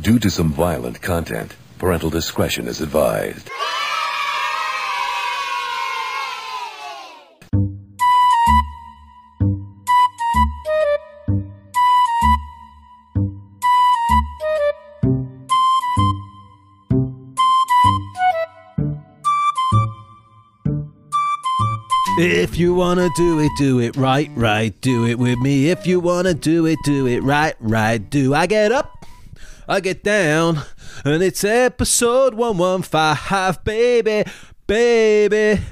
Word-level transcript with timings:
Due 0.00 0.18
to 0.18 0.30
some 0.30 0.50
violent 0.50 1.02
content, 1.02 1.54
parental 1.78 2.08
discretion 2.08 2.66
is 2.66 2.80
advised. 2.80 3.50
If 22.18 22.56
you 22.56 22.74
wanna 22.74 23.10
do 23.16 23.38
it, 23.40 23.50
do 23.58 23.80
it 23.80 23.96
right, 23.96 24.30
right. 24.34 24.78
Do 24.80 25.06
it 25.06 25.18
with 25.18 25.38
me. 25.40 25.68
If 25.68 25.86
you 25.86 26.00
wanna 26.00 26.32
do 26.32 26.64
it, 26.64 26.78
do 26.84 27.06
it 27.06 27.22
right, 27.22 27.54
right. 27.60 27.98
Do 27.98 28.34
I 28.34 28.46
get 28.46 28.72
up? 28.72 28.99
I 29.70 29.78
get 29.78 30.02
down, 30.02 30.62
and 31.04 31.22
it's 31.22 31.44
episode 31.44 32.34
one 32.34 32.58
one 32.58 32.82
five, 32.82 33.62
baby, 33.62 34.28
baby. 34.66 35.62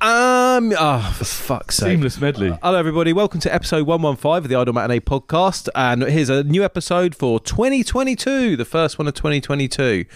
I'm 0.00 0.72
oh 0.72 1.14
for 1.18 1.24
fuck's 1.26 1.76
sake. 1.76 1.90
Seamless 1.90 2.18
medley. 2.18 2.56
Hello, 2.62 2.78
everybody. 2.78 3.12
Welcome 3.12 3.40
to 3.40 3.54
episode 3.54 3.86
115 3.86 4.36
of 4.38 4.48
the 4.48 4.54
Idle 4.56 4.72
Matinee 4.72 5.00
podcast. 5.00 5.68
And 5.74 6.02
here's 6.04 6.30
a 6.30 6.44
new 6.44 6.64
episode 6.64 7.14
for 7.14 7.38
2022, 7.38 8.56
the 8.56 8.64
first 8.64 8.98
one 8.98 9.06
of 9.06 9.12
2022. 9.12 10.06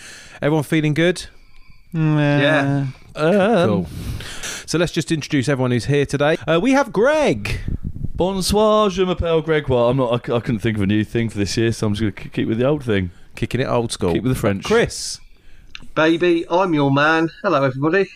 Everyone 0.41 0.64
feeling 0.64 0.95
good? 0.95 1.27
Yeah. 1.92 2.87
Um, 3.14 3.84
So 4.64 4.78
let's 4.78 4.92
just 4.92 5.12
introduce 5.12 5.47
everyone 5.50 5.73
who's 5.73 5.84
here 5.84 6.06
today. 6.06 6.39
Uh, 6.48 6.59
we 6.62 6.73
have 6.73 6.91
Greg. 6.91 7.61
Bonsoir, 8.20 8.91
je 8.91 9.02
m'appelle 9.02 9.41
Gregoire. 9.41 9.88
I'm 9.88 9.97
not. 9.97 10.12
I, 10.12 10.27
c- 10.27 10.30
I 10.34 10.41
couldn't 10.41 10.59
think 10.59 10.77
of 10.77 10.83
a 10.83 10.87
new 10.87 11.05
thing 11.05 11.30
for 11.30 11.38
this 11.38 11.56
year, 11.56 11.73
so 11.73 11.87
I'm 11.87 11.95
just 11.95 12.02
going 12.02 12.12
to 12.12 12.28
keep 12.28 12.48
with 12.48 12.59
the 12.59 12.66
old 12.66 12.84
thing. 12.84 13.12
Kicking 13.34 13.62
it 13.62 13.65
old 13.66 13.92
school. 13.92 14.12
Keep 14.12 14.24
with 14.24 14.33
the 14.34 14.38
French. 14.38 14.62
Chris. 14.62 15.19
Baby, 15.95 16.45
I'm 16.51 16.75
your 16.75 16.91
man. 16.91 17.30
Hello, 17.42 17.64
everybody. 17.64 18.11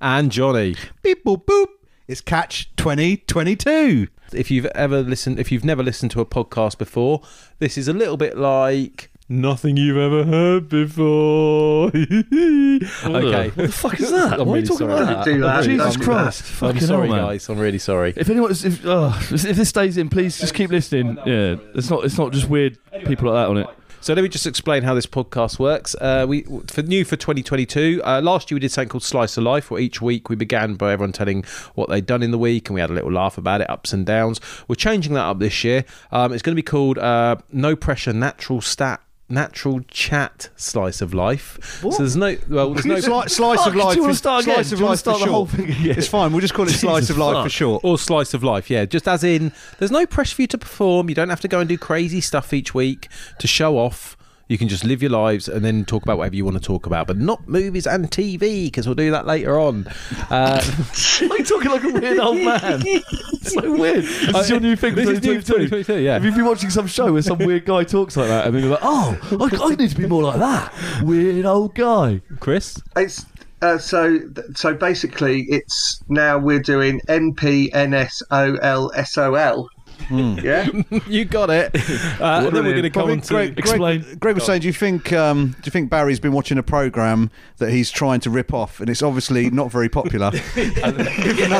And 0.00 0.32
Johnny. 0.32 0.74
Beep 1.04 1.24
boop 1.24 1.44
boop. 1.44 1.68
It's 2.08 2.20
Catch 2.20 2.74
2022. 2.74 4.08
If 4.32 4.50
you've 4.50 4.66
ever 4.74 5.02
listened, 5.02 5.38
if 5.38 5.52
you've 5.52 5.64
never 5.64 5.84
listened 5.84 6.10
to 6.10 6.20
a 6.20 6.26
podcast 6.26 6.76
before, 6.76 7.22
this 7.60 7.78
is 7.78 7.86
a 7.86 7.92
little 7.92 8.16
bit 8.16 8.36
like 8.36 9.08
nothing 9.28 9.76
you've 9.76 9.96
ever 9.96 10.24
heard 10.24 10.68
before. 10.68 11.88
okay. 11.88 13.48
What 13.48 13.54
the 13.56 13.72
fuck 13.72 14.00
is 14.00 14.10
that? 14.10 14.40
I'm 14.40 14.46
Why 14.46 14.52
are 14.52 14.56
really 14.56 14.60
you 14.60 14.66
talking 14.66 14.88
sorry. 14.88 15.02
about 15.02 15.24
that? 15.24 15.24
Do 15.24 15.40
that. 15.40 15.64
Jesus 15.64 15.94
Don't 15.94 15.98
do 16.00 16.04
Christ! 16.04 16.40
I'm 16.40 16.46
Fucking 16.46 16.80
sorry, 16.80 17.08
hell, 17.08 17.16
man. 17.16 17.26
guys. 17.26 17.48
I'm 17.48 17.58
really 17.58 17.78
sorry. 17.78 18.14
If 18.16 18.28
anyone, 18.30 18.50
if, 18.50 18.80
oh, 18.84 19.18
if 19.30 19.42
this 19.56 19.68
stays 19.68 19.96
in, 19.96 20.08
please 20.08 20.38
just 20.38 20.54
keep 20.54 20.70
listening. 20.70 21.18
Yeah, 21.26 21.56
it's 21.74 21.90
not. 21.90 22.04
It's 22.04 22.18
not 22.18 22.32
just 22.32 22.48
weird 22.48 22.78
people 23.06 23.30
like 23.30 23.44
that 23.44 23.50
on 23.50 23.58
it. 23.58 23.66
So 24.00 24.12
let 24.12 24.20
me 24.20 24.28
just 24.28 24.46
explain 24.46 24.82
how 24.82 24.92
this 24.92 25.06
podcast 25.06 25.58
works. 25.58 25.94
Uh, 25.98 26.26
we 26.28 26.42
for 26.42 26.82
new 26.82 27.06
for 27.06 27.16
2022. 27.16 28.02
Uh, 28.04 28.20
last 28.20 28.50
year 28.50 28.56
we 28.56 28.60
did 28.60 28.70
something 28.70 28.90
called 28.90 29.02
Slice 29.02 29.38
of 29.38 29.44
Life, 29.44 29.70
where 29.70 29.80
each 29.80 30.02
week 30.02 30.28
we 30.28 30.36
began 30.36 30.74
by 30.74 30.92
everyone 30.92 31.12
telling 31.12 31.42
what 31.74 31.88
they'd 31.88 32.04
done 32.04 32.22
in 32.22 32.30
the 32.30 32.36
week, 32.36 32.68
and 32.68 32.74
we 32.74 32.82
had 32.82 32.90
a 32.90 32.92
little 32.92 33.10
laugh 33.10 33.38
about 33.38 33.62
it, 33.62 33.70
ups 33.70 33.94
and 33.94 34.04
downs. 34.04 34.42
We're 34.68 34.74
changing 34.74 35.14
that 35.14 35.24
up 35.24 35.38
this 35.38 35.64
year. 35.64 35.86
Um, 36.12 36.34
it's 36.34 36.42
going 36.42 36.52
to 36.52 36.56
be 36.56 36.62
called 36.62 36.98
uh, 36.98 37.36
No 37.50 37.74
Pressure 37.74 38.12
Natural 38.12 38.60
Stat. 38.60 39.00
Natural 39.26 39.80
chat 39.88 40.50
slice 40.54 41.00
of 41.00 41.14
life. 41.14 41.78
So 41.80 41.88
there's 41.96 42.14
no 42.14 42.36
well, 42.48 42.74
there's 42.74 42.84
no 42.84 42.94
Sli- 43.22 43.30
slice 43.30 43.66
of 43.66 43.68
Oh, 43.68 43.70
do 43.72 43.78
you 43.78 43.84
life. 43.84 43.98
wanna 43.98 44.14
start 44.14 44.42
again? 44.44 44.54
Slice 44.56 44.68
Do 44.68 44.74
of 44.74 44.80
you 44.80 44.84
wanna 44.84 44.90
life 44.92 44.98
for 44.98 45.10
start 45.14 45.20
the 45.20 45.32
whole 45.32 45.46
short. 45.46 45.56
thing 45.60 45.70
again? 45.70 45.98
It's 45.98 46.06
fine. 46.08 46.30
We'll 46.32 46.42
just 46.42 46.52
call 46.52 46.68
it 46.68 46.72
slice 46.72 47.08
of 47.08 47.16
life 47.16 47.34
fuck. 47.36 47.44
for 47.44 47.50
short. 47.50 47.84
or 47.84 47.98
slice 47.98 48.34
of 48.34 48.44
life, 48.44 48.68
yeah. 48.68 48.84
Just 48.84 49.08
as 49.08 49.24
in, 49.24 49.50
there's 49.78 49.90
no 49.90 50.04
pressure 50.04 50.36
for 50.36 50.42
you 50.42 50.48
to 50.48 50.58
perform. 50.58 51.08
You 51.08 51.14
don't 51.14 51.30
have 51.30 51.40
to 51.40 51.48
go 51.48 51.58
and 51.60 51.66
do 51.68 51.78
crazy 51.78 52.20
stuff 52.20 52.52
each 52.52 52.74
week 52.74 53.08
to 53.38 53.46
show 53.46 53.78
off. 53.78 54.13
You 54.46 54.58
can 54.58 54.68
just 54.68 54.84
live 54.84 55.00
your 55.00 55.10
lives 55.10 55.48
and 55.48 55.64
then 55.64 55.84
talk 55.86 56.02
about 56.02 56.18
whatever 56.18 56.36
you 56.36 56.44
want 56.44 56.56
to 56.58 56.62
talk 56.62 56.84
about, 56.86 57.06
but 57.06 57.16
not 57.16 57.48
movies 57.48 57.86
and 57.86 58.10
TV 58.10 58.66
because 58.66 58.86
we'll 58.86 58.94
do 58.94 59.10
that 59.10 59.26
later 59.26 59.58
on. 59.58 59.86
Uh, 60.30 60.62
Why 61.20 61.28
are 61.28 61.38
you 61.38 61.44
talking 61.44 61.70
like 61.70 61.84
a 61.84 61.88
weird 61.88 62.18
old 62.18 62.38
man? 62.38 62.82
It's 62.84 63.52
so 63.54 63.72
weird. 63.74 64.04
This 64.04 64.36
is 64.36 64.50
your 64.50 64.60
new 64.60 64.76
thing. 64.76 64.94
this 64.94 65.08
is 65.08 65.22
new 65.22 65.40
2022. 65.40 65.68
2022, 65.68 66.00
yeah. 66.00 66.12
Have 66.14 66.24
you 66.24 66.32
been 66.32 66.44
watching 66.44 66.68
some 66.70 66.86
show 66.86 67.12
where 67.12 67.22
some 67.22 67.38
weird 67.38 67.64
guy 67.64 67.84
talks 67.84 68.16
like 68.16 68.28
that, 68.28 68.46
and 68.46 68.54
then 68.54 68.62
you're 68.64 68.72
like, 68.72 68.80
"Oh, 68.82 69.18
I, 69.40 69.72
I 69.72 69.74
need 69.76 69.90
to 69.90 69.96
be 69.96 70.06
more 70.06 70.22
like 70.22 70.38
that 70.38 70.72
weird 71.02 71.46
old 71.46 71.74
guy." 71.74 72.20
Chris, 72.40 72.78
It's 72.96 73.24
uh, 73.62 73.78
so 73.78 74.20
so 74.54 74.74
basically, 74.74 75.42
it's 75.48 76.02
now 76.08 76.36
we're 76.38 76.60
doing 76.60 77.00
N 77.08 77.32
P 77.34 77.72
N 77.72 77.94
S 77.94 78.22
O 78.30 78.56
L 78.56 78.92
S 78.94 79.16
O 79.16 79.34
L. 79.34 79.68
Yeah. 80.10 80.68
you 81.06 81.24
got 81.24 81.50
it. 81.50 81.74
Uh, 82.20 82.44
and 82.46 82.56
then 82.56 82.64
we're 82.64 82.70
going 82.72 82.82
to 82.82 82.90
come 82.90 83.10
on 83.10 83.20
to 83.20 83.28
Greg, 83.34 83.58
explain. 83.58 84.00
Greg, 84.02 84.20
Greg 84.20 84.34
was 84.36 84.44
saying, 84.46 84.60
do 84.60 84.66
you 84.66 84.72
think 84.72 85.12
um, 85.12 85.48
do 85.50 85.62
you 85.64 85.70
think 85.70 85.90
Barry's 85.90 86.20
been 86.20 86.32
watching 86.32 86.58
a 86.58 86.62
program 86.62 87.30
that 87.58 87.70
he's 87.70 87.90
trying 87.90 88.20
to 88.20 88.30
rip 88.30 88.54
off, 88.54 88.80
and 88.80 88.88
it's 88.88 89.02
obviously 89.02 89.50
not 89.50 89.70
very 89.70 89.88
popular? 89.88 90.30
None 90.56 90.92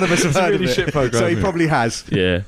of 0.05 0.13
us 0.13 0.23
have 0.23 0.27
It's 0.27 0.37
a 0.37 0.41
heard 0.43 0.51
really 0.53 0.65
of 0.65 0.71
it. 0.71 0.75
shit 0.75 0.93
programme, 0.93 1.21
so 1.21 1.27
he 1.29 1.35
yeah. 1.37 1.41
probably 1.43 1.67
has. 1.67 2.05
Yeah. 2.11 2.43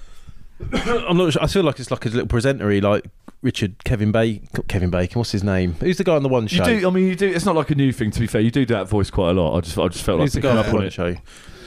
I'm 0.73 1.17
not. 1.17 1.33
Sure, 1.33 1.43
I 1.43 1.47
feel 1.47 1.65
like 1.65 1.79
it's 1.81 1.91
like 1.91 2.05
a 2.07 2.09
little 2.09 2.27
presentery, 2.27 2.81
like 2.83 3.05
Richard 3.43 3.83
Kevin 3.85 4.13
Bacon. 4.13 4.49
Kevin 4.69 4.91
Bacon. 4.91 5.19
What's 5.19 5.33
his 5.33 5.45
name? 5.45 5.75
Who's 5.75 5.99
the 5.99 6.05
guy 6.05 6.15
on 6.17 6.23
the 6.23 6.29
one 6.29 6.45
You 6.45 6.49
show? 6.49 6.65
do. 6.65 6.87
I 6.87 6.91
mean, 6.91 7.09
you 7.09 7.17
do. 7.17 7.29
It's 7.29 7.45
not 7.45 7.55
like 7.57 7.71
a 7.71 7.75
new 7.75 7.93
thing. 7.93 8.11
To 8.13 8.21
be 8.21 8.27
fair, 8.27 8.41
you 8.41 8.51
do 8.51 8.65
that 8.67 8.89
voice 8.89 9.11
quite 9.11 9.31
a 9.31 9.35
lot. 9.35 9.57
I 9.57 9.61
just, 9.61 9.79
I 9.79 9.89
just 9.89 10.05
felt 10.05 10.19
like 10.21 10.27
Who's 10.27 10.33
the 10.35 10.41
guy 10.41 10.51
on 10.51 10.57
the 10.57 10.69
on 10.69 10.75
one 10.75 10.85
it. 10.85 10.93
show? 10.93 11.15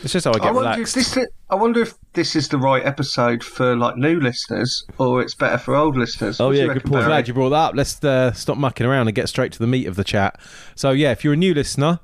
It's 0.04 0.14
just 0.14 0.26
how 0.26 0.32
I 0.32 0.36
I 0.36 0.40
get 0.40 0.54
wonder, 0.54 0.70
if 0.72 0.76
relaxed. 0.96 0.96
this, 0.96 1.18
I 1.50 1.56
wonder 1.56 1.82
if 1.82 1.94
this 2.14 2.36
is 2.36 2.48
the 2.48 2.58
right 2.58 2.86
episode 2.86 3.44
for 3.44 3.76
like 3.76 3.98
new 3.98 4.20
listeners, 4.20 4.86
or 4.98 5.22
it's 5.22 5.36
better 5.36 5.58
for 5.58 5.76
old 5.76 5.98
listeners. 5.98 6.40
Oh, 6.40 6.48
What 6.48 6.56
you 6.56 6.66
yeah, 6.68 6.74
good 6.74 6.84
point. 6.84 6.94
Barry? 6.94 7.06
Glad 7.06 7.28
you 7.28 7.34
brought 7.34 7.50
that 7.50 7.56
up. 7.58 7.76
Let's 7.76 8.02
uh, 8.04 8.32
stop 8.32 8.58
mucking 8.58 8.86
around 8.88 9.08
and 9.08 9.16
get 9.16 9.28
straight 9.30 9.52
to 9.54 9.60
the 9.60 9.68
meat 9.68 9.88
of 9.88 9.96
the 9.98 10.04
chat. 10.06 10.40
So, 10.76 10.92
yeah, 10.92 11.12
if 11.12 11.24
you're 11.24 11.34
a 11.34 11.38
new 11.38 11.54
listener, 11.54 12.00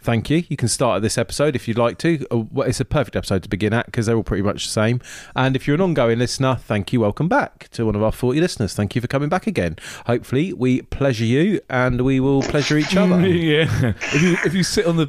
thank 0.00 0.30
you. 0.30 0.44
You 0.48 0.56
can 0.56 0.68
start 0.68 0.96
at 0.96 1.02
this 1.02 1.18
episode 1.18 1.54
if 1.54 1.68
you'd 1.68 1.76
like 1.78 1.98
to. 1.98 2.26
Uh, 2.30 2.62
It's 2.62 2.80
a 2.80 2.84
perfect 2.86 3.14
episode 3.14 3.42
to 3.42 3.48
begin 3.50 3.74
at 3.74 3.86
because 3.86 4.06
they're 4.06 4.16
all 4.16 4.22
pretty 4.22 4.42
much 4.42 4.64
the 4.64 4.70
same. 4.72 5.00
And 5.36 5.54
if 5.54 5.66
you're 5.66 5.74
an 5.74 5.80
ongoing 5.82 6.18
listener, 6.18 6.56
thank 6.56 6.94
you. 6.94 7.00
Welcome 7.00 7.28
back 7.28 7.68
to 7.72 7.84
one 7.84 7.94
of 7.94 8.02
our 8.02 8.12
40 8.12 8.40
listeners. 8.40 8.72
Thank 8.74 8.94
you 8.94 9.02
for 9.02 9.06
coming 9.06 9.28
back 9.28 9.46
again. 9.46 9.76
Hopefully, 10.06 10.54
we 10.54 10.80
pleasure 10.82 11.24
you 11.26 11.60
and 11.68 12.00
we 12.00 12.20
will 12.20 12.40
pleasure 12.42 12.78
each 12.78 12.96
other. 12.96 13.26
yeah. 13.28 13.92
If 14.14 14.22
you 14.22 14.36
if 14.46 14.54
you 14.54 14.62
sit 14.62 14.86
on 14.86 14.96
the, 14.96 15.08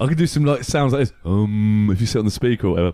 I 0.00 0.06
could 0.06 0.18
do 0.18 0.26
some 0.26 0.44
like 0.44 0.64
sounds 0.64 0.92
like 0.92 1.00
this. 1.00 1.12
Um, 1.24 1.88
if 1.92 2.00
you 2.00 2.06
sit 2.06 2.18
on 2.18 2.24
the 2.24 2.30
speaker 2.30 2.66
or 2.68 2.70
whatever. 2.70 2.92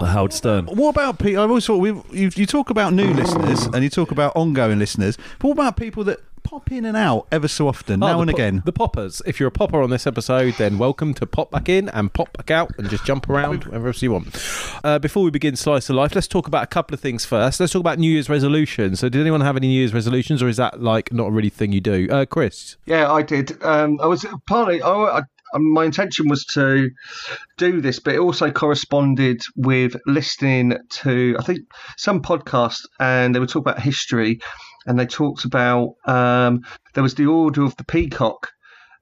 Like 0.00 0.10
Howard 0.12 0.32
Stern. 0.32 0.66
What 0.66 0.90
about 0.90 1.18
people? 1.18 1.42
I've 1.42 1.50
always 1.50 1.66
thought 1.66 1.76
we 1.76 1.90
you, 2.10 2.30
you 2.34 2.46
talk 2.46 2.70
about 2.70 2.92
new 2.94 3.12
listeners 3.12 3.66
and 3.66 3.82
you 3.84 3.90
talk 3.90 4.10
about 4.10 4.34
ongoing 4.34 4.78
listeners, 4.78 5.16
but 5.38 5.48
what 5.48 5.52
about 5.54 5.76
people 5.76 6.04
that 6.04 6.20
pop 6.42 6.70
in 6.72 6.84
and 6.84 6.96
out 6.96 7.26
ever 7.32 7.48
so 7.48 7.68
often, 7.68 8.02
Oh, 8.02 8.06
now 8.06 8.12
the 8.16 8.20
and 8.22 8.30
pop- 8.30 8.38
again? 8.38 8.62
The 8.64 8.72
poppers. 8.72 9.22
If 9.26 9.38
you're 9.40 9.48
a 9.48 9.52
popper 9.52 9.80
on 9.82 9.90
this 9.90 10.06
episode, 10.06 10.54
then 10.58 10.78
welcome 10.78 11.14
to 11.14 11.26
pop 11.26 11.50
back 11.50 11.68
in 11.68 11.88
and 11.90 12.12
pop 12.12 12.34
back 12.36 12.50
out 12.50 12.72
and 12.78 12.88
just 12.90 13.04
jump 13.04 13.28
around 13.30 13.64
wherever 13.64 13.86
else 13.88 14.02
you 14.02 14.12
want. 14.12 14.28
Uh, 14.82 14.98
before 14.98 15.22
we 15.22 15.30
begin 15.30 15.54
Slice 15.56 15.88
of 15.90 15.96
Life, 15.96 16.14
let's 16.14 16.28
talk 16.28 16.46
about 16.46 16.62
a 16.64 16.66
couple 16.66 16.94
of 16.94 17.00
things 17.00 17.24
first. 17.24 17.60
Let's 17.60 17.72
talk 17.72 17.80
about 17.80 17.98
New 17.98 18.10
Year's 18.10 18.28
resolutions. 18.28 19.00
So, 19.00 19.08
did 19.08 19.20
anyone 19.20 19.40
have 19.42 19.56
any 19.56 19.68
New 19.68 19.78
Year's 19.78 19.94
resolutions, 19.94 20.42
or 20.42 20.48
is 20.48 20.56
that 20.56 20.82
like 20.82 21.12
not 21.12 21.28
a 21.28 21.30
really 21.30 21.50
thing 21.50 21.72
you 21.72 21.80
do? 21.80 22.08
Uh, 22.10 22.24
Chris. 22.26 22.76
Yeah, 22.86 23.10
I 23.12 23.22
did. 23.22 23.62
Um, 23.62 23.98
I 24.02 24.06
was 24.06 24.26
partly. 24.46 24.82
I, 24.82 24.90
I, 24.90 25.22
my 25.54 25.84
intention 25.84 26.28
was 26.28 26.44
to 26.46 26.90
do 27.56 27.80
this, 27.80 28.00
but 28.00 28.14
it 28.14 28.20
also 28.20 28.50
corresponded 28.50 29.42
with 29.56 29.96
listening 30.06 30.76
to, 30.90 31.36
I 31.38 31.42
think, 31.42 31.60
some 31.96 32.22
podcast, 32.22 32.80
and 32.98 33.34
they 33.34 33.40
were 33.40 33.46
talking 33.46 33.70
about 33.70 33.80
history, 33.80 34.40
and 34.86 34.98
they 34.98 35.06
talked 35.06 35.44
about 35.44 35.94
um, 36.06 36.62
there 36.94 37.02
was 37.02 37.14
the 37.14 37.26
Order 37.26 37.62
of 37.62 37.76
the 37.76 37.84
Peacock, 37.84 38.50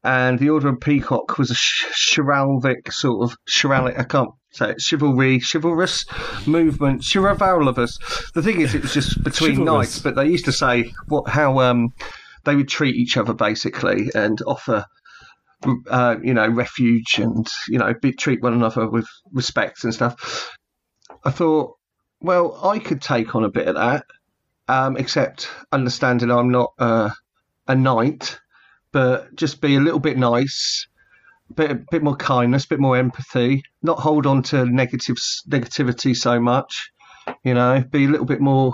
and 0.05 0.39
the 0.39 0.51
Order 0.51 0.69
of 0.69 0.81
Peacock 0.81 1.39
was 1.39 1.51
a 1.51 1.55
sh- 1.55 2.15
chivalric 2.15 2.93
sort 2.93 3.31
of 3.31 3.37
chivalric. 3.47 3.99
I 3.99 4.05
can't 4.05 4.31
say 4.53 4.71
it, 4.71 4.81
chivalry, 4.81 5.41
chivalrous 5.41 6.05
movement, 6.47 7.05
chivalrous. 7.11 7.99
The 8.35 8.43
thing 8.43 8.61
is, 8.61 8.75
it 8.75 8.83
was 8.83 8.95
just 8.95 9.23
between 9.25 9.65
knights, 9.65 9.99
but 10.01 10.15
they 10.15 10.27
used 10.27 10.45
to 10.47 10.53
say 10.53 10.93
what 11.09 11.29
how 11.29 11.61
um 11.61 11.93
they 12.45 12.57
would 12.57 12.69
treat 12.69 12.97
each 12.97 13.17
other 13.17 13.33
basically 13.33 14.11
and 14.15 14.41
offer 14.47 14.85
uh, 15.91 16.17
you 16.23 16.35
know 16.35 16.49
refuge 16.49 17.19
and 17.19 17.47
you 17.69 17.79
know 17.79 17.95
be, 18.01 18.13
treat 18.13 18.43
one 18.43 18.53
another 18.53 18.89
with 18.89 19.07
respect 19.33 19.85
and 19.85 19.95
stuff. 19.95 20.57
I 21.25 21.31
thought 21.31 21.77
well 22.23 22.59
i 22.65 22.79
could 22.79 23.03
take 23.03 23.35
on 23.35 23.45
a 23.45 23.51
bit 23.51 23.69
of 23.69 23.75
that 23.75 24.07
um, 24.69 24.97
except 24.97 25.49
understanding 25.73 26.31
i'm 26.31 26.51
not 26.51 26.73
uh, 26.79 27.11
a 27.67 27.75
knight 27.75 28.39
but 28.93 29.35
just 29.35 29.61
be 29.61 29.75
a 29.75 29.81
little 29.81 29.99
bit 29.99 30.17
nice 30.17 30.87
bit 31.55 31.79
bit 31.91 32.03
more 32.03 32.17
kindness 32.17 32.65
a 32.65 32.69
bit 32.69 32.81
more 32.81 32.97
empathy 32.97 33.63
not 33.83 33.99
hold 33.99 34.27
on 34.27 34.43
to 34.43 34.65
negative 34.65 35.17
negativity 35.49 36.17
so 36.17 36.41
much 36.41 36.91
you 37.45 37.53
know 37.53 37.83
be 37.91 38.05
a 38.05 38.09
little 38.09 38.27
bit 38.27 38.41
more 38.41 38.73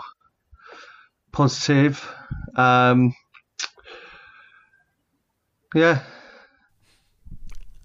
positive 1.33 2.07
um, 2.55 3.15
yeah 5.75 6.03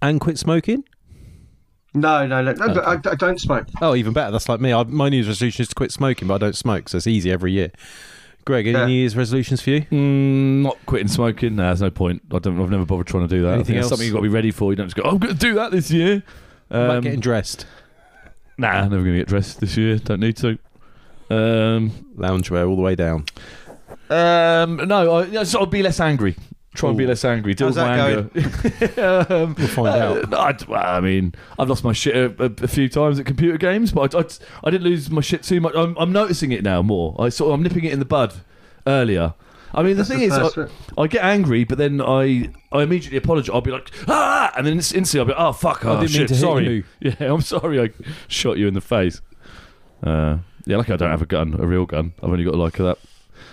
And 0.03 0.19
quit 0.19 0.37
smoking? 0.37 0.83
No, 1.95 2.25
no, 2.27 2.41
no. 2.41 2.51
no 2.53 2.73
but 2.73 2.85
I, 2.87 3.11
I 3.11 3.15
don't 3.15 3.39
smoke. 3.39 3.67
Oh, 3.81 3.95
even 3.95 4.13
better. 4.13 4.31
That's 4.31 4.49
like 4.49 4.59
me. 4.59 4.73
I, 4.73 4.83
my 4.83 5.09
New 5.09 5.17
Year's 5.17 5.27
resolution 5.27 5.61
is 5.63 5.69
to 5.69 5.75
quit 5.75 5.91
smoking, 5.91 6.27
but 6.27 6.35
I 6.35 6.37
don't 6.39 6.55
smoke, 6.55 6.89
so 6.89 6.97
it's 6.97 7.07
easy 7.07 7.31
every 7.31 7.51
year. 7.53 7.71
Greg, 8.45 8.67
any 8.67 8.77
Yeah. 8.77 8.85
New 8.85 8.93
Year's 8.93 9.15
resolutions 9.15 9.61
for 9.61 9.69
you? 9.69 9.81
Mm, 9.83 10.63
not 10.63 10.77
quitting 10.87 11.07
smoking. 11.07 11.55
Nah, 11.55 11.67
there's 11.67 11.81
no 11.81 11.89
point. 11.91 12.21
I 12.33 12.39
don't. 12.39 12.59
I've 12.61 12.69
never 12.69 12.85
bothered 12.85 13.07
trying 13.07 13.27
to 13.27 13.33
do 13.33 13.43
that. 13.43 13.49
I 13.49 13.53
Anything 13.53 13.65
think 13.67 13.77
it's 13.77 13.83
else? 13.83 13.89
something 13.91 14.05
you've 14.05 14.13
got 14.13 14.19
to 14.19 14.23
be 14.23 14.29
ready 14.29 14.51
for. 14.51 14.71
You 14.71 14.75
don't 14.75 14.87
just 14.87 14.95
go. 14.97 15.03
"Oh, 15.05 15.11
I'm 15.11 15.17
going 15.19 15.33
to 15.33 15.39
do 15.39 15.53
that 15.55 15.71
this 15.71 15.89
year. 15.91 16.23
What 16.67 16.77
about 16.81 16.97
Um, 16.97 17.03
getting 17.03 17.19
dressed? 17.21 17.65
nah, 18.57 18.67
I'm 18.69 18.89
never 18.89 19.03
going 19.03 19.13
to 19.13 19.19
get 19.19 19.27
dressed 19.29 19.61
this 19.61 19.77
year. 19.77 19.97
Don't 19.99 20.19
need 20.19 20.35
to. 20.37 20.57
Um, 21.29 21.91
Loungewear 22.17 22.67
all 22.67 22.75
the 22.75 22.81
way 22.81 22.95
down. 22.95 23.25
um, 24.09 24.75
no, 24.87 25.11
I, 25.19 25.25
yeah, 25.27 25.43
so 25.43 25.59
I'll 25.59 25.65
be 25.65 25.81
less 25.83 25.99
angry. 26.01 26.35
Try 26.73 26.89
and 26.89 26.97
be 26.97 27.05
less 27.05 27.23
angry. 27.23 27.53
Deal 27.53 27.67
How's 27.67 27.75
with 27.75 27.85
my 27.85 27.97
that 27.97 28.97
anger. 28.97 29.31
um, 29.43 29.55
We'll 29.57 29.67
find 29.67 29.87
uh, 29.87 29.91
out. 29.91 30.29
no, 30.29 30.37
I, 30.37 30.57
well, 30.67 30.83
I 30.83 30.99
mean, 31.01 31.35
I've 31.59 31.69
lost 31.69 31.83
my 31.83 31.93
shit 31.93 32.15
a, 32.15 32.43
a, 32.43 32.51
a 32.63 32.67
few 32.67 32.89
times 32.89 33.19
at 33.19 33.25
computer 33.25 33.57
games, 33.57 33.91
but 33.91 34.15
I, 34.15 34.19
I, 34.19 34.25
I 34.63 34.71
didn't 34.71 34.83
lose 34.83 35.11
my 35.11 35.21
shit 35.21 35.43
too 35.43 35.61
much. 35.61 35.75
I'm, 35.75 35.95
I'm 35.97 36.11
noticing 36.11 36.51
it 36.51 36.63
now 36.63 36.81
more. 36.81 37.15
I 37.19 37.29
sort 37.29 37.49
of, 37.49 37.53
I'm 37.55 37.63
nipping 37.63 37.83
it 37.83 37.93
in 37.93 37.99
the 37.99 38.05
bud 38.05 38.33
earlier. 38.87 39.35
I 39.75 39.81
mean, 39.81 39.97
the 39.97 40.03
That's 40.03 40.09
thing 40.09 40.29
the 40.29 40.45
is, 40.59 40.69
I. 40.97 41.01
I 41.01 41.07
get 41.07 41.23
angry, 41.23 41.63
but 41.63 41.77
then 41.77 41.99
I, 42.01 42.51
I 42.71 42.83
immediately 42.83 43.17
apologise. 43.17 43.53
I'll 43.53 43.61
be 43.61 43.71
like, 43.71 43.91
ah, 44.07 44.51
and 44.55 44.67
then 44.67 44.73
instantly 44.73 45.19
I'll 45.19 45.25
be, 45.25 45.33
oh 45.35 45.51
fuck, 45.51 45.83
oh, 45.85 45.97
I 45.97 46.01
didn't 46.01 46.11
mean 46.11 46.19
shit, 46.21 46.27
to 46.29 46.33
hit 46.35 46.41
sorry. 46.41 46.69
you. 46.69 46.83
Yeah, 47.19 47.33
I'm 47.33 47.41
sorry, 47.41 47.81
I 47.81 47.89
shot 48.27 48.57
you 48.57 48.67
in 48.67 48.73
the 48.75 48.81
face. 48.81 49.21
Uh, 50.03 50.37
yeah, 50.65 50.77
like 50.77 50.89
I 50.89 50.95
don't 50.95 51.09
have 51.09 51.21
a 51.21 51.27
gun, 51.27 51.55
a 51.59 51.65
real 51.65 51.85
gun. 51.85 52.13
I've 52.21 52.29
only 52.29 52.43
got 52.43 52.55
like 52.55 52.77
that 52.77 52.97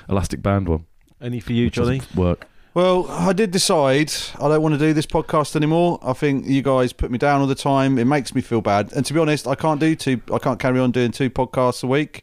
elastic 0.09 0.43
band 0.43 0.69
one. 0.69 0.87
Any 1.23 1.41
for 1.41 1.53
you, 1.53 1.71
Johnny? 1.71 2.03
Work. 2.15 2.47
Well, 2.73 3.11
I 3.11 3.33
did 3.33 3.51
decide 3.51 4.13
I 4.39 4.49
don't 4.49 4.63
want 4.63 4.75
to 4.75 4.79
do 4.79 4.93
this 4.93 5.07
podcast 5.07 5.57
anymore. 5.57 5.99
I 6.03 6.13
think 6.13 6.47
you 6.47 6.63
guys 6.63 6.93
put 6.93 7.11
me 7.11 7.19
down 7.19 7.41
all 7.41 7.49
the 7.49 7.55
time. 7.57 7.99
It 7.99 8.05
makes 8.05 8.33
me 8.33 8.41
feel 8.41 8.61
bad. 8.61 8.93
And 8.93 9.05
to 9.07 9.13
be 9.13 9.19
honest, 9.19 9.49
I 9.49 9.57
can't 9.57 9.81
do 9.81 9.97
two. 9.97 10.21
I 10.33 10.39
can't 10.39 10.61
carry 10.61 10.79
on 10.79 10.93
doing 10.93 11.11
two 11.11 11.31
podcasts 11.31 11.83
a 11.83 11.89
week. 11.89 12.23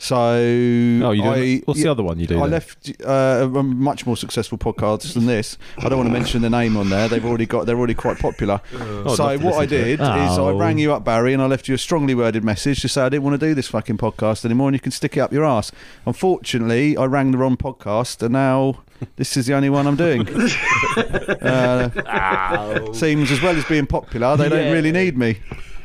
So 0.00 0.16
Oh, 0.16 1.10
you 1.10 1.24
I? 1.24 1.62
What's 1.64 1.82
the 1.82 1.88
other 1.88 2.04
one 2.04 2.20
you 2.20 2.28
do? 2.28 2.36
I 2.38 2.42
then? 2.42 2.50
left 2.52 2.92
uh, 3.04 3.48
a 3.52 3.62
much 3.64 4.06
more 4.06 4.16
successful 4.16 4.56
podcast 4.56 5.14
than 5.14 5.26
this. 5.26 5.58
I 5.78 5.88
don't 5.88 5.98
want 5.98 6.08
to 6.08 6.12
mention 6.12 6.42
the 6.42 6.50
name 6.50 6.76
on 6.76 6.88
there. 6.90 7.08
They've 7.08 7.24
already 7.24 7.46
got. 7.46 7.66
They're 7.66 7.76
already 7.76 7.94
quite 7.94 8.20
popular. 8.20 8.60
I'd 8.72 8.78
so 8.78 9.24
what 9.24 9.26
I 9.26 9.34
listen 9.38 9.68
to 9.70 9.74
it. 9.76 9.84
did 9.96 10.00
is 10.00 10.06
I 10.38 10.38
Oh. 10.38 10.56
rang 10.56 10.78
you 10.78 10.92
up, 10.92 11.04
Barry, 11.04 11.32
and 11.32 11.42
I 11.42 11.46
left 11.46 11.66
you 11.66 11.74
a 11.74 11.78
strongly 11.78 12.14
worded 12.14 12.44
message 12.44 12.80
to 12.82 12.88
say 12.88 13.02
I 13.02 13.08
didn't 13.08 13.24
want 13.24 13.40
to 13.40 13.44
do 13.44 13.54
this 13.54 13.66
fucking 13.66 13.98
podcast 13.98 14.44
anymore, 14.44 14.68
and 14.68 14.76
you 14.76 14.80
can 14.80 14.92
stick 14.92 15.16
it 15.16 15.20
up 15.20 15.32
your 15.32 15.44
ass. 15.44 15.72
Unfortunately, 16.06 16.96
I 16.96 17.04
rang 17.06 17.32
the 17.32 17.38
wrong 17.38 17.56
podcast, 17.56 18.22
and 18.22 18.34
now 18.34 18.82
this 19.16 19.36
is 19.36 19.46
the 19.46 19.54
only 19.54 19.70
one 19.70 19.86
I'm 19.86 19.96
doing. 19.96 20.28
uh, 21.42 22.92
seems 22.92 23.30
as 23.30 23.40
well 23.42 23.56
as 23.56 23.64
being 23.64 23.86
popular, 23.86 24.36
they 24.36 24.48
don't 24.48 24.72
really 24.72 24.92
need 24.92 25.16
me. 25.16 25.38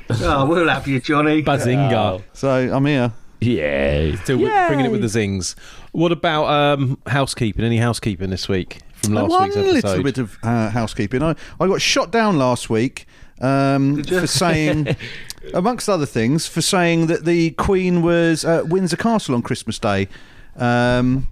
Oh, 0.09 0.45
we'll 0.45 0.67
have 0.69 0.87
you, 0.87 0.99
Johnny. 0.99 1.41
Bazinga. 1.43 2.23
So 2.33 2.49
I'm 2.49 2.85
here. 2.85 3.11
Yeah. 3.39 4.15
Still 4.23 4.37
wi- 4.37 4.67
bringing 4.67 4.85
it 4.85 4.91
with 4.91 5.01
the 5.01 5.07
zings. 5.09 5.55
What 5.91 6.11
about 6.11 6.45
um, 6.45 6.99
housekeeping? 7.07 7.63
Any 7.63 7.77
housekeeping 7.77 8.29
this 8.29 8.47
week 8.47 8.79
from 8.93 9.13
last 9.13 9.29
One 9.29 9.43
week's 9.43 9.55
episode? 9.57 9.87
little 9.87 10.03
bit 10.03 10.17
of 10.17 10.37
uh, 10.43 10.69
housekeeping. 10.69 11.21
I, 11.21 11.35
I 11.59 11.67
got 11.67 11.81
shot 11.81 12.11
down 12.11 12.37
last 12.37 12.69
week 12.69 13.05
um, 13.41 14.03
for 14.03 14.27
saying, 14.27 14.95
amongst 15.53 15.89
other 15.89 16.05
things, 16.05 16.47
for 16.47 16.61
saying 16.61 17.07
that 17.07 17.25
the 17.25 17.51
Queen 17.51 18.01
was 18.01 18.45
at 18.45 18.67
Windsor 18.67 18.97
Castle 18.97 19.35
on 19.35 19.41
Christmas 19.41 19.79
Day. 19.79 20.07
Um, 20.55 21.27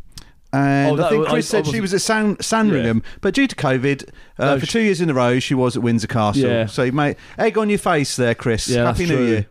and 0.54 1.00
Oh, 1.00 1.06
I 1.06 1.10
think 1.10 1.28
Chris 1.28 1.54
I 1.54 1.58
said 1.58 1.68
she 1.68 1.80
wasn't- 1.82 2.00
at 2.00 2.02
San, 2.02 2.38
Sandringham, 2.42 3.04
but 3.22 3.34
due 3.34 3.48
to 3.48 3.56
COVID, 3.56 4.10
uh, 4.40 4.46
No, 4.46 4.60
for 4.60 4.66
she- 4.66 4.72
two 4.74 4.80
years 4.82 5.02
in 5.02 5.10
a 5.10 5.14
row, 5.14 5.40
she 5.40 5.54
was 5.54 5.76
at 5.78 5.84
Windsor 5.84 6.08
Castle. 6.08 6.44
Yeah. 6.50 6.66
So, 6.66 6.92
mate, 6.92 7.18
egg 7.38 7.58
on 7.58 7.70
your 7.70 7.80
face 7.80 8.16
there, 8.16 8.36
Chris. 8.36 8.68
Yeah, 8.68 8.86
Happy 8.86 9.06
New 9.06 9.16
true. 9.16 9.26
Year. 9.26 9.46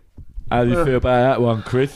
How 0.51 0.65
do 0.65 0.71
you 0.71 0.85
feel 0.85 0.97
about 0.97 1.23
that 1.23 1.41
one, 1.41 1.63
Chris? 1.63 1.95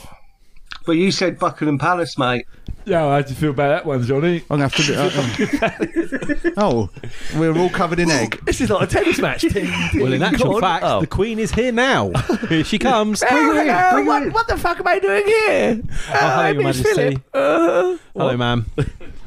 But 0.87 0.93
you 0.93 1.11
said 1.11 1.39
Buckingham 1.39 1.79
Palace, 1.79 2.17
mate. 2.19 2.47
Yeah, 2.87 3.01
how 3.09 3.23
do 3.23 3.31
you 3.31 3.35
feel 3.35 3.51
about 3.51 3.69
that 3.69 3.87
one, 3.87 4.03
Johnny? 4.03 4.45
I'm 4.51 4.59
going 4.59 4.69
to 4.71 4.95
have 4.95 5.39
to. 5.39 6.47
Uh, 6.47 6.51
oh, 6.59 6.91
we're 7.37 7.57
all 7.57 7.71
covered 7.71 7.99
in 7.99 8.11
egg. 8.11 8.41
This 8.45 8.61
is 8.61 8.69
like 8.69 8.89
a 8.89 8.93
tennis 8.93 9.19
match. 9.19 9.41
Tim. 9.51 9.71
Well, 9.95 10.13
in 10.13 10.23
actual 10.23 10.61
fact, 10.61 10.85
Oh. 10.85 11.01
the 11.01 11.07
Queen 11.07 11.39
is 11.39 11.51
here 11.51 11.73
now. 11.73 12.11
here 12.49 12.63
she 12.63 12.79
comes. 12.79 13.23
Hello, 13.27 14.05
what, 14.05 14.33
what 14.33 14.49
the 14.49 14.59
fuck 14.59 14.81
am 14.81 14.87
I 14.87 14.99
doing 14.99 15.27
here? 15.27 15.81
Oh, 15.83 15.89
hello, 16.11 16.49
Your 16.51 16.63
Majesty. 16.63 17.19
Uh, 17.33 17.97
Hello, 18.15 18.37
ma'am. 18.37 18.67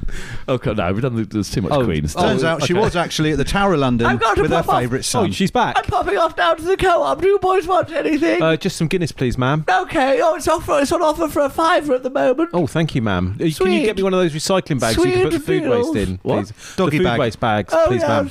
okay, 0.49 0.73
no, 0.73 0.93
we've 0.93 1.01
done. 1.01 1.15
the- 1.15 1.23
There's 1.25 1.51
too 1.51 1.61
much 1.61 1.71
Oh, 1.71 1.83
Queen 1.85 2.03
oh, 2.03 2.07
stuff. 2.07 2.23
Turns 2.23 2.43
out 2.43 2.63
she 2.63 2.73
was 2.73 2.95
actually 2.95 3.31
at 3.31 3.37
the 3.37 3.43
Tower 3.43 3.73
of 3.73 3.79
London 3.79 4.07
I've 4.07 4.19
got 4.19 4.35
to 4.35 4.41
with 4.43 4.51
her 4.51 4.63
favourite 4.63 5.03
son. 5.05 5.27
Oh, 5.27 5.31
she's 5.31 5.51
back. 5.51 5.77
I'm 5.77 5.83
popping 5.85 6.17
off 6.17 6.35
down 6.35 6.57
to 6.57 6.63
the 6.63 6.77
co-op. 6.77 7.21
Do 7.21 7.27
you 7.27 7.39
boys 7.39 7.67
want 7.67 7.91
anything? 7.91 8.41
Uh, 8.41 8.55
just 8.55 8.77
some 8.77 8.87
Guinness, 8.87 9.11
please, 9.11 9.37
ma'am. 9.37 9.65
okay. 9.69 10.19
Oh, 10.21 10.35
it's 10.35 10.47
offer. 10.47 10.79
It's 10.81 10.91
on 10.91 11.01
offer 11.01 11.27
for 11.27 11.41
a 11.41 11.49
fiver 11.49 11.93
at 11.93 12.03
the 12.03 12.09
moment. 12.09 12.49
Oh, 12.53 12.67
thank 12.67 12.95
you, 12.95 13.01
ma'am. 13.01 13.35
Uh, 13.39 13.49
Can 13.57 13.71
you 13.73 13.81
get 13.85 13.97
me 13.97 14.03
one 14.03 14.13
of 14.13 14.19
those 14.19 14.33
recycling 14.33 14.79
bags 14.79 14.95
so 14.95 15.03
you 15.05 15.13
can 15.13 15.23
put 15.23 15.31
the 15.33 15.39
Sweet 15.39 15.61
food 15.63 15.69
waste 15.69 15.93
deals. 15.93 16.09
in, 16.09 16.19
What? 16.23 16.45
please? 16.47 16.75
Doggy 16.75 16.91
the 16.91 16.97
food 16.99 17.03
bag. 17.05 17.19
waste 17.19 17.39
bags, 17.39 17.73
Oh, 17.75 17.85
please, 17.87 18.01
yes. 18.01 18.07
ma'am. 18.09 18.29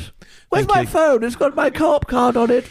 Where's 0.49 0.65
Thank 0.67 0.75
my 0.77 0.81
you. 0.83 0.87
phone? 0.87 1.25
It's 1.25 1.37
got 1.37 1.55
my 1.57 1.71
co-op 1.71 2.07
card 2.07 2.37
on 2.37 2.51
it. 2.51 2.67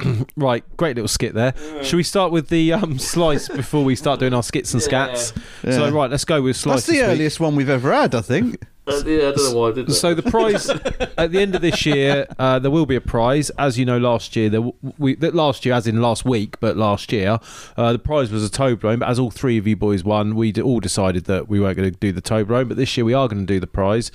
Right, 0.36 0.64
great 0.76 0.96
little 0.96 1.08
skit 1.08 1.34
there. 1.34 1.54
Should 1.82 1.96
we 1.96 2.02
start 2.02 2.30
with 2.32 2.48
the 2.48 2.72
um, 2.72 2.98
slice 3.00 3.48
before 3.48 3.84
we 3.84 3.96
start 3.96 4.20
doing 4.20 4.32
our 4.34 4.42
skits 4.42 4.72
and 4.72 4.82
scats? 4.82 5.36
So, 5.62 5.90
right, 5.90 6.10
let's 6.10 6.24
go 6.24 6.40
with 6.42 6.56
slice. 6.56 6.76
That's 6.76 6.86
the 6.86 6.92
this 6.92 7.02
week. 7.02 7.10
earliest 7.10 7.40
one 7.40 7.56
we've 7.56 7.68
ever 7.68 7.92
had, 7.92 8.14
I 8.14 8.20
think. 8.20 8.62
Uh, 8.88 9.02
yeah, 9.06 9.28
I 9.28 9.32
don't 9.32 9.52
know 9.52 9.58
why 9.60 9.68
I 9.68 9.72
did 9.72 9.86
that. 9.86 9.94
So 9.94 10.14
the 10.14 10.22
prize 10.22 10.68
at 11.18 11.32
the 11.32 11.40
end 11.40 11.54
of 11.54 11.60
this 11.62 11.84
year, 11.86 12.26
uh, 12.38 12.58
there 12.58 12.70
will 12.70 12.86
be 12.86 12.96
a 12.96 13.00
prize. 13.00 13.50
As 13.58 13.78
you 13.78 13.84
know, 13.84 13.98
last 13.98 14.34
year 14.36 14.48
there 14.48 14.62
we 14.98 15.14
that 15.16 15.34
last 15.34 15.64
year, 15.66 15.74
as 15.74 15.86
in 15.86 16.00
last 16.00 16.24
week, 16.24 16.58
but 16.60 16.76
last 16.76 17.12
year, 17.12 17.38
uh, 17.76 17.92
the 17.92 17.98
prize 17.98 18.30
was 18.30 18.44
a 18.46 18.50
Toblerone. 18.50 19.00
But 19.00 19.08
as 19.08 19.18
all 19.18 19.30
three 19.30 19.58
of 19.58 19.66
you 19.66 19.76
boys 19.76 20.04
won, 20.04 20.34
we 20.34 20.52
d- 20.52 20.62
all 20.62 20.80
decided 20.80 21.24
that 21.26 21.48
we 21.48 21.60
weren't 21.60 21.76
going 21.76 21.90
to 21.92 21.98
do 21.98 22.12
the 22.12 22.22
Toblerone. 22.22 22.68
But 22.68 22.76
this 22.76 22.96
year 22.96 23.04
we 23.04 23.14
are 23.14 23.28
going 23.28 23.46
to 23.46 23.52
do 23.52 23.60
the 23.60 23.66
prize, 23.66 24.10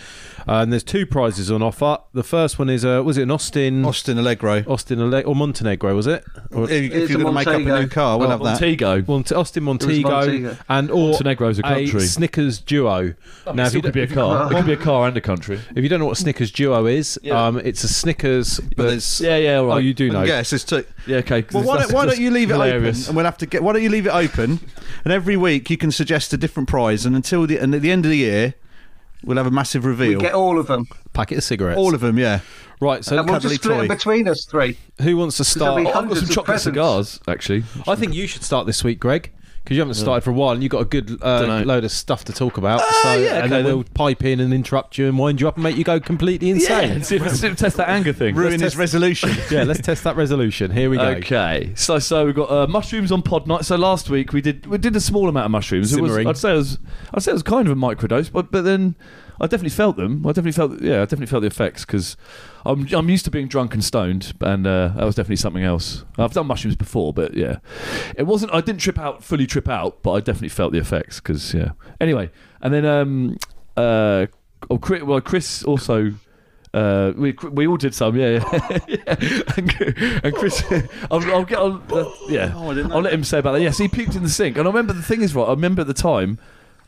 uh, 0.47 0.53
and 0.55 0.71
there's 0.71 0.83
two 0.83 1.05
prizes 1.05 1.51
on 1.51 1.61
offer. 1.61 1.99
The 2.13 2.23
first 2.23 2.57
one 2.59 2.69
is 2.69 2.83
uh, 2.85 3.01
was 3.05 3.17
it 3.17 3.23
an 3.23 3.31
Austin? 3.31 3.85
Austin 3.85 4.17
Allegro. 4.17 4.63
Austin 4.67 4.99
Ale- 4.99 5.23
or 5.27 5.35
Montenegro 5.35 5.95
was 5.95 6.07
it? 6.07 6.23
Or, 6.51 6.63
If, 6.69 6.71
if 6.71 7.09
you're 7.09 7.19
going 7.21 7.25
to 7.25 7.31
make 7.31 7.47
up 7.47 7.55
a 7.55 7.81
new 7.81 7.87
car, 7.87 8.17
we'll 8.17 8.29
have 8.29 8.39
that. 8.39 8.59
Montego. 8.61 9.03
Mont- 9.07 9.31
Austin 9.31 9.63
Montego, 9.63 10.09
Montego. 10.09 10.57
and 10.69 10.89
or 10.91 11.09
Montenegro's 11.09 11.59
a 11.59 11.63
country. 11.63 12.01
Snickers 12.01 12.59
Duo. 12.59 13.13
now, 13.53 13.65
if 13.65 13.73
you, 13.73 13.79
it 13.79 13.83
could 13.83 13.93
be 13.93 14.01
a 14.01 14.07
car. 14.07 14.49
It 14.63 14.68
be 14.68 14.74
a 14.74 14.77
car 14.77 15.07
and 15.07 15.15
a 15.18 15.21
country. 15.21 15.60
if 15.75 15.83
you 15.83 15.89
don't 15.89 16.00
know 16.00 16.06
what 16.06 16.18
Snickers 16.18 16.51
Duo 16.51 16.86
is, 16.86 17.19
Yeah. 17.21 17.48
um, 17.48 17.57
it's 17.60 17.83
a 17.83 17.88
Snickers. 17.88 18.60
But 18.75 18.89
there's, 18.89 19.19
Yeah, 19.21 19.38
yeah, 19.38 19.56
all 19.57 19.65
right. 19.68 19.75
Oh, 19.75 19.77
you 19.77 19.94
do 19.94 20.10
know. 20.12 20.24
Yes, 20.24 20.54
it's 20.54 20.63
two. 20.63 20.86
Yeah, 21.06 21.18
okay. 21.18 21.45
Well, 21.51 21.63
why 21.63 21.80
don't, 21.80 21.92
why 21.92 22.06
don't 22.06 22.19
you 22.19 22.31
leave 22.31 22.50
it 22.51 22.56
open, 22.56 22.86
and 23.07 23.15
we'll 23.15 23.25
have 23.25 23.38
to 23.39 23.45
get. 23.45 23.62
Why 23.63 23.74
don't 23.74 23.83
you 23.83 23.89
leave 23.89 24.07
it 24.07 24.13
open, 24.13 24.60
and 25.04 25.13
every 25.13 25.38
week 25.38 25.69
you 25.69 25.77
can 25.77 25.92
suggest 25.92 26.33
a 26.33 26.38
different 26.38 26.69
prize, 26.69 27.06
and 27.06 27.15
until 27.15 27.45
the 27.45 27.57
and 27.57 27.74
at 27.75 27.81
the 27.81 27.92
end 27.92 28.06
of 28.06 28.10
the 28.12 28.18
year, 28.18 28.54
we'll 29.24 29.38
have 29.38 29.48
a 29.48 29.51
massive 29.51 29.83
We 29.83 29.89
reveal. 29.92 30.19
get 30.19 30.33
all 30.33 30.57
of 30.60 30.68
them. 30.68 30.88
packet 31.13 31.38
of 31.38 31.44
cigarettes. 31.44 31.77
All 31.77 31.94
of 31.94 32.01
them, 32.01 32.18
yeah. 32.18 32.39
right. 32.80 33.04
So 33.06 33.18
And 33.18 33.27
we'll 33.27 33.36
cuddly 33.36 33.50
just 33.51 33.63
split 33.63 33.75
toy. 33.77 33.87
them 33.87 33.95
between 33.97 34.28
us 34.28 34.45
three. 34.45 34.78
who 35.02 35.16
wants 35.18 35.37
to 35.37 35.44
there'll 35.59 35.76
start? 35.76 35.83
be 35.83 35.85
Oh, 35.85 35.90
I've 35.90 35.94
got 35.94 35.99
hundreds 36.04 36.19
some 36.21 36.30
of 36.30 36.35
chocolate 36.35 36.45
presents. 36.45 36.64
cigars, 36.64 37.19
actually. 37.28 37.64
I 37.87 37.95
think 37.95 38.14
you 38.14 38.26
should 38.28 38.44
start 38.44 38.66
this 38.66 38.83
week, 38.83 38.99
Greg, 38.99 39.31
because 39.63 39.77
you 39.77 39.81
haven't 39.81 39.93
started 39.93 40.21
for 40.21 40.31
a 40.31 40.33
while, 40.33 40.51
and 40.51 40.61
you've 40.61 40.71
got 40.71 40.81
a 40.81 40.85
good 40.85 41.17
uh, 41.21 41.63
load 41.65 41.85
of 41.85 41.91
stuff 41.91 42.25
to 42.25 42.33
talk 42.33 42.57
about. 42.57 42.81
so, 42.81 42.85
Ah, 42.89 43.13
yeah, 43.15 43.43
and 43.43 43.51
then 43.51 43.63
well- 43.63 43.77
they'll 43.77 43.83
pipe 43.93 44.23
in 44.25 44.39
and 44.41 44.53
interrupt 44.53 44.97
you 44.97 45.07
and 45.07 45.17
wind 45.17 45.39
you 45.39 45.47
up 45.47 45.55
and 45.55 45.63
make 45.63 45.77
you 45.77 45.83
go 45.85 45.99
completely 46.01 46.49
insane. 46.49 47.01
see 47.03 47.15
if, 47.15 47.31
see 47.35 47.47
if- 47.47 47.57
test 47.63 47.77
that 47.77 47.87
anger 47.89 48.11
thing. 48.11 48.35
Ruin 48.35 48.51
test- 48.59 48.63
his 48.63 48.77
resolution. 48.77 49.29
yeah, 49.51 49.63
let's 49.63 49.79
test 49.81 50.03
that 50.03 50.15
resolution. 50.17 50.69
Here 50.71 50.89
we 50.89 50.97
go. 50.97 51.03
Okay, 51.03 51.71
so 51.75 51.97
so 51.99 52.25
we've 52.25 52.35
got 52.35 52.51
uh, 52.51 52.67
mushrooms 52.67 53.11
on 53.11 53.21
pod 53.21 53.47
night. 53.47 53.63
So 53.63 53.75
last 53.77 54.09
week 54.09 54.33
we 54.33 54.41
did 54.41 54.65
we 54.65 54.77
did 54.77 54.95
a 54.95 55.01
small 55.01 55.29
amount 55.29 55.45
of 55.45 55.51
mushrooms. 55.51 55.93
It 55.93 56.01
was, 56.01 56.17
I'd 56.17 56.37
say 56.37 56.51
it 56.53 56.57
was 56.57 56.79
I'd 57.13 57.23
say 57.23 57.31
it 57.31 57.35
was 57.35 57.43
kind 57.43 57.67
of 57.67 57.71
a 57.71 57.79
microdose, 57.79 58.31
but 58.31 58.51
but 58.51 58.63
then 58.65 58.95
I 59.39 59.45
definitely 59.45 59.69
felt 59.69 59.95
them. 59.95 60.25
I 60.25 60.29
definitely 60.29 60.51
felt 60.51 60.81
yeah, 60.81 60.97
I 60.97 61.05
definitely 61.05 61.27
felt 61.27 61.41
the 61.41 61.47
effects 61.47 61.85
because 61.85 62.17
I'm 62.65 62.87
I'm 62.93 63.09
used 63.09 63.25
to 63.25 63.31
being 63.31 63.47
drunk 63.47 63.73
and 63.73 63.83
stoned, 63.83 64.33
and 64.41 64.65
uh, 64.65 64.89
that 64.95 65.03
was 65.03 65.15
definitely 65.15 65.37
something 65.37 65.63
else. 65.63 66.05
I've 66.17 66.33
done 66.33 66.47
mushrooms 66.47 66.75
before, 66.75 67.13
but 67.13 67.33
yeah, 67.33 67.57
it 68.15 68.23
wasn't. 68.23 68.53
I 68.53 68.61
didn't 68.61 68.79
trip 68.79 68.97
out 68.97 69.23
fully 69.23 69.45
trip 69.45 69.67
out, 69.67 70.01
but 70.01 70.11
I 70.11 70.19
definitely 70.19 70.49
felt 70.49 70.71
the 70.71 70.79
effects 70.79 71.19
because 71.19 71.53
yeah. 71.53 71.71
Anyway, 71.99 72.31
and 72.61 72.73
then 72.73 72.85
um 72.85 73.37
uh 73.75 74.27
oh 74.69 74.77
Chris, 74.77 75.03
well 75.03 75.21
Chris 75.21 75.63
also. 75.63 76.13
Uh, 76.73 77.13
we 77.15 77.35
we 77.51 77.67
all 77.67 77.77
did 77.77 77.93
some, 77.93 78.15
yeah, 78.15 78.29
yeah. 78.29 78.79
yeah. 78.87 79.43
And, 79.57 79.71
and 80.23 80.33
Chris, 80.33 80.63
I'll, 81.11 81.21
I'll 81.31 81.45
get 81.45 81.59
on, 81.59 81.83
uh, 81.91 82.09
yeah. 82.27 82.51
Oh, 82.55 82.71
I'll 82.71 83.01
let 83.01 83.13
him 83.13 83.23
say 83.23 83.37
about 83.37 83.51
that. 83.51 83.61
Yes, 83.61 83.77
he 83.77 83.87
puked 83.87 84.15
in 84.15 84.23
the 84.23 84.29
sink, 84.29 84.57
and 84.57 84.67
I 84.67 84.71
remember 84.71 84.91
the 84.91 85.03
thing 85.03 85.21
is 85.21 85.35
right. 85.35 85.45
I 85.45 85.51
remember 85.51 85.81
at 85.81 85.87
the 85.87 85.93
time, 85.93 86.39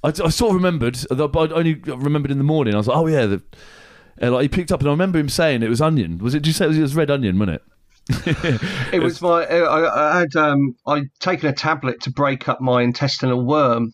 I, 0.04 0.08
I 0.08 0.30
sort 0.30 0.50
of 0.50 0.56
remembered, 0.56 0.98
but 1.12 1.36
I 1.36 1.54
only 1.54 1.76
remembered 1.76 2.32
in 2.32 2.40
the 2.40 2.44
morning. 2.44 2.74
I 2.74 2.78
was 2.78 2.88
like, 2.88 2.98
oh 2.98 3.06
yeah, 3.06 3.28
the, 3.28 3.44
and 4.18 4.34
like 4.34 4.44
he 4.44 4.50
picked 4.50 4.72
up, 4.72 4.80
and 4.80 4.90
I 4.90 4.92
remember 4.92 5.20
him 5.20 5.30
saying 5.30 5.64
it 5.64 5.70
was 5.70 5.82
onion. 5.82 6.18
Was 6.20 6.34
it? 6.36 6.40
Did 6.40 6.48
you 6.48 6.54
say 6.54 6.66
it 6.66 6.70
was, 6.70 6.78
it 6.78 6.82
was 6.82 6.96
red 6.96 7.12
onion? 7.12 7.40
Wasn't 7.40 7.56
it? 7.58 7.64
It 8.94 9.02
was 9.02 9.22
my. 9.22 9.46
I, 9.46 10.16
I 10.16 10.20
had 10.20 10.36
um, 10.36 10.76
I'd 10.86 11.10
taken 11.20 11.50
a 11.50 11.54
tablet 11.54 12.02
to 12.02 12.12
break 12.12 12.48
up 12.48 12.62
my 12.62 12.82
intestinal 12.82 13.44
worm, 13.44 13.94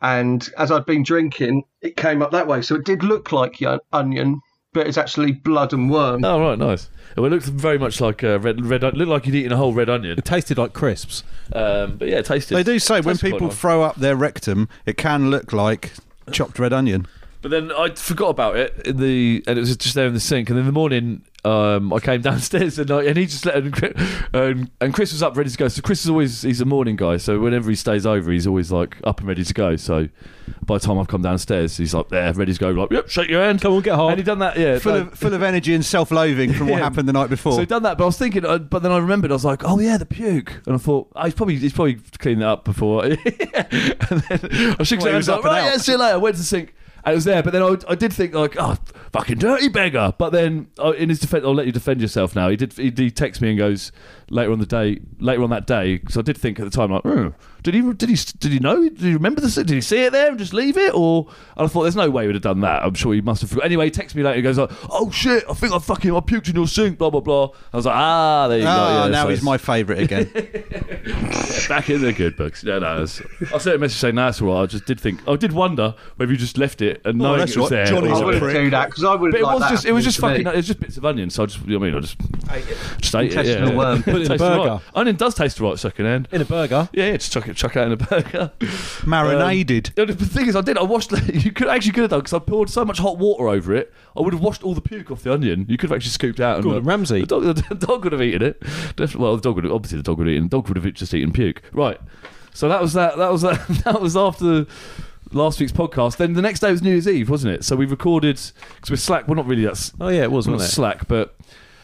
and 0.00 0.48
as 0.58 0.70
I'd 0.70 0.84
been 0.84 1.02
drinking, 1.02 1.62
it 1.80 1.96
came 1.96 2.22
up 2.22 2.32
that 2.32 2.46
way. 2.46 2.62
So 2.62 2.74
it 2.74 2.84
did 2.84 3.02
look 3.02 3.32
like 3.32 3.62
onion, 3.92 4.40
but 4.72 4.86
it's 4.86 4.98
actually 4.98 5.32
blood 5.32 5.72
and 5.72 5.90
worm. 5.90 6.24
Oh 6.24 6.40
right, 6.40 6.58
nice. 6.58 6.90
Well, 7.16 7.26
it 7.26 7.30
looked 7.30 7.46
very 7.46 7.78
much 7.78 8.00
like 8.00 8.22
a 8.22 8.38
red 8.38 8.64
red. 8.64 8.84
It 8.84 8.94
looked 8.94 9.10
like 9.10 9.26
you'd 9.26 9.34
eaten 9.36 9.52
a 9.52 9.56
whole 9.56 9.72
red 9.72 9.88
onion. 9.88 10.18
It 10.18 10.24
tasted 10.24 10.58
like 10.58 10.74
crisps. 10.74 11.22
Um, 11.52 11.96
but 11.96 12.08
yeah, 12.08 12.18
it 12.18 12.26
tasted. 12.26 12.56
They 12.56 12.62
do 12.62 12.78
say 12.78 13.00
when 13.00 13.16
people 13.16 13.48
nice. 13.48 13.56
throw 13.56 13.82
up 13.82 13.96
their 13.96 14.16
rectum, 14.16 14.68
it 14.84 14.98
can 14.98 15.30
look 15.30 15.52
like 15.52 15.92
chopped 16.32 16.58
red 16.58 16.72
onion. 16.72 17.06
But 17.46 17.52
then 17.52 17.70
I 17.70 17.90
forgot 17.90 18.30
about 18.30 18.56
it 18.56 18.88
in 18.88 18.96
the, 18.96 19.40
and 19.46 19.56
it 19.56 19.60
was 19.60 19.76
just 19.76 19.94
there 19.94 20.08
in 20.08 20.14
the 20.14 20.18
sink. 20.18 20.50
And 20.50 20.58
in 20.58 20.66
the 20.66 20.72
morning, 20.72 21.22
um, 21.44 21.92
I 21.92 22.00
came 22.00 22.20
downstairs 22.22 22.76
and, 22.76 22.90
I, 22.90 23.04
and 23.04 23.16
he 23.16 23.26
just 23.26 23.46
let 23.46 23.54
and, 23.54 23.94
and, 24.34 24.70
and 24.80 24.92
Chris 24.92 25.12
was 25.12 25.22
up 25.22 25.36
ready 25.36 25.48
to 25.48 25.56
go. 25.56 25.68
So 25.68 25.80
Chris 25.80 26.02
is 26.02 26.10
always 26.10 26.42
he's 26.42 26.60
a 26.60 26.64
morning 26.64 26.96
guy. 26.96 27.18
So 27.18 27.38
whenever 27.38 27.70
he 27.70 27.76
stays 27.76 28.04
over, 28.04 28.32
he's 28.32 28.48
always 28.48 28.72
like 28.72 28.96
up 29.04 29.20
and 29.20 29.28
ready 29.28 29.44
to 29.44 29.54
go. 29.54 29.76
So 29.76 30.08
by 30.64 30.78
the 30.78 30.84
time 30.84 30.98
I've 30.98 31.06
come 31.06 31.22
downstairs, 31.22 31.76
he's 31.76 31.94
like 31.94 32.08
there, 32.08 32.32
ready 32.32 32.52
to 32.52 32.58
go. 32.58 32.70
Like, 32.70 32.90
yep, 32.90 33.08
shake 33.08 33.30
your 33.30 33.44
hand, 33.44 33.60
Come 33.60 33.74
on, 33.74 33.82
get 33.82 33.94
hard. 33.94 34.14
And 34.14 34.18
he 34.18 34.24
done 34.24 34.40
that, 34.40 34.58
yeah. 34.58 34.80
full 34.80 34.94
no. 34.94 35.00
of 35.02 35.14
full 35.16 35.32
of 35.34 35.44
energy 35.44 35.72
and 35.72 35.84
self-loathing 35.84 36.52
from 36.52 36.66
what 36.68 36.78
Yeah. 36.78 36.82
happened 36.82 37.08
the 37.08 37.12
night 37.12 37.30
before. 37.30 37.52
So 37.52 37.60
he 37.60 37.66
done 37.66 37.84
that, 37.84 37.96
but 37.96 38.02
I 38.02 38.06
was 38.06 38.18
thinking, 38.18 38.44
uh, 38.44 38.58
but 38.58 38.82
then 38.82 38.90
I 38.90 38.98
remembered, 38.98 39.30
I 39.30 39.34
was 39.34 39.44
like, 39.44 39.62
oh 39.64 39.78
yeah, 39.78 39.98
the 39.98 40.06
puke, 40.06 40.62
and 40.66 40.74
I 40.74 40.78
thought, 40.78 41.12
oh, 41.14 41.24
he's 41.26 41.34
probably 41.34 41.58
he's 41.58 41.72
probably 41.72 41.94
cleaned 42.18 42.42
that 42.42 42.48
up 42.48 42.64
before. 42.64 43.04
and 43.04 43.16
then 43.18 44.76
I 44.80 44.82
shook 44.82 44.98
Well, 44.98 45.10
he 45.10 45.14
his 45.14 45.28
was 45.28 45.28
hand, 45.28 45.38
up 45.38 45.44
like, 45.44 45.44
and 45.44 45.44
right, 45.44 45.60
out. 45.60 45.64
yeah, 45.70 45.76
see 45.76 45.92
you 45.92 45.98
later. 45.98 46.18
Went 46.18 46.34
to 46.34 46.40
the 46.40 46.44
sink. 46.44 46.74
And 47.06 47.12
it 47.12 47.14
was 47.14 47.24
there, 47.24 47.40
but 47.40 47.52
then 47.52 47.62
I, 47.62 47.76
I 47.88 47.94
did 47.94 48.12
think 48.12 48.34
like, 48.34 48.56
oh, 48.58 48.76
fucking 49.12 49.38
dirty 49.38 49.68
beggar. 49.68 50.12
But 50.18 50.30
then, 50.30 50.66
uh, 50.76 50.90
in 50.90 51.08
his 51.08 51.20
defense, 51.20 51.44
I'll 51.44 51.54
let 51.54 51.64
you 51.66 51.70
defend 51.72 52.00
yourself 52.00 52.34
now. 52.34 52.48
He 52.48 52.56
did. 52.56 52.72
He, 52.72 52.86
he 52.86 53.10
texted 53.12 53.42
me 53.42 53.50
and 53.50 53.58
goes 53.58 53.92
later 54.28 54.50
on 54.50 54.58
the 54.58 54.66
day, 54.66 54.98
later 55.20 55.44
on 55.44 55.50
that 55.50 55.68
day, 55.68 55.98
because 55.98 56.16
I 56.18 56.22
did 56.22 56.36
think 56.36 56.58
at 56.58 56.64
the 56.64 56.70
time 56.70 56.90
like, 56.90 57.02
"Hmm, 57.02 57.28
did 57.62 57.74
he, 57.74 57.80
did 57.92 58.08
he, 58.08 58.16
did 58.38 58.50
he 58.52 58.58
know? 58.58 58.82
Did 58.88 58.98
he 58.98 59.12
remember 59.14 59.40
the? 59.40 59.48
Did 59.64 59.70
he 59.70 59.80
see 59.80 60.02
it 60.02 60.10
there 60.12 60.30
and 60.30 60.38
just 60.38 60.52
leave 60.52 60.76
it? 60.76 60.92
Or 60.96 61.28
and 61.56 61.64
I 61.64 61.68
thought, 61.68 61.82
there's 61.82 61.94
no 61.94 62.10
way 62.10 62.24
he 62.24 62.26
would 62.26 62.34
have 62.34 62.42
done 62.42 62.60
that. 62.62 62.82
I'm 62.82 62.94
sure 62.94 63.14
he 63.14 63.20
must 63.20 63.40
have. 63.42 63.50
Forgot. 63.50 63.66
Anyway, 63.66 63.84
he 63.84 63.90
texted 63.92 64.16
me 64.16 64.24
later. 64.24 64.36
He 64.38 64.42
goes 64.42 64.58
like, 64.58 64.70
oh 64.90 65.08
shit, 65.12 65.44
I 65.48 65.54
think 65.54 65.72
I 65.72 65.78
fucking 65.78 66.10
I 66.10 66.18
puked 66.18 66.48
in 66.48 66.56
your 66.56 66.66
sink. 66.66 66.98
Blah 66.98 67.10
blah 67.10 67.20
blah. 67.20 67.50
I 67.72 67.76
was 67.76 67.86
like, 67.86 67.94
ah, 67.94 68.48
there 68.48 68.58
you 68.58 68.64
go. 68.64 68.70
Ah, 68.70 69.04
Yeah, 69.04 69.10
now 69.12 69.22
so 69.24 69.28
he's 69.30 69.42
my 69.42 69.58
favourite 69.58 70.02
again. 70.02 70.64
back 71.68 71.90
in 71.90 72.02
the 72.02 72.12
good 72.12 72.36
books. 72.36 72.64
No, 72.64 72.78
no. 72.78 73.02
it's- 73.02 73.22
I 73.52 73.58
sent 73.58 73.76
a 73.76 73.78
message 73.78 73.98
saying, 73.98 74.14
"No, 74.14 74.24
that's 74.26 74.40
all 74.42 74.54
right." 74.54 74.62
I 74.62 74.66
just 74.66 74.86
did 74.86 75.00
think, 75.00 75.20
I 75.28 75.36
did 75.36 75.52
wonder 75.52 75.94
whether 76.16 76.30
you 76.32 76.38
just 76.38 76.58
left 76.58 76.82
it 76.82 77.00
and 77.04 77.18
knowing 77.18 77.38
that's 77.40 77.52
it 77.52 77.58
was 77.60 77.70
right. 77.70 77.76
there. 77.78 77.86
Johnny's 77.86 78.12
or- 78.12 78.16
I 78.16 78.20
a 78.20 78.24
wouldn't 78.24 78.42
prick. 78.42 78.54
do 78.56 78.70
that 78.70 78.86
because 78.86 79.04
I 79.04 79.14
would. 79.14 79.30
but 79.32 79.40
it 79.40 79.44
like 79.44 79.54
was 79.54 79.62
that 79.62 79.70
just, 79.70 79.84
it 79.86 79.92
was 79.92 80.04
just 80.04 80.18
fucking, 80.18 80.46
it 80.46 80.54
was 80.56 80.66
just 80.66 80.80
bits 80.80 80.96
of 80.96 81.04
onion. 81.04 81.30
So 81.30 81.42
I 81.42 81.46
just, 81.46 81.64
you 81.66 81.72
know 81.72 81.78
what 81.78 81.86
I 81.86 81.90
mean, 81.90 81.96
I 81.98 82.00
just, 82.00 83.00
just 83.00 83.14
ate 83.14 83.26
it. 83.26 83.32
Yeah, 83.32 83.40
Intestinal 83.40 83.70
yeah. 83.70 83.76
worm. 83.76 84.02
Put 84.02 84.14
it 84.14 84.16
in 84.16 84.22
a 84.22 84.28
Tastes 84.28 84.38
burger. 84.38 84.68
right. 84.70 84.80
Onion 84.94 85.16
does 85.16 85.34
taste 85.34 85.60
right 85.60 85.78
second 85.78 86.06
hand. 86.06 86.28
In 86.32 86.40
a 86.40 86.44
burger. 86.44 86.88
Yeah, 86.92 87.06
yeah, 87.06 87.16
just 87.16 87.32
chuck 87.32 87.48
it, 87.48 87.56
chuck 87.56 87.76
it 87.76 87.80
in 87.80 87.92
a 87.92 87.96
burger. 87.96 88.52
Marinated. 89.06 89.92
Yeah, 89.96 90.04
the 90.06 90.14
thing 90.14 90.46
is, 90.46 90.56
I 90.56 90.60
did. 90.60 90.78
I 90.78 90.82
washed. 90.82 91.12
You 91.36 91.52
could 91.52 91.68
actually 91.68 91.92
could 91.92 92.02
have 92.02 92.10
done 92.10 92.20
because 92.20 92.32
I 92.32 92.38
poured 92.38 92.70
so 92.70 92.84
much 92.84 92.98
hot 92.98 93.18
water 93.18 93.48
over 93.48 93.74
it. 93.74 93.92
I 94.16 94.20
would 94.20 94.32
have 94.32 94.42
washed 94.42 94.62
all 94.64 94.74
the 94.74 94.80
puke 94.80 95.10
off 95.10 95.22
the 95.22 95.32
onion. 95.32 95.66
You 95.68 95.76
could 95.76 95.90
have 95.90 95.96
actually 95.96 96.10
scooped 96.12 96.40
out. 96.40 96.56
And, 96.56 96.64
Gordon 96.64 96.82
uh, 96.82 96.86
Ramsay. 96.86 97.20
The 97.20 97.26
dog, 97.26 97.42
the 97.68 97.74
dog 97.74 98.04
would 98.04 98.12
have 98.12 98.22
eaten 98.22 98.42
it. 98.42 98.60
Definitely. 98.60 99.20
Well, 99.22 99.36
the 99.36 99.42
dog 99.42 99.54
would 99.56 99.64
have, 99.64 99.72
obviously 99.72 99.98
the 99.98 100.02
dog 100.02 100.18
would 100.18 100.26
have 100.26 100.34
eaten. 100.34 100.44
The 100.48 100.56
dog 100.56 100.68
would 100.68 100.76
have 100.82 100.94
just 100.94 101.12
eaten 101.14 101.32
puke. 101.32 101.55
Right. 101.72 102.00
So 102.54 102.68
that 102.68 102.80
was 102.80 102.92
that. 102.94 103.16
That 103.18 103.30
was 103.32 103.42
that. 103.42 103.60
That 103.84 104.00
was 104.00 104.16
after 104.16 104.66
last 105.32 105.60
week's 105.60 105.72
podcast. 105.72 106.16
Then 106.16 106.32
the 106.32 106.42
next 106.42 106.60
day 106.60 106.70
was 106.70 106.82
New 106.82 106.90
Year's 106.92 107.08
Eve, 107.08 107.28
wasn't 107.28 107.54
it? 107.54 107.64
So 107.64 107.76
we 107.76 107.84
recorded 107.86 108.36
because 108.76 108.90
we're 108.90 108.96
slack. 108.96 109.28
We're 109.28 109.34
not 109.36 109.46
really. 109.46 109.64
That's 109.64 109.92
Oh 110.00 110.08
yeah, 110.08 110.22
it 110.22 110.30
was, 110.30 110.46
not 110.46 110.54
wasn't 110.54 110.70
it? 110.70 110.74
slack, 110.74 111.08
but. 111.08 111.34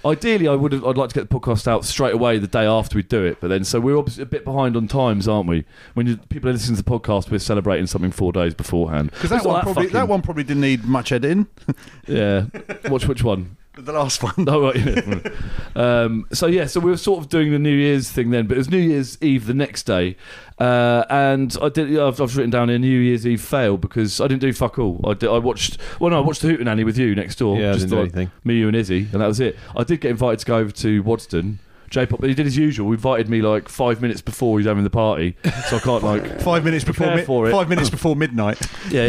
Ideally, 0.05 0.49
I 0.49 0.57
would 0.57 0.73
have. 0.73 0.85
I'd 0.85 0.97
like 0.99 1.11
to 1.11 1.14
get 1.14 1.31
the 1.31 1.38
podcast 1.38 1.69
out 1.69 1.85
straight 1.85 2.12
away 2.12 2.37
the 2.38 2.49
day 2.49 2.64
after 2.64 2.97
we 2.97 3.05
do 3.05 3.25
it. 3.25 3.38
But 3.41 3.47
then, 3.49 3.62
so 3.62 3.79
we're 3.79 3.97
obviously 3.97 4.25
a 4.25 4.26
bit 4.26 4.45
behind 4.45 4.76
on 4.76 4.88
times, 4.88 5.29
aren't 5.29 5.49
we? 5.49 5.64
When 5.95 6.09
you, 6.09 6.17
people 6.17 6.50
are 6.50 6.52
listening 6.52 6.76
to 6.76 6.83
the 6.83 6.91
podcast, 6.91 7.31
we're 7.31 7.38
celebrating 7.38 7.87
something 7.87 8.11
four 8.11 8.33
days 8.33 8.52
beforehand. 8.52 9.12
Because 9.12 9.31
that 9.31 9.37
It's 9.37 9.45
not 9.45 9.52
one 9.52 9.62
probably 9.62 9.83
fucking- 9.85 9.93
that 9.95 10.09
one 10.09 10.21
probably 10.23 10.43
didn't 10.43 10.62
need 10.62 10.83
much 10.87 11.12
editing. 11.12 11.47
yeah. 12.09 12.47
Watch 12.88 13.07
which 13.07 13.23
one? 13.23 13.57
The 13.75 13.93
last 13.93 14.23
one. 14.23 14.35
Oh, 14.49 14.61
right, 14.61 14.76
yeah. 14.76 15.31
um, 16.02 16.26
so 16.33 16.47
yeah, 16.47 16.67
so 16.67 16.79
we 16.79 16.91
were 16.91 16.97
sort 16.99 17.25
of 17.25 17.31
doing 17.31 17.52
the 17.52 17.59
New 17.59 17.75
Year's 17.75 18.11
thing 18.11 18.31
then, 18.31 18.47
but 18.47 18.57
it 18.57 18.59
was 18.59 18.71
New 18.71 18.76
Year's 18.76 19.17
Eve 19.23 19.47
the 19.47 19.55
next 19.55 19.85
day, 19.85 20.17
uh, 20.59 21.05
and 21.09 21.57
I 21.62 21.71
did. 21.71 21.99
I've, 21.99 22.21
I've 22.21 22.37
written 22.37 22.50
down 22.50 22.69
a 22.69 22.79
New 22.79 23.00
Year's 23.00 23.26
Eve 23.26 23.41
fail 23.41 23.79
because 23.79 24.21
I 24.21 24.26
didn't 24.26 24.43
do 24.43 24.52
fuck 24.52 24.79
all. 24.79 25.00
I 25.09 25.14
did, 25.14 25.31
I 25.31 25.38
watched. 25.38 25.79
Well, 26.00 26.11
no, 26.11 26.19
I 26.19 26.21
watched 26.21 26.43
the 26.43 26.49
Hootenanny 26.49 26.85
with 26.85 26.99
you 26.99 27.14
next 27.14 27.37
door. 27.37 27.59
Yeah, 27.59 27.71
I 27.71 27.73
didn't 27.75 27.88
do 27.91 27.97
like 27.97 28.02
anything. 28.14 28.31
Me, 28.45 28.57
you, 28.57 28.67
and 28.67 28.76
Izzy, 28.76 29.09
and 29.12 29.23
that 29.23 29.26
was 29.26 29.41
it. 29.41 29.57
I 29.75 29.85
did 29.85 30.02
get 30.02 30.11
invited 30.11 30.41
to 30.41 30.47
go 30.47 30.57
over 30.59 30.71
to 30.71 31.02
Wadston. 31.02 31.57
J-pop, 31.92 32.20
but 32.20 32.28
he 32.28 32.34
did 32.34 32.46
as 32.46 32.56
usual. 32.56 32.88
He 32.88 32.94
invited 32.94 33.28
me 33.28 33.42
like 33.42 33.68
five 33.68 34.00
minutes 34.02 34.20
before 34.20 34.58
he's 34.58 34.66
having 34.66 34.82
the 34.82 34.90
party, 34.90 35.37
so 35.68 35.76
I 35.76 35.80
can't 35.80 36.02
like 36.02 36.40
Five 36.40 36.64
minutes 36.64 36.84
before 36.84 37.14
mi- 37.14 37.22
for 37.22 37.49
it. 37.49 37.52
five 37.52 37.68
minutes 37.68 37.90
before 37.96 38.16
midnight. 38.16 38.61
yeah, 38.90 39.06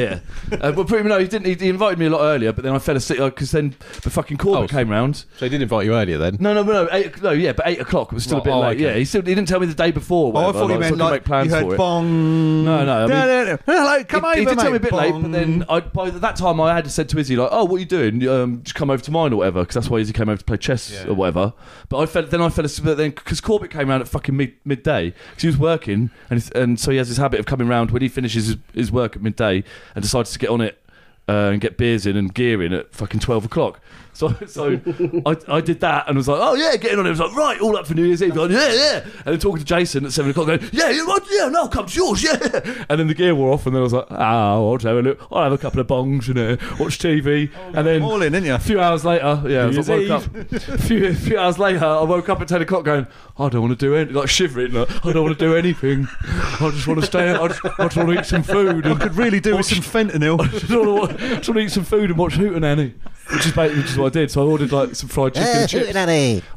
yeah. 0.51 0.57
Uh, 0.61 0.71
but 0.73 0.87
pretty 0.87 1.07
no, 1.07 1.17
he 1.17 1.27
didn't. 1.27 1.45
He, 1.47 1.55
he 1.55 1.69
invited 1.69 1.97
me 1.97 2.05
a 2.05 2.09
lot 2.09 2.21
earlier, 2.21 2.51
but 2.53 2.63
then 2.63 2.73
I 2.75 2.79
fell 2.79 2.95
asleep 2.97 3.19
because 3.19 3.51
then 3.51 3.73
the 4.03 4.09
fucking 4.09 4.37
Corbett 4.37 4.63
Oh. 4.63 4.67
came 4.67 4.89
round. 4.89 5.25
So 5.37 5.45
he 5.45 5.49
did 5.49 5.61
invite 5.61 5.85
you 5.85 5.95
earlier 5.95 6.17
then. 6.17 6.37
No, 6.39 6.53
no, 6.53 6.63
no, 6.63 6.87
eight, 6.91 7.21
no, 7.23 7.31
yeah, 7.31 7.53
but 7.53 7.67
eight 7.67 7.79
o'clock 7.79 8.11
it 8.11 8.15
was 8.15 8.25
still 8.25 8.37
a 8.37 8.39
Right, 8.41 8.43
bit 8.45 8.53
oh, 8.53 8.59
late. 8.61 8.75
okay. 8.77 8.83
Yeah, 8.83 8.93
he 8.95 9.05
still 9.05 9.21
he 9.21 9.33
didn't 9.33 9.47
tell 9.47 9.59
me 9.61 9.67
the 9.67 9.73
day 9.73 9.91
before. 9.91 10.33
or 10.33 10.37
Oh, 10.37 10.39
I 10.41 10.45
whatever, 10.47 10.59
thought 10.59 10.67
he 10.67 10.73
like, 10.73 10.79
meant 10.81 10.89
so 10.89 10.95
I 10.95 10.97
could 10.97 11.03
like 11.03 11.11
make 11.21 11.25
plans 11.25 11.47
you 11.47 11.53
heard 11.55 11.65
for 11.67 11.73
it. 11.73 11.77
bong. 11.77 12.65
No, 12.65 12.85
no, 12.85 12.93
I 12.93 12.99
mean- 13.01 13.09
no, 13.09 13.25
no, 13.25 13.43
no. 13.45 13.57
Hello, 13.65 14.03
come 14.03 14.21
he, 14.23 14.27
over, 14.27 14.39
he 14.39 14.45
did 14.45 14.59
tell 14.59 14.63
me 14.71 14.77
a 14.77 14.79
mate. 14.79 14.81
bit 14.81 14.93
late, 14.93 15.11
but 15.21 15.31
then 15.31 15.65
I, 15.69 15.79
by 15.79 16.09
that 16.09 16.35
time 16.35 16.59
I 16.59 16.73
had 16.75 16.89
said 16.91 17.07
to 17.09 17.19
Izzy 17.19 17.35
like, 17.37 17.49
"Oh, 17.51 17.63
what 17.65 17.77
are 17.77 17.79
you 17.79 17.85
doing? 17.85 18.27
Um, 18.27 18.61
just 18.63 18.75
come 18.75 18.89
over 18.89 19.01
to 19.01 19.11
mine 19.11 19.31
or 19.33 19.37
whatever," 19.37 19.61
because 19.61 19.75
that's 19.75 19.89
why 19.89 19.99
Izzy 19.99 20.13
came 20.13 20.29
over 20.29 20.37
to 20.37 20.43
play 20.45 20.57
chess 20.57 21.05
or 21.05 21.13
whatever. 21.13 21.53
But 21.89 21.99
I 21.99 22.05
felt 22.05 22.29
then 22.31 22.41
I 22.41 22.49
fell 22.49 22.65
But 22.79 22.97
then 22.97 23.11
because 23.11 23.41
Corbett 23.41 23.71
came 23.71 23.89
round 23.89 24.01
at 24.01 24.07
fucking 24.07 24.35
mid 24.35 24.53
midday 24.65 25.13
because 25.29 25.41
he 25.41 25.47
was 25.47 25.57
working 25.57 26.11
and 26.29 26.51
and 26.55 26.79
so 26.79 26.91
he 26.91 26.97
has 26.97 27.09
this 27.09 27.17
habit 27.17 27.39
of 27.39 27.45
coming 27.45 27.67
round 27.67 27.91
when 27.91 28.01
he 28.01 28.09
finishes 28.09 28.47
his, 28.47 28.57
his 28.73 28.91
work 28.91 29.15
at 29.15 29.21
midday 29.21 29.63
and 29.95 30.01
decides 30.01 30.31
to 30.33 30.39
get 30.39 30.49
on 30.49 30.61
it. 30.61 30.79
Uh, 31.25 31.51
and 31.53 31.61
get 31.61 31.77
beers 31.77 32.05
in 32.05 32.17
and 32.17 32.33
gear 32.33 32.61
in 32.61 32.73
at 32.73 32.93
fucking 32.93 33.17
12 33.17 33.45
o'clock. 33.45 33.79
So 34.23 34.31
so 34.45 34.79
I, 35.25 35.35
I 35.47 35.59
did 35.61 35.79
that 35.79 36.07
and 36.07 36.15
was 36.17 36.27
like, 36.27 36.39
oh 36.39 36.53
yeah, 36.53 36.75
getting 36.77 36.99
on 36.99 37.05
it. 37.05 37.09
I 37.09 37.11
was 37.11 37.19
like, 37.19 37.35
right, 37.35 37.59
all 37.59 37.75
up 37.75 37.87
for 37.87 37.95
New 37.95 38.05
Year's 38.05 38.21
Eve. 38.21 38.35
Like, 38.35 38.51
yeah, 38.51 38.71
yeah. 38.71 38.99
And 39.03 39.33
then 39.33 39.39
talking 39.39 39.57
to 39.57 39.65
Jason 39.65 40.05
at 40.05 40.11
7 40.11 40.29
o'clock 40.29 40.47
going, 40.47 40.61
yeah, 40.71 40.89
yeah, 40.91 41.01
right, 41.01 41.21
yeah, 41.31 41.49
no, 41.49 41.67
come 41.67 41.87
to 41.87 41.95
yours, 41.95 42.23
yeah. 42.23 42.37
And 42.89 42.99
then 42.99 43.07
the 43.07 43.15
gear 43.15 43.33
wore 43.33 43.51
off 43.51 43.65
and 43.65 43.75
then 43.75 43.81
I 43.81 43.83
was 43.83 43.93
like, 43.93 44.05
oh, 44.11 44.15
I'll 44.15 44.77
have 44.77 44.85
a, 44.85 45.01
look. 45.01 45.27
I'll 45.31 45.43
have 45.43 45.51
a 45.51 45.57
couple 45.57 45.79
of 45.79 45.87
bongs 45.87 46.27
and 46.29 46.37
uh, 46.37 46.57
watch 46.79 46.99
TV. 46.99 47.49
and 47.73 47.87
then 47.87 48.03
all 48.03 48.21
in, 48.21 48.33
didn't 48.33 48.45
you? 48.45 48.53
a 48.53 48.59
few 48.59 48.79
hours 48.79 49.03
later, 49.03 49.41
yeah, 49.47 49.65
I 49.65 49.81
woke 49.81 50.09
up. 50.09 50.35
A 50.35 50.77
few, 50.77 51.07
a 51.07 51.13
few 51.15 51.39
hours 51.39 51.57
later, 51.57 51.85
I 51.85 52.03
woke 52.03 52.29
up 52.29 52.39
at 52.39 52.47
ten 52.47 52.61
o'clock, 52.61 52.85
going, 52.85 53.07
I 53.37 53.49
don't 53.49 53.61
want 53.61 53.77
to 53.79 53.85
do 53.85 53.95
anything, 53.95 54.15
like 54.15 54.29
shivering, 54.29 54.73
like, 54.73 55.05
I 55.05 55.11
don't 55.11 55.23
want 55.23 55.37
to 55.39 55.45
do 55.45 55.55
anything. 55.55 56.07
I 56.21 56.69
just 56.71 56.87
want 56.87 56.99
to 56.99 57.05
stay. 57.05 57.31
I 57.31 57.47
just, 57.47 57.61
I 57.65 57.83
just 57.85 57.97
want 57.97 58.09
to 58.09 58.19
eat 58.19 58.25
some 58.25 58.43
food. 58.43 58.85
And 58.85 58.99
Could 58.99 59.15
really 59.15 59.39
do 59.39 59.57
with 59.57 59.65
some 59.65 59.79
fentanyl. 59.79 60.39
I 60.39 60.47
just 60.47 60.69
want, 60.69 61.11
to, 61.11 61.17
just 61.17 61.49
want 61.49 61.57
to 61.57 61.59
eat 61.59 61.71
some 61.71 61.83
food 61.83 62.09
and 62.11 62.19
watch 62.19 62.33
Hootenanny, 62.33 62.93
which 63.31 63.45
is 63.45 63.51
basically 63.53 63.81
which 63.81 63.91
is 63.91 63.97
what 64.03 64.15
I 64.15 64.19
did. 64.19 64.31
So 64.31 64.41
I 64.43 64.45
ordered 64.45 64.71
like 64.71 64.95
some 64.95 65.09
fried 65.09 65.33
chicken 65.33 65.49
and 65.61 65.69
chips. 65.69 65.87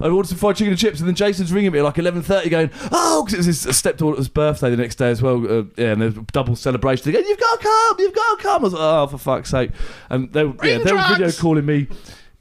I 0.00 0.08
ordered 0.08 0.28
some 0.28 0.38
fried 0.38 0.56
chicken 0.56 0.72
and 0.72 0.78
chips, 0.78 1.00
and 1.00 1.08
then 1.08 1.14
Jason's 1.14 1.52
ringing 1.52 1.72
me 1.72 1.78
at 1.78 1.84
like 1.84 1.98
eleven 1.98 2.22
thirty, 2.22 2.48
going, 2.50 2.70
"Oh, 2.92 3.22
because 3.24 3.34
it 3.34 3.48
was 3.48 3.62
his 3.64 3.76
stepdaughter's 3.76 4.28
birthday 4.28 4.70
the 4.70 4.76
next 4.76 4.96
day 4.96 5.10
as 5.10 5.22
well. 5.22 5.36
Uh, 5.44 5.64
yeah, 5.76 5.92
and 5.92 6.02
there's 6.02 6.16
a 6.16 6.22
double 6.32 6.56
celebration. 6.56 7.04
They 7.10 7.18
go, 7.20 7.26
"You've 7.26 7.38
got 7.40 7.60
to 7.60 7.62
come, 7.66 7.96
you've 7.98 8.14
got 8.14 8.36
to 8.38 8.42
come." 8.42 8.60
I 8.60 8.64
was 8.64 8.72
like, 8.72 8.82
"Oh, 8.82 9.06
for 9.06 9.18
fuck's 9.18 9.50
sake!" 9.50 9.70
And 10.10 10.32
they, 10.32 10.44
were- 10.44 10.54
yeah, 10.66 10.78
they 10.78 10.92
were 10.92 11.04
video 11.08 11.30
calling 11.32 11.64
me, 11.66 11.88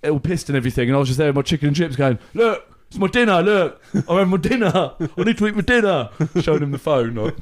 all 0.04 0.20
pissed 0.20 0.50
and 0.50 0.56
everything, 0.58 0.90
and 0.90 0.96
I 0.96 1.00
was 1.00 1.08
just 1.10 1.18
there 1.18 1.28
with 1.30 1.36
my 1.38 1.42
chicken 1.42 1.68
and 1.68 1.76
chips, 1.78 1.96
going, 1.96 2.20
"Look." 2.34 2.72
It's 2.88 3.00
my 3.00 3.08
dinner. 3.08 3.42
Look, 3.42 3.82
I'm 3.96 4.04
having 4.04 4.28
my 4.30 4.38
dinner. 4.38 4.72
I 5.18 5.24
need 5.24 5.40
to 5.40 5.48
eat 5.48 5.56
my 5.56 5.62
dinner. 5.62 6.10
Showing 6.40 6.62
him 6.62 6.70
the 6.72 6.78
phone, 6.78 7.16
like, 7.16 7.36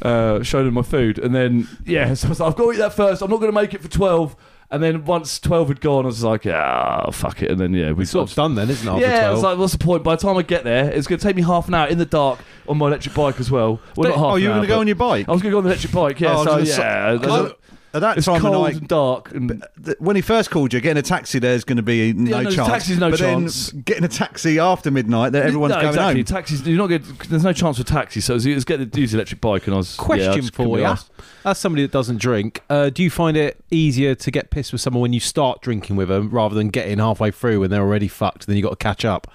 uh, 0.00 0.44
showing 0.44 0.68
him 0.68 0.74
my 0.74 0.82
food, 0.82 1.18
and 1.18 1.34
then 1.34 1.66
yeah, 1.84 2.14
so 2.14 2.28
I 2.28 2.30
was 2.30 2.38
like, 2.40 2.50
I've 2.52 2.56
got 2.56 2.64
to 2.66 2.72
eat 2.72 2.76
that 2.78 2.92
first. 2.92 3.20
I'm 3.20 3.28
not 3.28 3.40
going 3.40 3.50
to 3.52 3.60
make 3.60 3.74
it 3.74 3.82
for 3.82 3.88
twelve. 3.88 4.36
And 4.70 4.82
then 4.82 5.04
once 5.04 5.38
twelve 5.38 5.68
had 5.68 5.80
gone, 5.80 6.04
I 6.04 6.06
was 6.06 6.24
like, 6.24 6.44
ah, 6.46 7.10
fuck 7.12 7.40
it. 7.42 7.50
And 7.50 7.60
then 7.60 7.72
yeah, 7.72 7.92
we 7.92 8.02
It's 8.02 8.10
sort 8.10 8.28
of 8.28 8.34
done 8.34 8.56
then, 8.56 8.68
isn't 8.68 8.96
it? 8.96 9.00
Yeah, 9.00 9.28
I 9.28 9.30
was 9.30 9.42
like, 9.42 9.58
what's 9.58 9.72
the 9.72 9.78
point? 9.78 10.02
By 10.02 10.16
the 10.16 10.22
time 10.22 10.36
I 10.36 10.42
get 10.42 10.64
there, 10.64 10.90
it's 10.90 11.06
going 11.06 11.18
to 11.20 11.24
take 11.24 11.36
me 11.36 11.42
half 11.42 11.68
an 11.68 11.74
hour 11.74 11.86
in 11.86 11.98
the 11.98 12.04
dark 12.04 12.40
on 12.68 12.78
my 12.78 12.88
electric 12.88 13.14
bike 13.14 13.38
as 13.38 13.50
well. 13.50 13.80
Well, 13.96 14.10
not 14.10 14.18
half 14.18 14.32
Oh, 14.32 14.36
you 14.36 14.48
were 14.48 14.54
going 14.54 14.62
to 14.62 14.68
go 14.68 14.80
on 14.80 14.86
your 14.88 14.96
bike? 14.96 15.28
I 15.28 15.32
was 15.32 15.40
going 15.40 15.50
to 15.50 15.54
go 15.54 15.58
on 15.58 15.64
the 15.64 15.70
electric 15.70 15.92
bike, 15.92 16.20
yeah. 16.20 16.36
Oh, 16.36 16.44
so, 16.44 16.58
yeah. 16.58 17.52
That 18.00 18.18
it's 18.18 18.26
time 18.26 18.40
cold 18.40 18.54
of 18.54 18.62
night, 18.62 18.76
and 18.76 18.88
dark. 18.88 19.32
And, 19.32 19.64
when 19.98 20.16
he 20.16 20.22
first 20.22 20.50
called 20.50 20.72
you, 20.72 20.80
getting 20.80 20.98
a 20.98 21.02
taxi 21.02 21.38
there's 21.38 21.64
going 21.64 21.76
to 21.76 21.82
be 21.82 22.12
no, 22.12 22.42
no, 22.42 22.50
chance. 22.50 22.68
taxi's 22.68 22.98
no 22.98 23.10
but 23.10 23.18
chance. 23.18 23.70
then 23.70 23.82
getting 23.82 24.04
a 24.04 24.08
taxi 24.08 24.58
after 24.58 24.90
midnight, 24.90 25.32
that 25.32 25.46
everyone's 25.46 25.70
no, 25.70 25.80
going 25.80 25.88
exactly. 25.88 26.20
home. 26.20 26.24
Taxis, 26.24 26.66
you're 26.66 26.78
not 26.78 26.88
get, 26.88 27.04
there's 27.28 27.44
no 27.44 27.52
chance 27.52 27.78
for 27.78 27.84
taxi, 27.84 28.20
so 28.20 28.34
it 28.34 28.54
was, 28.54 28.64
get 28.64 28.92
the 28.92 29.00
use 29.00 29.14
electric 29.14 29.40
bike, 29.40 29.66
and 29.66 29.74
I 29.74 29.78
was 29.78 29.96
yeah, 29.96 30.02
I 30.02 30.06
Question 30.06 30.42
for 30.50 30.78
you. 30.78 30.84
arsed. 30.84 31.08
As 31.44 31.58
somebody 31.58 31.82
that 31.82 31.92
doesn't 31.92 32.18
drink, 32.18 32.62
uh, 32.68 32.90
do 32.90 33.02
you 33.02 33.10
find 33.10 33.36
it 33.36 33.62
easier 33.70 34.14
to 34.14 34.30
get 34.30 34.50
pissed 34.50 34.72
with 34.72 34.80
someone 34.80 35.00
when 35.02 35.12
you 35.12 35.20
start 35.20 35.60
drinking 35.60 35.96
with 35.96 36.08
them 36.08 36.30
rather 36.30 36.54
than 36.54 36.68
getting 36.68 36.98
halfway 36.98 37.30
through 37.30 37.60
when 37.60 37.70
they're 37.70 37.82
already 37.82 38.08
fucked 38.08 38.44
and 38.44 38.46
then 38.48 38.56
you 38.56 38.64
have 38.64 38.70
got 38.70 38.80
to 38.80 38.82
catch 38.82 39.04
up? 39.04 39.30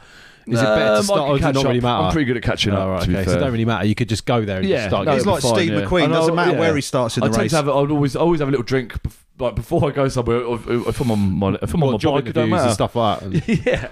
Is 0.48 0.60
it 0.60 0.64
better 0.64 0.82
Um, 0.84 0.94
I 0.94 0.98
to 0.98 1.04
start 1.04 1.20
can 1.20 1.30
or 1.30 1.38
does 1.38 1.38
it 1.38 1.42
catch 1.42 1.56
not 1.56 1.66
really 1.66 1.82
matter? 1.82 2.04
I'm 2.04 2.12
pretty 2.12 2.26
good 2.26 2.38
at 2.38 2.44
catching 2.44 2.74
Oh, 2.74 2.78
up. 2.82 2.88
right, 2.90 3.02
to 3.04 3.08
be 3.08 3.16
okay, 3.16 3.24
so 3.26 3.30
fair. 3.32 3.38
it 3.38 3.44
don't 3.44 3.52
really 3.52 3.66
matter. 3.66 3.86
You 3.86 3.96
could 3.96 4.10
just 4.10 4.26
go 4.26 4.44
there 4.44 4.58
and 4.60 4.68
Yeah, 4.68 4.78
just 4.78 4.90
start 4.90 5.06
no, 5.06 5.14
He's 5.14 5.24
getting 5.24 5.34
like 5.50 5.56
Steve 5.60 5.72
yeah. 5.74 5.82
McQueen. 5.82 6.04
And 6.06 6.14
Doesn't 6.14 6.30
I'll- 6.32 6.36
matter 6.36 6.52
yeah. 6.54 6.60
where 6.60 6.76
he 6.76 6.82
starts 6.82 7.18
in 7.18 7.24
I 7.24 7.28
the 7.28 7.34
tend 7.34 7.42
race. 7.44 7.52
to 7.52 7.58
have. 7.58 7.70
I 7.70 7.72
always 7.72 8.16
always 8.16 8.40
have 8.40 8.48
a 8.50 8.52
little 8.52 8.64
drink, 8.66 8.94
bef- 9.04 9.18
like 9.40 9.56
before 9.56 9.88
I 9.88 9.92
go 9.92 10.08
somewhere. 10.08 10.42
If, 10.54 10.68
if 10.68 11.00
I'm 11.02 11.12
on 11.12 11.20
my 11.20 11.58
if 11.62 11.74
I'm 11.74 11.82
on 11.84 11.88
Well, 11.88 11.92
my 11.94 11.98
job 11.98 12.14
bike, 12.16 12.28
it 12.28 12.34
don't 12.34 12.48
interviews 12.48 12.62
and 12.62 12.66
matter. 12.66 12.74
stuff 12.74 12.96
like 12.96 13.20
that. 13.20 13.26
And 13.50 13.66
yeah. 13.66 13.88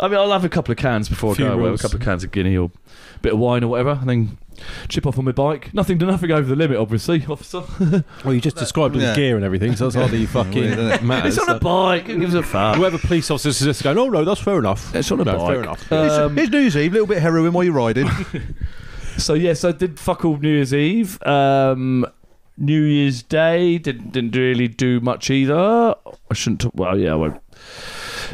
I 0.00 0.08
mean, 0.08 0.18
I'll 0.18 0.32
have 0.32 0.44
a 0.44 0.48
couple 0.48 0.72
of 0.72 0.78
cans 0.78 1.08
before 1.08 1.32
I 1.34 1.36
go 1.36 1.52
away. 1.52 1.70
A 1.70 1.78
couple 1.78 1.96
of 1.98 2.02
cans 2.02 2.24
of 2.24 2.30
Guinea 2.32 2.56
or 2.56 2.70
a 3.16 3.18
bit 3.20 3.34
of 3.34 3.38
wine 3.38 3.62
or 3.62 3.68
whatever, 3.68 3.98
and 4.00 4.08
then 4.08 4.38
chip 4.88 5.06
off 5.06 5.18
on 5.18 5.24
my 5.24 5.32
bike. 5.32 5.72
Nothing 5.74 5.98
to 6.00 6.06
nothing 6.06 6.30
over 6.30 6.48
the 6.48 6.56
limit, 6.56 6.76
obviously, 6.78 7.24
officer. 7.28 7.62
well, 8.24 8.34
you 8.34 8.40
just 8.40 8.56
described 8.56 8.94
all 8.96 9.02
Yeah. 9.02 9.10
the 9.10 9.16
gear 9.16 9.36
and 9.36 9.44
everything, 9.44 9.74
so 9.76 9.84
that's 9.88 9.94
hardly 9.96 10.18
weird, 10.26 10.28
isn't 10.30 10.44
fucking 10.44 10.62
it? 10.64 11.02
matters. 11.02 11.36
it's 11.38 11.48
on 11.48 11.56
a 11.56 11.60
bike. 11.60 12.06
Who 12.06 12.18
gives 12.20 12.34
a 12.34 12.42
fuck? 12.42 12.76
Whoever 12.76 12.98
police 12.98 13.30
officers 13.30 13.60
is 13.60 13.66
just 13.66 13.82
going, 13.82 13.98
oh 13.98 14.08
no, 14.08 14.24
that's 14.24 14.40
fair 14.40 14.58
enough. 14.58 14.94
It's 14.94 15.10
on 15.12 15.20
a 15.20 15.24
no, 15.24 15.38
bike. 15.38 15.48
fair 15.48 15.62
enough. 15.62 15.92
Um, 15.92 16.36
Here's 16.36 16.50
New 16.50 16.58
Year's 16.60 16.76
Eve, 16.76 16.92
a 16.92 16.94
little 16.94 17.06
bit 17.06 17.16
of 17.18 17.22
heroin 17.22 17.52
while 17.52 17.64
you're 17.64 17.72
riding. 17.74 18.08
So 19.18 19.34
yes, 19.34 19.62
I 19.62 19.72
did 19.72 20.00
fuck 20.00 20.24
all 20.24 20.38
New 20.38 20.48
Year's 20.48 20.72
Eve. 20.72 21.22
Um, 21.26 22.06
New 22.56 22.82
Year's 22.82 23.22
Day 23.22 23.76
didn't 23.78 24.12
didn't 24.12 24.34
really 24.34 24.68
do 24.68 25.00
much 25.00 25.30
either. 25.30 25.54
I 26.30 26.34
shouldn't. 26.34 26.62
Talk, 26.62 26.72
well, 26.74 26.98
yeah, 26.98 27.12
I 27.12 27.16
won't. 27.16 27.41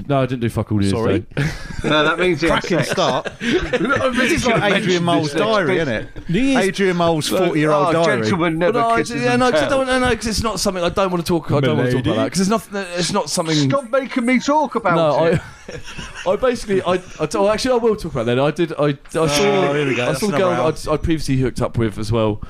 No, 0.09 0.21
I 0.23 0.27
didn't 0.27 0.41
do 0.41 0.49
fuck 0.49 0.71
all 0.73 0.79
New 0.79 0.85
Year's 0.87 0.93
Sorry. 0.97 1.19
Day. 1.21 1.45
No, 1.85 2.03
that 2.03 2.19
means 2.19 2.43
you 2.43 2.49
Cracking 2.49 2.83
start. 2.83 3.31
this 3.41 4.33
is 4.33 4.45
like 4.47 4.75
Adrian 4.75 5.05
Mole's 5.05 5.33
diary, 5.33 5.79
isn't 5.79 5.95
it? 6.29 6.57
Adrian 6.59 6.97
Mole's 6.97 7.29
forty-year-old 7.29 7.95
Oh, 7.95 8.05
diary. 8.05 8.23
gentlemen 8.23 8.59
never 8.59 8.81
no, 8.81 8.97
kisses 8.97 9.23
yeah, 9.23 9.35
and 9.35 9.41
no, 9.41 9.53
'cause 9.53 9.63
I 9.63 9.69
don't, 9.69 9.87
no, 9.87 9.99
no, 10.01 10.17
'cause 10.17 10.27
it's 10.27 10.43
not 10.43 10.59
something 10.59 10.83
I 10.83 10.89
don't 10.89 11.13
want 11.13 11.25
to 11.25 11.29
talk. 11.29 11.53
I 11.53 11.61
don't 11.61 11.77
want 11.79 11.91
to 11.91 11.97
talk 11.97 12.05
about 12.07 12.17
that 12.17 12.25
because 12.25 12.41
it's 12.41 12.51
not. 12.51 12.69
It's 12.99 13.13
not 13.13 13.31
something. 13.31 13.55
Stop 13.55 13.91
making 13.91 14.27
me 14.27 14.41
talk 14.41 14.75
about 14.75 14.97
No, 14.97 15.25
it. 15.27 15.41
I, 15.69 15.81
I 16.33 16.37
basically, 16.37 16.83
I, 16.83 16.95
I 17.21 17.27
t- 17.27 17.39
well, 17.39 17.51
actually, 17.51 17.73
I 17.73 17.77
will 17.77 17.95
talk 17.95 18.11
about 18.13 18.27
that. 18.27 18.41
I 18.41 18.51
did, 18.51 18.73
I, 18.73 18.85
I 18.87 18.99
oh, 19.15 19.27
saw, 19.29 19.69
Oh, 19.69 19.75
here 19.75 19.87
we 19.87 19.95
go. 19.95 20.09
I 20.09 20.15
saw 20.15 20.29
a 20.35 20.37
girl 20.37 20.51
I'd, 20.51 20.89
I'd 20.89 21.03
previously 21.03 21.37
hooked 21.37 21.61
up 21.63 21.79
with 21.79 21.97
as 21.99 22.11
well, 22.11 22.41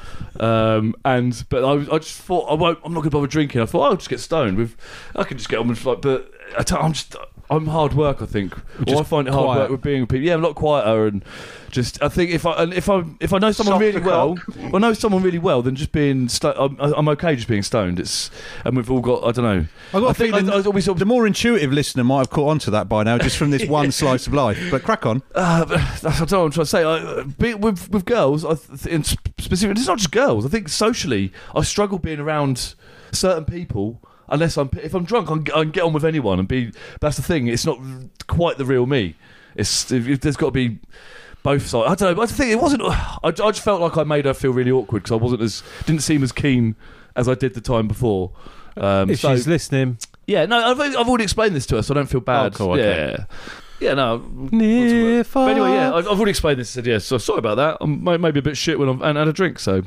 um, 0.40 0.95
and 1.04 1.45
but 1.49 1.64
I, 1.64 1.95
I 1.95 1.99
just 1.99 2.21
thought 2.21 2.50
I 2.50 2.54
won't, 2.54 2.78
I'm 2.85 2.92
not 2.92 3.00
going 3.00 3.11
to 3.11 3.16
bother 3.16 3.26
drinking. 3.26 3.61
I 3.61 3.66
thought 3.66 3.90
I'll 3.90 3.97
just 3.97 4.11
get 4.11 4.21
stoned 4.21 4.57
with, 4.57 4.76
I 5.14 5.25
can 5.25 5.37
just 5.37 5.49
get 5.49 5.59
on 5.59 5.68
with 5.68 5.85
like, 5.85 6.00
but 6.02 6.30
I 6.59 6.62
t- 6.62 6.76
I'm 6.76 6.92
just, 6.92 7.16
I'm 7.50 7.67
hard 7.67 7.95
work. 7.95 8.21
I 8.21 8.26
think, 8.26 8.55
or 8.87 9.00
I 9.00 9.02
find 9.02 9.26
it 9.26 9.33
hard 9.33 9.45
quiet. 9.47 9.59
work 9.61 9.71
with 9.71 9.81
being 9.83 10.00
with 10.02 10.11
people. 10.11 10.26
Yeah, 10.26 10.35
I'm 10.35 10.45
a 10.45 10.49
lot 10.49 10.55
quieter 10.57 11.07
and 11.07 11.25
just. 11.71 12.02
I 12.02 12.09
think 12.09 12.31
if 12.31 12.45
I 12.45 12.62
and 12.62 12.75
if 12.75 12.90
I 12.90 13.02
if 13.21 13.33
I 13.33 13.38
know 13.38 13.52
someone 13.52 13.75
Soft 13.75 13.81
really 13.81 14.00
well, 14.00 14.37
if 14.49 14.75
I 14.75 14.78
know 14.78 14.93
someone 14.93 15.23
really 15.23 15.38
well, 15.38 15.62
then 15.62 15.75
just 15.75 15.93
being, 15.93 16.28
sto- 16.28 16.52
I'm, 16.52 16.78
I'm 16.78 17.09
okay 17.11 17.37
just 17.37 17.49
being 17.49 17.62
stoned. 17.62 17.99
It's 18.00 18.31
and 18.64 18.76
we've 18.76 18.90
all 18.90 19.00
got, 19.00 19.25
I 19.25 19.33
don't 19.33 19.45
know. 19.45 19.67
I 19.95 20.00
got 20.00 20.11
a 20.11 20.14
think 20.14 20.35
feeling 20.35 20.50
I, 20.50 20.57
I 20.59 20.62
sort 20.62 20.88
of 20.88 20.99
the 20.99 21.07
more 21.07 21.26
intuitive 21.26 21.73
listener 21.73 22.05
might 22.05 22.19
have 22.19 22.31
caught 22.31 22.50
on 22.50 22.59
to 22.61 22.71
that 22.73 22.88
by 22.88 23.02
now, 23.02 23.17
just 23.19 23.37
from 23.38 23.50
this 23.50 23.64
one 23.69 23.93
slice 23.93 24.26
of 24.26 24.35
life. 24.35 24.59
But 24.71 24.83
crack 24.83 25.07
on. 25.07 25.23
Uh, 25.35 25.64
that's 25.64 26.02
what 26.02 26.33
I'm 26.33 26.50
trying 26.50 26.50
to 26.50 26.67
say. 26.67 26.85
I, 26.85 27.23
be, 27.23 27.55
with 27.55 27.90
with 27.90 28.05
girls, 28.05 28.45
I 28.45 28.55
th- 28.55 28.87
in 28.87 29.05
sp- 29.09 29.25
specific, 29.38 29.78
it's 29.78 29.87
not 29.87 29.99
just 29.99 30.11
girls. 30.11 30.45
I 30.45 30.49
think 30.49 30.69
socially, 30.69 31.33
I 31.55 31.62
struggle 31.62 31.99
being 31.99 32.21
around 32.21 32.75
certain 33.12 33.45
people 33.47 34.02
unless 34.28 34.56
I'm 34.56 34.70
if 34.82 34.94
I'm 34.94 35.04
drunk, 35.04 35.30
I 35.30 35.35
can, 35.35 35.47
I 35.54 35.62
can 35.62 35.70
get 35.70 35.82
on 35.85 35.92
with 35.92 36.04
anyone 36.04 36.38
and 36.38 36.49
be. 36.49 36.73
That's 37.00 37.16
the 37.16 37.23
thing. 37.23 37.47
It's 37.47 37.66
not 37.66 37.78
quite 38.26 38.58
the 38.58 38.64
real 38.64 38.87
me. 38.87 39.14
It's 39.54 39.90
if, 39.90 40.08
if 40.08 40.20
there's 40.20 40.37
got 40.37 40.47
to 40.49 40.52
be 40.52 40.78
both 41.42 41.66
sides. 41.66 41.90
I 41.90 41.94
don't 41.94 42.11
know. 42.12 42.14
But 42.23 42.30
I 42.30 42.35
think 42.35 42.50
it 42.52 42.61
wasn't. 42.61 42.82
I, 42.87 43.18
I 43.25 43.30
just 43.30 43.62
felt 43.62 43.80
like 43.80 43.97
I 43.97 44.04
made 44.04 44.25
her 44.25 44.35
feel 44.35 44.52
really 44.52 44.70
awkward 44.70 45.02
because 45.02 45.12
I 45.12 45.16
wasn't 45.23 45.42
as 45.42 45.62
didn't 45.87 46.02
seem 46.02 46.23
as 46.23 46.32
keen 46.32 46.76
as 47.16 47.28
I 47.28 47.35
did 47.35 47.54
the 47.54 47.61
time 47.61 47.88
before. 47.88 48.32
Um, 48.76 49.11
If 49.11 49.20
so- 49.20 49.35
she's 49.35 49.49
listening, 49.49 49.99
yeah, 50.26 50.47
no, 50.47 50.58
I've, 50.58 50.80
I've 50.80 51.08
already 51.08 51.25
explained 51.25 51.56
this 51.56 51.66
to 51.66 51.76
her, 51.76 51.82
so 51.82 51.94
I 51.94 51.97
don't 51.97 52.06
feel 52.06 52.20
bad. 52.20 52.52
Oh, 52.54 52.56
cool, 52.56 52.73
okay. 52.73 53.16
Yeah, 53.18 53.25
yeah, 53.80 53.94
no. 53.94 54.18
near 54.50 55.25
But 55.25 55.49
anyway, 55.50 55.70
yeah, 55.73 55.94
I've, 55.94 56.06
I've 56.06 56.16
already 56.18 56.30
explained 56.30 56.58
this. 56.61 56.73
I 56.73 56.75
said, 56.76 56.87
yeah, 56.87 56.99
so 56.99 57.18
sorry 57.18 57.38
about 57.38 57.56
that. 57.56 57.78
I'm 57.80 58.02
may- 58.02 58.16
maybe 58.16 58.38
a 58.40 58.42
bit 58.42 58.56
shit 58.56 58.78
when 58.78 58.88
I've 58.88 59.00
and 59.02 59.16
had 59.18 59.28
a 59.28 59.32
drink. 59.32 59.58
So, 59.58 59.82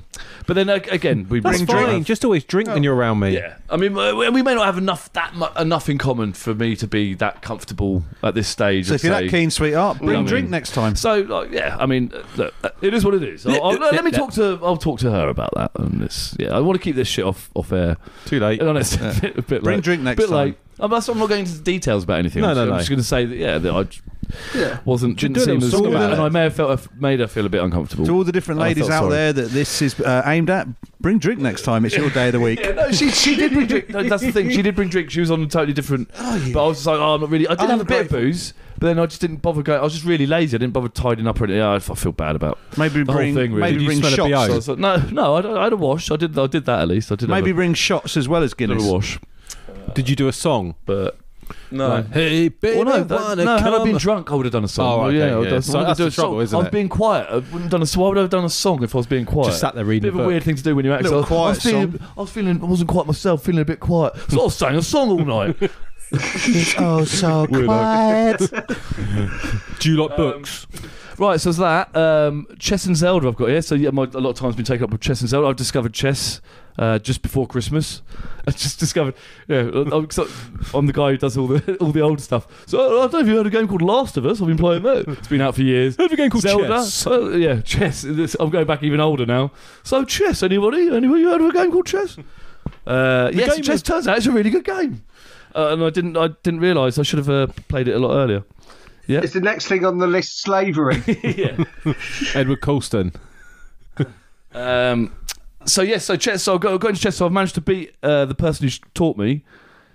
but 0.48 0.54
then 0.54 0.70
uh, 0.70 0.80
again, 0.90 1.28
we 1.30 1.40
That's 1.40 1.58
bring 1.58 1.68
fine. 1.68 1.86
drink. 1.86 2.08
Just 2.08 2.24
always 2.26 2.44
drink 2.44 2.70
when 2.70 2.84
you're 2.84 2.96
around 2.96 3.20
me. 3.20 3.34
Yeah, 3.36 3.58
I 3.70 3.78
mean, 3.78 3.98
uh, 3.98 4.14
we 4.32 4.42
may 4.42 4.56
not 4.56 4.66
have 4.66 4.78
enough 4.78 5.12
that 5.14 5.36
mu- 5.36 5.46
enough 5.60 5.90
in 5.90 5.98
common 5.98 6.34
for 6.34 6.54
me 6.56 6.76
to 6.78 6.88
be 6.88 7.14
that 7.16 7.42
comfortable 7.42 8.04
at 8.24 8.34
this 8.36 8.48
stage. 8.48 8.88
So 8.88 8.94
I'd 8.94 8.96
if 8.96 9.04
you're 9.04 9.14
say. 9.14 9.24
that 9.26 9.30
keen, 9.32 9.50
sweetheart, 9.52 9.98
bring 10.00 10.10
I 10.12 10.14
mean- 10.18 10.26
drink 10.26 10.50
next 10.50 10.72
time. 10.72 10.96
So, 10.96 11.22
like, 11.22 11.52
yeah, 11.52 11.76
I 11.80 11.86
mean, 11.86 12.12
uh, 12.14 12.24
look, 12.38 12.54
uh, 12.64 12.70
it 12.82 12.94
is 12.94 13.04
what 13.06 13.14
it 13.14 13.24
is. 13.24 13.46
I'll, 13.46 13.62
I'll- 13.64 13.78
let 13.80 14.04
me 14.06 14.12
talk 14.12 14.32
to. 14.34 14.60
I'll 14.64 14.78
talk 14.78 15.00
to 15.00 15.12
her 15.12 15.28
about 15.30 15.54
that. 15.56 15.72
And 15.76 16.02
this, 16.02 16.36
yeah, 16.40 16.56
I 16.56 16.60
want 16.60 16.78
to 16.80 16.84
keep 16.84 16.96
this 16.96 17.08
shit 17.08 17.26
off 17.26 17.50
off 17.56 17.72
air. 17.72 17.98
Too 18.26 18.40
late. 18.40 18.60
And 18.60 18.70
honest, 18.70 18.96
a 19.00 19.18
bit, 19.22 19.38
a 19.38 19.42
bit 19.42 19.64
Bring 19.64 19.78
late. 19.78 19.84
drink 19.84 20.02
next 20.02 20.18
bit 20.18 20.30
time. 20.30 20.38
late. 20.38 20.58
I'm, 20.82 20.90
that's- 20.90 21.08
I'm 21.08 21.18
not 21.20 21.30
going 21.30 21.42
into 21.46 21.60
details 21.60 22.04
about 22.04 22.20
anything. 22.20 22.42
No, 22.42 22.50
I'm, 22.50 22.56
no, 22.56 22.62
just, 22.66 22.68
no. 22.68 22.74
I'm 22.74 22.80
just 22.80 22.90
going 22.90 23.00
to 23.00 23.06
say 23.06 23.26
that 23.26 23.36
yeah, 23.38 23.58
that 23.60 23.74
I 23.74 23.84
j- 23.84 24.02
Yeah. 24.56 24.80
wasn't 24.86 25.18
didn't 25.20 25.36
do 25.36 25.42
a 25.42 25.44
seem 25.44 25.54
little 25.60 25.68
as 25.68 25.72
song 25.72 25.86
about 25.94 26.12
and 26.12 26.22
it. 26.22 26.26
I 26.26 26.30
may 26.30 26.42
have 26.44 26.56
felt 26.56 26.88
made 27.00 27.20
her 27.20 27.28
feel 27.28 27.46
a 27.46 27.50
bit 27.50 27.62
uncomfortable. 27.64 28.06
To 28.06 28.14
all 28.16 28.24
the 28.24 28.32
different 28.32 28.60
I 28.62 28.64
ladies 28.70 28.88
felt 28.88 28.92
out 28.92 29.00
sorry. 29.04 29.12
there 29.14 29.34
that 29.34 29.50
this 29.52 29.82
is 29.82 30.00
uh, 30.00 30.24
aimed 30.26 30.50
at, 30.50 30.68
bring 31.00 31.20
drink 31.20 31.40
next 31.40 31.62
time. 31.64 31.86
It's 31.86 31.96
your 31.96 32.10
day 32.10 32.28
of 32.28 32.34
the 32.34 32.40
week. 32.40 32.60
Yeah, 32.64 32.72
no, 32.72 32.92
she 32.92 33.10
she 33.12 33.36
did 33.36 33.52
bring 33.54 33.68
drink. 33.68 33.90
No, 33.90 34.04
that's 34.04 34.24
the 34.24 34.32
thing. 34.32 34.50
She 34.50 34.62
did 34.62 34.76
bring 34.76 34.90
drink. 34.90 35.12
She 35.12 35.20
was 35.20 35.32
on 35.32 35.42
a 35.44 35.48
totally 35.48 35.74
different. 35.74 36.10
But 36.54 36.64
I 36.64 36.68
was 36.68 36.78
just 36.78 36.88
like, 36.88 37.00
oh, 37.00 37.16
I'm 37.16 37.22
not 37.22 37.30
really. 37.30 37.48
I 37.48 37.56
did 37.56 37.70
have 37.70 37.82
a 37.82 37.86
bit 37.86 38.06
of 38.06 38.10
booze, 38.12 38.54
but 38.80 38.88
then 38.88 38.98
I 39.00 39.06
just 39.06 39.22
didn't 39.22 39.38
bother 39.38 39.62
going. 39.62 39.80
I 39.80 39.84
was 39.84 39.94
just 39.94 40.06
really 40.06 40.26
lazy. 40.26 40.56
I 40.56 40.60
didn't 40.60 40.74
bother 40.74 40.90
tidying 40.90 41.28
up 41.28 41.40
or 41.40 41.44
anything. 41.46 41.60
Yeah, 41.60 41.70
I, 41.70 41.76
f- 41.76 41.92
I 41.92 41.96
feel 41.96 42.12
bad 42.14 42.36
about 42.36 42.58
Maybe 42.78 43.04
the 43.04 43.12
whole 43.12 43.22
bring, 43.22 43.36
thing. 43.36 43.52
Really. 43.54 43.62
maybe 43.62 43.74
Did 43.74 43.82
you 43.82 43.88
bring 43.88 44.00
smell 44.00 44.14
a 44.14 44.16
shots. 44.16 44.30
BO? 44.32 44.46
So 44.48 44.52
I 44.52 44.56
was 44.56 44.68
like, 44.70 44.78
no, 44.80 44.98
no, 45.12 45.36
I, 45.36 45.60
I 45.62 45.64
had 45.66 45.74
a 45.74 45.78
wash. 45.78 46.10
I 46.12 46.16
did. 46.16 46.38
I 46.40 46.48
did 46.48 46.66
that 46.66 46.80
at 46.82 46.88
least. 46.88 47.12
I 47.12 47.16
did. 47.16 47.30
Maybe 47.30 47.50
have 47.50 47.56
bring 47.58 47.74
shots 47.74 48.16
as 48.18 48.28
well 48.30 48.44
as 48.44 48.54
a, 48.54 48.56
did 48.56 48.68
Guinness. 48.70 48.84
a 48.88 48.92
wash, 48.92 49.20
Did 49.94 50.10
you 50.10 50.16
do 50.16 50.28
a 50.28 50.34
song? 50.34 50.76
but 50.86 51.18
no. 51.70 51.88
Like, 51.90 52.12
hey, 52.14 52.48
baby, 52.50 52.78
Well, 52.78 52.86
no, 52.86 53.04
that- 53.04 53.20
wanna 53.22 53.44
no. 53.46 53.58
Had 53.58 53.74
I 53.74 53.84
been 53.84 53.98
drunk, 53.98 54.32
I 54.32 54.36
would 54.36 54.46
have 54.46 54.54
done 54.54 54.64
a 54.64 54.70
song. 54.70 55.00
Oh, 55.02 55.06
okay, 55.08 55.18
yeah, 55.18 55.34
I 55.34 55.38
would 55.38 55.48
yeah. 55.50 55.54
have- 55.56 55.66
So 55.66 55.84
that's 55.84 55.98
the 55.98 56.08
a 56.08 56.12
song. 56.12 56.24
trouble, 56.24 56.40
isn't 56.42 56.56
it? 56.56 56.58
I 56.58 56.62
was 56.62 56.68
it? 56.68 56.72
being 56.72 56.88
quiet. 56.90 57.28
I 57.30 57.36
wouldn't 57.36 57.62
have 57.64 57.70
done 57.72 57.82
a. 57.82 57.86
So 57.86 58.02
why 58.02 58.08
would 58.10 58.18
I 58.18 58.22
have 58.22 58.30
done 58.30 58.46
a 58.46 58.50
song 58.50 58.84
if 58.84 58.96
I 58.96 58.98
was 59.00 59.08
being 59.08 59.26
quiet? 59.26 59.48
Just 59.48 59.60
sat 59.60 59.76
there 59.76 59.84
reading 59.86 60.04
Bit 60.12 60.14
of 60.14 60.20
a 60.20 60.24
a 60.24 60.28
weird 60.28 60.44
thing 60.44 60.56
to 60.56 60.64
do 60.64 60.76
when 60.76 60.86
you're 60.86 60.94
acting. 60.94 61.12
Little 61.12 61.26
I 61.26 61.30
was- 61.30 61.32
I 61.32 61.50
was 61.50 61.60
quiet 61.60 61.90
feeling, 61.92 62.00
I 62.18 62.22
was 62.22 62.30
feeling, 62.30 62.62
I 62.62 62.66
wasn't 62.66 62.90
quite 62.90 63.06
myself, 63.08 63.44
feeling 63.44 63.62
a 63.62 63.66
bit 63.66 63.80
quiet. 63.82 64.14
So 64.30 64.40
I 64.40 64.44
was 64.46 64.56
saying 64.56 64.76
a 64.76 64.82
song 64.82 65.10
all 65.10 65.26
night. 65.26 65.58
It's 66.14 66.76
oh 66.78 67.06
so 67.06 67.48
quiet. 67.48 68.40
Do 69.80 69.90
you 69.92 70.02
like 70.06 70.18
books? 70.18 70.68
Right, 71.18 71.40
so 71.40 71.50
it's 71.50 71.60
that. 71.60 71.96
Um, 71.96 72.48
chess 72.60 72.86
and 72.86 72.96
Zelda 72.98 73.28
I've 73.28 73.36
got 73.36 73.50
here. 73.50 73.62
So 73.62 73.76
yeah, 73.76 73.92
my, 73.92 74.04
a 74.04 74.20
lot 74.20 74.32
of 74.32 74.36
time's 74.36 74.56
been 74.56 74.66
taken 74.66 74.84
up 74.86 74.92
with 74.92 75.02
chess 75.02 75.22
and 75.22 75.30
Zelda. 75.30 75.48
I've 75.48 75.56
discovered 75.56 75.94
chess 75.94 76.42
uh, 76.78 77.00
just 77.00 77.22
before 77.22 77.48
Christmas. 77.48 78.02
I 78.48 78.52
just 78.52 78.80
discovered. 78.80 79.14
Yeah, 79.48 79.60
I'm, 79.60 80.10
I'm 80.74 80.88
the 80.88 80.94
guy 80.94 81.12
who 81.12 81.18
does 81.18 81.38
all 81.38 81.48
the 81.48 81.76
all 81.82 81.92
the 81.92 82.02
old 82.02 82.22
stuff. 82.22 82.48
So 82.68 82.80
I 82.80 83.08
don't 83.08 83.14
know 83.14 83.20
if 83.20 83.28
you 83.28 83.34
heard 83.36 83.46
of 83.46 83.54
a 83.54 83.58
game 83.58 83.68
called 83.68 83.82
Last 83.82 84.18
of 84.18 84.26
Us. 84.26 84.42
I've 84.42 84.48
been 84.48 84.58
playing 84.58 84.84
that. 84.84 85.08
It's 85.08 85.28
been 85.28 85.42
out 85.42 85.56
for 85.56 85.62
years. 85.62 85.96
Heard 85.96 86.08
of 86.08 86.14
a 86.14 86.18
game 86.18 86.30
called 86.32 86.44
Zelda. 86.44 86.68
Chess? 86.68 87.06
Uh, 87.06 87.30
yeah, 87.32 87.62
chess. 87.62 88.02
This- 88.02 88.36
I'm 88.40 88.50
going 88.50 88.66
back 88.66 88.82
even 88.84 89.00
older 89.00 89.26
now. 89.26 89.52
So 89.84 90.04
chess. 90.06 90.42
Anybody? 90.44 90.90
Anybody 90.94 91.24
heard 91.24 91.42
of 91.42 91.48
a 91.50 91.54
game 91.54 91.72
called 91.72 91.86
chess? 91.86 92.18
Uh, 92.88 93.30
yes, 93.34 93.54
game 93.56 93.64
chess 93.64 93.82
of- 93.82 93.86
turns 93.86 94.08
out 94.08 94.18
it's 94.18 94.26
a 94.26 94.32
really 94.32 94.50
good 94.50 94.66
game. 94.66 95.04
Uh, 95.54 95.74
and 95.74 95.84
I 95.84 95.90
didn't. 95.90 96.18
I 96.18 96.30
didn't 96.44 96.62
realise. 96.62 96.98
I 96.98 97.04
should 97.04 97.20
have 97.20 97.30
uh, 97.30 97.48
played 97.68 97.88
it 97.88 97.96
a 97.96 98.00
lot 98.00 98.16
earlier. 98.16 98.44
Yeah. 99.08 99.20
it's 99.24 99.34
the 99.34 99.42
next 99.42 99.68
thing 99.68 99.84
on 99.84 99.98
the 99.98 100.08
list 100.08 100.42
slavery? 100.42 101.04
yeah. 101.24 101.64
Edward 102.34 102.62
Colston. 102.62 103.12
Um, 104.54 105.14
so 105.66 105.82
yes, 105.82 106.06
so 106.06 106.16
chess. 106.16 106.44
So 106.44 106.56
I 106.56 106.58
got, 106.58 106.80
got 106.80 106.90
into 106.90 107.02
chess. 107.02 107.18
So 107.18 107.26
I've 107.26 107.32
managed 107.32 107.56
to 107.56 107.62
beat 107.62 107.96
uh, 108.04 108.26
the 108.26 108.36
person 108.36 108.68
who 108.68 108.74
taught 108.94 109.18
me. 109.18 109.44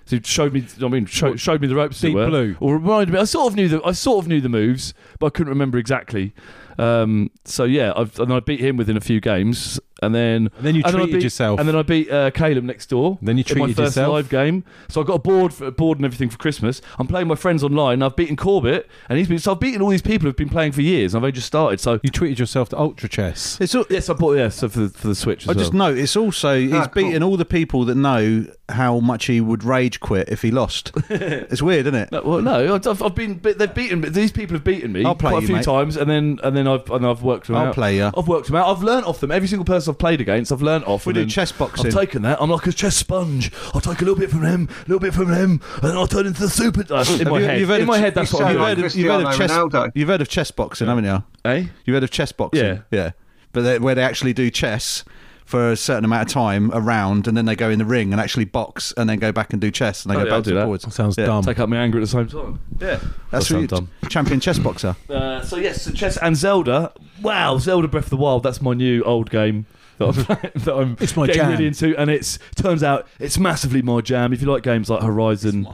So 0.07 0.21
showed 0.23 0.53
me. 0.53 0.65
I 0.83 0.89
mean, 0.89 1.07
show, 1.07 1.35
showed 1.35 1.61
me 1.61 1.67
the 1.67 1.75
ropes. 1.75 2.01
Deep. 2.01 2.13
Blue. 2.13 2.57
Or 2.61 2.79
reminded 2.79 3.13
me. 3.13 3.19
I 3.19 3.25
sort 3.25 3.53
of 3.53 3.57
knew 3.57 3.69
the. 3.69 3.83
I 3.85 3.93
sort 3.93 4.25
of 4.25 4.29
knew 4.29 4.41
the 4.41 4.49
moves, 4.49 4.95
but 5.19 5.27
I 5.27 5.31
couldn't 5.31 5.51
remember 5.51 5.79
exactly. 5.79 6.33
Um, 6.79 7.31
so 7.45 7.65
yeah, 7.65 7.93
I've, 7.97 8.19
and 8.21 8.33
I 8.33 8.41
beat 8.41 8.61
him 8.61 8.77
within 8.77 8.97
a 8.97 9.01
few 9.01 9.21
games, 9.21 9.81
and 10.03 10.15
then 10.15 10.51
And 10.57 10.65
then 10.67 10.75
you 10.75 10.83
and 10.85 10.95
I 10.95 10.99
treated 10.99 11.15
beat- 11.15 11.23
yourself. 11.23 11.59
and 11.61 11.69
then 11.69 11.75
I 11.77 11.83
beat 11.83 12.11
uh, 12.11 12.31
Caleb 12.33 12.65
next 12.65 12.87
door. 12.91 13.19
Then 13.23 13.39
you 13.39 13.45
in 13.51 13.59
my 13.59 13.67
first 13.69 13.79
yourself. 13.97 14.13
live 14.13 14.29
game. 14.29 14.65
So 14.89 15.01
I 15.01 15.05
got 15.05 15.15
a 15.15 15.19
board, 15.19 15.55
for, 15.55 15.67
a 15.67 15.71
board 15.73 15.99
and 15.99 16.05
everything 16.05 16.29
for 16.29 16.37
Christmas. 16.39 16.83
I'm 16.99 17.07
playing 17.07 17.29
my 17.29 17.35
friends 17.35 17.65
online. 17.65 18.03
I've 18.03 18.17
beaten 18.17 18.37
Corbett, 18.37 18.89
and 19.09 19.19
he's 19.19 19.29
been. 19.29 19.39
So 19.39 19.53
I've 19.53 19.61
beaten 19.61 19.81
all 19.83 19.89
these 19.91 20.03
people 20.03 20.27
who've 20.27 20.37
been 20.37 20.49
playing 20.49 20.73
for 20.73 20.83
years. 20.83 21.15
And 21.15 21.21
I've 21.21 21.25
only 21.25 21.33
just 21.33 21.47
started. 21.47 21.81
So 21.81 21.99
You 22.03 22.11
treated 22.11 22.39
yourself 22.39 22.69
to 22.71 22.79
Ultra 22.79 23.09
Chess. 23.09 23.61
It's 23.61 23.75
all, 23.75 23.85
yes, 23.91 24.09
I 24.11 24.15
bought 24.15 24.37
yeah. 24.37 24.49
So 24.51 24.69
for 24.69 24.81
the, 24.81 24.89
for 24.91 25.09
the 25.09 25.15
Switch. 25.15 25.45
As 25.45 25.51
I 25.51 25.55
just 25.59 25.73
know 25.73 25.93
it's 25.95 26.17
also 26.17 26.59
he's 26.59 26.73
Ah, 26.73 26.87
cool. 26.87 27.05
beaten 27.05 27.23
all 27.23 27.37
the 27.37 27.45
people 27.45 27.85
that 27.87 27.95
know 27.95 28.45
how 28.69 28.99
much 29.01 29.27
he 29.27 29.41
would 29.41 29.63
rage 29.65 30.01
quit 30.01 30.29
if 30.29 30.43
he 30.43 30.51
lost. 30.51 30.93
it's 31.09 31.63
weird, 31.63 31.87
isn't 31.87 31.95
it? 31.95 32.13
No, 32.13 32.23
well, 32.23 32.43
no, 32.43 32.75
I've, 32.75 33.03
I've 33.03 33.15
been. 33.15 33.41
They've 33.43 33.73
beaten. 33.75 34.01
me. 34.01 34.09
These 34.09 34.33
people 34.33 34.55
have 34.57 34.65
beaten 34.65 34.93
me 34.93 35.05
I'll 35.05 35.15
play 35.15 35.31
quite 35.31 35.39
a 35.39 35.43
you, 35.43 35.47
few 35.47 35.57
mate. 35.57 35.65
times, 35.65 35.97
and 35.97 36.11
then 36.11 36.39
and 36.43 36.57
then 36.57 36.67
I've 36.69 36.91
and 36.91 37.07
I've 37.07 37.23
worked 37.23 37.47
them 37.47 37.57
I'll 37.57 37.69
out. 37.69 37.75
play 37.75 37.97
you. 37.97 38.11
I've 38.17 38.29
worked 38.29 38.47
them 38.49 38.57
out. 38.57 38.69
I've 38.77 38.83
learnt 38.83 39.07
off 39.07 39.21
them. 39.21 39.31
Every 39.31 39.49
single 39.49 39.65
person 39.65 39.95
I've 39.97 39.99
played 39.99 40.21
against, 40.21 40.53
I've 40.53 40.61
learnt 40.63 40.87
off. 40.87 41.07
We 41.07 41.11
and 41.11 41.15
do 41.15 41.21
then 41.23 41.29
chess 41.31 41.53
boxing. 41.53 41.87
I've 41.87 41.93
taken 41.95 42.23
that. 42.23 42.41
I'm 42.41 42.51
like 42.51 42.67
a 42.67 42.73
chess 42.73 42.97
sponge. 42.97 43.51
I'll 43.75 43.81
take 43.81 44.03
a 44.03 44.05
little 44.05 44.19
bit 44.19 44.31
from 44.31 44.45
him, 44.45 44.69
a 44.71 44.81
little 44.83 44.99
bit 45.01 45.15
from 45.15 45.33
him, 45.33 45.61
and 45.75 45.83
then 45.83 45.97
I'll 45.97 46.07
turn 46.07 46.27
into 46.27 46.41
the 46.43 46.51
super. 46.51 46.85
Uh, 46.93 47.05
in 47.21 47.29
my 47.29 47.39
you- 47.39 47.45
head. 47.47 47.61
you've 47.61 47.69
heard 47.69 47.77
in 47.77 47.83
of 47.83 47.89
my 47.89 47.99
head, 47.99 48.15
that's 48.15 48.33
you 48.33 48.39
what 48.39 48.47
I'm 48.47 48.55
doing. 48.57 48.69
You've 48.69 48.79
heard 48.79 48.87
of- 48.87 48.95
you've 48.97 49.09
heard 49.09 49.21
of 49.23 49.29
chess. 49.31 49.37
Cristiano 49.51 49.91
You've 49.95 50.09
heard 50.09 50.21
of 50.21 50.29
chess 50.29 50.51
boxing, 50.51 50.87
haven't 50.89 51.05
you? 51.05 51.23
Eh? 51.45 51.65
You've 51.85 51.95
heard 51.95 52.05
of 52.05 52.11
chess 52.11 52.33
boxing? 52.33 52.65
Yeah. 52.65 52.79
Yeah. 52.91 53.11
But 53.53 53.63
they, 53.63 53.79
where 53.79 53.95
they 53.95 54.03
actually 54.03 54.35
do 54.35 54.51
chess 54.51 55.03
for 55.47 55.71
a 55.71 55.77
certain 55.77 56.05
amount 56.05 56.29
of 56.29 56.33
time 56.35 56.73
around, 56.75 57.29
and 57.29 57.37
then 57.37 57.45
they 57.47 57.55
go 57.55 57.71
in 57.71 57.79
the 57.79 57.85
ring 57.85 58.11
and 58.13 58.21
actually 58.21 58.45
box, 58.45 58.93
and 58.97 59.09
then 59.09 59.19
go 59.21 59.31
back 59.31 59.53
and 59.53 59.63
do 59.63 59.71
chess, 59.71 60.05
and 60.05 60.11
they 60.13 60.17
Oh, 60.17 60.25
go 60.25 60.25
yeah, 60.25 60.37
back 60.37 60.45
do 60.45 60.51
and 60.51 60.59
that. 60.59 60.65
forwards. 60.65 60.93
Sounds 60.95 61.17
Yeah. 61.17 61.27
dumb. 61.27 61.45
Take 61.45 61.61
out 61.61 61.69
my 61.69 61.77
anger 61.77 61.99
at 61.99 62.01
the 62.01 62.07
same 62.09 62.27
time. 62.27 62.59
Yeah, 62.81 62.87
That's 63.31 63.49
That 63.49 63.61
what 63.61 63.71
sounds 63.71 63.89
you, 64.03 64.09
champion 64.09 64.41
chess 64.41 64.59
boxer. 64.59 64.97
Uh, 65.09 65.41
so 65.43 65.57
yes, 65.57 65.83
so 65.83 65.93
chess 65.93 66.17
and 66.17 66.37
Zelda. 66.37 66.91
Wow, 67.23 67.59
Zelda 67.59 67.87
Breath 67.87 68.05
of 68.07 68.11
the 68.11 68.17
Wild. 68.17 68.43
That's 68.43 68.61
my 68.61 68.75
new 68.75 69.03
old 69.05 69.31
game. 69.31 69.67
That 69.99 70.51
I'm, 70.55 70.61
that 70.65 70.75
I'm 70.77 70.97
It's 71.01 71.17
my 71.17 71.27
getting 71.27 71.41
jam. 71.43 71.51
really 71.53 71.67
into, 71.67 71.99
and 71.99 72.11
it's 72.11 72.39
turns 72.55 72.83
out 72.83 73.07
it's 73.19 73.39
massively 73.39 73.81
my 73.83 74.01
jam. 74.03 74.33
If 74.33 74.43
you 74.43 74.51
like 74.53 74.63
games 74.63 74.91
like 74.91 75.03
Horizon, 75.03 75.67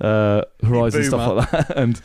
uh, 0.00 0.42
Horizon 0.64 1.04
stuff 1.04 1.34
like 1.36 1.50
that, 1.50 1.70
and 1.76 2.00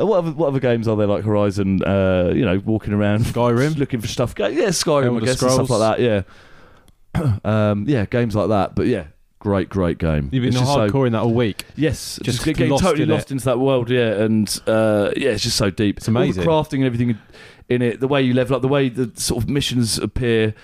uh, 0.00 0.06
what 0.06 0.18
other 0.18 0.32
what 0.32 0.48
other 0.48 0.58
games 0.60 0.88
are 0.88 0.96
there 0.96 1.06
like 1.06 1.22
Horizon? 1.24 1.82
Uh, 1.84 2.32
you 2.34 2.44
know, 2.44 2.60
walking 2.64 2.92
around 2.92 3.24
Skyrim? 3.26 3.76
looking 3.78 4.00
for 4.00 4.08
stuff. 4.08 4.34
Go- 4.34 4.48
Yeah, 4.48 4.68
Skyrim, 4.68 5.06
Elder 5.06 5.22
I 5.22 5.24
guess, 5.26 5.42
and 5.42 5.52
stuff 5.52 5.70
like 5.70 5.98
that. 5.98 6.24
Yeah, 7.14 7.38
um, 7.44 7.84
yeah, 7.88 8.06
games 8.06 8.34
like 8.34 8.48
that. 8.48 8.74
But 8.74 8.86
yeah, 8.86 9.04
great, 9.38 9.68
great 9.68 9.98
game. 9.98 10.30
You've 10.32 10.42
been 10.42 10.48
It's 10.48 10.58
just 10.58 10.72
so- 10.72 10.88
hardcore 10.88 11.06
in 11.06 11.12
that 11.12 11.22
all 11.22 11.32
week. 11.34 11.64
Yes, 11.76 12.18
Just 12.22 12.42
just, 12.42 12.44
getting 12.44 12.70
lost 12.70 12.82
totally 12.82 13.04
in 13.04 13.10
it. 13.10 13.14
lost 13.14 13.30
into 13.30 13.44
that 13.44 13.58
world, 13.60 13.88
yeah, 13.90 14.22
and 14.22 14.48
uh, 14.66 15.12
yeah, 15.16 15.30
it's 15.30 15.42
just 15.44 15.56
so 15.56 15.70
deep. 15.70 15.98
It's 15.98 16.08
amazing. 16.08 16.48
All 16.48 16.62
the 16.64 16.68
crafting 16.68 16.78
and 16.78 16.84
everything 16.86 17.18
in 17.68 17.82
it, 17.82 18.00
the 18.00 18.08
way 18.08 18.22
you 18.22 18.34
level 18.34 18.56
up, 18.56 18.62
the 18.62 18.68
way 18.68 18.88
the 18.88 19.12
sort 19.14 19.42
of 19.44 19.48
missions 19.48 19.96
appear. 19.98 20.54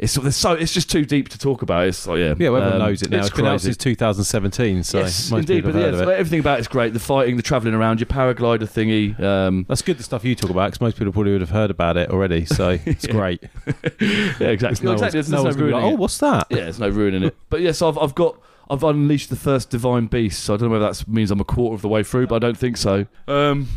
It's 0.00 0.36
so 0.36 0.52
it's 0.54 0.72
just 0.72 0.90
too 0.90 1.04
deep 1.04 1.28
to 1.28 1.38
talk 1.38 1.60
about. 1.60 1.86
It's 1.86 2.06
like 2.06 2.18
yeah, 2.18 2.34
Yeah, 2.38 2.48
well, 2.48 2.62
everyone 2.62 2.80
um, 2.80 2.88
knows 2.88 3.02
it 3.02 3.10
now. 3.10 3.18
It's 3.18 3.28
It's 3.28 3.36
been 3.36 3.46
out 3.46 3.60
since 3.60 3.76
2017, 3.76 4.82
so 4.82 4.98
yes, 4.98 5.30
indeed. 5.30 5.62
But 5.62 5.74
yeah, 5.74 5.80
heard 5.82 5.94
of 5.94 6.00
it. 6.00 6.08
everything 6.08 6.40
about 6.40 6.58
it's 6.58 6.68
great. 6.68 6.94
The 6.94 6.98
fighting, 6.98 7.36
the 7.36 7.42
travelling 7.42 7.74
around, 7.74 8.00
your 8.00 8.06
paraglider 8.06 8.60
thingy. 8.60 9.20
Um, 9.20 9.66
That's 9.68 9.82
good. 9.82 9.98
The 9.98 10.02
stuff 10.02 10.24
you 10.24 10.34
talk 10.34 10.48
about, 10.50 10.68
because 10.68 10.80
most 10.80 10.96
people 10.96 11.12
probably 11.12 11.32
would 11.32 11.42
have 11.42 11.50
heard 11.50 11.70
about 11.70 11.98
it 11.98 12.10
already. 12.10 12.46
So 12.46 12.70
it's 12.86 13.06
great. 13.06 13.42
yeah, 14.00 14.48
exactly. 14.48 14.86
No 14.86 14.92
exactly. 14.92 15.10
There's, 15.10 15.30
no 15.30 15.42
no 15.42 15.50
ruining 15.50 15.74
like, 15.74 15.84
oh, 15.84 15.96
what's 15.96 16.18
that? 16.18 16.46
Yeah, 16.48 16.56
there's 16.60 16.80
no 16.80 16.88
ruining 16.88 17.24
it. 17.24 17.36
But 17.50 17.60
yes, 17.60 17.82
I've 17.82 17.98
I've 17.98 18.14
got 18.14 18.40
I've 18.70 18.84
unleashed 18.84 19.28
the 19.28 19.36
first 19.36 19.68
divine 19.68 20.06
beast. 20.06 20.44
So 20.44 20.54
I 20.54 20.56
don't 20.56 20.70
know 20.70 20.78
whether 20.78 20.90
that 20.90 21.06
means 21.08 21.30
I'm 21.30 21.40
a 21.40 21.44
quarter 21.44 21.74
of 21.74 21.82
the 21.82 21.88
way 21.88 22.02
through, 22.02 22.28
but 22.28 22.36
I 22.36 22.38
don't 22.38 22.56
think 22.56 22.78
so. 22.78 23.06
Um, 23.28 23.68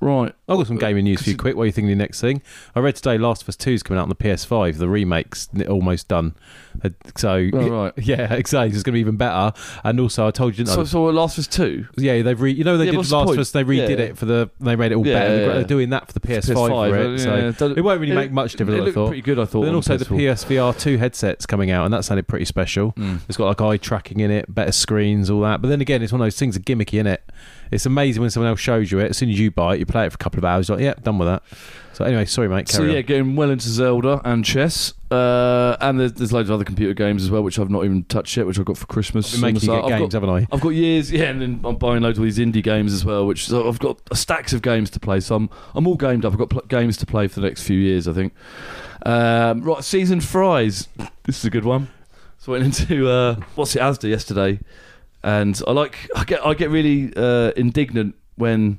right. 0.00 0.34
I've 0.48 0.56
got 0.56 0.66
some 0.66 0.78
gaming 0.78 1.04
news 1.04 1.22
for 1.22 1.30
you 1.30 1.36
quick. 1.36 1.56
What 1.56 1.62
are 1.62 1.66
you 1.66 1.72
thinking 1.72 1.92
of 1.92 1.98
the 1.98 2.02
next 2.02 2.20
thing? 2.20 2.42
I 2.74 2.80
read 2.80 2.96
today 2.96 3.18
Last 3.18 3.42
of 3.42 3.48
Us 3.48 3.56
2 3.56 3.70
is 3.72 3.82
coming 3.82 3.98
out 3.98 4.04
on 4.04 4.08
the 4.08 4.14
PS5. 4.14 4.78
The 4.78 4.88
remake's 4.88 5.48
almost 5.68 6.08
done. 6.08 6.34
Uh, 6.84 6.90
So, 7.16 7.48
Oh, 7.52 7.68
right. 7.68 7.92
yeah, 7.98 8.32
exactly. 8.34 8.68
It's 8.74 8.82
going 8.82 8.92
to 8.92 8.96
be 8.96 9.00
even 9.00 9.16
better. 9.16 9.52
And 9.84 9.98
also, 10.00 10.26
I 10.26 10.30
told 10.30 10.56
you, 10.56 10.64
didn't 10.64 10.78
I? 10.78 10.82
So, 10.82 10.84
so 10.84 11.04
Last 11.04 11.36
of 11.38 11.42
Us 11.42 11.46
Two. 11.48 11.86
yeah, 11.96 12.22
they've 12.22 12.40
re- 12.40 12.52
you 12.52 12.64
know 12.64 12.76
they 12.78 12.84
Yeah, 12.86 12.92
did 12.92 12.96
Last 12.98 13.10
the 13.10 13.18
of? 13.32 13.38
Us. 13.38 13.50
They 13.50 13.64
redid 13.64 13.88
Yeah. 13.98 14.04
it 14.04 14.18
for 14.18 14.26
the. 14.26 14.50
They 14.60 14.76
made 14.76 14.92
it 14.92 14.94
all 14.96 15.06
Yeah, 15.06 15.14
better. 15.18 15.28
They've 15.36 15.40
got- 15.46 15.48
yeah. 15.52 15.54
They're 15.58 15.64
doing 15.64 15.90
that 15.90 16.06
for 16.06 16.12
the 16.12 16.20
PS5, 16.20 16.54
PS5, 16.54 16.90
for 16.90 17.14
it. 17.46 17.54
So 17.58 17.66
it 17.66 17.80
won't 17.82 18.00
really 18.00 18.12
it- 18.12 18.16
make 18.16 18.32
much 18.32 18.52
difference. 18.52 18.78
It 18.78 18.82
I 18.82 18.84
looked 18.84 18.94
thought. 18.94 19.08
pretty 19.08 19.22
good. 19.22 19.38
I 19.38 19.44
thought. 19.44 19.60
But 19.60 19.66
then 19.66 19.74
also 19.74 19.96
the 19.96 20.04
PSVR 20.04 20.78
2 20.78 20.96
headsets 20.98 21.46
coming 21.46 21.70
out, 21.70 21.84
and 21.84 21.92
that 21.94 22.04
sounded 22.04 22.28
pretty 22.28 22.44
special. 22.44 22.92
Mm. 22.92 23.20
It's 23.28 23.36
got 23.36 23.46
like 23.46 23.60
eye 23.60 23.76
tracking 23.76 24.20
in 24.20 24.30
it, 24.30 24.52
better 24.54 24.72
screens, 24.72 25.28
all 25.30 25.40
that. 25.42 25.60
But 25.62 25.68
then 25.68 25.80
again, 25.80 26.02
it's 26.02 26.12
one 26.12 26.20
of 26.20 26.24
those 26.24 26.38
things, 26.38 26.56
a 26.56 26.60
gimmicky 26.60 26.98
in 26.98 27.06
it. 27.06 27.22
It's 27.70 27.86
amazing 27.86 28.20
when 28.20 28.30
someone 28.30 28.50
else 28.50 28.60
shows 28.60 28.90
you 28.90 28.98
it. 28.98 29.10
As 29.10 29.16
soon 29.16 29.30
as 29.30 29.38
you 29.38 29.50
buy 29.50 29.74
it, 29.74 29.78
you 29.80 29.86
play 29.86 30.06
it 30.06 30.10
for 30.10 30.16
a 30.16 30.18
couple 30.18 30.38
of 30.38 30.44
hours. 30.44 30.68
You're 30.68 30.78
like, 30.78 30.84
yeah, 30.84 30.94
done 31.02 31.18
with 31.18 31.28
that. 31.28 31.42
So 32.00 32.06
anyway, 32.06 32.24
sorry, 32.24 32.48
mate. 32.48 32.66
So 32.66 32.82
yeah, 32.84 32.96
on. 32.96 33.02
getting 33.02 33.36
well 33.36 33.50
into 33.50 33.68
Zelda 33.68 34.22
and 34.24 34.42
chess, 34.42 34.94
uh, 35.10 35.76
and 35.82 36.00
there's, 36.00 36.14
there's 36.14 36.32
loads 36.32 36.48
of 36.48 36.54
other 36.54 36.64
computer 36.64 36.94
games 36.94 37.22
as 37.22 37.30
well, 37.30 37.42
which 37.42 37.58
I've 37.58 37.68
not 37.68 37.84
even 37.84 38.04
touched 38.04 38.34
yet, 38.38 38.46
which 38.46 38.58
I've 38.58 38.64
got 38.64 38.78
for 38.78 38.86
Christmas. 38.86 39.32
Been 39.32 39.42
making 39.42 39.60
you 39.60 39.66
get 39.66 39.84
I've 39.84 39.88
games, 39.90 40.14
got, 40.14 40.22
haven't 40.22 40.30
I? 40.30 40.46
I've 40.50 40.62
got 40.62 40.70
years, 40.70 41.12
yeah, 41.12 41.24
and 41.24 41.42
then 41.42 41.60
I'm 41.62 41.76
buying 41.76 42.00
loads 42.00 42.16
of 42.16 42.24
these 42.24 42.38
indie 42.38 42.62
games 42.62 42.94
as 42.94 43.04
well, 43.04 43.26
which 43.26 43.48
so 43.48 43.68
I've 43.68 43.80
got 43.80 44.00
stacks 44.16 44.54
of 44.54 44.62
games 44.62 44.88
to 44.92 44.98
play. 44.98 45.20
So 45.20 45.34
I'm 45.34 45.50
I'm 45.74 45.86
all 45.86 45.96
gamed 45.96 46.24
up. 46.24 46.32
I've 46.32 46.38
got 46.38 46.48
pl- 46.48 46.64
games 46.68 46.96
to 46.96 47.04
play 47.04 47.28
for 47.28 47.40
the 47.40 47.46
next 47.46 47.64
few 47.64 47.76
years, 47.78 48.08
I 48.08 48.14
think. 48.14 48.32
Um, 49.04 49.60
right, 49.60 49.84
seasoned 49.84 50.24
fries. 50.24 50.88
This 51.24 51.40
is 51.40 51.44
a 51.44 51.50
good 51.50 51.66
one. 51.66 51.88
So 52.38 52.54
I 52.54 52.60
went 52.60 52.80
into 52.80 53.10
uh, 53.10 53.34
what's 53.56 53.76
it 53.76 53.80
Asda 53.80 54.08
yesterday, 54.08 54.58
and 55.22 55.60
I 55.66 55.72
like 55.72 56.08
I 56.16 56.24
get 56.24 56.46
I 56.46 56.54
get 56.54 56.70
really 56.70 57.12
uh, 57.14 57.50
indignant 57.56 58.14
when 58.36 58.78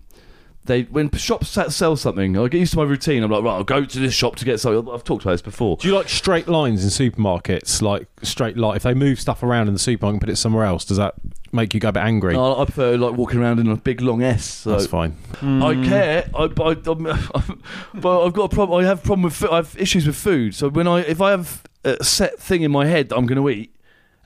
they 0.71 0.83
when 0.83 1.11
shops 1.11 1.49
sell 1.49 1.95
something. 1.95 2.37
I 2.37 2.47
get 2.47 2.59
used 2.59 2.71
to 2.73 2.77
my 2.77 2.83
routine. 2.83 3.23
I'm 3.23 3.31
like, 3.31 3.43
right, 3.43 3.55
I'll 3.55 3.63
go 3.63 3.83
to 3.83 3.99
this 3.99 4.13
shop 4.13 4.37
to 4.37 4.45
get 4.45 4.59
something. 4.59 4.91
I've 4.91 5.03
talked 5.03 5.23
about 5.23 5.33
this 5.33 5.41
before. 5.41 5.77
Do 5.77 5.87
you 5.87 5.93
like 5.93 6.09
straight 6.09 6.47
lines 6.47 6.83
in 6.83 6.89
supermarkets? 6.89 7.81
Like 7.81 8.07
straight 8.23 8.57
line. 8.57 8.77
If 8.77 8.83
they 8.83 8.93
move 8.93 9.19
stuff 9.19 9.43
around 9.43 9.67
in 9.67 9.73
the 9.73 9.79
supermarket 9.79 10.13
and 10.13 10.21
put 10.21 10.29
it 10.29 10.37
somewhere 10.37 10.65
else, 10.65 10.85
does 10.85 10.97
that 10.97 11.15
make 11.51 11.73
you 11.73 11.79
go 11.79 11.89
a 11.89 11.91
bit 11.91 12.03
angry? 12.03 12.35
I, 12.35 12.51
I 12.53 12.65
prefer 12.65 12.97
like 12.97 13.15
walking 13.15 13.39
around 13.39 13.59
in 13.59 13.67
a 13.67 13.75
big 13.75 14.01
long 14.01 14.23
S. 14.23 14.45
So 14.45 14.71
That's 14.71 14.87
fine. 14.87 15.17
I 15.41 15.73
hmm. 15.73 15.83
care, 15.83 16.29
I, 16.33 16.47
but, 16.47 16.87
I, 16.87 16.89
I'm- 16.89 17.61
but 17.93 18.25
I've 18.25 18.33
got 18.33 18.51
a 18.51 18.55
problem. 18.55 18.83
I 18.83 18.87
have 18.87 18.99
a 18.99 19.01
problem 19.01 19.23
with. 19.23 19.33
fo- 19.33 19.51
I 19.51 19.57
have 19.57 19.75
issues 19.77 20.07
with 20.07 20.15
food. 20.15 20.55
So 20.55 20.69
when 20.69 20.87
I, 20.87 21.01
if 21.01 21.21
I 21.21 21.31
have 21.31 21.63
a 21.83 22.03
set 22.03 22.39
thing 22.39 22.61
in 22.61 22.71
my 22.71 22.85
head 22.85 23.09
that 23.09 23.17
I'm 23.17 23.25
going 23.25 23.41
to 23.41 23.49
eat, 23.49 23.75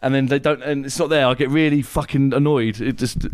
and 0.02 0.14
then 0.14 0.28
they 0.28 0.38
don't, 0.38 0.62
and 0.62 0.86
it's 0.86 1.00
not 1.00 1.10
there, 1.10 1.26
I 1.26 1.34
get 1.34 1.50
really 1.50 1.82
fucking 1.82 2.34
annoyed. 2.34 2.80
It 2.80 2.98
just. 2.98 3.26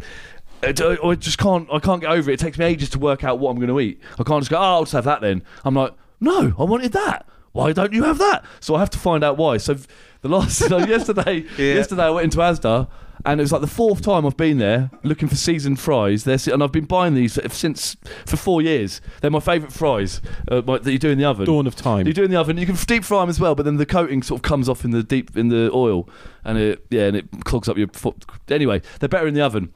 It, 0.63 0.82
I 0.82 0.97
I 1.04 1.15
just 1.15 1.38
can't. 1.38 1.67
I 1.71 1.80
can't 1.80 2.02
get 2.02 2.12
over 2.12 2.30
it. 2.30 2.36
It 2.36 2.39
takes 2.39 2.58
me 2.58 2.65
ages 2.65 2.89
to 2.91 3.00
work 3.00 3.24
out 3.24 3.39
what 3.39 3.52
I'm 3.52 3.58
going 3.58 3.69
to 3.69 3.80
eat. 3.80 4.00
I 4.19 4.24
can't 4.24 4.41
just 4.41 4.52
go. 4.52 4.58
Oh, 4.58 4.62
I'll 4.62 4.82
just 4.84 4.93
have 4.93 5.06
that 5.06 5.21
then. 5.21 5.43
I'm 5.65 5.76
like, 5.76 5.93
no, 6.19 6.54
I 6.58 6.63
wanted 6.63 6.91
that. 6.93 7.28
Why 7.54 7.74
don't 7.74 7.91
you 7.93 8.04
have 8.04 8.17
that? 8.19 8.45
So 8.60 8.76
I 8.76 8.80
have 8.80 8.89
to 8.91 9.00
find 9.00 9.24
out 9.24 9.38
why. 9.38 9.58
So 9.58 9.76
the 10.21 10.30
last 10.30 10.58
so 10.69 10.78
yesterday, 10.80 11.45
yesterday 11.58 12.04
I 12.04 12.10
went 12.12 12.26
into 12.26 12.38
Asda, 12.38 12.88
and 13.26 13.41
it 13.41 13.43
was 13.43 13.52
like 13.52 13.62
the 13.62 13.67
fourth 13.67 14.02
time 14.02 14.26
I've 14.26 14.38
been 14.38 14.58
there 14.58 14.89
looking 15.04 15.28
for 15.28 15.36
seasoned 15.36 15.80
fries. 15.80 16.24
They're, 16.24 16.38
and 16.54 16.63
I've 16.63 16.71
been 16.71 16.86
buying 16.86 17.13
these 17.13 17.38
since 17.52 17.97
for 18.26 18.38
four 18.38 18.62
years. 18.62 19.02
They're 19.19 19.32
my 19.32 19.41
favourite 19.41 19.74
fries 19.74 20.21
uh, 20.47 20.62
my- 20.65 20.78
that 20.78 20.91
you 20.91 21.00
do 21.00 21.10
in 21.10 21.17
the 21.17 21.26
oven. 21.26 21.45
Dawn 21.45 21.67
of 21.67 21.76
time. 21.76 22.08
You 22.08 22.13
do 22.13 22.24
in 22.24 22.32
the 22.32 22.38
oven. 22.38 22.58
You 22.58 22.65
can 22.65 22.76
deep 22.76 23.04
fry 23.04 23.19
them 23.21 23.30
as 23.30 23.39
well, 23.39 23.54
but 23.56 23.63
then 23.63 23.76
the 23.78 23.86
coating 23.86 24.24
sort 24.24 24.39
of 24.39 24.43
comes 24.43 24.69
off 24.69 24.86
in 24.86 24.91
the 24.91 25.04
deep 25.04 25.36
in 25.36 25.50
the 25.50 25.69
oil, 25.74 26.08
and 26.45 26.58
it 26.58 26.86
yeah, 26.89 27.08
and 27.08 27.17
it 27.17 27.43
clogs 27.43 27.67
up 27.67 27.78
your 27.78 27.88
foot. 27.89 28.26
Anyway, 28.50 28.82
they're 29.00 29.10
better 29.10 29.28
in 29.28 29.34
the 29.34 29.41
oven. 29.41 29.74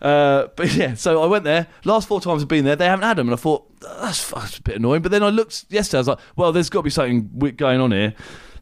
Uh, 0.00 0.48
but 0.56 0.74
yeah, 0.74 0.94
so 0.94 1.22
I 1.22 1.26
went 1.26 1.44
there. 1.44 1.66
Last 1.84 2.08
four 2.08 2.20
times 2.20 2.42
I've 2.42 2.48
been 2.48 2.64
there, 2.64 2.76
they 2.76 2.86
haven't 2.86 3.04
had 3.04 3.16
them, 3.16 3.28
and 3.28 3.34
I 3.34 3.36
thought 3.36 3.80
that's, 3.80 4.30
that's 4.30 4.58
a 4.58 4.62
bit 4.62 4.76
annoying. 4.76 5.02
But 5.02 5.12
then 5.12 5.22
I 5.22 5.30
looked 5.30 5.66
yesterday. 5.68 5.98
I 5.98 6.00
was 6.00 6.08
like, 6.08 6.18
well, 6.36 6.52
there's 6.52 6.70
got 6.70 6.80
to 6.80 6.84
be 6.84 6.90
something 6.90 7.28
going 7.56 7.80
on 7.80 7.92
here. 7.92 8.14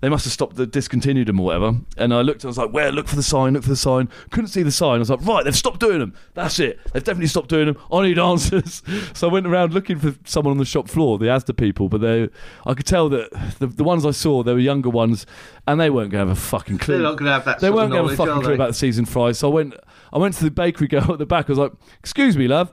They 0.05 0.11
must 0.11 0.27
have 0.27 0.35
stopped 0.35 0.57
the 0.57 0.67
discontinued 0.67 1.29
them 1.29 1.41
or 1.41 1.47
whatever. 1.47 1.77
And 1.97 2.13
I 2.13 2.21
looked. 2.21 2.45
I 2.45 2.49
was 2.49 2.59
like, 2.59 2.75
where? 2.75 2.93
Look 2.93 3.09
for 3.09 3.17
the 3.17 3.23
sign. 3.23 3.55
Look 3.55 3.63
for 3.63 3.71
the 3.71 3.75
sign. 3.75 4.11
Couldn't 4.29 4.49
see 4.49 4.63
the 4.63 4.71
sign. 4.71 4.97
I 4.97 4.99
was 4.99 5.09
like, 5.09 5.25
right, 5.25 5.43
they've 5.43 5.57
stopped 5.57 5.81
doing 5.81 5.99
them. 5.99 6.13
That's 6.35 6.59
it. 6.59 6.79
They've 6.93 7.03
definitely 7.03 7.29
stopped 7.29 7.49
doing 7.49 7.69
them. 7.69 7.79
I 7.91 8.03
need 8.03 8.19
answers. 8.19 8.83
so 9.15 9.31
I 9.31 9.33
went 9.33 9.47
around 9.47 9.73
looking 9.73 9.99
for 9.99 10.15
someone 10.25 10.51
on 10.51 10.59
the 10.59 10.67
shop 10.67 10.89
floor, 10.89 11.17
the 11.17 11.27
Asda 11.27 11.57
people. 11.57 11.89
But 11.89 12.03
they, 12.03 12.29
I 12.67 12.75
could 12.75 12.85
tell 12.85 13.09
that 13.09 13.31
the, 13.61 13.67
the 13.67 13.83
ones 13.83 14.05
I 14.05 14.11
saw, 14.11 14.43
they 14.43 14.53
were 14.53 14.59
younger 14.59 14.91
ones, 14.91 15.25
and 15.67 15.81
they 15.81 15.89
weren't 15.89 16.11
going 16.11 16.23
to 16.23 16.29
have 16.29 16.37
a 16.37 16.39
fucking 16.39 16.79
clue. 16.79 16.97
They're 16.97 17.03
not 17.03 17.17
going 17.17 17.27
to 17.27 17.33
have 17.33 17.47
that. 17.47 17.61
They 17.61 17.71
weren't 17.71 17.91
going 17.91 18.05
to 18.05 18.11
have 18.11 18.21
a 18.21 18.27
fucking 18.27 18.43
clue 18.43 18.55
about 18.55 18.69
the 18.69 18.75
season 18.75 19.07
fries. 19.07 19.39
So 19.39 19.51
I 19.51 19.55
went, 19.55 19.75
I 20.15 20.19
went 20.19 20.35
to 20.37 20.45
the 20.45 20.51
bakery 20.51 20.87
girl 20.87 21.11
at 21.13 21.19
the 21.19 21.27
back. 21.27 21.47
I 21.47 21.53
was 21.53 21.59
like, 21.59 21.73
"Excuse 21.99 22.37
me, 22.37 22.49
love." 22.49 22.73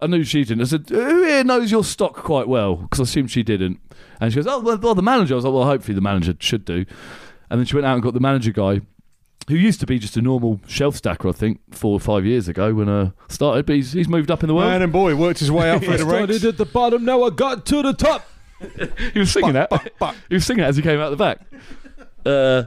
I 0.00 0.06
knew 0.06 0.24
she 0.24 0.44
didn't. 0.44 0.62
I 0.62 0.64
said, 0.64 0.88
"Who 0.88 1.22
here 1.22 1.44
knows 1.44 1.70
your 1.70 1.84
stock 1.84 2.14
quite 2.14 2.48
well?" 2.48 2.76
Because 2.76 3.00
I 3.00 3.02
assumed 3.04 3.30
she 3.30 3.42
didn't. 3.42 3.78
And 4.20 4.32
she 4.32 4.36
goes, 4.36 4.46
"Oh, 4.46 4.60
well, 4.60 4.78
well, 4.78 4.94
the 4.94 5.02
manager." 5.02 5.34
I 5.34 5.36
was 5.36 5.44
like, 5.44 5.54
"Well, 5.54 5.64
hopefully 5.64 5.94
the 5.94 6.00
manager 6.00 6.34
should 6.40 6.64
do." 6.64 6.84
And 7.50 7.60
then 7.60 7.66
she 7.66 7.76
went 7.76 7.86
out 7.86 7.94
and 7.94 8.02
got 8.02 8.14
the 8.14 8.20
manager 8.20 8.50
guy, 8.50 8.80
who 9.48 9.54
used 9.54 9.80
to 9.80 9.86
be 9.86 9.98
just 9.98 10.16
a 10.16 10.22
normal 10.22 10.60
shelf 10.66 10.96
stacker, 10.96 11.28
I 11.28 11.32
think, 11.32 11.60
four 11.70 11.92
or 11.92 12.00
five 12.00 12.24
years 12.24 12.48
ago 12.48 12.72
when 12.74 12.88
I 12.88 13.12
started. 13.28 13.66
But 13.66 13.76
he's, 13.76 13.92
he's 13.92 14.08
moved 14.08 14.30
up 14.30 14.42
in 14.42 14.48
the 14.48 14.54
world. 14.54 14.70
Man 14.70 14.82
and 14.82 14.92
boy 14.92 15.14
worked 15.14 15.40
his 15.40 15.50
way 15.50 15.70
up 15.70 15.84
through 15.84 15.96
the 15.98 16.06
ranks. 16.06 16.38
Started 16.38 16.44
at 16.44 16.56
the 16.56 16.64
bottom, 16.64 17.04
now 17.04 17.22
I 17.22 17.30
got 17.30 17.66
to 17.66 17.82
the 17.82 17.92
top. 17.92 18.26
he 19.12 19.18
was 19.18 19.30
singing 19.30 19.52
that. 19.52 19.70
He 20.28 20.34
was 20.34 20.46
singing 20.46 20.62
that 20.62 20.68
as 20.68 20.76
he 20.76 20.82
came 20.82 20.98
out 20.98 21.10
the 21.10 21.16
back. 21.16 21.40
Uh, 22.24 22.64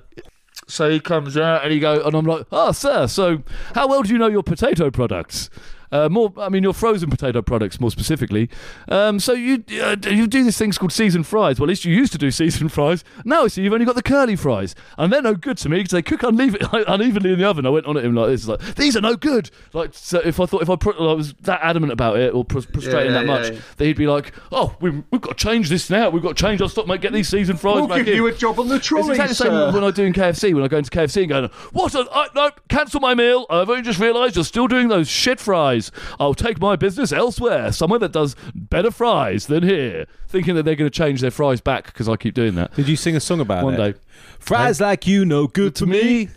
so 0.68 0.90
he 0.90 1.00
comes 1.00 1.38
out 1.38 1.64
and 1.64 1.72
he 1.72 1.80
go, 1.80 2.02
and 2.06 2.16
I'm 2.16 2.26
like, 2.26 2.46
"Ah, 2.52 2.72
sir. 2.72 3.08
So, 3.08 3.42
how 3.74 3.88
well 3.88 4.04
do 4.04 4.12
you 4.12 4.18
know 4.18 4.28
your 4.28 4.44
potato 4.44 4.92
products? 4.92 5.50
Uh, 5.92 6.10
more, 6.10 6.34
I 6.38 6.50
mean, 6.50 6.64
your 6.64 6.74
frozen 6.74 7.10
potato 7.10 7.42
products, 7.42 7.80
more 7.80 7.92
specifically. 7.92 8.50
Um, 8.90 9.20
so 9.20 9.34
you 9.34 9.64
uh, 9.82 9.96
you 10.10 10.28
do 10.28 10.44
these 10.44 10.58
things 10.58 10.78
called 10.78 10.92
seasoned 10.92 11.28
fries. 11.28 11.60
Well, 11.60 11.66
at 11.68 11.70
least 11.70 11.86
you 11.86 11.94
used 11.94 12.12
to 12.14 12.18
do 12.18 12.30
seasoned 12.32 12.72
fries. 12.72 13.04
Now 13.26 13.44
I 13.44 13.48
see 13.48 13.62
you've 13.64 13.74
only 13.74 13.86
got 13.86 13.96
the 13.96 14.04
curly 14.04 14.36
fries, 14.36 14.76
and 14.98 15.12
they're 15.14 15.22
no 15.22 15.34
good 15.36 15.58
to 15.60 15.70
me 15.70 15.78
because 15.78 15.92
they 15.92 16.02
cook 16.02 16.24
uneven, 16.24 16.60
unevenly 16.88 17.34
in 17.34 17.40
the 17.40 17.46
oven. 17.48 17.66
I 17.66 17.70
went 17.70 17.86
on 17.86 17.98
at 17.98 18.04
him 18.06 18.16
like 18.16 18.28
this, 18.30 18.48
like 18.48 18.60
these 18.76 18.96
are 18.98 19.02
no 19.02 19.16
good. 19.16 19.50
Like, 19.74 19.94
so 19.94 20.20
if 20.20 20.40
I 20.40 20.46
thought 20.46 20.62
if 20.62 20.70
I, 20.70 20.76
put, 20.76 20.98
I 21.00 21.14
was 21.14 21.34
that 21.42 21.60
adamant 21.64 21.94
about 21.94 22.18
it 22.18 22.34
or 22.34 22.44
pr- 22.44 22.60
frustrating 22.60 23.14
Yeah, 23.14 23.20
that 23.20 23.26
much, 23.26 23.52
yeah. 23.52 23.60
that 23.78 23.86
he'd 23.86 23.98
be 23.98 24.08
like, 24.08 24.34
"Oh, 24.52 24.76
we've, 24.82 25.04
we've 25.12 25.22
got 25.22 25.38
to 25.38 25.44
change 25.44 25.70
this 25.70 25.90
now. 25.90 26.10
We've 26.10 26.24
got 26.24 26.36
to 26.36 26.44
change 26.44 26.62
our 26.62 26.70
stock, 26.70 26.88
mate. 26.88 27.02
Get 27.02 27.14
these 27.14 27.30
seasoned 27.30 27.60
fries 27.62 27.76
We'll 27.76 27.88
back 27.88 28.00
give 28.00 28.08
in." 28.10 28.16
you 28.16 28.28
a 28.28 28.34
job 28.34 28.60
on 28.60 28.68
the 28.68 28.76
It's 28.76 28.88
trolley, 28.88 29.12
exactly 29.12 29.28
the 29.30 29.36
same 29.36 29.52
sir. 29.52 29.72
when 29.72 29.84
I 29.84 29.92
do 29.92 30.04
in 30.04 30.14
KFC. 30.14 30.54
When 30.54 30.64
I 30.64 30.68
go 30.68 30.78
into 30.78 30.92
KFC 30.92 31.22
and 31.22 31.30
go, 31.30 31.48
what? 31.72 31.96
On, 31.96 32.08
I, 32.12 32.28
no, 32.36 32.52
cancel 32.70 33.00
my 33.00 33.14
meal. 33.14 33.46
I've 33.50 33.70
only 33.70 33.84
just 33.84 34.00
realised 34.00 34.36
you're 34.36 34.44
still 34.46 34.68
doing 34.68 34.88
those 34.88 35.08
shit 35.08 35.40
fries. 35.40 35.77
I'll 36.20 36.34
take 36.34 36.60
my 36.60 36.76
business 36.76 37.12
elsewhere, 37.12 37.72
somewhere 37.72 38.00
that 38.00 38.12
does 38.12 38.36
better 38.54 38.92
fries 38.92 39.48
than 39.48 39.64
here. 39.64 40.06
Thinking 40.28 40.56
that 40.56 40.64
they're 40.64 40.76
going 40.76 40.90
to 40.90 40.96
change 40.98 41.22
their 41.22 41.32
fries 41.32 41.62
back 41.62 41.86
because 41.86 42.10
I 42.10 42.16
keep 42.18 42.34
doing 42.34 42.56
that. 42.56 42.74
Did 42.76 42.88
you 42.88 42.96
sing 42.96 43.16
a 43.16 43.20
song 43.20 43.40
about 43.40 43.64
One 43.64 43.76
it? 43.76 43.94
day. 43.94 44.00
Fries 44.40 44.82
like 44.82 45.08
you, 45.08 45.26
no 45.26 45.48
good 45.48 45.76
to 45.76 45.86
me. 45.86 46.30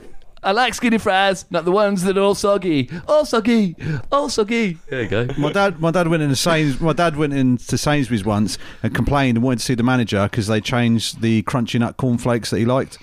I 0.43 0.53
like 0.53 0.73
skinny 0.73 0.97
fries, 0.97 1.45
not 1.51 1.67
the 1.67 1.71
ones 1.71 2.03
that 2.05 2.17
are 2.17 2.23
all 2.23 2.35
soggy. 2.35 2.89
All 3.07 3.27
soggy. 3.27 3.77
All 4.11 4.31
soggy. 4.31 4.79
There 4.89 5.03
you 5.03 5.09
go. 5.09 5.29
My 5.37 5.53
dad, 5.53 5.81
my 5.81 5.91
dad 5.91 6.09
went 6.09 6.23
into 6.23 6.35
Sains, 6.37 6.81
my 6.81 6.95
dad 6.95 7.17
went 7.17 7.35
into 7.35 7.77
Sainsbury's 7.77 8.25
once 8.25 8.57
and 8.83 8.95
complained 8.95 9.37
and 9.37 9.45
wanted 9.45 9.59
to 9.59 9.65
see 9.67 9.75
the 9.75 9.83
manager 9.83 10.23
because 10.31 10.47
they 10.47 10.63
changed 10.63 11.21
the 11.21 11.43
crunchy 11.43 11.79
nut 11.79 11.99
cornflakes 11.99 12.49
that 12.51 12.59
he 12.59 12.65
liked. 12.65 12.97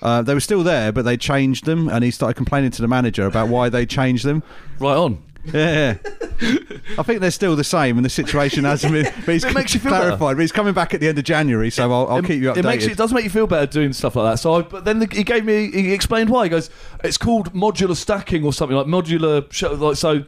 Uh, 0.00 0.22
they 0.22 0.32
were 0.34 0.38
still 0.40 0.62
there, 0.62 0.92
but 0.92 1.04
they 1.04 1.16
changed 1.16 1.64
them, 1.64 1.88
and 1.88 2.04
he 2.04 2.10
started 2.12 2.34
complaining 2.34 2.70
to 2.70 2.82
the 2.82 2.86
manager 2.86 3.26
about 3.26 3.48
why 3.48 3.68
they 3.68 3.84
changed 3.84 4.24
them. 4.24 4.42
Right 4.78 4.94
on. 4.96 5.20
Yeah, 5.52 5.96
I 6.98 7.02
think 7.02 7.20
they're 7.20 7.30
still 7.30 7.56
the 7.56 7.64
same, 7.64 7.96
and 7.98 8.04
the 8.04 8.10
situation 8.10 8.64
hasn't 8.64 8.92
been. 8.92 9.04
But 9.24 9.32
he's 9.32 9.44
It 9.44 9.54
makes 9.54 9.74
you 9.74 9.80
feel 9.80 9.90
clarified. 9.90 10.18
better. 10.18 10.34
But 10.36 10.40
he's 10.40 10.52
coming 10.52 10.74
back 10.74 10.92
at 10.94 11.00
the 11.00 11.08
end 11.08 11.18
of 11.18 11.24
January, 11.24 11.70
so 11.70 11.90
I'll, 11.92 12.08
I'll 12.08 12.22
keep 12.22 12.42
you 12.42 12.50
updated. 12.52 12.56
It 12.58 12.64
makes 12.64 12.84
you, 12.84 12.90
it 12.92 12.98
does 12.98 13.12
make 13.12 13.24
you 13.24 13.30
feel 13.30 13.46
better 13.46 13.66
doing 13.66 13.92
stuff 13.92 14.16
like 14.16 14.32
that. 14.32 14.38
So, 14.38 14.54
I, 14.54 14.62
but 14.62 14.84
then 14.84 14.98
the, 14.98 15.08
he 15.10 15.24
gave 15.24 15.44
me, 15.44 15.70
he 15.70 15.92
explained 15.92 16.30
why. 16.30 16.44
He 16.44 16.50
goes, 16.50 16.68
it's 17.04 17.18
called 17.18 17.52
modular 17.54 17.96
stacking 17.96 18.44
or 18.44 18.52
something 18.52 18.76
like 18.76 18.86
modular, 18.86 19.50
sh- 19.52 19.62
like 19.64 19.96
so, 19.96 20.24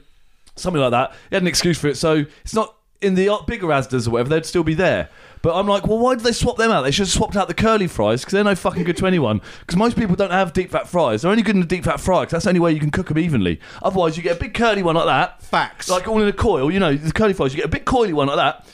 something 0.57 0.81
like 0.81 0.93
that. 0.93 1.13
He 1.31 1.37
had 1.37 1.43
an 1.43 1.49
excuse 1.49 1.79
for 1.79 1.89
it. 1.89 1.97
So 1.97 2.25
it's 2.45 2.55
not 2.55 2.75
in 3.01 3.15
the 3.15 3.31
bigger 3.47 3.67
Asdas 3.69 4.07
or 4.07 4.11
whatever. 4.11 4.31
They'd 4.31 4.47
still 4.47 4.65
be 4.65 4.75
there. 4.75 5.09
But 5.41 5.57
I'm 5.57 5.69
like, 5.69 5.87
well, 5.87 5.99
why 5.99 6.17
did 6.17 6.25
they 6.25 6.33
swap 6.33 6.57
them 6.57 6.71
out? 6.73 6.83
They 6.83 6.91
should 6.91 7.07
have 7.07 7.13
swapped 7.13 7.37
out 7.37 7.47
the 7.47 7.55
curly 7.55 7.87
fries 7.87 8.21
because 8.23 8.33
they're 8.33 8.43
no 8.43 8.57
fucking 8.57 8.83
good 8.83 8.97
to 8.97 9.07
anyone. 9.07 9.41
Because 9.61 9.77
most 9.77 9.97
people 9.97 10.17
don't 10.17 10.33
have 10.33 10.53
deep 10.53 10.71
fat 10.71 10.89
fries. 10.89 11.23
They're 11.23 11.31
only 11.31 11.45
good 11.45 11.55
in 11.55 11.63
a 11.63 11.67
deep 11.67 11.85
fat 11.85 12.01
fry 12.01 12.23
because 12.23 12.33
that's 12.33 12.45
the 12.45 12.51
only 12.51 12.61
way 12.61 12.73
you 12.73 12.81
can 12.81 12.91
cook 12.91 13.07
them 13.09 13.19
evenly. 13.19 13.61
Otherwise, 13.83 14.17
you 14.17 14.23
get 14.25 14.37
a 14.37 14.41
big 14.41 14.53
curly 14.53 14.83
one 14.83 14.97
like 14.97 15.07
that. 15.07 15.43
Facts. 15.43 15.89
Like 15.89 16.09
all 16.09 16.21
in 16.21 16.27
a 16.29 16.33
coil, 16.33 16.73
you 16.73 16.81
know, 16.81 16.95
the 16.95 17.13
curly 17.13 17.35
fries, 17.35 17.53
you 17.53 17.59
get 17.59 17.67
a 17.67 17.71
big 17.71 17.85
coily 17.85 18.13
one 18.13 18.27
like 18.27 18.37
that. 18.37 18.67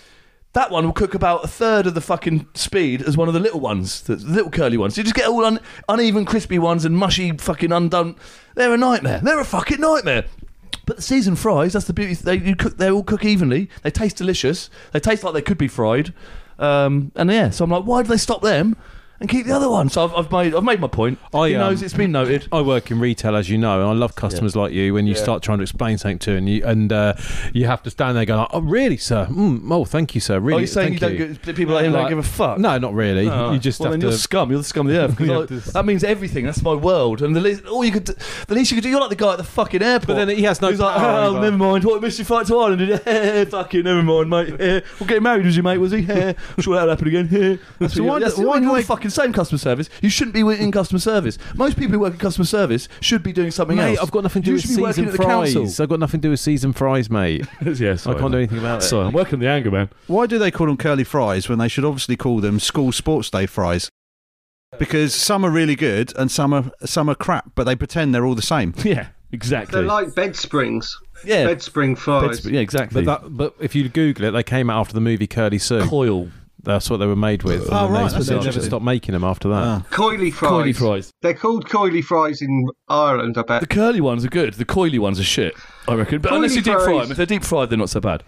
that 0.54 0.70
one 0.70 0.86
will 0.86 0.94
cook 0.94 1.14
about 1.14 1.44
a 1.44 1.48
third 1.48 1.86
of 1.86 1.94
the 1.94 2.00
fucking 2.00 2.48
speed 2.54 3.02
as 3.02 3.16
one 3.18 3.28
of 3.28 3.34
the 3.34 3.40
little 3.40 3.60
ones, 3.60 4.00
the 4.02 4.16
little 4.16 4.50
curly 4.50 4.78
ones. 4.78 4.96
You 4.96 5.02
just 5.02 5.14
get 5.14 5.28
all 5.28 5.44
un- 5.44 5.60
uneven, 5.86 6.24
crispy 6.24 6.58
ones 6.58 6.86
and 6.86 6.96
mushy, 6.96 7.32
fucking 7.36 7.72
undone. 7.72 8.16
They're 8.54 8.72
a 8.72 8.78
nightmare. 8.78 9.20
They're 9.22 9.40
a 9.40 9.44
fucking 9.44 9.80
nightmare. 9.80 10.24
But 10.86 10.96
the 10.96 11.02
seasoned 11.02 11.38
fries, 11.38 11.72
that's 11.72 11.86
the 11.86 11.92
beauty. 11.92 12.14
They 12.14 12.36
you 12.36 12.56
cook. 12.56 12.76
They 12.76 12.90
all 12.90 13.02
cook 13.02 13.24
evenly. 13.24 13.70
They 13.82 13.90
taste 13.90 14.16
delicious. 14.16 14.68
They 14.92 15.00
taste 15.00 15.24
like 15.24 15.34
they 15.34 15.42
could 15.42 15.58
be 15.58 15.68
fried. 15.68 16.12
Um, 16.58 17.10
and 17.16 17.30
yeah, 17.30 17.50
so 17.50 17.64
I'm 17.64 17.70
like, 17.70 17.84
why 17.84 18.02
do 18.02 18.08
they 18.08 18.16
stop 18.16 18.42
them 18.42 18.76
and 19.24 19.30
keep 19.30 19.46
the 19.46 19.52
other 19.52 19.68
one? 19.70 19.88
So 19.88 20.04
I've, 20.04 20.14
I've 20.14 20.30
made 20.32 20.54
I've 20.54 20.62
made 20.64 20.80
my 20.80 20.86
point. 20.86 21.18
I, 21.32 21.48
he 21.48 21.54
knows 21.54 21.80
um, 21.80 21.84
it's 21.84 21.94
been 21.94 22.12
noted. 22.12 22.46
I 22.52 22.60
work 22.60 22.90
in 22.90 23.00
retail, 23.00 23.34
as 23.36 23.48
you 23.50 23.58
know, 23.58 23.80
and 23.80 23.88
I 23.90 23.92
love 23.92 24.14
customers 24.14 24.54
like 24.54 24.72
you. 24.72 24.94
When 24.94 25.06
you 25.06 25.14
Yeah. 25.14 25.22
start 25.22 25.42
trying 25.42 25.58
to 25.58 25.62
explain 25.62 25.98
something 25.98 26.18
to, 26.20 26.36
and 26.36 26.48
you 26.48 26.64
and 26.64 26.92
uh, 26.92 27.14
you 27.52 27.66
have 27.66 27.82
to 27.84 27.90
stand 27.90 28.16
there 28.16 28.24
going, 28.24 28.46
"Oh, 28.52 28.60
really, 28.60 28.96
sir? 28.96 29.26
Mm, 29.30 29.70
oh, 29.70 29.84
thank 29.84 30.14
you, 30.14 30.20
sir. 30.20 30.38
Really, 30.38 30.58
Are 30.58 30.60
you 30.60 30.66
saying 30.66 30.92
you 30.94 30.98
thank 30.98 31.18
don't 31.18 31.42
get, 31.42 31.56
people 31.56 31.74
like 31.74 31.84
him 31.86 31.92
don't 31.92 32.08
give 32.08 32.18
a 32.18 32.22
fuck? 32.22 32.58
No, 32.58 32.76
not 32.78 32.94
really. 32.94 33.28
Oh. 33.28 33.52
you 33.52 33.58
just 33.58 33.80
well, 33.80 33.86
have 33.90 33.92
then 33.92 34.00
to. 34.00 34.06
you're 34.08 34.16
scum. 34.18 34.50
You're 34.50 34.58
the 34.58 34.64
scum 34.64 34.86
of 34.86 34.92
the 34.92 34.98
earth. 35.04 35.16
'cause 35.16 35.26
You 35.26 35.42
I- 35.42 35.46
to- 35.46 35.72
that 35.72 35.84
means 35.84 36.04
everything. 36.04 36.44
That's 36.44 36.62
my 36.62 36.74
world. 36.74 37.22
And 37.22 37.34
the 37.34 37.40
least, 37.40 37.64
all 37.66 37.84
you 37.84 37.92
could, 37.92 38.04
do, 38.04 38.14
the 38.46 38.54
least 38.54 38.70
you 38.70 38.76
could 38.76 38.82
do. 38.84 38.90
You're 38.90 39.00
like 39.00 39.10
the 39.10 39.16
guy 39.16 39.32
at 39.32 39.38
the 39.38 39.44
fucking 39.44 39.82
airport. 39.82 40.06
But 40.08 40.14
then 40.26 40.28
he 40.36 40.42
has 40.42 40.60
no 40.60 40.68
He's 40.70 40.80
like, 40.80 40.96
power 40.96 41.28
oh, 41.36 41.40
never 41.40 41.56
mind. 41.56 41.84
What 41.84 42.02
missed 42.02 42.18
your 42.18 42.26
flight 42.26 42.46
to 42.48 42.58
Ireland? 42.58 42.78
Did 42.78 42.88
you? 42.90 43.44
fucking 43.50 43.84
never 43.84 44.02
mind, 44.02 44.28
mate. 44.30 44.58
Well, 45.00 45.06
getting 45.08 45.22
married 45.22 45.46
was 45.46 45.56
your 45.56 45.62
mate, 45.64 45.78
was 45.78 45.92
he? 45.92 45.98
I'm 46.10 46.34
sure 46.60 46.74
that'll 46.74 46.90
happen 46.90 47.08
again. 47.08 47.60
That's 47.78 47.94
So 47.94 48.02
what 48.02 48.08
why 48.10 48.14
you- 48.16 48.20
do- 48.20 48.24
that's 48.26 48.38
why 48.38 48.44
why 48.44 48.58
you're 48.58 48.74
they- 48.74 48.80
the 48.82 48.86
fucking 48.86 49.10
same 49.14 49.32
customer 49.32 49.58
service? 49.58 49.88
You 50.02 50.08
shouldn't 50.08 50.34
be 50.34 50.40
in 50.40 50.70
customer 50.72 50.98
service. 50.98 51.38
Most 51.54 51.76
people 51.78 51.92
who 51.92 52.00
work 52.00 52.12
in 52.14 52.18
customer 52.18 52.44
service 52.44 52.88
should 53.00 53.22
be 53.22 53.32
doing 53.32 53.50
something 53.50 53.78
else. 53.78 53.86
Mate, 53.86 53.98
else. 53.98 54.06
I've 54.06 54.10
got 54.12 54.22
nothing 54.24 54.42
to 54.42 54.46
do 54.46 54.50
You 54.50 54.54
with 54.56 54.62
should 54.62 54.76
be 54.76 54.82
working 54.82 54.92
seasoned 55.04 55.08
at 55.08 55.12
the 55.18 55.24
council. 55.24 55.62
fries. 55.64 55.80
I've 55.80 55.88
got 55.88 56.00
nothing 56.00 56.20
to 56.20 56.26
do 56.26 56.30
with 56.30 56.40
seasoned 56.40 56.76
fries, 56.76 57.10
mate. 57.10 57.46
yeah, 57.64 57.96
I 58.06 58.14
can't 58.14 58.32
do 58.32 58.38
anything 58.38 58.58
about 58.58 58.82
it. 58.82 58.86
Sorry, 58.86 59.06
I'm 59.06 59.12
working 59.12 59.38
the 59.38 59.48
anger, 59.48 59.70
man. 59.70 59.90
Why 60.06 60.26
do 60.26 60.38
they 60.38 60.50
call 60.50 60.66
them 60.66 60.76
curly 60.76 61.04
fries 61.04 61.48
when 61.48 61.58
they 61.58 61.68
should 61.68 61.84
obviously 61.84 62.16
call 62.16 62.40
them 62.40 62.60
school 62.60 62.92
sports 62.92 63.30
day 63.30 63.46
fries? 63.46 63.90
Because 64.78 65.14
some 65.14 65.44
are 65.44 65.50
really 65.50 65.76
good 65.76 66.12
and 66.16 66.30
some 66.30 66.52
are 66.52 66.70
some 66.84 67.08
are 67.08 67.14
crap, 67.14 67.52
but 67.54 67.64
they 67.64 67.76
pretend 67.76 68.14
they're 68.14 68.26
all 68.26 68.34
the 68.34 68.42
same. 68.42 68.74
Yeah, 68.84 69.08
exactly. 69.30 69.78
They're 69.80 69.86
like 69.88 70.14
bed 70.14 70.34
springs. 70.36 70.98
yeah, 71.24 71.44
Bed 71.46 71.62
spring 71.62 71.94
fries. 71.96 72.40
Beds- 72.40 72.46
yeah, 72.50 72.60
exactly. 72.60 73.04
But 73.04 73.22
that, 73.22 73.36
but 73.36 73.54
if 73.60 73.74
you 73.74 73.88
Google 73.88 74.24
it, 74.26 74.30
they 74.32 74.42
came 74.42 74.68
out 74.70 74.80
after 74.80 74.94
the 74.94 75.00
movie 75.00 75.26
Curly 75.28 75.58
Sue. 75.58 75.82
Coil. 75.86 76.28
That's 76.64 76.88
what 76.90 76.96
they 76.98 77.06
were 77.06 77.14
made 77.16 77.42
with. 77.42 77.68
Oh, 77.70 77.84
and 77.86 77.92
right, 77.94 78.10
They, 78.10 78.14
that's 78.14 78.26
they 78.26 78.34
never 78.34 78.46
interesting. 78.46 78.62
stopped 78.70 78.84
making 78.84 79.12
them 79.12 79.24
after 79.24 79.48
that. 79.48 79.62
Ah. 79.62 79.86
Coily 79.90 80.32
fries. 80.32 80.50
Coily 80.52 80.76
fries. 80.76 81.12
They're 81.22 81.34
called 81.34 81.66
coily 81.68 82.02
fries 82.02 82.40
in 82.42 82.66
Ireland, 82.88 83.36
I 83.38 83.42
bet. 83.42 83.60
The 83.60 83.66
curly 83.66 84.00
ones 84.00 84.24
are 84.24 84.28
good. 84.28 84.54
The 84.54 84.64
coily 84.64 84.98
ones 84.98 85.20
are 85.20 85.24
shit, 85.24 85.54
I 85.88 85.94
reckon. 85.94 86.20
But 86.20 86.32
Coily 86.32 86.36
unless 86.36 86.56
you 86.56 86.62
deep 86.62 86.74
fry 86.74 86.84
fries. 86.84 87.02
them, 87.02 87.10
if 87.12 87.16
they're 87.16 87.26
deep 87.26 87.44
fried, 87.44 87.70
they're 87.70 87.78
not 87.78 87.90
so 87.90 88.00
bad. 88.00 88.22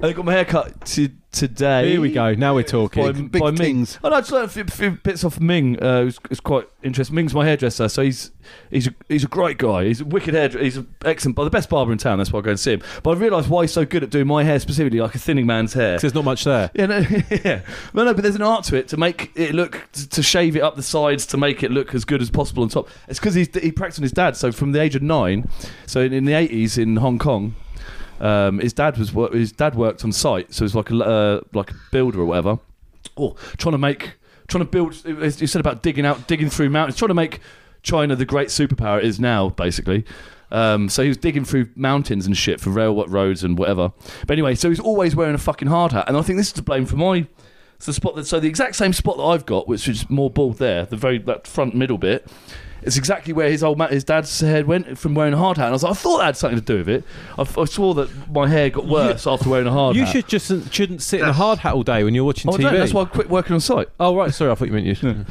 I 0.00 0.12
got 0.12 0.24
my 0.24 0.32
hair 0.32 0.44
cut 0.44 0.84
to, 0.86 1.10
today. 1.32 1.90
Here 1.90 2.00
we 2.00 2.12
go. 2.12 2.32
Now 2.34 2.54
we're 2.54 2.62
talking. 2.62 3.02
By, 3.02 3.12
Big 3.12 3.32
by 3.32 3.50
Ming. 3.50 3.56
things. 3.56 3.98
Oh, 4.04 4.08
no, 4.08 4.16
I 4.16 4.20
just 4.20 4.30
learned 4.30 4.44
a 4.46 4.48
few, 4.48 4.64
few 4.64 4.90
bits 4.92 5.24
off 5.24 5.40
Ming. 5.40 5.76
Uh, 5.82 6.02
who's, 6.02 6.18
who's 6.28 6.38
quite 6.40 6.68
interesting. 6.84 7.16
Ming's 7.16 7.34
my 7.34 7.44
hairdresser, 7.44 7.88
so 7.88 8.02
he's 8.02 8.30
he's 8.70 8.86
a, 8.86 8.94
he's 9.08 9.24
a 9.24 9.28
great 9.28 9.58
guy. 9.58 9.86
He's 9.86 10.00
a 10.00 10.04
wicked 10.04 10.34
hairdresser. 10.34 10.62
He's 10.64 10.76
an 10.76 10.94
excellent, 11.04 11.34
but 11.34 11.42
the 11.44 11.50
best 11.50 11.68
barber 11.68 11.90
in 11.90 11.98
town. 11.98 12.18
That's 12.18 12.32
why 12.32 12.38
I 12.38 12.42
go 12.42 12.50
and 12.50 12.60
see 12.60 12.74
him. 12.74 12.82
But 13.02 13.16
I 13.16 13.20
realised 13.20 13.48
why 13.48 13.64
he's 13.64 13.72
so 13.72 13.84
good 13.84 14.04
at 14.04 14.10
doing 14.10 14.28
my 14.28 14.44
hair 14.44 14.60
specifically, 14.60 15.00
like 15.00 15.16
a 15.16 15.18
thinning 15.18 15.46
man's 15.46 15.72
hair. 15.72 15.94
'Cause 15.96 16.02
there's 16.02 16.14
not 16.14 16.24
much 16.24 16.44
there. 16.44 16.70
Yeah, 16.74 16.86
no, 16.86 16.98
yeah. 17.30 17.62
No, 17.92 18.04
no, 18.04 18.14
but 18.14 18.22
there's 18.22 18.36
an 18.36 18.42
art 18.42 18.64
to 18.66 18.76
it 18.76 18.86
to 18.88 18.96
make 18.96 19.32
it 19.34 19.52
look, 19.52 19.88
to, 19.94 20.08
to 20.10 20.22
shave 20.22 20.54
it 20.54 20.60
up 20.60 20.76
the 20.76 20.82
sides 20.84 21.26
to 21.26 21.36
make 21.36 21.64
it 21.64 21.72
look 21.72 21.92
as 21.92 22.04
good 22.04 22.22
as 22.22 22.30
possible 22.30 22.62
on 22.62 22.68
top. 22.68 22.88
It's 23.08 23.18
because 23.18 23.34
he 23.34 23.46
practiced 23.72 23.98
on 23.98 24.04
his 24.04 24.12
dad. 24.12 24.36
So 24.36 24.52
from 24.52 24.70
the 24.70 24.80
age 24.80 24.94
of 24.94 25.02
nine, 25.02 25.48
so 25.86 26.00
in, 26.02 26.12
in 26.12 26.24
the 26.24 26.32
80s 26.32 26.78
in 26.78 26.96
Hong 26.96 27.18
Kong, 27.18 27.56
um, 28.20 28.58
his 28.58 28.72
dad 28.72 28.98
was 28.98 29.10
his 29.32 29.52
dad 29.52 29.74
worked 29.74 30.04
on 30.04 30.12
site, 30.12 30.52
so 30.52 30.60
he 30.60 30.64
was 30.64 30.74
like 30.74 30.90
a 30.90 30.96
uh, 30.96 31.40
like 31.52 31.70
a 31.70 31.74
builder 31.90 32.20
or 32.20 32.26
whatever. 32.26 32.58
Or 33.16 33.34
trying 33.56 33.72
to 33.72 33.78
make, 33.78 34.14
trying 34.48 34.64
to 34.64 34.70
build. 34.70 34.94
You 35.04 35.46
said 35.46 35.60
about 35.60 35.82
digging 35.82 36.06
out, 36.06 36.28
digging 36.28 36.50
through 36.50 36.70
mountains, 36.70 36.96
trying 36.96 37.08
to 37.08 37.14
make 37.14 37.40
China 37.82 38.16
the 38.16 38.24
great 38.24 38.48
superpower 38.48 38.98
it 38.98 39.04
is 39.04 39.18
now, 39.18 39.50
basically. 39.50 40.04
Um, 40.50 40.88
so 40.88 41.02
he 41.02 41.08
was 41.08 41.18
digging 41.18 41.44
through 41.44 41.68
mountains 41.76 42.26
and 42.26 42.36
shit 42.36 42.60
for 42.60 42.70
rail 42.70 43.04
roads 43.06 43.44
and 43.44 43.58
whatever. 43.58 43.92
But 44.26 44.30
anyway, 44.30 44.54
so 44.54 44.70
he's 44.70 44.80
always 44.80 45.14
wearing 45.14 45.34
a 45.34 45.38
fucking 45.38 45.68
hard 45.68 45.92
hat, 45.92 46.06
and 46.08 46.16
I 46.16 46.22
think 46.22 46.38
this 46.38 46.48
is 46.48 46.52
to 46.54 46.62
blame 46.62 46.86
for 46.86 46.96
my. 46.96 47.26
It's 47.76 47.86
the 47.86 47.92
spot 47.92 48.16
that 48.16 48.26
so 48.26 48.40
the 48.40 48.48
exact 48.48 48.74
same 48.74 48.92
spot 48.92 49.18
that 49.18 49.22
I've 49.22 49.46
got, 49.46 49.68
which 49.68 49.86
is 49.88 50.08
more 50.10 50.30
bald 50.30 50.58
there, 50.58 50.84
the 50.86 50.96
very 50.96 51.18
that 51.18 51.46
front 51.46 51.74
middle 51.74 51.98
bit. 51.98 52.26
It's 52.82 52.96
exactly 52.96 53.32
where 53.32 53.50
his 53.50 53.62
old 53.64 53.76
man, 53.76 53.90
his 53.90 54.04
dad's 54.04 54.38
head 54.40 54.66
went 54.66 54.96
from 54.98 55.14
wearing 55.14 55.34
a 55.34 55.36
hard 55.36 55.56
hat. 55.56 55.64
And 55.66 55.70
I 55.70 55.74
was 55.74 55.82
like, 55.82 55.92
I 55.92 55.94
thought 55.94 56.18
that 56.18 56.24
had 56.26 56.36
something 56.36 56.58
to 56.60 56.64
do 56.64 56.78
with 56.78 56.88
it. 56.88 57.04
I, 57.36 57.42
I 57.42 57.64
saw 57.64 57.92
that 57.94 58.30
my 58.30 58.46
hair 58.48 58.70
got 58.70 58.86
worse 58.86 59.26
after 59.26 59.48
wearing 59.50 59.66
a 59.66 59.72
hard 59.72 59.96
hat. 59.96 60.00
You 60.00 60.06
hat. 60.06 60.12
should 60.12 60.28
just 60.28 60.72
shouldn't 60.72 61.02
sit 61.02 61.20
in 61.20 61.28
a 61.28 61.32
hard 61.32 61.58
hat 61.58 61.74
all 61.74 61.82
day 61.82 62.04
when 62.04 62.14
you're 62.14 62.24
watching 62.24 62.50
Oh, 62.50 62.54
I 62.54 62.58
TV. 62.58 62.62
don't. 62.62 62.74
That's 62.74 62.94
why 62.94 63.02
I 63.02 63.04
quit 63.06 63.28
working 63.28 63.54
on 63.54 63.60
site. 63.60 63.88
Oh 63.98 64.14
right, 64.16 64.32
sorry, 64.32 64.50
I 64.52 64.54
thought 64.54 64.68
you 64.68 64.74
meant 64.74 64.86
you. 64.86 65.24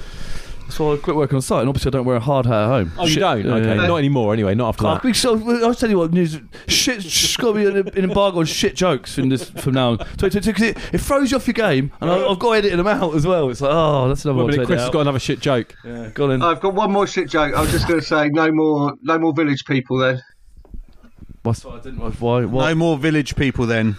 That's 0.67 0.79
why 0.79 0.93
I 0.93 0.97
quit 0.97 1.15
working 1.15 1.37
on 1.37 1.41
site. 1.41 1.61
And 1.61 1.69
obviously, 1.69 1.89
I 1.89 1.91
don't 1.93 2.05
wear 2.05 2.17
a 2.17 2.19
hard 2.19 2.45
hat 2.45 2.53
at 2.63 2.67
home. 2.67 2.91
Oh, 2.97 3.03
you 3.05 3.11
Shit. 3.13 3.21
don't? 3.21 3.45
Yeah, 3.45 3.53
okay, 3.53 3.67
yeah, 3.67 3.81
yeah. 3.81 3.87
not 3.87 3.95
anymore. 3.97 4.33
Anyway, 4.33 4.53
not 4.53 4.67
after 4.69 4.83
that. 4.83 5.03
we 5.03 5.13
so, 5.13 5.65
I'll 5.65 5.73
tell 5.73 5.89
you 5.89 5.97
what, 5.97 6.11
news, 6.11 6.37
shit, 6.67 7.05
it's 7.05 7.37
got 7.37 7.53
to 7.53 7.53
be 7.53 7.65
an, 7.65 7.77
an 7.87 8.03
embargo 8.03 8.39
on 8.39 8.45
shit 8.45 8.75
jokes 8.75 9.15
from 9.15 9.29
this 9.29 9.49
from 9.49 9.73
now 9.75 9.91
on. 9.91 9.99
So, 10.19 10.27
so- 10.29 10.41
so- 10.41 10.51
'cause 10.51 10.61
it, 10.63 10.77
it 10.93 10.97
throws 10.99 11.31
you 11.31 11.37
off 11.37 11.47
your 11.47 11.53
game, 11.53 11.91
and 12.01 12.11
I, 12.11 12.27
I've 12.27 12.37
got 12.39 12.51
to 12.51 12.57
edit 12.57 12.75
them 12.77 12.85
out 12.87 13.15
as 13.15 13.25
well. 13.25 13.49
It's 13.49 13.61
like, 13.61 13.71
oh, 13.73 14.09
that's 14.09 14.25
another 14.25 14.39
Wait 14.39 14.41
a 14.41 14.45
one. 14.45 14.51
minute, 14.55 14.67
Chris 14.67 14.81
has 14.81 14.89
got 14.89 14.99
another 15.01 15.19
shit 15.19 15.39
joke. 15.39 15.73
Yeah, 15.85 16.09
go 16.13 16.25
on 16.25 16.29
then. 16.31 16.41
I've 16.41 16.59
got 16.59 16.73
one 16.73 16.91
more 16.91 17.07
shit 17.07 17.29
joke. 17.29 17.55
I 17.55 17.61
was 17.61 17.71
just 17.71 17.87
going 17.87 17.99
to 18.01 18.05
say 18.05 18.27
no 18.29 18.51
more, 18.51 18.93
no 19.03 19.17
more 19.17 19.33
village 19.33 19.63
people. 19.65 19.97
Then 19.97 20.21
What's, 21.43 21.65
I 21.65 21.79
didn't, 21.79 21.99
why? 22.19 22.41
No 22.41 22.47
Why? 22.47 22.73
more 22.73 22.97
village 22.97 23.35
people 23.37 23.65
then. 23.65 23.95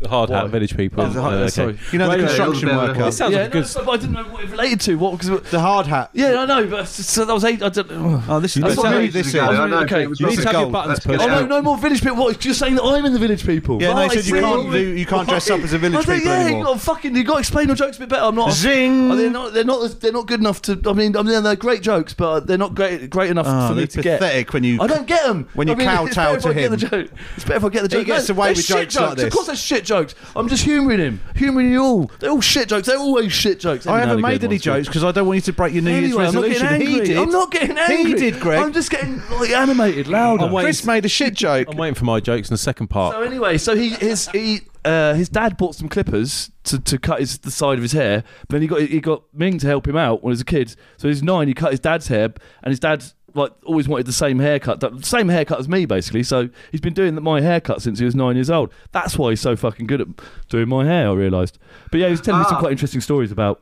The 0.00 0.08
hard 0.08 0.28
Why? 0.28 0.38
hat 0.40 0.50
village 0.50 0.76
people. 0.76 1.02
Oh, 1.02 1.06
Uh, 1.06 1.30
okay. 1.30 1.48
sorry. 1.48 1.78
You 1.92 1.98
know 1.98 2.08
Wait, 2.10 2.16
the 2.16 2.22
wait, 2.24 2.28
construction 2.28 2.68
wait, 2.68 2.76
wait, 2.76 2.82
worker. 2.88 2.98
wait. 2.98 3.04
This 3.06 3.16
sounds 3.16 3.32
yeah, 3.32 3.38
like 3.38 3.48
a 3.48 3.52
good. 3.52 3.60
no, 3.60 3.66
so- 3.66 3.84
but 3.84 3.90
I 3.92 3.96
didn't 3.96 4.12
know 4.12 4.22
what 4.24 4.44
it 4.44 4.50
related 4.50 4.80
to. 4.82 4.94
What? 4.96 5.18
Because 5.18 5.50
The 5.50 5.60
hard 5.60 5.86
hat. 5.86 6.10
yeah, 6.12 6.40
I 6.40 6.44
know, 6.46 6.66
but 6.66 6.88
so 6.88 7.24
that 7.24 7.32
was 7.32 7.44
eight. 7.44 7.62
I 7.62 7.68
don't. 7.68 7.90
Oh, 7.92 8.22
Oh, 8.28 8.40
this 8.40 8.56
is 8.56 8.62
That's 8.62 8.74
this, 8.74 8.84
what 8.84 8.92
I 8.92 8.96
is- 8.96 9.02
mean. 9.02 9.10
this 9.12 9.26
is. 9.28 9.34
ago. 9.34 9.44
I 9.46 9.66
know, 9.68 9.78
okay. 9.80 10.02
You 10.02 10.08
need 10.08 10.36
to 10.38 10.42
have 10.44 10.52
your 10.52 10.70
buttons 10.70 10.88
Let's 10.88 11.06
pushed 11.06 11.20
Oh 11.22 11.26
no, 11.26 11.34
out. 11.34 11.48
no 11.48 11.62
more 11.62 11.78
village 11.78 12.02
people. 12.02 12.16
What? 12.16 12.44
You're 12.44 12.54
saying 12.54 12.74
that 12.74 12.82
I'm 12.82 13.04
in 13.04 13.12
the 13.12 13.18
village 13.18 13.46
people? 13.46 13.80
Yeah, 13.80 13.94
no, 13.94 14.02
he 14.08 14.16
said 14.16 14.26
you 14.26 14.34
really? 14.34 14.44
can't 14.62 14.72
do. 14.72 14.78
You 14.80 15.06
can't 15.06 15.28
dress 15.28 15.48
up 15.50 15.60
as 15.60 15.72
a 15.72 15.76
I 15.76 15.78
village 15.78 16.06
don't- 16.06 16.16
people 16.16 16.30
yeah, 16.32 16.40
you 16.40 16.46
anymore. 16.48 16.64
got 16.64 16.80
fucking. 16.80 17.16
You 17.16 17.24
got 17.24 17.34
to 17.34 17.38
explain 17.40 17.68
your 17.68 17.76
jokes 17.76 17.96
a 17.96 18.00
bit 18.00 18.08
better. 18.10 18.24
I'm 18.24 18.34
not. 18.34 18.52
Zing. 18.52 19.10
Oh, 19.12 19.16
they're 19.16 19.30
not. 19.30 19.54
They're 19.54 19.64
not. 19.64 20.00
They're 20.00 20.12
not 20.12 20.26
good 20.26 20.40
enough 20.40 20.60
to. 20.62 20.78
I 20.86 20.92
mean, 20.92 21.16
I 21.16 21.22
mean, 21.22 21.42
they're 21.42 21.56
great 21.56 21.82
jokes, 21.82 22.12
but 22.14 22.46
they're 22.46 22.58
not 22.58 22.74
great. 22.74 23.08
Great 23.10 23.30
enough 23.30 23.46
Oh, 23.48 23.68
for 23.68 23.74
me 23.74 23.80
they're 23.82 23.86
to 23.86 24.02
get. 24.02 24.18
pathetic 24.20 24.52
when 24.52 24.64
you. 24.64 24.82
I 24.82 24.86
don't 24.86 25.06
get 25.06 25.24
them. 25.24 25.48
when 25.54 25.68
you 25.68 25.74
I 25.74 25.76
mean, 25.76 25.86
kowtow 25.94 26.04
it's 26.06 26.16
better 26.16 26.36
if 26.36 26.42
to 26.42 26.48
I 26.48 26.52
get 26.52 26.64
him. 26.64 26.70
the 26.72 26.76
joke. 26.76 27.10
It's 27.36 27.44
better 27.44 27.56
if 27.56 27.64
I 27.64 27.68
get 27.70 27.88
the 27.90 27.96
He 27.96 28.02
joke. 28.02 28.06
gets 28.06 28.28
away 28.28 28.46
they're 28.48 28.54
with 28.56 28.64
shit 28.64 28.90
jokes 28.90 28.96
like 28.96 29.16
this. 29.16 29.24
Of 29.26 29.32
course, 29.32 29.46
they're 29.46 29.56
shit 29.56 29.83
jokes. 29.84 30.14
I'm 30.34 30.48
just 30.48 30.64
humouring 30.64 30.98
him, 31.00 31.20
humouring 31.36 31.70
you 31.72 31.82
all. 31.82 32.10
They're 32.18 32.30
all 32.30 32.40
shit 32.40 32.68
jokes. 32.68 32.86
They're 32.86 32.98
always 32.98 33.32
shit 33.32 33.60
jokes. 33.60 33.86
I 33.86 34.00
haven't 34.00 34.20
made 34.20 34.42
any 34.44 34.58
jokes 34.58 34.86
because 34.88 35.04
I 35.04 35.12
don't 35.12 35.26
want 35.26 35.36
you 35.36 35.42
to 35.42 35.52
break 35.52 35.72
your 35.74 35.82
New 35.82 35.90
Year's 35.90 36.04
Anyway, 36.04 36.26
I'm 36.26 36.34
not 36.34 36.42
resolution. 36.42 36.66
getting 36.68 36.86
angry. 36.88 37.00
He 37.06 37.14
did. 37.14 37.18
I'm 37.18 37.30
not 37.30 37.50
getting 37.50 37.78
angry. 37.78 38.04
He 38.04 38.14
did, 38.14 38.40
Greg. 38.40 38.58
I'm 38.60 38.72
just 38.72 38.90
getting 38.90 39.22
like 39.38 39.50
animated, 39.50 40.08
louder. 40.08 40.44
I'm 40.44 40.52
waiting- 40.52 40.66
Chris 40.66 40.84
made 40.84 41.04
a 41.04 41.08
shit 41.08 41.34
joke. 41.34 41.68
I'm 41.70 41.76
waiting 41.76 41.94
for 41.94 42.04
my 42.04 42.20
jokes 42.20 42.48
in 42.48 42.54
the 42.54 42.58
second 42.58 42.88
part. 42.88 43.14
So 43.14 43.22
anyway, 43.22 43.58
so 43.58 43.76
he 43.76 43.90
his 43.90 44.28
he 44.28 44.60
uh, 44.84 45.14
his 45.14 45.28
dad 45.30 45.56
bought 45.56 45.74
some 45.74 45.88
clippers 45.88 46.50
to, 46.64 46.78
to 46.78 46.98
cut 46.98 47.20
his 47.20 47.38
the 47.38 47.50
side 47.50 47.78
of 47.78 47.82
his 47.82 47.92
hair. 47.92 48.22
But 48.42 48.48
then 48.50 48.62
he 48.62 48.68
got 48.68 48.80
he 48.82 49.00
got 49.00 49.22
Ming 49.32 49.58
to 49.58 49.66
help 49.66 49.86
him 49.88 49.96
out 49.96 50.22
when 50.22 50.30
he 50.30 50.34
was 50.34 50.40
a 50.42 50.44
kid. 50.44 50.74
So 50.98 51.08
he's 51.08 51.22
nine. 51.22 51.48
He 51.48 51.54
cut 51.54 51.70
his 51.70 51.80
dad's 51.80 52.08
hair, 52.08 52.24
and 52.62 52.70
his 52.70 52.80
dad 52.80 53.04
like 53.34 53.52
always 53.64 53.88
wanted 53.88 54.06
the 54.06 54.12
same 54.12 54.38
haircut, 54.38 55.04
same 55.04 55.28
haircut 55.28 55.58
as 55.58 55.68
me 55.68 55.84
basically. 55.86 56.22
So 56.22 56.48
he's 56.70 56.80
been 56.80 56.94
doing 56.94 57.20
my 57.22 57.40
haircut 57.40 57.82
since 57.82 57.98
he 57.98 58.04
was 58.04 58.14
nine 58.14 58.36
years 58.36 58.48
old. 58.50 58.72
That's 58.92 59.18
why 59.18 59.30
he's 59.30 59.40
so 59.40 59.56
fucking 59.56 59.86
good 59.86 60.00
at 60.00 60.08
doing 60.48 60.68
my 60.68 60.84
hair. 60.84 61.08
I 61.08 61.12
realised. 61.12 61.58
But 61.90 61.98
yeah, 62.00 62.06
he 62.06 62.12
was 62.12 62.20
telling 62.20 62.40
me 62.40 62.46
some 62.46 62.56
Ah. 62.56 62.60
quite 62.60 62.72
interesting 62.72 63.00
stories 63.00 63.32
about 63.32 63.60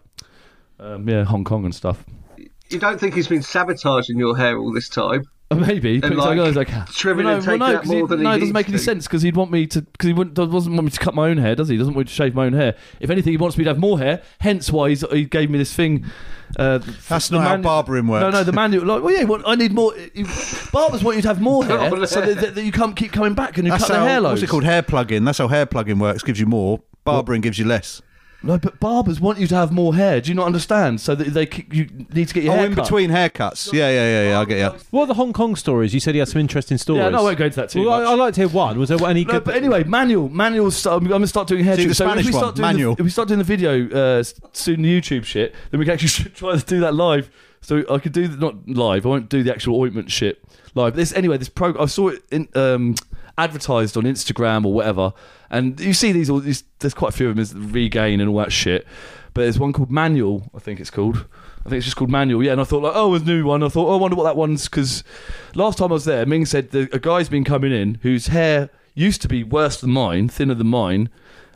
um, 0.78 1.08
yeah 1.08 1.24
Hong 1.24 1.44
Kong 1.44 1.64
and 1.64 1.74
stuff. 1.74 2.04
you 2.70 2.78
don't 2.78 2.98
think 2.98 3.14
he's 3.14 3.28
been 3.28 3.42
sabotaging 3.42 4.18
your 4.18 4.36
hair 4.36 4.58
all 4.58 4.72
this 4.72 4.88
time? 4.88 5.22
Maybe, 5.66 6.00
but 6.00 6.10
And, 6.10 6.18
it's 6.18 6.26
like, 6.26 6.36
like, 6.36 6.38
oh, 6.38 6.44
it's 6.44 6.56
like 6.56 6.86
trimming 6.90 7.26
well, 7.26 7.36
and 7.36 7.46
no, 7.46 7.56
well, 7.56 7.58
taking 7.58 7.58
no, 7.58 7.76
out 7.78 7.82
'cause 7.82 7.90
he- 7.92 8.06
than 8.16 8.22
no, 8.22 8.30
it 8.32 8.38
doesn't 8.40 8.52
make 8.54 8.68
any 8.68 8.78
to. 8.78 8.82
sense 8.82 9.06
because 9.06 9.22
he'd 9.22 9.36
want 9.36 9.50
me 9.50 9.66
to 9.68 9.82
because 9.82 10.06
he 10.06 10.12
wouldn't, 10.12 10.34
doesn't 10.34 10.50
want 10.72 10.84
me 10.84 10.90
to 10.90 10.98
cut 11.00 11.14
my 11.14 11.28
own 11.28 11.38
hair, 11.38 11.54
does 11.54 11.68
he? 11.68 11.74
He 11.74 11.78
doesn't 11.78 11.94
want 11.94 12.06
me 12.06 12.10
to 12.10 12.14
shave 12.14 12.34
my 12.34 12.46
own 12.46 12.52
hair. 12.52 12.74
If 13.00 13.10
anything, 13.10 13.32
he 13.32 13.36
wants 13.36 13.56
me 13.58 13.64
to 13.64 13.70
have 13.70 13.78
more 13.78 13.98
hair. 13.98 14.22
Hence, 14.40 14.70
why 14.70 14.90
he's, 14.90 15.02
he 15.10 15.24
gave 15.24 15.50
me 15.50 15.58
this 15.58 15.72
thing. 15.74 16.04
Uh, 16.58 16.78
That's 17.08 17.28
the 17.28 17.38
not 17.38 17.48
how 17.48 17.56
barbering 17.58 18.06
works. 18.08 18.20
No, 18.22 18.30
no, 18.30 18.44
the 18.44 18.52
manual. 18.52 18.84
Like, 18.84 19.02
well, 19.02 19.14
yeah, 19.14 19.24
well, 19.24 19.42
I 19.46 19.54
need 19.54 19.72
more. 19.72 19.94
You, 20.14 20.26
barbers 20.70 21.02
want 21.02 21.16
you 21.16 21.22
to 21.22 21.28
have 21.28 21.40
more 21.40 21.64
hair, 21.66 22.06
so 22.06 22.20
that, 22.20 22.40
that, 22.40 22.54
that 22.56 22.64
you 22.64 22.72
can't 22.72 22.94
keep 22.94 23.12
coming 23.12 23.34
back 23.34 23.56
and 23.56 23.66
you 23.66 23.72
That's 23.72 23.86
cut 23.86 23.94
the 23.94 24.00
hair 24.06 24.20
loads. 24.20 24.40
What's 24.40 24.50
it 24.50 24.50
called? 24.50 24.64
Hair 24.64 24.82
plugging. 24.82 25.24
That's 25.24 25.38
how 25.38 25.48
hair 25.48 25.64
plugging 25.66 25.98
works. 25.98 26.22
Gives 26.22 26.38
you 26.38 26.46
more. 26.46 26.82
Barbering 27.04 27.40
gives 27.40 27.58
you 27.58 27.64
less. 27.64 28.02
No, 28.44 28.58
but 28.58 28.80
barbers 28.80 29.20
want 29.20 29.38
you 29.38 29.46
to 29.46 29.54
have 29.54 29.70
more 29.70 29.94
hair. 29.94 30.20
Do 30.20 30.28
you 30.28 30.34
not 30.34 30.46
understand? 30.46 31.00
So 31.00 31.14
that 31.14 31.28
they 31.32 31.48
you 31.70 31.88
need 32.12 32.26
to 32.28 32.34
get 32.34 32.42
your 32.42 32.54
Oh, 32.54 32.56
hair 32.56 32.66
in 32.66 32.74
cut. 32.74 32.84
between 32.84 33.10
haircuts. 33.10 33.72
Yeah, 33.72 33.88
yeah, 33.90 34.04
yeah, 34.04 34.28
yeah. 34.30 34.40
I 34.40 34.44
get 34.44 34.58
you. 34.58 34.78
What 34.90 35.02
are 35.02 35.06
the 35.06 35.14
Hong 35.14 35.32
Kong 35.32 35.54
stories? 35.54 35.94
You 35.94 36.00
said 36.00 36.14
he 36.14 36.18
had 36.18 36.28
some 36.28 36.40
interesting 36.40 36.76
stories. 36.78 37.02
Yeah, 37.02 37.10
no, 37.10 37.18
I 37.20 37.22
won't 37.22 37.38
go 37.38 37.44
into 37.44 37.56
that 37.60 37.70
too 37.70 37.86
well, 37.86 38.00
much. 38.00 38.08
I, 38.08 38.12
I'd 38.12 38.18
like 38.18 38.34
to 38.34 38.40
hear 38.40 38.48
one. 38.48 38.78
Was 38.78 38.88
there 38.88 38.98
any 39.08 39.24
No, 39.24 39.34
good? 39.34 39.44
but 39.44 39.54
anyway, 39.54 39.84
manual, 39.84 40.28
manual. 40.28 40.70
Start, 40.72 41.02
I'm 41.02 41.08
going 41.08 41.20
to 41.22 41.26
start 41.28 41.46
doing 41.46 41.64
hair 41.64 41.76
See, 41.76 41.86
the 41.86 41.94
trim. 41.94 41.94
So 41.94 42.04
if 42.06 42.10
Spanish 42.10 42.26
we 42.26 42.32
start 42.32 42.44
one, 42.46 42.54
doing 42.54 42.66
manual. 42.66 42.94
The, 42.96 43.00
if 43.02 43.04
we 43.04 43.10
start 43.10 43.28
doing 43.28 43.38
the 43.38 43.44
video 43.44 43.88
uh, 43.90 44.24
soon, 44.52 44.82
the 44.82 45.00
YouTube 45.00 45.24
shit, 45.24 45.54
then 45.70 45.78
we 45.78 45.86
can 45.86 45.94
actually 45.94 46.30
try 46.34 46.56
to 46.56 46.66
do 46.66 46.80
that 46.80 46.94
live. 46.94 47.30
So 47.60 47.84
I 47.88 47.98
could 47.98 48.12
do 48.12 48.26
the, 48.26 48.36
not 48.38 48.68
live. 48.68 49.06
I 49.06 49.08
won't 49.08 49.28
do 49.28 49.44
the 49.44 49.52
actual 49.52 49.80
ointment 49.80 50.10
shit 50.10 50.42
live. 50.74 50.96
This 50.96 51.12
anyway. 51.14 51.38
This 51.38 51.48
pro. 51.48 51.78
I 51.80 51.86
saw 51.86 52.08
it 52.08 52.24
in 52.32 52.48
um, 52.56 52.96
advertised 53.38 53.96
on 53.96 54.02
Instagram 54.02 54.64
or 54.64 54.72
whatever. 54.74 55.12
And 55.52 55.78
you 55.78 55.92
see 55.92 56.10
these, 56.10 56.30
all 56.30 56.40
these 56.40 56.64
there's 56.80 56.94
quite 56.94 57.10
a 57.10 57.16
few 57.16 57.28
of 57.28 57.36
them, 57.36 57.44
there's 57.44 57.54
Regaine 57.54 58.20
and 58.20 58.28
all 58.28 58.38
that 58.38 58.52
shit. 58.52 58.86
But 59.34 59.42
there's 59.42 59.58
one 59.58 59.72
called 59.72 59.90
Manual, 59.90 60.50
I 60.54 60.58
think 60.58 60.80
it's 60.80 60.90
called. 60.90 61.26
I 61.64 61.68
think 61.68 61.78
it's 61.78 61.86
just 61.86 61.96
called 61.96 62.10
Manual, 62.10 62.42
yeah. 62.42 62.52
And 62.52 62.60
I 62.60 62.64
thought, 62.64 62.82
like, 62.82 62.94
oh, 62.96 63.14
a 63.14 63.18
new 63.20 63.44
one. 63.44 63.62
I 63.62 63.68
thought, 63.68 63.88
oh, 63.88 63.94
I 63.94 64.00
wonder 64.00 64.16
what 64.16 64.24
that 64.24 64.36
one's. 64.36 64.68
Because 64.68 65.04
last 65.54 65.78
time 65.78 65.90
I 65.90 65.94
was 65.94 66.06
there, 66.06 66.26
Ming 66.26 66.44
said 66.44 66.70
that 66.72 66.92
a 66.92 66.98
guy's 66.98 67.28
been 67.28 67.44
coming 67.44 67.72
in 67.72 68.00
whose 68.02 68.26
hair 68.28 68.70
used 68.94 69.22
to 69.22 69.28
be 69.28 69.44
worse 69.44 69.80
than 69.80 69.90
mine, 69.90 70.28
thinner 70.28 70.54
than 70.54 70.66
mine, 70.66 71.08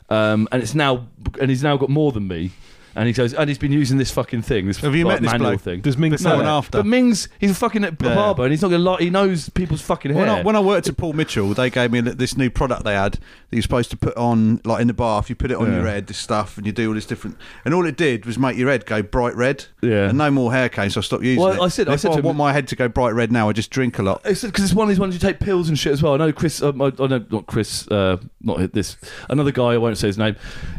um, 0.09 0.47
and 0.51 0.63
it's 0.63 0.73
now, 0.73 1.07
and 1.41 1.49
he's 1.49 1.63
now 1.63 1.75
got 1.75 1.89
more 1.89 2.11
than 2.11 2.27
me. 2.27 2.51
And 2.97 3.05
he 3.07 3.13
goes, 3.13 3.33
and 3.33 3.47
he's 3.47 3.57
been 3.59 3.71
using 3.71 3.97
this 3.97 4.09
fucking 4.11 4.41
thing. 4.41 4.65
This 4.67 4.77
Have 4.79 4.95
you 4.95 5.05
like, 5.05 5.17
met 5.17 5.21
this 5.21 5.31
manual 5.33 5.51
bloke? 5.51 5.61
thing? 5.61 5.81
Does 5.81 5.97
Ming 5.97 6.17
say 6.17 6.31
and 6.31 6.41
that? 6.41 6.45
after. 6.47 6.79
But 6.79 6.87
Ming's 6.87 7.29
he's 7.39 7.51
a 7.51 7.55
fucking 7.55 7.83
barber, 7.99 8.43
and 8.43 8.51
he's 8.51 8.61
not 8.61 8.69
gonna 8.71 8.83
lie. 8.83 8.97
He 8.99 9.09
knows 9.09 9.49
people's 9.49 9.81
fucking 9.81 10.11
hair. 10.13 10.19
When 10.19 10.29
I, 10.29 10.41
when 10.41 10.55
I 10.55 10.59
worked 10.59 10.87
at 10.87 10.97
Paul 10.97 11.13
Mitchell, 11.13 11.53
they 11.53 11.69
gave 11.69 11.91
me 11.91 12.01
this 12.01 12.35
new 12.35 12.49
product 12.49 12.83
they 12.83 12.95
had 12.95 13.13
that 13.13 13.19
you're 13.51 13.61
supposed 13.61 13.91
to 13.91 13.97
put 13.97 14.17
on, 14.17 14.61
like 14.65 14.81
in 14.81 14.87
the 14.87 14.93
bath. 14.93 15.29
You 15.29 15.35
put 15.35 15.51
it 15.51 15.57
on 15.57 15.71
your 15.71 15.85
head, 15.85 16.07
this 16.07 16.17
stuff, 16.17 16.57
and 16.57 16.65
you 16.65 16.71
do 16.73 16.87
all 16.89 16.95
this 16.95 17.05
different. 17.05 17.37
And 17.63 17.73
all 17.73 17.85
it 17.85 17.95
did 17.97 18.25
was 18.25 18.37
make 18.39 18.57
your 18.57 18.69
head 18.69 18.85
go 18.87 19.01
bright 19.03 19.35
red. 19.35 19.65
Yeah. 19.81 20.09
And 20.09 20.17
no 20.17 20.31
more 20.31 20.51
hair 20.51 20.67
came, 20.67 20.89
so 20.89 20.99
I 20.99 21.03
stopped 21.03 21.23
using 21.23 21.41
Well, 21.43 21.53
it. 21.53 21.63
I 21.63 21.67
said- 21.67 21.83
And 21.87 21.91
I 21.91 21.93
if 21.93 22.01
said 22.01 22.11
I 22.11 22.13
to 22.15 22.19
him- 22.19 22.25
want 22.25 22.37
my 22.39 22.51
head 22.51 22.67
to 22.69 22.75
go 22.75 22.87
bright 22.87 23.13
red 23.13 23.31
now. 23.31 23.47
I 23.47 23.53
just 23.53 23.69
drink 23.69 23.99
a 23.99 24.03
lot. 24.03 24.21
It's 24.25 24.41
because 24.43 24.63
it's 24.65 24.73
one 24.73 24.85
of 24.85 24.89
these 24.89 24.99
ones 24.99 25.13
you 25.13 25.19
take 25.19 25.39
pills 25.39 25.69
and 25.69 25.77
shit 25.77 25.93
as 25.93 26.01
well. 26.01 26.13
I 26.15 26.17
know 26.17 26.31
Chris. 26.33 26.61
Um, 26.63 26.81
I, 26.81 26.87
I 26.99 27.07
know 27.07 27.23
not 27.29 27.45
Chris. 27.45 27.87
Uh, 27.89 28.17
not 28.41 28.73
this. 28.73 28.97
Another 29.29 29.51
guy. 29.51 29.73
I 29.73 29.77
won't 29.77 29.97
say 29.99 30.07
his 30.07 30.17
name. 30.17 30.35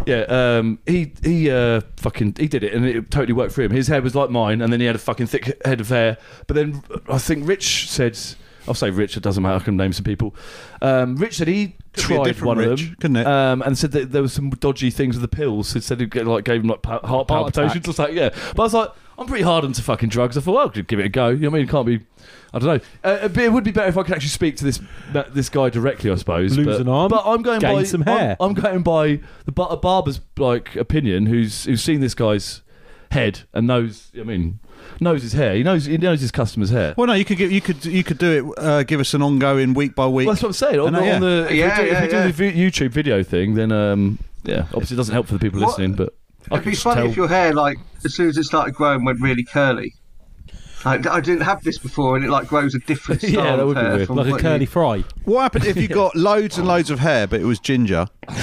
Yeah. 0.06 0.22
Um. 0.28 0.80
He 0.84 1.12
he. 1.22 1.50
Uh. 1.50 1.80
Fucking. 2.08 2.36
He 2.38 2.48
did 2.48 2.64
it, 2.64 2.72
and 2.72 2.86
it 2.86 3.10
totally 3.10 3.34
worked 3.34 3.52
for 3.52 3.60
him. 3.60 3.70
His 3.70 3.88
hair 3.88 4.00
was 4.00 4.14
like 4.14 4.30
mine, 4.30 4.62
and 4.62 4.72
then 4.72 4.80
he 4.80 4.86
had 4.86 4.96
a 4.96 4.98
fucking 4.98 5.26
thick 5.26 5.60
head 5.66 5.78
of 5.78 5.90
hair. 5.90 6.16
But 6.46 6.54
then 6.54 6.82
I 7.08 7.18
think 7.18 7.46
Rich 7.46 7.90
said. 7.90 8.18
I'll 8.66 8.74
say 8.74 8.90
Rich. 8.90 9.16
It 9.16 9.22
doesn't 9.22 9.42
matter. 9.42 9.56
I 9.56 9.64
can 9.64 9.76
name 9.76 9.92
some 9.92 10.04
people. 10.04 10.34
Um. 10.80 11.16
Rich 11.16 11.36
said 11.36 11.48
he 11.48 11.76
Could 11.92 12.08
be 12.08 12.14
a 12.14 12.16
tried 12.16 12.24
different 12.24 12.46
one 12.46 12.58
Rich, 12.58 12.68
of 12.82 12.86
them, 12.86 12.96
couldn't 13.00 13.16
it? 13.16 13.26
Um. 13.26 13.62
And 13.62 13.76
said 13.76 13.92
that 13.92 14.12
there 14.12 14.22
was 14.22 14.32
some 14.32 14.48
dodgy 14.50 14.90
things 14.90 15.16
with 15.16 15.22
the 15.22 15.36
pills. 15.36 15.72
He 15.74 15.80
said 15.80 16.00
he 16.00 16.06
like 16.06 16.44
gave 16.44 16.62
him 16.62 16.68
like 16.68 16.80
pa- 16.80 17.00
heart 17.00 17.06
Heart 17.06 17.28
palpitations 17.28 17.86
or 17.86 17.92
something. 17.92 18.16
Yeah. 18.16 18.30
But 18.56 18.62
I 18.62 18.64
was 18.64 18.74
like, 18.74 18.90
I'm 19.18 19.26
pretty 19.26 19.42
hard 19.44 19.64
onto 19.64 19.82
fucking 19.82 20.08
drugs. 20.10 20.36
I 20.38 20.40
thought, 20.40 20.54
well, 20.54 20.66
I 20.68 20.70
could 20.70 20.86
give 20.86 21.00
it 21.00 21.06
a 21.06 21.08
go. 21.08 21.28
You 21.28 21.38
know 21.40 21.50
what 21.50 21.56
I 21.56 21.58
mean? 21.60 21.68
It 21.68 21.70
can't 21.70 21.86
be. 21.86 22.00
I 22.54 22.58
don't 22.60 22.68
know. 22.68 22.80
Uh, 23.02 23.28
but 23.28 23.42
it 23.42 23.52
would 23.52 23.64
be 23.64 23.72
better 23.72 23.88
if 23.88 23.98
I 23.98 24.02
could 24.04 24.14
actually 24.14 24.28
speak 24.28 24.56
to 24.58 24.64
this 24.64 24.80
that- 25.12 25.34
this 25.34 25.48
guy 25.48 25.68
directly, 25.70 26.10
I 26.10 26.14
suppose. 26.14 26.56
Lose 26.56 26.66
but, 26.66 26.80
an 26.80 26.88
arm, 26.88 27.10
but 27.10 27.22
I'm 27.26 27.42
going 27.42 27.60
gain 27.60 27.74
by 27.74 27.82
some 27.82 28.04
I'm- 28.06 28.16
hair. 28.18 28.36
I'm, 28.40 28.54
going 28.54 28.82
by 28.82 29.20
the 29.44 29.52
bar- 29.52 29.68
a 29.72 29.76
barber's 29.76 30.20
like 30.36 30.76
opinion, 30.76 31.26
who's 31.26 31.64
who's 31.64 31.82
seen 31.82 32.00
this 32.00 32.14
guy's 32.14 32.62
head 33.10 33.40
and 33.52 33.66
knows. 33.66 34.10
I 34.18 34.22
mean, 34.22 34.60
knows 35.00 35.22
his 35.22 35.32
hair. 35.32 35.54
He 35.56 35.62
knows 35.62 35.86
he 35.86 35.98
knows 35.98 36.20
his 36.20 36.30
customer's 36.30 36.70
hair. 36.70 36.94
Well, 36.96 37.08
no, 37.08 37.12
you 37.14 37.24
could 37.24 37.38
give 37.38 37.50
you 37.52 37.60
could 37.60 37.84
you 37.84 38.04
could 38.04 38.18
do 38.18 38.52
it. 38.56 38.62
Uh, 38.64 38.82
give 38.84 39.00
us 39.00 39.12
an 39.14 39.22
ongoing 39.22 39.74
week 39.74 39.94
by 39.94 40.06
week. 40.06 40.26
Well, 40.26 40.34
that's 40.34 40.42
what 40.42 40.50
I'm 40.50 40.52
saying. 40.54 40.78
On, 40.80 40.94
I 40.94 40.98
know, 41.00 41.04
yeah. 41.04 41.14
on 41.16 41.20
the, 41.20 41.46
if 41.50 41.54
Yeah, 41.56 41.78
we 41.80 41.84
do, 41.84 41.90
yeah, 41.90 42.02
if 42.04 42.10
we 42.12 42.16
yeah. 42.18 42.26
the 42.26 42.32
vi- 42.32 42.52
YouTube 42.70 42.90
video 42.92 43.22
thing, 43.22 43.54
then 43.54 43.72
um, 43.72 44.18
yeah, 44.44 44.66
obviously 44.72 44.94
it 44.94 44.98
doesn't 44.98 45.12
help 45.14 45.26
for 45.26 45.32
the 45.34 45.38
people 45.40 45.60
What- 45.60 45.68
listening. 45.70 45.94
But 45.94 46.14
I 46.14 46.27
It'd 46.52 46.64
be 46.64 46.74
funny 46.74 47.02
tell. 47.02 47.10
if 47.10 47.16
your 47.16 47.28
hair, 47.28 47.52
like, 47.52 47.78
as 48.04 48.14
soon 48.14 48.28
as 48.28 48.38
it 48.38 48.44
started 48.44 48.74
growing, 48.74 49.04
went 49.04 49.20
really 49.20 49.44
curly. 49.44 49.94
Like, 50.84 51.08
I 51.08 51.18
didn't 51.20 51.40
have 51.42 51.64
this 51.64 51.76
before, 51.76 52.14
and 52.14 52.24
it 52.24 52.30
like 52.30 52.46
grows 52.46 52.72
a 52.72 52.78
different 52.78 53.20
style 53.20 53.30
Yeah, 53.32 53.40
style 53.42 53.56
that 53.56 53.66
would 53.66 53.76
of 53.76 53.82
be 53.82 53.86
hair 53.88 53.96
weird. 53.96 54.06
from 54.06 54.16
Like 54.16 54.34
a 54.34 54.38
curly 54.38 54.60
you- 54.60 54.66
fry. 54.68 55.04
what 55.24 55.42
happened 55.42 55.64
if 55.64 55.76
you 55.76 55.88
got 56.04 56.14
loads 56.14 56.56
and 56.56 56.68
loads 56.68 56.88
of 56.90 57.00
hair, 57.00 57.26
but 57.26 57.40
it 57.40 57.44
was 57.44 57.58
ginger? 57.58 58.06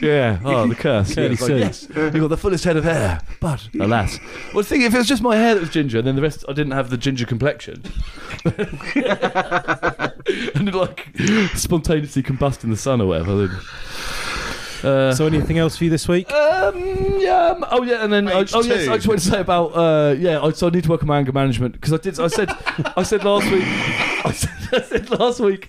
yeah. 0.00 0.40
Oh, 0.42 0.66
the 0.66 0.74
curse. 0.78 1.14
Curly 1.14 1.26
yeah, 1.26 1.32
it's 1.34 1.42
like, 1.42 1.48
Sue. 1.50 1.58
yes, 1.58 1.88
you 2.14 2.20
got 2.22 2.28
the 2.28 2.38
fullest 2.38 2.64
head 2.64 2.78
of 2.78 2.84
hair, 2.84 3.20
but 3.40 3.68
alas. 3.78 4.18
Well, 4.54 4.62
the 4.62 4.68
thing 4.68 4.80
if 4.80 4.94
it 4.94 4.98
was 4.98 5.06
just 5.08 5.20
my 5.20 5.36
hair 5.36 5.54
that 5.54 5.60
was 5.60 5.68
ginger, 5.68 5.98
and 5.98 6.06
then 6.06 6.16
the 6.16 6.22
rest 6.22 6.42
I 6.48 6.54
didn't 6.54 6.72
have 6.72 6.88
the 6.88 6.96
ginger 6.96 7.26
complexion, 7.26 7.82
and 8.46 8.56
it 10.68 10.74
like 10.74 11.08
spontaneously 11.54 12.22
combust 12.22 12.64
in 12.64 12.70
the 12.70 12.76
sun 12.78 13.02
or 13.02 13.08
whatever. 13.08 13.46
Then, 13.46 13.58
uh, 14.84 15.14
So 15.14 15.26
anything 15.26 15.58
else 15.58 15.76
for 15.76 15.84
you 15.84 15.90
this 15.90 16.08
week? 16.08 16.30
um, 16.32 16.74
yeah. 17.20 17.46
um, 17.56 17.64
Oh, 17.70 17.82
yeah. 17.82 18.02
And 18.04 18.12
then, 18.12 18.28
oh, 18.28 18.38
Page 18.38 18.52
oh 18.54 18.62
yes, 18.62 18.84
two. 18.84 18.92
I 18.92 18.96
just 18.96 19.08
wanted 19.08 19.22
to 19.22 19.30
say 19.30 19.40
about, 19.40 19.66
uh, 19.76 20.14
yeah. 20.18 20.40
I, 20.42 20.50
so 20.52 20.66
I 20.66 20.70
need 20.70 20.84
to 20.84 20.90
work 20.90 21.02
on 21.02 21.08
my 21.08 21.18
anger 21.18 21.32
management 21.32 21.72
because 21.74 21.92
I 21.92 21.98
did. 21.98 22.18
I 22.20 22.28
said, 22.28 22.50
I 22.96 23.02
said 23.02 23.24
last 23.24 23.50
week. 23.50 23.62
I 23.66 24.32
said, 24.32 24.50
I 24.72 24.80
said 24.82 25.10
last 25.10 25.40
week. 25.40 25.68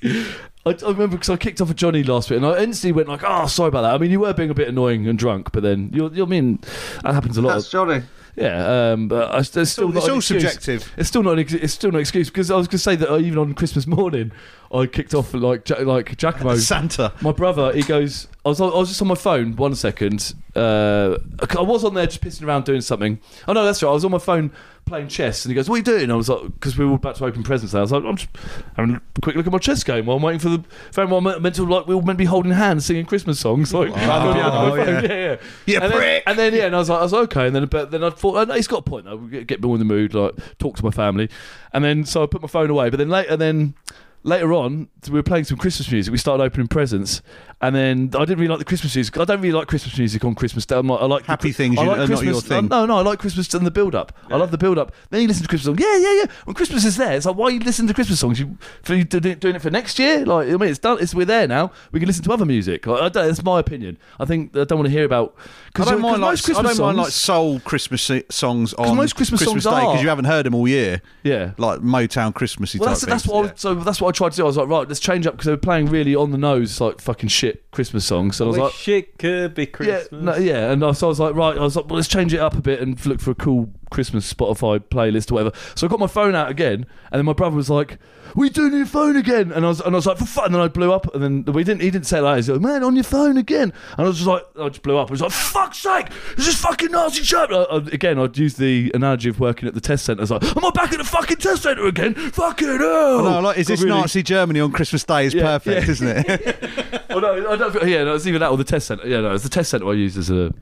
I, 0.65 0.71
I 0.71 0.89
remember 0.89 1.15
because 1.17 1.29
I 1.29 1.37
kicked 1.37 1.61
off 1.61 1.69
at 1.69 1.75
Johnny 1.75 2.03
last 2.03 2.29
week, 2.29 2.37
and 2.37 2.45
I 2.45 2.61
instantly 2.61 2.91
went 2.91 3.07
like, 3.07 3.21
"Oh, 3.25 3.47
sorry 3.47 3.69
about 3.69 3.83
that." 3.83 3.93
I 3.93 3.97
mean, 3.97 4.11
you 4.11 4.19
were 4.19 4.33
being 4.33 4.49
a 4.49 4.53
bit 4.53 4.67
annoying 4.67 5.07
and 5.07 5.17
drunk, 5.17 5.51
but 5.53 5.63
then 5.63 5.89
you're, 5.93 6.11
you 6.11 6.23
I 6.23 6.27
mean, 6.27 6.59
that 7.03 7.13
happens 7.13 7.37
a 7.37 7.41
lot. 7.41 7.53
That's 7.53 7.69
Johnny. 7.69 8.03
Yeah, 8.37 8.91
um, 8.91 9.07
but 9.07 9.33
I, 9.33 9.41
there's 9.41 9.71
still 9.71 9.89
not 9.89 9.97
it's 9.97 10.07
all 10.07 10.17
excuse. 10.17 10.43
subjective. 10.43 10.93
It's 10.95 11.09
still 11.09 11.23
not. 11.23 11.33
An 11.33 11.39
ex- 11.39 11.53
it's 11.53 11.73
still 11.73 11.91
not 11.91 11.99
excuse 11.99 12.29
because 12.29 12.51
I 12.51 12.55
was 12.55 12.67
going 12.67 12.77
to 12.77 12.77
say 12.77 12.95
that 12.95 13.11
uh, 13.11 13.17
even 13.17 13.39
on 13.39 13.55
Christmas 13.55 13.87
morning, 13.87 14.31
I 14.71 14.85
kicked 14.85 15.15
off 15.15 15.33
like 15.33 15.67
Ja- 15.67 15.79
like 15.81 16.15
Giacomo. 16.17 16.55
Santa. 16.57 17.11
My 17.21 17.31
brother, 17.31 17.73
he 17.73 17.81
goes. 17.81 18.27
I 18.45 18.49
was, 18.49 18.61
I 18.61 18.65
was 18.65 18.89
just 18.89 19.01
on 19.01 19.07
my 19.07 19.15
phone. 19.15 19.55
One 19.55 19.73
second. 19.73 20.35
Uh, 20.55 21.17
I 21.57 21.61
was 21.61 21.83
on 21.83 21.95
there 21.95 22.05
just 22.05 22.21
pissing 22.21 22.45
around 22.45 22.65
doing 22.65 22.81
something. 22.81 23.19
Oh 23.47 23.53
no, 23.53 23.65
that's 23.65 23.81
right. 23.81 23.89
I 23.89 23.93
was 23.93 24.05
on 24.05 24.11
my 24.11 24.19
phone 24.19 24.51
playing 24.87 25.07
chess, 25.09 25.45
and 25.45 25.51
he 25.51 25.55
goes, 25.55 25.69
"What 25.69 25.75
are 25.75 25.77
you 25.77 25.83
doing?" 25.83 26.09
I 26.11 26.15
was 26.15 26.29
like, 26.29 26.43
"Because 26.43 26.77
we 26.77 26.85
were 26.85 26.95
about 26.95 27.15
to 27.17 27.25
open 27.25 27.43
presents." 27.43 27.75
I 27.75 27.81
was 27.81 27.91
like, 27.91 28.03
"I'm 28.03 28.15
just 28.15 28.29
having 28.75 28.95
a 28.95 29.01
quick 29.21 29.35
look 29.35 29.45
at 29.45 29.51
my 29.51 29.59
chess 29.59 29.83
game 29.83 30.05
while 30.05 30.17
I'm 30.17 30.23
waiting 30.23 30.39
for 30.39 30.49
the 30.49 30.63
everyone 30.97 31.27
I'm 31.27 31.41
meant 31.41 31.55
to 31.55 31.65
like. 31.65 31.87
We 31.87 31.93
all 31.95 32.01
meant 32.01 32.17
to 32.17 32.21
be 32.21 32.25
holding 32.25 32.51
hands, 32.53 32.85
singing 32.85 33.05
Christmas 33.05 33.39
songs, 33.39 33.73
like 33.73 33.89
Around 33.89 34.27
the 34.27 34.33
piano, 34.33 34.55
on 34.55 34.69
my 34.69 34.85
phone. 34.85 35.03
yeah. 35.03 35.11
yeah, 35.11 35.37
yeah. 35.65 35.79
And 35.83 35.91
then, 35.91 35.99
prick. 35.99 36.23
and 36.25 36.39
then 36.39 36.53
yeah, 36.53 36.65
and 36.65 36.75
I 36.75 36.79
was 36.79 36.89
like, 36.89 36.99
I 36.99 37.03
was 37.03 37.13
okay, 37.13 37.47
and 37.47 37.55
then 37.55 37.65
but 37.65 37.91
then 37.91 38.03
I 38.03 38.09
thought, 38.09 38.37
oh, 38.37 38.43
no, 38.45 38.53
he's 38.53 38.67
got 38.67 38.79
a 38.79 38.81
point 38.81 39.05
though. 39.05 39.17
We'll 39.17 39.29
get, 39.29 39.47
get 39.47 39.61
more 39.61 39.75
in 39.75 39.79
the 39.79 39.85
mood, 39.85 40.13
like 40.13 40.33
talk 40.57 40.77
to 40.77 40.83
my 40.85 40.91
family, 40.91 41.29
and 41.73 41.83
then 41.83 42.05
so 42.05 42.23
I 42.23 42.25
put 42.25 42.41
my 42.41 42.47
phone 42.47 42.69
away. 42.69 42.89
But 42.89 42.97
then 42.97 43.09
later, 43.09 43.37
then 43.37 43.75
later 44.23 44.53
on, 44.53 44.89
we 45.07 45.13
were 45.13 45.23
playing 45.23 45.45
some 45.45 45.57
Christmas 45.57 45.91
music. 45.91 46.11
We 46.11 46.17
started 46.17 46.43
opening 46.43 46.67
presents, 46.67 47.21
and 47.61 47.75
then 47.75 48.11
I 48.13 48.19
didn't 48.19 48.39
really 48.39 48.49
like 48.49 48.59
the 48.59 48.65
Christmas 48.65 48.95
music. 48.95 49.17
I 49.17 49.25
don't 49.25 49.41
really 49.41 49.57
like 49.57 49.67
Christmas 49.67 49.97
music 49.97 50.23
on 50.25 50.35
Christmas 50.35 50.65
Day. 50.65 50.77
I'm 50.77 50.87
like, 50.87 51.01
I 51.01 51.05
like 51.05 51.23
the- 51.23 51.31
Happy 51.31 51.51
things 51.51 51.77
I 51.77 51.83
like 51.83 51.97
are 51.97 52.07
not 52.07 52.09
your 52.09 52.33
Christmas- 52.33 52.43
thing. 52.43 52.67
No, 52.67 52.85
no, 52.85 52.97
I 52.97 53.01
like 53.01 53.19
Christmas 53.19 53.53
and 53.53 53.65
the 53.65 53.71
build 53.71 53.95
up. 53.95 54.11
I 54.29 54.35
love 54.35 54.51
the 54.51 54.57
build 54.57 54.77
up. 54.77 54.91
Then 55.09 55.21
you 55.21 55.27
listen 55.27 55.43
to 55.43 55.49
Christmas 55.49 55.65
songs. 55.65 55.79
Yeah, 55.81 55.97
yeah, 55.97 56.21
yeah. 56.21 56.31
When 56.45 56.53
Christmas 56.53 56.85
is 56.85 56.97
there, 56.97 57.13
it's 57.15 57.25
like, 57.25 57.35
why 57.35 57.45
are 57.45 57.51
you 57.51 57.59
listening 57.59 57.87
to 57.87 57.93
Christmas 57.93 58.19
songs? 58.19 58.39
You 58.39 58.57
for 58.83 58.95
you 58.95 59.03
doing 59.03 59.37
it, 59.41 59.61
for 59.61 59.69
next 59.69 59.97
year? 59.97 60.25
Like, 60.25 60.47
I 60.49 60.51
mean, 60.51 60.69
it's 60.69 60.79
done. 60.79 60.97
It's 61.01 61.15
we're 61.15 61.25
there 61.25 61.47
now. 61.47 61.71
We 61.91 61.99
can 61.99 62.07
listen 62.07 62.23
to 62.25 62.31
other 62.33 62.45
music. 62.45 62.85
Like, 62.85 63.01
I 63.01 63.09
don't, 63.09 63.27
that's 63.27 63.43
my 63.43 63.59
opinion. 63.59 63.97
I 64.19 64.25
think 64.25 64.55
I 64.55 64.65
don't 64.65 64.79
want 64.79 64.87
to 64.87 64.91
hear 64.91 65.05
about. 65.05 65.35
I 65.75 65.85
don't 65.85 66.01
mind 66.01 66.21
like 66.21 66.31
most 66.31 66.45
Christmas 66.45 66.65
I 66.65 66.69
don't 66.73 66.85
mind 66.85 66.97
like 66.97 67.11
soul 67.11 67.59
Christmas 67.59 68.09
eh, 68.09 68.21
songs 68.29 68.73
on 68.73 68.95
most 68.97 69.15
Christmas 69.15 69.43
songs 69.43 69.63
Day 69.63 69.69
because 69.69 70.01
you 70.01 70.09
haven't 70.09 70.25
heard 70.25 70.45
them 70.45 70.55
all 70.55 70.67
year, 70.67 71.01
yeah. 71.23 71.51
like 71.57 71.81
Motown 71.81 72.33
Christmassy 72.33 72.79
Well, 72.79 72.89
that's, 72.89 73.05
that's 73.05 73.27
what 73.27 73.51
I, 73.51 73.53
so 73.55 73.75
that's 73.75 74.01
what 74.01 74.06
I 74.07 74.11
tried 74.11 74.31
to 74.31 74.37
do. 74.37 74.43
I 74.43 74.45
was 74.45 74.57
like, 74.57 74.67
right, 74.67 74.87
let's 74.87 74.99
change 74.99 75.27
up 75.27 75.33
because 75.33 75.45
they 75.45 75.51
were 75.51 75.57
playing 75.57 75.87
really 75.87 76.15
on 76.15 76.31
the 76.31 76.37
nose, 76.37 76.79
like 76.81 77.01
fucking 77.01 77.29
shit 77.29 77.69
Christmas 77.71 78.05
songs. 78.05 78.37
So 78.37 78.45
I 78.45 78.47
was 78.47 78.57
like, 78.57 78.73
shit 78.73 78.97
it 78.97 79.17
could 79.19 79.53
be 79.53 79.65
Christmas. 79.65 80.07
yeah, 80.11 80.19
no, 80.19 80.35
yeah, 80.35 80.71
and 80.71 80.83
I, 80.83 80.91
so 80.91 81.07
I 81.07 81.09
was 81.09 81.19
like, 81.19 81.35
right, 81.35 81.57
I 81.57 81.61
was 81.61 81.75
like, 81.75 81.85
well, 81.85 81.95
let's 81.95 82.07
change 82.07 82.33
it 82.33 82.39
up 82.39 82.55
a 82.55 82.61
bit 82.61 82.79
and 82.79 83.03
look 83.05 83.19
for 83.19 83.31
a 83.31 83.35
cool 83.35 83.69
Christmas 83.89 84.31
Spotify 84.31 84.79
playlist 84.79 85.31
or 85.31 85.35
whatever. 85.35 85.55
So 85.75 85.87
I 85.87 85.89
got 85.89 85.99
my 85.99 86.07
phone 86.07 86.35
out 86.35 86.49
again, 86.49 86.85
and 87.11 87.19
then 87.19 87.25
my 87.25 87.33
brother 87.33 87.55
was 87.55 87.69
like, 87.69 87.97
"We 88.35 88.49
doing 88.49 88.73
your 88.73 88.85
phone 88.85 89.15
again?" 89.15 89.51
And 89.51 89.65
I 89.65 89.69
was, 89.69 89.79
and 89.81 89.95
I 89.95 89.97
was 89.97 90.05
like, 90.05 90.17
"For 90.17 90.25
fun!" 90.25 90.45
And 90.45 90.55
then 90.55 90.61
I 90.61 90.67
blew 90.67 90.91
up, 90.91 91.13
and 91.15 91.23
then 91.45 91.53
we 91.53 91.63
didn't. 91.63 91.81
He 91.81 91.89
didn't 91.91 92.07
say 92.07 92.19
that. 92.21 92.31
He 92.31 92.37
was 92.37 92.49
like, 92.49 92.61
"Man, 92.61 92.83
on 92.83 92.95
your 92.95 93.03
phone 93.03 93.37
again?" 93.37 93.71
And 93.97 93.99
I 93.99 94.03
was 94.03 94.17
just 94.17 94.27
like, 94.27 94.43
I 94.59 94.69
just 94.69 94.81
blew 94.81 94.97
up. 94.97 95.09
I 95.09 95.11
was 95.11 95.21
like, 95.21 95.31
"Fuck's 95.31 95.79
sake! 95.79 96.07
This 96.35 96.47
is 96.47 96.55
fucking 96.55 96.91
nasty 96.91 97.23
shit!" 97.23 97.49
Again, 97.93 98.19
I'd 98.19 98.37
use 98.37 98.55
the 98.55 98.91
analogy 98.93 99.29
of 99.29 99.39
working 99.39 99.67
at 99.67 99.73
the 99.73 99.81
test 99.81 100.05
centre. 100.05 100.21
I 100.21 100.23
was 100.23 100.31
like, 100.31 100.43
"Am 100.43 100.65
I 100.65 100.69
back 100.71 100.91
at 100.91 100.97
the 100.97 101.03
fucking 101.05 101.37
test 101.37 101.63
centre 101.63 101.85
again? 101.85 102.13
Fucking 102.13 102.67
hell!" 102.67 102.79
Oh, 102.81 103.23
no, 103.23 103.39
like, 103.41 103.57
is 103.57 103.67
this 103.67 103.81
really- 103.81 103.99
Nazi 103.99 104.23
Germany 104.23 104.59
on 104.59 104.71
Christmas 104.71 105.03
Day 105.03 105.25
is 105.25 105.33
Yeah, 105.33 105.43
perfect, 105.57 105.85
yeah. 105.85 105.91
isn't 105.91 106.07
it? 106.29 107.03
Oh 107.09 107.19
no, 107.19 107.51
I 107.51 107.55
don't. 107.55 107.87
Yeah, 107.87 108.03
no, 108.03 108.13
it's 108.15 108.27
either 108.27 108.37
that 108.39 108.51
or 108.51 108.57
the 108.57 108.63
test 108.63 108.85
center. 108.87 109.07
Yeah, 109.07 109.21
no, 109.21 109.33
it's 109.33 109.43
the 109.43 109.49
test 109.49 109.71
center 109.71 109.89
I 109.89 109.93
used 109.93 110.17
as 110.19 110.29
a 110.29 110.53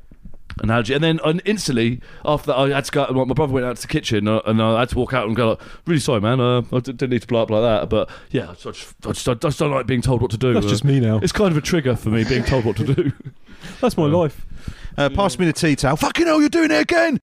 analogy. 0.61 0.93
And 0.93 1.03
then 1.03 1.19
and 1.25 1.41
instantly 1.45 2.01
after 2.23 2.47
that, 2.47 2.57
I 2.57 2.69
had 2.69 2.85
to 2.85 2.91
go. 2.91 3.25
My 3.25 3.33
brother 3.33 3.53
went 3.53 3.65
out 3.65 3.75
to 3.77 3.81
the 3.81 3.87
kitchen, 3.87 4.27
uh, 4.27 4.41
and 4.45 4.61
I 4.61 4.79
had 4.79 4.89
to 4.89 4.97
walk 4.97 5.13
out 5.13 5.27
and 5.27 5.35
go. 5.35 5.49
Like, 5.51 5.61
really 5.85 5.99
sorry, 5.99 6.21
man. 6.21 6.39
Uh, 6.39 6.59
I 6.71 6.79
d- 6.79 6.91
didn't 6.93 7.09
need 7.11 7.21
to 7.21 7.27
blow 7.27 7.43
up 7.43 7.49
like 7.49 7.61
that. 7.61 7.89
But 7.89 8.09
yeah, 8.31 8.51
I 8.51 8.53
just, 8.53 8.93
I 9.05 9.11
just, 9.11 9.27
I 9.29 9.33
just 9.35 9.59
don't 9.59 9.71
like 9.71 9.85
being 9.87 10.01
told 10.01 10.21
what 10.21 10.31
to 10.31 10.37
do. 10.37 10.53
That's 10.53 10.65
Uh, 10.65 10.69
just 10.69 10.83
me 10.83 10.99
now. 10.99 11.19
It's 11.21 11.31
kind 11.31 11.51
of 11.51 11.57
a 11.57 11.61
trigger 11.61 11.95
for 11.95 12.09
me 12.09 12.23
being 12.23 12.43
told 12.43 12.65
what 12.65 12.77
to 12.77 12.93
do. 12.93 13.11
That's 13.81 13.97
my 13.97 14.05
life. 14.05 14.45
uh, 14.97 15.09
pass 15.09 15.37
me 15.39 15.45
the 15.45 15.53
tea 15.53 15.75
towel. 15.75 15.95
Fucking 15.97 16.25
hell, 16.27 16.39
you're 16.39 16.49
doing 16.49 16.71
it 16.71 16.81
again. 16.81 17.19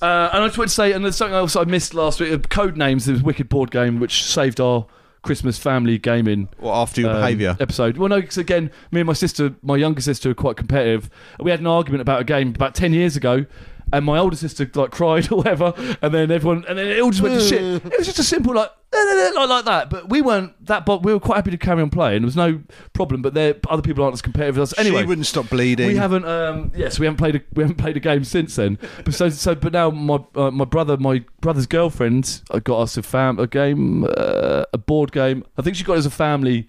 Uh, 0.00 0.30
and 0.32 0.44
I 0.44 0.46
just 0.46 0.58
want 0.58 0.68
to 0.70 0.74
say, 0.74 0.92
and 0.92 1.04
there's 1.04 1.16
something 1.16 1.34
else 1.34 1.56
I 1.56 1.64
missed 1.64 1.92
last 1.92 2.20
week. 2.20 2.32
Uh, 2.32 2.38
Code 2.48 2.76
names. 2.76 3.06
There 3.06 3.14
was 3.14 3.22
wicked 3.22 3.48
board 3.48 3.70
game 3.72 3.98
which 3.98 4.22
saved 4.22 4.60
our 4.60 4.86
Christmas 5.28 5.58
family 5.58 5.98
gaming 5.98 6.48
Well, 6.58 6.74
after 6.74 7.02
your 7.02 7.10
um, 7.10 7.16
behaviour. 7.16 7.56
episode. 7.60 7.98
Well, 7.98 8.08
no, 8.08 8.20
'cause 8.22 8.38
again, 8.38 8.70
me 8.90 9.00
and 9.00 9.06
my 9.06 9.12
sister, 9.12 9.54
my 9.62 9.76
younger 9.76 10.00
sister, 10.00 10.30
are 10.30 10.34
quite 10.34 10.56
competitive. 10.56 11.10
We 11.38 11.50
had 11.50 11.60
an 11.60 11.66
argument 11.66 12.00
about 12.00 12.20
a 12.22 12.24
game 12.24 12.48
about 12.48 12.74
ten 12.74 12.92
years 12.94 13.14
ago, 13.14 13.44
and 13.92 14.04
my 14.04 14.18
older 14.18 14.36
sister 14.36 14.68
like 14.74 14.90
cried 14.90 15.30
or 15.32 15.36
whatever, 15.36 15.72
and 16.02 16.12
then 16.14 16.30
everyone, 16.30 16.64
and 16.68 16.78
then 16.78 16.88
it 16.88 17.00
all 17.00 17.10
just 17.10 17.22
went 17.22 17.40
to 17.40 17.46
shit. 17.46 17.58
It 17.88 17.98
was 17.98 18.06
just 18.06 18.18
a 18.18 18.24
simple 18.24 18.54
like. 18.54 18.70
Like, 18.90 19.48
like 19.48 19.64
that, 19.66 19.90
but 19.90 20.08
we 20.08 20.22
weren't 20.22 20.64
that. 20.66 20.86
But 20.86 21.02
we 21.02 21.12
were 21.12 21.20
quite 21.20 21.36
happy 21.36 21.50
to 21.50 21.58
carry 21.58 21.82
on 21.82 21.90
playing. 21.90 22.22
There 22.22 22.26
was 22.26 22.36
no 22.36 22.62
problem. 22.94 23.20
But 23.20 23.34
there, 23.34 23.54
other 23.68 23.82
people 23.82 24.02
aren't 24.02 24.14
as 24.14 24.22
competitive 24.22 24.58
as 24.58 24.72
us. 24.72 24.78
Anyway, 24.78 25.02
she 25.02 25.06
wouldn't 25.06 25.26
stop 25.26 25.50
bleeding. 25.50 25.86
we 25.86 25.96
haven't. 25.96 26.24
Um, 26.24 26.72
yes, 26.74 26.98
we 26.98 27.04
haven't 27.04 27.18
played. 27.18 27.36
A, 27.36 27.40
we 27.52 27.64
haven't 27.64 27.76
played 27.76 27.98
a 27.98 28.00
game 28.00 28.24
since 28.24 28.56
then. 28.56 28.78
But 29.04 29.12
so, 29.14 29.28
so, 29.28 29.54
but 29.54 29.74
now 29.74 29.90
my 29.90 30.18
uh, 30.34 30.50
my 30.50 30.64
brother, 30.64 30.96
my 30.96 31.22
brother's 31.42 31.66
girlfriend, 31.66 32.42
uh, 32.50 32.60
got 32.60 32.80
us 32.80 32.96
a 32.96 33.02
fam 33.02 33.38
a 33.38 33.46
game, 33.46 34.04
uh, 34.04 34.64
a 34.72 34.78
board 34.78 35.12
game. 35.12 35.44
I 35.58 35.62
think 35.62 35.76
she 35.76 35.84
got 35.84 35.98
us 35.98 36.06
a 36.06 36.10
family 36.10 36.66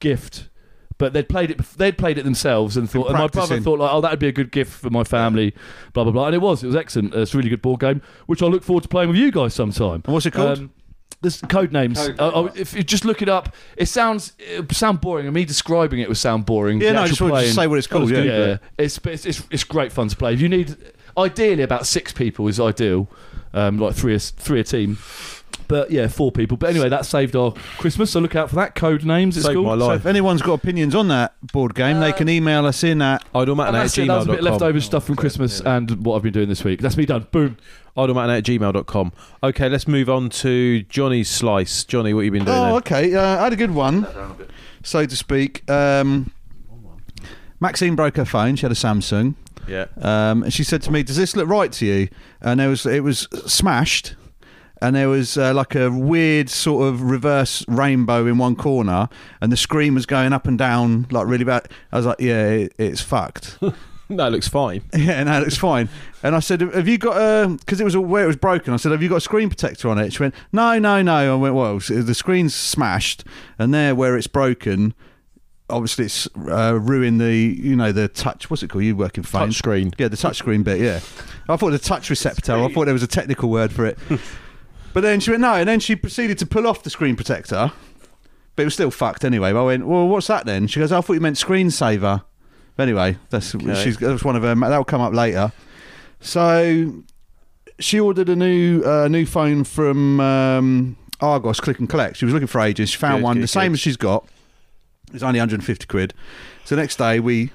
gift. 0.00 0.48
But 0.98 1.12
they'd 1.12 1.28
played 1.28 1.52
it. 1.52 1.58
They'd 1.76 1.96
played 1.96 2.18
it 2.18 2.24
themselves 2.24 2.76
and 2.76 2.90
thought. 2.90 3.08
And 3.08 3.16
my 3.16 3.28
brother 3.28 3.60
thought 3.60 3.78
like, 3.78 3.92
oh, 3.92 4.00
that 4.00 4.10
would 4.10 4.18
be 4.18 4.28
a 4.28 4.32
good 4.32 4.50
gift 4.50 4.72
for 4.72 4.90
my 4.90 5.04
family. 5.04 5.54
Blah 5.92 6.04
blah 6.04 6.12
blah. 6.12 6.26
And 6.26 6.34
it 6.34 6.40
was. 6.40 6.62
It 6.64 6.66
was 6.66 6.76
excellent. 6.76 7.14
It's 7.14 7.34
a 7.34 7.36
really 7.36 7.50
good 7.50 7.62
board 7.62 7.80
game, 7.80 8.02
which 8.26 8.42
I 8.42 8.46
look 8.46 8.64
forward 8.64 8.82
to 8.82 8.88
playing 8.88 9.08
with 9.08 9.18
you 9.18 9.30
guys 9.30 9.54
sometime. 9.54 10.02
And 10.04 10.12
what's 10.12 10.26
it 10.26 10.32
called? 10.32 10.58
Um, 10.58 10.72
there's 11.20 11.40
code 11.40 11.72
names. 11.72 11.98
Uh, 11.98 12.14
oh, 12.18 12.46
if 12.54 12.74
you 12.74 12.82
just 12.82 13.04
look 13.04 13.22
it 13.22 13.28
up, 13.28 13.54
it 13.76 13.86
sounds 13.86 14.32
it 14.38 14.72
sound 14.72 15.00
boring. 15.00 15.26
And 15.26 15.34
me 15.34 15.44
describing 15.44 16.00
it 16.00 16.08
would 16.08 16.16
sound 16.16 16.46
boring. 16.46 16.80
Yeah, 16.80 16.88
The 16.88 16.94
no, 16.94 17.02
I 17.02 17.08
just 17.08 17.20
want 17.20 17.34
to 17.44 17.52
say 17.52 17.66
what 17.66 17.78
it's 17.78 17.86
called, 17.86 18.10
yeah, 18.10 18.22
yeah. 18.22 18.46
yeah. 18.46 18.56
It's, 18.78 18.98
it's 19.04 19.26
it's 19.26 19.42
it's 19.50 19.64
great 19.64 19.92
fun 19.92 20.08
to 20.08 20.16
play. 20.16 20.34
If 20.34 20.40
you 20.40 20.48
need, 20.48 20.76
ideally, 21.16 21.62
about 21.62 21.86
six 21.86 22.12
people 22.12 22.46
is 22.48 22.60
ideal. 22.60 23.08
Um, 23.54 23.78
like 23.78 23.94
three 23.94 24.14
a, 24.14 24.18
three 24.18 24.60
a 24.60 24.64
team. 24.64 24.98
But 25.68 25.90
yeah, 25.90 26.08
four 26.08 26.32
people. 26.32 26.56
But 26.56 26.70
anyway, 26.70 26.88
that 26.88 27.04
saved 27.04 27.36
our 27.36 27.52
Christmas. 27.76 28.10
So 28.12 28.20
look 28.20 28.34
out 28.34 28.48
for 28.48 28.56
that. 28.56 28.74
Code 28.74 29.04
names. 29.04 29.36
It's 29.36 29.44
Saved 29.44 29.56
called. 29.56 29.66
my 29.66 29.78
so 29.78 29.88
life. 29.88 30.00
if 30.00 30.06
anyone's 30.06 30.40
got 30.40 30.54
opinions 30.54 30.94
on 30.94 31.08
that 31.08 31.34
board 31.52 31.74
game, 31.74 32.00
they 32.00 32.10
can 32.12 32.26
email 32.28 32.64
us 32.64 32.82
in 32.82 33.02
at 33.02 33.22
Idlemattinate 33.34 33.68
And 33.68 33.76
at 33.76 33.80
that's 33.82 33.98
it. 33.98 34.06
That 34.06 34.16
was 34.16 34.26
a 34.26 34.30
bit 34.30 34.40
gmail.com. 34.40 34.50
leftover 34.52 34.80
stuff 34.80 35.04
from 35.04 35.16
Christmas 35.16 35.60
and 35.60 36.06
what 36.06 36.16
I've 36.16 36.22
been 36.22 36.32
doing 36.32 36.48
this 36.48 36.64
week. 36.64 36.80
That's 36.80 36.96
me 36.96 37.04
done. 37.04 37.26
Boom. 37.32 37.58
Idlemattinate 37.98 38.38
at 38.38 38.44
gmail.com. 38.44 39.12
Okay, 39.42 39.68
let's 39.68 39.86
move 39.86 40.08
on 40.08 40.30
to 40.30 40.82
Johnny's 40.84 41.28
slice. 41.28 41.84
Johnny, 41.84 42.14
what 42.14 42.22
you 42.22 42.30
been 42.30 42.46
doing? 42.46 42.56
Oh, 42.56 42.64
then? 42.64 42.72
okay. 42.76 43.14
Uh, 43.14 43.20
I 43.40 43.42
had 43.44 43.52
a 43.52 43.56
good 43.56 43.72
one, 43.74 44.06
so 44.82 45.04
to 45.04 45.16
speak. 45.16 45.68
Um, 45.70 46.30
Maxine 47.60 47.94
broke 47.96 48.16
her 48.16 48.24
phone. 48.24 48.56
She 48.56 48.62
had 48.62 48.72
a 48.72 48.76
Samsung, 48.76 49.34
Yeah. 49.66 49.86
um, 50.00 50.44
and 50.44 50.52
she 50.52 50.62
said 50.64 50.80
to 50.82 50.90
me, 50.92 51.02
"Does 51.02 51.16
this 51.16 51.34
look 51.36 51.48
right 51.48 51.72
to 51.72 51.84
you?" 51.86 52.08
And 52.40 52.60
there 52.60 52.68
was 52.68 52.86
it 52.86 53.02
was 53.02 53.26
smashed, 53.46 54.14
and 54.80 54.96
there 54.96 55.08
was 55.08 55.36
uh, 55.36 55.52
like 55.54 55.74
a 55.74 55.90
weird 55.90 56.48
sort 56.48 56.88
of 56.88 57.02
reverse 57.02 57.64
rainbow 57.68 58.26
in 58.26 58.38
one 58.38 58.56
corner, 58.56 59.08
and 59.40 59.52
the 59.52 59.56
screen 59.56 59.94
was 59.94 60.06
going 60.06 60.32
up 60.32 60.46
and 60.46 60.58
down 60.58 61.06
like 61.10 61.26
really 61.26 61.44
bad. 61.44 61.68
I 61.92 61.96
was 61.96 62.06
like, 62.06 62.20
"Yeah, 62.20 62.48
it, 62.48 62.72
it's 62.78 63.00
fucked." 63.00 63.58
No, 64.10 64.26
it 64.26 64.30
looks 64.30 64.48
fine. 64.48 64.80
Yeah, 64.96 65.22
no, 65.24 65.42
it's 65.42 65.58
fine. 65.58 65.90
And 66.22 66.34
I 66.34 66.40
said, 66.40 66.62
"Have 66.62 66.88
you 66.88 66.96
got 66.96 67.18
a?" 67.18 67.48
Because 67.58 67.78
it 67.78 67.84
was 67.84 67.94
where 67.94 68.24
it 68.24 68.26
was 68.26 68.36
broken. 68.36 68.72
I 68.72 68.78
said, 68.78 68.90
"Have 68.92 69.02
you 69.02 69.08
got 69.10 69.16
a 69.16 69.20
screen 69.20 69.50
protector 69.50 69.90
on 69.90 69.98
it?" 69.98 70.14
She 70.14 70.22
went, 70.22 70.34
"No, 70.50 70.78
no, 70.78 71.02
no." 71.02 71.34
I 71.34 71.36
went, 71.36 71.54
"Well, 71.54 71.78
the 71.78 72.14
screen's 72.14 72.54
smashed, 72.54 73.24
and 73.58 73.74
there 73.74 73.94
where 73.94 74.16
it's 74.16 74.26
broken, 74.26 74.94
obviously 75.70 76.06
it's 76.06 76.26
uh, 76.48 76.78
ruined 76.80 77.20
the, 77.20 77.34
you 77.34 77.76
know, 77.76 77.92
the 77.92 78.08
touch. 78.08 78.48
What's 78.48 78.62
it 78.62 78.70
called? 78.70 78.84
You 78.84 78.96
work 78.96 79.18
in 79.18 79.24
phones. 79.24 79.54
Touch 79.54 79.58
screen. 79.58 79.92
Yeah, 79.98 80.08
the 80.08 80.16
touch 80.16 80.38
screen 80.38 80.62
bit. 80.62 80.80
Yeah, 80.80 81.00
I 81.48 81.56
thought 81.56 81.70
the 81.70 81.78
touch 81.78 82.10
receptor. 82.10 82.54
I 82.54 82.72
thought 82.72 82.86
there 82.86 82.94
was 82.94 83.02
a 83.02 83.08
technical 83.08 83.50
word 83.50 83.72
for 83.72 83.86
it. 83.86 83.98
but 84.92 85.02
then 85.02 85.20
she 85.20 85.30
went 85.30 85.40
no, 85.40 85.54
and 85.54 85.68
then 85.68 85.80
she 85.80 85.96
proceeded 85.96 86.38
to 86.38 86.46
pull 86.46 86.66
off 86.66 86.82
the 86.82 86.90
screen 86.90 87.16
protector. 87.16 87.72
But 88.56 88.62
it 88.62 88.66
was 88.66 88.74
still 88.74 88.90
fucked 88.90 89.24
anyway. 89.24 89.50
I 89.50 89.62
went, 89.62 89.86
well, 89.86 90.08
what's 90.08 90.26
that 90.26 90.44
then? 90.44 90.66
She 90.66 90.80
goes, 90.80 90.90
I 90.90 91.00
thought 91.00 91.12
you 91.12 91.20
meant 91.20 91.36
screensaver. 91.36 92.24
But 92.76 92.82
anyway, 92.82 93.16
that's 93.30 93.50
she's 93.82 93.98
that's 93.98 94.24
one 94.24 94.36
of 94.36 94.42
her. 94.42 94.54
That'll 94.54 94.84
come 94.84 95.00
up 95.00 95.12
later. 95.12 95.52
So 96.20 97.02
she 97.78 98.00
ordered 98.00 98.28
a 98.28 98.36
new 98.36 98.82
uh, 98.84 99.08
new 99.08 99.26
phone 99.26 99.64
from 99.64 100.20
um, 100.20 100.96
Argos 101.20 101.60
Click 101.60 101.78
and 101.78 101.88
Collect. 101.88 102.16
She 102.16 102.24
was 102.24 102.34
looking 102.34 102.46
for 102.48 102.60
ages. 102.60 102.90
She 102.90 102.98
found 102.98 103.18
Good, 103.18 103.24
one 103.24 103.36
good, 103.36 103.42
the 103.44 103.48
same 103.48 103.72
good. 103.72 103.74
as 103.74 103.80
she's 103.80 103.96
got. 103.96 104.26
It 105.08 105.14
was 105.14 105.22
only 105.22 105.38
150 105.40 105.86
quid. 105.86 106.14
So 106.64 106.74
the 106.76 106.82
next 106.82 106.96
day 106.96 107.18
we 107.20 107.50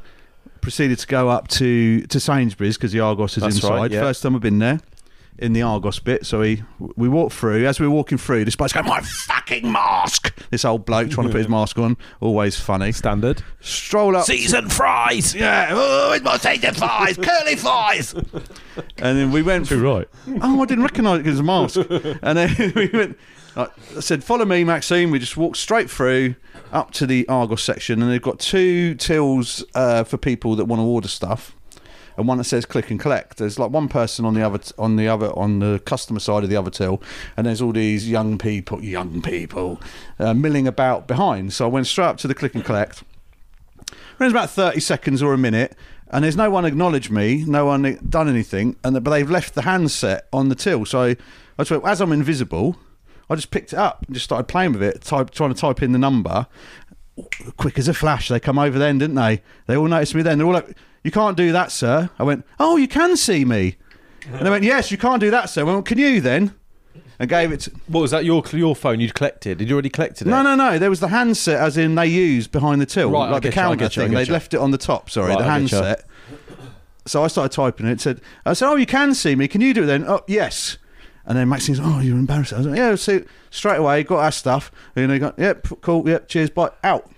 proceeded 0.62 0.98
to 1.00 1.08
go 1.08 1.30
up 1.30 1.48
to 1.50 2.02
to 2.08 2.20
Sainsbury's 2.20 2.78
because 2.78 2.92
the 2.92 3.00
Argos 3.02 3.38
is 3.38 3.44
That's 3.44 3.56
inside. 3.56 3.76
right, 3.76 3.92
yeah. 3.92 4.02
First 4.02 4.24
time 4.24 4.36
I've 4.36 4.42
been 4.42 4.60
there 4.60 4.80
in 5.38 5.54
the 5.54 5.62
Argos 5.62 6.00
bit. 6.00 6.26
So 6.26 6.40
we 6.40 6.64
we 6.96 7.10
walked 7.10 7.34
through. 7.34 7.66
As 7.66 7.80
we 7.80 7.88
were 7.88 7.94
walking 7.94 8.18
through, 8.18 8.46
this 8.46 8.56
bloke's 8.56 8.74
going, 8.74 8.86
"My 8.86 9.02
fucking 9.02 9.72
mask!" 9.72 10.34
This 10.50 10.66
old 10.66 10.86
bloke 10.86 11.10
trying 11.10 11.28
to 11.28 11.32
put 11.32 11.40
his 11.40 11.50
mask 11.50 11.78
on. 11.80 11.98
Always 12.22 12.60
funny. 12.60 12.92
Standard. 12.92 13.44
Stroll 13.62 14.16
up. 14.16 14.26
Season 14.26 14.70
fries. 14.70 15.34
Yeah, 15.36 15.70
oh, 15.72 16.14
it's 16.14 16.24
my 16.24 16.38
season 16.38 16.74
flies, 16.74 17.18
curly 17.22 17.56
fries. 17.56 18.14
and 18.14 19.18
then 19.18 19.32
we 19.32 19.42
went 19.42 19.68
Too 19.68 19.82
right. 19.84 20.08
oh, 20.42 20.62
I 20.62 20.66
didn't 20.66 20.84
recognise 20.84 21.20
it 21.20 21.24
because 21.24 21.40
of 21.40 21.46
the 21.46 21.52
mask. 21.52 22.20
and 22.22 22.38
then 22.38 22.74
we 22.76 22.88
went. 22.88 23.18
I 23.56 23.68
said, 24.00 24.24
"Follow 24.24 24.46
me, 24.46 24.64
Maxine." 24.64 25.12
We 25.12 25.20
just 25.20 25.38
walked 25.38 25.58
straight 25.58 25.90
through 25.90 26.36
up 26.72 26.92
to 26.92 27.06
the 27.06 27.28
Argos 27.28 27.62
section, 27.62 28.02
and 28.02 28.12
they've 28.12 28.22
got 28.22 28.40
two 28.40 28.96
tills 28.96 29.64
uh, 29.76 30.04
for 30.04 30.18
people 30.18 30.56
that 30.56 30.66
want 30.66 30.80
to 30.80 30.84
order 30.84 31.08
stuff, 31.08 31.56
and 32.18 32.28
one 32.28 32.38
that 32.38 32.46
says 32.46 32.66
"Click 32.66 32.92
and 32.92 33.00
Collect." 33.00 33.38
There's 33.38 33.60
like 33.60 33.72
one 33.72 33.88
person 33.88 34.26
on 34.26 34.34
the 34.34 34.42
other 34.42 34.60
on 34.78 34.96
the 34.96 35.08
other 35.08 35.28
on 35.38 35.60
the 35.60 35.82
customer 35.86 36.20
side 36.20 36.44
of 36.44 36.50
the 36.50 36.56
other 36.56 36.72
till, 36.72 37.02
and 37.38 37.48
there's 37.48 37.62
all 37.62 37.72
these 37.72 38.10
young 38.10 38.38
people, 38.38 38.84
young 38.84 39.22
people, 39.22 39.82
uh, 40.20 40.34
milling 40.34 40.68
about 40.68 41.08
behind. 41.08 41.54
So 41.54 41.66
I 41.66 41.70
went 41.70 41.88
straight 41.88 42.06
up 42.06 42.18
to 42.18 42.28
the 42.28 42.36
Click 42.36 42.56
and 42.56 42.64
Collect. 42.64 43.04
It 43.90 44.20
was 44.20 44.32
about 44.32 44.52
30 44.52 44.80
seconds 44.80 45.22
or 45.22 45.34
a 45.34 45.38
minute, 45.38 45.76
and 46.10 46.24
there's 46.24 46.38
no 46.38 46.50
one 46.50 46.66
acknowledged 46.66 47.12
me, 47.12 47.44
no 47.46 47.66
one 47.66 47.98
done 48.08 48.30
anything, 48.30 48.76
and 48.84 49.04
but 49.04 49.10
they've 49.10 49.30
left 49.30 49.56
the 49.56 49.64
handset 49.64 50.28
on 50.32 50.50
the 50.50 50.56
till. 50.56 50.86
So 50.86 51.16
I 51.58 51.64
as 51.86 52.02
I'm 52.02 52.12
invisible, 52.12 52.78
I 53.30 53.36
just 53.36 53.52
picked 53.52 53.74
it 53.74 53.80
up 53.80 54.04
and 54.06 54.14
just 54.14 54.26
started 54.26 54.48
playing 54.48 54.74
with 54.74 54.84
it, 54.84 55.02
type, 55.02 55.32
trying 55.32 55.54
to 55.54 55.60
type 55.60 55.82
in 55.82 55.92
the 55.92 56.00
number. 56.00 56.48
Quick 57.58 57.78
as 57.78 57.88
a 57.88 57.94
flash, 57.94 58.30
they 58.30 58.40
come 58.40 58.58
over 58.58 58.80
then, 58.80 58.98
didn't 58.98 59.16
they? 59.16 59.42
They 59.68 59.76
all 59.76 59.88
noticed 59.88 60.16
me 60.16 60.22
then. 60.22 60.38
They're 60.38 60.48
all 60.48 60.54
like, 60.54 60.76
"You 61.04 61.12
can't 61.12 61.38
do 61.38 61.52
that, 61.52 61.72
sir." 61.72 62.10
I 62.20 62.24
went, 62.24 62.46
"Oh, 62.60 62.78
you 62.78 62.88
can 62.88 63.16
see 63.18 63.46
me," 63.46 63.76
and 64.32 64.46
they 64.46 64.50
went, 64.50 64.64
"Yes, 64.64 64.92
you 64.92 64.98
can't 64.98 65.20
do 65.20 65.32
that, 65.32 65.50
sir." 65.50 65.62
I 65.62 65.64
went, 65.66 65.86
"Can 65.86 65.98
you 65.98 66.22
then?" 66.22 66.54
And 67.20 67.30
gave 67.30 67.52
it. 67.52 67.62
To, 67.62 67.72
What 67.88 68.02
was 68.02 68.12
that? 68.12 68.26
Your 68.26 68.44
your 68.54 68.76
phone 68.76 69.00
you'd 69.00 69.14
collected? 69.14 69.60
Did 69.60 69.70
you 69.70 69.76
already 69.76 69.90
collected 69.90 70.28
it? 70.28 70.30
no, 70.32 70.42
no, 70.42 70.56
no. 70.56 70.80
There 70.80 70.90
was 70.90 71.00
the 71.00 71.10
handset, 71.10 71.60
as 71.60 71.78
in 71.78 71.96
they 71.96 72.08
used 72.08 72.52
behind 72.52 72.82
the 72.82 72.86
till, 72.88 73.12
Right, 73.12 73.28
I 73.28 73.32
like 73.32 73.44
the 73.44 73.50
get 73.50 73.56
you, 73.56 73.62
I 73.62 73.64
counter 73.66 73.76
get 73.78 73.96
you, 73.96 74.02
I 74.02 74.06
thing. 74.06 74.12
get 74.12 74.18
They'd 74.18 74.28
you. 74.28 74.34
left 74.34 74.54
it 74.56 74.58
on 74.60 74.72
the 74.72 74.78
top. 74.80 75.10
Sorry, 75.10 75.30
Right, 75.30 75.38
the 75.40 75.46
I 75.46 75.60
get 75.60 75.72
you. 75.72 75.78
handset. 75.78 76.06
So 77.06 77.24
I 77.24 77.28
started 77.28 77.54
typing 77.56 77.86
it. 77.88 77.92
It 77.94 78.02
said, 78.02 78.22
"I 78.46 78.54
said, 78.54 78.68
oh, 78.70 78.76
you 78.76 78.86
can 78.86 79.14
see 79.14 79.36
me. 79.36 79.48
Can 79.48 79.62
you 79.62 79.74
do 79.74 79.84
it 79.84 79.88
then?" 79.88 80.06
Oh, 80.08 80.22
yes. 80.28 80.78
And 81.26 81.38
then 81.38 81.48
Maxine's, 81.50 81.80
"Oh, 81.82 82.00
you're 82.00 82.18
embarrassed." 82.18 82.52
I 82.54 82.58
was 82.58 82.68
like, 82.68 82.78
"Yeah." 82.78 82.96
So 82.96 83.22
straight 83.50 83.78
away, 83.78 84.04
got 84.04 84.20
our 84.20 84.32
stuff. 84.32 84.72
And 84.96 85.10
they 85.12 85.20
got, 85.20 85.38
"Yep, 85.38 85.68
cool. 85.82 86.08
Yep, 86.10 86.28
cheers, 86.28 86.50
bye." 86.50 86.72
Out. 86.84 87.10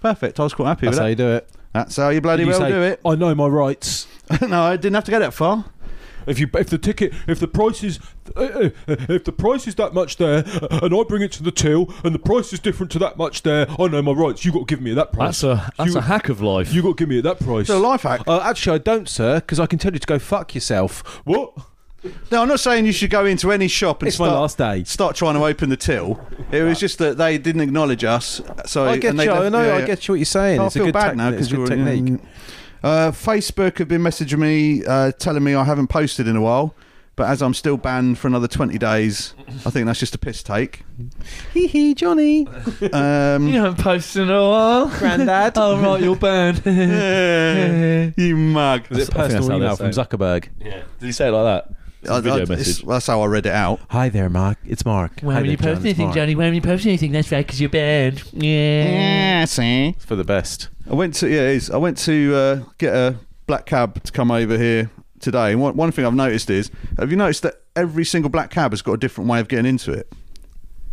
Perfect. 0.00 0.40
I 0.40 0.44
was 0.44 0.54
quite 0.54 0.68
happy 0.68 0.86
That's 0.86 0.94
with 0.94 0.98
how 0.98 1.04
that. 1.04 1.10
you 1.10 1.16
do 1.16 1.28
it. 1.30 1.48
That's 1.76 1.96
how 1.96 2.08
you 2.08 2.22
bloody 2.22 2.44
you 2.44 2.48
well 2.48 2.60
say, 2.60 2.70
do 2.70 2.80
it. 2.80 3.00
I 3.04 3.16
know 3.16 3.34
my 3.34 3.46
rights. 3.46 4.06
no, 4.48 4.62
I 4.62 4.76
didn't 4.76 4.94
have 4.94 5.04
to 5.04 5.10
go 5.10 5.18
that 5.18 5.34
far. 5.34 5.66
If 6.26 6.40
you 6.40 6.48
if 6.54 6.70
the 6.70 6.78
ticket 6.78 7.12
if 7.28 7.38
the 7.38 7.46
price 7.46 7.84
is 7.84 8.00
uh, 8.34 8.40
uh, 8.40 8.70
if 8.88 9.24
the 9.24 9.32
price 9.32 9.68
is 9.68 9.74
that 9.74 9.92
much 9.92 10.16
there 10.16 10.44
uh, 10.46 10.80
and 10.82 10.94
I 10.94 11.02
bring 11.04 11.22
it 11.22 11.32
to 11.32 11.42
the 11.42 11.52
till 11.52 11.94
and 12.02 12.14
the 12.14 12.18
price 12.18 12.52
is 12.54 12.60
different 12.60 12.90
to 12.92 12.98
that 13.00 13.18
much 13.18 13.42
there, 13.42 13.66
I 13.78 13.88
know 13.88 14.00
my 14.00 14.12
rights. 14.12 14.42
You 14.42 14.52
got 14.52 14.60
to 14.60 14.64
give 14.64 14.80
me 14.80 14.92
at 14.92 14.96
that 14.96 15.12
price. 15.12 15.42
That's 15.42 15.44
a 15.44 15.72
that's 15.76 15.92
you, 15.92 15.98
a 15.98 16.02
hack 16.02 16.30
of 16.30 16.40
life. 16.40 16.72
You 16.72 16.80
got 16.80 16.96
to 16.96 17.02
give 17.02 17.10
me 17.10 17.18
at 17.18 17.24
that 17.24 17.38
price. 17.40 17.62
It's 17.62 17.70
a 17.70 17.78
life 17.78 18.02
hack. 18.02 18.22
Uh, 18.26 18.40
actually, 18.40 18.76
I 18.76 18.78
don't, 18.78 19.06
sir, 19.08 19.36
because 19.36 19.60
I 19.60 19.66
can 19.66 19.78
tell 19.78 19.92
you 19.92 19.98
to 19.98 20.06
go 20.06 20.18
fuck 20.18 20.54
yourself. 20.54 21.20
What? 21.26 21.52
No, 22.30 22.42
I'm 22.42 22.48
not 22.48 22.60
saying 22.60 22.86
you 22.86 22.92
should 22.92 23.10
go 23.10 23.24
into 23.26 23.52
any 23.52 23.68
shop 23.68 24.02
and 24.02 24.08
It's 24.08 24.18
my 24.18 24.26
start, 24.26 24.40
last 24.40 24.58
day. 24.58 24.84
start 24.84 25.16
trying 25.16 25.34
to 25.34 25.44
open 25.44 25.68
the 25.70 25.76
till. 25.76 26.20
It 26.50 26.62
was 26.62 26.78
just 26.80 26.98
that 26.98 27.16
they 27.18 27.38
didn't 27.38 27.62
acknowledge 27.62 28.04
us. 28.04 28.40
So 28.66 28.84
I 28.86 28.98
get 28.98 29.10
and 29.10 29.20
they 29.20 29.24
you. 29.24 29.30
I 29.32 29.38
left- 29.40 29.52
know. 29.52 29.64
yeah, 29.66 29.74
I 29.74 29.78
yeah. 29.80 29.86
get 29.86 30.06
you 30.08 30.12
what 30.12 30.18
you're 30.18 30.24
saying. 30.24 30.60
I 30.60 30.66
it's 30.66 30.74
feel 30.74 30.84
a 30.84 30.86
good 30.86 30.94
bad 30.94 31.06
tec- 31.08 31.16
now 31.16 31.28
it's 31.30 31.48
because 31.48 31.52
a 31.52 31.56
good 31.56 31.86
technique. 31.86 32.20
Uh, 32.82 33.10
Facebook 33.10 33.78
have 33.78 33.88
been 33.88 34.02
messaging 34.02 34.38
me, 34.38 34.84
uh, 34.84 35.10
telling 35.12 35.42
me 35.42 35.54
I 35.54 35.64
haven't 35.64 35.88
posted 35.88 36.28
in 36.28 36.36
a 36.36 36.40
while, 36.40 36.74
but 37.16 37.28
as 37.28 37.42
I'm 37.42 37.54
still 37.54 37.76
banned 37.78 38.18
for 38.18 38.28
another 38.28 38.46
20 38.46 38.76
days, 38.78 39.34
I 39.64 39.70
think 39.70 39.86
that's 39.86 39.98
just 39.98 40.14
a 40.14 40.18
piss 40.18 40.42
take. 40.42 40.84
Hee 41.54 41.66
hee, 41.66 41.94
Johnny. 41.94 42.46
Um, 42.92 43.48
you 43.48 43.54
haven't 43.60 43.78
posted 43.78 44.22
in 44.24 44.30
a 44.30 44.40
while. 44.48 44.86
Grandad. 44.98 45.54
oh 45.56 45.80
right, 45.80 46.00
you're 46.02 46.14
banned. 46.16 46.62
yeah, 46.66 48.10
you 48.16 48.36
mug. 48.36 48.86
Was 48.88 48.98
it 48.98 49.02
I 49.02 49.04
think 49.04 49.14
that's 49.14 49.32
personal 49.34 49.48
how 49.50 49.56
email 49.56 49.70
they 49.70 49.76
from 49.76 49.92
say 49.92 50.02
Zuckerberg? 50.02 50.48
yeah. 50.60 50.82
Did 51.00 51.06
he 51.06 51.12
say 51.12 51.28
it 51.28 51.32
like 51.32 51.64
that? 51.66 51.74
It's 52.02 52.10
a 52.10 52.14
I- 52.14 52.16
I- 52.16 52.20
video 52.20 52.42
it's- 52.42 52.48
message. 52.58 52.82
that's 52.86 53.06
how 53.06 53.22
I 53.22 53.26
read 53.26 53.46
it 53.46 53.52
out. 53.52 53.80
Hi 53.90 54.08
there, 54.08 54.28
Mark. 54.28 54.58
It's 54.66 54.84
Mark. 54.84 55.12
Why 55.20 55.32
Hi 55.32 55.38
haven't 55.38 55.50
you 55.50 55.56
there, 55.56 55.64
John. 55.66 55.74
posted 55.74 55.86
anything, 55.86 56.04
Mark. 56.06 56.14
Johnny? 56.16 56.34
Why 56.34 56.44
haven't 56.44 56.54
you 56.56 56.60
posted 56.62 56.88
anything? 56.88 57.12
That's 57.12 57.32
right, 57.32 57.46
because 57.46 57.60
you're 57.60 57.70
banned. 57.70 58.22
Yeah. 58.32 59.44
see. 59.46 59.88
It's 59.96 60.04
for 60.04 60.16
the 60.16 60.24
best. 60.24 60.68
I 60.90 60.94
went 60.94 61.14
to 61.14 61.28
yeah, 61.28 61.42
it 61.42 61.56
is. 61.56 61.70
I 61.70 61.76
went 61.78 61.98
to 61.98 62.34
uh, 62.34 62.60
get 62.78 62.94
a 62.94 63.16
black 63.46 63.66
cab 63.66 64.02
to 64.04 64.12
come 64.12 64.30
over 64.30 64.56
here 64.58 64.90
today. 65.20 65.52
And 65.52 65.60
one, 65.60 65.76
one 65.76 65.90
thing 65.92 66.04
I've 66.04 66.14
noticed 66.14 66.50
is, 66.50 66.70
have 66.98 67.10
you 67.10 67.16
noticed 67.16 67.42
that 67.42 67.62
every 67.74 68.04
single 68.04 68.28
black 68.30 68.50
cab 68.50 68.72
has 68.72 68.82
got 68.82 68.92
a 68.92 68.98
different 68.98 69.28
way 69.30 69.40
of 69.40 69.48
getting 69.48 69.66
into 69.66 69.92
it? 69.92 70.12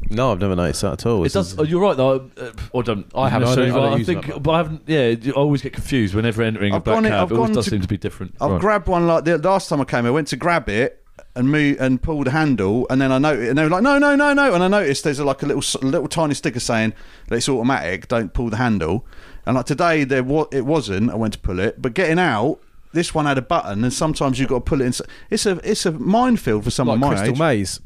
No, 0.10 0.32
I've 0.32 0.40
never 0.40 0.56
noticed 0.56 0.82
that 0.82 0.94
at 0.94 1.06
all. 1.06 1.22
It 1.22 1.26
This 1.26 1.34
does. 1.34 1.54
is- 1.54 1.60
oh, 1.60 1.64
you're 1.64 1.82
right 1.82 1.98
though. 1.98 2.30
Uh, 2.40 2.52
I 2.78 2.82
don't. 2.82 3.06
I 3.16 3.30
haven't. 3.30 3.48
No, 3.48 3.52
I 3.52 3.56
don't- 3.56 3.66
I 3.72 3.74
don't 3.74 3.94
I 3.94 3.98
use 3.98 4.06
think, 4.08 4.28
that. 4.28 4.44
but 4.44 4.52
I 4.52 4.58
haven't. 4.58 4.82
Yeah, 4.86 5.16
I 5.28 5.32
always 5.32 5.62
get 5.62 5.74
confused 5.74 6.14
whenever 6.14 6.42
entering 6.44 6.74
a 6.74 6.78
I've 6.78 6.84
black 6.84 6.96
gone 6.98 7.06
in- 7.06 7.12
cab. 7.12 7.24
I've 7.24 7.32
it 7.32 7.36
always 7.36 7.48
gone 7.50 7.56
does 7.56 7.66
to- 7.66 7.72
seem 7.72 7.82
to 7.82 7.88
be 7.88 7.98
different. 7.98 8.36
I've 8.42 8.52
Right. 8.52 8.62
grabbed 8.62 8.88
one 8.88 9.08
like 9.08 9.24
the 9.26 9.38
last 9.38 9.70
time 9.70 9.82
I 9.82 9.86
came. 9.86 10.06
I 10.06 10.12
went 10.12 10.28
to 10.30 10.36
grab 10.36 10.70
it 10.70 11.00
and 11.36 11.50
move 11.50 11.78
and 11.80 12.02
pull 12.02 12.24
the 12.24 12.32
handle, 12.32 12.86
and 12.90 13.02
then 13.02 13.12
I 13.12 13.18
noticed, 13.18 13.50
and 13.50 13.58
they 13.58 13.64
were 13.64 13.70
like, 13.70 13.84
"No, 13.84 13.98
no, 13.98 14.16
no, 14.16 14.34
no!" 14.34 14.54
And 14.54 14.64
I 14.64 14.68
noticed 14.68 15.04
there's 15.04 15.20
a, 15.20 15.24
like 15.26 15.42
a 15.42 15.46
little, 15.46 15.62
s- 15.64 15.76
little 15.82 16.08
tiny 16.08 16.34
sticker 16.36 16.60
saying 16.60 16.94
that 17.30 17.36
it's 17.38 17.50
automatic. 17.50 18.08
Don't 18.08 18.34
pull 18.34 18.50
the 18.50 18.58
handle. 18.58 19.06
And 19.46 19.56
like 19.56 19.66
today, 19.66 20.04
there 20.04 20.24
wa- 20.24 20.46
it 20.52 20.66
wasn't. 20.66 21.10
I 21.12 21.16
went 21.16 21.34
to 21.34 21.40
pull 21.40 21.60
it, 21.60 21.82
but 21.82 21.94
getting 21.94 22.20
out, 22.20 22.60
this 22.94 23.14
one 23.16 23.26
had 23.26 23.38
a 23.38 23.42
button, 23.42 23.84
and 23.84 23.92
sometimes 23.92 24.40
you've 24.40 24.50
got 24.50 24.56
to 24.56 24.62
pull 24.62 24.82
it 24.82 24.86
in. 24.86 24.94
It's 25.32 25.46
a, 25.46 25.60
it's 25.70 25.86
a 25.86 25.92
minefield 25.92 26.64
for 26.64 26.72
someone 26.72 27.00
like 27.00 27.12
my 27.12 27.16
Crystal 27.18 27.34
age. 27.34 27.40
Maze. 27.40 27.80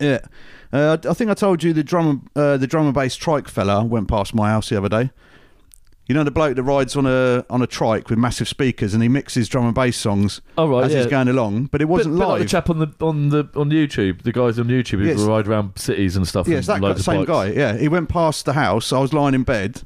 Yeah, 0.00 0.18
uh, 0.72 0.96
I 1.08 1.14
think 1.14 1.30
I 1.30 1.34
told 1.34 1.62
you 1.62 1.72
the 1.72 1.84
drum 1.84 2.28
uh, 2.36 2.56
the 2.56 2.66
drum 2.66 2.86
and 2.86 2.94
bass 2.94 3.16
trike 3.16 3.48
fella 3.48 3.84
went 3.84 4.08
past 4.08 4.34
my 4.34 4.48
house 4.50 4.68
the 4.68 4.78
other 4.78 4.88
day. 4.88 5.10
You 6.08 6.14
know 6.14 6.22
the 6.22 6.30
bloke 6.30 6.54
that 6.54 6.62
rides 6.62 6.94
on 6.94 7.04
a 7.04 7.44
on 7.50 7.62
a 7.62 7.66
trike 7.66 8.08
with 8.10 8.18
massive 8.18 8.46
speakers 8.46 8.94
and 8.94 9.02
he 9.02 9.08
mixes 9.08 9.48
drum 9.48 9.64
and 9.66 9.74
bass 9.74 9.96
songs 9.96 10.40
Oh, 10.56 10.68
right, 10.68 10.84
as 10.84 10.92
yeah. 10.92 10.98
he's 10.98 11.06
going 11.08 11.26
along, 11.26 11.64
but 11.66 11.82
it 11.82 11.86
wasn't 11.86 12.14
bit, 12.14 12.18
bit 12.20 12.26
live. 12.26 12.38
like 12.38 12.42
the 12.42 12.48
chap 12.48 12.70
on 12.70 12.78
the 12.78 12.88
on 13.00 13.28
the 13.30 13.48
on 13.56 13.70
YouTube, 13.70 14.22
the 14.22 14.30
guys 14.30 14.58
on 14.60 14.66
YouTube 14.66 15.00
who 15.00 15.06
Yes. 15.06 15.18
ride 15.22 15.48
around 15.48 15.76
cities 15.76 16.14
and 16.16 16.26
stuff. 16.28 16.46
yeah, 16.46 16.58
it's 16.58 16.68
that 16.68 16.80
guy, 16.80 16.94
same 16.94 17.20
bikes. 17.24 17.28
guy. 17.28 17.46
Yeah, 17.50 17.76
he 17.76 17.88
went 17.88 18.08
past 18.08 18.44
the 18.44 18.52
house. 18.52 18.92
I 18.92 19.00
was 19.00 19.12
lying 19.12 19.34
in 19.34 19.42
bed 19.42 19.82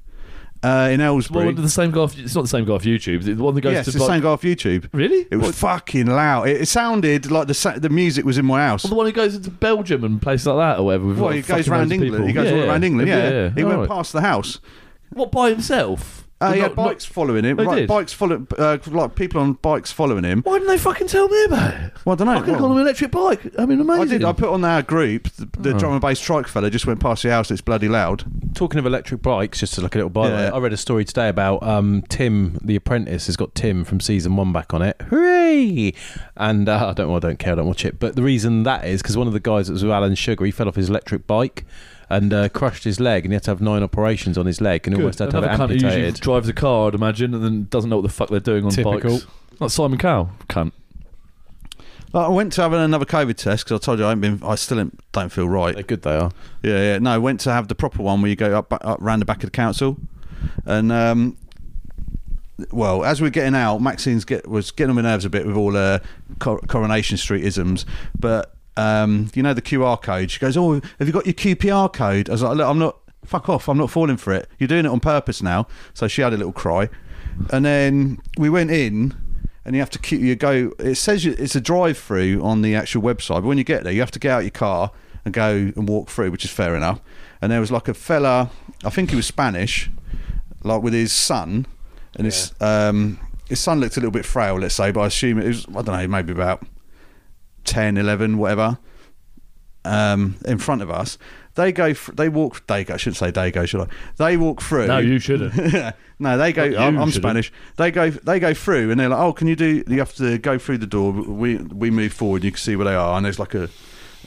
uh, 0.62 0.88
in 0.92 1.00
Aylesbury. 1.00 1.46
Well, 1.46 1.54
the 1.54 1.68
same 1.68 1.90
guy. 1.90 2.00
Off, 2.00 2.18
it's 2.18 2.34
not 2.34 2.42
the 2.42 2.48
same 2.48 2.64
guy 2.64 2.72
off 2.74 2.82
YouTube. 2.84 3.24
The 3.24 3.34
one 3.34 3.54
that 3.54 3.61
goes 3.62 3.72
yes, 3.72 3.84
to 3.86 3.90
the 3.92 3.98
like- 4.00 4.08
same 4.08 4.20
guy 4.22 4.28
off 4.28 4.42
YouTube. 4.42 4.88
Really? 4.92 5.26
It 5.30 5.36
was 5.36 5.46
What- 5.46 5.54
fucking 5.54 6.06
loud. 6.06 6.48
It, 6.48 6.62
it 6.62 6.66
sounded 6.68 7.30
like 7.30 7.46
the 7.46 7.54
sa- 7.54 7.78
the 7.78 7.88
music 7.88 8.24
was 8.24 8.38
in 8.38 8.44
my 8.46 8.61
house. 8.66 8.84
Well, 8.84 8.90
the 8.90 8.96
one 8.96 9.06
who 9.06 9.12
goes 9.12 9.34
into 9.36 9.50
Belgium 9.50 10.04
and 10.04 10.20
places 10.20 10.46
like 10.46 10.56
that 10.56 10.78
or 10.80 10.84
whatever. 10.86 11.06
With 11.06 11.18
Well, 11.18 11.30
like 11.30 11.44
he 11.46 11.52
goes 11.52 11.68
around 11.68 11.92
England. 11.92 12.12
people. 12.12 12.26
He 12.26 12.32
goes 12.32 12.46
Yeah, 12.46 12.52
all 12.52 12.58
yeah. 12.64 12.70
around 12.70 12.84
England. 12.84 13.08
Yeah, 13.08 13.50
he 13.54 13.64
went 13.64 13.74
Alright. 13.76 13.88
past 13.88 14.12
the 14.12 14.20
house. 14.20 14.61
What 15.12 15.32
by 15.32 15.50
himself? 15.50 16.26
Uh, 16.43 16.53
he 16.53 16.61
Not- 16.61 16.68
had 16.68 16.76
bikes 16.76 17.05
following 17.05 17.45
him. 17.45 17.59
They 17.59 17.66
Right, 17.66 17.80
did? 17.80 17.88
bikes 17.88 18.14
follow, 18.14 18.47
uh, 18.59 18.78
like 18.91 19.14
people 19.14 19.43
on 19.43 19.55
bikes 19.55 19.93
following 19.93 20.24
him. 20.24 20.41
Why 20.43 20.55
didn't 20.59 20.68
they 20.68 20.78
fucking 20.78 21.09
tell 21.09 21.28
me 21.28 21.45
about 21.45 21.74
it? 21.74 21.93
Well, 22.07 22.14
I 22.14 22.16
don't 22.16 22.26
know. 22.28 22.32
I 22.32 22.38
could 22.41 22.49
have 22.49 22.61
Well, 22.61 22.61
gone 22.61 22.70
on 22.72 22.76
an 22.78 22.82
electric 22.82 23.11
bike. 23.11 23.41
I 23.59 23.66
mean, 23.66 23.78
amazing. 23.80 24.01
I 24.03 24.05
did. 24.07 24.24
I 24.24 24.32
put 24.32 24.49
on 24.49 24.64
our 24.64 24.80
group. 24.80 25.28
The, 25.36 25.47
the 25.59 25.74
Oh. 25.74 25.78
drum 25.78 25.93
and 25.93 26.01
bass 26.01 26.18
strike 26.18 26.49
fella 26.49 26.70
just 26.70 26.86
went 26.86 26.99
past 26.99 27.22
the 27.24 27.30
house. 27.30 27.51
It's 27.51 27.61
bloody 27.61 27.88
loud. 27.88 28.24
Talking 28.55 28.78
of 28.78 28.86
electric 28.86 29.20
bikes, 29.20 29.61
just 29.61 29.74
to 29.74 29.82
look 29.82 29.95
a 29.95 29.99
little 29.99 30.09
byway, 30.11 30.45
Yeah. 30.45 30.51
I 30.55 30.59
read 30.59 30.72
a 30.72 30.78
story 30.78 31.05
today 31.05 31.28
about 31.28 31.62
um, 31.62 32.05
Tim, 32.09 32.59
the 32.64 32.74
apprentice, 32.76 33.26
has 33.26 33.36
got 33.36 33.55
Tim 33.55 33.84
from 33.84 34.01
season 34.01 34.34
one 34.36 34.51
back 34.53 34.72
on 34.72 34.80
it. 34.80 34.97
Hooray! 35.11 35.93
And 36.38 36.68
uh, 36.70 36.88
I 36.88 36.93
don't, 36.95 37.09
well, 37.09 37.16
I 37.18 37.20
don't 37.20 37.38
care, 37.38 37.53
I 37.53 37.57
don't 37.57 37.66
watch 37.66 37.84
it. 37.84 37.99
But 37.99 38.16
the 38.16 38.22
reason 38.22 38.62
that 38.62 38.86
is 38.86 39.03
because 39.03 39.16
one 39.16 39.26
of 39.26 39.34
the 39.34 39.41
guys 39.41 39.66
that 39.66 39.74
was 39.74 39.82
with 39.84 39.93
Alan 39.93 40.14
Sugar, 40.14 40.45
he 40.47 40.51
fell 40.51 40.68
off 40.68 40.76
his 40.76 40.88
electric 40.88 41.26
bike 41.26 41.66
and 42.11 42.32
uh, 42.34 42.48
crushed 42.50 42.84
his 42.84 42.98
leg, 43.00 43.24
and 43.24 43.32
he 43.32 43.34
had 43.36 43.44
to 43.44 43.50
have 43.52 43.61
nine 43.61 43.82
operations 43.82 44.36
on 44.36 44.44
his 44.46 44.61
leg, 44.61 44.86
and 44.86 44.96
he 44.96 45.00
almost 45.02 45.20
had 45.20 45.30
to 45.30 45.36
have 45.36 45.44
it 45.44 45.46
Another 45.46 45.64
cunt 45.64 45.68
who 45.68 45.74
usually 45.74 45.92
amputated. 45.92 46.20
drives 46.20 46.48
a 46.48 46.52
car, 46.52 46.88
I'd 46.88 46.94
imagine, 46.94 47.32
and 47.34 47.42
then 47.44 47.66
doesn't 47.70 47.88
know 47.88 47.96
what 47.96 48.02
the 48.02 48.08
fuck 48.08 48.28
they're 48.28 48.40
doing 48.40 48.64
on 48.64 48.70
Typical. 48.72 49.00
bikes. 49.18 49.26
Like 49.61 49.70
Simon 49.70 49.98
Cowell, 49.98 50.30
cunt. 50.48 50.72
I 52.12 52.26
went 52.26 52.52
to 52.54 52.62
have 52.62 52.72
another 52.72 53.04
COVID 53.04 53.36
test 53.36 53.64
because 53.64 53.80
I 53.80 53.84
told 53.84 54.00
you 54.00 54.04
I 54.04 54.11
ain't 54.12 54.20
been. 54.20 54.40
I 54.44 54.56
still 54.56 54.80
ain't- 54.80 54.98
don't 55.12 55.30
feel 55.30 55.48
right. 55.48 55.74
They're 55.74 55.84
good, 55.84 56.02
they 56.02 56.16
are. 56.16 56.32
Yeah, 56.62 56.78
yeah. 56.78 56.98
No, 56.98 57.12
I 57.12 57.18
went 57.18 57.38
to 57.40 57.52
have 57.52 57.68
the 57.68 57.76
proper 57.76 58.02
one 58.02 58.20
where 58.20 58.28
you 58.28 58.34
go 58.36 58.58
up, 58.58 58.72
up 58.72 58.98
round 59.00 59.22
the 59.22 59.26
back 59.26 59.36
of 59.38 59.42
the 59.46 59.50
council, 59.52 59.96
and 60.66 60.90
um, 60.90 61.36
well, 62.72 63.04
as 63.04 63.22
we're 63.22 63.30
getting 63.30 63.54
out, 63.54 63.80
Maxine's 63.80 64.24
get 64.24 64.48
was 64.48 64.72
getting 64.72 64.90
on 64.90 64.96
my 64.96 65.02
nerves 65.02 65.24
a 65.24 65.30
bit 65.30 65.46
with 65.46 65.56
all 65.56 65.76
uh, 65.76 66.00
Cor- 66.40 66.58
Coronation 66.66 67.16
Street 67.16 67.44
isms, 67.44 67.86
but 68.18 68.56
um, 68.77 69.31
you 69.35 69.43
know 69.43 69.55
the 69.55 69.62
QR 69.62 70.01
code. 70.01 70.31
She 70.31 70.39
goes, 70.39 70.57
"Oh, 70.57 70.81
have 70.99 71.07
you 71.07 71.12
got 71.12 71.27
your 71.27 71.35
QPR 71.35 71.93
code?" 71.93 72.29
I 72.29 72.33
was 72.33 72.43
like, 72.43 72.57
"Look, 72.57 72.66
I'm 72.66 72.79
not. 72.79 72.99
Fuck 73.25 73.49
off! 73.49 73.68
I'm 73.68 73.79
not 73.79 73.91
falling 73.91 74.16
for 74.16 74.33
it. 74.33 74.49
You're 74.59 74.68
doing 74.68 74.85
it 74.85 74.89
on 74.89 75.01
purpose 75.01 75.43
now." 75.43 75.66
So 75.95 76.09
she 76.09 76.23
had 76.23 76.33
a 76.33 76.37
little 76.37 76.53
cry, 76.53 76.89
and 77.53 77.64
then 77.64 78.21
we 78.39 78.51
went 78.51 78.71
in. 78.71 79.14
And 79.62 79.77
you 79.77 79.83
have 79.83 79.91
to 79.91 79.99
keep 79.99 80.23
you 80.23 80.35
go. 80.37 80.73
It 80.79 80.95
says 80.95 81.23
you, 81.23 81.37
it's 81.39 81.55
a 81.55 81.61
drive-through 81.61 82.43
on 82.43 82.62
the 82.62 82.75
actual 82.75 83.03
website, 83.03 83.43
but 83.43 83.45
when 83.45 83.59
you 83.59 83.62
get 83.62 83.85
there, 83.85 83.93
you 83.93 84.01
have 84.01 84.11
to 84.12 84.18
get 84.18 84.33
out 84.33 84.43
your 84.43 84.51
car 84.51 84.91
and 85.25 85.35
go 85.35 85.51
and 85.77 85.87
walk 85.87 86.09
through, 86.09 86.31
which 86.31 86.47
is 86.47 86.51
fair 86.51 86.75
enough. 86.75 86.99
And 87.43 87.53
there 87.53 87.61
was 87.61 87.71
like 87.71 87.87
a 87.87 87.95
fella, 87.95 88.51
I 88.85 88.91
think 88.91 89.11
he 89.11 89.16
was 89.16 89.27
Spanish, 89.27 89.91
like 90.62 90.83
with 90.83 90.95
his 90.95 91.12
son, 91.12 91.66
and 92.16 92.25
his 92.25 92.53
um, 92.61 93.21
his 93.49 93.61
son 93.61 93.81
looked 93.81 93.97
a 93.97 94.01
little 94.01 94.11
bit 94.12 94.25
frail, 94.25 94.57
let's 94.59 94.75
say, 94.75 94.91
but 94.93 95.01
I 95.01 95.07
assume 95.07 95.39
it 95.39 95.47
was 95.47 95.66
I 95.68 95.83
don't 95.83 95.87
know, 95.87 96.09
maybe 96.09 96.33
about 96.33 96.64
10, 97.64 97.96
11, 97.96 98.38
whatever. 98.38 98.78
Um, 99.82 100.36
in 100.44 100.58
front 100.58 100.82
of 100.82 100.90
us, 100.90 101.16
they 101.54 101.72
go, 101.72 101.92
they 101.92 102.28
walk, 102.28 102.66
they 102.66 102.84
go. 102.84 102.94
I 102.94 102.96
shouldn't 102.96 103.16
say 103.16 103.30
they 103.30 103.50
go, 103.50 103.64
should 103.64 103.80
I? 103.80 103.86
They 104.16 104.36
walk 104.36 104.61
through. 104.62 104.86
No, 104.86 104.98
you 104.98 105.18
shouldn't. 105.18 105.54
no, 106.18 106.38
they 106.38 106.52
go. 106.52 106.64
I'm, 106.76 106.98
I'm. 106.98 107.11
Spanish. 107.11 107.52
They 107.76 107.90
go. 107.90 108.11
They 108.11 108.38
go 108.38 108.54
through, 108.54 108.90
and 108.90 109.00
they're 109.00 109.08
like, 109.08 109.18
"Oh, 109.18 109.32
can 109.32 109.48
you 109.48 109.56
do? 109.56 109.82
You 109.88 109.98
have 109.98 110.14
to 110.16 110.38
go 110.38 110.58
through 110.58 110.78
the 110.78 110.86
door. 110.86 111.12
We 111.12 111.56
we 111.56 111.90
move 111.90 112.12
forward. 112.12 112.44
You 112.44 112.50
can 112.50 112.58
see 112.58 112.76
where 112.76 112.84
they 112.84 112.94
are, 112.94 113.16
and 113.16 113.24
there's 113.24 113.38
like 113.38 113.54
a 113.54 113.68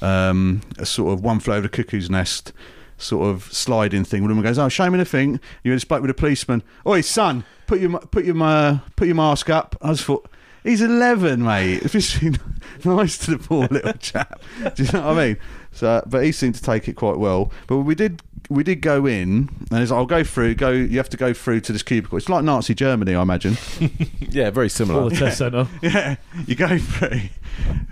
um 0.01 0.61
a 0.79 0.85
sort 0.85 1.13
of 1.13 1.23
one 1.23 1.39
flew 1.39 1.53
over 1.53 1.67
the 1.67 1.69
cuckoo's 1.69 2.09
nest." 2.09 2.51
Sort 2.97 3.27
of 3.27 3.51
sliding 3.51 4.05
thing. 4.05 4.21
One 4.21 4.31
of 4.31 4.37
them 4.37 4.43
goes, 4.43 4.57
"Oh, 4.57 4.69
show 4.69 4.89
me 4.89 4.97
the 4.97 5.05
thing." 5.05 5.39
You 5.63 5.77
spoke 5.79 6.01
with 6.01 6.11
a 6.11 6.15
policeman. 6.15 6.63
Oi, 6.85 7.01
son, 7.01 7.43
put 7.67 7.79
your 7.79 7.99
put 7.99 8.25
your 8.25 8.41
uh, 8.41 8.79
put 8.95 9.07
your 9.07 9.15
mask 9.15 9.49
up. 9.49 9.75
I 9.81 9.89
just 9.89 10.05
thought, 10.05 10.29
he's 10.63 10.81
eleven, 10.81 11.43
mate. 11.43 11.81
It's 11.83 11.93
just 11.93 12.21
nice 12.85 13.17
to 13.19 13.31
the 13.31 13.37
poor 13.37 13.67
little 13.69 13.93
chap. 13.99 14.41
Do 14.75 14.83
you 14.83 14.91
know 14.91 15.07
what 15.07 15.17
I 15.17 15.27
mean? 15.27 15.37
So, 15.71 16.03
but 16.05 16.23
he 16.23 16.31
seemed 16.31 16.55
to 16.55 16.61
take 16.61 16.87
it 16.87 16.93
quite 16.95 17.17
well. 17.17 17.51
But 17.67 17.77
we 17.79 17.95
did 17.95 18.21
we 18.49 18.63
did 18.63 18.81
go 18.81 19.05
in, 19.05 19.49
and 19.71 19.81
it's 19.81 19.89
like, 19.91 19.97
I'll 19.97 20.05
go 20.05 20.23
through. 20.23 20.55
Go, 20.55 20.69
you 20.71 20.97
have 20.97 21.09
to 21.09 21.17
go 21.17 21.33
through 21.33 21.61
to 21.61 21.71
this 21.73 21.81
cubicle. 21.83 22.17
It's 22.17 22.29
like 22.29 22.43
Nazi 22.43 22.73
Germany, 22.75 23.15
I 23.15 23.21
imagine. 23.21 23.57
Yeah, 24.33 24.49
very 24.49 24.65
Or 24.65 24.69
similar. 24.69 25.09
the 25.09 25.15
test 25.15 25.37
centre. 25.37 25.67
yeah, 25.83 26.15
you 26.47 26.55
go 26.55 26.77
through. 26.79 27.19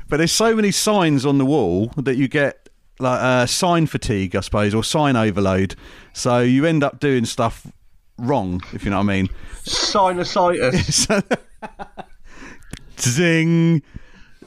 But 0.09 0.17
there's 0.17 0.31
so 0.31 0.55
many 0.55 0.71
signs 0.71 1.23
on 1.25 1.37
the 1.37 1.45
wall 1.45 1.87
that 1.97 2.17
you 2.17 2.27
get 2.27 2.67
like 2.99 3.21
uh, 3.21 3.45
sign 3.45 3.85
fatigue, 3.87 4.35
I 4.35 4.39
suppose, 4.41 4.73
or 4.73 4.83
sign 4.83 5.15
overload. 5.15 5.75
So 6.13 6.39
you 6.39 6.65
end 6.65 6.83
up 6.83 6.99
doing 6.99 7.25
stuff 7.25 7.67
wrong, 8.17 8.61
if 8.73 8.83
you 8.83 8.89
know 8.89 8.97
what 8.97 9.03
I 9.03 9.21
mean. 9.21 9.29
Sinusitis. 9.65 11.23
Zing. 13.03 13.81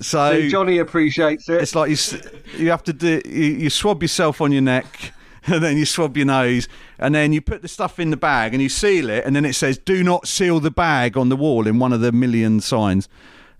So 0.00 0.48
Johnny 0.48 0.78
appreciates 0.78 1.48
it. 1.48 1.62
It's 1.62 1.74
like 1.74 1.90
you 1.90 2.20
you 2.56 2.70
have 2.70 2.82
to 2.84 2.92
do 2.92 3.20
you, 3.24 3.44
you 3.44 3.70
swab 3.70 4.02
yourself 4.02 4.40
on 4.40 4.52
your 4.52 4.62
neck 4.62 5.12
and 5.46 5.62
then 5.62 5.76
you 5.76 5.86
swab 5.86 6.16
your 6.16 6.26
nose 6.26 6.68
and 6.98 7.14
then 7.14 7.32
you 7.32 7.40
put 7.40 7.62
the 7.62 7.68
stuff 7.68 7.98
in 7.98 8.10
the 8.10 8.16
bag 8.16 8.54
and 8.54 8.62
you 8.62 8.68
seal 8.68 9.08
it 9.08 9.24
and 9.24 9.36
then 9.36 9.44
it 9.44 9.54
says 9.54 9.78
do 9.78 10.02
not 10.02 10.26
seal 10.26 10.58
the 10.58 10.70
bag 10.70 11.16
on 11.16 11.28
the 11.28 11.36
wall 11.36 11.66
in 11.66 11.78
one 11.78 11.92
of 11.92 12.00
the 12.00 12.12
million 12.12 12.60
signs. 12.60 13.08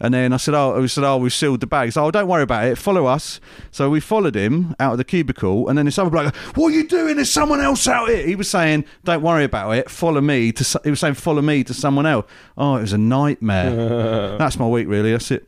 And 0.00 0.12
then 0.12 0.32
I 0.32 0.38
said, 0.38 0.54
"Oh, 0.54 0.80
we 0.80 0.88
said, 0.88 1.04
oh, 1.04 1.16
we've 1.18 1.32
sealed 1.32 1.60
the 1.60 1.66
bag." 1.66 1.92
So, 1.92 2.04
"Oh, 2.04 2.10
don't 2.10 2.26
worry 2.26 2.42
about 2.42 2.64
it. 2.66 2.76
Follow 2.78 3.06
us." 3.06 3.40
So 3.70 3.88
we 3.90 4.00
followed 4.00 4.34
him 4.34 4.74
out 4.80 4.92
of 4.92 4.98
the 4.98 5.04
cubicle, 5.04 5.68
and 5.68 5.78
then 5.78 5.84
this 5.86 5.98
other 5.98 6.10
bloke, 6.10 6.34
"What 6.56 6.68
are 6.72 6.76
you 6.76 6.86
doing? 6.88 7.16
There's 7.16 7.30
someone 7.32 7.60
else 7.60 7.86
out 7.86 8.08
here." 8.08 8.26
He 8.26 8.34
was 8.34 8.50
saying, 8.50 8.84
"Don't 9.04 9.22
worry 9.22 9.44
about 9.44 9.70
it. 9.72 9.88
Follow 9.88 10.20
me." 10.20 10.50
To 10.52 10.64
so- 10.64 10.80
he 10.84 10.90
was 10.90 11.00
saying, 11.00 11.14
"Follow 11.14 11.42
me 11.42 11.62
to 11.64 11.72
someone 11.74 12.06
else." 12.06 12.26
Oh, 12.58 12.76
it 12.76 12.80
was 12.82 12.92
a 12.92 12.98
nightmare. 12.98 14.36
That's 14.38 14.58
my 14.58 14.66
week, 14.66 14.88
really. 14.88 15.12
That's 15.12 15.30
it. 15.30 15.46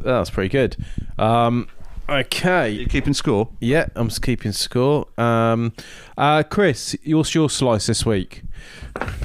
That's 0.00 0.30
pretty 0.30 0.50
good. 0.50 0.76
Um, 1.18 1.66
okay. 2.08 2.68
You 2.70 2.86
keeping 2.86 3.14
score? 3.14 3.48
Yeah, 3.58 3.86
I'm 3.96 4.10
keeping 4.10 4.52
score. 4.52 5.06
Um, 5.16 5.72
uh, 6.16 6.42
Chris, 6.42 6.94
what's 7.06 7.34
your 7.34 7.48
slice 7.50 7.86
this 7.86 8.04
week? 8.04 8.42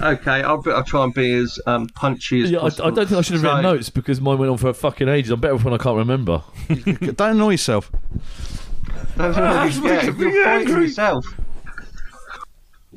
Okay, 0.02 0.42
I'll, 0.44 0.62
be- 0.62 0.72
I'll 0.72 0.84
try 0.84 1.04
and 1.04 1.14
be 1.14 1.34
as 1.34 1.60
um, 1.66 1.88
punchy 1.90 2.44
as 2.44 2.52
Yeah, 2.52 2.60
I, 2.60 2.66
I 2.66 2.70
don't 2.92 2.96
think 3.08 3.12
I 3.14 3.22
should 3.22 3.34
have 3.36 3.44
written 3.44 3.58
So- 3.64 3.74
notes 3.74 3.90
because 3.90 4.22
mine 4.22 4.38
went 4.38 4.52
on 4.52 4.58
for 4.58 4.74
fucking 4.74 5.08
ages. 5.10 5.32
I'm 5.32 5.40
better 5.40 5.56
off 5.56 5.64
when 5.64 5.74
I 5.74 5.78
can't 5.78 5.98
remember. 5.98 6.44
Don't 6.70 7.22
annoy 7.22 7.52
yourself. 7.52 7.92
That's 9.16 9.78
what 9.80 10.04
you 10.04 10.14
get. 10.14 10.18
You're 10.18 10.44
fighting 10.44 10.82
yourself. 10.82 11.26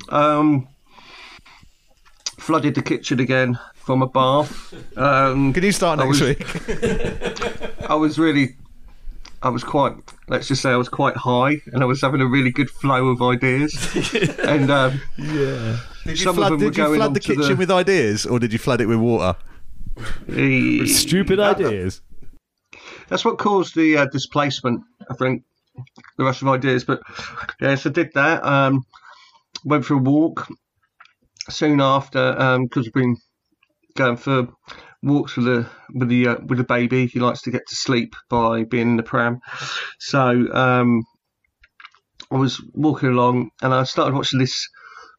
Um, 0.09 0.69
flooded 2.39 2.75
the 2.75 2.83
kitchen 2.83 3.21
again 3.21 3.59
from 3.75 4.03
a 4.03 4.07
bath. 4.07 4.75
Um, 4.99 5.53
Can 5.53 5.63
you 5.65 5.73
start 5.73 6.01
I 6.01 6.05
next 6.05 6.21
was- 6.21 6.29
week? 6.29 7.81
I 7.91 7.95
was 7.95 8.19
really, 8.19 8.57
I 9.43 9.49
was 9.49 9.63
quite, 9.65 9.95
let's 10.29 10.49
just 10.49 10.61
say 10.63 10.71
I 10.71 10.77
was 10.77 10.89
quite 10.89 11.17
high 11.17 11.57
and 11.73 11.83
I 11.83 11.87
was 11.87 12.01
having 12.01 12.21
a 12.21 12.27
really 12.27 12.51
good 12.51 12.69
flow 12.71 13.09
of 13.09 13.23
ideas. 13.23 13.75
and 14.41 14.71
um, 14.71 15.01
Did 16.07 16.21
you 16.21 16.33
flood, 16.33 16.59
did 16.59 16.77
you 16.77 16.95
flood 16.95 17.15
the 17.15 17.21
kitchen 17.21 17.43
the- 17.43 17.57
with 17.57 17.71
ideas, 17.71 18.27
or 18.27 18.39
did 18.39 18.53
you 18.53 18.59
flood 18.59 18.81
it 18.81 18.87
with 18.87 18.99
water? 18.99 19.39
the, 20.29 20.87
Stupid 20.87 21.41
ideas. 21.41 22.03
That's 23.09 23.25
what 23.25 23.39
caused 23.39 23.75
the 23.75 23.99
uh, 23.99 24.07
displacement, 24.07 24.83
I 25.11 25.15
think, 25.15 25.45
the 26.19 26.25
rush 26.25 26.43
of 26.43 26.49
ideas. 26.49 26.85
But 26.85 27.01
yes, 27.61 27.87
I 27.87 27.91
did 27.91 28.11
that. 28.15 28.45
Um, 28.45 28.85
went 29.65 29.85
for 29.85 29.95
a 29.95 29.99
walk 29.99 30.47
soon 31.49 31.81
after 31.81 32.59
because 32.63 32.87
we've 32.87 32.93
been 32.93 33.17
going 33.97 34.17
for 34.17 34.49
walks 35.03 35.37
with 35.37 35.47
the 35.47 35.67
with 35.95 36.09
the 36.09 36.29
uh, 36.29 36.37
with 36.47 36.59
the 36.59 36.65
baby. 36.65 37.07
He 37.07 37.21
likes 37.21 37.43
to 37.43 37.51
get 37.51 37.67
to 37.69 37.77
sleep 37.77 38.15
by 38.29 38.65
being 38.65 38.91
in 38.91 38.97
the 38.97 39.03
pram. 39.03 39.41
So 39.99 40.21
um, 40.53 41.05
I 42.31 42.37
was 42.37 42.61
walking 42.75 43.11
along 43.11 43.51
and 43.63 43.73
I 43.73 43.85
started 43.85 44.15
watching 44.15 44.39
this 44.39 44.69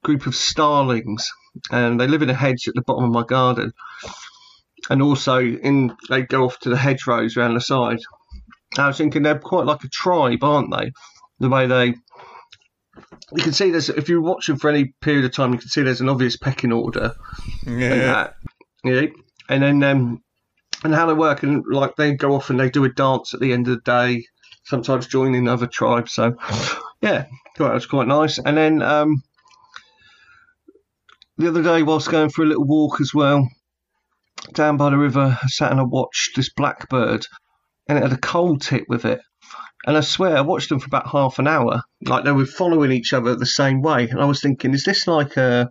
group 0.03 0.25
of 0.27 0.35
starlings, 0.35 1.29
and 1.71 1.99
they 1.99 2.07
live 2.07 2.21
in 2.21 2.29
a 2.29 2.33
hedge 2.33 2.67
at 2.67 2.75
the 2.75 2.81
bottom 2.81 3.05
of 3.05 3.11
my 3.11 3.23
garden 3.23 3.73
and 4.89 5.01
also 5.01 5.39
in 5.39 5.95
they 6.09 6.21
go 6.21 6.45
off 6.45 6.59
to 6.59 6.69
the 6.69 6.77
hedgerows 6.77 7.35
around 7.35 7.55
the 7.55 7.61
side. 7.61 7.99
I 8.77 8.87
was 8.87 8.97
thinking 8.97 9.23
they're 9.23 9.39
quite 9.39 9.65
like 9.65 9.83
a 9.83 9.89
tribe, 9.89 10.43
aren't 10.43 10.71
they? 10.71 10.91
The 11.39 11.49
way 11.49 11.67
they 11.67 11.95
you 13.35 13.43
can 13.43 13.53
see 13.53 13.71
there's 13.71 13.89
if 13.89 14.09
you're 14.09 14.21
watching 14.21 14.57
for 14.57 14.69
any 14.69 14.93
period 15.01 15.25
of 15.25 15.33
time, 15.33 15.53
you 15.53 15.59
can 15.59 15.69
see 15.69 15.81
there's 15.81 16.01
an 16.01 16.09
obvious 16.09 16.37
pecking 16.37 16.71
order. 16.71 17.13
And 17.91 18.01
that, 18.01 18.35
yeah. 18.83 19.05
And 19.49 19.63
then 19.63 19.83
um 19.83 20.23
and 20.83 20.93
how 20.93 21.07
they 21.07 21.13
work 21.13 21.43
and 21.43 21.63
like 21.69 21.95
they 21.95 22.13
go 22.13 22.35
off 22.35 22.49
and 22.49 22.59
they 22.59 22.69
do 22.69 22.85
a 22.85 22.89
dance 22.89 23.33
at 23.33 23.39
the 23.39 23.51
end 23.53 23.67
of 23.67 23.75
the 23.75 23.81
day. 23.91 24.23
sometimes 24.67 25.07
joining 25.07 25.47
other 25.47 25.67
tribes. 25.67 26.13
So, 26.13 26.35
yeah, 27.01 27.25
that 27.57 27.73
was 27.73 27.85
quite 27.85 28.07
nice. 28.07 28.37
And 28.37 28.57
then 28.57 28.81
um, 28.81 29.23
the 31.37 31.47
other 31.47 31.63
day, 31.63 31.83
whilst 31.83 32.09
going 32.09 32.29
for 32.29 32.43
a 32.43 32.47
little 32.47 32.65
walk 32.65 33.01
as 33.01 33.13
well, 33.13 33.47
down 34.53 34.77
by 34.77 34.89
the 34.89 34.97
river, 34.97 35.37
I 35.41 35.47
sat 35.47 35.71
and 35.71 35.79
I 35.79 35.83
watched 35.83 36.35
this 36.35 36.51
blackbird, 36.53 37.25
and 37.87 37.97
it 37.97 38.03
had 38.03 38.13
a 38.13 38.17
coal 38.17 38.57
tit 38.57 38.85
with 38.87 39.05
it. 39.05 39.21
And 39.85 39.95
I 39.95 40.01
swear, 40.01 40.35
I 40.35 40.41
watched 40.41 40.69
them 40.69 40.79
for 40.79 40.87
about 40.87 41.09
half 41.09 41.39
an 41.39 41.47
hour, 41.47 41.81
like 42.05 42.25
they 42.25 42.31
were 42.31 42.45
following 42.45 42.91
each 42.91 43.13
other 43.13 43.35
the 43.35 43.45
same 43.45 43.81
way. 43.81 44.09
And 44.09 44.19
I 44.19 44.25
was 44.25 44.41
thinking, 44.41 44.73
is 44.73 44.83
this 44.83 45.07
like 45.07 45.37
a 45.37 45.69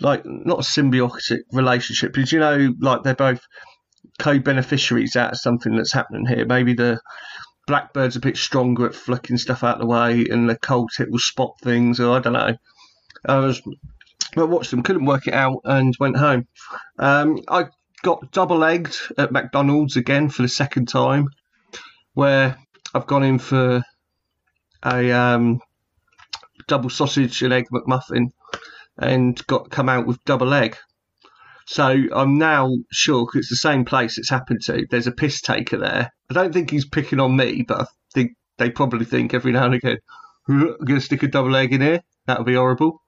like 0.00 0.22
not 0.26 0.58
a 0.58 0.62
symbiotic 0.62 1.40
relationship, 1.52 2.12
but 2.12 2.30
you 2.30 2.38
know, 2.38 2.74
like 2.80 3.02
they're 3.02 3.14
both 3.14 3.40
co-beneficiaries 4.18 5.16
out 5.16 5.32
of 5.32 5.38
something 5.38 5.76
that's 5.76 5.92
happening 5.92 6.26
here. 6.26 6.44
Maybe 6.46 6.74
the 6.74 7.00
blackbird's 7.66 8.16
a 8.16 8.20
bit 8.20 8.36
stronger 8.36 8.86
at 8.86 8.94
flicking 8.94 9.38
stuff 9.38 9.64
out 9.64 9.76
of 9.76 9.80
the 9.80 9.86
way, 9.86 10.26
and 10.30 10.48
the 10.48 10.56
coal 10.56 10.88
tit 10.88 11.10
will 11.10 11.18
spot 11.18 11.54
things, 11.62 12.00
or 12.00 12.16
I 12.16 12.20
don't 12.20 12.34
know. 12.34 12.56
I 13.26 13.38
was, 13.38 13.62
but 14.36 14.48
watched 14.48 14.70
them, 14.70 14.82
couldn't 14.82 15.06
work 15.06 15.26
it 15.26 15.34
out, 15.34 15.62
and 15.64 15.94
went 15.98 16.16
home. 16.16 16.46
Um, 16.98 17.40
I 17.48 17.66
got 18.02 18.30
double 18.30 18.62
egged 18.64 18.96
at 19.18 19.32
McDonald's 19.32 19.96
again 19.96 20.28
for 20.28 20.42
the 20.42 20.48
second 20.48 20.86
time, 20.86 21.28
where 22.12 22.56
I've 22.94 23.06
gone 23.06 23.24
in 23.24 23.38
for 23.38 23.82
a 24.84 25.12
um, 25.12 25.60
double 26.68 26.90
sausage 26.90 27.42
and 27.42 27.52
egg 27.52 27.66
McMuffin, 27.72 28.28
and 28.98 29.44
got 29.46 29.70
come 29.70 29.88
out 29.88 30.06
with 30.06 30.22
double 30.24 30.52
egg. 30.54 30.76
So 31.66 32.04
I'm 32.14 32.38
now 32.38 32.70
sure 32.92 33.26
'cause 33.26 33.40
it's 33.40 33.50
the 33.50 33.56
same 33.56 33.84
place 33.84 34.18
it's 34.18 34.30
happened 34.30 34.60
to. 34.66 34.86
There's 34.88 35.08
a 35.08 35.12
piss 35.12 35.40
taker 35.40 35.78
there. 35.78 36.12
I 36.30 36.34
don't 36.34 36.52
think 36.52 36.70
he's 36.70 36.86
picking 36.86 37.18
on 37.20 37.36
me, 37.36 37.64
but 37.66 37.80
I 37.80 37.86
think 38.14 38.32
they 38.58 38.70
probably 38.70 39.04
think 39.04 39.34
every 39.34 39.50
now 39.52 39.64
and 39.64 39.74
again, 39.74 39.98
I'm 40.48 40.60
going 40.60 41.00
to 41.00 41.00
stick 41.00 41.24
a 41.24 41.28
double 41.28 41.56
egg 41.56 41.72
in 41.72 41.80
here. 41.80 42.02
That 42.26 42.38
would 42.38 42.46
be 42.46 42.54
horrible. 42.54 43.00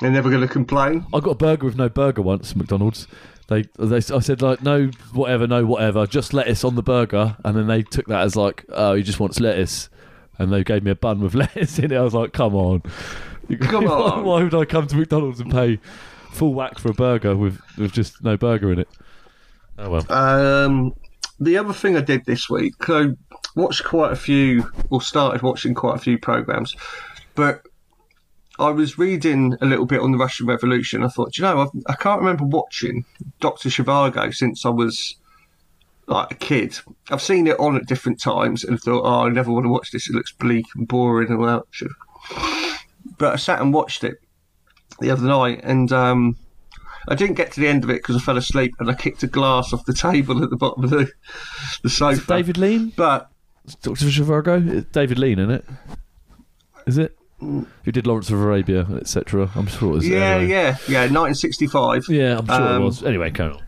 They're 0.00 0.10
never 0.10 0.28
going 0.28 0.42
to 0.42 0.48
complain. 0.48 1.06
I 1.14 1.20
got 1.20 1.30
a 1.30 1.34
burger 1.36 1.66
with 1.66 1.76
no 1.76 1.88
burger 1.88 2.22
once 2.22 2.50
at 2.50 2.56
McDonald's. 2.56 3.06
They, 3.48 3.64
they, 3.78 3.96
I 3.96 4.00
said 4.20 4.40
like 4.42 4.62
no 4.62 4.86
whatever, 5.12 5.46
no 5.46 5.66
whatever, 5.66 6.06
just 6.06 6.32
lettuce 6.32 6.64
on 6.64 6.74
the 6.76 6.82
burger, 6.82 7.36
and 7.44 7.56
then 7.56 7.66
they 7.66 7.82
took 7.82 8.06
that 8.06 8.22
as 8.22 8.36
like, 8.36 8.64
oh, 8.70 8.94
he 8.94 9.02
just 9.02 9.20
wants 9.20 9.38
lettuce, 9.38 9.88
and 10.38 10.52
they 10.52 10.64
gave 10.64 10.82
me 10.82 10.90
a 10.90 10.94
bun 10.94 11.20
with 11.20 11.34
lettuce 11.34 11.78
in 11.78 11.92
it. 11.92 11.96
I 11.96 12.00
was 12.02 12.14
like, 12.14 12.32
come 12.32 12.54
on, 12.54 12.82
Come 13.60 13.86
on. 13.88 14.24
why 14.24 14.42
would 14.42 14.54
I 14.54 14.64
come 14.64 14.86
to 14.86 14.96
McDonald's 14.96 15.40
and 15.40 15.50
pay 15.52 15.78
full 16.32 16.54
whack 16.54 16.78
for 16.78 16.90
a 16.90 16.94
burger 16.94 17.36
with 17.36 17.60
with 17.76 17.92
just 17.92 18.24
no 18.24 18.36
burger 18.36 18.72
in 18.72 18.78
it? 18.80 18.88
Oh 19.78 19.90
well. 19.90 20.10
Um, 20.12 20.94
the 21.38 21.58
other 21.58 21.74
thing 21.74 21.96
I 21.96 22.00
did 22.00 22.24
this 22.24 22.48
week, 22.48 22.74
I 22.88 23.08
watched 23.56 23.84
quite 23.84 24.12
a 24.12 24.16
few, 24.16 24.70
or 24.88 25.02
started 25.02 25.42
watching 25.42 25.74
quite 25.74 25.96
a 25.96 26.00
few 26.00 26.16
programs, 26.16 26.74
but 27.34 27.66
I 28.58 28.70
was 28.70 28.98
reading 28.98 29.56
a 29.60 29.66
little 29.66 29.86
bit 29.86 30.00
on 30.00 30.12
the 30.12 30.18
Russian 30.18 30.46
Revolution. 30.46 31.02
I 31.02 31.08
thought, 31.08 31.36
you 31.36 31.42
know, 31.42 31.62
I've, 31.62 31.82
I 31.88 31.94
can't 31.94 32.20
remember 32.20 32.44
watching 32.44 33.04
Doctor 33.40 33.68
Zhivago 33.68 34.32
since 34.32 34.64
I 34.64 34.68
was 34.68 35.16
like 36.06 36.30
a 36.30 36.36
kid. 36.36 36.78
I've 37.10 37.22
seen 37.22 37.46
it 37.46 37.58
on 37.58 37.76
at 37.76 37.86
different 37.86 38.20
times 38.20 38.62
and 38.62 38.78
thought, 38.78 39.02
oh, 39.04 39.26
I 39.26 39.28
never 39.30 39.50
want 39.50 39.64
to 39.64 39.70
watch 39.70 39.90
this. 39.90 40.08
It 40.08 40.14
looks 40.14 40.32
bleak 40.32 40.66
and 40.76 40.86
boring 40.86 41.30
and 41.30 41.40
all 41.40 41.46
that. 41.46 41.64
But 43.18 43.32
I 43.34 43.36
sat 43.36 43.60
and 43.60 43.74
watched 43.74 44.04
it 44.04 44.18
the 45.00 45.10
other 45.10 45.26
night, 45.26 45.60
and 45.64 45.90
um, 45.92 46.36
I 47.08 47.14
didn't 47.14 47.36
get 47.36 47.52
to 47.52 47.60
the 47.60 47.68
end 47.68 47.84
of 47.84 47.90
it 47.90 48.02
because 48.02 48.16
I 48.16 48.20
fell 48.20 48.36
asleep 48.36 48.74
and 48.78 48.90
I 48.90 48.94
kicked 48.94 49.22
a 49.22 49.26
glass 49.26 49.72
off 49.72 49.84
the 49.84 49.94
table 49.94 50.42
at 50.42 50.50
the 50.50 50.56
bottom 50.56 50.84
of 50.84 50.90
the, 50.90 51.10
the 51.82 51.90
sofa. 51.90 52.26
David 52.26 52.58
Lean, 52.58 52.92
But 52.96 53.30
Doctor 53.82 54.06
Zhivago, 54.06 54.90
David 54.92 55.18
Lean 55.18 55.38
isn't 55.38 55.50
it. 55.50 55.64
Is 56.86 56.98
it? 56.98 57.18
Who 57.40 57.66
did 57.92 58.06
Lawrence 58.06 58.30
of 58.30 58.40
Arabia, 58.40 58.86
etc. 58.96 59.50
I'm 59.54 59.66
sure 59.66 59.90
it 59.90 59.92
was. 59.92 60.08
yeah, 60.08 60.18
anyway. 60.36 60.50
yeah, 60.50 60.76
yeah, 60.88 61.00
1965. 61.10 62.04
Yeah, 62.08 62.38
I'm 62.38 62.46
sure 62.46 62.54
Um, 62.54 62.82
it 62.82 62.84
was. 62.84 63.02
Anyway, 63.02 63.30
on. 63.52 63.62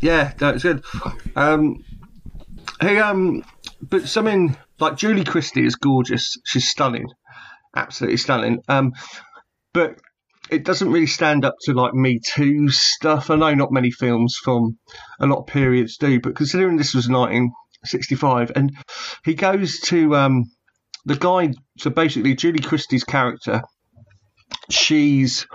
Yeah, 0.00 0.32
that's 0.36 0.62
good. 0.62 0.84
Um, 1.34 1.76
hey, 2.80 2.98
um, 2.98 3.42
but 3.80 4.08
something 4.08 4.56
like 4.78 4.96
Julie 4.96 5.24
Christie 5.24 5.64
is 5.64 5.76
gorgeous. 5.76 6.36
She's 6.44 6.68
stunning, 6.68 7.06
absolutely 7.74 8.18
stunning. 8.18 8.58
Um, 8.68 8.92
but 9.72 9.96
it 10.50 10.64
doesn't 10.64 10.90
really 10.92 11.06
stand 11.06 11.44
up 11.44 11.54
to 11.62 11.72
like 11.72 11.94
Me 11.94 12.20
Too 12.34 12.68
stuff. 12.68 13.30
I 13.30 13.36
know 13.36 13.54
not 13.54 13.72
many 13.72 13.90
films 13.90 14.36
from 14.42 14.78
a 15.18 15.26
lot 15.26 15.38
of 15.40 15.46
periods 15.46 15.96
do, 15.96 16.20
but 16.20 16.36
considering 16.36 16.76
this 16.76 16.94
was 16.94 17.08
1965, 17.08 18.52
and 18.54 18.72
he 19.24 19.34
goes 19.34 19.80
to 19.80 20.14
um, 20.16 20.44
the 21.06 21.16
guy. 21.16 21.54
So 21.78 21.90
basically, 21.90 22.34
Julie 22.34 22.58
Christie's 22.58 23.04
character, 23.04 23.62
she's 24.68 25.46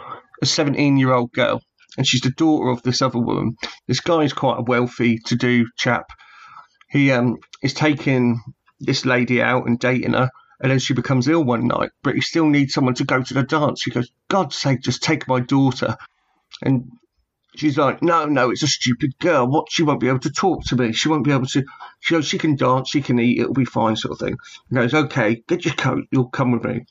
a 0.42 0.46
17 0.46 0.98
year 0.98 1.14
old 1.14 1.32
girl 1.32 1.62
and 1.98 2.08
she's 2.08 2.22
the 2.22 2.32
daughter 2.32 2.70
of 2.70 2.82
this 2.84 3.02
other 3.02 3.20
woman. 3.20 3.58
This 3.88 4.00
guy's 4.00 4.34
quite 4.34 4.60
a 4.60 4.64
wealthy 4.64 5.20
to 5.26 5.36
do 5.36 5.68
chap. 5.78 6.06
He 6.90 7.12
um 7.12 7.38
is 7.62 7.74
taking 7.74 8.42
this 8.80 9.06
lady 9.06 9.42
out 9.42 9.68
and 9.68 9.78
dating 9.78 10.14
her, 10.14 10.30
and 10.62 10.72
then 10.72 10.80
she 10.80 10.94
becomes 10.94 11.28
ill 11.28 11.44
one 11.44 11.68
night, 11.68 11.92
but 12.04 12.16
he 12.16 12.22
still 12.22 12.48
needs 12.48 12.74
someone 12.74 12.96
to 12.96 13.04
go 13.04 13.22
to 13.22 13.34
the 13.34 13.44
dance. 13.44 13.84
He 13.84 13.92
goes, 13.92 14.12
God's 14.28 14.56
sake, 14.56 14.82
just 14.82 15.04
take 15.04 15.28
my 15.28 15.40
daughter. 15.40 15.96
And 16.62 16.92
she's 17.56 17.78
like, 17.78 18.02
No, 18.02 18.26
no, 18.26 18.50
it's 18.52 18.64
a 18.64 18.68
stupid 18.68 19.18
girl. 19.20 19.48
What 19.48 19.68
she 19.70 19.84
won't 19.84 20.00
be 20.00 20.08
able 20.08 20.20
to 20.20 20.32
talk 20.32 20.64
to 20.66 20.76
me. 20.76 20.94
She 20.94 21.10
won't 21.10 21.24
be 21.24 21.32
able 21.32 21.48
to 21.48 21.64
she 22.00 22.22
She 22.22 22.38
can 22.38 22.56
dance, 22.56 22.90
she 22.90 23.02
can 23.02 23.20
eat, 23.20 23.40
it'll 23.40 23.54
be 23.54 23.66
fine, 23.66 23.96
sort 23.96 24.14
of 24.14 24.20
thing. 24.20 24.38
He 24.70 24.76
goes, 24.76 24.94
Okay, 24.94 25.44
get 25.48 25.66
your 25.66 25.74
coat, 25.76 26.06
you'll 26.12 26.30
come 26.30 26.52
with 26.52 26.64
me. 26.64 26.86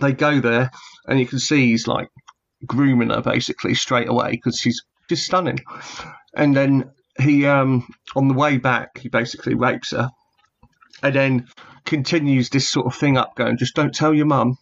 They 0.00 0.12
go 0.12 0.40
there 0.40 0.70
and 1.06 1.20
you 1.20 1.26
can 1.26 1.38
see 1.38 1.70
he's 1.70 1.86
like 1.86 2.08
grooming 2.66 3.10
her 3.10 3.20
basically 3.20 3.74
straight 3.74 4.08
away 4.08 4.32
because 4.32 4.58
she's 4.58 4.82
just 5.08 5.24
stunning. 5.24 5.60
And 6.34 6.56
then 6.56 6.90
he, 7.20 7.46
um, 7.46 7.88
on 8.16 8.28
the 8.28 8.34
way 8.34 8.58
back, 8.58 8.98
he 8.98 9.08
basically 9.08 9.54
rapes 9.54 9.92
her, 9.92 10.10
and 11.02 11.14
then 11.14 11.46
continues 11.84 12.50
this 12.50 12.68
sort 12.68 12.86
of 12.86 12.94
thing 12.94 13.16
up, 13.16 13.36
going, 13.36 13.56
"Just 13.56 13.74
don't 13.74 13.94
tell 13.94 14.14
your 14.14 14.26
mum." 14.26 14.58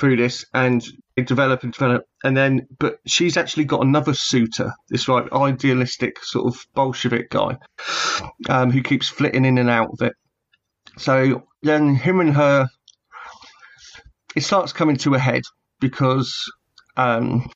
Through 0.00 0.16
this, 0.16 0.46
and 0.54 0.82
they 1.14 1.22
develop 1.24 1.62
and 1.62 1.74
develop, 1.74 2.06
and 2.24 2.34
then, 2.34 2.66
but 2.78 3.00
she's 3.06 3.36
actually 3.36 3.64
got 3.64 3.84
another 3.84 4.14
suitor, 4.14 4.72
this 4.88 5.08
like 5.08 5.30
idealistic 5.30 6.24
sort 6.24 6.46
of 6.46 6.66
Bolshevik 6.74 7.28
guy, 7.28 7.58
um, 8.48 8.70
who 8.70 8.82
keeps 8.82 9.08
flitting 9.10 9.44
in 9.44 9.58
and 9.58 9.68
out 9.68 9.90
of 9.90 10.00
it. 10.00 10.14
So 10.96 11.42
then, 11.62 11.94
him 11.94 12.20
and 12.20 12.34
her, 12.34 12.68
it 14.34 14.42
starts 14.42 14.72
coming 14.72 14.96
to 14.96 15.14
a 15.14 15.18
head 15.18 15.42
because 15.80 16.50
um, 16.96 17.50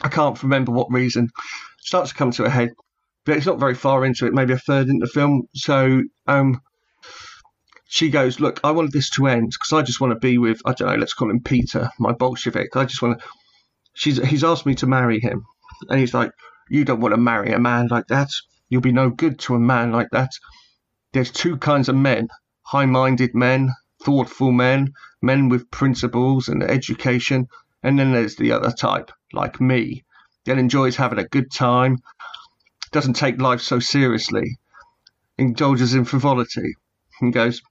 I 0.00 0.08
can't 0.08 0.40
remember 0.44 0.70
what 0.70 0.92
reason, 0.92 1.28
starts 1.80 2.10
to 2.10 2.16
come 2.16 2.30
to 2.30 2.44
a 2.44 2.50
head. 2.50 2.70
But 3.24 3.36
it's 3.36 3.46
not 3.46 3.58
very 3.58 3.74
far 3.74 4.04
into 4.04 4.26
it, 4.26 4.32
maybe 4.32 4.52
a 4.52 4.58
third 4.58 4.86
into 4.88 5.06
the 5.06 5.12
film. 5.12 5.48
So 5.54 6.02
um, 6.28 6.60
she 7.94 8.10
goes, 8.10 8.40
Look, 8.40 8.58
I 8.64 8.72
wanted 8.72 8.90
this 8.90 9.08
to 9.10 9.28
end 9.28 9.52
because 9.52 9.72
I 9.72 9.82
just 9.82 10.00
want 10.00 10.10
to 10.10 10.18
be 10.18 10.36
with, 10.36 10.60
I 10.66 10.72
don't 10.72 10.88
know, 10.88 10.96
let's 10.96 11.14
call 11.14 11.30
him 11.30 11.40
Peter, 11.40 11.90
my 12.00 12.10
Bolshevik. 12.10 12.74
I 12.74 12.86
just 12.86 13.00
want 13.00 13.20
to. 13.20 13.26
She's, 13.94 14.16
he's 14.16 14.42
asked 14.42 14.66
me 14.66 14.74
to 14.76 14.88
marry 14.88 15.20
him. 15.20 15.44
And 15.88 16.00
he's 16.00 16.12
like, 16.12 16.32
You 16.68 16.84
don't 16.84 16.98
want 16.98 17.14
to 17.14 17.20
marry 17.20 17.52
a 17.52 17.60
man 17.60 17.86
like 17.92 18.08
that. 18.08 18.30
You'll 18.68 18.80
be 18.80 18.90
no 18.90 19.10
good 19.10 19.38
to 19.40 19.54
a 19.54 19.60
man 19.60 19.92
like 19.92 20.08
that. 20.10 20.32
There's 21.12 21.30
two 21.30 21.56
kinds 21.56 21.88
of 21.88 21.94
men 21.94 22.26
high 22.64 22.86
minded 22.86 23.32
men, 23.32 23.72
thoughtful 24.02 24.50
men, 24.50 24.92
men 25.22 25.48
with 25.48 25.70
principles 25.70 26.48
and 26.48 26.64
education. 26.64 27.46
And 27.84 27.96
then 27.96 28.10
there's 28.10 28.34
the 28.34 28.50
other 28.50 28.72
type, 28.72 29.12
like 29.32 29.60
me, 29.60 30.02
that 30.46 30.58
enjoys 30.58 30.96
having 30.96 31.20
a 31.20 31.28
good 31.28 31.52
time, 31.52 31.98
doesn't 32.90 33.14
take 33.14 33.40
life 33.40 33.60
so 33.60 33.78
seriously, 33.78 34.58
indulges 35.38 35.94
in 35.94 36.04
frivolity. 36.04 36.74
And 37.20 37.32
goes, 37.32 37.62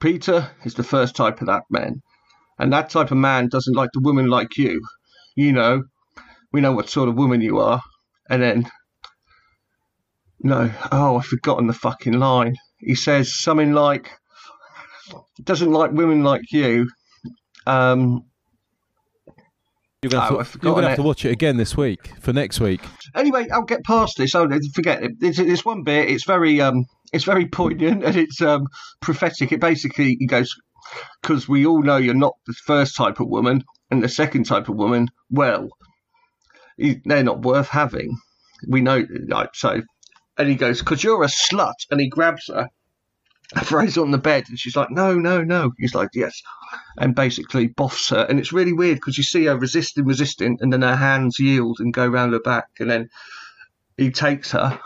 Peter 0.00 0.50
is 0.64 0.74
the 0.74 0.82
first 0.82 1.14
type 1.14 1.40
of 1.40 1.46
that 1.46 1.62
man. 1.70 2.00
And 2.58 2.72
that 2.72 2.90
type 2.90 3.10
of 3.10 3.16
man 3.18 3.48
doesn't 3.48 3.74
like 3.76 3.90
the 3.92 4.00
woman 4.00 4.26
like 4.28 4.56
you. 4.56 4.80
You 5.36 5.52
know, 5.52 5.84
we 6.52 6.60
know 6.60 6.72
what 6.72 6.90
sort 6.90 7.08
of 7.08 7.14
woman 7.16 7.40
you 7.40 7.58
are. 7.58 7.80
And 8.28 8.42
then, 8.42 8.70
no, 10.40 10.70
oh, 10.92 11.18
I've 11.18 11.26
forgotten 11.26 11.66
the 11.66 11.72
fucking 11.72 12.14
line. 12.14 12.56
He 12.78 12.94
says 12.94 13.38
something 13.38 13.72
like, 13.72 14.10
doesn't 15.42 15.70
like 15.72 15.92
women 15.92 16.22
like 16.22 16.50
you. 16.52 16.88
Um, 17.66 18.24
You're 20.02 20.10
going 20.10 20.22
Oh, 20.30 20.42
to, 20.42 20.58
you're 20.62 20.74
gonna 20.74 20.88
have 20.88 20.96
to 20.96 21.02
watch 21.02 21.24
it 21.24 21.30
again 21.30 21.56
this 21.56 21.76
week 21.76 22.12
for 22.20 22.32
next 22.32 22.60
week. 22.60 22.80
anyway, 23.14 23.46
I'll 23.52 23.62
get 23.64 23.84
past 23.84 24.16
this. 24.16 24.34
Oh, 24.34 24.48
forget 24.74 25.02
it. 25.02 25.12
It's, 25.20 25.38
it's 25.38 25.64
one 25.64 25.82
bit. 25.82 26.08
It's 26.10 26.24
very, 26.24 26.60
um, 26.60 26.84
it's 27.12 27.24
very 27.24 27.46
poignant 27.46 28.04
and 28.04 28.16
it's 28.16 28.40
um, 28.40 28.66
prophetic. 29.00 29.52
It 29.52 29.60
basically 29.60 30.16
he 30.18 30.26
goes 30.26 30.54
because 31.22 31.48
we 31.48 31.66
all 31.66 31.82
know 31.82 31.96
you're 31.96 32.14
not 32.14 32.36
the 32.46 32.52
first 32.52 32.96
type 32.96 33.20
of 33.20 33.28
woman 33.28 33.64
and 33.90 34.02
the 34.02 34.08
second 34.08 34.44
type 34.44 34.68
of 34.68 34.76
woman. 34.76 35.08
Well, 35.30 35.68
they're 36.78 37.22
not 37.22 37.42
worth 37.42 37.68
having. 37.68 38.16
We 38.66 38.80
know, 38.80 39.04
like 39.28 39.54
so. 39.54 39.82
And 40.38 40.48
he 40.48 40.54
goes 40.54 40.80
because 40.80 41.04
you're 41.04 41.22
a 41.22 41.28
slut, 41.28 41.74
and 41.90 42.00
he 42.00 42.08
grabs 42.08 42.48
her 42.48 42.68
throws 43.64 43.96
her 43.96 44.02
on 44.02 44.12
the 44.12 44.18
bed, 44.18 44.44
and 44.48 44.58
she's 44.58 44.76
like, 44.76 44.90
"No, 44.90 45.18
no, 45.18 45.42
no." 45.42 45.72
He's 45.78 45.94
like, 45.94 46.10
"Yes," 46.14 46.40
and 46.98 47.14
basically 47.14 47.68
boffs 47.68 48.10
her. 48.10 48.24
And 48.28 48.38
it's 48.38 48.52
really 48.52 48.72
weird 48.72 48.96
because 48.96 49.18
you 49.18 49.24
see 49.24 49.46
her 49.46 49.58
resisting, 49.58 50.04
resisting, 50.04 50.58
and 50.60 50.72
then 50.72 50.82
her 50.82 50.96
hands 50.96 51.38
yield 51.40 51.78
and 51.80 51.92
go 51.92 52.06
round 52.06 52.32
her 52.32 52.40
back, 52.40 52.68
and 52.78 52.90
then 52.90 53.08
he 54.00 54.10
takes 54.10 54.50
her. 54.52 54.80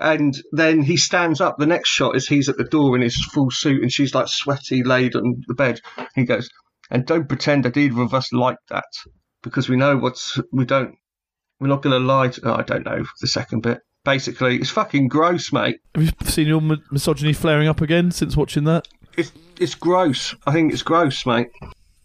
And 0.00 0.36
then 0.52 0.82
he 0.82 0.96
stands 0.96 1.40
up. 1.40 1.58
The 1.58 1.66
next 1.66 1.88
shot 1.88 2.16
is 2.16 2.26
he's 2.26 2.48
at 2.48 2.56
the 2.56 2.64
door 2.64 2.96
in 2.96 3.02
his 3.02 3.16
full 3.32 3.50
suit, 3.50 3.82
and 3.82 3.90
she's 3.90 4.14
like 4.14 4.28
sweaty, 4.28 4.82
laid 4.82 5.16
on 5.16 5.42
the 5.46 5.54
bed. 5.54 5.80
He 6.14 6.24
goes, 6.24 6.50
"And 6.90 7.06
don't 7.06 7.28
pretend 7.28 7.64
that 7.64 7.76
either 7.76 8.02
of 8.02 8.14
us 8.14 8.32
like 8.32 8.58
that, 8.68 8.84
because 9.42 9.68
we 9.68 9.76
know 9.76 9.96
what's 9.96 10.38
we 10.52 10.64
don't. 10.64 10.94
We're 11.60 11.68
not 11.68 11.82
going 11.82 12.00
to 12.00 12.06
lie 12.06 12.28
to. 12.28 12.40
Oh, 12.44 12.54
I 12.54 12.62
don't 12.62 12.84
know 12.84 13.04
the 13.20 13.26
second 13.26 13.62
bit. 13.62 13.80
Basically, 14.04 14.56
it's 14.56 14.70
fucking 14.70 15.08
gross, 15.08 15.52
mate. 15.52 15.78
Have 15.94 16.04
you 16.04 16.10
seen 16.24 16.46
your 16.46 16.62
misogyny 16.90 17.32
flaring 17.32 17.66
up 17.66 17.80
again 17.80 18.10
since 18.10 18.36
watching 18.36 18.64
that? 18.64 18.86
It's 19.16 19.32
it's 19.58 19.74
gross. 19.74 20.34
I 20.46 20.52
think 20.52 20.72
it's 20.72 20.82
gross, 20.82 21.26
mate. 21.26 21.48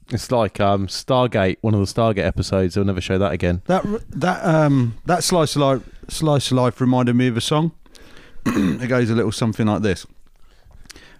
It's 0.10 0.32
like 0.32 0.60
um, 0.60 0.88
Stargate, 0.88 1.58
one 1.62 1.74
of 1.74 1.80
the 1.80 1.86
Stargate 1.86 2.26
episodes. 2.26 2.76
They'll 2.76 2.84
never 2.84 3.02
show 3.02 3.18
that 3.18 3.32
again. 3.32 3.62
That 3.66 3.84
that 4.10 4.44
um 4.46 4.98
that 5.06 5.24
slice 5.24 5.56
of 5.56 5.62
life 5.62 5.82
slice 6.10 6.52
of 6.52 6.58
life 6.58 6.82
reminded 6.82 7.16
me 7.16 7.28
of 7.28 7.38
a 7.38 7.42
song. 7.42 7.72
it 8.46 8.88
goes 8.88 9.10
a 9.10 9.16
little 9.16 9.32
something 9.32 9.68
like 9.68 9.82
this. 9.82 10.06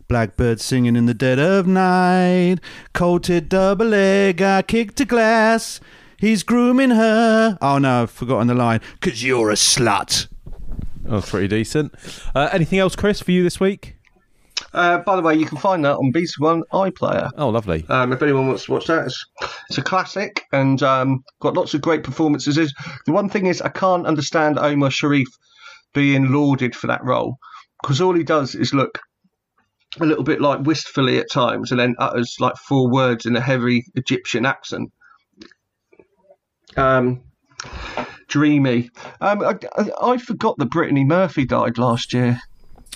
Blackbird 0.08 0.60
singing 0.60 0.96
in 0.96 1.06
the 1.06 1.14
dead 1.14 1.40
of 1.40 1.66
night. 1.66 2.58
Coated 2.94 3.50
double 3.50 3.88
leg, 3.88 4.42
I 4.42 4.62
kicked 4.62 5.00
a 5.00 5.06
glass. 5.06 5.80
He's 6.18 6.44
grooming 6.44 6.92
her. 6.92 7.58
Oh 7.62 7.78
no, 7.78 8.04
I've 8.04 8.12
forgotten 8.12 8.48
the 8.48 8.54
line. 8.54 8.82
Cause 9.00 9.24
you're 9.24 9.50
a 9.50 9.56
slut. 9.56 10.28
Oh, 11.08 11.22
pretty 11.22 11.48
decent. 11.48 11.94
Uh, 12.34 12.50
anything 12.52 12.80
else, 12.80 12.96
Chris, 12.96 13.22
for 13.22 13.32
you 13.32 13.44
this 13.44 13.60
week? 13.60 13.96
Uh, 14.74 15.00
by 15.00 15.16
the 15.16 15.22
way, 15.22 15.36
you 15.36 15.46
can 15.46 15.58
find 15.58 15.86
that 15.86 15.98
on 15.98 16.12
BBC 16.12 16.40
One 16.40 16.64
iPlayer. 16.72 17.30
Oh, 17.38 17.50
lovely. 17.50 17.86
Um, 17.90 18.12
if 18.12 18.22
anyone 18.22 18.48
wants 18.48 18.66
to 18.66 18.72
watch 18.72 18.88
that, 18.88 19.06
it's, 19.06 19.26
it's 19.70 19.78
a 19.78 19.84
classic 19.84 20.44
and 20.52 20.82
um, 20.82 21.24
got 21.40 21.56
lots 21.56 21.74
of 21.74 21.82
great 21.82 22.04
performances. 22.04 22.58
Is 22.58 22.74
the 23.06 23.12
one 23.12 23.30
thing 23.30 23.46
is 23.46 23.62
I 23.62 23.70
can't 23.70 24.08
understand 24.08 24.58
Omar 24.58 24.92
Sharif 24.92 25.28
being 25.94 26.32
lauded 26.32 26.76
for 26.76 26.88
that 26.88 27.04
role 27.04 27.38
because 27.82 28.02
all 28.02 28.16
he 28.16 28.24
does 28.24 28.56
is 28.56 28.74
look 28.74 29.00
a 30.00 30.06
little 30.06 30.24
bit 30.24 30.42
like 30.42 30.62
wistfully 30.62 31.20
at 31.20 31.30
times 31.30 31.72
and 31.72 31.80
then 31.80 31.96
utters 32.00 32.38
like 32.40 32.56
four 32.56 32.90
words 32.90 33.26
in 33.26 33.36
a 33.36 33.42
heavy 33.42 33.86
Egyptian 33.96 34.46
accent. 34.46 34.92
Um, 36.76 37.22
dreamy. 38.28 38.90
Um, 39.22 39.44
I, 39.44 39.56
I, 39.78 40.14
I 40.14 40.18
forgot 40.18 40.58
that 40.58 40.72
Brittany 40.72 41.04
Murphy 41.04 41.46
died 41.46 41.78
last 41.78 42.14
year. 42.14 42.40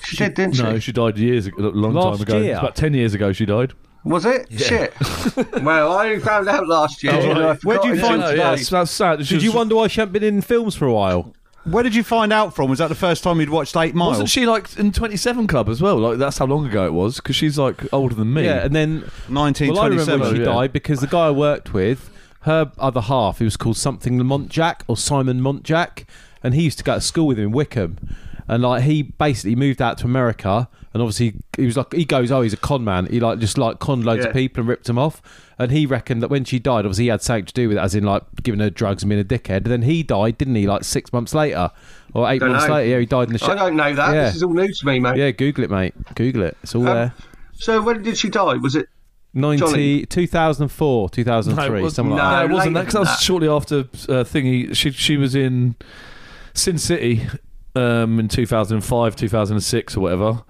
She, 0.06 0.18
did, 0.18 0.34
didn't 0.36 0.56
she? 0.56 0.64
No, 0.64 0.80
she 0.80 0.92
died 0.92 1.18
years 1.18 1.48
ago, 1.48 1.64
a 1.64 1.70
long 1.70 1.94
Last 1.94 2.18
time 2.18 2.22
ago. 2.22 2.38
year? 2.40 2.52
It's 2.52 2.60
about 2.60 2.76
ten 2.76 2.94
years 2.94 3.14
ago 3.14 3.34
she 3.34 3.46
died. 3.46 3.74
Was 4.04 4.26
it? 4.26 4.48
Shit. 4.58 4.94
well, 5.64 5.92
I 5.92 6.08
only 6.10 6.20
found 6.20 6.48
out 6.48 6.66
last 6.68 7.04
year. 7.04 7.14
Oh, 7.14 7.30
and 7.30 7.40
I 7.40 7.54
Where'd 7.56 7.84
you 7.84 8.00
find- 8.00 8.24
out? 8.24 8.38
yeah, 8.38 8.56
that's 8.56 8.92
sad. 8.92 9.26
She 9.26 9.36
Did 9.36 9.44
you 9.44 9.52
wonder 9.52 9.76
why 9.76 9.88
she 9.88 10.00
hadn't 10.00 10.14
been 10.14 10.24
in 10.24 10.42
films 10.42 10.76
for 10.76 10.86
a 10.86 10.94
while? 10.94 11.34
Where 11.66 11.84
did 11.84 11.94
you 11.94 12.04
find 12.04 12.32
out 12.32 12.56
from? 12.56 12.70
Was 12.70 12.80
that 12.80 12.88
the 12.88 12.96
first 12.96 13.24
time 13.24 13.42
you'd 13.42 13.50
watched 13.50 13.76
Eight 13.76 13.94
Mile? 13.94 14.10
Wasn't 14.10 14.30
she 14.30 14.46
like 14.46 14.78
in 14.78 14.94
Twenty 14.94 15.18
Seven 15.18 15.48
Club 15.48 15.68
as 15.68 15.82
well? 15.82 15.98
Like 15.98 16.18
that's 16.18 16.38
how 16.38 16.46
long 16.46 16.66
ago 16.66 16.86
it 16.86 16.94
was 16.94 17.18
because 17.18 17.36
she's 17.36 17.60
like 17.60 17.94
older 17.94 18.16
than 18.16 18.34
me. 18.34 18.46
Yeah, 18.46 18.64
and 18.64 18.74
then 18.74 19.02
well, 19.30 19.40
I 19.40 19.50
remember 19.50 20.14
1927. 20.14 20.20
when 20.22 20.36
she 20.36 20.40
yeah. 20.40 20.46
died 20.46 20.72
because 20.72 21.02
the 21.02 21.08
guy 21.08 21.28
I 21.28 21.32
worked 21.32 21.74
with, 21.74 22.10
her 22.42 22.72
other 22.78 23.02
half, 23.02 23.40
he 23.40 23.44
was 23.44 23.58
called 23.58 23.76
something 23.76 24.18
Monjack 24.20 24.82
or 24.88 24.96
Simon 24.96 25.42
Monjack, 25.42 26.06
and 26.42 26.54
he 26.54 26.62
used 26.64 26.78
to 26.78 26.86
go 26.86 26.96
to 26.96 27.02
school 27.02 27.28
with 27.28 27.38
him 27.38 27.48
in 27.48 27.52
Wickham, 27.52 28.16
and 28.48 28.64
like 28.64 28.84
he 28.84 29.02
basically 29.04 29.56
moved 29.56 29.82
out 29.82 29.98
to 30.00 30.06
America, 30.06 30.70
and 30.94 31.02
obviously 31.02 31.36
he 31.58 31.66
was 31.66 31.78
like 31.78 31.94
he 31.94 32.06
goes, 32.06 32.32
oh, 32.32 32.42
he's 32.42 32.54
a 32.54 32.58
con 32.58 32.84
man. 32.84 33.06
He 33.08 33.20
like 33.20 33.40
just 33.40 33.58
like 33.58 33.80
conned 33.80 34.06
loads 34.06 34.26
of 34.26 34.34
people 34.34 34.62
and 34.62 34.70
ripped 34.70 34.86
them 34.86 34.98
off, 34.98 35.22
and 35.60 35.72
he 35.72 35.86
reckoned 35.86 36.22
that 36.24 36.30
when 36.30 36.44
she 36.46 36.60
died, 36.60 36.86
obviously 36.86 37.06
he 37.06 37.10
had 37.10 37.22
something 37.22 37.46
to 37.46 37.54
do 37.54 37.68
with 37.70 37.78
it, 37.78 37.82
as 37.82 37.96
in 37.96 38.04
like 38.04 38.24
giving 38.44 38.60
her 38.60 38.70
drugs 38.70 39.04
and 39.04 39.10
being 39.10 39.22
a 39.22 39.26
dickhead. 39.26 39.58
And 39.58 39.66
then 39.66 39.82
he 39.84 40.04
died, 40.04 40.38
didn't 40.38 40.56
he? 40.56 40.68
Like 40.68 40.84
six 40.84 41.12
months 41.12 41.34
later 41.34 41.72
or 42.14 42.30
8 42.30 42.40
Don't 42.40 42.52
months 42.52 42.68
know. 42.68 42.74
later. 42.76 42.90
Yeah, 42.90 43.00
he 43.00 43.06
died 43.06 43.28
in 43.28 43.34
the 43.36 43.46
I 43.46 43.56
don't 43.56 43.76
know 43.76 43.94
that. 43.94 44.14
Yeah. 44.14 44.26
This 44.26 44.36
is 44.38 44.44
all 44.44 44.54
new 44.54 44.72
to 44.72 44.86
me, 44.86 45.00
mate. 45.00 45.18
Yeah, 45.18 45.32
Google 45.32 45.66
it, 45.66 45.70
mate. 45.70 45.94
Google 46.16 46.44
it. 46.44 46.58
It's 46.64 46.74
all 46.74 46.88
Um, 46.88 46.96
there. 46.96 47.14
So 47.54 47.82
when 47.82 48.02
did 48.02 48.18
she 48.18 48.30
die? 48.30 48.54
Was 48.56 48.76
it 48.76 48.88
90, 49.34 49.60
Johnny? 49.60 50.06
2004, 50.06 51.10
2003, 51.10 51.80
it 51.80 51.84
was- 51.84 51.94
something 51.96 52.16
like 52.16 52.22
that. 52.22 52.40
no, 52.40 52.46
it 52.46 52.52
wasn't 52.56 52.74
that 52.76 52.82
because 52.82 52.94
that 52.94 53.00
was 53.02 53.20
shortly 53.22 53.50
after 53.50 53.80
uh, 53.80 54.24
thingy. 54.24 54.74
She 54.76 54.92
she 54.92 55.18
was 55.18 55.36
in 55.36 55.76
Sin 56.54 56.78
City 56.78 57.28
um, 57.78 58.20
in 58.20 58.28
2005, 58.28 59.16
2006 59.16 59.98
or 59.98 60.00
whatever. 60.00 60.44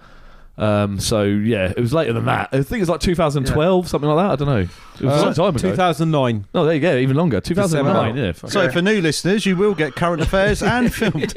Um, 0.58 0.98
so 0.98 1.22
yeah, 1.22 1.72
it 1.76 1.78
was 1.78 1.92
later 1.92 2.12
than 2.12 2.24
that. 2.24 2.48
I 2.50 2.62
think 2.62 2.80
it's 2.80 2.90
like 2.90 3.00
2012, 3.00 3.88
something 3.88 4.10
like 4.10 4.24
that. 4.26 4.32
I 4.32 4.36
don't 4.36 4.48
know. 4.48 4.68
It 5.00 5.06
was 5.06 5.22
a 5.22 5.26
long 5.26 5.34
time 5.34 5.56
ago. 5.56 5.70
2009. 5.70 6.46
No, 6.52 6.64
there 6.64 6.74
you 6.74 6.80
go, 6.80 6.96
even 6.96 7.16
longer. 7.16 7.40
2009. 7.40 7.94
December. 7.94 8.26
Yeah. 8.26 8.32
fuck. 8.32 8.50
So 8.50 8.68
for 8.70 8.82
new 8.82 9.00
listeners, 9.00 9.46
you 9.46 9.56
will 9.56 9.74
get 9.74 9.94
current 9.94 10.20
affairs 10.20 10.60
and 10.60 10.92
filmed. 10.94 11.36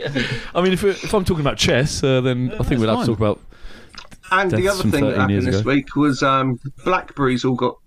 I 0.56 0.62
mean, 0.64 0.74
if, 0.74 0.84
if 0.84 1.14
I'm 1.14 1.24
talking 1.24 1.42
about 1.42 1.58
chess, 1.58 2.04
uh, 2.04 2.22
then 2.22 2.52
I 2.60 2.64
think 2.64 2.82
we'll 2.82 2.90
have 2.90 2.98
fine. 2.98 3.06
to 3.06 3.12
talk 3.12 3.20
about. 3.20 3.40
And 4.32 4.50
the 4.50 4.58
Deaths 4.58 4.70
other 4.70 4.82
from 4.82 4.92
thing 4.92 5.06
that 5.06 5.16
13 5.18 5.30
years 5.30 5.44
happened 5.44 5.54
this 5.54 5.62
ago. 5.62 5.70
week 5.70 5.96
was 5.96 6.24
um, 6.24 6.60
Blackberries 6.84 7.46
all 7.46 7.56
got 7.56 7.78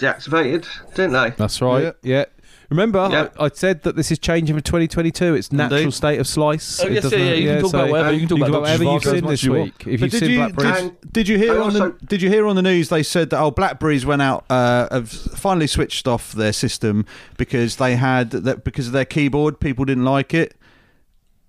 deactivated, 0.00 0.66
didn't 0.94 1.12
they? 1.12 1.30
That's 1.30 1.62
right. 1.62 1.94
Yeah. 2.02 2.26
Remember, 2.70 3.08
Yeah. 3.10 3.28
I, 3.40 3.46
I 3.46 3.50
said 3.54 3.82
that 3.84 3.96
this 3.96 4.10
is 4.12 4.18
changing 4.18 4.54
for 4.54 4.60
2022. 4.60 5.34
It's 5.34 5.50
natural 5.50 5.80
Indeed. 5.80 5.94
state 5.94 6.20
of 6.20 6.26
slice. 6.26 6.80
Oh, 6.84 6.88
yes, 6.88 7.04
doesn't- 7.04 7.18
yeah, 7.18 7.24
yeah, 7.26 7.34
you 7.34 7.48
can 7.48 7.60
talk 7.62 7.72
about 7.74 7.88
whatever. 7.88 8.12
you 8.12 8.18
can 8.20 8.28
talk 8.28 8.48
about 8.48 8.60
whatever 8.60 8.84
you've 8.84 9.02
Zhivago 9.02 9.06
as 9.06 9.12
seen 9.20 9.26
this 9.26 9.42
you 9.44 9.52
week. 9.54 9.74
If 9.78 9.84
But 9.84 9.88
you've 9.90 10.10
did 10.10 10.18
seen 10.20 10.30
you 10.32 10.36
Blackberries, 10.36 10.78
And- 10.82 11.12
did 11.12 11.28
you 11.28 11.38
hear 11.38 11.52
I 11.52 11.56
on 11.56 11.62
also- 11.62 11.90
the 11.98 12.06
Did 12.06 12.20
you 12.22 12.28
hear 12.28 12.46
on 12.46 12.56
the 12.56 12.62
news 12.62 12.88
they 12.90 13.02
said 13.02 13.30
that 13.30 13.40
oh 13.40 13.50
Blackberries 13.50 14.04
went 14.04 14.20
out 14.20 14.44
uh, 14.50 14.86
have 14.90 15.08
finally 15.10 15.66
switched 15.66 16.06
off 16.06 16.32
their 16.32 16.52
system 16.52 17.06
because 17.38 17.76
they 17.76 17.96
had 17.96 18.30
that 18.32 18.64
because 18.64 18.86
of 18.88 18.92
their 18.92 19.06
keyboard 19.06 19.60
people 19.60 19.86
didn't 19.86 20.04
like 20.04 20.34
it. 20.34 20.54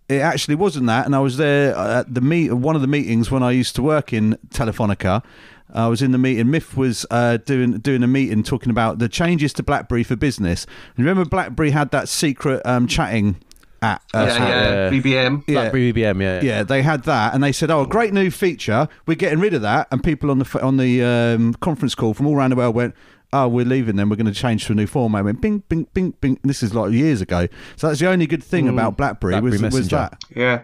It 0.07 0.21
actually 0.21 0.55
wasn't 0.55 0.87
that, 0.87 1.05
and 1.05 1.13
I 1.15 1.19
was 1.19 1.35
there 1.37 1.75
at 1.75 2.13
the 2.15 2.21
meet 2.21 2.51
one 2.53 2.75
of 2.75 2.81
the 2.81 2.87
meetings 2.87 3.29
when 3.29 3.43
I 3.43 3.51
used 3.51 3.75
to 3.75 3.83
work 3.83 4.11
in 4.13 4.37
Telefonica. 4.51 5.21
I 5.71 5.87
was 5.87 6.01
in 6.01 6.11
the 6.11 6.17
meeting. 6.17 6.49
Miff 6.49 6.75
was 6.75 7.05
uh, 7.11 7.37
doing 7.37 7.77
doing 7.77 8.03
a 8.03 8.07
meeting 8.07 8.43
talking 8.43 8.69
about 8.69 8.99
the 8.99 9.09
changes 9.09 9.53
to 9.53 9.63
BlackBerry 9.63 10.03
for 10.03 10.15
business. 10.15 10.65
And 10.95 11.05
remember, 11.05 11.27
BlackBerry 11.29 11.71
had 11.71 11.91
that 11.91 12.09
secret 12.09 12.61
um, 12.65 12.87
chatting 12.87 13.37
app. 13.81 14.03
Uh, 14.13 14.25
yeah, 14.27 14.47
yeah, 14.47 14.89
BBM. 14.89 15.43
yeah. 15.47 15.53
Blackberry 15.53 15.93
BBM, 15.93 16.21
yeah. 16.21 16.41
Yeah, 16.41 16.63
they 16.63 16.81
had 16.81 17.03
that, 17.03 17.33
and 17.33 17.43
they 17.43 17.51
said, 17.51 17.71
"Oh, 17.71 17.81
a 17.81 17.87
great 17.87 18.13
new 18.13 18.31
feature. 18.31 18.87
We're 19.05 19.15
getting 19.15 19.39
rid 19.39 19.53
of 19.53 19.61
that." 19.61 19.87
And 19.91 20.03
people 20.03 20.31
on 20.31 20.39
the 20.39 20.59
on 20.61 20.77
the 20.77 21.03
um, 21.03 21.53
conference 21.55 21.95
call 21.95 22.13
from 22.13 22.27
all 22.27 22.35
around 22.35 22.51
the 22.51 22.55
world 22.55 22.75
went, 22.75 22.95
"Oh, 23.31 23.47
we're 23.47 23.65
leaving. 23.65 23.95
Then 23.95 24.09
we're 24.09 24.15
going 24.15 24.25
to 24.25 24.33
change 24.33 24.65
to 24.65 24.73
a 24.73 24.75
new 24.75 24.87
format." 24.87 25.19
I 25.19 25.23
went, 25.23 25.41
"Bing, 25.41 25.63
bing, 25.69 25.87
bing, 25.93 26.11
bing." 26.21 26.39
This 26.43 26.63
is 26.63 26.73
like 26.73 26.91
years 26.91 27.21
ago. 27.21 27.47
So 27.75 27.87
that's 27.87 27.99
the 27.99 28.09
only 28.09 28.27
good 28.27 28.43
thing 28.43 28.67
about 28.67 28.97
BlackBerry, 28.97 29.33
BlackBerry 29.33 29.61
was, 29.61 29.73
was 29.73 29.87
that. 29.89 30.21
Yeah. 30.35 30.63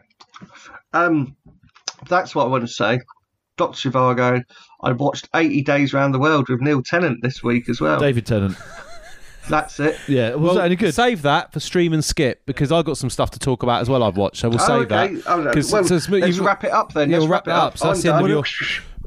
Um, 0.94 1.36
that's 2.08 2.36
what 2.36 2.46
I 2.46 2.48
want 2.48 2.64
to 2.64 2.74
say. 2.74 3.00
Dr. 3.58 3.90
Zhivago, 3.90 4.44
I 4.86 4.92
watched 4.92 5.28
80 5.36 5.62
Days 5.64 5.94
Around 5.94 6.12
the 6.14 6.20
World 6.20 6.48
with 6.48 6.62
Neil 6.62 6.82
Tennant 6.82 7.22
this 7.22 7.44
week 7.44 7.68
as 7.70 7.82
well. 7.82 8.00
David 8.00 8.26
Tennant. 8.26 8.56
That's 9.50 9.80
it. 9.80 9.98
Yeah, 10.08 10.32
was 10.36 10.42
Well, 10.42 10.54
that 10.56 10.66
any 10.66 10.76
good? 10.76 10.94
save 10.94 11.22
that 11.24 11.52
for 11.52 11.60
stream 11.60 11.92
and 11.94 12.04
skip 12.04 12.42
because 12.46 12.72
I've 12.72 12.86
got 12.86 12.98
some 12.98 13.10
stuff 13.10 13.30
to 13.32 13.40
talk 13.40 13.62
about 13.64 13.82
as 13.82 13.90
well. 13.90 14.02
I've 14.04 14.18
watched, 14.18 14.38
so 14.38 14.50
we'll 14.50 14.62
Oh, 14.62 14.66
save 14.66 14.92
okay. 14.92 15.16
that. 15.16 15.24
Oh, 15.28 15.42
no. 15.42 15.52
'Cause- 15.52 15.72
Well, 15.72 15.84
so 15.84 15.96
it's- 15.96 16.10
let's 16.10 16.38
you- 16.38 16.46
wrap 16.46 16.64
it 16.64 16.72
up 16.72 16.94
then. 16.94 17.10
Yeah, 17.10 17.18
let's 17.18 17.24
we'll 17.24 17.32
wrap 17.32 17.48
it 17.48 17.54
up. 17.54 17.78
So 17.78 17.88
that's 17.88 18.02
the 18.02 18.14
end 18.14 18.24
of 18.26 18.30
your- 18.30 18.44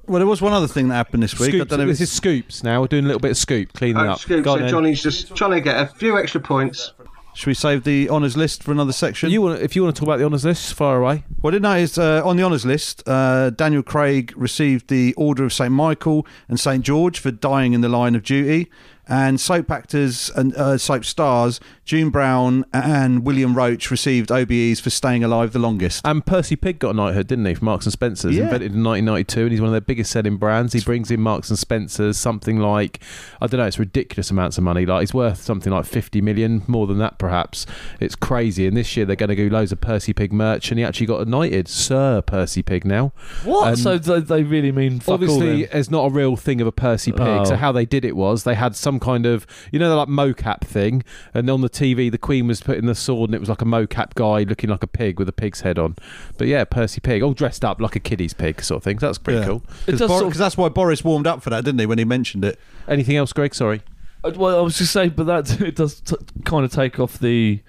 Well, 0.07 0.19
there 0.21 0.27
was 0.27 0.41
one 0.41 0.53
other 0.53 0.69
thing 0.69 0.89
that 0.89 0.95
happened 0.95 1.23
this 1.23 1.39
week. 1.39 1.55
I 1.55 1.59
don't 1.59 1.71
know. 1.79 1.83
If 1.83 1.89
This 1.99 2.01
is 2.03 2.13
scoops 2.13 2.63
now. 2.65 2.81
We're 2.81 2.87
doing 2.87 3.05
a 3.05 3.07
little 3.09 3.21
bit 3.21 3.33
of 3.33 3.37
scoop, 3.37 3.73
cleaning 3.75 3.99
Oh, 4.07 4.13
up. 4.13 4.21
Scoop, 4.21 4.45
so. 4.45 4.67
Johnny's 4.69 5.03
just 5.03 5.35
trying 5.37 5.51
to 5.51 5.61
get 5.61 5.77
a 5.81 5.87
few 5.87 6.17
extra 6.19 6.41
points. 6.41 6.93
Should 7.39 7.47
we 7.47 7.55
save 7.55 7.85
the 7.85 8.11
honours 8.11 8.37
list 8.37 8.65
for 8.65 8.73
another 8.73 8.91
section? 8.91 9.31
You 9.31 9.43
want, 9.43 9.63
if 9.63 9.77
you 9.77 9.85
want 9.85 9.95
to 9.95 10.01
talk 10.01 10.09
about 10.09 10.19
the 10.19 10.25
honours 10.25 10.45
list, 10.45 10.75
far 10.75 11.01
away. 11.01 11.23
What 11.41 11.51
I 11.51 11.55
didn't 11.55 11.63
know 11.63 11.77
is 11.77 11.97
uh, 11.97 12.21
on 12.25 12.37
the 12.37 12.43
honours 12.43 12.67
list, 12.67 13.09
uh, 13.09 13.51
Daniel 13.51 13.85
Craig 13.85 14.33
received 14.37 14.89
the 14.89 15.15
Order 15.15 15.45
of 15.45 15.53
St 15.53 15.71
Michael 15.71 16.27
and 16.49 16.59
St 16.59 16.85
George 16.85 17.21
for 17.21 17.31
dying 17.31 17.75
in 17.75 17.81
the 17.81 17.89
line 17.89 18.17
of 18.17 18.25
duty. 18.25 18.69
And 19.07 19.41
soap 19.41 19.71
actors 19.71 20.31
and 20.35 20.53
uh, 20.57 20.79
soap 20.79 21.05
stars 21.05 21.61
June 21.89 22.11
Brown 22.11 22.67
and 22.71 23.25
William 23.25 23.55
Roache 23.55 23.91
received 23.91 24.29
OBEs 24.29 24.79
for 24.79 24.91
staying 24.91 25.25
alive 25.25 25.55
the 25.55 25.59
longest. 25.59 26.07
And 26.07 26.25
Percy 26.25 26.55
Pig 26.55 26.79
got 26.79 26.91
a 26.91 26.93
knighthood, 26.93 27.29
didn't 27.29 27.47
he, 27.47 27.55
from 27.55 27.65
Marks 27.65 27.87
and 27.87 27.93
Spencers? 27.95 28.37
Yeah. 28.37 28.45
Invented 28.45 28.75
in 28.75 28.85
1992, 28.85 29.41
and 29.41 29.51
he's 29.53 29.61
one 29.63 29.69
of 29.69 29.73
their 29.73 29.81
biggest 29.81 30.11
selling 30.11 30.37
brands. 30.37 30.75
He 30.75 30.81
brings 30.81 31.11
in 31.11 31.23
Marks 31.23 31.49
and 31.49 31.59
Spencers 31.59 32.19
something 32.19 32.59
like, 32.59 33.01
I 33.41 33.47
don't 33.47 33.59
know, 33.59 33.67
it's 33.67 33.79
ridiculous 33.79 34.31
amounts 34.31 34.59
of 34.59 34.65
money. 34.65 34.85
Like 34.85 35.01
he's 35.01 35.15
worth 35.15 35.41
something 35.41 35.73
like 35.73 35.87
50 35.87 36.21
million, 36.21 36.63
more 36.67 36.87
than 36.87 36.99
that 36.99 37.19
perhaps. 37.19 37.65
It's 38.01 38.15
crazy. 38.15 38.67
And 38.67 38.77
this 38.77 38.95
year 38.95 39.07
they're 39.07 39.17
going 39.17 39.31
to 39.31 39.37
do 39.37 39.49
loads 39.49 39.73
of 39.73 39.81
Percy 39.81 40.13
Pig 40.13 40.31
merch, 40.31 40.71
and 40.71 40.79
he 40.79 40.85
actually 40.85 41.07
got 41.07 41.23
a 41.23 41.25
knighted, 41.25 41.69
Sir 41.69 42.21
Percy 42.21 42.63
Pig 42.63 42.85
now. 42.85 43.15
What? 43.45 43.69
And 43.69 43.79
so 43.79 43.97
they, 43.97 44.21
they 44.21 44.43
really 44.43 44.73
mean 44.73 45.01
fuck 45.01 45.09
all 45.09 45.15
Obviously, 45.15 45.65
then? 45.65 45.79
it's 45.79 45.91
not 45.91 46.05
a 46.05 46.11
real 46.11 46.37
thing 46.37 46.61
of 46.61 46.67
a 46.67 46.73
Percy 46.73 47.13
Pig. 47.13 47.21
Oh. 47.23 47.45
So 47.45 47.57
how 47.57 47.73
they 47.73 47.87
did 47.87 48.05
it 48.05 48.15
was 48.15 48.45
they 48.45 48.55
had 48.55 48.77
some 48.77 48.99
some 48.99 49.01
kind 49.01 49.27
of 49.27 49.47
you 49.71 49.79
know 49.79 49.91
the 49.91 49.97
like 49.97 50.09
mocap 50.09 50.61
thing, 50.63 51.03
and 51.35 51.49
on 51.51 51.61
the 51.61 51.69
TV 51.79 52.11
the 52.11 52.19
Queen 52.19 52.47
was 52.47 52.61
putting 52.61 52.87
the 52.87 52.95
sword 52.95 53.31
and 53.31 53.35
it 53.35 53.41
was 53.41 53.49
like 53.49 53.63
a 53.63 53.65
mocap 53.67 54.15
guy 54.15 54.43
looking 54.49 54.71
like 54.71 54.83
a 54.83 54.87
pig 54.87 55.19
with 55.19 55.29
a 55.29 55.33
pig's 55.33 55.61
head 55.61 55.79
on. 55.79 55.97
But 56.37 56.47
yeah, 56.49 56.65
Percy 56.65 57.01
Pig, 57.01 57.23
all 57.23 57.33
dressed 57.35 57.65
up 57.65 57.81
like 57.81 57.95
a 57.97 58.01
kiddie's 58.01 58.35
pig 58.35 58.63
sort 58.63 58.79
of 58.79 58.85
thing. 58.85 58.99
So 58.99 59.07
that's 59.07 59.19
pretty 59.19 59.41
Yeah. 59.41 59.47
cool. 59.47 59.57
It 59.57 59.87
Because 59.87 59.99
does 60.01 60.11
sort 60.11 60.33
of- 60.33 60.37
that's 60.39 60.57
why 60.57 60.69
Boris 60.69 61.05
warmed 61.05 61.27
up 61.27 61.43
for 61.43 61.51
that, 61.51 61.65
didn't 61.65 61.81
he, 61.81 61.87
when 61.87 61.99
he 61.99 62.05
mentioned 62.05 62.45
it? 62.45 62.59
Anything 62.89 63.17
else, 63.17 63.33
Greg? 63.33 63.55
Sorry. 63.55 63.83
Uh, 64.25 64.33
Well, 64.37 64.59
I 64.59 64.63
was 64.63 64.77
just 64.79 64.93
saying, 64.93 65.13
but 65.17 65.27
that 65.27 65.61
it 65.61 65.77
does 65.77 66.01
t- 66.01 66.17
kind 66.45 66.65
of 66.65 66.73
take 66.73 66.99
off 66.99 67.19
the, 67.19 67.61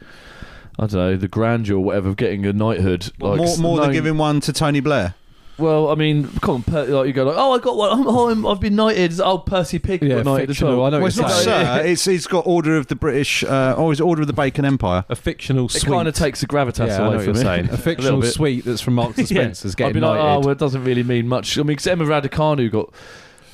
I 0.80 0.88
don't 0.88 0.94
know, 0.94 1.16
the 1.18 1.28
grandeur 1.28 1.76
or 1.78 1.84
whatever 1.84 2.10
of 2.10 2.18
getting 2.18 2.46
a 2.46 2.54
knighthood. 2.54 3.12
Like, 3.20 3.38
more 3.38 3.58
more 3.58 3.80
than 3.80 3.92
giving 3.92 4.18
one 4.18 4.40
to 4.42 4.54
Tony 4.54 4.80
Blair. 4.80 5.14
Well, 5.60 5.90
I 5.90 5.96
mean, 5.96 6.28
come 6.42 6.56
on, 6.56 6.64
per, 6.64 6.86
like 6.86 7.08
you 7.08 7.14
go 7.14 7.26
like, 7.26 7.36
oh, 7.38 7.54
I 7.54 7.60
got 7.60 7.76
one. 7.76 7.92
I'm, 8.00 8.08
oh, 8.08 8.30
I'm, 8.30 8.46
I've 8.48 8.60
been 8.60 8.76
knighted. 8.76 9.20
Oh, 9.20 9.38
Percy 9.40 9.78
Pig 9.80 10.02
Yeah, 10.02 10.16
got 10.18 10.26
knighted 10.26 10.50
as 10.52 10.62
well. 10.62 10.86
I 10.86 10.90
know 10.90 10.98
Well, 11.00 11.08
it's 11.08 11.18
not 11.18 11.32
saying. 11.32 11.66
Sir. 11.66 11.84
It's 11.86 12.06
he's 12.06 12.28
got 12.28 12.48
Order 12.48 12.78
of 12.78 12.88
the 12.88 12.96
British. 12.96 13.44
Uh, 13.44 13.76
oh, 13.78 13.92
it's 13.92 14.00
Order 14.02 14.22
of 14.22 14.28
the 14.28 14.34
Bacon 14.34 14.66
Empire. 14.66 15.04
A 15.10 15.16
fictional 15.16 15.66
It 15.66 15.72
sweet. 15.72 15.92
kind 15.92 16.08
of 16.08 16.14
takes 16.16 16.42
the 16.42 16.48
gravitas 16.48 16.88
yeah, 16.88 16.96
I 16.96 16.98
know 17.00 17.06
away 17.08 17.16
what 17.18 17.26
from 17.26 17.34
you're 17.36 17.42
it. 17.44 17.46
saying. 17.46 17.70
A 17.72 17.78
fictional 17.78 18.22
bit. 18.22 18.34
sweet 18.34 18.66
that's 18.66 18.82
from 18.82 18.96
Marks 18.96 19.18
and 19.18 19.30
Yeah. 19.32 19.42
Spencer's 19.42 19.74
I'd 19.74 19.78
getting 19.78 19.94
be 19.96 20.00
like, 20.00 20.18
knighted. 20.18 20.26
oh, 20.38 20.40
well, 20.40 20.50
it 20.50 20.58
doesn't 20.58 20.84
really 20.84 21.04
mean 21.04 21.28
much. 21.28 21.58
I 21.58 21.62
mean, 21.62 21.68
because 21.68 21.88
Emma 21.88 22.06
Raducanu 22.06 22.72
got 22.72 22.94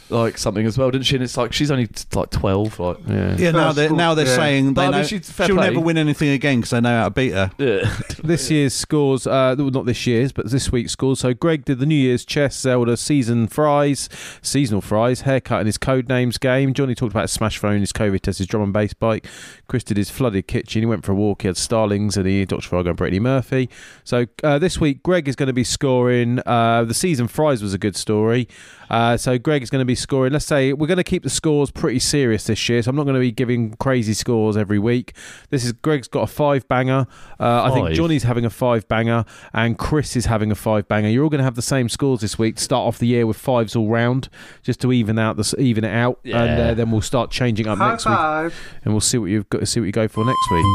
like 0.09 0.37
something 0.37 0.65
as 0.65 0.77
well, 0.77 0.91
didn't 0.91 1.05
she? 1.05 1.15
And 1.15 1.23
it's 1.23 1.35
like 1.37 1.51
she's 1.53 1.71
only 1.71 1.87
t- 1.87 2.05
like 2.13 2.29
twelve. 2.29 2.79
Like, 2.79 2.97
yeah. 3.07 3.35
Yeah, 3.37 3.51
now 3.51 3.71
they're 3.71 3.89
now 3.89 4.13
they're 4.13 4.25
yeah. 4.25 4.35
saying 4.35 4.73
But 4.73 4.81
they 4.81 4.87
I 4.87 4.91
mean, 4.91 5.01
know 5.01 5.07
she's 5.07 5.29
fair 5.31 5.47
she'll 5.47 5.55
play. 5.55 5.67
never 5.69 5.79
win 5.79 5.97
anything 5.97 6.29
again 6.29 6.57
because 6.59 6.71
they 6.71 6.81
know 6.81 6.97
how 6.99 7.03
to 7.05 7.11
beat 7.11 7.31
her. 7.33 7.51
yeah. 7.57 7.95
This 8.25 8.49
year's 8.49 8.73
scores, 8.73 9.27
uh, 9.27 9.55
well, 9.57 9.69
not 9.69 9.85
this 9.85 10.07
year's, 10.07 10.31
but 10.31 10.49
this 10.49 10.71
week's 10.71 10.91
scores. 10.93 11.19
So 11.19 11.33
Greg 11.35 11.63
did 11.63 11.77
the 11.79 11.85
New 11.85 11.93
Year's 11.95 12.25
chess, 12.25 12.59
Zelda 12.59 12.97
season 12.97 13.47
fries, 13.47 14.09
seasonal 14.41 14.81
fries, 14.81 15.21
haircut 15.21 15.59
in 15.61 15.67
his 15.67 15.77
code 15.77 16.09
names 16.09 16.37
game. 16.39 16.73
Johnny 16.73 16.95
talked 16.95 17.11
about 17.13 17.23
his 17.23 17.31
smash 17.31 17.59
phone, 17.59 17.81
his 17.81 17.93
COVID 17.93 18.21
test, 18.21 18.39
his 18.39 18.47
drum 18.47 18.63
and 18.63 18.73
bass 18.73 18.93
bike. 18.93 19.27
Chris 19.67 19.83
did 19.83 19.97
his 19.97 20.09
flooded 20.09 20.47
kitchen. 20.47 20.81
He 20.81 20.85
went 20.87 21.05
for 21.05 21.11
a 21.11 21.15
walk. 21.15 21.43
He 21.43 21.47
had 21.47 21.57
Starlings 21.57 22.17
and 22.17 22.25
he 22.25 22.45
Dr. 22.45 22.67
Zhivago 22.67 22.87
and 22.87 22.97
Brittany 22.97 23.19
Murphy. 23.19 23.69
So 24.03 24.25
uh, 24.43 24.57
this 24.57 24.79
week, 24.79 25.03
Greg 25.03 25.27
is 25.27 25.35
going 25.35 25.47
to 25.47 25.53
be 25.53 25.63
scoring. 25.63 26.39
Uh, 26.45 26.83
the 26.83 26.93
season 26.95 27.27
fries 27.27 27.61
was 27.61 27.73
a 27.75 27.77
good 27.77 27.95
story. 27.95 28.47
Uh, 28.89 29.17
so 29.17 29.37
Greg 29.37 29.63
is 29.63 29.69
going 29.69 29.81
to 29.81 29.85
be 29.85 29.95
scoring. 29.95 30.33
Let's 30.33 30.45
say 30.45 30.73
we're 30.73 30.87
going 30.87 30.97
to 30.97 31.03
keep 31.03 31.23
the 31.23 31.29
scores 31.29 31.71
pretty 31.71 31.99
serious 31.99 32.45
this 32.45 32.67
year. 32.69 32.81
So 32.81 32.89
I'm 32.89 32.95
not 32.95 33.03
going 33.03 33.15
to 33.15 33.19
be 33.19 33.31
giving 33.31 33.73
crazy 33.75 34.13
scores 34.13 34.57
every 34.57 34.79
week. 34.79 35.15
This 35.49 35.65
is 35.65 35.73
Greg's 35.73 36.07
got 36.07 36.21
a 36.21 36.27
five 36.27 36.67
banger. 36.67 37.07
Uh, 37.39 37.63
I 37.63 37.71
think 37.71 37.91
Johnny's 37.91 38.23
having 38.23 38.45
a 38.45 38.49
five 38.49 38.87
banger, 38.87 39.25
and 39.53 39.77
Chris 39.77 40.15
is 40.15 40.25
having 40.25 40.51
a 40.51 40.55
five 40.55 40.87
banger. 40.87 41.09
You're 41.09 41.23
all 41.23 41.29
going 41.29 41.39
to 41.39 41.45
have 41.45 41.55
the 41.55 41.61
same 41.61 41.89
scores 41.89 42.21
this 42.21 42.37
week. 42.37 42.59
Start 42.59 42.87
off 42.87 42.99
the 42.99 43.07
year 43.07 43.25
with 43.25 43.37
fives 43.37 43.75
all 43.75 43.87
round, 43.87 44.29
just 44.61 44.81
to 44.81 44.91
even 44.91 45.17
out 45.19 45.37
the 45.37 45.55
even 45.59 45.83
it 45.83 45.93
out, 45.93 46.19
and 46.23 46.35
uh, 46.35 46.73
then 46.73 46.91
we'll 46.91 47.01
start 47.01 47.31
changing 47.31 47.67
up 47.67 47.77
High 47.77 47.91
next 47.91 48.05
week, 48.05 48.53
and 48.83 48.93
we'll 48.93 49.01
see 49.01 49.17
what 49.17 49.27
you've 49.27 49.49
got. 49.49 49.67
See 49.67 49.79
what 49.79 49.85
you 49.85 49.91
go 49.91 50.07
for 50.07 50.25
next 50.25 50.51
week. 50.51 50.65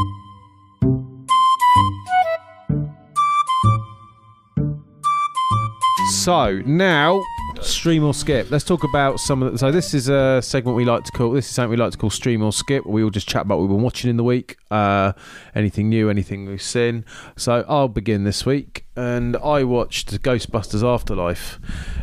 So 6.09 6.61
now, 6.65 7.23
stream 7.61 8.03
or 8.03 8.13
skip. 8.13 8.49
Let's 8.51 8.63
talk 8.63 8.83
about 8.83 9.19
some 9.19 9.43
of. 9.43 9.53
The, 9.53 9.57
so 9.57 9.71
this 9.71 9.93
is 9.93 10.09
a 10.09 10.41
segment 10.41 10.75
we 10.75 10.85
like 10.85 11.03
to 11.05 11.11
call. 11.11 11.31
This 11.31 11.47
is 11.47 11.53
something 11.53 11.71
we 11.71 11.77
like 11.77 11.91
to 11.91 11.97
call 11.97 12.09
stream 12.09 12.43
or 12.43 12.51
skip. 12.51 12.85
We 12.85 13.03
all 13.03 13.09
just 13.09 13.27
chat 13.27 13.43
about 13.43 13.57
what 13.57 13.63
we've 13.63 13.75
been 13.75 13.83
watching 13.83 14.09
in 14.09 14.17
the 14.17 14.23
week, 14.23 14.57
uh, 14.69 15.13
anything 15.55 15.89
new, 15.89 16.09
anything 16.09 16.45
we've 16.45 16.61
seen. 16.61 17.05
So 17.35 17.65
I'll 17.67 17.87
begin 17.87 18.23
this 18.23 18.45
week, 18.45 18.85
and 18.95 19.37
I 19.37 19.63
watched 19.63 20.21
Ghostbusters 20.21 20.83
Afterlife. 20.83 21.59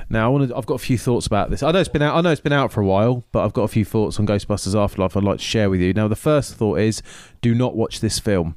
Now 0.08 0.26
I 0.26 0.28
want 0.28 0.48
to. 0.48 0.56
I've 0.56 0.66
got 0.66 0.74
a 0.74 0.78
few 0.78 0.98
thoughts 0.98 1.26
about 1.26 1.50
this. 1.50 1.62
I 1.62 1.70
know 1.70 1.80
it's 1.80 1.88
been 1.88 2.02
out. 2.02 2.16
I 2.16 2.20
know 2.20 2.30
it's 2.30 2.40
been 2.40 2.52
out 2.52 2.72
for 2.72 2.80
a 2.80 2.86
while, 2.86 3.24
but 3.32 3.44
I've 3.44 3.52
got 3.52 3.62
a 3.62 3.68
few 3.68 3.84
thoughts 3.84 4.18
on 4.18 4.26
Ghostbusters 4.26 4.74
Afterlife. 4.74 5.16
I'd 5.16 5.24
like 5.24 5.38
to 5.38 5.44
share 5.44 5.70
with 5.70 5.80
you. 5.80 5.92
Now 5.92 6.08
the 6.08 6.16
first 6.16 6.54
thought 6.54 6.78
is, 6.78 7.02
do 7.40 7.54
not 7.54 7.76
watch 7.76 8.00
this 8.00 8.18
film. 8.18 8.56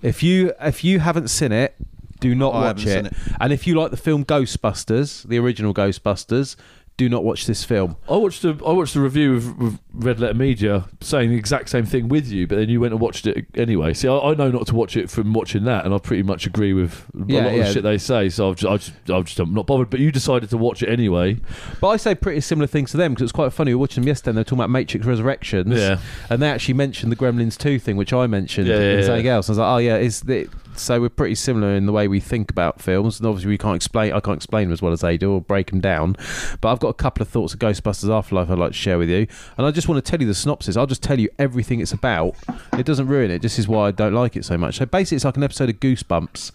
If 0.00 0.22
you 0.22 0.52
if 0.60 0.84
you 0.84 1.00
haven't 1.00 1.28
seen 1.28 1.52
it, 1.52 1.74
do 2.22 2.34
not 2.34 2.54
I 2.54 2.60
watch 2.60 2.86
it. 2.86 3.06
it. 3.06 3.12
And 3.40 3.52
if 3.52 3.66
you 3.66 3.74
like 3.78 3.90
the 3.90 3.96
film 3.98 4.24
Ghostbusters, 4.24 5.26
the 5.28 5.38
original 5.38 5.74
Ghostbusters, 5.74 6.56
do 6.98 7.08
not 7.08 7.24
watch 7.24 7.46
this 7.46 7.64
film. 7.64 7.96
I 8.08 8.16
watched 8.16 8.44
a 8.44 8.50
I 8.66 8.70
watched 8.72 8.94
a 8.96 9.00
review 9.00 9.34
of, 9.34 9.60
of 9.62 9.78
Red 9.94 10.20
Letter 10.20 10.34
Media 10.34 10.84
saying 11.00 11.30
the 11.30 11.36
exact 11.36 11.70
same 11.70 11.86
thing 11.86 12.06
with 12.08 12.30
you, 12.30 12.46
but 12.46 12.56
then 12.56 12.68
you 12.68 12.80
went 12.80 12.92
and 12.92 13.00
watched 13.00 13.26
it 13.26 13.46
anyway. 13.54 13.94
See, 13.94 14.08
I, 14.08 14.16
I 14.18 14.34
know 14.34 14.50
not 14.50 14.66
to 14.66 14.74
watch 14.74 14.94
it 14.94 15.08
from 15.08 15.32
watching 15.32 15.64
that, 15.64 15.86
and 15.86 15.94
I 15.94 15.98
pretty 15.98 16.22
much 16.22 16.46
agree 16.46 16.74
with 16.74 17.06
a 17.18 17.24
Yeah, 17.32 17.40
lot 17.46 17.52
of 17.54 17.58
the 17.60 17.72
shit 17.72 17.82
they 17.82 17.96
say. 17.96 18.28
So 18.28 18.50
I've 18.50 18.56
just, 18.56 18.70
I 18.70 18.76
just, 18.76 19.10
I've 19.10 19.24
just 19.24 19.40
I'm 19.40 19.54
not 19.54 19.66
bothered. 19.66 19.88
But 19.88 20.00
you 20.00 20.12
decided 20.12 20.50
to 20.50 20.58
watch 20.58 20.82
it 20.82 20.90
anyway. 20.90 21.38
But 21.80 21.88
I 21.88 21.96
say 21.96 22.14
pretty 22.14 22.42
similar 22.42 22.66
things 22.66 22.90
to 22.90 22.98
them 22.98 23.14
because 23.14 23.22
it's 23.22 23.32
quite 23.32 23.54
funny. 23.54 23.70
We 23.70 23.76
were 23.76 23.80
watching 23.80 24.02
them 24.02 24.08
yesterday 24.08 24.30
and 24.32 24.36
they 24.36 24.40
were 24.40 24.44
talking 24.44 24.58
about 24.60 24.70
Matrix 24.70 25.06
Resurrections. 25.06 25.74
Yeah. 25.74 25.98
And 26.28 26.42
they 26.42 26.50
actually 26.50 26.74
mentioned 26.74 27.10
the 27.10 27.16
Gremlins 27.16 27.56
2 27.56 27.78
thing, 27.78 27.96
which 27.96 28.12
I 28.12 28.26
mentioned 28.26 28.68
Yeah, 28.68 28.74
yeah, 28.76 28.80
and 28.90 29.00
yeah. 29.00 29.06
something 29.06 29.26
else. 29.28 29.48
I 29.48 29.52
was 29.52 29.58
like, 29.58 29.68
oh, 29.74 29.78
yeah, 29.78 29.96
is 29.96 30.20
the, 30.20 30.46
so 30.74 31.00
we're 31.00 31.08
pretty 31.08 31.34
similar 31.34 31.74
in 31.74 31.86
the 31.86 31.92
way 31.92 32.08
we 32.08 32.20
think 32.20 32.50
about 32.50 32.80
films. 32.80 33.18
And 33.18 33.26
obviously, 33.26 33.50
we 33.50 33.58
can't 33.58 33.76
explain, 33.76 34.12
I 34.12 34.20
can't 34.20 34.36
explain 34.36 34.68
them 34.68 34.72
as 34.72 34.82
well 34.82 34.92
as 34.92 35.00
they 35.00 35.16
do 35.16 35.32
or 35.32 35.40
break 35.40 35.70
them 35.70 35.80
down. 35.80 36.16
But 36.60 36.72
I've 36.72 36.80
got 36.80 36.88
a 36.88 36.94
couple 36.94 37.22
of 37.22 37.28
thoughts 37.28 37.54
of 37.54 37.60
Ghostbusters 37.60 38.10
Afterlife 38.10 38.50
I'd 38.50 38.58
like 38.58 38.72
to 38.72 38.76
share 38.76 38.98
with 38.98 39.08
you. 39.08 39.26
And 39.56 39.66
I 39.66 39.70
just 39.70 39.88
want 39.88 40.04
to 40.04 40.10
tell 40.10 40.20
you 40.20 40.26
the 40.26 40.34
synopsis. 40.34 40.76
I'll 40.76 40.86
just 40.86 41.02
tell 41.02 41.18
you 41.18 41.28
everything 41.38 41.80
it's 41.80 41.92
about. 41.92 42.36
It 42.76 42.86
doesn't 42.86 43.06
ruin 43.06 43.30
it. 43.30 43.42
This 43.42 43.58
is 43.58 43.68
why 43.68 43.88
I 43.88 43.90
don't 43.90 44.14
like 44.14 44.36
it 44.36 44.44
so 44.44 44.56
much. 44.58 44.76
So 44.76 44.86
basically, 44.86 45.16
it's 45.16 45.24
like 45.24 45.36
an 45.36 45.44
episode 45.44 45.70
of 45.70 45.80
Goosebumps. 45.80 46.52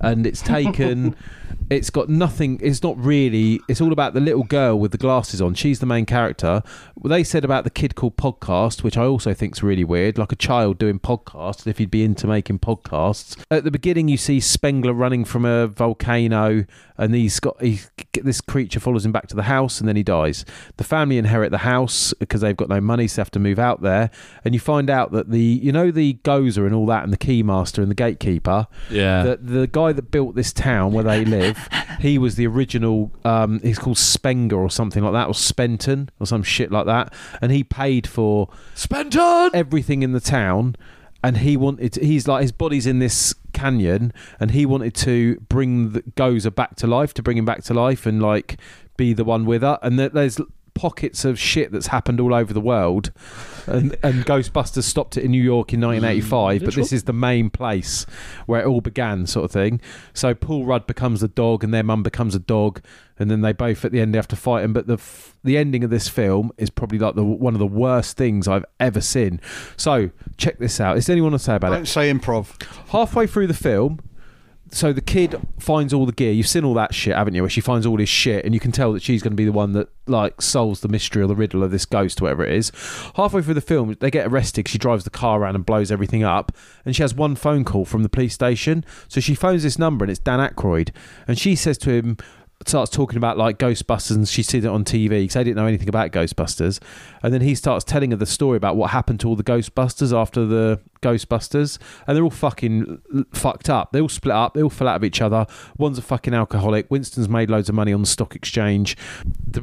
And 0.00 0.26
it's 0.26 0.42
taken, 0.42 1.14
it's 1.70 1.88
got 1.90 2.08
nothing, 2.08 2.60
it's 2.62 2.82
not 2.82 2.98
really, 2.98 3.60
it's 3.68 3.80
all 3.80 3.92
about 3.92 4.12
the 4.14 4.20
little 4.20 4.42
girl 4.42 4.78
with 4.78 4.92
the 4.92 4.98
glasses 4.98 5.40
on. 5.40 5.54
She's 5.54 5.78
the 5.78 5.86
main 5.86 6.04
character. 6.04 6.62
Well, 6.96 7.10
they 7.10 7.24
said 7.24 7.44
about 7.44 7.64
the 7.64 7.70
kid 7.70 7.94
called 7.94 8.16
Podcast, 8.16 8.82
which 8.82 8.96
I 8.96 9.04
also 9.04 9.32
think's 9.34 9.62
really 9.62 9.84
weird, 9.84 10.18
like 10.18 10.32
a 10.32 10.36
child 10.36 10.78
doing 10.78 10.98
podcasts, 10.98 11.66
if 11.66 11.78
he'd 11.78 11.90
be 11.90 12.02
into 12.04 12.26
making 12.26 12.58
podcasts. 12.58 13.36
At 13.50 13.64
the 13.64 13.70
beginning, 13.70 14.08
you 14.08 14.16
see 14.16 14.40
Spengler 14.40 14.92
running 14.92 15.24
from 15.24 15.44
a 15.44 15.66
volcano, 15.68 16.64
and 16.96 17.14
he's 17.14 17.40
got, 17.40 17.60
he, 17.62 17.80
this 18.22 18.40
creature 18.40 18.78
follows 18.80 19.04
him 19.04 19.12
back 19.12 19.26
to 19.28 19.36
the 19.36 19.44
house, 19.44 19.80
and 19.80 19.88
then 19.88 19.96
he 19.96 20.02
dies. 20.02 20.44
The 20.76 20.84
family 20.84 21.18
inherit 21.18 21.50
the 21.50 21.58
house 21.58 22.12
because 22.14 22.40
they've 22.40 22.56
got 22.56 22.68
no 22.68 22.80
money, 22.80 23.08
so 23.08 23.16
they 23.16 23.20
have 23.20 23.30
to 23.32 23.38
move 23.40 23.58
out 23.58 23.82
there. 23.82 24.10
And 24.44 24.54
you 24.54 24.60
find 24.60 24.88
out 24.90 25.12
that 25.12 25.30
the, 25.30 25.40
you 25.40 25.72
know, 25.72 25.90
the 25.90 26.14
Gozer 26.24 26.66
and 26.66 26.74
all 26.74 26.86
that, 26.86 27.04
and 27.04 27.12
the 27.12 27.16
Keymaster 27.18 27.78
and 27.78 27.90
the 27.90 27.94
Gatekeeper, 27.94 28.66
Yeah. 28.90 29.22
the 29.24 29.36
the 29.54 29.66
guy 29.66 29.83
that 29.92 30.10
built 30.10 30.34
this 30.34 30.52
town 30.52 30.92
where 30.92 31.04
they 31.04 31.24
live, 31.24 31.68
he 32.00 32.18
was 32.18 32.36
the 32.36 32.46
original. 32.46 33.12
Um, 33.24 33.60
he's 33.60 33.78
called 33.78 33.96
Spenger 33.96 34.56
or 34.56 34.70
something 34.70 35.02
like 35.02 35.12
that, 35.12 35.28
or 35.28 35.34
Spenton 35.34 36.08
or 36.20 36.26
some 36.26 36.42
shit 36.42 36.70
like 36.70 36.86
that, 36.86 37.12
and 37.40 37.52
he 37.52 37.64
paid 37.64 38.06
for 38.06 38.48
Spenton. 38.74 39.50
everything 39.54 40.02
in 40.02 40.12
the 40.12 40.20
town. 40.20 40.76
And 41.22 41.38
he 41.38 41.56
wanted. 41.56 41.94
He's 41.94 42.28
like 42.28 42.42
his 42.42 42.52
body's 42.52 42.86
in 42.86 42.98
this 42.98 43.34
canyon, 43.54 44.12
and 44.38 44.50
he 44.50 44.66
wanted 44.66 44.94
to 44.96 45.36
bring 45.48 45.92
the 45.92 46.02
Gozer 46.02 46.54
back 46.54 46.76
to 46.76 46.86
life, 46.86 47.14
to 47.14 47.22
bring 47.22 47.38
him 47.38 47.46
back 47.46 47.64
to 47.64 47.72
life, 47.72 48.04
and 48.04 48.20
like 48.20 48.58
be 48.98 49.14
the 49.14 49.24
one 49.24 49.46
with 49.46 49.62
her. 49.62 49.78
And 49.80 49.98
there's 49.98 50.38
pockets 50.74 51.24
of 51.24 51.38
shit 51.38 51.72
that's 51.72 51.88
happened 51.88 52.20
all 52.20 52.34
over 52.34 52.52
the 52.52 52.60
world, 52.60 53.12
and, 53.66 53.96
and 54.02 54.26
Ghostbusters 54.26 54.82
stopped 54.82 55.16
it 55.16 55.24
in 55.24 55.30
New 55.30 55.42
York 55.42 55.72
in 55.72 55.80
mm, 55.80 55.86
1985. 55.86 56.64
but 56.64 56.74
this 56.74 56.92
is 56.92 57.04
the 57.04 57.12
main 57.12 57.50
place 57.50 58.04
where 58.46 58.60
it 58.60 58.66
all 58.66 58.80
began, 58.80 59.26
sort 59.26 59.46
of 59.46 59.50
thing. 59.50 59.80
So 60.12 60.34
Paul 60.34 60.66
Rudd 60.66 60.86
becomes 60.86 61.22
a 61.22 61.28
dog, 61.28 61.64
and 61.64 61.72
their 61.72 61.82
mum 61.82 62.02
becomes 62.02 62.34
a 62.34 62.40
dog, 62.40 62.80
and 63.18 63.30
then 63.30 63.40
they 63.40 63.52
both 63.52 63.84
at 63.84 63.92
the 63.92 64.00
end 64.00 64.14
have 64.14 64.28
to 64.28 64.36
fight 64.36 64.64
him. 64.64 64.72
But 64.72 64.86
the 64.86 64.94
f- 64.94 65.36
the 65.44 65.56
ending 65.56 65.84
of 65.84 65.90
this 65.90 66.08
film 66.08 66.50
is 66.58 66.70
probably 66.70 66.98
like 66.98 67.14
the 67.14 67.24
one 67.24 67.54
of 67.54 67.60
the 67.60 67.66
worst 67.66 68.16
things 68.16 68.48
I've 68.48 68.64
ever 68.80 69.00
seen. 69.00 69.40
So 69.76 70.10
check 70.36 70.58
this 70.58 70.80
out. 70.80 70.96
Is 70.96 71.06
there 71.06 71.14
anyone 71.14 71.32
to 71.32 71.38
say 71.38 71.56
about 71.56 71.72
it? 71.72 71.76
Don't 71.76 71.88
say 71.88 72.12
improv. 72.12 72.60
halfway 72.88 73.26
through 73.26 73.46
the 73.46 73.54
film, 73.54 74.00
so 74.74 74.92
the 74.92 75.00
kid 75.00 75.40
finds 75.58 75.94
all 75.94 76.04
the 76.04 76.12
gear. 76.12 76.32
You've 76.32 76.48
seen 76.48 76.64
all 76.64 76.74
that 76.74 76.94
shit, 76.94 77.14
haven't 77.14 77.34
you? 77.34 77.42
Where 77.42 77.50
she 77.50 77.60
finds 77.60 77.86
all 77.86 77.96
this 77.96 78.08
shit, 78.08 78.44
and 78.44 78.52
you 78.52 78.60
can 78.60 78.72
tell 78.72 78.92
that 78.92 79.02
she's 79.02 79.22
going 79.22 79.32
to 79.32 79.36
be 79.36 79.44
the 79.44 79.52
one 79.52 79.72
that 79.72 79.88
like 80.06 80.42
solves 80.42 80.80
the 80.80 80.88
mystery 80.88 81.22
or 81.22 81.26
the 81.26 81.34
riddle 81.34 81.62
of 81.62 81.70
this 81.70 81.86
ghost, 81.86 82.20
whatever 82.20 82.44
it 82.44 82.52
is. 82.52 82.72
Halfway 83.14 83.42
through 83.42 83.54
the 83.54 83.60
film, 83.60 83.96
they 84.00 84.10
get 84.10 84.26
arrested. 84.26 84.68
She 84.68 84.78
drives 84.78 85.04
the 85.04 85.10
car 85.10 85.40
around 85.40 85.54
and 85.54 85.64
blows 85.64 85.92
everything 85.92 86.24
up, 86.24 86.52
and 86.84 86.94
she 86.94 87.02
has 87.02 87.14
one 87.14 87.36
phone 87.36 87.64
call 87.64 87.84
from 87.84 88.02
the 88.02 88.08
police 88.08 88.34
station. 88.34 88.84
So 89.08 89.20
she 89.20 89.34
phones 89.34 89.62
this 89.62 89.78
number, 89.78 90.04
and 90.04 90.10
it's 90.10 90.20
Dan 90.20 90.40
Aykroyd, 90.40 90.90
and 91.28 91.38
she 91.38 91.54
says 91.54 91.78
to 91.78 91.90
him. 91.90 92.16
Starts 92.66 92.90
talking 92.90 93.18
about 93.18 93.36
like 93.36 93.58
Ghostbusters, 93.58 94.14
and 94.14 94.26
she 94.26 94.42
sees 94.42 94.64
it 94.64 94.68
on 94.68 94.84
TV 94.84 95.08
because 95.10 95.34
they 95.34 95.44
didn't 95.44 95.56
know 95.56 95.66
anything 95.66 95.88
about 95.88 96.12
Ghostbusters. 96.12 96.80
And 97.22 97.34
then 97.34 97.42
he 97.42 97.54
starts 97.54 97.84
telling 97.84 98.10
her 98.10 98.16
the 98.16 98.24
story 98.24 98.56
about 98.56 98.76
what 98.76 98.90
happened 98.90 99.20
to 99.20 99.28
all 99.28 99.36
the 99.36 99.44
Ghostbusters 99.44 100.16
after 100.18 100.46
the 100.46 100.80
Ghostbusters, 101.02 101.78
and 102.06 102.16
they're 102.16 102.24
all 102.24 102.30
fucking 102.30 103.02
fucked 103.34 103.68
up. 103.68 103.92
They 103.92 104.00
all 104.00 104.08
split 104.08 104.34
up. 104.34 104.54
They 104.54 104.62
all 104.62 104.70
fell 104.70 104.88
out 104.88 104.96
of 104.96 105.04
each 105.04 105.20
other. 105.20 105.46
One's 105.76 105.98
a 105.98 106.02
fucking 106.02 106.32
alcoholic. 106.32 106.90
Winston's 106.90 107.28
made 107.28 107.50
loads 107.50 107.68
of 107.68 107.74
money 107.74 107.92
on 107.92 108.00
the 108.00 108.06
stock 108.06 108.34
exchange. 108.34 108.96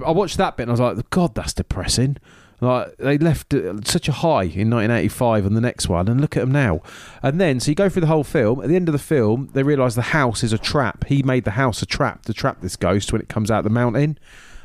I 0.05 0.11
watched 0.11 0.37
that 0.37 0.55
bit 0.57 0.63
and 0.63 0.71
I 0.71 0.73
was 0.73 0.97
like, 0.97 1.09
God, 1.09 1.33
that's 1.33 1.53
depressing. 1.53 2.17
Like 2.61 2.95
they 2.97 3.17
left 3.17 3.53
such 3.83 4.07
a 4.07 4.11
high 4.11 4.43
in 4.43 4.69
1985 4.69 5.45
on 5.47 5.53
the 5.53 5.61
next 5.61 5.89
one, 5.89 6.07
and 6.07 6.21
look 6.21 6.37
at 6.37 6.41
them 6.41 6.51
now. 6.51 6.81
And 7.21 7.41
then, 7.41 7.59
so 7.59 7.71
you 7.71 7.75
go 7.75 7.89
through 7.89 8.01
the 8.01 8.07
whole 8.07 8.23
film. 8.23 8.61
At 8.61 8.69
the 8.69 8.75
end 8.75 8.87
of 8.87 8.93
the 8.93 8.99
film, 8.99 9.49
they 9.53 9.63
realise 9.63 9.95
the 9.95 10.01
house 10.03 10.43
is 10.43 10.53
a 10.53 10.57
trap. 10.57 11.05
He 11.07 11.23
made 11.23 11.43
the 11.43 11.51
house 11.51 11.81
a 11.81 11.85
trap 11.85 12.23
to 12.25 12.33
trap 12.33 12.61
this 12.61 12.75
ghost 12.75 13.11
when 13.11 13.21
it 13.21 13.27
comes 13.27 13.51
out 13.51 13.59
of 13.59 13.63
the 13.65 13.71
mountain. 13.71 14.17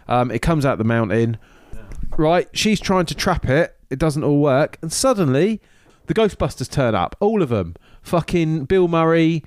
Um, 0.07 0.30
it 0.30 0.42
comes 0.42 0.64
out 0.64 0.74
of 0.74 0.78
the 0.78 0.84
mountain 0.84 1.38
right? 2.16 2.49
She's 2.53 2.80
trying 2.80 3.07
to 3.07 3.14
trap 3.14 3.47
it, 3.47 3.76
It 3.90 3.99
doesn't 3.99 4.24
all 4.24 4.40
work, 4.40 4.78
and 4.82 4.92
suddenly 4.92 5.61
the 6.07 6.14
Ghostbusters 6.14 6.70
turn 6.70 6.94
up. 6.94 7.16
All 7.20 7.42
of 7.42 7.49
them. 7.49 7.74
Fucking 8.03 8.64
Bill 8.64 8.88
Murray, 8.88 9.44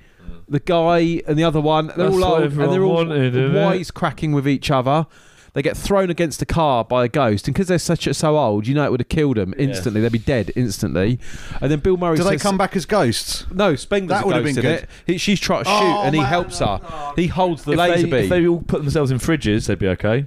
the 0.48 0.60
guy, 0.60 1.22
and 1.26 1.38
the 1.38 1.44
other 1.44 1.60
one. 1.60 1.88
They're 1.88 1.96
That's 1.96 2.14
all 2.14 2.24
old, 2.24 2.42
and 2.42 2.72
they're 2.72 2.82
all 2.82 2.94
wanted, 2.94 3.54
wise 3.54 3.90
cracking 3.90 4.32
with 4.32 4.48
each 4.48 4.70
other. 4.70 5.06
They 5.52 5.62
get 5.62 5.76
thrown 5.76 6.10
against 6.10 6.40
a 6.42 6.46
car 6.46 6.84
by 6.84 7.04
a 7.04 7.08
ghost, 7.08 7.48
and 7.48 7.54
because 7.54 7.68
they're 7.68 7.78
such 7.78 8.04
so 8.14 8.38
old, 8.38 8.66
you 8.66 8.74
know 8.74 8.84
it 8.84 8.90
would 8.90 9.00
have 9.00 9.08
killed 9.08 9.36
them 9.36 9.52
instantly. 9.58 10.00
They'd 10.00 10.12
be 10.12 10.18
dead 10.18 10.52
instantly. 10.54 11.18
And 11.60 11.70
then 11.70 11.80
Bill 11.80 11.96
Murray 11.96 12.16
Do 12.16 12.24
they 12.24 12.36
come 12.36 12.56
back 12.58 12.76
as 12.76 12.86
ghosts? 12.86 13.46
No, 13.52 13.74
Spengler's 13.74 14.18
That 14.20 14.26
would 14.26 14.36
have 14.36 14.44
been 14.44 14.56
in 14.56 14.62
good. 14.62 14.82
it. 14.84 14.88
He, 15.06 15.18
she's 15.18 15.40
trying 15.40 15.64
to 15.64 15.70
shoot, 15.70 15.74
Oh, 15.76 16.02
and 16.04 16.14
he 16.14 16.20
man. 16.20 16.28
helps 16.30 16.60
her. 16.60 16.80
Oh. 16.82 17.12
He 17.16 17.26
holds 17.26 17.64
the 17.64 17.72
if, 17.72 17.78
laser 17.78 18.02
they, 18.02 18.10
beam. 18.10 18.14
if 18.24 18.28
they 18.30 18.46
all 18.46 18.60
put 18.62 18.82
themselves 18.82 19.10
in 19.10 19.18
fridges, 19.18 19.66
they'd 19.66 19.78
be 19.78 19.88
okay. 19.88 20.26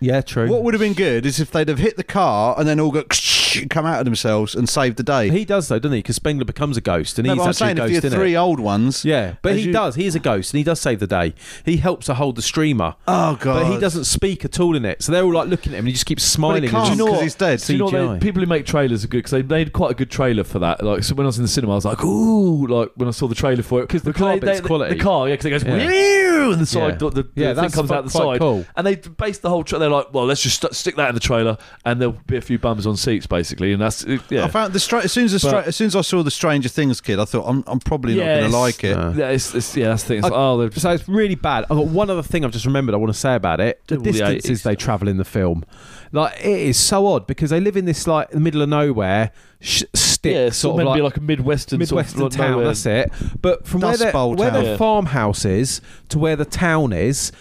yeah, 0.00 0.20
true. 0.20 0.48
What 0.48 0.62
would 0.64 0.74
have 0.74 0.80
been 0.80 0.92
good 0.94 1.24
is 1.24 1.38
if 1.40 1.50
they'd 1.50 1.68
have 1.68 1.78
hit 1.78 1.96
the 1.96 2.04
car 2.04 2.54
and 2.58 2.68
then 2.68 2.80
all 2.80 2.90
got 2.90 3.08
come 3.70 3.86
out 3.86 3.98
of 3.98 4.04
themselves 4.04 4.54
and 4.54 4.68
save 4.68 4.96
the 4.96 5.02
day. 5.02 5.30
He 5.30 5.44
does 5.44 5.68
though, 5.68 5.78
doesn't 5.78 5.94
he? 5.94 5.98
Because 6.00 6.16
Spengler 6.16 6.44
becomes 6.44 6.76
a 6.76 6.80
ghost, 6.80 7.18
and 7.18 7.26
no, 7.26 7.34
he's 7.34 7.38
but 7.38 7.42
I'm 7.44 7.48
actually 7.50 7.66
saying 7.66 7.78
a 7.78 7.84
if 7.84 7.90
ghost 7.92 8.04
you 8.04 8.10
in 8.10 8.14
three 8.16 8.34
it. 8.34 8.38
old 8.38 8.60
ones, 8.60 9.04
Yeah, 9.04 9.34
but 9.42 9.56
he 9.56 9.62
you- 9.66 9.72
does. 9.72 9.94
He 9.94 10.06
is 10.06 10.14
a 10.14 10.18
ghost, 10.20 10.52
and 10.52 10.58
he 10.58 10.64
does 10.64 10.80
save 10.80 11.00
the 11.00 11.06
day. 11.06 11.34
He 11.64 11.76
helps 11.78 12.06
to 12.06 12.14
hold 12.14 12.36
the 12.36 12.42
streamer, 12.42 12.94
Oh 13.08 13.36
god! 13.40 13.62
but 13.64 13.72
he 13.72 13.78
doesn't 13.78 14.04
speak 14.04 14.44
at 14.44 14.58
all 14.60 14.76
in 14.76 14.84
it. 14.84 15.02
So 15.02 15.12
they're 15.12 15.24
all 15.24 15.32
like 15.32 15.48
looking 15.48 15.72
at 15.72 15.76
him, 15.78 15.84
and 15.84 15.88
he 15.88 15.92
just 15.94 16.06
keeps 16.06 16.22
smiling. 16.24 16.68
can't, 16.68 16.90
and 16.90 16.98
you 16.98 17.06
know 17.06 17.20
he's 17.20 17.34
dead. 17.34 17.60
Do 17.60 17.72
you 17.72 17.78
know 17.78 17.84
what 17.86 18.20
they, 18.20 18.26
people 18.26 18.40
who 18.40 18.46
make 18.46 18.66
trailers 18.66 19.04
are 19.04 19.08
good 19.08 19.18
because 19.18 19.30
they 19.32 19.42
made 19.42 19.72
quite 19.72 19.90
a 19.92 19.94
good 19.94 20.10
trailer 20.10 20.44
for 20.44 20.58
that. 20.60 20.82
Like, 20.84 21.04
so 21.04 21.14
when 21.14 21.26
I 21.26 21.28
was 21.28 21.38
in 21.38 21.42
the 21.44 21.48
cinema, 21.48 21.72
I 21.72 21.76
was 21.76 21.84
like, 21.84 22.02
"Ooh!" 22.04 22.66
Like 22.66 22.90
when 22.96 23.08
I 23.08 23.12
saw 23.12 23.26
the 23.28 23.34
trailer 23.34 23.62
for 23.62 23.82
it, 23.82 23.88
'Cause 23.88 24.02
the 24.02 24.10
Because 24.10 24.20
car 24.20 24.32
they- 24.38 24.40
bit's 24.46 24.60
quality. 24.60 24.94
The 24.96 25.02
car, 25.02 25.28
yeah, 25.28 25.34
because 25.34 25.46
it 25.46 25.50
goes 25.50 25.64
Yeah. 25.64 26.50
And 26.52 26.60
the 26.60 26.66
side, 26.66 26.92
Yeah. 26.92 26.96
the, 26.96 27.10
the, 27.10 27.28
Yeah, 27.36 27.52
the 27.54 27.62
thing 27.62 27.70
comes 27.70 27.90
out 27.90 28.04
the 28.04 28.10
side, 28.10 28.38
cool. 28.40 28.66
and 28.76 28.86
they 28.86 28.96
based 28.96 29.42
the 29.42 29.48
whole. 29.48 29.64
Tra- 29.64 29.78
they're 29.78 29.88
like, 29.88 30.12
"Well, 30.12 30.26
let's 30.26 30.42
just 30.42 30.60
st- 30.60 30.74
stick 30.74 30.96
that 30.96 31.08
in 31.08 31.14
the 31.14 31.20
trailer, 31.20 31.56
and 31.86 32.00
there'll 32.00 32.18
be 32.26 32.36
a 32.36 32.40
few 32.42 32.58
bums 32.58 32.86
on 32.86 32.96
seats, 32.96 33.26
basically." 33.26 33.43
And 33.52 33.80
that's 33.80 34.04
yeah. 34.30 34.44
I 34.44 34.48
found 34.48 34.72
the 34.72 34.80
stra- 34.80 35.02
as 35.04 35.12
soon 35.12 35.24
as 35.26 35.32
the 35.32 35.38
stra- 35.38 35.52
But- 35.52 35.66
as 35.68 35.76
soon 35.76 35.86
as 35.88 35.96
I 35.96 36.00
saw 36.00 36.22
the 36.22 36.30
Stranger 36.30 36.68
Things 36.68 37.00
kid, 37.00 37.18
I 37.18 37.24
thought 37.24 37.44
I'm, 37.46 37.62
I'm 37.66 37.80
probably 37.80 38.14
not 38.16 38.24
going 38.24 38.50
to 38.50 38.56
like 38.56 38.84
it. 38.84 38.96
Uh, 38.96 39.12
yeah, 39.16 39.28
it's, 39.30 39.54
it's, 39.54 39.76
yeah, 39.76 39.88
that's 39.88 40.02
the 40.02 40.08
thing. 40.08 40.18
It's 40.18 40.26
I- 40.26 40.30
like, 40.30 40.38
oh, 40.38 40.70
So 40.70 40.90
it's 40.90 41.08
really 41.08 41.34
bad. 41.34 41.64
I've 41.64 41.76
got 41.76 41.86
one 41.86 42.10
other 42.10 42.22
thing 42.22 42.44
I've 42.44 42.52
just 42.52 42.66
remembered 42.66 42.94
I 42.94 42.98
want 42.98 43.12
to 43.12 43.18
say 43.18 43.34
about 43.34 43.60
it. 43.60 43.80
The 43.86 43.96
All 43.96 44.02
the 44.02 44.12
distances 44.12 44.60
80s. 44.60 44.62
they 44.64 44.76
travel 44.76 45.08
in 45.08 45.16
the 45.16 45.24
film. 45.24 45.64
Like, 46.12 46.38
it 46.40 46.46
is 46.60 46.76
so 46.78 47.06
odd 47.08 47.26
because 47.26 47.50
they 47.50 47.58
live 47.60 47.76
in 47.76 47.86
this, 47.86 48.06
like, 48.06 48.30
the 48.30 48.38
middle 48.38 48.62
of 48.62 48.68
nowhere, 48.68 49.32
sh- 49.60 49.82
stick, 49.94 50.32
yeah, 50.34 50.46
it's 50.46 50.56
sort 50.56 50.76
meant 50.76 50.88
of 50.88 50.94
to 50.94 50.98
be 50.98 51.02
like, 51.02 51.12
like 51.14 51.16
a 51.16 51.20
midwestern, 51.22 51.80
Midwestern 51.80 52.18
sort 52.20 52.32
of, 52.34 52.38
town, 52.38 52.50
nowhere. 52.52 52.66
that's 52.66 52.86
it. 52.86 53.10
But 53.42 53.66
from 53.66 53.80
where, 53.80 53.90
Dust 53.96 54.02
their, 54.12 54.12
where 54.28 54.50
town. 54.50 54.62
their 54.64 54.78
farmhouse 54.78 55.44
is 55.44 55.80
to 56.10 56.18
where 56.20 56.36
the 56.36 56.44
town 56.44 56.92
is, 56.92 57.30
it, 57.30 57.34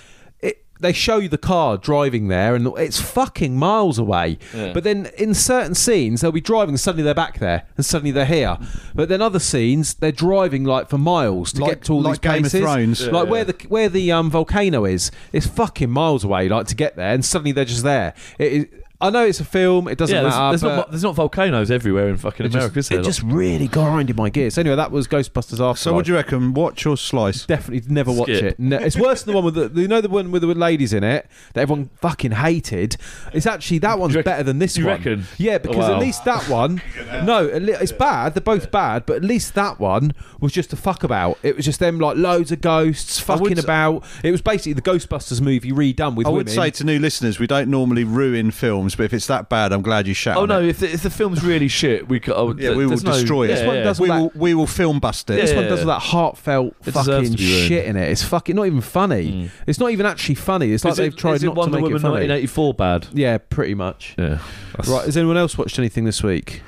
they 0.83 0.93
show 0.93 1.17
you 1.17 1.27
the 1.29 1.37
car 1.37 1.77
driving 1.77 2.27
there, 2.27 2.53
and 2.55 2.67
it's 2.77 3.01
fucking 3.01 3.55
miles 3.57 3.97
away. 3.97 4.37
Yeah. 4.53 4.71
But 4.73 4.83
then 4.83 5.09
in 5.17 5.33
certain 5.33 5.73
scenes, 5.73 6.21
they'll 6.21 6.31
be 6.31 6.41
driving, 6.41 6.73
and 6.73 6.79
suddenly 6.79 7.03
they're 7.03 7.13
back 7.15 7.39
there, 7.39 7.65
and 7.75 7.85
suddenly 7.85 8.11
they're 8.11 8.25
here. 8.25 8.57
But 8.93 9.09
then 9.09 9.21
other 9.21 9.39
scenes, 9.39 9.95
they're 9.95 10.11
driving 10.11 10.63
like 10.63 10.89
for 10.89 10.97
miles 10.97 11.53
to 11.53 11.61
Like- 11.61 11.69
get 11.71 11.81
to 11.85 11.93
all 11.93 12.01
like 12.01 12.21
these 12.21 12.31
Game 12.31 12.45
of 12.45 12.51
places. 12.51 12.59
Thrones. 12.61 13.07
Like 13.07 13.25
Yeah. 13.25 13.31
where 13.31 13.45
the 13.45 13.55
where 13.69 13.89
the 13.89 14.11
um, 14.11 14.29
volcano 14.29 14.85
is, 14.85 15.09
it's 15.31 15.47
fucking 15.47 15.89
miles 15.89 16.23
away. 16.23 16.47
Like 16.49 16.67
to 16.67 16.75
get 16.75 16.95
there, 16.95 17.13
and 17.13 17.25
suddenly 17.25 17.51
they're 17.51 17.65
just 17.65 17.83
there. 17.83 18.13
It 18.37 18.51
is, 18.53 18.65
I 19.03 19.09
know 19.09 19.25
it's 19.25 19.39
a 19.39 19.45
film; 19.45 19.87
it 19.87 19.97
doesn't 19.97 20.15
Yeah, 20.15 20.21
there's, 20.23 20.33
matter. 20.35 20.49
there's 20.51 20.61
but 20.61 20.75
not 20.75 20.89
there's 20.91 21.03
not 21.03 21.15
volcanoes 21.15 21.69
everywhere 21.69 22.09
in 22.09 22.17
fucking 22.17 22.45
it 22.45 22.53
America, 22.55 22.75
just, 22.75 22.85
is 22.85 22.89
there? 22.89 22.99
it 22.99 23.03
just 23.03 23.21
really 23.23 23.67
grinded 23.67 24.15
my 24.17 24.29
gears. 24.29 24.57
Anyway, 24.57 24.75
that 24.75 24.91
was 24.91 25.07
Ghostbusters 25.07 25.53
Afterlife. 25.53 25.77
So 25.77 25.93
what 25.93 26.05
do 26.05 26.11
you 26.11 26.15
reckon? 26.17 26.53
Watch 26.53 26.85
or 26.85 26.95
slice? 26.97 27.45
Definitely 27.45 27.93
never 27.93 28.11
watch 28.11 28.29
Skip. 28.29 28.43
it. 28.43 28.59
No, 28.59 28.77
it's 28.77 28.97
worse 28.97 29.23
than 29.23 29.33
the 29.33 29.41
one 29.41 29.45
with 29.53 29.73
the 29.73 29.81
you 29.81 29.87
know 29.87 30.01
the 30.01 30.09
one 30.09 30.31
with 30.31 30.41
the 30.41 30.47
ladies 30.55 30.93
in 30.93 31.03
it 31.03 31.27
that 31.53 31.61
everyone 31.61 31.89
fucking 32.01 32.31
hated. 32.31 32.95
It's 33.33 33.45
actually 33.45 33.79
that 33.79 33.99
one's 33.99 34.15
reckon- 34.15 34.31
better 34.31 34.43
than 34.43 34.59
this 34.59 34.77
you 34.77 34.85
one. 34.85 34.95
reckon? 34.97 35.25
Yeah, 35.37 35.57
because 35.57 35.77
Wow. 35.89 35.95
at 35.95 35.99
least 35.99 36.23
that 36.25 36.47
one. 36.47 36.81
no, 37.23 37.47
at 37.49 37.61
le- 37.61 37.73
it's 37.81 37.91
bad. 37.91 38.33
They're 38.33 38.41
both 38.41 38.71
bad, 38.71 39.05
but 39.05 39.17
at 39.17 39.23
least 39.23 39.53
that 39.55 39.79
one 39.79 40.13
was 40.39 40.51
just 40.53 40.71
a 40.71 40.75
fuck 40.77 41.03
about. 41.03 41.37
It 41.43 41.55
was 41.55 41.65
just 41.65 41.79
them 41.79 41.99
like 41.99 42.15
loads 42.17 42.51
of 42.51 42.61
ghosts 42.61 43.19
I 43.29 43.33
would 43.33 43.39
fucking 43.41 43.57
s- 43.57 43.63
about. 43.63 44.03
It 44.23 44.31
was 44.31 44.41
basically 44.41 44.73
the 44.73 44.81
Ghostbusters 44.81 45.41
movie 45.41 45.71
redone 45.71 46.15
with 46.15 46.25
I 46.27 46.29
would 46.29 46.47
women. 46.47 46.53
say 46.53 46.69
to 46.71 46.83
new 46.83 46.99
listeners, 46.99 47.37
we 47.39 47.47
don't 47.47 47.69
normally 47.69 48.03
ruin 48.03 48.51
films, 48.51 48.92
but 48.95 49.03
if 49.03 49.13
it's 49.13 49.27
that 49.27 49.49
bad, 49.49 49.71
I'm 49.73 49.81
glad 49.81 50.07
you 50.07 50.13
shat 50.13 50.37
Oh 50.37 50.43
on 50.43 50.49
no! 50.49 50.61
it. 50.61 50.69
If 50.69 50.79
the, 50.79 50.91
if 50.91 51.03
the 51.03 51.09
film's 51.09 51.43
really 51.43 51.67
shit, 51.67 52.07
we 52.07 52.19
could. 52.19 52.33
Oh, 52.35 52.53
Yeah, 52.57 52.71
we 52.71 52.85
will 52.85 52.97
no- 52.97 53.11
destroy 53.13 53.43
it. 53.43 53.47
This 53.47 53.65
one 53.65 53.75
yeah. 53.77 53.83
does- 53.83 53.99
we 53.99 54.07
that- 54.09 54.19
will 54.19 54.31
we 54.35 54.53
will 54.53 54.67
film 54.67 54.99
bust 54.99 55.29
it. 55.29 55.35
This 55.35 55.53
one 55.53 55.65
does 55.65 55.81
all 55.81 55.87
that 55.87 55.99
heartfelt 55.99 56.75
It 56.85 56.91
fucking 56.91 57.35
to 57.35 57.37
shit 57.37 57.85
in 57.85 57.95
it. 57.97 58.09
It's 58.09 58.23
fucking 58.23 58.55
not 58.55 58.65
even 58.67 58.81
funny. 58.81 59.49
It's 59.67 59.79
not 59.79 59.91
even 59.91 60.05
actually 60.05 60.35
funny. 60.35 60.71
It's 60.71 60.83
like 60.85 60.93
it- 60.93 60.97
they've 60.97 61.15
tried 61.15 61.33
is 61.35 61.43
it 61.43 61.47
not 61.47 61.53
to 61.55 61.59
Wonder 61.59 61.77
make 61.77 61.83
Woman 61.83 61.97
it 61.97 62.01
funny. 62.01 62.27
1984 62.27 62.73
bad? 62.73 63.07
Yeah, 63.13 63.37
pretty 63.37 63.73
much. 63.75 64.15
Yeah. 64.17 64.39
Right, 64.87 65.05
has 65.05 65.17
anyone 65.17 65.37
else 65.37 65.57
watched 65.57 65.77
anything 65.79 66.05
this 66.05 66.23
week? 66.23 66.61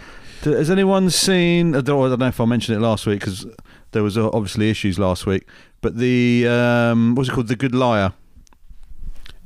Has 0.44 0.70
anyone 0.70 1.10
seen? 1.10 1.76
I 1.76 1.82
don't, 1.82 2.06
I 2.06 2.10
don't 2.10 2.20
know 2.20 2.28
if 2.28 2.40
I 2.40 2.46
mentioned 2.46 2.78
it 2.78 2.82
last 2.82 3.08
week 3.08 3.20
because 3.20 3.48
there 3.94 4.04
was 4.04 4.16
uh, 4.16 4.30
obviously 4.32 4.70
issues 4.70 5.00
last 5.00 5.26
week. 5.26 5.48
But 5.82 5.98
the 5.98 6.48
um, 6.48 7.16
what's 7.16 7.30
it 7.30 7.32
called? 7.32 7.48
The 7.48 7.56
Good 7.56 7.74
Liar. 7.74 8.14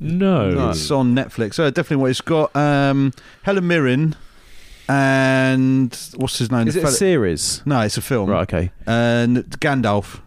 No. 0.00 0.50
No. 0.50 0.70
It's 0.70 0.90
on 0.90 1.14
Netflix. 1.14 1.54
So 1.54 1.70
definitely, 1.70 1.96
what 2.02 2.10
it's 2.10 2.20
got 2.22 2.54
um, 2.56 3.12
Helen 3.42 3.66
Mirren 3.66 4.16
and 4.88 5.96
what's 6.16 6.38
his 6.38 6.50
name? 6.50 6.66
Is 6.68 6.74
The 6.74 6.80
it 6.80 6.86
a 6.86 6.90
series? 6.90 7.62
no, 7.64 7.80
it's 7.82 7.96
a 7.96 8.00
film. 8.02 8.28
Right, 8.30 8.42
okay. 8.42 8.72
And 8.86 9.38
Gandalf. 9.60 10.20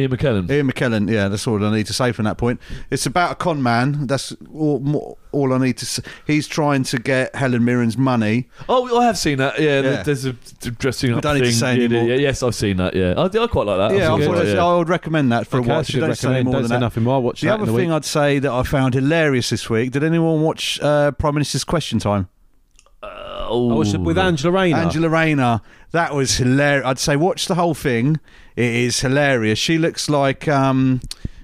Ian 0.00 0.10
McKellen. 0.10 0.50
Ian 0.50 0.70
McKellen, 0.70 1.10
yeah, 1.10 1.28
that's 1.28 1.46
all 1.46 1.64
I 1.64 1.70
need 1.74 1.86
to 1.86 1.92
say 1.92 2.12
from 2.12 2.24
that 2.24 2.38
point. 2.38 2.60
It's 2.90 3.06
about 3.06 3.32
a 3.32 3.34
con 3.34 3.62
man. 3.62 4.06
That's 4.06 4.34
all, 4.52 5.18
all 5.32 5.52
I 5.52 5.58
need 5.58 5.76
to 5.78 5.86
say. 5.86 6.02
He's 6.26 6.48
trying 6.48 6.82
to 6.84 6.98
get 6.98 7.34
Helen 7.34 7.62
Mirren's 7.62 7.96
money. 7.98 8.48
Oh, 8.68 8.98
I 8.98 9.04
have 9.06 9.18
seen 9.18 9.38
that. 9.38 9.60
Yeah, 9.60 9.80
Yeah. 9.80 10.02
there's 10.02 10.24
a 10.24 10.32
dressing 10.32 11.10
We 11.10 11.16
up 11.16 11.22
don't 11.22 11.34
need 11.36 11.44
to 11.44 11.52
say 11.52 11.76
yeah, 11.76 11.84
anymore. 11.84 12.04
yeah, 12.08 12.14
yes, 12.16 12.42
I've 12.42 12.54
seen 12.54 12.78
that. 12.78 12.94
Yeah, 12.94 13.14
I, 13.16 13.24
I 13.24 13.46
quite 13.46 13.66
like 13.66 13.90
that. 13.90 13.98
yeah, 13.98 14.10
I, 14.10 14.14
I've 14.14 14.20
seen 14.20 14.26
thought 14.28 14.36
it, 14.38 14.40
it's- 14.42 14.54
yeah. 14.56 14.64
I 14.66 14.76
would 14.76 14.88
recommend 14.88 15.32
that 15.32 15.46
for 15.46 15.58
Okay, 15.58 15.66
a 15.66 15.68
that's 15.68 15.88
watch. 15.90 15.94
a 15.96 16.00
Don't 16.00 16.14
say 16.14 16.28
recommend. 16.28 16.44
more 16.46 16.52
Don't 16.54 16.62
than 16.62 16.68
say 16.68 16.74
that. 16.76 16.80
nothing 16.80 17.02
more. 17.04 17.14
I'll 17.14 17.22
watch 17.22 17.40
The 17.42 17.46
that 17.48 17.54
other 17.54 17.62
in 17.64 17.66
the 17.72 17.76
thing 17.78 17.88
week. 17.90 17.94
I'd 17.96 18.04
say 18.04 18.38
that 18.38 18.50
I 18.52 18.62
found 18.62 18.94
hilarious 18.94 19.50
this 19.50 19.68
week. 19.70 19.92
Did 19.92 20.02
anyone 20.04 20.42
watch 20.42 20.80
uh, 20.80 21.12
Prime 21.12 21.34
Minister's 21.34 21.64
Question 21.64 21.98
Time? 21.98 22.28
Oh, 23.02 23.70
I 23.70 23.74
watched 23.74 23.94
it 23.94 24.00
with 24.00 24.18
Angela 24.18 24.52
Rayner. 24.52 24.76
Angela 24.76 25.08
Rayner. 25.08 25.60
That 25.92 26.14
was 26.14 26.36
hilarious. 26.36 26.86
I'd 26.86 26.98
say 26.98 27.16
watch 27.16 27.46
the 27.46 27.54
whole 27.56 27.74
thing. 27.74 28.20
It 28.60 28.74
is 28.74 29.00
hilarious. 29.00 29.58
She 29.58 29.78
looks 29.78 30.10
like 30.10 30.46
um. 30.46 31.00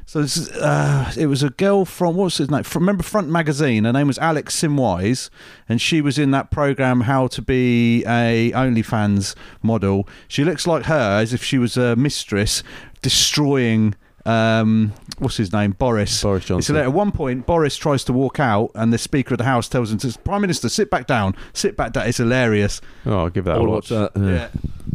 So 0.08 0.22
this, 0.22 0.48
uh, 0.52 1.12
it 1.16 1.26
was 1.26 1.42
a 1.42 1.50
girl 1.50 1.84
from 1.84 2.14
what's 2.14 2.36
his 2.36 2.48
name? 2.48 2.62
From, 2.62 2.82
remember 2.82 3.02
Front 3.02 3.28
Magazine? 3.28 3.84
Her 3.84 3.92
name 3.92 4.06
was 4.06 4.18
Alex 4.18 4.54
Simwise, 4.54 5.30
and 5.68 5.80
she 5.80 6.00
was 6.00 6.16
in 6.16 6.30
that 6.30 6.50
program 6.52 7.00
How 7.00 7.26
to 7.28 7.42
Be 7.42 8.04
a 8.06 8.52
OnlyFans 8.52 9.34
Model. 9.62 10.06
She 10.28 10.44
looks 10.44 10.64
like 10.66 10.84
her 10.84 11.18
as 11.20 11.32
if 11.32 11.42
she 11.42 11.58
was 11.58 11.76
a 11.76 11.96
mistress 11.96 12.62
destroying. 13.02 13.94
Um, 14.24 14.92
what's 15.18 15.36
his 15.38 15.52
name? 15.52 15.72
Boris. 15.72 16.22
Boris 16.22 16.44
Johnson. 16.44 16.74
hilarious. 16.74 16.90
At 16.92 16.96
one 16.96 17.12
point, 17.12 17.46
Boris 17.46 17.76
tries 17.76 18.04
to 18.04 18.12
walk 18.12 18.38
out, 18.38 18.70
and 18.74 18.92
the 18.92 18.98
Speaker 18.98 19.34
of 19.34 19.38
the 19.38 19.44
House 19.44 19.68
tells 19.68 19.90
him 19.90 19.98
to 19.98 20.16
Prime 20.20 20.40
Minister 20.42 20.68
sit 20.68 20.90
back 20.90 21.06
down. 21.06 21.34
Sit 21.52 21.76
back 21.76 21.92
down. 21.92 22.06
It's 22.06 22.18
hilarious. 22.18 22.80
Oh, 23.06 23.18
I'll 23.20 23.30
give 23.30 23.44
that 23.46 23.56
I'll 23.56 23.62
a 23.64 23.68
watch 23.68 23.90
watch. 23.90 24.12
that. 24.14 24.20
Yeah. 24.20 24.30
Yeah. 24.30 24.48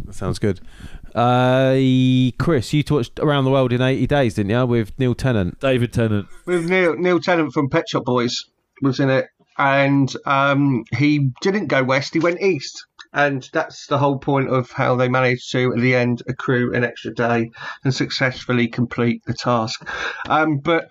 That 0.06 0.14
sounds 0.14 0.38
good. 0.38 0.60
Uh, 1.14 2.30
Chris, 2.38 2.72
you 2.72 2.82
watched 2.90 3.18
Around 3.18 3.44
the 3.44 3.50
World 3.50 3.72
in 3.72 3.80
80 3.82 4.06
Days, 4.06 4.34
didn't 4.34 4.50
you? 4.50 4.66
With 4.66 4.98
Neil 4.98 5.14
Tennant. 5.14 5.60
David 5.60 5.92
Tennant. 5.92 6.26
with 6.46 6.68
Neil 6.68 6.94
Neil 6.96 7.20
Tennant 7.20 7.52
from 7.52 7.68
Pet 7.68 7.88
Shop 7.88 8.04
Boys 8.04 8.44
was 8.82 8.98
in 9.00 9.10
it, 9.10 9.26
and 9.58 10.12
um, 10.26 10.84
he 10.96 11.30
didn't 11.40 11.66
go 11.66 11.82
west; 11.84 12.14
he 12.14 12.20
went 12.20 12.40
east, 12.40 12.84
and 13.12 13.48
that's 13.52 13.86
the 13.86 13.98
whole 13.98 14.18
point 14.18 14.48
of 14.48 14.70
how 14.72 14.96
they 14.96 15.08
managed 15.08 15.50
to, 15.52 15.72
at 15.72 15.80
the 15.80 15.94
end, 15.94 16.22
accrue 16.28 16.74
an 16.74 16.82
extra 16.84 17.14
day 17.14 17.50
and 17.84 17.94
successfully 17.94 18.66
complete 18.68 19.22
the 19.26 19.34
task. 19.34 19.86
Um, 20.28 20.58
but 20.58 20.88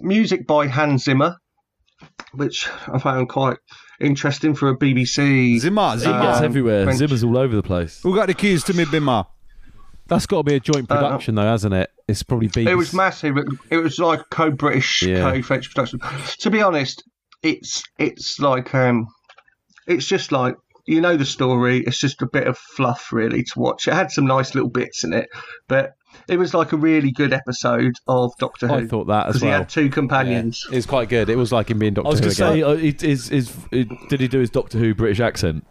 music 0.00 0.46
by 0.46 0.66
Hans 0.66 1.04
Zimmer, 1.04 1.36
which 2.32 2.68
I 2.88 2.98
found 2.98 3.28
quite 3.28 3.58
interesting 4.00 4.54
for 4.54 4.68
a 4.70 4.76
BBC. 4.78 5.58
Zimmer, 5.58 5.92
He 5.92 5.98
Zimmer. 6.00 6.22
gets 6.22 6.38
Um, 6.38 6.44
everywhere. 6.44 6.84
French- 6.84 6.98
Zimmer's 6.98 7.22
all 7.24 7.36
over 7.36 7.54
the 7.54 7.62
place. 7.62 8.00
Who 8.02 8.14
got 8.14 8.26
the 8.28 8.34
keys 8.34 8.64
to 8.64 8.74
me, 8.74 8.84
Bimmer? 8.84 9.26
That's 10.08 10.26
got 10.26 10.38
to 10.38 10.42
be 10.44 10.54
a 10.54 10.60
joint 10.60 10.90
Uh, 10.90 10.96
production, 10.96 11.34
though, 11.34 11.42
hasn't 11.42 11.74
it? 11.74 11.90
It's 12.08 12.22
probably 12.22 12.48
BBC. 12.48 12.68
It 12.70 12.74
was 12.74 12.94
massive. 12.94 13.36
It, 13.36 13.46
it 13.70 13.76
was 13.76 13.98
like 13.98 14.20
co-British, 14.30 15.02
Yeah. 15.02 15.30
co-French 15.30 15.68
production. 15.68 16.00
To 16.40 16.50
be 16.50 16.62
honest, 16.62 17.04
it's 17.42 17.82
it's 17.98 18.38
like 18.40 18.74
um, 18.74 19.06
it's 19.86 20.06
just 20.06 20.32
like 20.32 20.56
you 20.86 21.00
know 21.00 21.16
the 21.16 21.26
story. 21.26 21.84
It's 21.86 21.98
just 21.98 22.22
a 22.22 22.26
bit 22.26 22.46
of 22.46 22.56
fluff, 22.58 23.12
really, 23.12 23.42
to 23.42 23.52
watch. 23.58 23.86
It 23.86 23.94
had 23.94 24.10
some 24.10 24.26
nice 24.26 24.54
little 24.54 24.70
bits 24.70 25.04
in 25.04 25.12
it, 25.12 25.28
but 25.68 25.92
it 26.26 26.38
was 26.38 26.54
like 26.54 26.72
a 26.72 26.76
really 26.76 27.12
good 27.12 27.32
episode 27.34 27.94
of 28.06 28.32
Doctor 28.38 28.66
Who. 28.68 28.74
I 28.74 28.86
thought 28.86 29.06
that 29.08 29.26
as 29.26 29.34
because 29.34 29.42
he 29.42 29.48
had 29.48 29.68
two 29.68 29.90
companions. 29.90 30.66
It 30.72 30.76
was 30.76 30.86
quite 30.86 31.10
good. 31.10 31.28
It 31.28 31.36
was 31.36 31.52
like 31.52 31.70
him 31.70 31.78
being 31.78 31.94
Doctor 31.94 32.08
I 32.08 32.10
was 32.10 32.18
Who 32.20 32.24
going 32.24 32.34
to 32.34 32.36
say, 32.36 32.62
uh, 32.62 32.70
it, 32.72 33.02
is, 33.02 33.30
is, 33.30 33.54
it, 33.70 33.88
did 34.08 34.20
he 34.20 34.28
do 34.28 34.38
his 34.38 34.48
Doctor 34.50 34.78
Who 34.78 34.94
British 34.94 35.20
accent? 35.20 35.66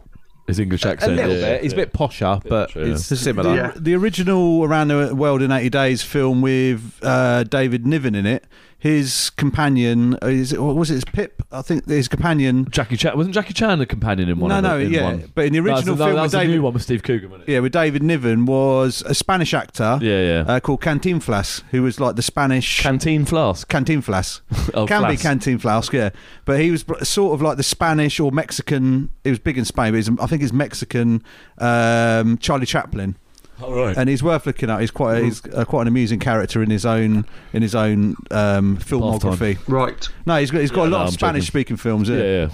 His 0.47 0.59
English 0.59 0.85
accent. 0.85 1.11
a 1.11 1.13
accent? 1.15 1.29
little 1.29 1.41
Yeah, 1.41 1.55
bit. 1.55 1.63
He's 1.63 1.73
a 1.73 1.75
bit 1.75 1.93
posher, 1.93 2.41
but 2.47 2.73
yeah. 2.73 2.85
it's 2.85 3.05
similar. 3.05 3.53
Yeah. 3.53 3.73
The 3.75 3.95
original 3.95 4.63
Around 4.63 4.87
the 4.87 5.13
World 5.13 5.41
in 5.41 5.51
80 5.51 5.69
Days 5.69 6.03
film 6.03 6.41
with 6.41 6.99
uh, 7.03 7.43
David 7.43 7.85
Niven 7.85 8.15
in 8.15 8.25
it, 8.25 8.45
his 8.79 9.31
companion 9.31 10.13
uh, 10.21 10.27
is 10.27 10.53
it, 10.53 10.61
what 10.61 10.75
was 10.75 10.91
it? 10.91 10.95
His 10.95 11.05
Pip? 11.05 11.41
I 11.51 11.61
think 11.61 11.87
his 11.87 12.07
companion. 12.07 12.67
Jackie 12.69 12.95
Chan 12.97 13.17
wasn't 13.17 13.33
Jackie 13.33 13.53
Chan 13.53 13.81
a 13.81 13.85
companion 13.85 14.29
in 14.29 14.39
one? 14.39 14.49
No, 14.49 14.57
of 14.57 14.63
no, 14.63 14.77
in 14.79 14.91
yeah, 14.91 15.03
one? 15.03 15.31
but 15.33 15.45
in 15.45 15.53
the 15.53 15.59
original 15.59 15.95
no, 15.95 16.05
film 16.05 16.09
that 16.09 16.13
with 16.13 16.21
was 16.23 16.31
the 16.33 16.37
David, 16.39 16.51
new 16.53 16.61
one 16.61 16.73
with 16.73 16.83
Steve 16.83 17.01
Coogan, 17.03 17.29
wasn't 17.31 17.49
it? 17.49 17.53
yeah, 17.53 17.59
with 17.59 17.71
David 17.71 18.03
Niven 18.03 18.45
was 18.45 19.01
a 19.07 19.15
Spanish 19.15 19.53
actor, 19.53 19.97
Yeah, 20.01 20.21
yeah. 20.21 20.39
uh, 20.47 20.59
called 20.59 20.81
Cantinflas, 20.81 21.63
who 21.71 21.81
was 21.81 21.99
like 21.99 22.15
the 22.17 22.21
Spanish 22.21 22.81
Canteen 22.81 23.25
flask. 23.25 23.67
Cantinflas. 23.69 24.41
Oh, 24.73 24.85
Can 24.85 25.07
be. 25.09 25.17
Canteen 25.17 25.57
Flask, 25.57 25.91
yeah. 25.93 26.09
But 26.45 26.59
he 26.59 26.69
was 26.71 26.83
sort 27.03 27.33
of 27.33 27.41
like 27.41 27.57
the 27.57 27.63
Spanish 27.63 28.19
or 28.19 28.31
Mexican. 28.31 29.09
He 29.23 29.29
was 29.31 29.39
big 29.39 29.57
in 29.57 29.65
Spain, 29.65 29.91
but 29.93 29.95
he's, 29.97 30.09
I 30.19 30.27
think 30.27 30.41
he's 30.41 30.51
Mexican 30.53 31.23
um, 31.57 32.37
Charlie 32.37 32.65
Chaplin. 32.65 33.15
All 33.61 33.73
right. 33.73 33.97
and 33.97 34.07
he's 34.09 34.21
worth 34.21 34.45
looking 34.45 34.69
at. 34.69 34.79
He's 34.81 34.91
quite 34.91 35.17
a, 35.19 35.23
he's 35.23 35.43
uh, 35.47 35.65
quite 35.65 35.83
an 35.83 35.87
amusing 35.87 36.19
character 36.19 36.61
in 36.61 36.69
his 36.69 36.85
own 36.85 37.25
in 37.53 37.61
his 37.61 37.73
own 37.75 38.15
um, 38.31 38.77
filmography. 38.77 39.57
Right. 39.67 40.07
No, 40.25 40.37
he's 40.39 40.51
got 40.51 40.61
he's 40.61 40.71
got 40.71 40.83
Yeah, 40.83 40.89
a 40.89 40.91
lot 40.91 40.97
no, 40.97 41.03
of 41.03 41.07
I'm 41.07 41.13
Spanish 41.13 41.47
speaking 41.47 41.77
films. 41.77 42.09
yeah, 42.09 42.17
Yeah. 42.17 42.23
yeah. 42.23 42.49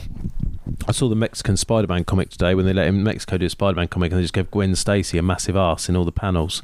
I 0.87 0.91
saw 0.93 1.07
the 1.09 1.15
Mexican 1.15 1.55
Spider-Man 1.57 2.05
comic 2.05 2.29
today 2.29 2.55
when 2.55 2.65
they 2.65 2.73
let 2.73 2.87
him 2.87 3.03
Mexico 3.03 3.37
do 3.37 3.45
a 3.45 3.49
Spider-Man 3.49 3.89
comic 3.89 4.11
and 4.11 4.19
they 4.19 4.23
just 4.23 4.33
gave 4.33 4.49
Gwen 4.49 4.75
Stacy 4.75 5.17
a 5.17 5.21
massive 5.21 5.55
ass 5.57 5.87
in 5.89 5.95
all 5.95 6.05
the 6.05 6.11
panels. 6.11 6.63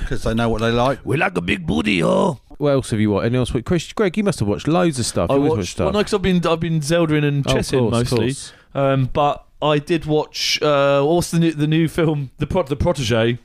because 0.00 0.22
they 0.22 0.34
know 0.34 0.48
what 0.50 0.60
they 0.60 0.70
like. 0.70 1.00
We 1.04 1.16
like 1.16 1.36
a 1.36 1.40
big 1.40 1.66
booty, 1.66 2.02
oh. 2.04 2.38
What 2.58 2.70
else 2.72 2.90
have 2.90 3.00
you 3.00 3.10
watched? 3.10 3.24
Anything 3.24 3.38
else? 3.38 3.52
Chris, 3.64 3.92
Greg, 3.94 4.16
you 4.18 4.24
must 4.24 4.38
have 4.40 4.48
watched 4.48 4.68
loads 4.68 4.98
of 4.98 5.06
stuff. 5.06 5.30
I 5.30 5.34
You 5.34 5.38
always 5.38 5.50
watch 5.50 5.58
watched. 5.58 5.70
stuff. 5.72 5.84
Well, 5.86 5.92
no, 5.94 5.98
because 6.00 6.14
I've 6.14 6.22
been 6.22 6.46
I've 6.46 6.60
been 6.60 6.80
Zeldering 6.80 7.24
and 7.24 7.46
Oh, 7.46 7.50
of 7.50 7.56
chessing 7.56 7.78
course, 7.78 7.94
of 7.94 7.98
mostly. 7.98 8.26
course. 8.26 8.52
Um, 8.74 9.06
but 9.12 9.44
I 9.62 9.78
did 9.78 10.04
watch. 10.04 10.60
Uh, 10.62 11.02
what's 11.02 11.30
the 11.30 11.38
new 11.38 11.52
the 11.52 11.66
new 11.66 11.88
film? 11.88 12.30
The 12.36 12.46
Pro- 12.46 12.62
the 12.64 12.76
Protege. 12.76 13.38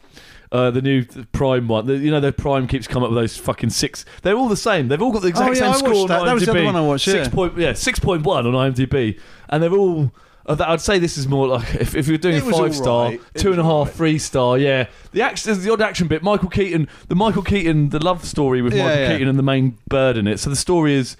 Uh, 0.56 0.72
the 0.72 0.82
new 0.82 1.04
Prime 1.34 1.68
one, 1.68 1.86
the, 1.86 1.98
you 1.98 2.10
know, 2.12 2.22
their 2.22 2.32
Prime 2.32 2.66
keeps 2.68 2.88
coming 2.88 3.04
up 3.08 3.10
with 3.12 3.18
those 3.22 3.36
fucking 3.36 3.72
six. 3.72 4.06
They're 4.22 4.38
all 4.38 4.48
the 4.48 4.56
same. 4.56 4.88
They've 4.88 5.02
all 5.02 5.12
got 5.12 5.22
the 5.24 5.28
exact 5.28 5.50
Oh, 5.50 5.54
yeah, 5.54 5.60
same 5.60 5.64
I 5.66 5.68
watched 5.70 5.80
score 5.80 6.02
on 6.04 6.08
that. 6.08 6.22
IMDb. 6.22 6.26
That 6.28 6.34
was 6.36 6.46
the 6.46 6.52
other 6.52 6.64
one 6.64 6.76
I 6.78 6.82
watched, 6.82 7.06
Six 7.06 7.28
yeah. 7.28 7.34
point, 7.34 7.58
yeah, 7.58 7.74
six 7.74 8.00
point 8.00 8.24
one 8.24 8.48
on 8.48 8.54
IMDb, 8.54 9.20
and 9.50 9.62
they're 9.62 9.74
all. 9.74 10.12
Uh, 10.48 10.54
that- 10.56 10.70
I'd 10.70 10.80
say 10.80 11.00
this 11.00 11.18
is 11.18 11.28
more 11.28 11.48
like 11.48 11.76
if, 11.76 11.96
if 11.96 12.08
you're 12.08 12.20
doing 12.20 12.36
It 12.38 12.44
was 12.46 12.56
five 12.58 12.76
star, 12.76 12.88
alright. 13.06 13.22
It 13.34 13.40
two 13.40 13.50
was 13.50 13.58
and 13.58 13.60
a 13.60 13.64
half, 13.64 13.72
alright. 13.72 13.94
three 13.96 14.18
star. 14.20 14.58
Yeah, 14.60 14.88
the 15.12 15.24
action, 15.24 15.60
the 15.62 15.72
odd 15.74 15.82
action 15.82 16.08
bit. 16.08 16.22
Michael 16.24 16.50
Keaton, 16.50 16.88
the 17.10 17.16
Michael 17.16 17.42
Keaton, 17.42 17.90
the 17.90 18.00
love 18.00 18.24
story 18.24 18.62
with 18.62 18.74
Yeah, 18.74 18.84
Michael 18.86 19.00
yeah. 19.02 19.12
Keaton 19.14 19.28
and 19.28 19.40
the 19.40 19.44
main 19.44 19.78
bird 19.90 20.16
in 20.18 20.26
it. 20.28 20.40
So 20.40 20.50
the 20.52 20.56
story 20.56 20.94
is, 20.94 21.18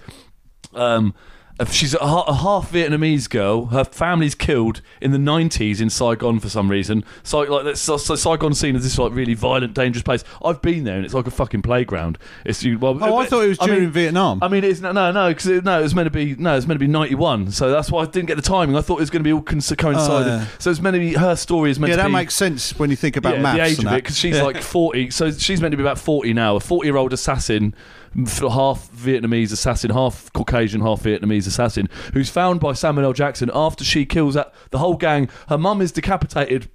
um, 0.74 1.12
she's 1.70 1.94
a, 1.94 1.98
a 1.98 2.34
half 2.34 2.70
Vietnamese 2.70 3.30
girl. 3.30 3.66
Her 3.66 3.84
family's 3.84 4.34
killed 4.34 4.82
in 5.00 5.12
the 5.12 5.18
90s 5.18 5.80
in 5.80 5.88
Saigon 5.88 6.38
for 6.38 6.48
some 6.50 6.70
reason. 6.70 7.04
So 7.22 7.40
like 7.40 7.64
that's 7.64 7.80
so, 7.80 7.96
so 7.96 8.14
Saigon 8.14 8.52
seen 8.54 8.76
as 8.76 8.82
this 8.82 8.98
like 8.98 9.12
really 9.12 9.34
violent, 9.34 9.72
dangerous 9.74 10.02
place. 10.02 10.22
I've 10.44 10.60
been 10.60 10.84
there 10.84 10.96
and 10.96 11.04
it's 11.04 11.14
like 11.14 11.26
a 11.26 11.30
fucking 11.30 11.62
playground. 11.62 12.18
It's 12.44 12.62
you. 12.62 12.78
Well, 12.78 13.02
Oh, 13.02 13.16
I 13.16 13.26
thought 13.26 13.44
it 13.44 13.48
was 13.48 13.58
during 13.58 13.80
mean, 13.84 13.90
Vietnam. 13.90 14.38
I 14.42 14.48
mean, 14.48 14.64
it's 14.64 14.80
no, 14.80 14.92
no, 14.92 15.10
no, 15.12 15.28
because 15.28 15.46
it, 15.46 15.64
no, 15.64 15.80
it 15.80 15.82
was 15.82 15.94
meant 15.94 16.06
to 16.06 16.10
be 16.10 16.34
no, 16.36 16.52
it 16.52 16.56
was 16.56 16.66
meant 16.66 16.78
to 16.78 16.86
be 16.86 16.90
ninety 16.92 17.14
one. 17.14 17.50
So 17.50 17.70
that's 17.70 17.90
why 17.90 18.02
I 18.02 18.06
didn't 18.06 18.26
get 18.26 18.36
the 18.36 18.42
timing. 18.42 18.76
I 18.76 18.80
thought 18.82 18.98
it 18.98 19.00
was 19.00 19.10
going 19.10 19.20
to 19.22 19.28
be 19.28 19.32
all 19.32 19.42
coincided. 19.42 19.98
Oh, 20.10 20.20
yeah. 20.26 20.46
So 20.58 20.70
it's 20.70 20.80
meant 20.80 20.94
to 20.94 21.00
be 21.00 21.14
her 21.14 21.36
story 21.36 21.70
is 21.70 21.78
meant 21.78 21.92
to 21.92 21.96
be. 21.96 21.98
yeah, 21.98 22.02
that 22.04 22.08
be 22.08 22.12
makes 22.12 22.34
sense 22.34 22.78
when 22.78 22.90
you 22.90 22.96
think 22.96 23.16
about 23.16 23.38
yeah, 23.38 23.54
the 23.56 23.62
age 23.62 23.78
and 23.78 23.86
of 23.86 23.90
that. 23.92 23.94
it 23.98 24.02
because 24.04 24.18
she's 24.18 24.36
Yeah. 24.36 24.42
like 24.42 24.56
forty. 24.62 25.10
So 25.10 25.30
she's 25.30 25.60
meant 25.62 25.72
to 25.72 25.76
be 25.78 25.82
about 25.82 25.98
forty 25.98 26.32
now. 26.34 26.56
A 26.56 26.60
forty-year-old 26.60 27.12
assassin, 27.14 27.74
f- 27.74 27.80
half 28.24 28.88
Vietnamese 28.92 29.52
assassin, 29.52 29.90
half 29.90 30.32
Caucasian, 30.32 30.80
half 30.80 31.02
Vietnamese 31.02 31.46
assassin, 31.46 31.88
who's 32.12 32.30
found 32.30 32.60
by 32.60 32.72
Samuel 32.72 33.06
L. 33.06 33.12
Jackson 33.12 33.50
after 33.54 33.84
she 33.84 34.06
kills 34.06 34.34
that, 34.34 34.52
the 34.70 34.78
whole 34.78 34.96
gang. 34.96 35.28
Her 35.48 35.58
mum 35.58 35.80
is 35.82 35.92
decapitated. 35.92 36.68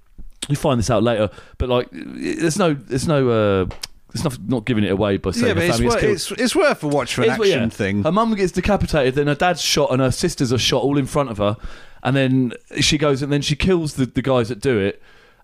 We 0.48 0.54
find 0.56 0.78
this 0.78 0.90
out 0.90 1.02
later, 1.02 1.30
but 1.58 1.68
like, 1.68 1.88
there's 1.92 2.58
no, 2.58 2.74
there's 2.74 3.06
no. 3.08 3.28
Uh, 3.28 3.74
there's 4.12 4.24
not, 4.24 4.38
not 4.46 4.64
giving 4.66 4.84
it 4.84 4.90
away 4.90 5.16
by 5.16 5.30
saying 5.30 5.56
yeah, 5.56 5.62
it's, 5.62 5.76
family 5.78 5.86
is 5.86 5.92
wor- 5.94 6.00
killed. 6.00 6.12
it's 6.12 6.30
it's 6.32 6.54
worth 6.54 6.82
a 6.82 6.88
watch 6.88 7.14
for 7.14 7.22
an 7.22 7.28
It's- 7.30 7.40
action 7.40 7.62
yeah. 7.62 7.68
thing. 7.70 8.02
Her 8.02 8.12
mum 8.12 8.34
gets 8.34 8.52
decapitated, 8.52 9.14
then 9.14 9.26
her 9.26 9.34
dad's 9.34 9.62
shot, 9.62 9.90
and 9.90 10.02
her 10.02 10.10
sisters 10.10 10.52
are 10.52 10.58
shot 10.58 10.82
all 10.82 10.98
in 10.98 11.06
front 11.06 11.30
of 11.30 11.38
her. 11.38 11.56
And 12.02 12.14
then 12.14 12.52
she 12.80 12.98
goes, 12.98 13.22
and 13.22 13.32
then 13.32 13.40
she 13.40 13.56
kills 13.56 13.94
the, 13.94 14.04
the 14.04 14.20
guys 14.20 14.50
that 14.50 14.60
do 14.60 14.78
it. 14.78 15.00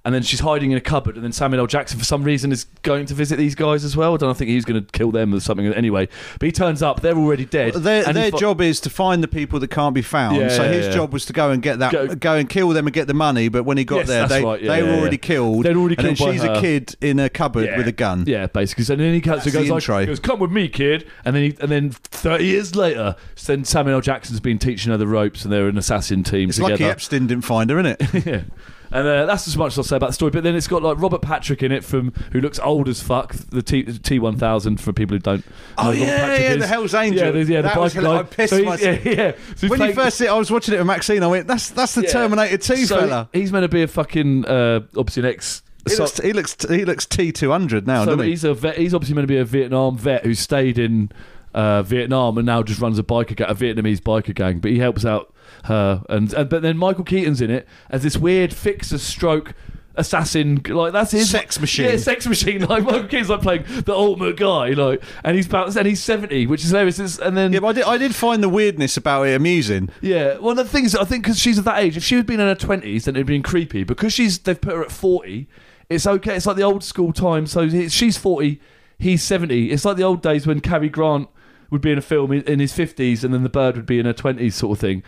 And 0.09 0.15
then 0.15 0.23
she's 0.23 0.41
hiding 0.41 0.71
in 0.71 0.79
a 0.79 0.81
cupboard. 0.81 1.17
And 1.17 1.25
then 1.25 1.33
Samuel 1.33 1.61
L. 1.61 1.67
Jackson, 1.67 1.99
for 1.99 2.05
some 2.07 2.25
reason, 2.25 2.51
is 2.51 2.65
going 2.81 3.05
to 3.05 3.13
visit 3.13 3.37
these 3.37 3.55
guys 3.55 3.85
as 3.85 3.95
well. 3.95 4.15
I 4.15 4.17
don't 4.17 4.35
think 4.35 4.49
he's 4.49 4.65
going 4.65 4.83
to 4.83 4.91
kill 4.91 5.11
them 5.11 5.35
or 5.35 5.41
something 5.41 5.67
anyway. 5.67 6.09
But 6.41 6.47
he 6.47 6.51
turns 6.51 6.83
up, 6.83 7.03
they're 7.03 7.15
already 7.15 7.45
dead. 7.45 7.75
Their, 7.75 8.09
and 8.09 8.17
their 8.17 8.31
fi- 8.31 8.39
job 8.39 8.63
is 8.63 8.81
to 8.81 8.89
find 8.89 9.23
the 9.23 9.29
people 9.29 9.61
that 9.61 9.69
can't 9.69 9.95
be 9.95 10.01
found. 10.01 10.37
Yeah, 10.39 10.49
so 10.49 10.63
yeah, 10.63 10.71
his 10.71 10.87
yeah. 10.87 10.93
job 10.95 11.13
was 11.13 11.27
to 11.27 11.35
go 11.35 11.51
and 11.51 11.61
get 11.61 11.79
that, 11.81 11.93
Go- 11.93 12.15
go, 12.15 12.37
and 12.37 12.49
kill 12.49 12.71
them 12.71 12.87
and 12.87 12.95
get 12.95 13.07
the 13.07 13.13
money. 13.13 13.49
But 13.49 13.65
when 13.65 13.77
he 13.77 13.85
got 13.85 14.07
Yes, 14.07 14.09
there, 14.09 14.27
they, 14.29 14.43
right, 14.43 14.63
they 14.63 14.83
were 14.83 14.95
already 14.95 15.19
killed. 15.19 15.67
They'd 15.67 15.77
already 15.77 15.97
and 15.99 16.17
killed 16.17 16.19
by 16.31 16.33
she's 16.33 16.43
her. 16.43 16.55
a 16.55 16.61
kid 16.63 16.97
in 17.03 17.21
a 17.21 17.29
cupboard 17.29 17.77
with 17.77 17.87
a 17.87 17.93
gun. 17.93 18.25
Yeah, 18.27 18.47
basically. 18.47 18.85
So 18.85 18.97
then 18.97 19.13
he 19.13 19.21
comes, 19.21 19.45
so 19.45 19.51
goes, 19.51 19.69
like, 19.69 20.07
goes, 20.07 20.21
"Come 20.21 20.39
with 20.39 20.51
me, 20.51 20.71
kid." 20.71 21.07
And 21.27 21.37
then, 21.37 21.43
he, 21.43 21.57
and 21.61 21.71
then 21.71 21.91
thirty 21.91 22.47
years 22.47 22.75
later, 22.75 23.15
then 23.45 23.63
Samuel 23.67 23.97
L. 23.97 24.01
Jackson's 24.01 24.41
been 24.41 24.59
teaching 24.59 24.91
her 24.91 24.97
the 24.97 25.07
ropes, 25.07 25.45
and 25.45 25.53
they're 25.53 25.69
an 25.69 25.77
assassin 25.77 26.23
team 26.25 26.49
It's 26.49 26.57
together. 26.57 26.73
lucky 26.73 26.85
Epstein 26.85 27.27
didn't 27.27 27.45
find 27.45 27.69
her, 27.69 27.79
isn't 27.79 28.01
it? 28.01 28.27
yeah. 28.27 28.43
And 28.91 29.07
uh, 29.07 29.27
that's 29.27 29.47
as 29.47 29.57
much 29.57 29.73
as 29.73 29.79
I'll 29.79 29.85
say 29.85 29.97
about 29.97 30.09
the 30.09 30.13
story. 30.15 30.31
But 30.31 30.45
then 30.45 30.57
it's 30.57 30.67
got 30.67 30.83
like 30.83 30.99
Robert 30.99 31.23
Patrick 31.23 31.63
in 31.63 31.73
it 31.73 31.85
from 31.85 32.13
who 32.33 32.41
looks 32.41 32.59
old 32.59 32.89
as 32.89 33.03
fuck. 33.03 33.35
The 33.35 33.63
T 33.63 33.83
T 33.83 34.19
one 34.19 34.37
thousand 34.37 34.81
for 34.81 34.93
people 34.93 35.15
who 35.15 35.21
don't. 35.21 35.45
Oh, 35.77 35.91
yeah, 35.91 36.07
yeah, 36.07 36.53
is. 36.53 36.59
the 36.61 36.67
Hell's 36.67 36.95
Angel. 36.95 37.27
Yeah, 37.27 37.31
the, 37.31 37.53
yeah, 37.53 37.63
the 37.63 37.81
was 37.81 37.95
guy. 37.95 38.19
I 38.19 38.23
pissed 38.23 38.55
so 38.55 38.63
myself. 38.63 39.05
Yeah, 39.05 39.13
yeah. 39.13 39.33
So 39.57 39.69
when 39.69 39.81
you 39.81 39.93
first 39.93 40.19
see, 40.19 40.27
it, 40.27 40.31
I 40.31 40.39
was 40.39 40.51
watching 40.51 40.75
it 40.75 40.79
with 40.79 40.87
Maxine. 40.87 41.23
I 41.23 41.27
went, 41.27 41.47
"That's 41.47 41.71
that's 41.71 41.95
the 41.95 42.03
yeah. 42.03 42.13
Terminator 42.13 42.59
Two 42.59 42.85
So 42.87 43.01
fella." 43.01 43.29
He's 43.33 43.53
meant 43.53 43.65
to 43.65 43.69
be 43.69 43.83
a 43.83 43.89
fucking 43.89 44.47
uh, 44.47 44.81
obviously 44.97 45.23
an 45.23 45.29
ex. 45.29 45.63
He 45.87 45.95
so- 45.95 46.05
looks, 46.05 46.19
he 46.19 46.33
looks 46.33 46.57
he 46.69 46.85
looks 46.85 47.07
T 47.07 47.33
two 47.33 47.51
hundred 47.51 47.87
now, 47.87 48.05
so 48.05 48.11
doesn't 48.13 48.25
he? 48.25 48.31
he's 48.31 48.45
a 48.45 48.55
vet, 48.55 48.79
he's 48.79 48.95
obviously 48.95 49.15
meant 49.15 49.29
to 49.29 49.33
be 49.33 49.39
a 49.39 49.45
Vietnam 49.45 49.97
vet 49.97 50.25
who 50.25 50.35
stayed 50.35 50.79
in 50.79 51.11
uh, 51.55 51.83
Vietnam 51.83 52.37
and 52.39 52.47
now 52.47 52.63
just 52.63 52.81
runs 52.81 52.99
a 52.99 53.03
biker 53.03 53.41
a 53.49 53.55
Vietnamese 53.55 54.01
biker 54.01 54.35
gang. 54.35 54.59
But 54.59 54.71
he 54.71 54.79
helps 54.79 55.05
out 55.05 55.35
her, 55.65 56.03
and, 56.09 56.33
and 56.33 56.49
but 56.49 56.63
then 56.63 56.77
Michael 56.77 57.05
Keaton's 57.05 57.41
in 57.41 57.51
it 57.51 57.67
as 57.91 58.03
this 58.03 58.17
weird 58.17 58.53
fixer 58.55 58.99
stroke 58.99 59.55
assassin. 59.97 60.63
Like 60.69 60.93
that's 60.93 61.11
his 61.11 61.29
Sex 61.31 61.59
machine. 61.61 61.87
Yeah, 61.87 61.97
sex 61.97 62.27
machine. 62.27 62.61
Like 62.69 62.85
Michael 62.85 63.05
Keaton's 63.09 63.29
like 63.31 63.43
playing 63.43 63.65
the 63.85 63.95
ultimate 63.95 64.37
guy. 64.37 64.71
Like, 64.71 65.03
and 65.25 65.37
he's 65.37 65.47
about 65.47 65.75
and 65.77 65.87
he's 65.87 66.03
seventy, 66.03 66.47
which 66.47 66.63
is 66.65 66.71
hilarious. 66.71 66.99
It's- 66.99 67.19
And 67.19 67.37
then 67.37 67.53
Yeah, 67.53 67.61
but 67.61 67.69
I 67.69 67.73
did, 67.73 67.85
I 67.85 67.99
did 67.99 68.15
find 68.15 68.43
the 68.43 68.49
weirdness 68.49 68.97
about 68.97 69.25
it 69.25 69.35
amusing. 69.35 69.91
yeah, 70.01 70.37
one 70.39 70.59
of 70.59 70.67
the 70.67 70.71
things 70.73 70.95
I 70.95 71.05
think 71.05 71.25
because 71.25 71.39
she's 71.39 71.59
of 71.59 71.65
that 71.65 71.79
age, 71.83 71.97
if 71.97 72.05
she 72.05 72.15
had 72.17 72.27
been 72.27 72.41
in 72.41 72.47
her 72.47 72.55
twenties, 72.55 73.05
then 73.07 73.17
it'd 73.17 73.27
been 73.27 73.43
creepy. 73.43 73.85
Because 73.85 74.13
she's, 74.13 74.39
they've 74.39 74.61
put 74.61 74.75
her 74.75 74.83
at 74.83 74.93
forty. 74.93 75.49
It's 75.91 76.07
okay. 76.07 76.37
It's 76.37 76.47
like 76.47 76.57
the 76.57 76.63
old 76.63 76.85
school 76.85 77.13
time. 77.13 77.47
So 77.47 77.67
he- 77.67 77.89
she's 77.89 78.17
forty, 78.19 78.61
he's 78.99 79.23
seventy. 79.23 79.71
It's 79.71 79.85
like 79.85 79.97
the 79.97 80.03
old 80.05 80.23
days 80.23 80.47
when 80.47 80.61
Cary 80.61 80.89
Grant 80.89 81.29
would 81.71 81.81
be 81.83 81.93
in 81.93 81.99
a 81.99 82.03
film 82.03 82.33
in, 82.33 82.43
in 82.45 82.61
his 82.61 82.73
fifties, 82.73 83.25
and 83.25 83.33
then 83.35 83.43
the 83.43 83.49
bird 83.49 83.77
would 83.77 83.87
be 83.87 83.99
in 83.99 84.07
her 84.07 84.13
twenties, 84.13 84.55
sort 84.55 84.77
of 84.77 84.81
thing. 84.81 85.03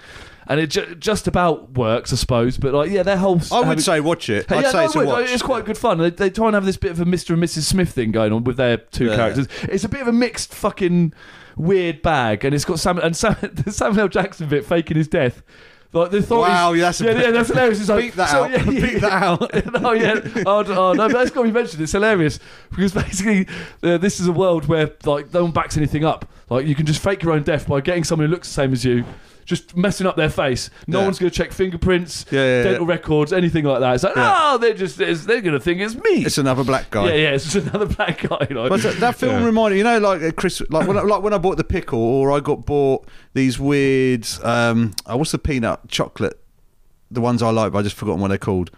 And 0.51 0.59
it 0.59 0.67
ju- 0.71 0.97
just 0.97 1.29
about 1.29 1.75
works, 1.75 2.13
I 2.13 2.17
suppose. 2.17 2.59
But 2.59 2.75
like, 2.75 2.91
yeah, 2.91 3.05
their 3.05 3.17
whole. 3.17 3.41
I 3.53 3.59
would 3.61 3.67
having- 3.67 3.79
say 3.79 4.01
watch 4.01 4.29
it. 4.29 4.51
I'd 4.51 4.65
yeah, 4.65 4.71
say 4.73 4.79
no, 4.79 4.85
it's 4.85 4.95
a 4.97 5.05
watch. 5.07 5.31
It's 5.31 5.43
quite 5.43 5.65
good 5.65 5.79
fun. 5.79 5.99
They, 5.99 6.11
they 6.11 6.29
try 6.29 6.47
and 6.49 6.55
have 6.57 6.65
this 6.65 6.77
bit 6.77 6.91
of 6.91 7.01
a 7.01 7.05
Mr. 7.05 7.35
and 7.35 7.43
Mrs. 7.43 7.63
Smith 7.63 7.91
thing 7.93 8.11
going 8.11 8.33
on 8.33 8.43
with 8.43 8.57
their 8.57 8.79
two 8.79 9.07
Yeah. 9.07 9.17
characters. 9.17 9.47
It's 9.63 9.85
a 9.85 9.89
bit 9.89 10.01
of 10.01 10.09
a 10.09 10.13
mixed 10.13 10.53
fucking 10.53 11.13
weird 11.57 12.03
bag, 12.03 12.45
and 12.45 12.53
it's 12.53 12.65
got 12.65 12.81
Sam 12.81 12.99
and 12.99 13.17
Sam, 13.17 13.37
the 13.43 13.71
Samuel 13.71 14.09
Jackson 14.09 14.49
bit 14.49 14.65
faking 14.65 14.97
his 14.97 15.07
death. 15.07 15.43
Like 15.93 16.11
the 16.11 16.19
authorities, 16.19 16.53
Wow, 16.53 16.73
yeah, 16.73 16.83
that's 16.83 17.01
yeah, 17.01 17.11
yeah, 17.21 17.31
that's 17.31 17.49
hilarious. 17.49 17.81
It's 17.81 17.89
like, 17.89 18.01
Beep 18.03 18.15
that 18.15 18.31
so, 18.31 18.45
out. 18.45 18.51
Yeah, 18.51 18.71
yeah, 18.71 18.87
Beep 18.93 19.01
that 19.03 19.13
out. 19.13 19.73
no, 19.83 19.93
yeah, 19.93 20.21
oh, 20.47 20.65
oh 20.67 20.93
no, 20.95 21.09
but 21.09 21.13
that's 21.13 21.31
got 21.31 21.43
to 21.43 21.49
be 21.49 21.53
mentioned. 21.53 21.81
It's 21.83 21.93
hilarious 21.93 22.41
because 22.71 22.93
basically 22.93 23.47
uh, 23.85 23.99
this 23.99 24.19
is 24.19 24.27
a 24.27 24.33
world 24.33 24.67
where 24.67 24.91
like 25.05 25.33
no 25.33 25.43
one 25.45 25.53
backs 25.53 25.77
anything 25.77 26.05
up. 26.05 26.29
Like 26.49 26.67
you 26.67 26.75
can 26.75 26.87
just 26.87 27.03
fake 27.03 27.23
your 27.23 27.33
own 27.33 27.43
death 27.45 27.69
by 27.69 27.81
getting 27.81 28.03
someone 28.03 28.27
who 28.29 28.33
looks 28.33 28.49
the 28.49 28.55
same 28.55 28.73
as 28.73 28.85
you. 28.85 29.05
Just 29.51 29.77
messing 29.77 30.07
up 30.07 30.17
their 30.17 30.29
face. 30.31 30.71
No 30.87 30.99
Yeah. 31.01 31.05
one's 31.07 31.19
going 31.19 31.29
to 31.29 31.37
check 31.37 31.51
fingerprints, 31.53 32.25
Yeah, 32.31 32.41
yeah, 32.41 32.63
dental 32.63 32.87
yeah. 32.87 32.93
records, 32.93 33.33
anything 33.33 33.65
like 33.65 33.81
that. 33.81 33.95
It's 33.97 34.05
like, 34.05 34.15
Yeah. 34.15 34.33
oh, 34.39 34.59
they're 34.59 34.75
just 34.75 34.97
they're, 34.97 35.13
they're 35.13 35.41
going 35.41 35.55
to 35.55 35.61
think 35.61 35.81
it's 35.81 35.97
me. 35.97 36.25
It's 36.25 36.39
another 36.39 36.63
black 36.63 36.89
guy. 36.91 37.09
yeah, 37.09 37.15
yeah, 37.15 37.31
it's 37.31 37.53
just 37.53 37.67
another 37.67 37.87
black 37.97 38.21
guy. 38.23 38.47
Like, 38.49 38.69
But 38.69 38.81
that, 38.83 38.97
that 39.01 39.17
film 39.17 39.41
Yeah. 39.41 39.45
reminded 39.47 39.79
you 39.79 39.83
know 39.85 39.99
like 39.99 40.23
uh, 40.23 40.31
Chris 40.31 40.63
like 40.71 40.87
when 40.87 40.97
I, 40.97 41.03
like 41.03 41.23
when 41.23 41.33
I 41.35 41.39
bought 41.39 41.57
the 41.57 41.65
pickle 41.65 41.99
or 41.99 42.31
I 42.31 42.39
got 42.39 42.65
bought 42.65 43.09
these 43.35 43.59
weird 43.59 44.25
um 44.45 44.93
oh, 45.07 45.17
what's 45.17 45.33
the 45.33 45.39
peanut 45.39 45.81
chocolate 45.89 46.41
the 47.11 47.21
ones 47.21 47.43
I 47.43 47.51
like 47.51 47.73
but 47.73 47.81
I 47.81 47.83
just 47.83 47.97
forgotten 47.97 48.21
what 48.21 48.29
they're 48.29 48.39
called 48.39 48.71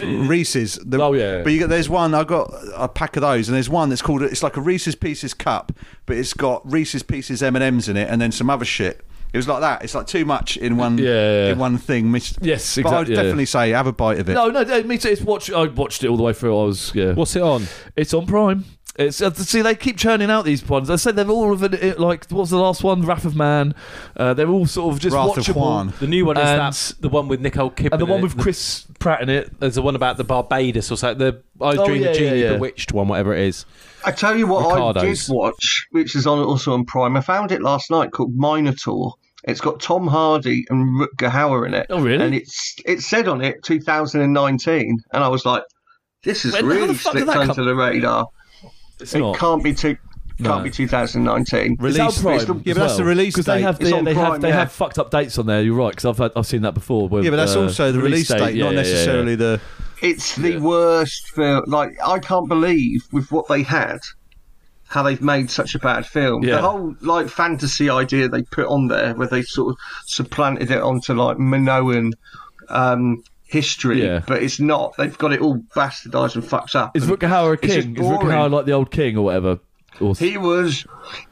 Reese's 0.00 0.76
the, 0.84 1.02
Oh, 1.02 1.12
yeah. 1.12 1.42
but 1.42 1.52
you 1.52 1.58
get 1.58 1.68
there's 1.68 1.88
one 1.88 2.14
I 2.14 2.22
got 2.24 2.52
a 2.74 2.88
pack 2.88 3.16
of 3.16 3.22
those 3.22 3.48
and 3.48 3.56
there's 3.56 3.68
one 3.68 3.88
that's 3.88 4.02
called 4.02 4.22
it's 4.22 4.42
like 4.44 4.56
a 4.56 4.60
Reese's 4.60 4.94
Pieces 4.94 5.34
cup 5.34 5.72
but 6.06 6.16
it's 6.16 6.32
got 6.34 6.62
Reese's 6.70 7.02
Pieces 7.02 7.42
M 7.42 7.56
and 7.56 7.62
M's 7.64 7.88
in 7.88 7.96
it 7.96 8.08
and 8.08 8.20
then 8.20 8.30
some 8.30 8.48
other 8.48 8.64
shit 8.64 9.04
it 9.32 9.36
was 9.36 9.46
like 9.48 9.60
that 9.60 9.82
it's 9.84 9.94
like 9.94 10.06
too 10.06 10.24
much 10.24 10.56
in 10.56 10.76
one 10.76 10.98
Yeah, 10.98 11.04
yeah, 11.04 11.44
yeah. 11.46 11.52
in 11.52 11.58
one 11.58 11.78
thing 11.78 12.10
missed 12.10 12.38
Yes, 12.42 12.76
but 12.82 12.86
I 12.92 12.98
would 13.00 13.08
yeah. 13.08 13.16
definitely 13.16 13.46
say 13.46 13.70
have 13.70 13.86
a 13.86 13.92
bite 13.92 14.18
of 14.18 14.28
it 14.28 14.34
No, 14.34 14.48
no, 14.48 14.62
no, 14.62 14.82
me 14.82 14.98
too. 14.98 15.08
It's 15.08 15.22
watch. 15.22 15.50
I 15.50 15.66
watched 15.66 16.04
it 16.04 16.08
all 16.08 16.16
the 16.16 16.22
way 16.22 16.32
through. 16.32 16.58
I 16.58 16.64
was 16.64 16.92
yeah. 16.94 17.12
What's 17.12 17.36
it 17.36 17.42
on? 17.42 17.64
It's 17.96 18.12
on 18.14 18.26
Prime. 18.26 18.64
It's 18.96 19.22
uh, 19.22 19.32
see 19.32 19.62
they 19.62 19.76
keep 19.76 19.96
churning 19.96 20.30
out 20.30 20.44
these 20.44 20.68
ones. 20.68 20.90
I 20.90 20.96
said 20.96 21.14
they're 21.16 21.28
all 21.30 21.52
of 21.52 21.62
it. 21.62 21.98
Like 21.98 22.26
what 22.26 22.40
was 22.40 22.50
the 22.50 22.58
last 22.58 22.82
one? 22.82 23.02
Wrath 23.02 23.24
of 23.24 23.36
Man. 23.36 23.74
Uh, 24.16 24.34
they're 24.34 24.48
all 24.48 24.66
sort 24.66 24.92
of 24.92 25.00
just 25.00 25.14
Wrath 25.14 25.38
of 25.38 25.44
watchable. 25.44 25.56
Juan. 25.56 25.92
The 26.00 26.06
new 26.08 26.26
one 26.26 26.36
is 26.36 26.42
And- 26.46 26.60
that 26.60 26.92
the 27.00 27.08
one 27.08 27.28
with 27.28 27.40
Nicole 27.40 27.70
Kidman. 27.70 27.92
And 27.92 28.00
the 28.00 28.06
one 28.06 28.20
with 28.20 28.36
it. 28.36 28.40
Chris 28.42 28.86
Pratt 28.98 29.22
in 29.22 29.28
it. 29.30 29.58
There's 29.60 29.76
the 29.76 29.82
one 29.82 29.94
about 29.96 30.16
the 30.16 30.24
Barbados 30.24 30.90
or 30.90 30.96
something. 30.96 31.18
The 31.18 31.40
I 31.64 31.76
Oh, 31.76 31.86
Dream 31.86 32.02
yeah, 32.02 32.08
of 32.08 32.16
Jeannie, 32.16 32.40
yeah, 32.40 32.50
yeah. 32.50 32.52
Bewitched 32.56 32.92
one, 32.92 33.06
whatever 33.08 33.32
it 33.32 33.42
is. 33.46 33.64
I 34.04 34.10
tell 34.12 34.36
you 34.36 34.46
what, 34.48 34.66
I 34.96 35.00
did 35.00 35.18
watch, 35.28 35.86
which 35.92 36.16
is 36.16 36.26
on 36.26 36.38
also 36.40 36.72
on 36.74 36.84
Prime. 36.84 37.16
I 37.16 37.20
found 37.20 37.52
it 37.52 37.62
last 37.62 37.90
night 37.90 38.10
called 38.12 38.34
Minotaur. 38.36 39.14
It's 39.44 39.60
got 39.60 39.80
Tom 39.80 40.06
Hardy 40.06 40.64
and 40.68 41.00
Rutger 41.00 41.30
Hauer 41.30 41.66
in 41.66 41.74
it. 41.74 41.86
Oh, 41.90 42.00
really? 42.00 42.24
And 42.24 42.34
it's 42.34 42.74
it 42.84 43.00
said 43.00 43.26
on 43.28 43.40
it 43.42 43.62
2019, 43.64 44.98
and 45.12 45.24
I 45.24 45.28
was 45.28 45.46
like, 45.46 45.62
this 46.24 46.42
has 46.42 46.52
When- 46.52 46.66
really 46.66 46.94
fuck 46.94 47.14
did 47.14 47.24
slipped 47.24 47.38
under 47.38 47.54
come- 47.54 47.64
the 47.64 47.74
radar. 47.74 48.26
It's 49.00 49.14
It 49.14 49.20
not. 49.20 49.36
can't 49.38 49.62
be 49.64 49.72
two. 49.72 49.96
Can't 50.42 50.58
No. 50.58 50.62
be 50.62 50.70
2019. 50.70 51.72
It's 51.72 51.80
out 51.80 51.84
Release- 51.84 52.22
Prime 52.22 52.34
it's 52.36 52.44
the- 52.46 52.54
as 52.54 52.60
Yeah, 52.64 52.72
but 52.74 52.80
that's 52.80 52.96
the 52.96 53.02
well. 53.02 53.08
release 53.10 53.34
'Cause 53.36 53.44
they 53.44 53.56
date. 53.58 53.62
have 53.62 53.80
It's 53.80 53.90
they, 53.90 53.96
on 53.96 54.06
have 54.06 54.14
Prime, 54.16 54.40
they 54.40 54.48
yeah. 54.48 54.54
have 54.60 54.72
fucked 54.72 54.98
up 54.98 55.10
dates 55.10 55.38
on 55.38 55.44
there. 55.46 55.60
You're 55.62 55.74
right 55.76 55.90
because 55.90 56.06
I've 56.06 56.16
had, 56.18 56.32
I've 56.34 56.46
seen 56.46 56.62
that 56.62 56.72
before. 56.72 57.08
with, 57.08 57.24
Yeah, 57.24 57.30
but 57.30 57.36
that's 57.36 57.56
uh, 57.56 57.62
also 57.62 57.92
the 57.92 57.98
release 58.00 58.28
date, 58.28 58.38
yeah, 58.38 58.44
not 58.44 58.54
yeah, 58.54 58.64
yeah, 58.64 58.70
necessarily 58.70 59.30
yeah. 59.32 59.36
the. 59.36 59.60
It's 60.02 60.34
the 60.36 60.52
Yeah. 60.52 60.58
worst 60.60 61.28
film. 61.34 61.64
Like 61.66 61.90
I 62.02 62.18
can't 62.20 62.48
believe 62.48 63.02
with 63.12 63.30
what 63.30 63.48
they 63.48 63.62
had, 63.62 63.98
how 64.90 65.04
they've 65.04 65.22
made 65.22 65.48
such 65.50 65.76
a 65.76 65.78
bad 65.78 66.04
film. 66.04 66.42
Yeah. 66.42 66.56
The 66.56 66.62
whole 66.62 66.94
like 67.00 67.28
fantasy 67.28 67.88
idea 67.88 68.28
they 68.28 68.42
put 68.42 68.66
on 68.66 68.88
there, 68.88 69.14
where 69.14 69.28
they 69.28 69.42
sort 69.42 69.72
of 69.72 69.78
supplanted 70.06 70.70
it 70.72 70.82
onto 70.82 71.14
like 71.14 71.38
Minoan 71.38 72.12
um, 72.68 73.22
history, 73.44 74.02
Yeah. 74.04 74.22
but 74.26 74.42
it's 74.42 74.58
not. 74.58 74.96
They've 74.98 75.16
got 75.16 75.32
it 75.32 75.40
all 75.40 75.58
bastardised 75.76 76.34
and 76.34 76.44
fucked 76.44 76.74
up. 76.74 76.96
Is 76.96 77.04
And 77.08 77.12
a 77.22 77.56
king? 77.56 77.96
Is 77.96 78.02
Rutger 78.04 78.50
like 78.50 78.66
the 78.66 78.72
old 78.72 78.90
king 78.90 79.16
or 79.16 79.24
whatever? 79.24 79.60
Or 80.00 80.14
he 80.16 80.36
was 80.36 80.84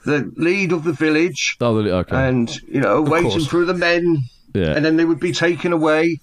the 0.04 0.30
lead 0.36 0.72
of 0.72 0.84
the 0.84 0.92
village, 0.92 1.56
oh, 1.60 1.82
the- 1.82 1.94
okay. 1.96 2.16
and 2.28 2.54
you 2.68 2.80
know, 2.80 3.02
waiting 3.02 3.30
course. 3.30 3.46
for 3.46 3.64
the 3.64 3.74
men, 3.74 4.18
yeah. 4.54 4.72
and 4.76 4.84
then 4.84 4.96
they 4.96 5.04
would 5.04 5.20
be 5.20 5.32
taken 5.32 5.72
away. 5.72 6.20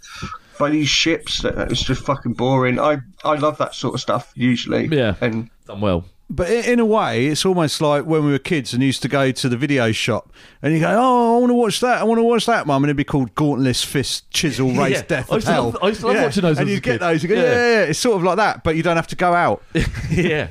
By 0.57 0.69
these 0.69 0.87
ships, 0.87 1.41
that 1.41 1.67
was 1.67 1.81
just 1.81 2.05
fucking 2.05 2.31
boring. 2.33 2.79
I 2.79 2.99
I 3.25 3.35
love 3.35 3.57
that 3.57 3.75
sort 3.75 3.93
of 3.93 3.99
stuff 3.99 4.31
usually. 4.35 4.87
Yeah. 4.87 5.15
and 5.19 5.49
done 5.67 5.81
well. 5.81 6.05
But 6.29 6.49
in, 6.49 6.65
in 6.65 6.79
a 6.79 6.85
way, 6.85 7.27
it's 7.27 7.45
almost 7.45 7.81
like 7.81 8.05
when 8.05 8.25
we 8.25 8.31
were 8.31 8.39
kids 8.39 8.73
and 8.73 8.81
used 8.81 9.01
to 9.03 9.07
go 9.07 9.31
to 9.31 9.47
the 9.49 9.55
video 9.57 9.91
shop 9.91 10.31
and 10.63 10.73
you 10.73 10.79
go, 10.79 10.89
"Oh, 10.89 11.35
I 11.35 11.39
want 11.39 11.51
to 11.51 11.53
watch 11.55 11.79
that. 11.81 12.01
I 12.01 12.03
want 12.03 12.17
to 12.17 12.23
watch 12.23 12.45
that, 12.47 12.65
Mum," 12.65 12.83
and 12.83 12.89
it'd 12.89 12.97
be 12.97 13.03
called 13.03 13.35
Gauntless 13.35 13.83
Fist 13.83 14.29
Chisel 14.31 14.71
Race 14.73 14.93
Yeah. 14.93 15.01
Death 15.03 15.31
I 15.31 15.35
of 15.35 15.37
used 15.37 15.47
to 15.47 15.53
Hell. 15.53 15.63
love- 15.65 15.77
I 15.83 15.87
used 15.89 16.01
to 16.01 16.07
love 16.07 16.15
watching 16.23 16.41
those 16.41 16.57
and 16.57 16.67
you 16.69 16.77
a 16.77 16.79
get 16.79 16.91
kid. 16.93 17.01
those. 17.01 17.21
You 17.23 17.29
go, 17.29 17.35
Yeah. 17.35 17.41
yeah. 17.43 17.49
yeah, 17.51 17.79
yeah. 17.81 17.89
It's 17.89 17.99
sort 17.99 18.17
of 18.17 18.23
like 18.23 18.37
that, 18.37 18.63
but 18.63 18.75
you 18.75 18.81
don't 18.83 18.95
have 18.95 19.07
to 19.07 19.15
go 19.15 19.33
out. 19.33 19.61
yeah. 20.09 20.47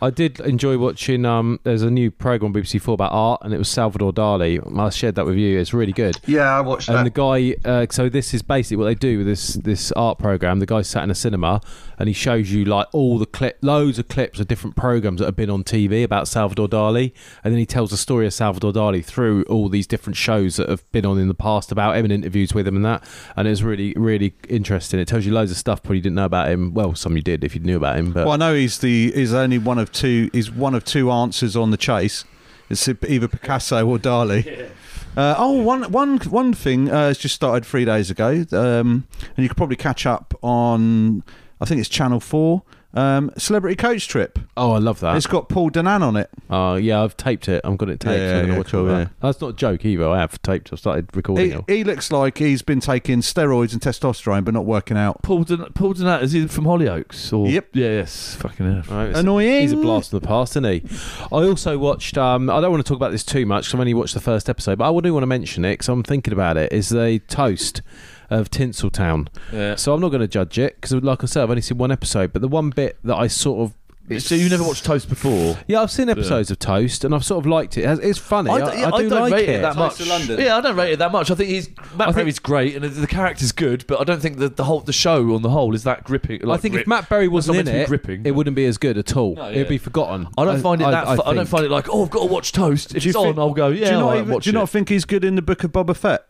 I 0.00 0.10
did 0.10 0.38
enjoy 0.38 0.78
watching. 0.78 1.24
Um, 1.24 1.58
there's 1.64 1.82
a 1.82 1.90
new 1.90 2.12
program 2.12 2.54
on 2.54 2.62
BBC 2.62 2.80
Four 2.80 2.94
about 2.94 3.10
art, 3.10 3.40
and 3.42 3.52
it 3.52 3.58
was 3.58 3.68
Salvador 3.68 4.12
Dali. 4.12 4.60
I 4.78 4.90
shared 4.90 5.16
that 5.16 5.26
with 5.26 5.34
you. 5.34 5.58
It's 5.58 5.74
really 5.74 5.90
good. 5.92 6.16
yeah, 6.24 6.56
I 6.56 6.60
watched 6.60 6.86
that. 6.86 6.98
And 6.98 7.04
that. 7.04 7.14
the 7.14 7.54
guy, 7.64 7.68
uh, 7.68 7.86
so 7.90 8.08
this 8.08 8.32
is 8.32 8.40
basically 8.40 8.76
what 8.76 8.84
they 8.84 8.94
do 8.94 9.18
with 9.18 9.26
this 9.26 9.54
this 9.54 9.90
art 9.96 10.20
program. 10.20 10.60
The 10.60 10.66
guy 10.66 10.82
sat 10.82 11.02
in 11.02 11.10
a 11.10 11.16
cinema 11.16 11.60
and 11.98 12.08
he 12.08 12.12
shows 12.12 12.52
you 12.52 12.64
like 12.64 12.86
all 12.92 13.18
the 13.18 13.26
clip, 13.26 13.58
loads 13.62 13.98
of 13.98 14.08
clips 14.08 14.40
of 14.40 14.48
different 14.48 14.76
programs 14.76 15.18
that 15.20 15.26
have 15.26 15.36
been 15.36 15.50
on 15.50 15.64
TV 15.64 16.04
about 16.04 16.28
Salvador 16.28 16.68
Dali, 16.68 17.12
and 17.42 17.52
then 17.52 17.58
he 17.58 17.66
tells 17.66 17.90
the 17.90 17.96
story 17.96 18.26
of 18.26 18.32
Salvador 18.32 18.72
Dali 18.72 19.04
through 19.04 19.42
all 19.44 19.68
these 19.68 19.86
different 19.86 20.16
shows 20.16 20.56
that 20.56 20.68
have 20.68 20.90
been 20.92 21.06
on 21.06 21.18
in 21.18 21.28
the 21.28 21.34
past 21.34 21.72
about 21.72 21.96
him 21.96 22.04
and 22.04 22.12
interviews 22.12 22.54
with 22.54 22.66
him 22.66 22.76
and 22.76 22.84
that. 22.84 23.04
And 23.36 23.48
it's 23.48 23.62
really 23.62 23.92
really 23.96 24.34
interesting. 24.48 25.00
It 25.00 25.08
tells 25.08 25.26
you 25.26 25.32
loads 25.32 25.50
of 25.50 25.56
stuff 25.56 25.82
probably 25.82 25.98
you 25.98 26.02
didn't 26.02 26.16
know 26.16 26.24
about 26.24 26.48
him. 26.48 26.74
Well, 26.74 26.94
some 26.94 27.16
you 27.16 27.22
did 27.22 27.44
if 27.44 27.54
you 27.54 27.60
knew 27.60 27.76
about 27.76 27.96
him, 27.96 28.12
but 28.12 28.24
Well, 28.24 28.34
I 28.34 28.36
know 28.36 28.54
he's 28.54 28.78
the 28.78 29.14
is 29.14 29.34
only 29.34 29.58
one 29.58 29.78
of 29.78 29.92
two. 29.92 30.30
He's 30.32 30.50
one 30.50 30.74
of 30.74 30.84
two 30.84 31.10
answers 31.10 31.56
on 31.56 31.70
the 31.70 31.76
chase. 31.76 32.24
It's 32.70 32.86
either 32.88 33.28
Picasso 33.28 33.86
or 33.86 33.98
Dali. 33.98 34.70
Uh, 35.16 35.34
oh, 35.36 35.62
one, 35.62 35.90
one, 35.90 36.18
one 36.18 36.52
thing 36.52 36.88
uh, 36.88 37.08
has 37.08 37.18
just 37.18 37.34
started 37.34 37.66
three 37.66 37.84
days 37.84 38.08
ago, 38.08 38.44
um, 38.52 39.04
and 39.18 39.38
you 39.38 39.48
could 39.48 39.56
probably 39.56 39.74
catch 39.74 40.06
up 40.06 40.32
on. 40.42 41.24
I 41.60 41.64
think 41.64 41.80
it's 41.80 41.88
Channel 41.88 42.20
Four. 42.20 42.62
Um, 42.94 43.30
Celebrity 43.36 43.76
Coach 43.76 44.08
Trip. 44.08 44.38
oh, 44.56 44.72
I 44.72 44.78
love 44.78 45.00
that. 45.00 45.14
It's 45.18 45.26
got 45.26 45.50
Paul 45.50 45.70
Danan 45.70 46.00
on 46.00 46.16
it. 46.16 46.30
Oh 46.48 46.76
yeah, 46.76 47.02
I've 47.02 47.16
taped 47.18 47.46
it. 47.46 47.60
I've 47.62 47.76
got 47.76 47.90
it 47.90 48.00
taped. 48.00 48.18
Yeah, 48.18 48.30
so 48.30 48.38
I'm 48.40 48.46
gonna 48.46 48.56
yeah, 48.58 48.62
cool, 48.64 48.84
that. 48.86 48.98
yeah. 48.98 49.08
That's 49.20 49.40
not 49.42 49.48
a 49.50 49.52
joke 49.52 49.84
either. 49.84 50.08
I 50.08 50.18
have 50.18 50.40
taped. 50.40 50.72
I've 50.72 50.78
started 50.78 51.14
recording 51.14 51.50
He, 51.50 51.52
it. 51.56 51.64
he 51.68 51.84
looks 51.84 52.10
like 52.10 52.38
he's 52.38 52.62
been 52.62 52.80
taking 52.80 53.20
steroids 53.20 53.74
and 53.74 53.82
testosterone, 53.82 54.42
but 54.46 54.54
not 54.54 54.64
working 54.64 54.96
out. 54.96 55.20
Paul 55.22 55.44
Dan- 55.44 55.66
Paul 55.74 55.92
Danan 55.94 56.22
is 56.22 56.32
he 56.32 56.46
from 56.48 56.64
Hollyoaks? 56.64 57.30
Or 57.36 57.46
Yep. 57.46 57.68
Yeah. 57.74 57.86
Yes. 57.88 58.34
Fucking 58.36 58.82
hell. 58.82 58.96
Right, 58.96 59.14
Annoying. 59.14 59.60
He's 59.60 59.72
a 59.72 59.76
blast 59.76 60.08
from 60.10 60.20
the 60.20 60.26
past, 60.26 60.52
isn't 60.52 60.64
he? 60.64 60.82
I 61.30 61.42
also 61.44 61.76
watched. 61.76 62.16
Um, 62.16 62.48
I 62.48 62.58
don't 62.62 62.70
want 62.70 62.84
to 62.84 62.88
talk 62.88 62.96
about 62.96 63.12
this 63.12 63.22
too 63.24 63.44
much. 63.44 63.66
'cause 63.66 63.74
I've 63.74 63.80
only 63.80 63.94
watched 63.94 64.14
the 64.14 64.20
first 64.20 64.48
episode, 64.48 64.78
but 64.78 64.90
I 64.90 65.00
do 65.00 65.12
want 65.12 65.22
to 65.22 65.26
mention 65.28 65.66
it 65.66 65.72
because 65.74 65.88
I'm 65.90 66.02
thinking 66.02 66.32
about 66.32 66.56
it. 66.56 66.72
Is 66.72 66.88
the 66.88 67.20
toast 67.28 67.82
of 68.30 68.50
Tinseltown? 68.50 69.28
Yeah. 69.52 69.74
So 69.76 69.94
I'm 69.94 70.00
not 70.00 70.08
going 70.10 70.20
to 70.20 70.28
judge 70.28 70.58
it 70.58 70.80
because, 70.80 70.92
like 71.02 71.22
I 71.22 71.26
said, 71.26 71.42
I've 71.42 71.50
only 71.50 71.62
seen 71.62 71.78
one 71.78 71.90
episode. 71.92 72.32
But 72.32 72.42
the 72.42 72.48
one 72.48 72.70
bit 72.70 72.98
that 73.04 73.16
I 73.16 73.26
sort 73.26 73.70
of 73.70 74.22
So 74.22 74.34
you 74.34 74.48
never 74.48 74.64
watched 74.64 74.84
Toast 74.84 75.08
before? 75.08 75.58
yeah, 75.66 75.82
I've 75.82 75.90
seen 75.90 76.08
episodes 76.08 76.50
of 76.50 76.58
Toast 76.58 77.04
and 77.04 77.14
I've 77.14 77.24
sort 77.24 77.44
of 77.44 77.46
liked 77.50 77.76
it. 77.76 77.82
It's- 77.82 77.98
It's 77.98 78.18
funny. 78.18 78.50
I, 78.50 78.58
d- 78.74 78.80
yeah, 78.80 78.90
I 78.92 79.02
do 79.02 79.08
don't 79.10 79.20
like 79.22 79.32
rate 79.34 79.48
it. 79.50 79.56
it 79.56 79.62
that 79.62 79.76
much. 79.76 79.96
To 79.96 80.04
London. 80.06 80.40
Yeah, 80.40 80.56
I 80.56 80.60
don't 80.62 80.76
rate 80.76 80.92
it 80.92 80.98
that 81.00 81.12
much. 81.12 81.30
I 81.30 81.34
think 81.34 81.50
he's 81.50 81.68
Matt 81.68 82.00
I 82.00 82.04
think- 82.06 82.16
Berry's 82.16 82.38
great 82.38 82.74
and 82.74 82.84
the, 82.84 82.88
the 82.88 83.06
character's 83.06 83.52
good, 83.52 83.84
but 83.86 84.00
I 84.00 84.04
don't 84.04 84.20
think 84.20 84.38
that 84.38 84.56
the 84.56 84.64
whole 84.64 84.80
the 84.80 84.92
show 84.94 85.34
on 85.34 85.42
the 85.42 85.50
whole 85.50 85.74
is 85.74 85.82
that 85.84 86.04
gripping. 86.04 86.48
I 86.50 86.56
think 86.56 86.72
grip. 86.72 86.82
if 86.82 86.88
Matt 86.88 87.08
Berry 87.10 87.28
wasn't 87.28 87.58
in 87.58 87.64
meant 87.66 87.68
to 87.68 87.72
be 87.74 87.80
it, 87.80 87.88
gripping. 87.88 88.22
it 88.26 88.30
wouldn't 88.30 88.56
be 88.56 88.64
as 88.64 88.78
good 88.78 88.96
at 88.96 89.14
all. 89.16 89.34
No, 89.34 89.44
yeah. 89.48 89.56
It'd 89.56 89.68
be 89.68 89.78
forgotten. 89.78 90.28
I 90.38 90.44
don't 90.46 90.60
find 90.62 90.80
it 90.80 90.84
that. 90.84 91.06
I, 91.06 91.16
fu- 91.16 91.22
I, 91.24 91.34
don't 91.34 91.46
find 91.48 91.64
it 91.66 91.70
like, 91.70 91.88
oh, 91.90 92.04
I've 92.04 92.10
got 92.10 92.20
to 92.20 92.26
watch 92.32 92.52
Toast. 92.52 92.94
If 92.94 93.02
Do 93.02 93.08
you 93.08 93.10
it's 93.10 93.16
on, 93.16 93.38
I'll 93.38 93.52
go. 93.52 93.68
Yeah, 93.68 93.86
do 93.90 93.90
you 93.94 93.98
not, 94.00 94.08
I'll 94.12 94.18
even, 94.20 94.28
watch 94.34 94.44
do 94.44 94.50
you 94.50 94.54
not 94.54 94.64
it. 94.64 94.70
think 94.70 94.88
he's 94.88 95.04
good 95.04 95.22
in 95.24 95.34
the 95.34 95.42
Book 95.42 95.64
of 95.64 95.72
Boba 95.72 95.94
Fett? 95.94 96.24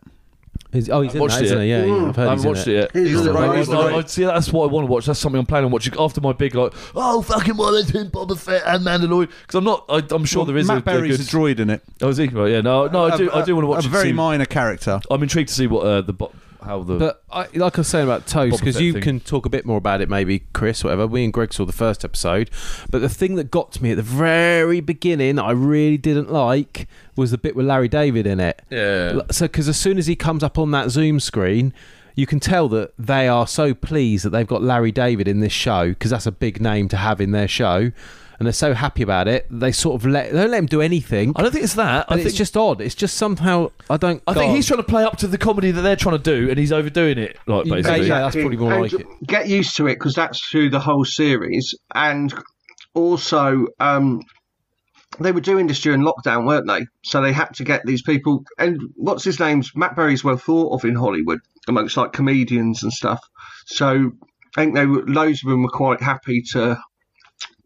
Is- 0.71 0.87
oh, 0.89 1.01
he's 1.01 1.15
in 1.15 1.19
watched 1.21 1.35
that, 1.35 1.45
isn't 1.45 1.61
he? 1.61 1.69
Yeah, 1.71 1.83
yeah, 1.85 2.05
I've 2.09 2.15
heard 2.15 2.27
I 2.27 2.35
he's 2.35 2.43
haven't 2.43 2.45
in 2.45 2.47
watched 2.49 2.67
it. 2.67 2.71
it 2.71 2.91
yet. 2.95 3.03
He's 3.07 3.19
I- 3.19 3.23
the 3.23 3.33
right- 3.33 3.49
I- 3.49 3.57
he's 3.57 3.67
the 3.67 3.77
I- 3.77 3.89
right- 3.91 4.05
I- 4.05 4.07
see, 4.07 4.23
that's 4.23 4.53
what 4.53 4.69
I 4.69 4.71
want 4.71 4.85
to 4.87 4.91
watch. 4.91 5.05
That's 5.07 5.19
something 5.19 5.39
I'm 5.39 5.45
planning 5.47 5.65
on 5.65 5.71
watching 5.71 5.93
after 5.97 6.21
my 6.21 6.31
big 6.33 6.53
like, 6.53 6.73
oh 6.95 7.21
fucking 7.23 7.57
Wellington, 7.57 8.11
Boba 8.11 8.37
Fett, 8.37 8.61
and 8.67 8.85
Mandalorian. 8.85 9.29
Because 9.41 9.55
I'm 9.55 9.63
not. 9.63 9.85
I, 9.89 10.03
I'm 10.11 10.25
sure 10.25 10.41
Well, 10.41 10.45
there 10.45 10.57
is 10.57 10.67
Matt 10.67 10.77
a, 10.77 10.79
a 10.79 10.83
Berry's 10.83 11.17
good. 11.17 11.25
a 11.25 11.29
droid 11.29 11.59
in 11.59 11.71
it. 11.71 11.81
Oh, 12.03 12.09
is 12.09 12.17
he? 12.17 12.27
Right, 12.27 12.51
yeah, 12.51 12.61
no, 12.61 12.85
no, 12.87 13.05
I 13.05 13.17
do. 13.17 13.29
A- 13.31 13.37
I 13.37 13.41
do 13.45 13.55
want 13.55 13.63
to 13.63 13.67
watch 13.69 13.85
a 13.85 13.87
it, 13.87 13.91
very 13.91 14.09
see- 14.09 14.13
minor 14.13 14.45
character. 14.45 14.99
I'm 15.09 15.23
intrigued 15.23 15.49
to 15.49 15.55
see 15.55 15.65
what 15.65 15.85
uh, 15.85 16.01
the 16.01 16.13
bo- 16.13 16.31
how 16.63 16.83
the. 16.83 16.97
But 16.97 17.23
I, 17.31 17.47
like 17.53 17.77
I 17.77 17.81
was 17.81 17.87
saying 17.87 18.05
about 18.05 18.27
Toast, 18.27 18.55
Boba 18.55 18.59
because 18.59 18.75
Fett 18.75 18.83
you 18.83 18.93
thing. 18.93 19.01
can 19.01 19.19
talk 19.19 19.45
a 19.45 19.49
bit 19.49 19.65
more 19.65 19.77
about 19.77 20.01
it, 20.01 20.09
maybe 20.09 20.43
Chris, 20.53 20.83
whatever. 20.83 21.07
We 21.07 21.23
and 21.23 21.33
Greg 21.33 21.53
saw 21.53 21.65
the 21.65 21.71
first 21.71 22.03
episode, 22.03 22.49
but 22.89 22.99
the 22.99 23.09
thing 23.09 23.35
that 23.35 23.51
got 23.51 23.71
to 23.73 23.83
me 23.83 23.91
at 23.91 23.97
the 23.97 24.03
very 24.03 24.79
beginning, 24.79 25.35
that 25.35 25.45
I 25.45 25.51
really 25.51 25.97
didn't 25.97 26.31
like, 26.31 26.87
was 27.15 27.31
the 27.31 27.37
bit 27.37 27.55
with 27.55 27.65
Larry 27.65 27.87
David 27.87 28.27
in 28.27 28.39
it. 28.39 28.61
yeah. 28.69 29.21
So, 29.31 29.45
because 29.45 29.67
as 29.67 29.77
soon 29.77 29.97
as 29.97 30.07
he 30.07 30.15
comes 30.15 30.43
up 30.43 30.57
on 30.57 30.71
that 30.71 30.89
Zoom 30.89 31.19
screen, 31.19 31.73
you 32.15 32.25
can 32.25 32.39
tell 32.39 32.67
that 32.69 32.93
they 32.97 33.27
are 33.27 33.47
so 33.47 33.73
pleased 33.73 34.25
that 34.25 34.31
they've 34.31 34.47
got 34.47 34.61
Larry 34.61 34.91
David 34.91 35.27
in 35.27 35.39
this 35.39 35.53
show 35.53 35.89
because 35.89 36.11
that's 36.11 36.25
a 36.25 36.31
big 36.31 36.61
name 36.61 36.89
to 36.89 36.97
have 36.97 37.21
in 37.21 37.31
their 37.31 37.47
show, 37.47 37.91
and 38.39 38.45
they're 38.45 38.53
so 38.53 38.73
happy 38.73 39.03
about 39.03 39.27
it. 39.27 39.45
They 39.49 39.71
sort 39.71 40.01
of 40.01 40.07
let 40.07 40.31
they 40.31 40.39
don't 40.39 40.51
let 40.51 40.59
him 40.59 40.65
do 40.65 40.81
anything. 40.81 41.33
I 41.35 41.41
don't 41.41 41.51
think 41.51 41.63
it's 41.63 41.75
that. 41.75 42.05
I 42.09 42.13
and 42.13 42.19
think 42.19 42.29
it's 42.29 42.37
just 42.37 42.57
odd. 42.57 42.81
It's 42.81 42.95
just 42.95 43.17
somehow 43.17 43.71
I 43.89 43.97
don't. 43.97 44.23
I 44.27 44.33
think 44.33 44.47
God. 44.47 44.55
he's 44.55 44.65
trying 44.67 44.79
to 44.79 44.83
play 44.83 45.03
up 45.03 45.17
to 45.17 45.27
the 45.27 45.37
comedy 45.37 45.71
that 45.71 45.81
they're 45.81 45.95
trying 45.95 46.17
to 46.17 46.23
do, 46.23 46.49
and 46.49 46.57
he's 46.57 46.71
overdoing 46.71 47.17
it. 47.17 47.37
Like 47.45 47.65
Yeah, 47.65 47.75
basically, 47.75 48.07
yeah. 48.07 48.21
that's 48.21 48.35
probably 48.35 48.57
more 48.57 48.73
And 48.73 48.81
like 48.81 48.93
it. 48.93 49.07
Get 49.27 49.47
used 49.47 49.75
to 49.77 49.87
it 49.87 49.95
because 49.95 50.15
that's 50.15 50.39
through 50.47 50.69
the 50.69 50.79
whole 50.79 51.05
series, 51.05 51.75
and 51.93 52.33
also 52.93 53.67
um, 53.79 54.21
they 55.19 55.31
were 55.31 55.41
doing 55.41 55.67
this 55.67 55.81
during 55.81 56.01
lockdown, 56.01 56.45
weren't 56.45 56.67
they? 56.67 56.85
So 57.03 57.21
they 57.21 57.33
had 57.33 57.53
to 57.55 57.63
get 57.63 57.85
these 57.85 58.01
people. 58.01 58.43
And 58.57 58.79
what's 58.95 59.23
his 59.23 59.39
name's 59.39 59.71
Matt 59.75 59.95
Berry's 59.95 60.23
well 60.23 60.37
thought 60.37 60.73
of 60.73 60.85
in 60.85 60.95
Hollywood 60.95 61.39
amongst 61.67 61.97
like 61.97 62.13
comedians 62.13 62.83
and 62.83 62.91
stuff. 62.91 63.21
So 63.67 64.11
I 64.57 64.61
think 64.61 64.75
they 64.75 64.85
were, 64.85 65.05
loads 65.05 65.43
of 65.43 65.49
them 65.49 65.63
were 65.63 65.69
quite 65.69 66.01
happy 66.01 66.41
to, 66.53 66.79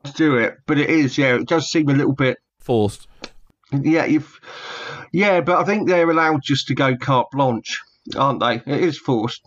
to 0.04 0.12
do 0.14 0.38
it. 0.38 0.58
But 0.66 0.78
it 0.80 0.90
is, 0.90 1.18
yeah, 1.18 1.36
it 1.36 1.48
does 1.48 1.70
seem 1.70 1.90
a 1.90 1.94
little 1.94 2.14
bit 2.14 2.38
forced. 2.60 3.08
yeah, 3.72 4.06
you've, 4.06 4.40
yeah, 5.12 5.42
but 5.42 5.58
I 5.60 5.64
think 5.64 5.88
they're 5.88 6.10
allowed 6.10 6.42
just 6.44 6.68
to 6.68 6.76
go 6.76 6.96
carte 6.96 7.32
blanche, 7.32 7.82
aren't 8.18 8.40
they? 8.40 8.56
It 8.72 8.84
is 8.84 8.98
forced. 9.00 9.42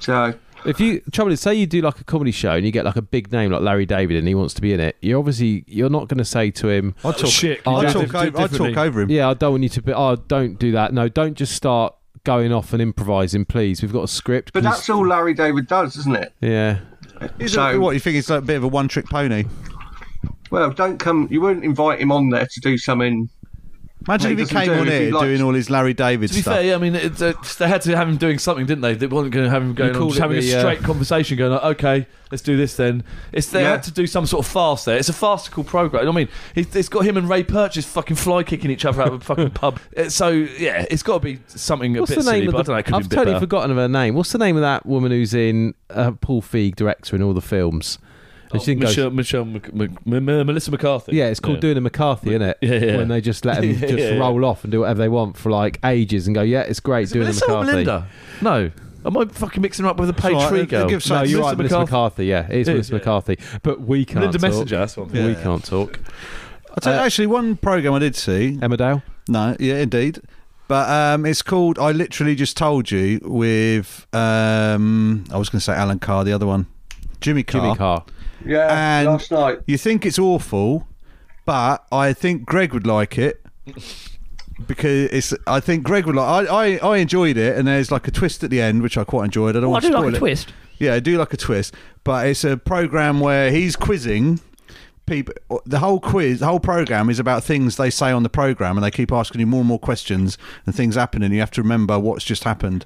So 0.00 0.34
If 0.64 0.80
you 0.80 1.00
trouble 1.12 1.32
is, 1.32 1.40
say 1.40 1.54
you 1.54 1.66
do 1.66 1.80
like 1.80 2.00
a 2.00 2.04
comedy 2.04 2.32
show 2.32 2.52
and 2.52 2.66
you 2.66 2.72
get 2.72 2.84
like 2.84 2.96
a 2.96 3.02
big 3.02 3.30
name 3.30 3.52
like 3.52 3.62
Larry 3.62 3.86
David 3.86 4.16
and 4.16 4.26
he 4.26 4.34
wants 4.34 4.52
to 4.54 4.60
be 4.60 4.72
in 4.72 4.80
it, 4.80 4.96
you're 5.00 5.18
obviously 5.18 5.64
you're 5.68 5.90
not 5.90 6.08
going 6.08 6.18
to 6.18 6.24
say 6.24 6.50
to 6.52 6.68
him, 6.68 6.94
I'd 7.04 7.16
talk, 7.18 7.30
shit. 7.30 7.60
I'd 7.66 7.92
talk, 7.92 8.14
over, 8.14 8.40
I'd 8.40 8.52
talk 8.52 8.76
over 8.76 9.00
him. 9.02 9.10
"Yeah, 9.10 9.28
I 9.28 9.34
don't 9.34 9.52
want 9.52 9.62
you 9.62 9.68
to 9.70 9.82
be. 9.82 9.92
Oh, 9.92 10.16
don't 10.16 10.58
do 10.58 10.72
that. 10.72 10.92
No, 10.92 11.08
don't 11.08 11.34
just 11.34 11.54
start 11.54 11.94
going 12.24 12.52
off 12.52 12.72
and 12.72 12.82
improvising, 12.82 13.44
please. 13.44 13.80
We've 13.82 13.92
got 13.92 14.02
a 14.04 14.08
script." 14.08 14.52
But 14.52 14.64
that's 14.64 14.88
all 14.90 15.06
Larry 15.06 15.34
David 15.34 15.68
does, 15.68 15.96
isn't 15.96 16.16
it? 16.16 16.32
yeah. 16.40 16.78
Is 17.38 17.52
So- 17.52 17.70
it, 17.70 17.78
what 17.78 17.92
you 17.94 18.00
think? 18.00 18.16
It's 18.16 18.30
like 18.30 18.40
a 18.40 18.44
bit 18.46 18.56
of 18.56 18.64
a 18.64 18.68
one-trick 18.68 19.06
pony. 19.06 19.44
Well, 20.50 20.70
don't 20.70 20.98
come. 20.98 21.28
You 21.30 21.40
wouldn't 21.40 21.64
invite 21.64 22.00
him 22.00 22.12
on 22.12 22.28
there 22.30 22.46
to 22.46 22.60
do 22.60 22.76
something 22.76 23.28
Imagine 24.06 24.36
He 24.36 24.42
if 24.42 24.48
he 24.50 24.54
came 24.56 24.66
do 24.66 24.74
on 24.74 24.86
if 24.88 24.92
he 24.94 25.00
here 25.00 25.12
likes- 25.12 25.24
doing 25.24 25.42
all 25.42 25.54
his 25.54 25.70
Larry 25.70 25.94
David 25.94 26.28
To 26.28 26.34
be 26.34 26.40
stuff. 26.42 26.54
fair, 26.54 26.64
yeah, 26.64 26.74
I 26.74 26.78
mean, 26.78 26.94
it's, 26.94 27.22
uh, 27.22 27.32
they 27.58 27.68
had 27.68 27.82
to 27.82 27.96
have 27.96 28.08
him 28.08 28.16
doing 28.16 28.38
something, 28.38 28.66
didn't 28.66 28.82
they? 28.82 28.94
They 28.94 29.06
weren't 29.06 29.30
going 29.30 29.44
to 29.44 29.50
have 29.50 29.62
him 29.62 29.74
going 29.74 29.90
on, 29.90 29.96
called 29.96 30.10
just 30.10 30.18
it 30.18 30.22
having 30.22 30.40
the, 30.40 30.52
a 30.52 30.56
uh, 30.56 30.60
straight 30.60 30.82
conversation, 30.82 31.38
going, 31.38 31.52
like, 31.52 31.62
okay, 31.64 32.06
let's 32.30 32.42
do 32.42 32.56
this 32.56 32.76
then. 32.76 33.04
It's 33.32 33.48
they 33.48 33.62
Yeah. 33.62 33.72
had 33.72 33.82
to 33.84 33.90
do 33.92 34.06
some 34.06 34.26
sort 34.26 34.44
of 34.44 34.50
farce 34.50 34.84
there. 34.84 34.96
It's 34.96 35.08
a 35.08 35.12
farcical 35.12 35.64
program. 35.64 36.08
I 36.08 36.12
mean, 36.12 36.28
it, 36.54 36.74
it's 36.74 36.88
got 36.88 37.04
him 37.04 37.16
and 37.16 37.28
Ray 37.28 37.42
Purchase 37.42 37.84
fucking 37.86 38.16
fly 38.16 38.42
kicking 38.42 38.70
each 38.70 38.84
other 38.84 39.02
out 39.02 39.08
of 39.08 39.14
a 39.14 39.20
fucking 39.24 39.50
pub. 39.54 39.78
Uh, 39.96 40.08
So 40.08 40.28
yeah, 40.30 40.84
it's 40.90 41.02
got 41.02 41.14
to 41.14 41.20
be 41.20 41.38
something 41.46 41.94
What's 41.94 42.10
a 42.12 42.16
bit 42.16 42.24
the 42.24 42.32
name 42.32 42.40
silly, 42.42 42.46
of 42.48 42.52
but 42.54 42.66
the? 42.66 42.72
I 42.72 42.74
don't 42.74 42.74
know. 42.74 42.78
It 42.78 42.82
could 42.86 42.94
I've 42.94 43.00
be 43.02 43.06
a 43.06 43.08
bit 43.08 43.16
totally 43.16 43.34
better. 43.34 43.40
forgotten 43.46 43.70
of 43.70 43.76
her 43.76 43.88
name. 43.88 44.14
What's 44.14 44.32
the 44.32 44.38
name 44.38 44.56
of 44.56 44.62
that 44.62 44.84
woman 44.86 45.12
who's 45.12 45.34
in 45.34 45.74
uh, 45.90 46.12
Paul 46.20 46.42
Feig 46.42 46.74
director 46.76 47.14
in 47.16 47.22
all 47.22 47.34
the 47.34 47.40
films? 47.40 47.98
And 48.52 48.62
she 48.62 48.74
didn't 48.74 48.82
go- 48.82 48.86
Michelle, 48.88 49.10
Michelle 49.10 49.44
Mc, 49.44 49.74
Mc, 49.74 49.90
M- 50.06 50.28
M- 50.28 50.46
Melissa 50.46 50.70
McCarthy. 50.70 51.16
Yeah, 51.16 51.26
it's 51.28 51.40
called 51.40 51.60
doing 51.60 51.76
a 51.76 51.80
McCarthy, 51.80 52.30
isn't 52.30 52.42
it? 52.42 52.58
Yeah, 52.60 52.74
yeah. 52.74 52.96
When 52.96 53.08
they 53.08 53.20
just 53.20 53.44
let 53.44 53.60
them 53.60 53.70
Yeah, 53.70 53.74
just 53.86 53.98
yeah. 53.98 54.16
roll 54.18 54.44
off 54.44 54.64
and 54.64 54.70
do 54.70 54.80
whatever 54.80 54.98
they 54.98 55.08
want 55.08 55.36
for 55.36 55.50
like 55.50 55.78
ages 55.84 56.26
and 56.26 56.34
go, 56.34 56.42
yeah, 56.42 56.60
it's 56.62 56.80
great 56.80 57.04
Is 57.04 57.10
it 57.12 57.14
doing 57.14 57.24
a 57.24 57.28
Melissa 57.28 57.44
or 57.46 57.48
McCarthy. 57.64 57.70
Melinda? 57.84 58.08
No, 58.42 58.70
am 59.06 59.16
I 59.16 59.24
fucking 59.26 59.62
mixing 59.62 59.84
her 59.84 59.90
up 59.90 59.98
with 59.98 60.10
a 60.10 60.12
page 60.14 60.34
all 60.34 60.40
right. 60.42 60.48
tree 60.50 60.66
girl? 60.66 60.88
give 60.88 61.08
No, 61.08 61.22
you're 61.22 61.40
right, 61.42 61.56
Melissa 61.56 61.78
McCarthy. 61.80 61.90
McCarthy. 61.92 62.26
Yeah, 62.26 62.46
it 62.50 62.58
is 62.60 62.68
Yeah, 62.68 62.74
Melissa 62.74 62.92
yeah. 62.92 62.98
McCarthy. 62.98 63.38
But 63.62 63.80
we 63.80 64.04
can't 64.04 64.16
Melinda 64.20 64.38
talk. 64.38 64.50
Messenger. 64.50 64.78
That's 64.78 64.96
what 64.96 65.06
I'm 65.08 65.12
We 65.12 65.18
thinking. 65.18 65.42
can't 65.42 65.64
talk. 65.64 66.00
I'll 66.70 66.76
tell 66.80 66.94
you, 66.94 67.00
Uh, 67.00 67.04
actually, 67.04 67.26
one 67.26 67.56
program 67.56 67.94
I 67.94 67.98
did 67.98 68.16
see. 68.16 68.56
Emmerdale. 68.60 69.02
No, 69.28 69.56
yeah, 69.60 69.76
indeed. 69.78 70.20
But 70.68 70.88
um, 70.88 71.26
it's 71.26 71.42
called 71.42 71.78
I 71.78 71.90
Literally 71.92 72.34
Just 72.34 72.56
Told 72.56 72.90
You 72.90 73.20
with, 73.22 74.06
um, 74.14 75.24
I 75.30 75.36
was 75.36 75.50
going 75.50 75.58
to 75.58 75.64
say 75.64 75.74
Alan 75.74 75.98
Carr, 75.98 76.24
the 76.24 76.32
other 76.32 76.46
one. 76.46 76.66
Jimmy 77.20 77.42
Carr. 77.42 77.60
Jimmy 77.62 77.76
Carr. 77.76 78.04
Yeah, 78.44 78.98
And- 79.00 79.06
last 79.08 79.30
night. 79.30 79.60
You 79.66 79.78
think 79.78 80.04
it's 80.06 80.18
awful, 80.18 80.86
but 81.44 81.84
I 81.92 82.12
think 82.12 82.44
Greg 82.46 82.72
would 82.74 82.86
like 82.86 83.18
it. 83.18 83.44
Because 84.66 85.08
it's, 85.10 85.34
I 85.46 85.60
think 85.60 85.82
Greg 85.82 86.06
would 86.06 86.14
like. 86.14 86.48
I, 86.48 86.76
I, 86.76 86.94
I 86.94 86.96
enjoyed 86.98 87.36
it, 87.36 87.56
and 87.58 87.66
there's 87.66 87.90
like 87.90 88.06
a 88.06 88.10
twist 88.10 88.44
at 88.44 88.50
the 88.50 88.60
end, 88.60 88.82
which 88.82 88.96
I 88.96 89.04
quite 89.04 89.24
enjoyed. 89.24 89.56
I 89.56 89.60
don't 89.60 89.64
Oh, 89.64 89.68
I 89.70 89.72
want 89.72 89.82
do 89.82 89.88
to 89.90 89.94
spoil 89.94 90.04
like 90.04 90.12
a 90.12 90.16
it. 90.16 90.18
twist. 90.20 90.52
Yeah, 90.78 90.94
I 90.94 91.00
do 91.00 91.16
like 91.18 91.32
a 91.32 91.36
twist, 91.36 91.74
but 92.04 92.26
it's 92.26 92.44
a 92.44 92.56
program 92.56 93.18
where 93.20 93.50
he's 93.50 93.76
quizzing 93.76 94.40
people. 95.06 95.34
The 95.64 95.78
whole 95.80 95.98
quiz, 96.00 96.40
the 96.40 96.46
whole 96.46 96.60
program 96.60 97.08
is 97.10 97.18
about 97.18 97.42
things 97.44 97.76
they 97.76 97.90
say 97.90 98.12
on 98.12 98.22
the 98.22 98.28
program, 98.28 98.76
and 98.76 98.84
they 98.84 98.90
keep 98.90 99.10
asking 99.10 99.40
you 99.40 99.46
more 99.46 99.60
and 99.60 99.68
more 99.68 99.78
questions, 99.80 100.38
and 100.66 100.74
things 100.74 100.94
happen, 100.94 101.22
and 101.22 101.32
you 101.34 101.40
have 101.40 101.50
to 101.52 101.62
remember 101.62 101.98
what's 101.98 102.24
just 102.24 102.44
happened. 102.44 102.84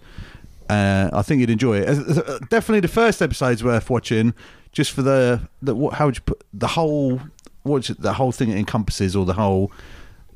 Uh, 0.70 1.10
I 1.12 1.22
think 1.22 1.40
you'd 1.40 1.50
enjoy 1.50 1.78
it. 1.78 1.88
Uh, 1.88 2.20
uh, 2.20 2.38
Definitely, 2.50 2.80
the 2.80 2.88
first 2.88 3.20
episode's 3.20 3.62
worth 3.62 3.88
watching, 3.90 4.34
just 4.76 4.92
for 4.92 5.00
the 5.00 5.40
the 5.62 5.74
what, 5.74 5.94
how 5.94 6.04
would 6.04 6.16
you 6.16 6.22
put 6.22 6.44
the 6.52 6.66
whole 6.68 7.18
what's 7.62 7.88
it, 7.88 7.98
the 8.00 8.12
whole 8.12 8.30
thing 8.30 8.50
it 8.50 8.58
encompasses, 8.58 9.16
or 9.16 9.24
the 9.24 9.32
whole 9.32 9.72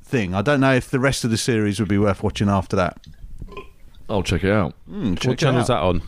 thing. 0.02 0.34
I 0.34 0.40
don't 0.40 0.60
know 0.60 0.74
if 0.74 0.88
the 0.90 0.98
rest 0.98 1.24
of 1.24 1.30
the 1.30 1.36
series 1.36 1.78
would 1.78 1.90
be 1.90 1.98
worth 1.98 2.22
watching 2.22 2.48
after 2.48 2.74
that. 2.76 2.96
I'll 4.08 4.22
check 4.22 4.42
it 4.42 4.50
out. 4.50 4.72
Mm, 4.90 5.16
check 5.18 5.26
What 5.28 5.32
it 5.34 5.38
channel's 5.38 5.68
out. 5.70 6.00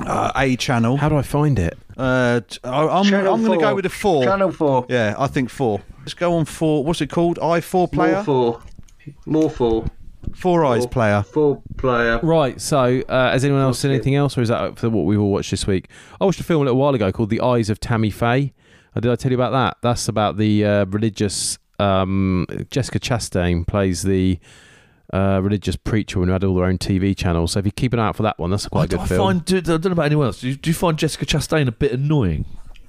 that 0.00 0.04
on? 0.04 0.08
Uh, 0.08 0.32
a 0.36 0.56
channel. 0.56 0.96
How 0.96 1.08
do 1.08 1.16
I 1.16 1.22
find 1.22 1.56
it? 1.58 1.78
Uh, 1.96 2.40
t- 2.46 2.58
I- 2.64 2.88
I'm, 2.88 3.06
I'm 3.14 3.44
going 3.44 3.58
to 3.58 3.64
go 3.64 3.74
with 3.76 3.86
a 3.86 3.90
four. 3.90 4.24
Channel 4.24 4.50
four. 4.52 4.86
Yeah, 4.88 5.14
I 5.18 5.28
think 5.28 5.48
four. 5.50 5.80
Let's 6.00 6.14
go 6.14 6.34
on 6.34 6.44
four. 6.46 6.84
What's 6.84 7.00
it 7.00 7.10
called? 7.10 7.38
I 7.38 7.60
four 7.60 7.86
player. 7.88 8.16
More 8.16 8.24
four. 8.24 8.62
More 9.24 9.50
four. 9.50 9.84
Four 10.34 10.64
eyes 10.64 10.82
Four. 10.84 10.90
player. 10.90 11.22
Four 11.22 11.62
player. 11.76 12.20
Right. 12.22 12.60
So, 12.60 13.00
uh, 13.08 13.30
has 13.32 13.44
anyone 13.44 13.62
else 13.62 13.78
seen 13.80 13.90
anything 13.90 14.14
else, 14.14 14.36
or 14.38 14.42
is 14.42 14.48
that 14.48 14.78
for 14.78 14.88
what 14.90 15.04
we've 15.04 15.20
all 15.20 15.30
watched 15.30 15.50
this 15.50 15.66
week? 15.66 15.88
I 16.20 16.24
watched 16.24 16.40
a 16.40 16.44
film 16.44 16.62
a 16.62 16.64
little 16.66 16.78
while 16.78 16.94
ago 16.94 17.10
called 17.12 17.30
The 17.30 17.40
Eyes 17.40 17.70
of 17.70 17.80
Tammy 17.80 18.10
Faye. 18.10 18.52
Uh, 18.94 19.00
did 19.00 19.10
I 19.10 19.16
tell 19.16 19.30
you 19.30 19.36
about 19.36 19.52
that? 19.52 19.78
That's 19.82 20.08
about 20.08 20.36
the 20.36 20.64
uh, 20.64 20.84
religious. 20.86 21.58
Um, 21.78 22.46
Jessica 22.70 22.98
Chastain 22.98 23.64
plays 23.66 24.02
the 24.02 24.40
uh, 25.12 25.40
religious 25.42 25.76
preacher 25.76 26.18
woman 26.18 26.28
who 26.30 26.32
had 26.32 26.44
all 26.44 26.54
their 26.56 26.64
own 26.64 26.76
TV 26.78 27.16
channels. 27.16 27.52
So 27.52 27.60
if 27.60 27.66
you 27.66 27.72
keep 27.72 27.92
an 27.92 27.98
eye 28.00 28.08
out 28.08 28.16
for 28.16 28.24
that 28.24 28.38
one, 28.38 28.50
that's 28.50 28.66
quite 28.68 28.92
a 28.92 28.96
I, 28.96 28.98
good 28.98 29.00
I 29.00 29.06
film. 29.06 29.18
find. 29.26 29.44
Do, 29.44 29.56
I 29.58 29.60
don't 29.60 29.84
know 29.84 29.92
about 29.92 30.06
anyone 30.06 30.26
else. 30.26 30.40
Do 30.40 30.48
you, 30.48 30.56
do 30.56 30.68
you 30.70 30.74
find 30.74 30.98
Jessica 30.98 31.24
Chastain 31.24 31.68
a 31.68 31.72
bit 31.72 31.92
annoying? 31.92 32.44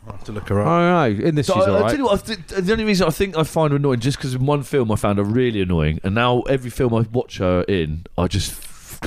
I 0.10 0.14
have 0.14 0.23
to 0.26 0.31
look 0.31 0.49
her 0.49 0.60
up. 0.61 0.68
Oh, 0.68 0.69
I 0.69 1.10
know. 1.14 1.23
In 1.26 1.36
this, 1.36 1.48
So 1.48 1.53
she's 1.56 1.64
I, 1.64 1.69
all 1.69 1.77
I 1.77 1.81
right. 1.81 1.90
tell 1.90 1.98
you 1.99 2.06
what, 2.06 2.23
I 2.30 2.36
th- 2.36 2.65
the 2.65 2.72
only 2.72 2.84
reason 2.86 3.07
I 3.07 3.11
think 3.11 3.38
I 3.38 3.44
find 3.44 3.72
her 3.72 3.77
annoying 3.77 3.99
just 3.99 4.18
because 4.18 4.34
in 4.36 4.45
one 4.45 4.64
film 4.64 4.91
I 4.91 4.95
found 4.95 5.18
her 5.19 5.23
really 5.23 5.61
annoying, 5.61 5.99
and 6.03 6.15
now 6.15 6.41
every 6.41 6.69
film 6.69 6.94
I 6.94 7.02
watch 7.11 7.38
her 7.38 7.61
in, 7.68 8.06
I 8.18 8.27
just 8.27 8.52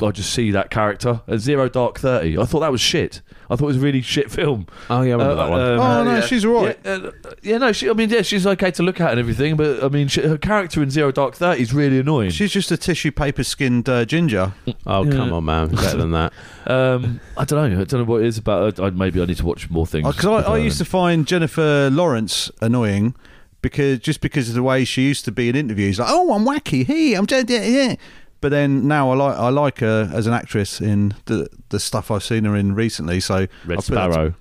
I 0.01 0.10
just 0.10 0.32
see 0.32 0.51
that 0.52 0.70
character. 0.70 1.20
Uh, 1.28 1.36
Zero 1.36 1.69
Dark 1.69 1.98
Thirty. 1.98 2.39
I 2.39 2.44
thought 2.44 2.60
that 2.60 2.73
was 2.73 2.81
shit. 2.81 3.20
I 3.51 3.56
thought 3.56 3.64
it 3.64 3.66
was 3.66 3.77
a 3.77 3.81
really 3.81 4.01
shit 4.01 4.31
film. 4.31 4.66
Oh 4.89 5.02
yeah, 5.02 5.14
I 5.14 5.19
remember 5.19 5.32
Uh, 5.32 5.35
that 5.35 5.51
one. 5.51 5.60
um, 5.60 5.81
oh 5.81 6.05
no, 6.05 6.14
yeah. 6.16 6.20
she's 6.23 6.44
all 6.44 6.64
right. 6.64 6.78
Yeah, 6.85 6.90
uh, 6.93 7.10
yeah, 7.43 7.59
no, 7.59 7.73
she, 7.73 7.90
I 7.90 7.93
mean, 7.93 8.09
yeah, 8.09 8.23
she's 8.23 8.47
okay 8.47 8.70
to 8.70 8.82
look 8.82 9.01
at 9.01 9.10
and 9.10 9.20
everything, 9.20 9.56
but 9.56 9.82
I 9.85 9.89
mean, 9.89 10.09
she, 10.09 10.23
her 10.23 10.39
character 10.39 10.82
in 10.82 10.90
Zero 10.90 11.12
Dark 11.12 11.35
Thirty 11.35 11.60
is 11.62 11.74
really 11.74 11.98
annoying. 11.98 12.31
She's 12.31 12.52
just 12.52 12.70
a 12.70 12.77
tissue 12.77 13.10
paper 13.12 13.44
skinned 13.44 13.89
uh, 13.89 14.05
ginger. 14.06 14.55
oh 14.86 15.05
yeah. 15.05 15.10
come 15.10 15.32
on, 15.32 15.44
man, 15.44 15.69
better 15.69 15.98
than 15.98 16.12
that. 16.12 16.32
um, 16.66 17.20
I 17.36 17.44
don't 17.44 17.73
know. 17.73 17.81
I 17.81 17.85
don't 17.85 18.01
know 18.01 18.05
what 18.05 18.23
it 18.23 18.27
is 18.28 18.39
about. 18.39 18.78
her. 18.78 18.85
I, 18.85 18.90
maybe 18.90 19.20
I 19.20 19.27
need 19.27 19.36
to 19.39 19.47
watch 19.47 19.69
more 19.69 19.86
things. 19.86 20.06
Because 20.06 20.44
I, 20.44 20.52
I 20.52 20.59
used 20.59 20.78
to 20.78 20.85
find 20.85 21.27
Jennifer 21.27 21.90
Lawrence 21.93 22.51
annoying 22.62 23.14
because 23.60 23.98
just 24.01 24.20
because 24.20 24.48
of 24.48 24.55
the 24.56 24.62
way 24.62 24.85
she 24.85 25.02
used 25.02 25.24
to 25.27 25.31
be 25.32 25.48
in 25.48 25.55
interviews, 25.56 25.98
like, 25.98 26.09
oh, 26.10 26.32
I'm 26.35 26.44
wacky, 26.44 26.85
hey, 26.86 27.14
I'm 27.14 27.27
dead, 27.27 27.48
yeah, 27.48 27.62
yeah. 27.64 27.97
But 28.43 28.51
then 28.51 28.86
now 28.86 29.10
I 29.10 29.14
like 29.14 29.36
I 29.39 29.48
like 29.48 29.78
her 29.81 30.10
as 30.12 30.27
an 30.27 30.35
actress 30.35 30.81
in 30.82 31.14
the 31.24 31.48
the 31.70 31.81
stuff 31.81 32.10
I've 32.10 32.23
seen 32.24 32.44
her 32.44 32.55
in 32.55 32.74
recently. 32.74 33.20
So 33.20 33.47
Red 33.64 33.78
I'll 33.78 33.82
put 33.82 33.86
that- 33.94 34.12
Sparrow. 34.12 34.35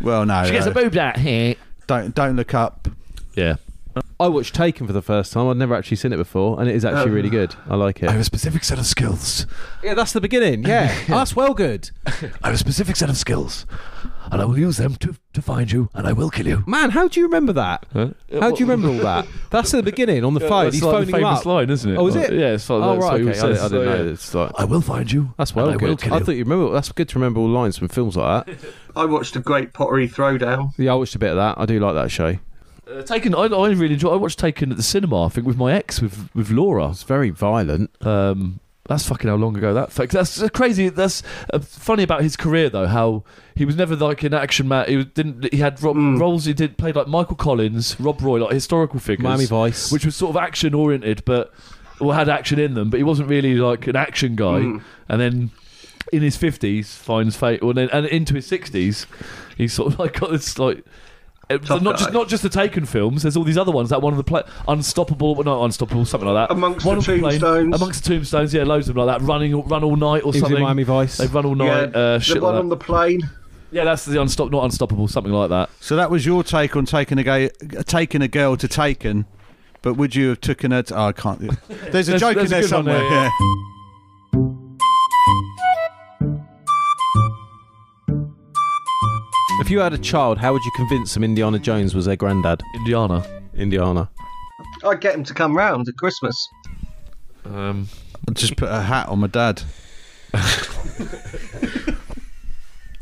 well, 0.00 0.26
no, 0.26 0.44
She 0.46 0.52
gets 0.52 0.66
no. 0.66 0.72
a 0.72 0.74
boob 0.74 0.92
that 0.92 1.16
here. 1.18 1.54
don't 1.86 2.14
don't 2.14 2.36
look 2.36 2.52
up. 2.54 2.88
Yeah. 3.34 3.56
I 4.20 4.28
watched 4.28 4.54
Taken 4.54 4.86
for 4.86 4.92
the 4.92 5.02
first 5.02 5.32
time. 5.32 5.48
I'd 5.48 5.56
never 5.56 5.74
actually 5.74 5.96
seen 5.96 6.12
it 6.12 6.18
before, 6.18 6.60
and 6.60 6.68
it 6.68 6.76
is 6.76 6.84
actually 6.84 7.10
Oh. 7.10 7.14
really 7.14 7.30
good. 7.30 7.54
I 7.68 7.74
like 7.74 8.00
it. 8.02 8.08
I 8.08 8.12
have 8.12 8.20
a 8.20 8.24
specific 8.24 8.62
set 8.62 8.78
of 8.78 8.86
skills. 8.86 9.44
Yeah, 9.82 9.94
that's 9.94 10.12
the 10.12 10.20
beginning. 10.20 10.64
Yeah, 10.64 10.92
oh, 11.02 11.04
that's 11.08 11.34
well 11.34 11.52
good. 11.54 11.90
I 12.06 12.10
have 12.44 12.54
a 12.54 12.58
specific 12.58 12.94
set 12.96 13.10
of 13.10 13.16
skills, 13.16 13.66
and 14.30 14.40
I 14.40 14.44
will 14.44 14.58
use 14.58 14.76
them 14.76 14.94
to, 14.96 15.14
to 15.34 15.42
find 15.42 15.70
you, 15.70 15.88
and 15.94 16.06
I 16.06 16.12
will 16.12 16.30
kill 16.30 16.46
you. 16.46 16.64
Man, 16.66 16.90
how 16.90 17.08
do 17.08 17.20
you 17.20 17.26
remember 17.26 17.52
that? 17.54 17.86
Huh? 17.92 18.08
How 18.40 18.50
do 18.50 18.62
you 18.62 18.70
remember 18.70 18.88
all 18.88 19.02
that? 19.04 19.26
That's 19.50 19.72
at 19.74 19.78
the 19.78 19.82
beginning 19.90 20.24
on 20.24 20.34
the 20.34 20.40
phone. 20.40 20.64
That's 20.64 20.76
He's 20.76 20.82
like 20.82 20.92
phoning 20.92 21.10
the 21.10 21.18
you 21.18 21.24
famous 21.24 21.40
up. 21.40 21.46
line, 21.46 21.70
isn't 21.70 21.90
it? 21.92 21.96
Oh, 21.96 22.06
is 22.06 22.16
it? 22.16 22.32
Yeah, 22.32 22.52
it's 22.52 22.68
like, 22.68 22.82
Oh 22.82 22.92
that's 22.94 23.02
right, 23.04 23.12
what 23.12 23.20
he 23.20 23.28
okay. 23.28 23.38
I, 23.38 23.40
says. 23.40 23.60
I 23.60 23.68
didn't 23.68 23.70
So, 23.70 23.84
know. 23.84 24.04
yeah. 24.04 24.10
It's 24.12 24.34
like 24.34 24.50
I 24.58 24.64
will 24.64 24.80
find 24.80 25.10
you. 25.12 25.34
that's 25.38 25.54
well 25.54 25.68
and 25.68 25.74
I 25.74 25.76
will 25.84 25.94
good. 25.96 26.02
kill 26.02 26.14
I 26.14 26.18
you. 26.18 26.24
thought 26.24 26.32
you 26.36 26.44
remember. 26.44 26.72
That's 26.72 26.92
good 26.92 27.08
to 27.10 27.18
remember 27.18 27.40
all 27.40 27.48
lines 27.48 27.78
from 27.78 27.88
films 27.88 28.16
like 28.16 28.46
that. 28.46 28.58
I 28.96 29.04
watched 29.04 29.36
a 29.36 29.40
great 29.40 29.72
pottery 29.72 30.08
throwdown. 30.08 30.72
Yeah, 30.76 30.92
I 30.92 30.94
watched 30.96 31.14
a 31.14 31.18
bit 31.18 31.30
of 31.30 31.36
that. 31.36 31.58
I 31.58 31.66
do 31.66 31.78
like 31.80 31.94
that 31.94 32.10
show. 32.10 32.38
Uh, 32.90 33.02
Taken, 33.02 33.34
I, 33.34 33.42
I 33.42 33.68
really 33.70 33.94
enjoy. 33.94 34.12
I 34.12 34.16
watched 34.16 34.38
Taken 34.38 34.70
at 34.70 34.76
the 34.78 34.82
cinema. 34.82 35.26
I 35.26 35.28
think 35.28 35.46
with 35.46 35.56
my 35.58 35.72
ex, 35.74 36.00
with 36.00 36.30
with 36.34 36.50
Laura. 36.50 36.88
It's 36.90 37.02
very 37.02 37.30
violent. 37.30 37.90
Um, 38.04 38.60
that's 38.88 39.06
fucking 39.06 39.28
how 39.30 39.36
long 39.36 39.56
ago 39.56 39.72
that. 39.74 39.90
That's 39.90 40.48
crazy. 40.50 40.88
That's 40.88 41.22
uh, 41.52 41.60
funny 41.60 42.02
about 42.02 42.22
his 42.22 42.36
career 42.36 42.68
though. 42.70 42.86
How 42.88 43.22
he 43.54 43.64
was 43.64 43.76
never 43.76 43.94
like 43.94 44.22
an 44.24 44.34
action 44.34 44.66
man. 44.66 44.88
He 44.88 45.04
didn't. 45.04 45.52
He 45.52 45.58
had 45.58 45.80
ro- 45.82 45.94
Mm. 45.94 46.18
roles. 46.18 46.46
He 46.46 46.52
did 46.54 46.76
played 46.78 46.96
like 46.96 47.06
Michael 47.06 47.36
Collins, 47.36 47.98
Rob 48.00 48.20
Roy, 48.20 48.42
like 48.42 48.52
historical 48.52 48.98
figures, 48.98 49.22
Miami 49.22 49.44
Vice. 49.46 49.92
which 49.92 50.04
was 50.04 50.16
sort 50.16 50.30
of 50.30 50.36
action 50.42 50.74
oriented, 50.74 51.24
but 51.24 51.52
or 52.00 52.14
had 52.14 52.28
action 52.28 52.58
in 52.58 52.74
them. 52.74 52.90
But 52.90 52.96
he 52.98 53.04
wasn't 53.04 53.28
really 53.28 53.54
like 53.54 53.86
an 53.86 53.94
action 53.96 54.34
guy. 54.36 54.60
Mm. 54.60 54.82
And 55.08 55.20
then 55.20 55.50
in 56.12 56.22
his 56.22 56.36
fifties 56.36 56.94
finds 56.94 57.36
fate, 57.36 57.60
and 57.62 57.76
then 57.76 57.90
and 57.92 58.06
into 58.06 58.34
his 58.34 58.46
sixties, 58.46 59.06
he 59.56 59.68
sort 59.68 59.92
of 59.92 59.98
like 60.00 60.18
got 60.18 60.30
this 60.30 60.58
like. 60.58 60.84
Uh, 61.50 61.58
Tough 61.58 61.82
not 61.82 61.92
guy. 61.96 61.98
just 62.00 62.12
not 62.12 62.28
just 62.28 62.42
the 62.42 62.48
Taken 62.48 62.84
films. 62.84 63.22
There's 63.22 63.36
all 63.36 63.44
these 63.44 63.56
other 63.58 63.72
ones. 63.72 63.90
That 63.90 64.02
one 64.02 64.12
of 64.12 64.16
the 64.18 64.24
play, 64.24 64.42
Unstoppable, 64.68 65.34
well, 65.34 65.44
not 65.44 65.64
Unstoppable, 65.64 66.04
something 66.04 66.28
like 66.28 66.48
that. 66.48 66.54
Amongst 66.54 66.84
One 66.84 66.96
the 66.96 66.98
of 67.00 67.04
plane- 67.06 67.20
tombstones. 67.40 67.74
amongst 67.76 68.04
the 68.04 68.10
tombstones, 68.10 68.52
yeah, 68.54 68.64
loads 68.64 68.88
of 68.88 68.94
them 68.94 69.06
like 69.06 69.18
that. 69.20 69.26
Running, 69.26 69.60
run 69.66 69.82
all 69.84 69.96
night 69.96 70.22
or 70.24 70.32
He 70.32 70.36
was 70.36 70.36
in 70.36 70.40
something. 70.42 70.62
Miami 70.62 70.82
Vice. 70.82 71.16
They 71.18 71.26
run 71.26 71.46
all 71.46 71.56
yeah, 71.56 71.64
night. 71.86 71.96
uh, 71.96 72.18
shit 72.18 72.36
the 72.36 72.40
one 72.42 72.54
like 72.54 72.60
on 72.60 72.68
that. 72.68 72.78
the 72.78 72.84
plane. 72.84 73.30
Yeah, 73.70 73.84
that's 73.84 74.04
the 74.06 74.16
unstop, 74.18 74.50
not 74.50 74.64
unstoppable, 74.64 75.08
something 75.08 75.32
like 75.32 75.50
that. 75.50 75.68
So 75.80 75.94
that 75.96 76.10
was 76.10 76.24
your 76.24 76.42
take 76.42 76.74
on 76.76 76.86
taking 76.86 77.18
a 77.18 77.22
gay, 77.22 77.50
taking 77.86 78.22
a 78.22 78.28
girl 78.28 78.56
to 78.56 78.66
Taken. 78.68 79.26
But 79.82 79.94
would 79.94 80.14
you 80.14 80.30
have 80.30 80.40
taken 80.40 80.70
her? 80.72 80.82
To, 80.84 80.96
oh, 80.96 81.06
I 81.08 81.12
can't. 81.12 81.38
There's 81.68 82.08
a 82.08 82.12
There's- 82.12 82.20
joke 82.20 82.34
there's 82.36 82.50
in 82.52 82.60
there 82.60 82.62
good 82.62 82.72
one 82.72 82.84
somewhere. 82.86 82.98
there, 82.98 83.10
yeah. 83.12 84.67
If 89.68 89.72
you 89.72 89.80
had 89.80 89.92
a 89.92 89.98
child, 89.98 90.38
how 90.38 90.54
would 90.54 90.64
you 90.64 90.70
convince 90.76 91.12
them 91.12 91.22
Indiana 91.22 91.58
Jones 91.58 91.94
was 91.94 92.06
their 92.06 92.16
granddad? 92.16 92.62
Indiana. 92.74 93.22
Indiana. 93.54 94.08
I'd 94.82 95.02
get 95.02 95.14
him 95.14 95.22
to 95.24 95.34
come 95.34 95.54
round 95.54 95.86
at 95.90 95.96
Christmas. 95.98 96.48
Um, 97.44 97.86
I'd 98.26 98.36
just 98.36 98.56
put 98.56 98.70
a 98.70 98.80
hat 98.80 99.10
on 99.10 99.18
my 99.18 99.26
dad. 99.26 99.60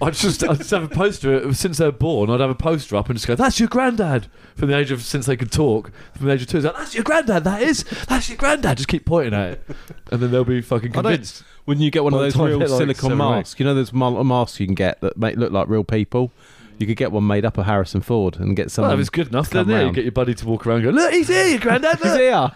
I'd 0.03 0.13
just, 0.15 0.43
I'd 0.43 0.59
just 0.59 0.73
have 0.73 0.83
a 0.83 0.89
poster 0.89 1.55
since 1.55 1.79
they're 1.79 1.93
born. 1.93 2.31
I'd 2.31 2.41
have 2.41 2.51
a 2.51 2.55
poster 2.57 2.97
up 2.97 3.09
and 3.09 3.17
just 3.17 3.29
go, 3.29 3.37
"That's 3.37 3.61
your 3.61 3.69
granddad." 3.69 4.27
From 4.57 4.69
the 4.69 4.77
age 4.77 4.91
of 4.91 5.03
since 5.03 5.27
they 5.27 5.37
could 5.37 5.53
talk, 5.53 5.93
from 6.17 6.27
the 6.27 6.33
age 6.33 6.43
of 6.43 6.49
two, 6.49 6.57
it's 6.57 6.67
like, 6.67 6.77
"That's 6.77 6.97
your 6.97 7.05
granddad. 7.05 7.45
That 7.45 7.63
is. 7.63 7.85
That's 8.09 8.29
your 8.29 8.39
granddad." 8.39 8.77
Just 8.79 8.89
keep 8.89 9.07
pointing 9.07 9.35
at 9.35 9.53
it, 9.53 9.63
and 10.11 10.21
then 10.21 10.33
they'll 10.33 10.45
be 10.45 10.63
fucking 10.63 10.91
convinced. 10.91 11.45
Wouldn't 11.65 11.85
you 11.85 11.93
get 11.93 12.03
one 12.03 12.13
of 12.13 12.19
those 12.19 12.37
real 12.37 12.59
they're 12.59 12.67
like 12.67 12.79
silicon 12.79 13.03
seven 13.03 13.21
or 13.21 13.35
eight. 13.35 13.37
masks? 13.39 13.61
You 13.61 13.67
know, 13.67 13.75
those 13.75 13.93
mal- 13.93 14.25
masks 14.25 14.59
you 14.59 14.67
can 14.67 14.75
get 14.75 15.01
that 15.01 15.17
make 15.17 15.37
look 15.37 15.53
like 15.53 15.69
real 15.69 15.85
people. 15.85 16.33
You 16.79 16.87
could 16.87 16.97
get 16.97 17.11
one 17.13 17.27
made 17.27 17.45
up 17.45 17.57
of 17.59 17.65
Harrison 17.67 18.01
Ford 18.03 18.37
and 18.39 18.55
get 18.57 18.65
Well, 18.67 18.71
someone. 18.71 18.95
if 18.95 19.01
it's 19.01 19.11
good 19.11 19.29
enough, 19.29 19.51
come 19.51 19.67
then 19.69 19.81
yeah, 19.81 19.87
you 19.87 19.93
get 19.93 20.05
your 20.05 20.13
buddy 20.13 20.35
to 20.35 20.47
walk 20.47 20.67
around 20.67 20.85
and 20.85 20.85
go, 20.87 20.91
"Look, 20.91 21.13
he's 21.13 21.29
here, 21.29 21.47
your 21.47 21.59
granddad." 21.59 21.97
He's 22.03 22.05
look." 22.13 22.21
here. 22.21 22.51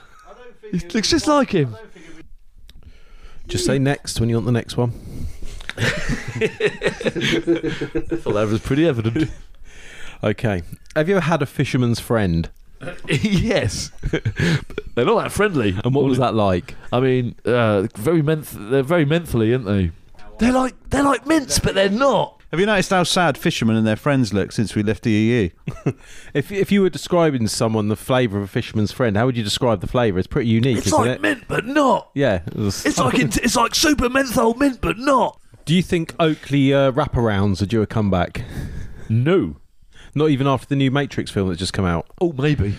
He 0.73 0.79
looks 0.89 1.09
just 1.11 1.27
like 1.27 1.51
him. 1.53 1.77
Just 3.49 3.65
say 3.65 3.79
next 3.79 4.21
when 4.21 4.29
you 4.29 4.37
want 4.37 4.47
the 4.47 4.53
next 4.53 4.77
one. 4.77 4.91
thought 8.21 8.33
that 8.35 8.49
was 8.51 8.61
pretty 8.61 8.87
evident. 8.87 9.31
Okay. 10.23 10.63
Have 10.95 11.09
you 11.09 11.17
ever 11.17 11.25
had 11.25 11.41
a 11.41 11.47
fisherman's 11.47 11.99
friend? 11.99 12.51
yes, 13.09 13.91
they're 14.11 15.07
not 15.07 15.23
that 15.23 15.33
friendly. 15.33 15.75
And 15.83 15.95
what 15.95 16.05
was 16.05 16.19
that 16.19 16.35
like? 16.35 16.75
I 16.93 17.01
mean, 17.01 17.37
uh, 17.47 17.87
very 17.97 18.21
menth- 18.21 18.55
they're 18.55 18.83
very 18.83 19.07
mentally, 19.07 19.55
aren't 19.55 19.65
they? 19.65 19.93
They're 20.39 20.53
like 20.53 20.75
they're 20.91 21.05
like 21.05 21.27
mints, 21.27 21.59
but 21.59 21.75
they're 21.75 21.89
not. 21.89 22.40
Have 22.51 22.59
you 22.59 22.67
noticed 22.67 22.91
how 22.91 23.05
sad 23.05 23.39
fishermen 23.39 23.77
and 23.77 23.87
their 23.87 23.95
friends 23.97 24.35
look 24.35 24.51
since 24.51 24.75
we 24.75 24.83
left 24.83 25.05
the 25.05 25.11
EU? 25.13 25.51
If 26.35 26.51
if 26.53 26.71
you 26.73 26.83
were 26.83 26.91
describing 26.91 27.43
to 27.43 27.49
someone 27.49 27.89
the 27.89 27.97
flavour 27.97 28.39
of 28.39 28.45
a 28.45 28.49
fisherman's 28.49 28.91
friend, 28.93 29.17
how 29.17 29.27
would 29.27 29.37
you 29.37 29.43
describe 29.45 29.81
the 29.81 29.87
flavour? 29.87 30.19
It's 30.19 30.27
pretty 30.29 30.49
unique, 30.51 30.79
It's 30.79 30.87
isn't 30.89 30.99
like 30.99 31.11
it? 31.11 31.21
mint, 31.21 31.45
but 31.49 31.65
not. 31.67 32.11
Yeah. 32.15 32.43
it 32.47 32.55
was- 32.57 32.85
It's 32.87 32.99
like 32.99 33.19
it's, 33.19 33.37
it's 33.37 33.57
like 33.57 33.75
super 33.75 34.09
menthol 34.09 34.55
mint, 34.55 34.81
but 34.81 34.99
not. 34.99 35.41
Do 35.65 35.75
you 35.75 35.83
think 35.83 36.15
Oakley 36.19 36.73
uh, 36.75 36.91
wraparounds 36.93 37.63
are 37.63 37.67
due 37.67 37.83
a 37.83 37.87
comeback? 37.87 38.43
No. 39.09 39.57
Not 40.15 40.31
even 40.31 40.47
after 40.49 40.67
the 40.67 40.77
new 40.77 40.91
Matrix 40.91 41.31
film 41.31 41.49
that's 41.49 41.59
just 41.61 41.73
come 41.73 41.85
out. 41.85 42.07
Oh, 42.21 42.33
maybe. 42.33 42.75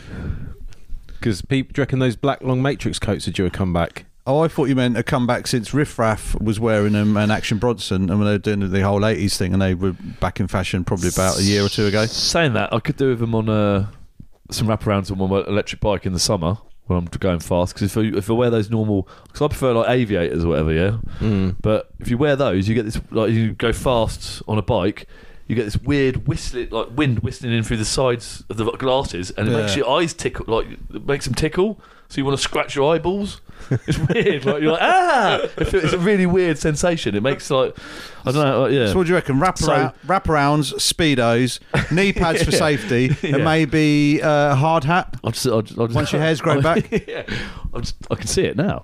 Because 1.07 1.41
people, 1.41 1.71
do 1.73 1.79
you 1.79 1.83
reckon 1.83 1.99
those 1.99 2.15
black 2.17 2.41
long 2.41 2.61
Matrix 2.61 2.99
coats 2.99 3.27
are 3.27 3.31
due 3.31 3.45
a 3.45 3.49
comeback? 3.49 4.05
Oh, 4.27 4.43
I 4.43 4.47
thought 4.47 4.65
you 4.65 4.75
meant 4.75 4.97
a 4.97 5.03
comeback 5.03 5.47
since 5.47 5.73
Riff 5.73 5.97
Raff 5.97 6.39
was 6.39 6.59
wearing 6.59 6.93
them 6.93 7.17
and 7.17 7.31
Action 7.31 7.57
Bronson, 7.57 8.09
and 8.09 8.19
when 8.19 8.27
they 8.27 8.33
were 8.33 8.37
doing 8.37 8.71
the 8.71 8.81
whole 8.81 9.01
80s 9.01 9.35
thing, 9.35 9.53
and 9.53 9.61
they 9.61 9.73
were 9.73 9.93
back 10.19 10.39
in 10.39 10.47
fashion 10.47 10.83
probably 10.83 11.09
about 11.09 11.39
a 11.39 11.43
year 11.43 11.65
or 11.65 11.69
two 11.69 11.87
ago. 11.87 12.05
Saying 12.05 12.53
that, 12.53 12.71
I 12.71 12.79
could 12.79 12.97
do 12.97 13.09
with 13.09 13.19
them 13.19 13.33
on 13.33 13.49
uh, 13.49 13.87
some 14.51 14.67
wraparounds 14.67 15.11
on 15.11 15.29
my 15.29 15.39
electric 15.39 15.81
bike 15.81 16.05
in 16.05 16.13
the 16.13 16.19
summer 16.19 16.57
when 16.85 16.99
I'm 16.99 17.05
going 17.05 17.39
fast. 17.39 17.73
Because 17.73 17.95
if 17.95 17.97
I, 17.97 18.17
if 18.17 18.29
I 18.29 18.33
wear 18.33 18.51
those 18.51 18.69
normal, 18.69 19.07
because 19.23 19.41
I 19.41 19.47
prefer 19.47 19.73
like 19.73 19.89
aviators 19.89 20.45
or 20.45 20.49
whatever, 20.49 20.71
yeah. 20.71 20.97
Mm. 21.19 21.55
But 21.59 21.89
if 21.99 22.09
you 22.09 22.17
wear 22.17 22.35
those, 22.35 22.67
you 22.67 22.75
get 22.75 22.85
this 22.85 23.01
like 23.09 23.31
you 23.31 23.53
go 23.53 23.73
fast 23.73 24.43
on 24.47 24.57
a 24.57 24.61
bike. 24.61 25.07
You 25.47 25.55
get 25.55 25.65
this 25.65 25.77
weird 25.77 26.27
whistling, 26.27 26.69
like 26.69 26.95
wind 26.95 27.19
whistling 27.19 27.53
in 27.53 27.63
through 27.63 27.77
the 27.77 27.85
sides 27.85 28.43
of 28.49 28.57
the 28.57 28.71
glasses, 28.71 29.31
and 29.31 29.47
it 29.47 29.51
makes 29.51 29.75
your 29.75 29.89
eyes 29.89 30.13
tickle. 30.13 30.45
Like 30.47 30.67
it 30.93 31.05
makes 31.05 31.25
them 31.25 31.33
tickle, 31.33 31.81
so 32.11 32.17
you 32.17 32.25
want 32.25 32.37
to 32.37 32.43
scratch 32.43 32.75
your 32.75 32.93
eyeballs. 32.93 33.39
It's 33.87 33.97
weird. 33.97 34.43
like 34.43 34.61
you're 34.61 34.73
like 34.73 34.81
ah, 34.81 35.47
it's 35.57 35.93
a 35.93 35.97
really 35.97 36.25
weird 36.25 36.57
sensation. 36.57 37.15
It 37.15 37.23
makes 37.23 37.49
like 37.49 37.73
I 38.25 38.31
don't 38.33 38.43
know. 38.43 38.63
Like, 38.63 38.73
yeah, 38.73 38.87
So 38.87 38.97
what 38.97 39.03
do 39.03 39.09
you 39.09 39.15
reckon? 39.15 39.39
Wraparound, 39.39 39.93
wraparounds, 40.05 40.73
speedos, 40.73 41.59
knee 41.89 42.11
pads 42.21 42.43
for 42.43 42.51
safety, 42.51 43.15
Yeah. 43.21 43.35
and 43.35 43.45
maybe 43.45 44.21
uh, 44.21 44.51
a 44.51 44.55
hard 44.55 44.83
hat 44.83 45.15
I'll 45.23 45.31
just, 45.31 45.47
I'll 45.47 45.61
just, 45.61 45.79
I'll 45.79 45.87
just 45.87 45.95
once 45.95 46.11
your 46.11 46.21
hair's 46.21 46.41
grown 46.45 46.61
back. 46.61 46.91
yeah, 47.07 47.23
just, 47.79 47.95
I 48.11 48.15
can 48.15 48.27
see 48.27 48.43
it 48.43 48.57
now. 48.57 48.83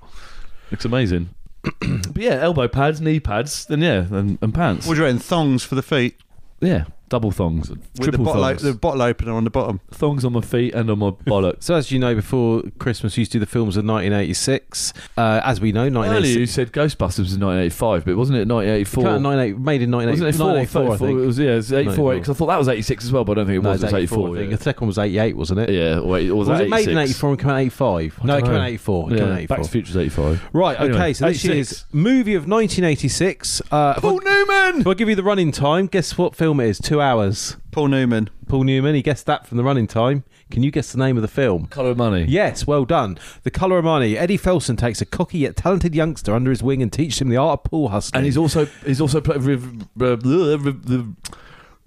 Looks 0.72 0.86
amazing. 0.86 1.32
but 1.64 2.18
yeah, 2.18 2.36
elbow 2.40 2.70
pads, 2.70 3.02
knee 3.02 3.20
pads, 3.20 3.66
then 3.66 3.82
yeah, 3.82 4.06
and, 4.10 4.38
and 4.42 4.54
pants. 4.54 4.88
What 4.88 4.94
do 4.94 5.02
you 5.02 5.06
reckon? 5.06 5.20
Thongs 5.20 5.64
for 5.66 5.76
the 5.76 5.84
feet 5.84 6.16
yeah, 6.60 6.86
double 7.10 7.32
thongs, 7.32 7.70
with 7.70 7.94
the 7.94 8.04
triple 8.04 8.26
bottle, 8.26 8.44
o- 8.44 8.48
thongs, 8.50 8.62
the 8.64 8.74
bottle 8.74 9.02
opener 9.02 9.34
on 9.34 9.44
the 9.44 9.50
bottom. 9.50 9.80
thongs 9.92 10.26
on 10.26 10.34
my 10.34 10.42
feet 10.42 10.74
and 10.74 10.90
on 10.92 11.00
my 11.00 11.10
bollocks. 11.26 11.64
So 11.64 11.76
as 11.76 11.92
you 11.92 12.00
know, 12.00 12.14
before 12.16 12.64
Christmas, 12.80 13.16
we 13.18 13.22
used 13.22 13.32
to 13.32 13.38
do 13.38 13.40
the 13.40 13.46
films 13.46 13.78
of 13.78 13.86
1986. 13.86 14.94
Uh, 15.18 15.42
as 15.44 15.62
we 15.62 15.72
know, 15.72 15.82
Earlier 15.82 16.00
1986. 16.00 16.40
you 16.40 16.46
said 16.48 16.72
Ghostbusters 16.74 17.20
was 17.20 17.34
in 17.34 17.42
1985, 17.42 18.06
but 18.06 18.18
wasn't 18.18 18.38
it 18.40 18.48
1984? 18.48 19.04
Kind 19.04 19.16
of 19.16 19.22
98 19.22 19.58
made 19.60 19.82
in 19.82 19.92
1984, 19.92 20.48
Wasn't 20.48 20.64
it 20.64 20.70
4, 20.70 20.84
1984 20.84 20.94
I 20.94 20.98
think. 20.98 21.20
It 21.22 21.26
was, 21.26 21.40
yeah, 21.40 21.52
it 21.52 21.56
was 21.56 21.74
84, 21.74 21.86
94. 21.88 22.14
because 22.16 22.30
I 22.30 22.34
thought 22.34 22.48
that 22.48 22.58
was 22.60 22.68
86 22.70 23.06
as 23.06 23.12
well, 23.12 23.24
but 23.24 23.32
I 23.32 23.36
don't 23.36 23.46
think 23.48 23.56
it 23.56 23.68
was. 23.68 23.84
it's 23.84 23.92
it 23.94 23.96
was 23.96 24.04
84, 24.04 24.18
84. 24.18 24.28
I 24.36 24.40
think. 24.40 24.52
yeah. 24.52 24.58
The 24.58 24.64
second 24.64 24.82
one 24.82 24.88
was 24.88 24.98
88, 24.98 25.38
wasn't 25.38 25.60
it? 25.62 25.70
Yeah, 25.70 26.00
or, 26.00 26.20
it- 26.20 26.30
or 26.30 26.36
was, 26.36 26.48
Was 26.50 26.58
that 26.60 26.66
it 26.66 26.70
made 26.70 26.88
in 26.88 26.98
86? 26.98 27.20
84 27.20 27.30
and 27.30 27.40
came 27.40 27.50
out 27.50 27.58
85? 27.62 28.24
No, 28.24 28.36
it 28.36 28.40
don't 28.40 28.46
came 28.48 28.54
out 28.56 28.58
know. 28.60 28.66
84. 28.66 28.98
It 29.12 29.16
came 29.16 29.24
out 29.24 29.28
Yeah, 29.30 29.38
84. 29.38 29.48
Back 29.58 29.58
to 29.64 29.68
the 29.68 29.72
Future's 29.72 29.98
85. 29.98 30.50
Right, 30.54 30.80
Anyway, 30.80 30.96
okay, 30.98 31.14
so 31.14 31.26
this 31.28 31.46
86. 31.46 31.72
is 31.72 31.86
movie 31.94 32.36
of 32.36 32.48
1986. 32.48 33.62
Uh, 33.72 33.94
if 33.98 34.04
I- 34.04 34.08
Paul 34.10 34.22
Newman. 34.24 34.82
if 34.82 34.88
I 34.88 34.94
give 34.94 35.10
you 35.10 35.16
the 35.16 35.24
running 35.24 35.52
time, 35.52 35.88
guess 35.88 36.18
what 36.18 36.36
film 36.36 36.60
it 36.60 36.68
is? 36.70 36.80
Two 36.80 36.97
hours. 37.02 37.58
Paul 37.72 37.88
Newman. 37.90 38.30
Paul 38.48 38.64
Newman, 38.64 38.96
he 38.96 39.02
guessed 39.02 39.26
that 39.26 39.46
from 39.46 39.58
the 39.58 39.64
running 39.64 39.88
time. 39.88 40.24
Can 40.50 40.64
you 40.64 40.72
guess 40.72 40.92
the 40.94 40.98
name 40.98 41.18
of 41.18 41.22
the 41.22 41.28
film? 41.28 41.66
Colour 41.68 41.90
of 41.92 41.98
Money. 41.98 42.24
Yes, 42.28 42.66
well 42.66 42.86
done. 42.86 43.20
The 43.44 43.52
Colour 43.52 43.80
of 43.80 43.84
Money. 43.86 44.18
Eddie 44.18 44.38
Felson 44.38 44.78
takes 44.78 45.02
a 45.02 45.06
cocky 45.06 45.40
yet 45.40 45.58
talented 45.58 45.94
youngster 45.94 46.34
under 46.34 46.50
his 46.50 46.64
wing 46.64 46.82
and 46.82 46.92
teaches 46.92 47.20
him 47.20 47.28
the 47.28 47.36
art 47.36 47.60
of 47.60 47.64
pool 47.70 47.90
hustling. 47.90 48.20
And 48.20 48.26
he's 48.26 48.38
also 48.38 48.66
he's 48.86 49.02
also 49.02 49.20
played 49.20 49.42
rev, 49.42 49.86
rev, 49.98 50.24
rev, 50.26 50.66
rev, 50.66 51.06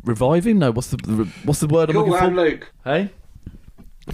reviving. 0.04 0.58
No, 0.58 0.70
what's 0.72 0.88
the 0.88 0.98
the- 0.98 1.28
what's 1.44 1.60
the 1.60 1.68
word 1.68 1.88
I'm 1.88 1.96
looking 1.96 2.12
hand 2.12 2.34
for? 2.34 2.40
Luke. 2.42 2.72
Hey, 2.84 3.10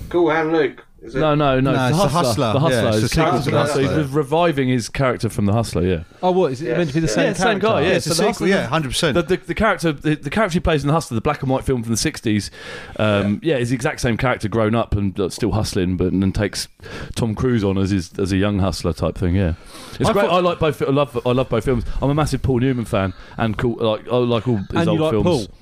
Cool 0.08 0.30
hand 0.30 0.52
Luke. 0.52 0.85
Is 1.06 1.14
it? 1.14 1.20
no, 1.20 1.34
no, 1.34 1.60
no. 1.60 1.72
No, 1.72 1.88
it's 1.88 1.96
it's 1.96 2.02
the 2.02 2.02
The 2.04 2.08
hustler. 2.08 2.18
Hustler. 2.18 2.52
The 2.52 2.60
hustler. 2.60 2.82
Yeah, 2.82 2.88
it's 2.88 2.96
is 2.96 3.02
the 3.02 3.08
sequel 3.08 3.38
to 3.38 3.44
The 3.44 3.50
the 3.50 3.56
hustler. 3.58 3.82
Hustler. 3.84 4.02
He's 4.02 4.12
reviving 4.12 4.68
his 4.68 4.88
character 4.88 5.28
from 5.28 5.46
the 5.46 5.52
hustler. 5.52 5.82
Yeah. 5.86 6.02
oh, 6.22 6.32
what 6.32 6.52
is 6.52 6.62
it 6.62 6.66
Yes, 6.66 6.76
meant 6.78 6.88
to 6.90 6.94
be 6.94 7.00
the 7.00 7.06
yes. 7.06 7.14
same? 7.14 7.24
Yeah, 7.26 7.32
same 7.34 7.44
character? 7.60 7.66
guy, 7.68 7.80
yeah. 7.82 7.88
it's 7.88 8.04
so 8.06 8.10
a 8.10 8.14
the 8.14 8.14
sequel. 8.16 8.28
Hustler- 8.28 8.48
Yeah, 8.48 8.66
hundred 8.66 8.88
percent. 8.88 9.14
The, 9.14 9.22
the, 9.22 9.36
the 9.36 9.54
character 9.54 9.92
the, 9.92 10.14
the 10.16 10.30
character 10.30 10.54
he 10.54 10.60
plays 10.60 10.82
in 10.82 10.88
the 10.88 10.92
Hustler, 10.94 11.14
the 11.14 11.20
black 11.20 11.40
and 11.42 11.50
white 11.50 11.64
film 11.64 11.82
from 11.82 11.92
the 11.92 11.96
sixties, 11.96 12.50
um, 12.98 13.40
yeah. 13.42 13.56
is 13.56 13.70
the 13.70 13.74
exact 13.74 14.00
same 14.00 14.16
character 14.16 14.48
grown 14.48 14.74
up 14.74 14.94
and 14.96 15.18
uh, 15.20 15.28
still 15.28 15.52
hustling, 15.52 15.96
but 15.96 16.12
and 16.12 16.22
then 16.22 16.32
takes 16.32 16.68
Tom 17.14 17.34
Cruise 17.34 17.62
on 17.64 17.78
as 17.78 17.90
his 17.90 18.18
as 18.18 18.32
a 18.32 18.36
young 18.36 18.58
hustler 18.58 18.92
type 18.92 19.16
thing. 19.16 19.34
Yeah, 19.36 19.54
it's 20.00 20.08
I 20.08 20.12
great. 20.12 20.26
thought- 20.26 20.34
I 20.34 20.40
like 20.40 20.58
both. 20.58 20.82
I 20.82 20.86
love 20.86 21.18
I 21.26 21.30
love 21.32 21.48
both 21.48 21.64
films. 21.64 21.84
I'm 22.02 22.10
a 22.10 22.14
massive 22.14 22.42
Paul 22.42 22.58
Newman 22.60 22.84
fan, 22.84 23.14
and 23.36 23.56
cool. 23.56 23.76
Like 23.76 24.08
I 24.10 24.16
like 24.16 24.48
all 24.48 24.56
his 24.56 24.66
And 24.70 24.88
old 24.88 24.98
you 24.98 25.04
like 25.04 25.12
films. 25.12 25.24
Paul? 25.46 25.56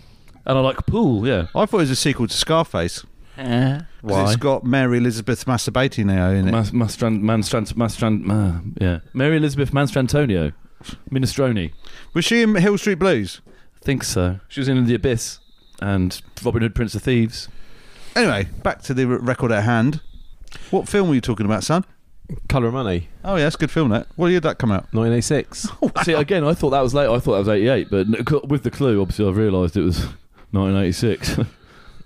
And 0.47 0.59
I 0.59 0.61
like 0.61 0.85
Pool. 0.87 1.27
Yeah. 1.27 1.47
I 1.55 1.65
thought 1.65 1.79
it 1.79 1.83
was 1.85 1.91
a 1.91 1.97
sequel 1.97 2.27
to 2.29 2.35
Scarface. 2.37 3.03
'Cause 3.36 3.82
Why? 4.02 4.24
It's 4.24 4.36
got 4.36 4.65
Mary 4.65 4.98
Elizabeth 4.98 5.44
masturbating 5.47 6.06
now 6.06 6.31
in 6.31 6.48
it. 6.48 6.52
Mas- 6.52 6.70
Mastran, 6.70 7.20
Manstran, 7.23 7.73
Mastran, 7.74 8.31
uh, 8.31 8.61
yeah. 8.81 8.98
Mary 9.12 9.36
Elizabeth 9.36 9.73
Manstrantonio, 9.73 10.52
Minestrone. 11.11 11.73
Was 12.12 12.24
she 12.24 12.43
in 12.43 12.55
Hill 12.55 12.78
Street 12.78 12.98
Blues? 12.98 13.40
I 13.81 13.85
think 13.85 14.05
so. 14.05 14.39
She 14.48 14.61
was 14.61 14.69
in 14.69 14.85
The 14.86 14.94
Abyss 14.94 15.40
and 15.81 16.20
Robin 16.44 16.62
Hood, 16.62 16.74
Prince 16.74 16.94
of 16.94 17.02
Thieves. 17.02 17.48
Anyway, 18.15 18.48
back 18.62 18.82
to 18.82 18.94
the 18.94 19.05
r- 19.05 19.19
record 19.19 19.51
at 19.51 19.65
hand. 19.65 20.01
What 20.70 20.89
film 20.89 21.09
were 21.09 21.15
you 21.16 21.20
talking 21.20 21.47
about, 21.47 21.65
son? 21.65 21.85
Colour 22.48 22.69
of 22.69 22.74
Money, 22.74 23.09
Oh 23.23 23.36
yeah, 23.36 23.47
it's 23.48 23.56
a 23.56 23.59
good 23.59 23.70
film. 23.70 23.90
That. 23.90 24.06
What 24.16 24.28
year 24.28 24.36
did 24.40 24.48
that 24.48 24.59
come 24.59 24.70
out? 24.73 24.85
1986. 24.94 25.69
See, 26.05 26.12
again, 26.15 26.43
I 26.44 26.55
thought 26.55 26.70
that 26.70 26.81
was 26.81 26.94
late. 26.94 27.06
I 27.09 27.19
thought 27.19 27.32
that 27.32 27.39
was 27.40 27.48
88, 27.48 27.90
but 27.90 28.06
n- 28.06 28.24
with 28.48 28.62
the 28.62 28.70
clue, 28.70 29.02
obviously, 29.02 29.28
I've 29.28 29.36
realised 29.36 29.77
it 29.77 29.82
was 29.82 29.98
1986. 30.52 31.40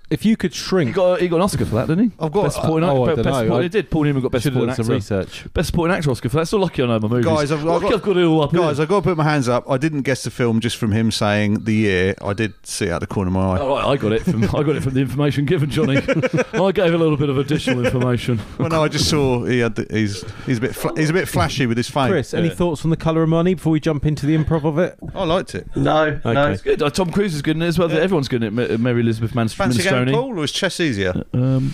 if 0.09 0.25
you 0.25 0.35
could 0.37 0.53
shrink, 0.53 0.89
he, 0.89 0.93
shrink, 0.93 0.95
got, 0.95 1.21
he 1.21 1.27
got 1.27 1.35
an 1.37 1.41
Oscar 1.43 1.65
for 1.65 1.75
that, 1.75 1.87
didn't 1.87 2.05
he? 2.05 2.11
I've 2.19 2.31
got- 2.31 2.43
Best 2.43 2.55
supporting 2.55 2.89
oh, 2.89 3.03
I 3.05 3.09
actor. 3.11 3.15
don't 3.15 3.15
Best 3.15 3.25
know. 3.25 3.31
supporting- 3.43 3.59
I 3.59 3.63
he 3.63 3.69
did. 3.69 3.91
Paul 3.91 4.03
Newman 4.05 4.21
got 4.23 4.31
Best 4.31 4.43
should 4.43 4.53
have 4.53 4.61
Supporting 4.75 4.75
done 4.75 4.85
some 4.85 4.93
research. 5.25 5.53
Best 5.53 5.67
Supporting 5.67 5.95
Actor 5.95 6.11
Oscar 6.11 6.29
for 6.29 6.37
that. 6.37 6.45
Still 6.47 6.59
lucky 6.59 6.83
I 6.83 6.85
know 6.87 6.99
my 6.99 7.07
movies. 7.07 7.25
Guys, 7.25 7.51
I've- 7.51 7.61
I've 7.61 7.65
lucky 7.67 7.83
got- 7.83 7.93
I've 7.93 8.01
got 8.01 8.17
it 8.17 8.23
all 8.25 8.41
up 8.43 8.51
Guys, 8.53 8.77
here. 8.77 8.81
I've 8.83 8.89
got 8.89 8.95
to 8.97 9.01
put 9.03 9.17
my 9.17 9.23
hands 9.23 9.47
up. 9.49 9.69
I 9.69 9.77
didn't 9.77 10.01
guess 10.01 10.23
the 10.23 10.31
film 10.31 10.59
just 10.59 10.77
from 10.77 10.91
him 10.91 11.11
saying 11.11 11.63
the 11.65 11.73
year. 11.73 12.15
I 12.21 12.33
did 12.33 12.53
see 12.63 12.85
it 12.85 12.91
out 12.91 13.01
the 13.01 13.07
corner 13.07 13.29
of 13.29 13.33
my 13.33 13.41
eye. 13.55 13.59
All 13.59 13.69
right, 13.69 13.85
I 13.85 13.97
got 13.97 14.11
it 14.13 14.23
from 14.23 14.43
I 14.43 14.63
got 14.63 14.75
it 14.75 14.83
from 14.83 14.93
the 14.93 15.01
information 15.01 15.45
given, 15.45 15.69
Johnny. 15.69 15.97
I 16.53 16.71
gave 16.71 16.93
a 16.93 16.97
little 16.97 17.17
bit 17.17 17.29
of 17.29 17.37
additional 17.37 17.85
information. 17.85 18.39
Well, 18.57 18.69
no, 18.69 18.83
I 18.83 18.87
just 18.87 19.09
saw 19.09 19.43
he 19.45 19.59
had. 19.59 19.75
The, 19.75 19.85
he's 19.89 20.23
he's 20.45 20.57
a 20.57 20.61
bit 20.61 20.75
fla- 20.75 20.93
he's 20.97 21.09
a 21.09 21.13
bit 21.13 21.27
flashy 21.27 21.65
with 21.67 21.77
his 21.77 21.89
phone. 21.89 22.09
Chris, 22.09 22.33
any 22.33 22.47
Yeah. 22.47 22.53
thoughts 22.55 22.83
on 22.83 22.89
the 22.89 22.97
Colour 22.97 23.23
of 23.23 23.29
Money 23.29 23.53
before 23.53 23.71
we 23.71 23.79
jump 23.79 24.05
into 24.05 24.25
the 24.25 24.35
improv 24.37 24.63
of 24.63 24.77
it? 24.79 24.97
I 25.13 25.23
liked 25.23 25.53
it. 25.55 25.67
No, 25.75 26.19
no. 26.25 26.31
Okay. 26.31 26.53
It's 26.53 26.61
good. 26.61 26.81
Uh, 26.81 26.89
Tom 26.89 27.11
Cruise 27.11 27.35
is 27.35 27.41
good 27.41 27.55
in 27.55 27.61
it 27.61 27.67
as 27.67 27.77
well. 27.77 27.91
Everyone's 27.91 28.27
good 28.27 28.43
in 28.43 28.59
it. 28.59 28.71
Ma- 28.71 28.77
Mary 28.77 29.01
Elizabeth 29.01 29.35
Manst- 29.35 29.55
Fancy 29.55 29.83
game 29.83 29.98
Minestrone. 30.05 30.13
pool 30.13 30.39
or 30.39 30.43
is 30.43 30.51
chess 30.51 30.79
easier? 30.79 31.23
Um, 31.33 31.73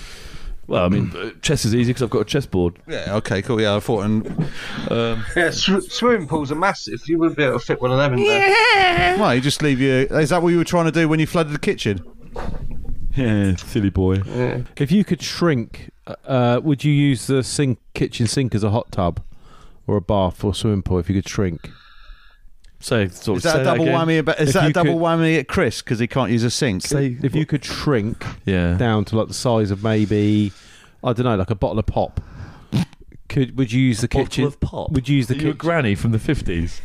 well, 0.68 0.86
I 0.86 0.90
mean, 0.90 1.12
uh, 1.16 1.30
chess 1.42 1.64
is 1.66 1.76
easy 1.76 1.92
because 1.92 2.02
I've 2.04 2.10
got 2.10 2.22
a 2.22 2.26
chessboard. 2.26 2.80
Yeah. 2.88 3.16
Okay. 3.18 3.42
Cool. 3.44 3.62
Yeah, 3.62 3.76
I 3.76 3.80
thought. 3.80 4.06
And 4.06 4.28
Um, 4.90 5.24
Yeah, 5.36 5.52
sw- 5.52 5.88
swimming 5.90 6.28
pools 6.28 6.52
are 6.52 6.56
massive. 6.56 7.08
You 7.08 7.20
wouldn't 7.20 7.38
be 7.38 7.44
able 7.44 7.60
to 7.60 7.66
fit 7.66 7.82
one 7.82 7.92
of 7.92 7.98
them 7.98 8.14
in 8.14 8.24
there. 8.24 9.18
why 9.20 9.36
you 9.36 9.42
just 9.42 9.62
leave 9.62 9.80
you. 9.80 9.92
Is 10.10 10.30
that 10.32 10.42
what 10.42 10.50
you 10.50 10.58
were 10.58 10.64
trying 10.64 10.86
to 10.86 10.92
do 10.92 11.08
when 11.08 11.20
you 11.20 11.28
flooded 11.28 11.54
the 11.54 11.60
kitchen? 11.60 12.04
yeah, 13.16 13.56
silly 13.56 13.90
boy. 13.92 14.16
Yeah. 14.26 14.62
If 14.78 14.92
you 14.92 15.04
could 15.06 15.22
shrink, 15.22 15.92
uh, 16.26 16.60
would 16.64 16.84
you 16.84 16.92
use 16.92 17.28
the 17.28 17.44
sink, 17.44 17.80
kitchen 17.94 18.28
sink 18.28 18.54
as 18.56 18.64
a 18.64 18.72
hot 18.72 18.92
tub 18.92 19.22
or 19.88 19.98
a 19.98 20.02
bath 20.02 20.44
or 20.44 20.54
swimming 20.56 20.82
pool 20.82 21.00
if 21.00 21.10
you 21.10 21.16
could 21.22 21.30
shrink? 21.30 21.70
Say, 22.80 23.08
sort 23.10 23.38
Is 23.38 23.44
that 23.44 23.54
say 23.56 23.62
a 23.62 23.64
double 23.64 23.84
again. 23.84 23.96
whammy? 23.96 24.20
About, 24.20 24.40
is 24.40 24.50
If 24.50 24.54
that 24.56 24.70
a 24.70 24.74
double 24.74 24.94
could- 24.94 25.02
whammy 25.02 25.40
at 25.40 25.48
Chris 25.48 25.82
because 25.82 26.00
he 26.00 26.08
can't 26.08 26.32
use 26.32 26.44
a 26.44 26.52
sink? 26.52 26.84
Say, 26.84 27.18
If 27.24 27.34
you 27.36 27.46
could 27.46 27.64
shrink 27.66 28.24
yeah. 28.46 28.76
down 28.78 29.06
to 29.06 29.18
like 29.18 29.28
the 29.28 29.34
size 29.34 29.72
of 29.72 29.84
maybe, 29.84 30.52
I 31.04 31.14
don't 31.14 31.24
know, 31.26 31.36
like 31.36 31.50
a 31.50 31.56
bottle 31.56 31.80
of 31.80 31.86
pop, 31.88 32.22
could 33.28 33.58
would 33.58 33.72
you 33.72 33.82
use 33.82 34.02
the 34.02 34.08
Bottle 34.08 34.26
kitchen? 34.28 34.44
of 34.44 34.60
pop. 34.60 34.92
Would 34.92 35.10
you 35.10 35.16
use 35.18 35.28
the 35.28 35.34
Are 35.34 35.38
you 35.38 35.42
a 35.42 35.46
kitchen? 35.54 35.58
granny 35.58 35.96
from 35.96 36.12
the 36.12 36.20
fifties? 36.20 36.80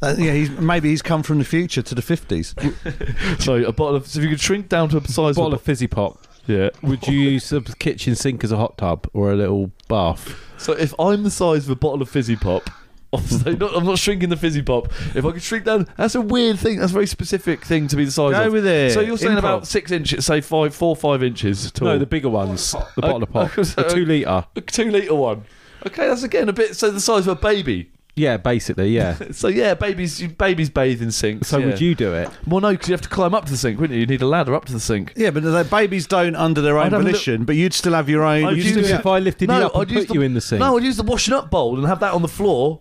Uh, 0.00 0.14
yeah, 0.16 0.32
he's, 0.32 0.50
maybe 0.50 0.88
he's 0.88 1.02
come 1.02 1.22
from 1.22 1.38
the 1.38 1.44
future 1.44 1.82
to 1.82 1.94
the 1.94 2.00
fifties. 2.02 2.54
so 3.38 3.56
a 3.56 3.70
bottle 3.70 3.96
of. 3.96 4.06
So 4.06 4.18
if 4.18 4.24
you 4.24 4.30
could 4.30 4.40
shrink 4.40 4.70
down 4.70 4.88
to 4.88 4.96
a 4.96 5.06
size 5.06 5.36
a 5.36 5.40
bottle 5.40 5.48
of, 5.48 5.60
of 5.60 5.62
fizzy 5.62 5.86
pop. 5.86 6.26
yeah. 6.46 6.70
Would 6.82 7.06
you 7.06 7.18
use 7.18 7.50
the 7.50 7.60
kitchen 7.78 8.14
sink 8.14 8.42
as 8.44 8.50
a 8.50 8.56
hot 8.56 8.78
tub 8.78 9.08
or 9.12 9.30
a 9.30 9.36
little 9.36 9.72
bath? 9.88 10.34
So 10.56 10.72
if 10.72 10.94
I'm 10.98 11.22
the 11.22 11.30
size 11.30 11.64
of 11.64 11.70
a 11.70 11.76
bottle 11.76 12.00
of 12.00 12.08
fizzy 12.08 12.36
pop. 12.36 12.70
obviously 13.20 13.56
not- 13.56 13.76
I'm 13.76 13.84
not 13.84 13.98
shrinking 13.98 14.28
the 14.28 14.36
fizzy 14.36 14.62
pop. 14.62 14.88
If 15.14 15.24
I 15.24 15.32
could 15.32 15.42
shrink 15.42 15.64
down, 15.64 15.88
that's 15.96 16.14
a 16.14 16.20
weird 16.20 16.58
thing. 16.58 16.78
That's 16.78 16.92
a 16.92 16.94
very 16.94 17.06
specific 17.06 17.64
thing 17.64 17.88
to 17.88 17.96
be 17.96 18.04
the 18.04 18.10
size 18.10 18.32
Go 18.32 18.46
of. 18.46 18.52
with 18.52 18.66
it. 18.66 18.92
So 18.92 19.00
you're 19.00 19.16
saying 19.18 19.32
Improv. 19.36 19.38
about 19.38 19.66
six 19.66 19.90
inches, 19.90 20.24
say 20.26 20.40
five, 20.40 20.74
four, 20.74 20.94
five 20.96 21.22
inches 21.22 21.70
tall. 21.72 21.88
No, 21.88 21.98
the 21.98 22.06
bigger 22.06 22.28
ones. 22.28 22.72
The 22.72 22.78
uh, 22.78 22.84
bottle 23.00 23.22
of 23.22 23.30
pop. 23.32 23.50
I- 23.58 23.62
The 23.62 23.82
two 23.88 24.04
litre. 24.04 24.46
a 24.56 24.60
two 24.60 24.90
litre 24.90 25.14
one. 25.14 25.44
Okay, 25.86 26.06
that's 26.08 26.22
again 26.22 26.48
a 26.48 26.52
bit 26.52 26.76
so 26.76 26.90
the 26.90 27.00
size 27.00 27.26
of 27.26 27.36
a 27.38 27.40
baby. 27.40 27.90
Yeah, 28.16 28.36
basically, 28.36 28.90
yeah. 28.90 29.16
So 29.32 29.48
yeah, 29.48 29.74
babies 29.74 30.22
babies 30.28 30.70
bathe 30.70 31.02
in 31.02 31.10
sinks. 31.10 31.48
So 31.48 31.58
yeah. 31.58 31.66
would 31.66 31.80
you 31.80 31.96
do 31.96 32.14
it? 32.14 32.30
Well, 32.46 32.60
no, 32.60 32.70
because 32.70 32.88
you 32.88 32.92
have 32.92 33.00
to 33.02 33.08
climb 33.08 33.34
up 33.34 33.44
to 33.46 33.50
the 33.50 33.58
sink, 33.58 33.80
wouldn't 33.80 33.94
you? 33.96 34.00
You 34.02 34.06
need 34.06 34.22
a 34.22 34.26
ladder 34.26 34.54
up 34.54 34.66
to 34.66 34.72
the 34.72 34.78
sink. 34.78 35.12
Yeah, 35.16 35.30
but 35.30 35.42
the 35.42 35.64
babies 35.68 36.06
don't 36.06 36.36
under 36.36 36.60
their 36.60 36.78
own 36.78 36.86
I'd 36.86 36.92
have 36.92 37.00
a 37.00 37.04
volition. 37.04 37.44
But 37.44 37.56
you'd 37.56 37.74
still 37.74 37.92
have 37.94 38.08
your 38.08 38.22
own. 38.22 38.44
I'd 38.44 38.56
you'd 38.56 38.66
use 38.66 38.72
still 38.72 38.82
the- 38.84 38.94
if 39.00 39.06
I 39.06 39.18
lifted 39.18 39.50
you 39.50 39.58
no, 39.58 39.66
up 39.66 39.76
I'd 39.76 39.90
use 39.90 40.02
put 40.02 40.08
the, 40.08 40.14
you 40.14 40.22
in 40.22 40.34
the 40.34 40.40
sink. 40.40 40.60
No, 40.60 40.76
I'd 40.78 40.84
use 40.84 40.96
the 40.96 41.02
washing 41.02 41.34
up 41.34 41.50
bowl 41.50 41.76
and 41.76 41.86
have 41.88 41.98
that 42.00 42.12
on 42.14 42.22
the 42.22 42.28
floor, 42.28 42.80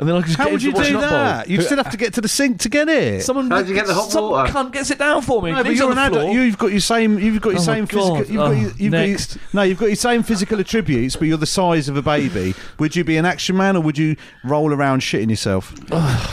and 0.00 0.08
then 0.08 0.16
I 0.16 0.20
could 0.20 0.26
just 0.28 0.38
How 0.38 0.44
get 0.46 0.52
would 0.54 0.62
you 0.62 0.72
do 0.72 1.00
that? 1.00 1.48
You'd 1.48 1.62
still 1.62 1.76
have 1.76 1.90
to 1.90 1.96
get 1.96 2.14
to 2.14 2.20
the 2.20 2.28
sink 2.28 2.58
to 2.60 2.68
get 2.68 2.88
it. 2.88 3.22
Someone, 3.22 3.50
How'd 3.50 3.68
you 3.68 3.74
get 3.74 3.86
the 3.86 3.94
hot 3.94 4.10
some 4.10 4.24
water? 4.30 4.50
cunt 4.52 4.72
gets 4.72 4.90
it 4.90 4.98
down 4.98 5.22
for 5.22 5.40
me. 5.42 5.50
No, 5.50 5.58
but 5.58 5.66
Leaves 5.66 5.78
it 5.80 5.82
you're 5.84 5.92
on 5.92 5.98
an 5.98 6.12
the 6.12 6.18
adult. 6.18 6.32
floor. 6.32 6.44
You've 6.44 6.58
got 6.58 6.70
your 6.72 6.80
same. 6.80 7.18
You've 7.18 7.40
got 7.42 7.50
your 7.50 7.58
Oh 7.60 7.66
my 7.66 7.74
same 7.74 7.86
physical. 7.86 8.16
God. 8.16 8.28
You've 8.28 8.36
got, 8.36 8.48
Oh, 8.48 8.50
your, 8.52 8.60
you've 8.60 8.72
got 8.72 8.80
your- 8.80 8.90
next. 9.08 9.38
no, 9.52 9.62
you've 9.62 9.78
got 9.78 9.86
your 9.86 9.96
same 9.96 10.22
physical 10.22 10.58
attributes, 10.58 11.16
but 11.16 11.28
you're 11.28 11.36
the 11.36 11.46
size 11.46 11.88
of 11.88 11.96
a 11.96 12.02
baby. 12.02 12.54
would 12.78 12.96
you 12.96 13.04
be 13.04 13.16
an 13.18 13.26
action 13.26 13.56
man, 13.56 13.76
or 13.76 13.82
would 13.82 13.98
you 13.98 14.16
roll 14.44 14.72
around 14.72 15.00
shitting 15.02 15.30
yourself? 15.30 15.74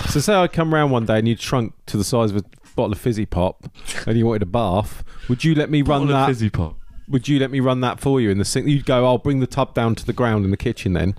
So 0.09 0.19
say 0.21 0.33
I 0.33 0.47
come 0.47 0.73
round 0.73 0.91
one 0.91 1.05
day 1.05 1.19
and 1.19 1.27
you'd 1.27 1.41
shrunk 1.41 1.73
to 1.87 1.97
the 1.97 2.03
size 2.03 2.31
of 2.31 2.37
a 2.37 2.43
bottle 2.75 2.93
of 2.93 2.99
fizzy 2.99 3.25
pop, 3.25 3.65
and 4.05 4.17
you 4.17 4.25
wanted 4.25 4.43
a 4.43 4.45
bath. 4.45 5.03
Would 5.27 5.43
you 5.43 5.55
let 5.55 5.69
me 5.69 5.81
run 5.81 6.03
Bottle 6.07 6.15
of 6.15 6.21
that? 6.21 6.27
fizzy 6.27 6.49
pop. 6.49 6.77
Would 7.09 7.27
you 7.27 7.39
let 7.39 7.51
me 7.51 7.59
run 7.59 7.81
that 7.81 7.99
for 7.99 8.19
you 8.19 8.29
in 8.29 8.37
the 8.37 8.45
sink? 8.45 8.67
You'd 8.67 8.85
go. 8.85 9.05
I'll 9.05 9.17
bring 9.17 9.39
the 9.39 9.47
tub 9.47 9.73
down 9.73 9.95
to 9.95 10.05
the 10.05 10.13
ground 10.13 10.43
in 10.43 10.51
the 10.51 10.57
kitchen. 10.57 10.93
Then, 10.93 11.15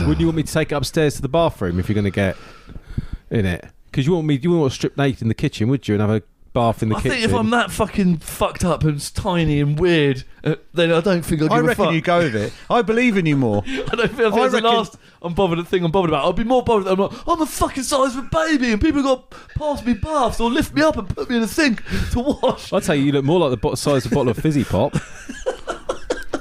wouldn't 0.00 0.20
you 0.20 0.26
want 0.26 0.36
me 0.36 0.42
to 0.42 0.52
take 0.52 0.72
it 0.72 0.74
upstairs 0.74 1.14
to 1.16 1.22
the 1.22 1.28
bathroom 1.28 1.78
if 1.78 1.88
you're 1.88 1.94
going 1.94 2.04
to 2.04 2.10
get 2.10 2.36
in 3.30 3.46
it? 3.46 3.64
Because 3.86 4.06
you 4.06 4.14
want 4.14 4.26
me. 4.26 4.34
You 4.34 4.50
wouldn't 4.50 4.62
want 4.62 4.72
to 4.72 4.74
strip 4.74 4.96
naked 4.96 5.22
in 5.22 5.28
the 5.28 5.34
kitchen, 5.34 5.68
would 5.68 5.86
you? 5.86 5.94
And 5.94 6.00
have 6.00 6.10
a 6.10 6.22
bath 6.52 6.82
in 6.82 6.88
the 6.88 6.96
I 6.96 7.00
kitchen. 7.00 7.10
think 7.18 7.24
if 7.24 7.34
I'm 7.34 7.50
that 7.50 7.70
fucking 7.70 8.18
fucked 8.18 8.64
up 8.64 8.82
and 8.84 8.96
s- 8.96 9.10
tiny 9.10 9.60
and 9.60 9.78
weird, 9.78 10.24
uh, 10.44 10.56
then 10.74 10.92
I 10.92 11.00
don't 11.00 11.22
think 11.22 11.42
I'll 11.42 11.48
give 11.48 11.56
I 11.56 11.60
a 11.60 11.62
reckon 11.62 11.84
fuck. 11.86 11.94
you 11.94 12.00
go 12.00 12.18
with 12.18 12.34
it. 12.36 12.52
I 12.70 12.82
believe 12.82 13.16
in 13.16 13.26
you 13.26 13.36
more. 13.36 13.62
I 13.66 13.72
don't 13.72 13.86
think, 13.86 13.92
I 14.02 14.06
think 14.06 14.18
I 14.18 14.30
that's 14.30 14.32
the 14.32 14.56
reckon- 14.62 14.62
last 14.64 14.96
I'm 15.20 15.34
bothered 15.34 15.66
thing 15.66 15.84
I'm 15.84 15.90
bothered 15.90 16.10
about. 16.10 16.28
I'd 16.28 16.36
be 16.36 16.44
more 16.44 16.62
bothered. 16.62 16.86
I'm 16.86 16.98
like, 16.98 17.12
I'm 17.28 17.40
a 17.40 17.46
fucking 17.46 17.82
size 17.82 18.16
of 18.16 18.24
a 18.26 18.28
baby, 18.28 18.70
and 18.72 18.80
people 18.80 19.02
got 19.02 19.30
pass 19.56 19.84
me 19.84 19.94
baths 19.94 20.40
or 20.40 20.50
lift 20.50 20.74
me 20.74 20.82
up 20.82 20.96
and 20.96 21.08
put 21.08 21.28
me 21.28 21.36
in 21.36 21.42
a 21.42 21.48
sink 21.48 21.82
to 22.12 22.20
wash. 22.20 22.72
I'd 22.72 22.84
say 22.84 22.96
you 22.96 23.12
look 23.12 23.24
more 23.24 23.40
like 23.40 23.50
the 23.50 23.56
bo- 23.56 23.74
size 23.74 24.06
of 24.06 24.12
a 24.12 24.14
bottle 24.14 24.30
of 24.30 24.38
fizzy 24.38 24.64
pop. 24.64 24.94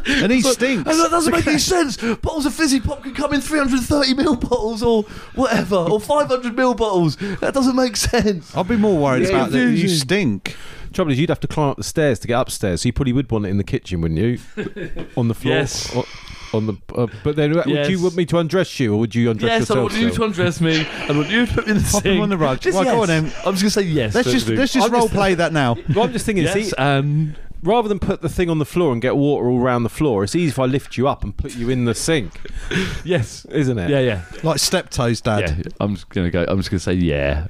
And 0.08 0.32
he 0.32 0.42
stinks. 0.42 0.90
And 0.90 1.00
that 1.00 1.10
doesn't 1.12 1.32
make 1.34 1.46
any 1.48 1.58
sense. 1.60 1.98
Bottles 1.98 2.46
of 2.46 2.54
fizzy 2.54 2.80
pop 2.80 3.04
can 3.04 3.14
come 3.14 3.34
in 3.34 3.42
330 3.42 4.14
mil 4.14 4.36
bottles 4.36 4.82
or 4.84 5.04
whatever, 5.36 5.76
or 5.76 6.00
500 6.00 6.56
mil 6.56 6.74
bottles. 6.74 7.16
That 7.18 7.54
doesn't 7.54 7.76
make 7.76 7.96
sense. 7.98 8.56
I'd 8.56 8.68
be 8.68 8.78
more 8.78 8.98
worried 8.98 9.24
Yeah, 9.24 9.30
about 9.30 9.52
that. 9.52 9.72
You 9.72 9.88
stink. 9.90 10.56
Trouble 10.94 11.12
is, 11.12 11.20
you'd 11.20 11.30
have 11.30 11.40
to 11.42 11.48
climb 11.48 11.70
up 11.70 11.78
the 11.78 11.84
stairs 11.84 12.18
to 12.20 12.28
get 12.28 12.40
upstairs. 12.40 12.82
So 12.82 12.88
you 12.88 12.94
probably 12.94 13.14
would 13.14 13.30
want 13.30 13.46
it 13.46 13.50
in 13.50 13.58
the 13.58 13.64
kitchen, 13.64 14.02
wouldn't 14.02 14.20
you? 14.20 14.40
On 15.18 15.28
the 15.28 15.34
floor. 15.36 15.56
Yes. 15.56 15.94
O- 15.96 16.06
On 16.54 16.66
the, 16.66 16.74
uh, 16.96 17.08
but 17.26 17.36
then, 17.36 17.52
would 17.54 17.90
you 17.90 18.02
want 18.02 18.16
me 18.16 18.26
to 18.28 18.38
undress 18.38 18.80
you, 18.80 18.94
or 18.94 19.00
would 19.00 19.14
you 19.14 19.30
undress 19.30 19.60
yourself? 19.60 19.60
Yes, 19.60 19.70
I 19.70 19.84
yourself? 19.84 19.92
want 19.92 19.94
you 20.02 20.10
still? 20.14 20.16
to 20.16 20.24
undress 20.24 20.62
me. 20.62 20.88
I 21.10 21.12
want 21.12 21.30
you 21.30 21.46
to 21.46 21.54
put 21.54 21.66
me 21.66 21.72
in 21.72 21.78
the 21.80 21.84
Pop 21.84 22.02
sink. 22.04 22.06
him 22.06 22.22
on 22.22 22.30
the 22.30 22.38
rug. 22.38 22.62
Just 22.62 22.74
Well, 22.76 22.86
yes. 22.86 22.94
go 22.96 23.02
on 23.02 23.08
then. 23.10 23.26
I'm 23.26 23.32
just 23.32 23.44
going 23.44 23.56
to 23.58 23.70
say 23.72 23.82
yes. 23.82 24.16
Let's 24.16 24.32
just 24.32 24.48
let's 24.48 24.72
just 24.72 24.88
I'm 24.88 24.94
role 24.94 25.04
just- 25.04 25.14
play 25.14 25.34
that 25.36 25.52
now. 25.52 25.76
Well, 25.94 26.06
I'm 26.06 26.14
just 26.14 26.26
thinking, 26.26 26.44
Yes, 26.46 26.70
see, 26.70 26.74
and 26.78 27.36
rather 27.64 27.88
than 27.88 28.00
put 28.00 28.22
the 28.22 28.30
thing 28.30 28.50
on 28.50 28.60
the 28.60 28.66
floor 28.66 28.94
and 28.94 29.02
get 29.02 29.16
water 29.16 29.48
all 29.48 29.62
around 29.62 29.84
the 29.84 29.90
floor, 29.90 30.24
it's 30.24 30.36
easy 30.36 30.50
if 30.50 30.60
I 30.60 30.66
lift 30.66 30.98
you 30.98 31.08
up 31.08 31.24
and 31.24 31.36
put 31.36 31.56
you 31.56 31.70
in 31.70 31.86
the 31.86 31.96
sink, 31.96 32.40
yes. 33.04 33.46
isn't 33.46 33.78
it? 33.78 33.90
Yeah, 33.90 34.00
yeah. 34.00 34.24
Like 34.44 34.60
step 34.60 34.90
toes, 34.90 35.22
Dad. 35.22 35.50
Yeah, 35.50 35.72
I'm 35.80 35.96
just 35.96 36.10
gonna 36.10 36.32
go. 36.32 36.46
I'm 36.48 36.58
just 36.58 36.70
gonna 36.70 36.80
say 36.80 36.94
yeah. 36.94 37.48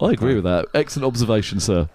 I 0.00 0.12
agree 0.12 0.34
with 0.34 0.44
that. 0.44 0.66
Excellent 0.74 1.06
observation, 1.06 1.60
sir. 1.60 1.88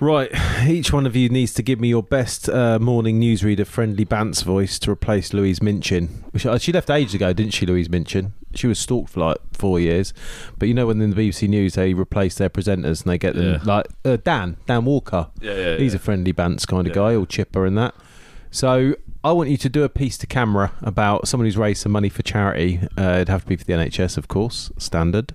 Right. 0.00 0.30
Each 0.66 0.92
one 0.92 1.06
of 1.06 1.16
you 1.16 1.28
needs 1.28 1.54
to 1.54 1.62
give 1.62 1.80
me 1.80 1.88
your 1.88 2.02
best 2.02 2.48
uh, 2.48 2.78
morning 2.78 3.20
newsreader 3.20 3.66
friendly 3.66 4.04
Bants 4.04 4.42
voice 4.44 4.78
to 4.80 4.90
replace 4.90 5.32
Louise 5.32 5.60
Minchin. 5.60 6.24
Which, 6.30 6.46
uh, 6.46 6.58
she 6.58 6.72
left 6.72 6.90
ages 6.90 7.14
ago, 7.14 7.32
didn't 7.32 7.52
she, 7.54 7.66
Louise 7.66 7.88
Minchin? 7.88 8.32
She 8.54 8.66
was 8.66 8.78
stalked 8.78 9.10
for 9.10 9.20
like 9.20 9.38
four 9.52 9.78
years. 9.80 10.14
But 10.58 10.68
you 10.68 10.74
know, 10.74 10.86
when 10.86 11.00
in 11.02 11.10
the 11.10 11.16
BBC 11.30 11.48
News 11.48 11.74
they 11.74 11.94
replace 11.94 12.36
their 12.36 12.48
presenters 12.50 13.02
and 13.02 13.10
they 13.10 13.18
get 13.18 13.34
them 13.34 13.54
Yeah. 13.54 13.60
like 13.64 13.86
uh, 14.04 14.16
Dan, 14.16 14.56
Dan 14.66 14.84
Walker. 14.84 15.28
Yeah, 15.40 15.54
yeah. 15.54 15.76
He's 15.76 15.94
a 15.94 15.98
friendly 15.98 16.32
Bants 16.32 16.66
kind 16.66 16.86
of 16.86 16.88
Yeah. 16.88 17.02
guy, 17.02 17.16
all 17.16 17.26
chipper 17.26 17.66
and 17.66 17.76
that. 17.78 17.94
So 18.50 18.94
I 19.22 19.32
want 19.32 19.50
you 19.50 19.56
to 19.58 19.68
do 19.68 19.82
a 19.84 19.88
piece 19.88 20.16
to 20.18 20.26
camera 20.26 20.72
about 20.80 21.28
someone 21.28 21.44
who's 21.46 21.58
raised 21.58 21.82
some 21.82 21.92
money 21.92 22.08
for 22.08 22.22
charity. 22.22 22.80
Uh, 22.96 23.14
it'd 23.16 23.28
have 23.28 23.42
to 23.42 23.48
be 23.48 23.56
for 23.56 23.64
the 23.64 23.74
NHS, 23.74 24.16
of 24.16 24.28
course, 24.28 24.70
standard. 24.78 25.34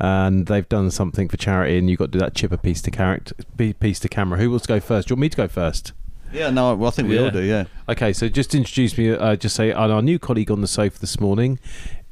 And 0.00 0.46
they've 0.46 0.68
done 0.68 0.90
something 0.90 1.28
for 1.28 1.36
charity, 1.36 1.76
and 1.78 1.90
you've 1.90 1.98
got 1.98 2.06
to 2.06 2.10
do 2.12 2.18
that 2.20 2.34
chipper 2.34 2.56
piece 2.56 2.80
to 2.82 2.90
character, 2.90 3.34
piece 3.80 4.00
to 4.00 4.08
camera. 4.08 4.38
Who 4.38 4.50
wants 4.50 4.66
to 4.66 4.72
go 4.72 4.80
first? 4.80 5.08
Do 5.08 5.12
you 5.12 5.16
want 5.16 5.20
me 5.22 5.28
to 5.28 5.36
go 5.36 5.48
first? 5.48 5.92
Yeah, 6.32 6.48
no, 6.50 6.74
well, 6.74 6.88
I 6.88 6.90
think 6.92 7.08
we 7.08 7.16
Yeah. 7.16 7.24
all 7.24 7.30
do. 7.30 7.42
Yeah. 7.42 7.64
Okay, 7.88 8.12
so 8.12 8.28
just 8.28 8.54
introduce 8.54 8.96
me. 8.96 9.10
Uh, 9.10 9.36
just 9.36 9.54
say, 9.56 9.70
and 9.72 9.92
our 9.92 10.00
new 10.00 10.18
colleague 10.18 10.50
on 10.50 10.60
the 10.62 10.66
sofa 10.68 10.98
this 11.00 11.20
morning 11.20 11.58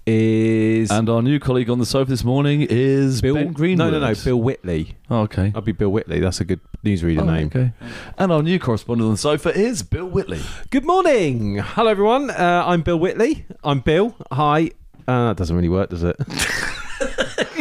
is 0.07 0.91
And 0.91 1.09
our 1.09 1.23
new 1.23 1.39
colleague 1.39 1.69
on 1.71 1.79
the 1.79 1.87
sofa 1.87 2.11
this 2.11 2.25
morning 2.25 2.67
is 2.69 3.21
Bill. 3.23 3.35
Ben 3.35 3.53
Greenwood. 3.53 3.93
No, 3.93 3.99
no, 4.01 4.09
no, 4.09 4.15
Bill 4.25 4.41
Whitley. 4.41 4.97
Oh, 5.11 5.21
okay. 5.21 5.53
I'll 5.55 5.61
be 5.61 5.73
Bill 5.73 5.91
Whitley. 5.91 6.19
That's 6.21 6.41
a 6.41 6.45
good 6.45 6.61
newsreader 6.85 7.21
Oh, 7.23 7.25
name. 7.27 7.47
Okay. 7.49 7.73
And 8.17 8.33
our 8.33 8.43
new 8.43 8.59
correspondent 8.59 9.07
on 9.07 9.13
the 9.15 9.19
sofa 9.19 9.51
is 9.57 9.83
Bill 9.83 10.07
Whitley. 10.07 10.41
Good 10.71 10.85
morning. 10.85 11.59
Hello, 11.59 11.89
everyone. 11.91 12.31
Uh, 12.31 12.65
I'm 12.67 12.83
Bill 12.83 12.99
Whitley. 12.99 13.45
I'm 13.63 13.81
Bill. 13.81 14.15
Hi. 14.33 14.71
Uh, 15.07 15.29
that 15.29 15.37
doesn't 15.37 15.55
really 15.57 15.69
work, 15.71 15.91
does 15.91 16.03
it? 16.03 16.17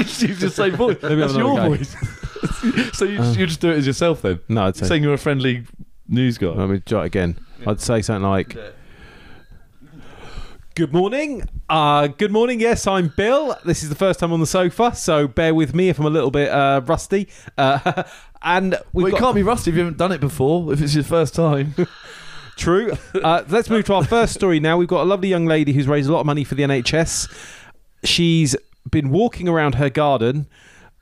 you 0.22 0.36
just 0.36 0.56
say 0.56 0.70
voice. 0.70 0.98
Let 1.02 1.12
me 1.12 1.20
have 1.22 1.34
That's 1.34 1.34
another 1.34 1.54
your 1.54 1.70
go. 1.70 1.76
voice. 1.76 1.96
so 2.98 3.06
you 3.06 3.18
just, 3.18 3.40
you 3.40 3.46
just 3.46 3.62
do 3.62 3.72
it 3.72 3.78
as 3.78 3.88
yourself 3.88 4.22
then? 4.22 4.40
No, 4.48 4.66
I'd 4.66 4.76
say. 4.76 4.86
Saying 4.86 5.04
you're 5.04 5.14
a 5.14 5.18
friendly 5.18 5.66
news 6.08 6.38
guy. 6.38 6.48
Let 6.48 6.70
me 6.70 6.80
try 6.80 7.04
it 7.04 7.08
again. 7.08 7.38
I'd 7.66 7.82
say 7.82 8.02
something 8.02 8.30
like, 8.30 8.56
"Good 10.76 10.94
morning. 10.94 11.44
Uh, 11.70 12.08
good 12.08 12.32
morning. 12.32 12.60
Yes, 12.60 12.88
I'm 12.88 13.10
Bill. 13.16 13.58
This 13.66 13.84
is 13.84 13.90
the 13.90 13.96
first 13.96 14.20
time 14.20 14.32
on 14.32 14.40
the 14.40 14.46
sofa, 14.46 14.96
so 14.96 15.28
bear 15.28 15.54
with 15.54 15.76
me 15.76 15.90
if 15.90 16.00
I'm 16.00 16.06
a 16.06 16.10
little 16.10 16.32
bit 16.32 16.50
uh, 16.50 16.82
rusty. 16.86 17.28
Uh, 17.58 18.04
and 18.42 18.80
we've 18.94 19.04
well, 19.04 19.12
got 19.12 19.20
can't 19.20 19.36
be 19.36 19.44
rusty 19.44 19.72
if 19.72 19.76
you 19.76 19.84
haven't 19.84 19.98
done 19.98 20.12
it 20.12 20.22
before. 20.22 20.72
If 20.72 20.82
it's 20.82 20.96
your 20.96 21.04
first 21.04 21.36
time. 21.36 21.76
True. 22.56 22.94
Uh, 23.14 23.44
let's 23.50 23.70
move 23.70 23.86
to 23.86 23.94
our 23.94 24.04
first 24.04 24.34
story 24.34 24.60
now. 24.60 24.78
We've 24.78 24.88
got 24.88 25.02
a 25.02 25.06
lovely 25.06 25.30
young 25.30 25.46
lady 25.46 25.74
who's 25.74 25.88
raised 25.88 26.10
a 26.10 26.14
lot 26.14 26.22
of 26.22 26.26
money 26.26 26.44
for 26.44 26.56
the 26.56 26.64
NHS. 26.64 27.32
She's 28.04 28.56
been 28.92 29.10
walking 29.10 29.48
around 29.48 29.76
her 29.76 29.90
garden. 29.90 30.48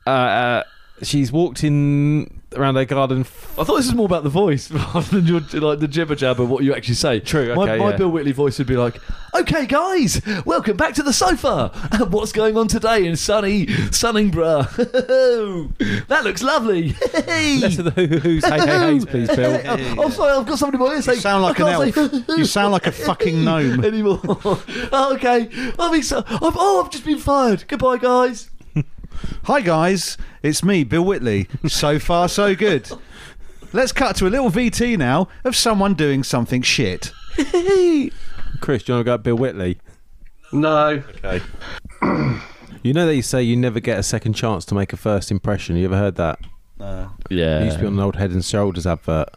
Uh, 0.05 0.09
uh, 0.09 0.63
she's 1.01 1.31
walked 1.31 1.63
in 1.63 2.41
around 2.55 2.75
her 2.75 2.85
garden. 2.85 3.21
I 3.21 3.63
thought 3.63 3.77
this 3.77 3.87
was 3.87 3.95
more 3.95 4.05
about 4.05 4.23
the 4.23 4.29
voice 4.29 4.71
rather 4.71 5.19
than 5.19 5.25
your 5.25 5.41
like 5.61 5.79
the 5.79 5.87
jibber 5.87 6.15
jabber 6.15 6.45
what 6.45 6.63
you 6.63 6.73
actually 6.73 6.95
say. 6.95 7.19
True, 7.19 7.53
my, 7.55 7.63
okay, 7.63 7.77
my 7.77 7.91
yeah. 7.91 7.97
Bill 7.97 8.09
Whitley 8.09 8.31
voice 8.31 8.57
would 8.57 8.67
be 8.67 8.77
like, 8.77 8.99
"Okay, 9.33 9.65
guys, 9.65 10.21
welcome 10.45 10.77
back 10.77 10.93
to 10.95 11.03
the 11.03 11.13
sofa. 11.13 11.69
What's 12.09 12.31
going 12.31 12.57
on 12.57 12.67
today 12.67 13.05
in 13.05 13.15
sunny 13.15 13.65
Sunningborough? 13.65 15.77
that 16.07 16.23
looks 16.23 16.43
lovely. 16.43 16.95
Less 17.13 17.77
of 17.77 17.85
the 17.85 17.91
hoo 17.91 18.07
hoo 18.07 18.19
hoos, 18.19 18.45
hey 18.45 18.59
hey 18.59 18.93
hey's, 18.93 19.05
please, 19.05 19.35
Bill. 19.35 19.61
oh, 19.99 20.09
sorry, 20.09 20.31
I've 20.31 20.45
got 20.45 20.57
somebody 20.57 20.81
in 20.81 20.89
my 20.89 20.95
ear 20.95 21.01
saying, 21.01 21.17
You 21.17 21.21
sound 21.21 21.43
like 21.43 21.59
an 21.59 21.67
elf. 21.67 22.29
You 22.29 22.45
sound 22.45 22.71
like 22.71 22.87
a 22.87 22.91
fucking 22.91 23.43
gnome. 23.43 23.83
anymore. 23.83 24.21
okay, 24.25 25.49
I 25.77 25.91
mean, 25.91 26.03
so, 26.03 26.23
I've, 26.25 26.55
oh, 26.55 26.83
I've 26.83 26.91
just 26.91 27.05
been 27.05 27.19
fired. 27.19 27.65
Goodbye, 27.67 27.97
guys. 27.97 28.49
Hi 29.45 29.61
guys, 29.61 30.17
it's 30.43 30.63
me, 30.63 30.83
Bill 30.83 31.03
Whitley. 31.03 31.47
So 31.67 31.99
far, 31.99 32.27
so 32.29 32.55
good. 32.55 32.89
Let's 33.73 33.91
cut 33.91 34.15
to 34.17 34.27
a 34.27 34.29
little 34.29 34.49
VT 34.49 34.97
now 34.97 35.27
of 35.43 35.55
someone 35.55 35.93
doing 35.93 36.23
something 36.23 36.61
shit. 36.61 37.11
Chris, 37.37 38.83
do 38.83 38.93
you 38.93 38.95
want 38.95 39.01
to 39.01 39.03
go 39.03 39.13
at 39.15 39.23
Bill 39.23 39.35
Whitley? 39.35 39.79
No. 40.51 41.03
Okay. 41.23 41.41
you 42.83 42.93
know 42.93 43.05
that 43.05 43.15
you 43.15 43.21
say 43.21 43.43
you 43.43 43.57
never 43.57 43.79
get 43.79 43.99
a 43.99 44.03
second 44.03 44.33
chance 44.33 44.63
to 44.65 44.75
make 44.75 44.93
a 44.93 44.97
first 44.97 45.31
impression. 45.31 45.75
You 45.75 45.85
ever 45.85 45.97
heard 45.97 46.15
that? 46.15 46.39
No. 46.79 47.11
Yeah, 47.29 47.61
It 47.61 47.65
used 47.65 47.77
to 47.77 47.81
be 47.81 47.87
on 47.87 47.93
an 47.93 47.99
old 47.99 48.15
Head 48.15 48.31
and 48.31 48.43
Shoulders 48.43 48.87
advert. 48.87 49.29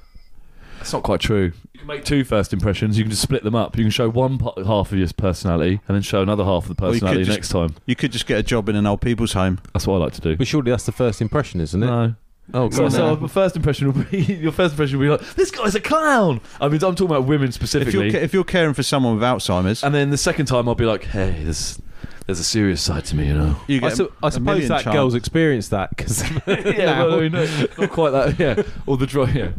It's 0.80 0.92
not 0.92 1.02
quite 1.02 1.20
true. 1.20 1.52
You 1.78 1.86
can 1.86 1.86
make 1.96 2.05
two 2.05 2.24
first 2.24 2.52
impressions. 2.52 2.98
You 2.98 3.05
can 3.05 3.10
just 3.10 3.22
split 3.22 3.44
them 3.44 3.55
up. 3.55 3.78
You 3.78 3.84
can 3.84 3.92
show 3.92 4.09
one 4.09 4.36
part, 4.36 4.59
half 4.66 4.90
of 4.90 4.98
your 4.98 5.06
personality 5.16 5.80
and 5.86 5.94
then 5.94 6.02
show 6.02 6.22
another 6.22 6.42
half 6.44 6.68
of 6.68 6.76
the 6.76 6.82
Or 6.84 6.88
you 6.88 6.94
could 6.94 7.00
personality 7.02 7.24
just- 7.24 7.36
next 7.38 7.48
time. 7.50 7.74
You 7.86 7.94
could 7.94 8.10
just 8.10 8.26
get 8.26 8.36
a 8.40 8.42
job 8.42 8.68
in 8.68 8.74
an 8.74 8.84
old 8.84 9.00
people's 9.00 9.32
home. 9.34 9.60
That's 9.72 9.86
what 9.86 9.94
I 9.94 9.98
like 9.98 10.12
to 10.14 10.20
do. 10.20 10.36
But 10.36 10.48
surely 10.48 10.72
that's 10.72 10.86
the 10.86 10.92
first 10.92 11.20
impression, 11.22 11.60
isn't 11.60 11.80
it? 11.80 11.86
No. 11.86 12.14
Oh, 12.52 12.68
So, 12.70 12.82
God. 12.84 12.92
so 12.92 13.14
the 13.14 13.28
first 13.28 13.55
impression 13.55 13.92
will 13.92 14.05
be 14.05 14.18
your 14.40 14.50
first 14.50 14.72
impression 14.72 14.98
will 14.98 15.05
be 15.06 15.10
like, 15.10 15.34
this 15.36 15.52
guy's 15.52 15.76
a 15.76 15.80
clown. 15.80 16.40
I 16.60 16.64
mean, 16.66 16.74
I'm 16.82 16.96
talking 16.96 17.05
about 17.06 17.26
women 17.26 17.48
If 17.48 17.55
specifically. 17.55 18.05
you're, 18.06 18.10
ca- 18.12 18.24
if 18.24 18.34
you're 18.34 18.42
caring 18.42 18.74
for 18.74 18.82
someone 18.82 19.14
with 19.14 19.22
Alzheimer's, 19.22 19.84
and 19.84 19.94
then 19.94 20.10
the 20.10 20.16
second 20.18 20.46
time 20.46 20.68
I'll 20.68 20.74
be 20.74 20.84
like, 20.86 21.05
hey, 21.05 21.42
there's 21.44 21.80
there's 22.28 22.40
a 22.40 22.44
serious 22.44 22.82
side 22.82 23.06
to 23.06 23.16
me, 23.16 23.26
you 23.26 23.32
know. 23.32 23.56
you 23.68 23.80
I, 23.82 23.88
su- 23.88 24.12
I 24.22 24.28
a 24.28 24.30
suppose 24.30 24.44
million 24.44 24.68
that 24.68 24.84
chance. 24.84 24.94
girl's 24.94 25.14
experienced 25.14 25.70
that 25.70 25.88
because 25.88 26.22
yeah, 26.46 27.02
well, 27.02 27.14
I 27.14 27.28
mean, 27.28 27.32
not 27.32 27.90
quite 27.90 28.10
that. 28.10 28.38
Yeah, 28.38 28.62
or 28.86 28.98
the 28.98 29.06
dry. 29.06 29.30
Yeah, 29.30 29.52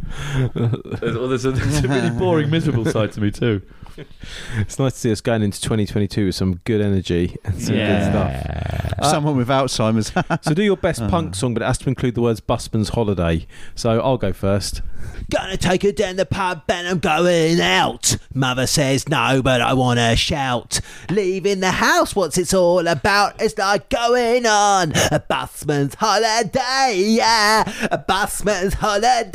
there's, 0.54 1.16
or 1.16 1.28
there's, 1.30 1.46
a, 1.46 1.52
there's 1.52 1.84
a 1.84 1.88
really 1.88 2.12
boring, 2.12 2.52
miserable 2.52 2.86
side 2.86 3.12
to 3.14 3.22
me 3.22 3.32
too. 3.32 3.64
it's 4.58 4.80
nice 4.80 4.94
to 4.94 5.00
see 5.00 5.12
us 5.12 5.22
going 5.22 5.44
into 5.44 5.60
2022 5.62 6.28
with 6.28 6.36
some 6.36 6.56
good 6.64 6.82
energy 6.82 7.36
and 7.44 7.62
some 7.62 7.76
good 7.76 8.02
stuff. 8.04 8.32
Uh, 8.32 9.06
uh, 9.06 9.12
Someone 9.12 9.38
with 9.38 9.48
Alzheimer's. 9.48 10.10
So 10.42 10.54
do 10.54 10.64
your 10.64 10.78
best 10.78 11.02
uh-huh. 11.02 11.10
punk 11.10 11.36
song, 11.36 11.54
but 11.54 11.64
it 11.64 11.66
has 11.66 11.78
to 11.80 11.90
include 11.90 12.16
the 12.16 12.22
words 12.22 12.40
Busman's 12.40 12.90
Holiday. 12.90 13.46
So 13.76 14.00
I'll 14.00 14.18
go 14.18 14.32
first. 14.32 14.82
Gonna 15.30 15.58
take 15.58 15.84
her 15.84 15.92
down 15.92 16.16
the 16.16 16.26
pub 16.26 16.64
and 16.70 16.88
I'm 16.88 17.00
going 17.00 17.60
out. 17.60 18.18
Mother 18.34 18.68
says 18.68 19.08
no, 19.10 19.42
but 19.44 19.62
I 19.62 19.74
wanna 19.74 20.16
shout. 20.16 20.82
Leaving 21.10 21.60
the 21.60 21.72
house, 21.72 22.16
what's 22.16 22.38
it's 22.38 22.54
all 22.54 22.88
about? 22.88 23.42
It's 23.42 23.58
like 23.58 23.90
going 23.90 24.46
on 24.46 24.94
a 25.12 25.20
busman's 25.20 25.96
holiday, 25.96 26.96
yeah, 26.96 27.72
a 27.92 27.98
busman's 27.98 28.76
holiday. 28.76 29.30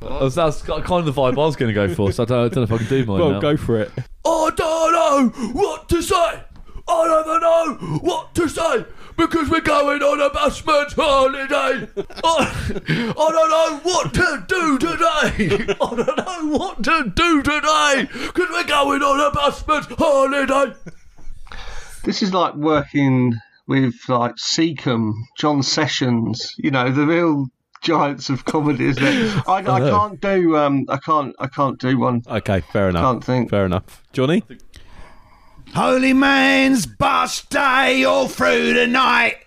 That's, 0.00 0.34
that's 0.34 0.62
kind 0.62 0.90
of 0.90 1.04
the 1.04 1.12
vibe 1.12 1.32
I 1.32 1.36
was 1.36 1.56
going 1.56 1.68
to 1.68 1.74
go 1.74 1.92
for, 1.92 2.12
so 2.12 2.22
I 2.22 2.26
don't, 2.26 2.38
I 2.38 2.48
don't 2.48 2.56
know 2.56 2.62
if 2.62 2.72
I 2.72 2.78
can 2.78 2.88
do 2.88 3.05
mine 3.06 3.20
Well, 3.20 3.30
now. 3.32 3.40
go 3.40 3.56
for 3.56 3.80
it. 3.80 3.90
I 4.24 4.50
don't 4.56 5.32
know 5.32 5.50
what 5.52 5.88
to 5.90 6.02
say. 6.02 6.42
I 6.88 7.06
never 7.08 7.40
know 7.40 7.98
what 7.98 8.34
to 8.36 8.48
say 8.48 8.84
because 9.16 9.48
we're 9.50 9.60
going 9.60 10.02
on 10.02 10.20
a 10.20 10.30
busman's 10.30 10.92
holiday. 10.92 11.88
I, 12.22 13.12
I 13.18 13.30
don't 13.32 13.50
know 13.50 13.80
what 13.82 14.14
to 14.14 14.44
do 14.46 14.78
today. 14.78 15.74
I 15.80 15.94
don't 15.94 16.16
know 16.52 16.56
what 16.58 16.84
to 16.84 17.12
do 17.14 17.42
today 17.42 18.08
because 18.12 18.48
we're 18.50 18.64
going 18.64 19.02
on 19.02 19.20
a 19.20 19.30
busman's 19.32 19.86
holiday. 19.86 20.74
This 22.04 22.22
is 22.22 22.32
like 22.32 22.54
working 22.54 23.34
with 23.66 23.94
like 24.08 24.36
Secombe, 24.36 25.14
John 25.38 25.62
Sessions, 25.64 26.52
you 26.56 26.70
know, 26.70 26.92
the 26.92 27.04
real 27.06 27.46
giants 27.86 28.28
of 28.28 28.44
comedy, 28.44 28.86
isn't 28.86 29.02
it? 29.02 29.42
I, 29.48 29.58
I 29.58 29.60
know. 29.60 29.90
can't 29.90 30.20
do 30.20 30.56
um 30.56 30.84
I 30.88 30.96
can't 30.98 31.34
I 31.38 31.46
can't 31.46 31.78
do 31.78 31.98
one. 31.98 32.22
Okay, 32.26 32.60
fair 32.72 32.88
enough. 32.88 33.04
I 33.04 33.12
Can't 33.12 33.24
think. 33.24 33.50
Fair 33.50 33.64
enough. 33.64 34.02
Johnny? 34.12 34.42
Holy 35.74 36.12
man's 36.12 36.86
bus 36.86 37.44
day 37.46 38.04
all 38.04 38.28
through 38.28 38.74
the 38.74 38.86
night. 38.86 39.38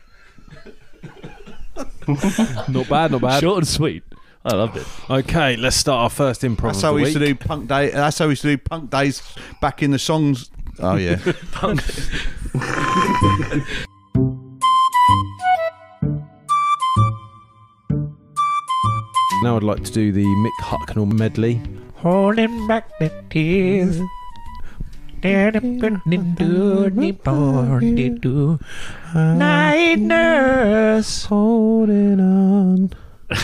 Not 2.67 2.89
bad, 2.89 3.11
not 3.11 3.21
bad. 3.21 3.39
Short 3.39 3.59
and 3.59 3.67
sweet. 3.67 4.03
I 4.43 4.55
loved 4.55 4.77
it. 4.77 4.87
Okay, 5.09 5.55
let's 5.55 5.75
start 5.75 6.01
our 6.01 6.09
first 6.09 6.41
improv 6.41 6.73
That's 6.73 6.77
of 6.79 6.83
how 6.83 6.89
the 6.89 6.95
we 6.95 7.01
used 7.03 7.13
to 7.13 7.25
do 7.25 7.35
punk 7.35 7.67
day. 7.67 7.91
That's 7.91 8.17
how 8.17 8.25
we 8.25 8.31
used 8.31 8.41
to 8.41 8.55
do 8.55 8.57
punk 8.57 8.89
days 8.89 9.21
back 9.61 9.83
in 9.83 9.91
the 9.91 9.99
songs. 9.99 10.49
Oh 10.79 10.95
yeah. 10.95 11.19
Now 19.41 19.55
I'd 19.55 19.63
like 19.63 19.85
to 19.85 19.91
do 19.91 20.11
the 20.11 20.25
Mick 20.25 20.57
Hucknall 20.61 21.09
medley. 21.09 21.61
Holding 21.95 22.67
back 22.67 22.89
the 22.99 23.09
tears. 23.29 24.01
Night 29.13 29.99
nurse. 29.99 31.23
Holding 31.23 32.19
on. 32.19 32.91
I 33.31 33.37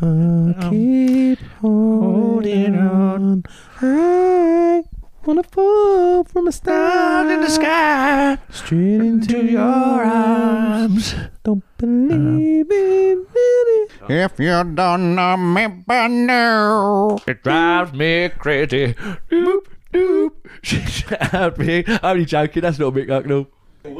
um, 0.02 0.70
keep 0.70 1.40
holding 1.60 2.78
on. 2.78 3.42
I 3.80 4.84
wanna 5.26 5.42
fall 5.42 6.22
from 6.22 6.46
a 6.46 6.52
star 6.52 7.28
in 7.28 7.40
the 7.40 7.50
sky 7.50 8.38
straight 8.50 9.00
into 9.00 9.44
your 9.44 10.04
arms. 10.04 11.14
Don't 11.42 11.64
believe 11.76 12.70
in 12.70 13.18
um, 13.18 13.26
it. 13.34 13.87
If 14.08 14.38
you 14.38 14.46
don't 14.74 15.14
know 15.14 15.36
me 15.36 15.66
by 15.66 16.06
now. 16.06 17.18
It 17.26 17.42
drives 17.42 17.92
me 17.92 18.28
crazy. 18.30 18.94
Doop, 19.30 19.66
doop. 19.92 20.30
Shout 20.62 21.58
me. 21.58 21.84
I'm 21.86 21.98
only 22.02 22.24
joking. 22.24 22.62
That's 22.62 22.78
not 22.78 22.94
Mick 22.94 23.08
Hucknall. 23.08 23.46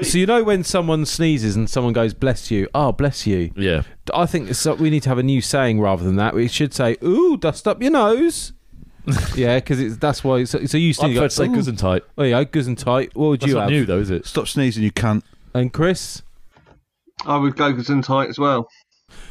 So 0.05 0.19
you 0.19 0.27
know 0.27 0.45
when 0.45 0.65
someone 0.65 1.07
sneezes 1.07 1.57
and 1.57 1.69
someone 1.71 1.93
goes 1.93 2.13
"bless 2.13 2.51
you," 2.51 2.69
oh 2.75 2.93
bless 2.93 3.27
you. 3.27 3.53
Yeah. 3.57 3.83
I 4.13 4.27
think 4.27 4.51
it's, 4.51 4.67
we 4.67 4.91
need 4.91 5.03
to 5.05 5.09
have 5.09 5.19
a 5.19 5.23
new 5.23 5.41
saying 5.41 5.81
rather 5.81 6.05
than 6.05 6.17
that. 6.17 6.35
We 6.35 6.49
should 6.49 6.75
say, 6.75 6.97
"Ooh, 7.03 7.37
dust 7.37 7.67
up 7.67 7.81
your 7.81 7.93
nose." 7.93 8.53
yeah, 9.35 9.57
because 9.57 9.99
that's 9.99 10.23
why. 10.23 10.45
So, 10.45 10.67
so 10.67 10.77
you 10.77 10.91
I 10.91 10.93
still 10.93 11.09
prefer 11.09 11.21
got 11.21 11.31
to 11.31 11.37
say 11.37 11.47
"Ooh." 11.47 11.53
Gesundheit. 11.53 12.03
Oh 12.19 12.25
yeah, 12.25 12.45
good 12.45 12.67
and 12.67 12.77
tight. 12.77 13.17
What 13.17 13.29
would 13.29 13.41
That's 13.41 13.49
you 13.49 13.55
not 13.55 13.63
have? 13.63 13.71
new 13.71 13.87
though, 13.87 14.01
is 14.01 14.11
it? 14.11 14.27
Stop 14.27 14.49
sneezing, 14.49 14.83
you 14.83 14.93
cunt. 14.93 15.23
And 15.55 15.73
Chris, 15.73 16.23
I 17.25 17.37
would 17.37 17.57
go 17.57 17.73
goods 17.73 17.89
and 17.91 18.05
tight 18.05 18.29
as 18.29 18.39
well. 18.39 18.69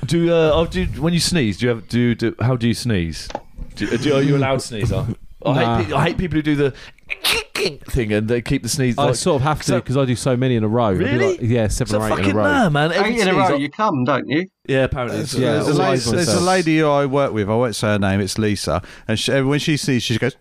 Do 0.06 0.32
uh, 0.34 0.52
oh, 0.54 0.66
do 0.66 0.86
when 1.02 1.14
you 1.14 1.20
sneeze? 1.20 1.58
Do 1.58 1.66
you 1.66 1.70
have 1.70 1.88
do, 1.88 2.16
do 2.16 2.36
how 2.40 2.56
do 2.56 2.68
you 2.68 2.74
sneeze? 2.74 3.28
Do, 3.76 3.98
do 3.98 4.16
are 4.16 4.22
you 4.22 4.36
allowed 4.38 4.60
to 4.60 4.66
sneeze? 4.68 4.92
I, 4.94 5.06
I, 5.46 5.54
Nah. 5.54 5.78
hate, 5.78 5.88
pe- 5.88 5.94
I 5.94 6.04
hate 6.08 6.18
people 6.18 6.36
who 6.38 6.42
do 6.42 6.56
the 6.56 6.74
thing 7.90 8.12
and 8.14 8.28
they 8.28 8.42
keep 8.42 8.64
the 8.64 8.70
sneeze. 8.70 8.98
I 8.98 9.06
like- 9.06 9.16
sort 9.16 9.42
of 9.42 9.42
have 9.44 9.62
to 9.64 9.76
because 9.76 9.96
I 9.98 10.06
do 10.06 10.16
so 10.16 10.36
many 10.38 10.56
in 10.56 10.64
a 10.64 10.68
row. 10.68 10.86
I 10.88 10.94
do 10.94 11.00
Really? 11.00 11.32
like- 11.38 11.42
yeah, 11.42 11.68
seven 11.68 11.96
It's 11.96 12.04
a 12.04 12.08
or 12.08 12.08
eight 12.08 12.12
in 12.12 12.18
fucking 12.18 12.32
a 12.32 12.36
row. 12.36 12.44
mare, 12.44 12.70
man. 12.70 12.92
Every 12.92 13.12
Eight 13.16 13.22
in 13.22 13.28
a 13.28 13.32
sneeze, 13.32 13.36
row, 13.50 13.56
I- 13.56 13.58
you 13.58 13.70
come, 13.70 14.04
don't 14.04 14.28
you? 14.28 14.48
yeah, 14.68 14.84
apparently. 14.86 15.18
There's, 15.18 15.34
It's, 15.34 15.42
Yeah, 15.42 15.52
there's, 15.54 15.68
a 15.68 15.84
always 15.84 16.06
lady, 16.08 16.16
there's 16.16 16.28
a 16.30 16.32
myself. 16.32 16.48
lady 16.48 16.78
who 16.80 16.88
I 16.90 17.06
work 17.06 17.34
with. 17.34 17.50
I 17.50 17.56
won't 17.56 17.76
say 17.76 17.88
her 17.88 18.00
name. 18.00 18.20
It's 18.20 18.38
Lisa, 18.38 18.82
and 19.08 19.20
she, 19.20 19.42
when 19.42 19.60
she 19.60 19.78
sneezes, 19.78 20.04
she 20.04 20.18
goes. 20.18 20.36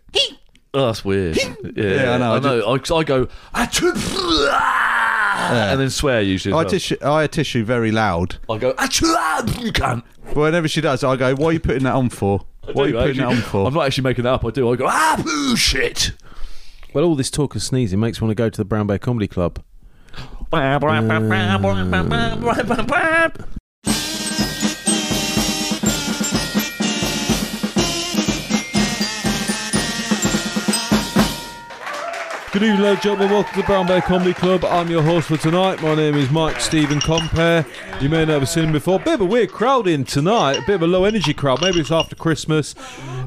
oh, 0.75 0.87
that's 0.87 1.05
weird. 1.05 1.37
yeah, 1.37 1.53
Yeah, 1.77 2.13
I 2.15 2.19
know. 2.19 2.35
I 2.35 2.39
know. 2.39 2.73
I, 2.73 2.79
'cause 2.79 2.91
I 2.91 3.05
go 3.05 3.27
"Achoo!" 3.55 4.83
and 5.53 5.81
then 5.81 5.91
swear 5.91 6.23
usually. 6.23 6.53
as 6.53 6.55
I 6.55 6.63
well. 6.63 6.71
tissue, 6.71 6.97
I 7.03 7.27
tissue 7.27 7.65
very 7.65 7.91
loud. 7.93 8.37
I 8.49 8.59
go 8.59 8.73
"Achoo!" 8.75 9.63
You 9.65 9.73
can't. 9.73 10.05
But 10.27 10.37
whenever 10.37 10.69
she 10.69 10.81
does, 10.81 11.03
I 11.05 11.17
go, 11.17 11.35
"Why 11.35 11.47
are 11.49 11.53
you 11.53 11.61
putting 11.61 11.85
that 11.85 11.95
on 11.95 12.09
for? 12.11 12.47
I 12.67 12.73
What 12.73 12.85
are 12.85 12.87
you 12.89 12.93
do, 12.95 12.99
putting 13.01 13.17
that 13.19 13.29
on 13.29 13.37
for?" 13.37 13.67
I'm 13.67 13.75
not 13.75 13.87
actually 13.87 14.05
making 14.05 14.25
that 14.25 14.33
up. 14.35 14.45
I 14.45 14.51
do. 14.51 14.71
I 14.73 14.77
go 14.77 14.87
ah 14.89 15.21
boo 15.25 15.57
shit. 15.57 16.13
Well, 16.93 17.05
all 17.05 17.15
this 17.15 17.31
talk 17.31 17.55
of 17.55 17.63
sneezing 17.63 18.01
makes 18.01 18.21
me 18.21 18.27
want 18.27 18.37
to 18.37 18.43
go 18.43 18.49
to 18.49 18.57
the 18.57 18.65
Brown 18.65 18.87
Bear 18.87 18.99
Comedy 18.99 19.29
Club. 19.29 19.63
Good 32.57 32.63
evening, 32.63 32.81
ladies 32.81 32.95
and 32.95 33.03
gentlemen. 33.03 33.31
Welcome 33.33 33.53
to 33.53 33.61
the 33.61 33.67
Brown 33.67 33.87
Bear 33.87 34.01
Comedy 34.01 34.33
Club. 34.33 34.65
I'm 34.65 34.89
your 34.89 35.03
host 35.03 35.29
for 35.29 35.37
tonight. 35.37 35.83
My 35.83 35.95
name 35.95 36.15
is 36.15 36.31
Mike 36.31 36.59
Stephen 36.59 37.01
Compare. 37.01 37.67
You 38.01 38.09
may 38.09 38.25
not 38.25 38.41
have 38.41 38.49
seen 38.49 38.65
him 38.65 38.73
before. 38.73 38.99
Bit 38.99 39.15
of 39.15 39.21
a 39.21 39.25
weird 39.27 39.53
crowd 39.53 39.87
in 39.87 40.05
tonight. 40.05 40.61
A 40.61 40.63
bit 40.63 40.77
of 40.77 40.83
a 40.83 40.87
low 40.87 41.05
energy 41.05 41.35
crowd. 41.35 41.61
Maybe 41.61 41.81
it's 41.81 41.91
after 41.91 42.17
Christmas. 42.17 42.75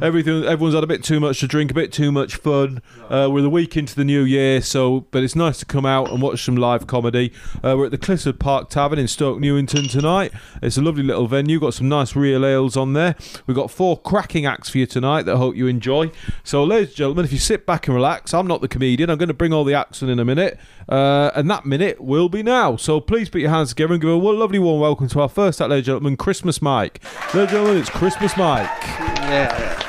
Everything. 0.01 0.45
Everyone's 0.45 0.73
had 0.73 0.84
a 0.84 0.88
bit 0.88 1.03
too 1.03 1.19
much 1.19 1.41
to 1.41 1.47
drink, 1.47 1.69
a 1.69 1.76
bit 1.76 1.93
too 1.93 2.11
much 2.11 2.38
fun. 2.38 2.81
Uh, 3.07 3.30
we're 3.31 3.43
the 3.43 3.51
week 3.51 3.77
into 3.77 3.93
the 3.93 4.03
new 4.03 4.23
year, 4.23 4.61
so 4.61 5.01
but 5.11 5.22
it's 5.22 5.35
nice 5.35 5.60
to 5.60 5.65
come 5.65 5.85
out 5.85 6.10
and 6.10 6.23
watch 6.23 6.43
some 6.43 6.56
live 6.56 6.88
comedy. 6.88 7.31
Uh, 7.64 7.76
we're 7.77 7.85
at 7.85 7.91
the 7.91 7.99
Clissold 7.99 8.39
Park 8.39 8.72
Tavern 8.72 8.97
in 8.97 9.07
Stoke 9.07 9.39
Newington 9.39 9.89
tonight. 9.89 10.31
It's 10.64 10.77
a 10.77 10.81
lovely 10.81 11.03
little 11.03 11.27
venue. 11.27 11.60
Got 11.60 11.76
some 11.76 11.89
nice 11.89 12.15
real 12.15 12.43
ales 12.47 12.76
on 12.76 12.93
there. 12.93 13.15
We've 13.45 13.57
got 13.57 13.69
four 13.69 13.99
cracking 13.99 14.47
acts 14.47 14.69
for 14.69 14.80
you 14.80 14.88
tonight 14.88 15.23
that 15.23 15.35
I 15.35 15.38
hope 15.38 15.56
you 15.56 15.68
enjoy. 15.68 16.10
So, 16.43 16.64
ladies 16.64 16.89
and 16.89 16.97
gentlemen, 16.97 17.26
if 17.26 17.31
you 17.31 17.38
sit 17.38 17.68
back 17.68 17.88
and 17.88 17.93
relax, 17.93 18.34
I'm 18.34 18.47
not 18.47 18.61
the 18.61 18.68
comedian. 18.68 19.11
I'm 19.11 19.18
going 19.19 19.27
to 19.27 19.33
bring 19.33 19.53
all 19.53 19.63
the 19.63 19.73
action 19.73 20.09
in 20.09 20.19
in 20.19 20.21
a 20.21 20.25
minute, 20.25 20.59
uh, 20.89 21.31
and 21.33 21.49
that 21.49 21.65
minute 21.65 22.01
will 22.01 22.27
be 22.29 22.43
now. 22.43 22.75
So 22.75 22.99
please 22.99 23.29
put 23.29 23.39
your 23.41 23.49
hands 23.49 23.69
together 23.69 23.93
and 23.93 24.01
give 24.01 24.09
a 24.09 24.15
lovely 24.15 24.59
warm 24.59 24.81
welcome 24.81 25.07
to 25.09 25.21
our 25.21 25.29
first 25.29 25.59
ladies 25.61 25.77
and 25.77 25.85
gentlemen, 25.85 26.17
Christmas 26.17 26.61
Mike. 26.61 27.01
Ladies 27.33 27.35
and 27.35 27.49
gentlemen, 27.49 27.77
it's 27.77 27.89
Christmas 27.89 28.35
Mike. 28.35 28.69
yeah. 28.83 29.85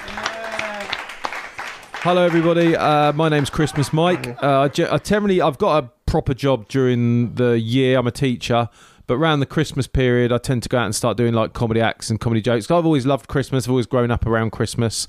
Hello, 2.02 2.24
everybody. 2.24 2.76
Uh, 2.76 3.12
my 3.12 3.28
name's 3.28 3.50
Christmas 3.50 3.92
Mike. 3.92 4.40
Uh, 4.42 4.60
I, 4.60 4.68
ge- 4.68 4.80
I 4.80 4.98
generally, 4.98 5.42
I've 5.42 5.58
got 5.58 5.84
a 5.84 5.90
proper 6.06 6.32
job 6.32 6.68
during 6.68 7.34
the 7.34 7.58
year. 7.58 7.98
I'm 7.98 8.06
a 8.06 8.12
teacher, 8.12 8.68
but 9.06 9.14
around 9.14 9.40
the 9.40 9.46
Christmas 9.46 9.86
period, 9.86 10.32
I 10.32 10.38
tend 10.38 10.62
to 10.62 10.68
go 10.68 10.78
out 10.78 10.86
and 10.86 10.94
start 10.94 11.16
doing 11.16 11.34
like 11.34 11.52
comedy 11.52 11.80
acts 11.80 12.08
and 12.08 12.20
comedy 12.20 12.40
jokes. 12.40 12.70
I've 12.70 12.86
always 12.86 13.04
loved 13.04 13.28
Christmas. 13.28 13.66
I've 13.66 13.70
always 13.70 13.86
grown 13.86 14.10
up 14.10 14.24
around 14.24 14.52
Christmas 14.52 15.06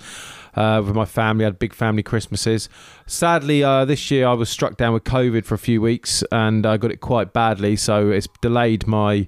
uh, 0.55 0.81
with 0.85 0.95
my 0.95 1.05
family. 1.05 1.45
I 1.45 1.47
had 1.47 1.59
big 1.59 1.73
family 1.73 2.03
Christmases. 2.03 2.69
Sadly, 3.05 3.63
uh, 3.63 3.85
this 3.85 4.11
year 4.11 4.27
I 4.27 4.33
was 4.33 4.49
struck 4.49 4.77
down 4.77 4.93
with 4.93 5.03
COVID 5.03 5.45
for 5.45 5.55
a 5.55 5.59
few 5.59 5.81
weeks 5.81 6.23
and 6.31 6.65
I 6.65 6.77
got 6.77 6.91
it 6.91 7.01
quite 7.01 7.33
badly, 7.33 7.75
so 7.75 8.09
it's 8.09 8.27
delayed 8.41 8.87
my. 8.87 9.27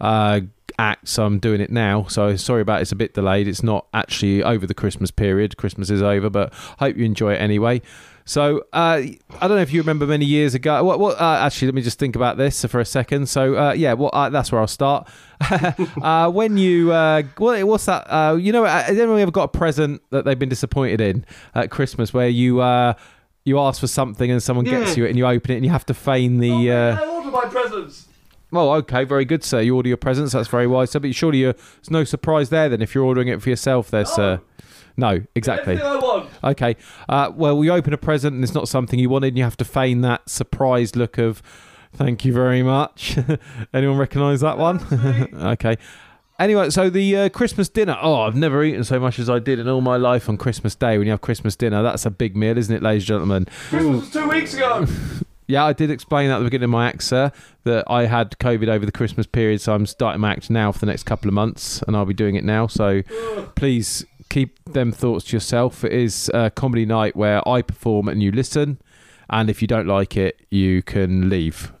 Uh, 0.00 0.40
act, 0.78 1.08
so 1.08 1.24
I'm 1.24 1.38
doing 1.38 1.60
it 1.60 1.70
now. 1.70 2.04
So 2.08 2.36
sorry 2.36 2.62
about 2.62 2.78
it. 2.78 2.82
it's 2.82 2.92
a 2.92 2.96
bit 2.96 3.14
delayed. 3.14 3.46
It's 3.46 3.62
not 3.62 3.86
actually 3.94 4.42
over 4.42 4.66
the 4.66 4.74
Christmas 4.74 5.10
period. 5.10 5.56
Christmas 5.56 5.90
is 5.90 6.02
over, 6.02 6.28
but 6.30 6.52
hope 6.78 6.96
you 6.96 7.04
enjoy 7.04 7.34
it 7.34 7.40
anyway. 7.40 7.80
So 8.26 8.64
uh, 8.72 9.02
I 9.02 9.18
don't 9.40 9.50
know 9.50 9.56
if 9.58 9.72
you 9.72 9.80
remember 9.82 10.06
many 10.06 10.24
years 10.24 10.54
ago. 10.54 10.82
What? 10.82 10.98
what 10.98 11.20
uh, 11.20 11.38
actually, 11.42 11.68
let 11.68 11.74
me 11.74 11.82
just 11.82 11.98
think 11.98 12.16
about 12.16 12.36
this 12.38 12.64
for 12.64 12.80
a 12.80 12.84
second. 12.84 13.28
So 13.28 13.56
uh, 13.56 13.72
yeah, 13.72 13.92
well, 13.92 14.10
uh, 14.12 14.30
that's 14.30 14.50
where 14.50 14.60
I'll 14.60 14.66
start. 14.66 15.08
uh, 16.02 16.30
when 16.30 16.56
you 16.56 16.90
uh, 16.92 17.22
what, 17.36 17.62
what's 17.64 17.84
that? 17.86 18.06
Uh, 18.10 18.36
you 18.36 18.50
know, 18.52 18.64
has 18.64 18.98
anyone 18.98 19.20
ever 19.20 19.30
got 19.30 19.44
a 19.44 19.48
present 19.48 20.00
that 20.10 20.24
they've 20.24 20.38
been 20.38 20.48
disappointed 20.48 21.00
in 21.02 21.26
at 21.54 21.70
Christmas, 21.70 22.14
where 22.14 22.28
you 22.28 22.60
uh, 22.60 22.94
you 23.44 23.58
ask 23.58 23.78
for 23.78 23.86
something 23.88 24.30
and 24.30 24.42
someone 24.42 24.64
gets 24.64 24.92
Yeah. 24.92 25.02
you 25.02 25.04
it 25.04 25.08
and 25.10 25.18
you 25.18 25.26
open 25.26 25.50
it 25.50 25.56
and 25.56 25.64
you 25.64 25.70
have 25.70 25.84
to 25.86 25.94
feign 25.94 26.38
the. 26.38 26.70
Uh, 26.72 26.96
I 26.96 27.06
order 27.06 27.30
my 27.30 27.44
presents. 27.44 28.06
well, 28.50 28.72
okay, 28.76 29.04
very 29.04 29.26
good, 29.26 29.44
sir. 29.44 29.60
You 29.60 29.76
order 29.76 29.88
your 29.88 29.98
presents. 29.98 30.32
That's 30.32 30.48
very 30.48 30.66
wise, 30.66 30.92
sir. 30.92 30.98
But 31.00 31.14
surely 31.14 31.40
you're, 31.40 31.52
there's 31.52 31.90
no 31.90 32.04
surprise 32.04 32.48
there 32.48 32.70
then 32.70 32.80
if 32.80 32.94
you're 32.94 33.04
ordering 33.04 33.28
it 33.28 33.42
for 33.42 33.50
yourself, 33.50 33.90
there, 33.90 34.06
sir. 34.06 34.40
No, 34.96 35.20
exactly. 35.34 35.80
Okay. 36.44 36.76
Uh, 37.08 37.32
well, 37.34 37.56
we 37.58 37.70
open 37.70 37.92
a 37.92 37.98
present 37.98 38.34
and 38.34 38.44
it's 38.44 38.54
not 38.54 38.68
something 38.68 38.98
you 38.98 39.08
wanted, 39.08 39.28
and 39.28 39.38
you 39.38 39.44
have 39.44 39.56
to 39.56 39.64
feign 39.64 40.02
that 40.02 40.28
surprised 40.28 40.96
look 40.96 41.18
of 41.18 41.42
Thank 41.94 42.24
you 42.24 42.32
very 42.32 42.62
much. 42.62 43.16
Anyone 43.74 43.98
recognise 43.98 44.40
that 44.40 44.58
one? 44.58 44.80
okay. 45.34 45.76
Anyway, 46.40 46.70
so 46.70 46.90
the 46.90 47.16
uh, 47.16 47.28
Christmas 47.28 47.68
dinner. 47.68 47.96
Oh, 48.00 48.22
I've 48.22 48.34
never 48.34 48.64
eaten 48.64 48.82
so 48.82 48.98
much 48.98 49.20
as 49.20 49.30
I 49.30 49.38
did 49.38 49.60
in 49.60 49.68
all 49.68 49.80
my 49.80 49.96
life 49.96 50.28
on 50.28 50.36
Christmas 50.36 50.74
Day. 50.74 50.98
When 50.98 51.06
you 51.06 51.12
have 51.12 51.20
Christmas 51.20 51.54
dinner, 51.54 51.84
that's 51.84 52.04
a 52.04 52.10
big 52.10 52.36
meal, 52.36 52.58
isn't 52.58 52.74
it, 52.74 52.82
ladies 52.82 53.04
and 53.04 53.08
gentlemen? 53.08 53.46
Christmas 53.68 54.00
was 54.00 54.10
two 54.10 54.28
weeks 54.28 54.54
ago. 54.54 54.86
Yeah, 55.46 55.66
I 55.66 55.74
did 55.74 55.90
explain 55.90 56.30
at 56.30 56.38
the 56.38 56.44
beginning 56.44 56.64
of 56.64 56.70
my 56.70 56.88
act, 56.88 57.02
sir, 57.02 57.30
that 57.64 57.84
I 57.86 58.06
had 58.06 58.30
COVID 58.38 58.66
over 58.66 58.86
the 58.86 58.92
Christmas 58.92 59.26
period, 59.26 59.60
so 59.60 59.74
I'm 59.74 59.84
starting 59.84 60.22
my 60.22 60.32
act 60.32 60.48
now 60.48 60.72
for 60.72 60.78
the 60.78 60.86
next 60.86 61.02
couple 61.02 61.28
of 61.28 61.34
months, 61.34 61.82
and 61.82 61.94
I'll 61.94 62.06
be 62.06 62.14
doing 62.14 62.34
it 62.34 62.44
now. 62.44 62.66
So 62.66 63.02
please 63.54 64.06
keep 64.34 64.58
them 64.64 64.90
thoughts 64.90 65.26
to 65.26 65.36
yourself. 65.36 65.84
It 65.84 65.92
is 65.92 66.28
a 66.34 66.50
comedy 66.50 66.84
night 66.84 67.14
where 67.14 67.46
I 67.48 67.62
perform 67.62 68.08
and 68.08 68.20
you 68.20 68.32
listen, 68.32 68.80
and 69.30 69.48
if 69.48 69.62
you 69.62 69.68
don't 69.68 69.86
like 69.86 70.16
it, 70.16 70.40
you 70.50 70.82
can 70.82 71.28
leave. 71.28 71.72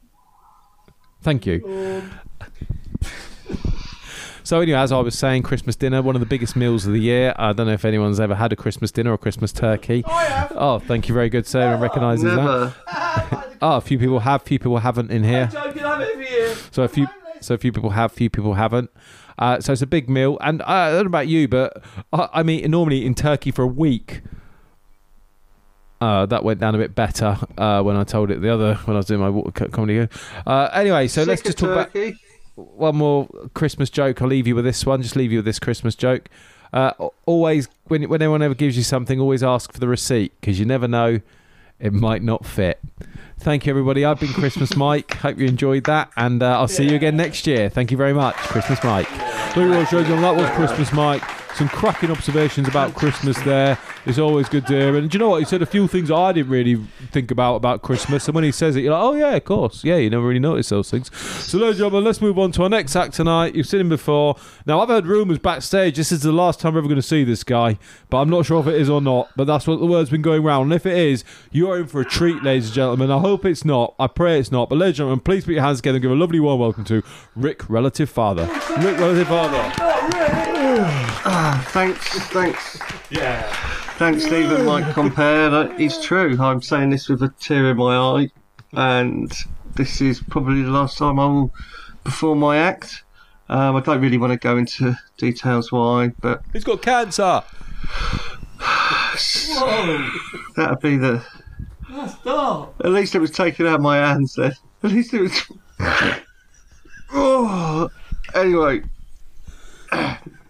Thank 1.20 1.46
you. 1.46 2.02
So 4.46 4.60
anyway, 4.60 4.78
as 4.78 4.92
I 4.92 5.00
was 5.00 5.18
saying, 5.18 5.42
Christmas 5.42 5.74
dinner, 5.74 6.02
one 6.02 6.16
of 6.16 6.20
the 6.20 6.26
biggest 6.26 6.54
meals 6.54 6.84
of 6.84 6.92
the 6.92 7.00
year. 7.00 7.32
I 7.38 7.54
don't 7.54 7.66
know 7.66 7.72
if 7.72 7.86
anyone's 7.86 8.20
ever 8.20 8.34
had 8.34 8.52
a 8.52 8.56
Christmas 8.56 8.92
dinner 8.92 9.10
or 9.10 9.16
Christmas 9.16 9.52
turkey. 9.52 10.02
Oh, 10.06 10.12
I 10.12 10.24
have. 10.24 10.52
Oh, 10.54 10.78
thank 10.80 11.08
you 11.08 11.14
very 11.14 11.30
good, 11.30 11.46
sir. 11.46 11.72
And 11.72 11.80
recognises 11.80 12.24
that. 12.24 12.36
Never. 12.36 12.74
Oh, 13.62 13.76
a 13.76 13.80
few 13.80 13.98
people 13.98 14.18
have, 14.18 14.42
few 14.42 14.58
people 14.58 14.76
haven't 14.76 15.10
in 15.10 15.24
here. 15.24 15.48
Joking, 15.50 15.82
I'm 15.82 16.02
every 16.02 16.28
year. 16.28 16.54
So 16.72 16.82
a 16.82 16.88
few, 16.88 17.06
so 17.40 17.54
a 17.54 17.58
few 17.58 17.72
people 17.72 17.88
have, 17.88 18.12
few 18.12 18.28
people 18.28 18.52
haven't. 18.52 18.90
Uh, 19.38 19.60
so 19.60 19.72
it's 19.72 19.82
a 19.82 19.86
big 19.86 20.08
meal, 20.08 20.38
and 20.40 20.62
uh, 20.62 20.64
I 20.66 20.90
don't 20.90 21.04
know 21.04 21.06
about 21.08 21.28
you, 21.28 21.48
but 21.48 21.82
I, 22.12 22.28
I'm 22.32 22.50
eating 22.50 22.70
normally 22.70 23.04
in 23.04 23.14
Turkey 23.14 23.50
for 23.50 23.62
a 23.62 23.66
week. 23.66 24.22
Uh, 26.00 26.26
that 26.26 26.44
went 26.44 26.60
down 26.60 26.74
a 26.74 26.78
bit 26.78 26.94
better 26.94 27.38
uh, 27.56 27.82
when 27.82 27.96
I 27.96 28.04
told 28.04 28.30
it 28.30 28.40
the 28.42 28.52
other 28.52 28.74
when 28.84 28.94
I 28.96 28.98
was 28.98 29.06
doing 29.06 29.20
my 29.20 29.30
wa- 29.30 29.50
co- 29.50 29.68
comedy. 29.68 30.06
Uh, 30.46 30.68
anyway, 30.72 31.08
so 31.08 31.22
let's 31.22 31.40
just 31.40 31.56
talk 31.56 31.70
about 31.70 32.14
one 32.56 32.96
more 32.96 33.26
Christmas 33.54 33.88
joke. 33.90 34.20
I'll 34.20 34.28
leave 34.28 34.46
you 34.46 34.54
with 34.54 34.64
this 34.64 34.84
one. 34.84 35.00
Just 35.02 35.16
leave 35.16 35.32
you 35.32 35.38
with 35.38 35.46
this 35.46 35.58
Christmas 35.58 35.94
joke. 35.94 36.28
Uh, 36.72 36.92
always, 37.26 37.68
when 37.84 38.02
when 38.08 38.20
anyone 38.20 38.42
ever 38.42 38.54
gives 38.54 38.76
you 38.76 38.82
something, 38.82 39.18
always 39.20 39.42
ask 39.42 39.72
for 39.72 39.78
the 39.80 39.88
receipt 39.88 40.32
because 40.40 40.58
you 40.58 40.66
never 40.66 40.86
know, 40.88 41.20
it 41.84 41.92
might 41.92 42.22
not 42.22 42.46
fit. 42.46 42.80
Thank 43.38 43.66
you, 43.66 43.70
everybody. 43.70 44.04
I've 44.06 44.18
been 44.18 44.32
Christmas 44.32 44.74
Mike. 44.76 45.14
Hope 45.18 45.38
you 45.38 45.46
enjoyed 45.46 45.84
that, 45.84 46.10
and 46.16 46.42
uh, 46.42 46.58
I'll 46.58 46.66
see 46.66 46.88
you 46.88 46.96
again 46.96 47.16
next 47.16 47.46
year. 47.46 47.68
Thank 47.68 47.90
you 47.90 47.96
very 47.96 48.14
much, 48.14 48.36
Christmas 48.36 48.82
Mike. 48.82 49.10
You 49.10 49.68
very 49.68 49.68
much, 49.68 49.90
That 49.90 50.34
was 50.34 50.50
Christmas 50.50 50.92
Mike. 50.92 51.43
Some 51.54 51.68
cracking 51.68 52.10
observations 52.10 52.66
about 52.66 52.94
Christmas 52.94 53.40
there. 53.42 53.78
It's 54.06 54.18
always 54.18 54.48
good 54.48 54.66
to 54.66 54.72
hear. 54.72 54.96
And 54.96 55.08
do 55.08 55.14
you 55.14 55.20
know 55.20 55.30
what? 55.30 55.38
He 55.38 55.44
said 55.44 55.62
a 55.62 55.66
few 55.66 55.86
things 55.86 56.10
I 56.10 56.32
didn't 56.32 56.50
really 56.50 56.76
think 57.12 57.30
about 57.30 57.54
about 57.54 57.82
Christmas. 57.82 58.26
And 58.26 58.34
when 58.34 58.42
he 58.42 58.50
says 58.50 58.74
it, 58.74 58.82
you're 58.82 58.92
like, 58.92 59.02
oh, 59.02 59.12
yeah, 59.14 59.36
of 59.36 59.44
course. 59.44 59.84
Yeah, 59.84 59.96
you 59.96 60.10
never 60.10 60.26
really 60.26 60.40
notice 60.40 60.70
those 60.70 60.90
things. 60.90 61.16
So, 61.16 61.58
ladies 61.58 61.76
and 61.76 61.84
gentlemen, 61.84 62.04
let's 62.04 62.20
move 62.20 62.38
on 62.40 62.50
to 62.52 62.64
our 62.64 62.68
next 62.68 62.96
act 62.96 63.14
tonight. 63.14 63.54
You've 63.54 63.68
seen 63.68 63.80
him 63.80 63.88
before. 63.88 64.36
Now, 64.66 64.80
I've 64.80 64.88
heard 64.88 65.06
rumours 65.06 65.38
backstage 65.38 65.96
this 65.96 66.10
is 66.10 66.22
the 66.22 66.32
last 66.32 66.58
time 66.58 66.74
we're 66.74 66.80
ever 66.80 66.88
going 66.88 66.96
to 66.96 67.02
see 67.02 67.22
this 67.22 67.44
guy. 67.44 67.78
But 68.10 68.18
I'm 68.18 68.30
not 68.30 68.46
sure 68.46 68.60
if 68.60 68.66
it 68.66 68.74
is 68.74 68.90
or 68.90 69.00
not. 69.00 69.30
But 69.36 69.46
that's 69.46 69.66
what 69.66 69.78
the 69.78 69.86
word's 69.86 70.10
been 70.10 70.22
going 70.22 70.44
around. 70.44 70.64
And 70.64 70.72
if 70.72 70.86
it 70.86 70.98
is, 70.98 71.24
you're 71.52 71.78
in 71.78 71.86
for 71.86 72.00
a 72.00 72.04
treat, 72.04 72.42
ladies 72.42 72.66
and 72.66 72.74
gentlemen. 72.74 73.12
I 73.12 73.20
hope 73.20 73.44
it's 73.44 73.64
not. 73.64 73.94
I 74.00 74.08
pray 74.08 74.40
it's 74.40 74.50
not. 74.50 74.68
But, 74.68 74.78
ladies 74.78 74.94
and 74.94 74.96
gentlemen, 74.96 75.20
please 75.20 75.44
put 75.44 75.54
your 75.54 75.62
hands 75.62 75.78
together 75.78 75.96
and 75.96 76.02
give 76.02 76.10
a 76.10 76.16
lovely 76.16 76.40
warm 76.40 76.58
welcome 76.58 76.84
to 76.86 77.04
Rick 77.36 77.70
Relative 77.70 78.10
Father. 78.10 78.46
Rick 78.78 78.98
Relative 78.98 79.28
Father. 79.28 80.13
Ah, 81.26 81.66
thanks, 81.70 82.18
thanks. 82.28 82.78
Yeah. 83.10 83.42
Thanks, 83.96 84.24
Stephen. 84.26 84.66
Mike 84.66 84.92
Compare. 84.92 85.48
That 85.48 85.80
is 85.80 85.98
true. 86.02 86.36
I'm 86.38 86.60
saying 86.60 86.90
this 86.90 87.08
with 87.08 87.22
a 87.22 87.30
tear 87.40 87.70
in 87.70 87.78
my 87.78 87.96
eye, 87.96 88.28
and 88.72 89.32
this 89.74 90.02
is 90.02 90.20
probably 90.20 90.62
the 90.62 90.70
last 90.70 90.98
time 90.98 91.18
I 91.18 91.26
will 91.26 91.50
perform 92.04 92.40
my 92.40 92.58
act. 92.58 93.04
Um, 93.48 93.76
I 93.76 93.80
don't 93.80 94.02
really 94.02 94.18
want 94.18 94.32
to 94.32 94.38
go 94.38 94.58
into 94.58 94.98
details 95.16 95.72
why, 95.72 96.08
but 96.20 96.42
He's 96.52 96.64
got 96.64 96.82
cancer. 96.82 97.42
Whoa! 98.60 100.10
that'd 100.56 100.80
be 100.80 100.96
the. 100.96 101.24
At 102.84 102.90
least 102.90 103.14
it 103.14 103.20
was 103.20 103.30
taken 103.30 103.66
out 103.66 103.76
of 103.76 103.80
my 103.80 103.96
hands 103.96 104.34
then. 104.34 104.52
At 104.82 104.90
least 104.90 105.14
it 105.14 105.22
was. 105.22 105.42
oh, 107.12 107.88
anyway, 108.34 108.82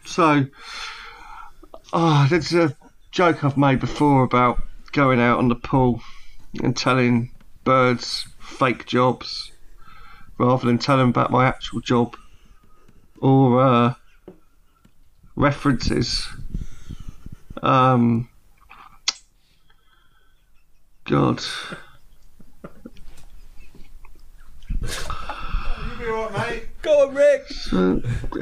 so 0.04 0.46
oh, 1.92 2.26
there's 2.28 2.52
a 2.54 2.76
joke 3.10 3.44
I've 3.44 3.56
made 3.56 3.80
before 3.80 4.22
about 4.24 4.60
going 4.92 5.20
out 5.20 5.38
on 5.38 5.48
the 5.48 5.54
pool 5.54 6.00
and 6.62 6.76
telling 6.76 7.30
birds 7.64 8.26
fake 8.38 8.86
jobs 8.86 9.52
rather 10.38 10.66
than 10.66 10.78
telling 10.78 11.08
about 11.08 11.30
my 11.30 11.46
actual 11.46 11.80
job 11.80 12.16
or 13.18 13.60
uh, 13.60 13.94
references. 15.36 16.28
Um, 17.62 18.28
God. 21.04 21.42
Go 26.84 27.08
on, 27.08 27.14
Rick. 27.14 27.46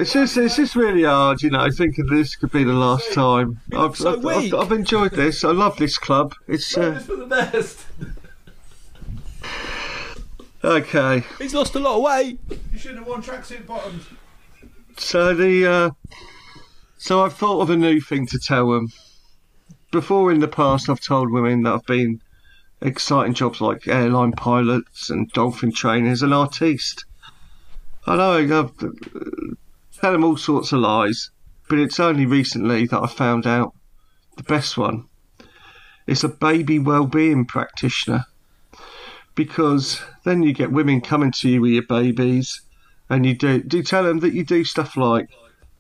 It's 0.01 0.13
just, 0.13 0.37
it's 0.37 0.57
just 0.57 0.75
really 0.75 1.05
hard, 1.05 1.43
you 1.43 1.51
know, 1.51 1.71
thinking 1.71 2.07
this 2.07 2.35
could 2.35 2.51
be 2.51 2.65
the 2.65 2.73
last 2.73 3.13
time. 3.13 3.61
I've, 3.73 3.97
so 3.97 4.15
I've, 4.15 4.25
weak. 4.25 4.53
I've, 4.53 4.61
I've 4.61 4.73
enjoyed 4.73 5.13
this. 5.13 5.45
I 5.45 5.53
love 5.53 5.77
this 5.77 5.97
club. 5.97 6.35
It's 6.49 6.77
uh, 6.77 6.99
for 6.99 7.15
the 7.15 7.27
best. 7.27 7.87
okay. 10.65 11.23
He's 11.39 11.55
lost 11.55 11.77
a 11.77 11.79
lot 11.79 11.99
of 11.99 12.03
weight. 12.03 12.41
You 12.73 12.79
should 12.79 12.97
have 12.97 13.07
worn 13.07 13.23
tracksuit 13.23 13.65
bottoms. 13.65 14.07
So 14.97 15.35
the 15.35 15.67
uh, 15.67 15.91
so 16.99 17.25
I've 17.25 17.35
thought 17.35 17.61
of 17.61 17.71
a 17.71 17.77
new 17.77 18.01
thing 18.01 18.27
to 18.27 18.41
tell 18.41 18.73
them. 18.73 18.89
Before 19.93 20.33
in 20.33 20.41
the 20.41 20.49
past, 20.49 20.89
I've 20.89 21.01
told 21.01 21.31
women 21.31 21.63
that 21.63 21.75
I've 21.75 21.87
been 21.87 22.21
exciting 22.81 23.35
jobs 23.35 23.61
like 23.61 23.87
airline 23.87 24.33
pilots 24.33 25.11
and 25.11 25.31
dolphin 25.31 25.71
trainers 25.71 26.23
and 26.23 26.35
artiste. 26.35 27.05
I 28.07 28.17
know 28.17 28.61
I've 28.61 28.77
tell 30.01 30.13
them 30.13 30.25
all 30.25 30.37
sorts 30.37 30.73
of 30.73 30.81
lies, 30.81 31.31
but 31.69 31.79
it's 31.79 32.01
only 32.01 32.27
recently 32.27 32.87
that 32.87 33.01
I 33.01 33.07
found 33.07 33.47
out 33.47 33.75
the 34.37 34.43
best 34.43 34.77
one. 34.77 35.05
It's 36.07 36.25
a 36.25 36.29
baby 36.29 36.79
well-being 36.79 37.47
practitioner 37.47 38.25
because 39.35 40.03
then 40.25 40.43
you 40.43 40.53
get 40.53 40.73
women 40.73 41.01
coming 41.01 41.31
to 41.33 41.49
you 41.49 41.61
with 41.61 41.73
your 41.73 41.85
babies 41.85 42.63
and 43.09 43.25
you 43.25 43.35
do 43.35 43.63
do 43.63 43.83
tell 43.83 44.03
them 44.03 44.21
that 44.21 44.35
you 44.35 44.45
do 44.45 44.65
stuff 44.65 44.97
like 44.97 45.29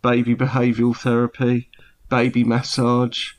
baby 0.02 0.34
behavioural 0.34 0.96
therapy, 0.96 1.68
baby 2.08 2.44
massage. 2.44 3.32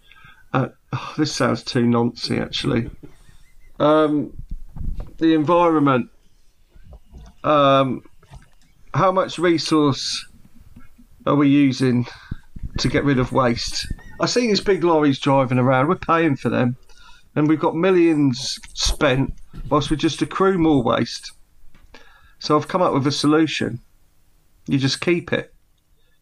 Uh, 0.52 0.70
oh, 0.92 1.14
this 1.18 1.34
sounds 1.34 1.64
too 1.64 1.86
noncy 1.86 2.42
actually. 2.42 2.90
Um, 3.80 4.36
the 5.18 5.34
environment. 5.34 6.10
Um, 7.44 8.04
how 8.94 9.12
much 9.12 9.40
resource 9.40 10.28
are 11.26 11.36
we 11.36 11.50
using 11.50 12.06
to 12.78 12.88
get 12.88 13.04
rid 13.04 13.20
of 13.20 13.32
waste? 13.32 13.88
I 14.20 14.26
see 14.26 14.48
these 14.48 14.62
big 14.62 14.84
lorries 14.84 15.20
driving 15.20 15.58
around. 15.58 15.88
We're 15.88 15.96
paying 15.96 16.36
for 16.36 16.50
them, 16.50 16.78
and 17.36 17.48
we've 17.48 17.60
got 17.60 17.76
millions 17.76 18.60
spent 18.74 19.34
whilst 19.70 19.90
we 19.90 19.98
just 19.98 20.22
accrue 20.22 20.58
more 20.58 20.84
waste. 20.84 21.32
So 22.40 22.56
I've 22.56 22.68
come 22.68 22.82
up 22.82 22.94
with 22.94 23.08
a 23.08 23.12
solution. 23.12 23.80
You 24.68 24.78
just 24.78 25.02
keep 25.02 25.34
it. 25.34 25.54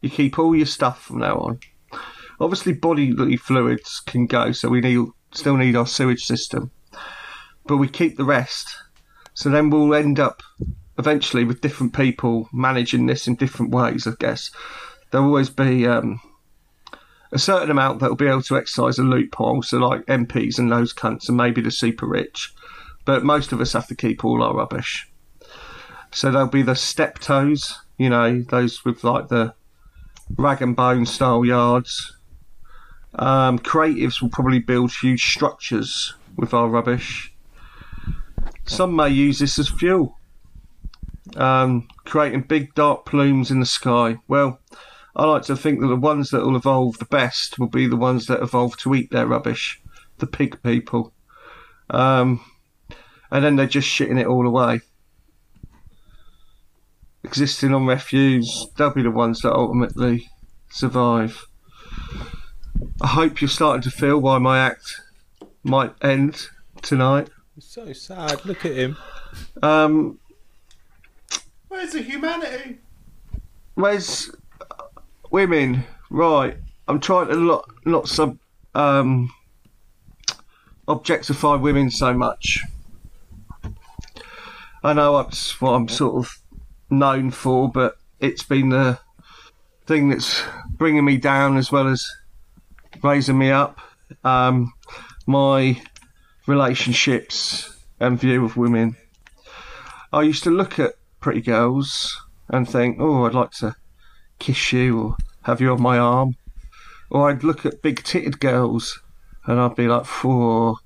You 0.02 0.10
keep 0.10 0.40
all 0.40 0.56
your 0.56 0.66
stuff 0.66 1.04
from 1.04 1.20
now 1.20 1.38
on. 1.38 1.60
Obviously, 2.40 2.74
bodily 2.74 3.38
fluids 3.38 4.00
can 4.06 4.26
go, 4.26 4.52
so 4.52 4.70
we 4.70 4.82
need 4.82 5.06
still 5.34 5.58
need 5.58 5.76
our 5.76 5.88
sewage 5.88 6.26
system, 6.26 6.72
but 7.66 7.78
we 7.78 7.88
keep 7.88 8.18
the 8.18 8.24
rest. 8.24 8.68
So 9.34 9.50
then 9.50 9.70
we'll 9.70 9.94
end 9.94 10.20
up 10.20 10.42
eventually 10.98 11.44
with 11.44 11.62
different 11.62 11.94
people 11.94 12.50
managing 12.52 13.06
this 13.06 13.28
in 13.28 13.36
different 13.36 13.72
ways. 13.72 14.08
I 14.08 14.12
guess 14.20 14.52
there'll 15.12 15.28
always 15.28 15.50
be 15.50 15.88
um, 15.88 16.20
a 17.32 17.40
certain 17.40 17.72
amount 17.72 18.00
that 18.00 18.10
will 18.10 18.16
be 18.16 18.28
able 18.28 18.42
to 18.44 18.58
exercise 18.58 18.98
a 18.98 19.04
loophole. 19.04 19.64
So 19.64 19.78
like 19.78 20.06
MPs 20.06 20.60
and 20.60 20.72
those 20.72 20.94
cunts, 20.94 21.28
and 21.28 21.38
maybe 21.38 21.62
the 21.62 21.72
super 21.72 22.08
rich. 22.08 22.54
But 23.06 23.24
most 23.24 23.52
of 23.52 23.62
us 23.62 23.74
have 23.74 23.88
to 23.88 23.96
keep 23.96 24.24
all 24.24 24.44
our 24.44 24.56
rubbish. 24.56 25.10
So 26.12 26.32
there'll 26.32 26.48
be 26.48 26.62
the 26.62 26.76
Steptoes, 26.76 27.74
you 27.98 28.10
know, 28.10 28.42
those 28.42 28.84
with 28.84 29.04
like 29.04 29.30
the 29.30 29.54
rag 30.38 30.62
and 30.62 30.76
bone 30.76 31.06
style 31.06 31.46
yards. 31.46 32.18
Um, 33.16 33.60
creatives 33.60 34.22
will 34.22 34.30
probably 34.30 34.60
build 34.60 34.92
huge 34.92 35.32
structures 35.32 36.14
with 36.38 36.54
our 36.54 36.70
rubbish. 36.70 37.34
Some 38.66 38.96
may 38.96 39.10
use 39.10 39.40
this 39.40 39.60
as 39.60 39.70
fuel, 39.70 40.18
um, 41.38 41.88
creating 42.06 42.42
big 42.42 42.74
dark 42.76 43.06
plumes 43.06 43.52
in 43.52 43.60
the 43.60 43.66
sky. 43.66 44.18
Well, 44.28 44.60
I 45.16 45.26
like 45.26 45.44
to 45.44 45.56
think 45.56 45.82
that 45.82 45.88
the 45.88 45.96
ones 45.96 46.30
that 46.30 46.42
will 46.42 46.56
evolve 46.56 46.98
the 46.98 47.06
best 47.06 47.60
will 47.60 47.68
be 47.68 47.88
the 47.88 47.98
ones 47.98 48.28
that 48.28 48.42
evolve 48.42 48.78
to 48.78 48.96
eat 48.96 49.12
their 49.12 49.28
rubbish, 49.28 49.82
the 50.20 50.28
pig 50.28 50.62
people. 50.64 51.14
Um, 51.90 52.44
and 53.30 53.44
then 53.44 53.56
they're 53.56 53.68
just 53.68 53.88
shitting 53.88 54.20
it 54.20 54.28
all 54.28 54.48
away. 54.48 54.82
existing 57.24 57.74
on 57.74 57.86
refuse, 57.86 58.68
they'll 58.78 58.94
be 58.94 59.04
the 59.04 59.12
ones 59.12 59.42
that 59.42 59.54
ultimately 59.54 60.30
survive. 60.70 61.46
I 63.02 63.08
hope 63.08 63.42
you're 63.42 63.50
starting 63.50 63.82
to 63.84 63.92
feel 63.92 64.20
why 64.20 64.38
my 64.38 64.60
act 64.60 65.02
might 65.64 65.94
end 66.02 66.48
tonight. 66.82 67.30
It's 67.58 67.68
So 67.68 67.94
sad. 67.94 68.44
Look 68.46 68.66
at 68.66 68.74
him. 68.74 68.98
Um, 69.62 70.20
Where's 71.72 71.94
the 71.94 72.02
humanity? 72.02 72.80
where's 73.76 74.30
women? 75.32 75.86
Right, 76.10 76.58
I'm 76.86 77.00
trying 77.00 77.30
to 77.30 77.38
not 77.38 77.66
not 77.86 78.10
sub 78.10 78.38
um, 78.76 79.34
objectify 80.86 81.56
women 81.56 81.90
so 81.90 82.14
much. 82.14 82.60
I 84.84 84.92
know 84.92 85.16
that's 85.24 85.62
what 85.62 85.72
I'm 85.72 85.88
sort 85.88 86.26
of 86.26 86.42
known 86.90 87.32
for, 87.32 87.72
but 87.72 87.96
it's 88.20 88.44
been 88.44 88.68
the 88.68 89.00
thing 89.86 90.10
that's 90.10 90.44
bringing 90.72 91.06
me 91.06 91.16
down 91.16 91.56
as 91.56 91.72
well 91.72 91.88
as 91.88 92.06
raising 93.02 93.38
me 93.38 93.50
up. 93.50 93.80
Um, 94.26 94.74
my 95.26 95.82
relationships 96.48 97.74
and 97.98 98.20
view 98.20 98.44
of 98.44 98.58
women. 98.58 98.98
I 100.12 100.24
used 100.24 100.44
to 100.44 100.50
look 100.52 100.78
at 100.78 100.96
pretty 101.22 101.42
girls 101.42 102.20
and 102.50 102.68
think, 102.68 102.98
oh, 103.00 103.26
I'd 103.26 103.34
like 103.34 103.52
to 103.52 103.76
kiss 104.40 104.74
you 104.74 105.00
or 105.00 105.16
have 105.44 105.62
you 105.62 105.72
on 105.72 105.82
my 105.82 105.98
arm. 105.98 106.36
Or 107.10 107.30
I'd 107.30 107.44
look 107.44 107.66
at 107.66 107.82
big 107.82 108.04
titted 108.04 108.40
girls 108.40 109.00
and 109.46 109.60
I'd 109.60 109.76
be 109.76 109.88
like, 109.88 110.06
oh, 110.26 110.78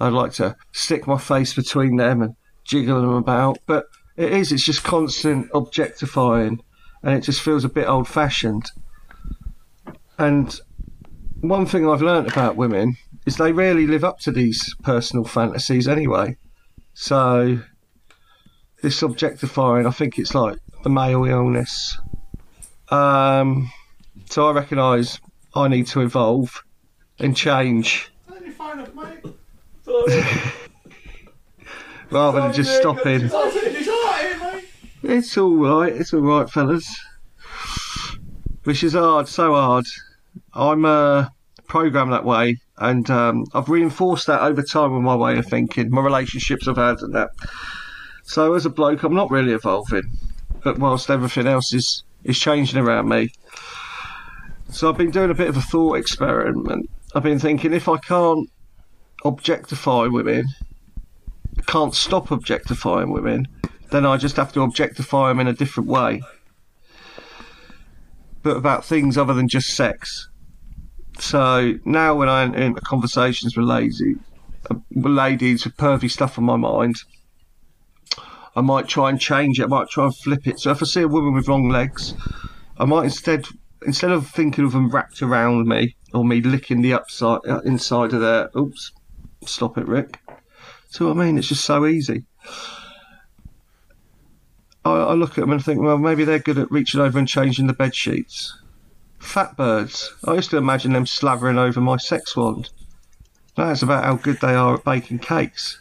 I'd 0.00 0.12
like 0.12 0.32
to 0.34 0.56
stick 0.72 1.06
my 1.06 1.18
face 1.18 1.54
between 1.54 1.96
them 1.96 2.22
and 2.22 2.36
jiggle 2.64 3.00
them 3.00 3.14
about. 3.14 3.58
But 3.66 3.86
it 4.16 4.32
is, 4.32 4.52
it's 4.52 4.64
just 4.64 4.84
constant 4.84 5.50
objectifying 5.54 6.62
and 7.02 7.14
it 7.14 7.22
just 7.22 7.40
feels 7.40 7.64
a 7.64 7.68
bit 7.68 7.88
old 7.88 8.08
fashioned. 8.08 8.66
And 10.18 10.60
one 11.40 11.66
thing 11.66 11.88
I've 11.88 12.02
learnt 12.02 12.28
about 12.28 12.56
women 12.56 12.96
is 13.26 13.36
they 13.36 13.52
rarely 13.52 13.86
live 13.86 14.04
up 14.04 14.18
to 14.20 14.32
these 14.32 14.74
personal 14.82 15.24
fantasies 15.24 15.86
anyway. 15.86 16.36
So 16.94 17.60
this 18.82 19.02
objectifying, 19.02 19.86
I 19.86 19.90
think 19.90 20.18
it's 20.18 20.34
like 20.34 20.58
the 20.82 20.90
male 20.90 21.24
illness. 21.24 21.98
Um, 22.90 23.70
so 24.26 24.48
I 24.48 24.52
recognise 24.52 25.20
I 25.54 25.68
need 25.68 25.86
to 25.88 26.00
evolve 26.00 26.64
and 27.18 27.36
change 27.36 28.10
rather 32.10 32.40
than 32.40 32.52
just 32.52 32.78
stopping. 32.78 33.30
It's 35.02 35.36
all 35.38 35.56
right. 35.56 35.92
It's 35.92 36.12
all 36.12 36.20
right, 36.20 36.50
fellas. 36.50 36.86
Which 38.64 38.84
is 38.84 38.92
hard, 38.92 39.28
so 39.28 39.54
hard. 39.54 39.86
I'm 40.52 40.84
uh, 40.84 41.28
programmed 41.66 42.12
that 42.12 42.24
way, 42.24 42.58
and 42.76 43.08
um, 43.10 43.46
I've 43.54 43.68
reinforced 43.68 44.26
that 44.26 44.42
over 44.42 44.62
time 44.62 44.94
with 44.94 45.02
my 45.02 45.16
way 45.16 45.38
of 45.38 45.46
thinking, 45.46 45.90
my 45.90 46.02
relationships 46.02 46.68
I've 46.68 46.76
had, 46.76 47.00
and 47.00 47.14
that. 47.14 47.30
So 48.28 48.52
as 48.52 48.66
a 48.66 48.70
bloke, 48.70 49.04
I'm 49.04 49.14
not 49.14 49.30
really 49.30 49.54
evolving, 49.54 50.12
but 50.62 50.78
whilst 50.78 51.08
everything 51.08 51.46
else 51.46 51.72
is 51.72 52.04
is 52.24 52.38
changing 52.38 52.78
around 52.78 53.08
me. 53.08 53.30
So 54.68 54.90
I've 54.90 54.98
been 54.98 55.10
doing 55.10 55.30
a 55.30 55.34
bit 55.34 55.48
of 55.48 55.56
a 55.56 55.62
thought 55.62 55.94
experiment. 55.94 56.90
I've 57.14 57.22
been 57.22 57.38
thinking 57.38 57.72
if 57.72 57.88
I 57.88 57.96
can't 57.96 58.50
objectify 59.24 60.08
women, 60.08 60.44
can't 61.66 61.94
stop 61.94 62.30
objectifying 62.30 63.12
women, 63.12 63.48
then 63.92 64.04
I 64.04 64.18
just 64.18 64.36
have 64.36 64.52
to 64.52 64.60
objectify 64.60 65.28
them 65.28 65.40
in 65.40 65.48
a 65.48 65.54
different 65.54 65.88
way. 65.88 66.20
But 68.42 68.58
about 68.58 68.84
things 68.84 69.16
other 69.16 69.32
than 69.32 69.48
just 69.48 69.70
sex. 69.74 70.28
So 71.18 71.78
now 71.86 72.14
when 72.14 72.28
I'm 72.28 72.54
in 72.54 72.74
conversations 72.74 73.56
with 73.56 73.66
lazy, 73.66 74.16
uh, 74.70 74.74
ladies 74.90 75.64
with 75.64 75.78
pervy 75.78 76.10
stuff 76.10 76.36
on 76.36 76.44
my 76.44 76.56
mind, 76.56 76.96
I 78.56 78.60
might 78.60 78.88
try 78.88 79.10
and 79.10 79.20
change 79.20 79.60
it. 79.60 79.64
I 79.64 79.66
might 79.66 79.88
try 79.88 80.04
and 80.04 80.16
flip 80.16 80.46
it. 80.46 80.60
So 80.60 80.70
if 80.70 80.82
I 80.82 80.86
see 80.86 81.02
a 81.02 81.08
woman 81.08 81.34
with 81.34 81.48
long 81.48 81.68
legs, 81.68 82.14
I 82.78 82.84
might 82.84 83.04
instead 83.04 83.46
instead 83.86 84.10
of 84.10 84.26
thinking 84.28 84.64
of 84.64 84.72
them 84.72 84.90
wrapped 84.90 85.22
around 85.22 85.68
me 85.68 85.96
or 86.12 86.24
me 86.24 86.40
licking 86.40 86.82
the 86.82 86.94
upside 86.94 87.40
uh, 87.48 87.60
inside 87.64 88.12
of 88.12 88.20
their. 88.20 88.50
Oops, 88.56 88.92
stop 89.44 89.78
it, 89.78 89.86
Rick. 89.86 90.18
See 90.90 91.04
what 91.04 91.16
I 91.16 91.24
mean? 91.24 91.38
It's 91.38 91.48
just 91.48 91.64
so 91.64 91.86
easy. 91.86 92.24
I, 94.84 94.90
I 94.90 95.12
look 95.12 95.32
at 95.32 95.42
them 95.42 95.52
and 95.52 95.62
think, 95.62 95.80
well, 95.80 95.98
maybe 95.98 96.24
they're 96.24 96.38
good 96.38 96.58
at 96.58 96.70
reaching 96.70 97.00
over 97.00 97.18
and 97.18 97.28
changing 97.28 97.66
the 97.66 97.72
bed 97.74 97.94
sheets. 97.94 98.58
Fat 99.18 99.56
birds. 99.56 100.14
I 100.24 100.34
used 100.34 100.50
to 100.50 100.56
imagine 100.56 100.92
them 100.92 101.06
slavering 101.06 101.58
over 101.58 101.80
my 101.80 101.98
sex 101.98 102.36
wand. 102.36 102.70
That's 103.56 103.82
about 103.82 104.04
how 104.04 104.16
good 104.16 104.40
they 104.40 104.54
are 104.54 104.74
at 104.74 104.84
baking 104.84 105.18
cakes. 105.18 105.80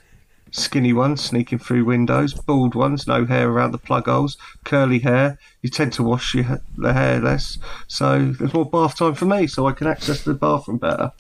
Skinny 0.52 0.94
ones 0.94 1.24
sneaking 1.24 1.60
through 1.60 1.86
windows, 1.86 2.34
bald 2.34 2.76
ones, 2.76 3.08
no 3.08 3.26
hair 3.26 3.50
around 3.50 3.72
the 3.72 3.78
plug 3.78 4.06
holes, 4.06 4.38
curly 4.64 5.00
hair. 5.00 5.38
You 5.62 5.70
tend 5.70 5.94
to 5.94 6.04
wash 6.04 6.34
your, 6.34 6.62
the 6.78 6.94
hair 6.94 7.20
less, 7.20 7.58
so 7.88 8.32
there's 8.32 8.54
more 8.54 8.70
bath 8.70 8.98
time 8.98 9.16
for 9.16 9.26
me, 9.26 9.48
so 9.48 9.68
I 9.68 9.74
can 9.74 9.88
access 9.88 10.24
the 10.24 10.34
bathroom 10.34 10.78
better. 10.78 11.12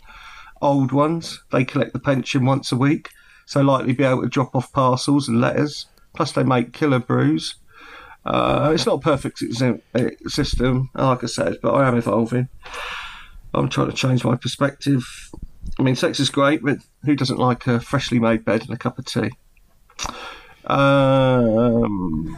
Old 0.62 0.92
ones, 0.92 1.44
they 1.52 1.66
collect 1.66 1.94
the 1.94 2.00
pension 2.00 2.46
once 2.46 2.72
a 2.72 2.78
week, 2.78 3.10
so 3.46 3.62
likely 3.62 3.94
be 3.94 4.04
able 4.04 4.24
to 4.24 4.30
drop 4.30 4.56
off 4.56 4.72
parcels 4.72 5.28
and 5.28 5.40
letters. 5.42 5.86
Plus, 6.14 6.32
they 6.32 6.44
make 6.44 6.74
killer 6.74 7.00
brews. 7.00 7.56
Uh, 8.26 8.72
it's 8.74 8.86
not 8.86 8.96
a 8.96 9.02
perfect 9.02 9.40
system, 10.28 10.90
like 10.96 11.24
I 11.24 11.28
said, 11.28 11.58
but 11.62 11.74
I 11.74 11.88
am 11.88 11.96
evolving. 11.96 12.50
I'm 13.54 13.70
trying 13.70 13.90
to 13.90 13.96
change 13.96 14.24
my 14.26 14.36
perspective. 14.36 15.32
I 15.80 15.84
mean, 15.84 15.96
sex 15.96 16.20
is 16.20 16.30
great, 16.30 16.64
but 16.64 16.80
who 17.06 17.16
doesn't 17.16 17.38
like 17.38 17.68
a 17.68 17.80
freshly 17.80 18.20
made 18.20 18.44
bed 18.44 18.62
and 18.62 18.72
a 18.72 18.78
cup 18.78 18.98
of 18.98 19.06
tea? 19.06 19.30
Um, 20.66 22.36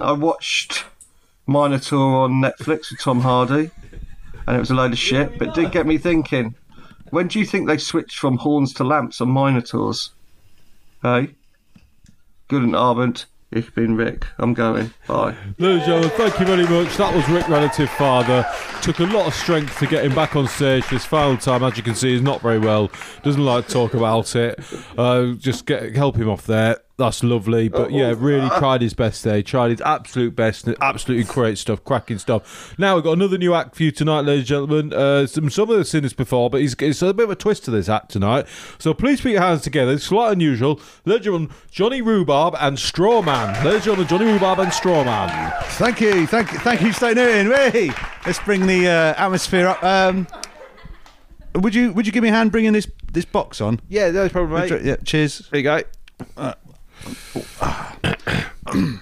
I 0.00 0.12
watched 0.12 0.84
Minotaur 1.46 2.24
on 2.24 2.42
Netflix 2.42 2.90
with 2.90 3.00
Tom 3.00 3.20
Hardy, 3.20 3.70
and 4.46 4.56
it 4.56 4.60
was 4.60 4.70
a 4.70 4.74
load 4.74 4.92
of 4.92 4.98
shit, 4.98 5.38
but 5.38 5.48
it 5.48 5.54
did 5.54 5.72
get 5.72 5.86
me 5.86 5.98
thinking. 5.98 6.54
When 7.10 7.28
do 7.28 7.38
you 7.38 7.46
think 7.46 7.66
they 7.66 7.78
switched 7.78 8.18
from 8.18 8.38
horns 8.38 8.72
to 8.74 8.84
lamps 8.84 9.20
on 9.20 9.32
Minotaurs? 9.32 10.10
Hey? 11.02 11.34
Good 12.48 12.62
Abend. 12.74 13.24
Ich 13.54 13.74
been 13.74 13.96
Rick. 13.96 14.24
I'm 14.38 14.54
going. 14.54 14.94
Bye. 15.06 15.36
Gentlemen, 15.58 16.08
thank 16.10 16.40
you 16.40 16.46
very 16.46 16.66
much. 16.66 16.96
That 16.96 17.14
was 17.14 17.28
Rick 17.28 17.48
Relative 17.48 17.90
Father. 17.90 18.46
Took 18.80 19.00
a 19.00 19.04
lot 19.04 19.26
of 19.26 19.34
strength 19.34 19.78
to 19.80 19.86
get 19.86 20.06
him 20.06 20.14
back 20.14 20.36
on 20.36 20.48
stage 20.48 20.88
this 20.88 21.04
final 21.04 21.36
time. 21.36 21.62
As 21.62 21.76
you 21.76 21.82
can 21.82 21.94
see, 21.94 22.12
he's 22.12 22.22
not 22.22 22.40
very 22.40 22.58
well. 22.58 22.90
Doesn't 23.22 23.44
like 23.44 23.66
to 23.66 23.72
talk 23.72 23.92
about 23.92 24.34
it. 24.36 24.58
Uh, 24.96 25.32
just 25.32 25.66
get 25.66 25.94
help 25.94 26.16
him 26.16 26.30
off 26.30 26.46
there. 26.46 26.78
That's 27.02 27.24
lovely. 27.24 27.68
But 27.68 27.90
yeah, 27.90 28.14
really 28.16 28.48
tried 28.50 28.80
his 28.80 28.94
best 28.94 29.24
there. 29.24 29.38
He 29.38 29.42
tried 29.42 29.72
his 29.72 29.80
absolute 29.80 30.36
best. 30.36 30.68
Absolutely 30.80 31.24
great 31.24 31.58
stuff. 31.58 31.82
Cracking 31.82 32.18
stuff. 32.18 32.78
Now 32.78 32.94
we've 32.94 33.02
got 33.02 33.14
another 33.14 33.38
new 33.38 33.54
act 33.54 33.74
for 33.74 33.82
you 33.82 33.90
tonight, 33.90 34.20
ladies 34.20 34.42
and 34.42 34.68
gentlemen. 34.68 34.92
Uh, 34.92 35.26
some, 35.26 35.50
some 35.50 35.68
of 35.68 35.76
the 35.76 35.84
seen 35.84 36.04
this 36.04 36.12
before, 36.12 36.48
but 36.48 36.60
it's, 36.60 36.76
it's 36.78 37.02
a 37.02 37.12
bit 37.12 37.24
of 37.24 37.30
a 37.30 37.34
twist 37.34 37.64
to 37.64 37.72
this 37.72 37.88
act 37.88 38.12
tonight. 38.12 38.46
So 38.78 38.94
please 38.94 39.20
put 39.20 39.32
your 39.32 39.40
hands 39.40 39.62
together. 39.62 39.94
It's 39.94 40.04
slightly 40.04 40.34
unusual. 40.34 40.80
Ladies 41.04 41.14
and 41.14 41.24
gentlemen, 41.24 41.50
Johnny 41.72 42.02
Rhubarb 42.02 42.54
and 42.60 42.76
Strawman. 42.76 43.64
Ladies 43.64 43.74
and 43.74 43.82
gentlemen, 43.82 44.06
Johnny 44.06 44.26
Rhubarb 44.26 44.60
and 44.60 44.70
Strawman. 44.70 45.62
Thank 45.72 46.00
you, 46.00 46.28
thank 46.28 46.52
you, 46.52 46.58
thank 46.60 46.82
you, 46.82 46.92
Stay 46.92 47.14
Newton. 47.14 47.50
Hey, 47.72 47.90
let's 48.24 48.38
bring 48.38 48.68
the 48.68 48.86
uh, 48.86 49.14
atmosphere 49.20 49.66
up. 49.66 49.82
Um, 49.82 50.28
would 51.56 51.74
you 51.74 51.92
would 51.94 52.06
you 52.06 52.12
give 52.12 52.22
me 52.22 52.28
a 52.28 52.32
hand 52.32 52.52
bringing 52.52 52.74
this 52.74 52.86
this 53.12 53.24
box 53.24 53.60
on? 53.60 53.80
Yeah, 53.88 54.12
no 54.12 54.28
problem, 54.28 54.60
mate. 54.60 54.84
Yeah, 54.84 54.96
cheers. 55.04 55.48
There 55.50 55.58
you 55.58 55.64
go. 56.36 56.54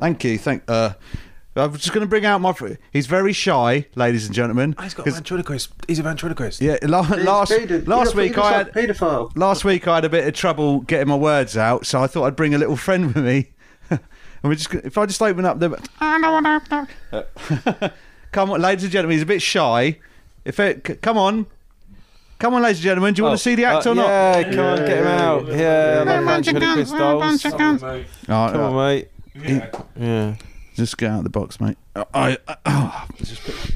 Thank 0.00 0.24
you. 0.24 0.38
Thank. 0.38 0.62
Uh, 0.68 0.92
I'm 1.56 1.72
just 1.74 1.92
going 1.92 2.00
to 2.00 2.08
bring 2.08 2.26
out 2.26 2.40
my. 2.40 2.52
fr- 2.52 2.72
He's 2.92 3.06
very 3.06 3.32
shy, 3.32 3.86
ladies 3.94 4.26
and 4.26 4.34
gentlemen. 4.34 4.74
He's 4.82 4.92
got 4.92 5.02
a 5.02 5.10
'Cause- 5.10 5.14
ventriloquist. 5.14 5.72
He's 5.86 5.98
a 5.98 6.02
ventriloquist. 6.02 6.60
Yeah, 6.60 6.78
la- 6.82 7.00
last 7.02 7.52
last 7.86 8.14
week 8.14 8.36
I 8.36 8.52
had 8.52 8.72
paedophile. 8.72 9.30
last 9.36 9.64
week 9.64 9.86
I 9.86 9.94
had 9.96 10.04
a 10.04 10.08
bit 10.08 10.26
of 10.26 10.34
trouble 10.34 10.80
getting 10.80 11.08
my 11.08 11.16
words 11.16 11.56
out, 11.56 11.86
so 11.86 12.02
I 12.02 12.06
thought 12.08 12.24
I'd 12.24 12.36
bring 12.36 12.54
a 12.54 12.58
little 12.58 12.76
friend 12.76 13.14
with 13.14 13.24
me. 13.24 13.50
and 13.90 14.00
we're 14.42 14.54
just 14.56 14.70
gonna- 14.70 14.84
if 14.84 14.98
I 14.98 15.06
just 15.06 15.22
open 15.22 15.44
up 15.44 15.60
the. 15.60 15.70
come 18.32 18.50
on, 18.50 18.60
ladies 18.60 18.82
and 18.84 18.92
gentlemen, 18.92 19.14
he's 19.16 19.22
a 19.22 19.26
bit 19.26 19.40
shy. 19.42 19.98
If 20.44 20.58
it, 20.60 20.84
c- 20.86 20.94
come 20.96 21.16
on, 21.16 21.46
come 22.38 22.54
on, 22.54 22.62
ladies 22.62 22.78
and 22.78 22.84
gentlemen, 22.84 23.14
do 23.14 23.20
you 23.20 23.24
want 23.24 23.38
to 23.38 23.42
see 23.42 23.54
the 23.54 23.64
act 23.64 23.86
or 23.86 23.94
not? 23.94 24.06
Yeah, 24.06 24.42
come 24.44 24.58
on, 24.60 24.76
get 24.78 24.98
him 24.98 25.06
out. 25.06 25.46
Yeah, 25.46 26.04
I 26.06 26.20
love 26.20 26.24
ventriloquist 26.24 26.92
dolls. 26.92 27.42
Come 27.42 28.60
on, 28.60 28.76
mate. 28.76 29.08
Yeah. 29.34 29.70
Yeah. 29.96 30.36
Just 30.74 30.98
get 30.98 31.10
out 31.10 31.18
of 31.18 31.24
the 31.24 31.30
box, 31.30 31.60
mate. 31.60 31.78
Uh, 31.94 32.04
I, 32.12 32.36
I, 32.48 32.56
oh, 32.66 33.06
just 33.18 33.42
put, 33.44 33.74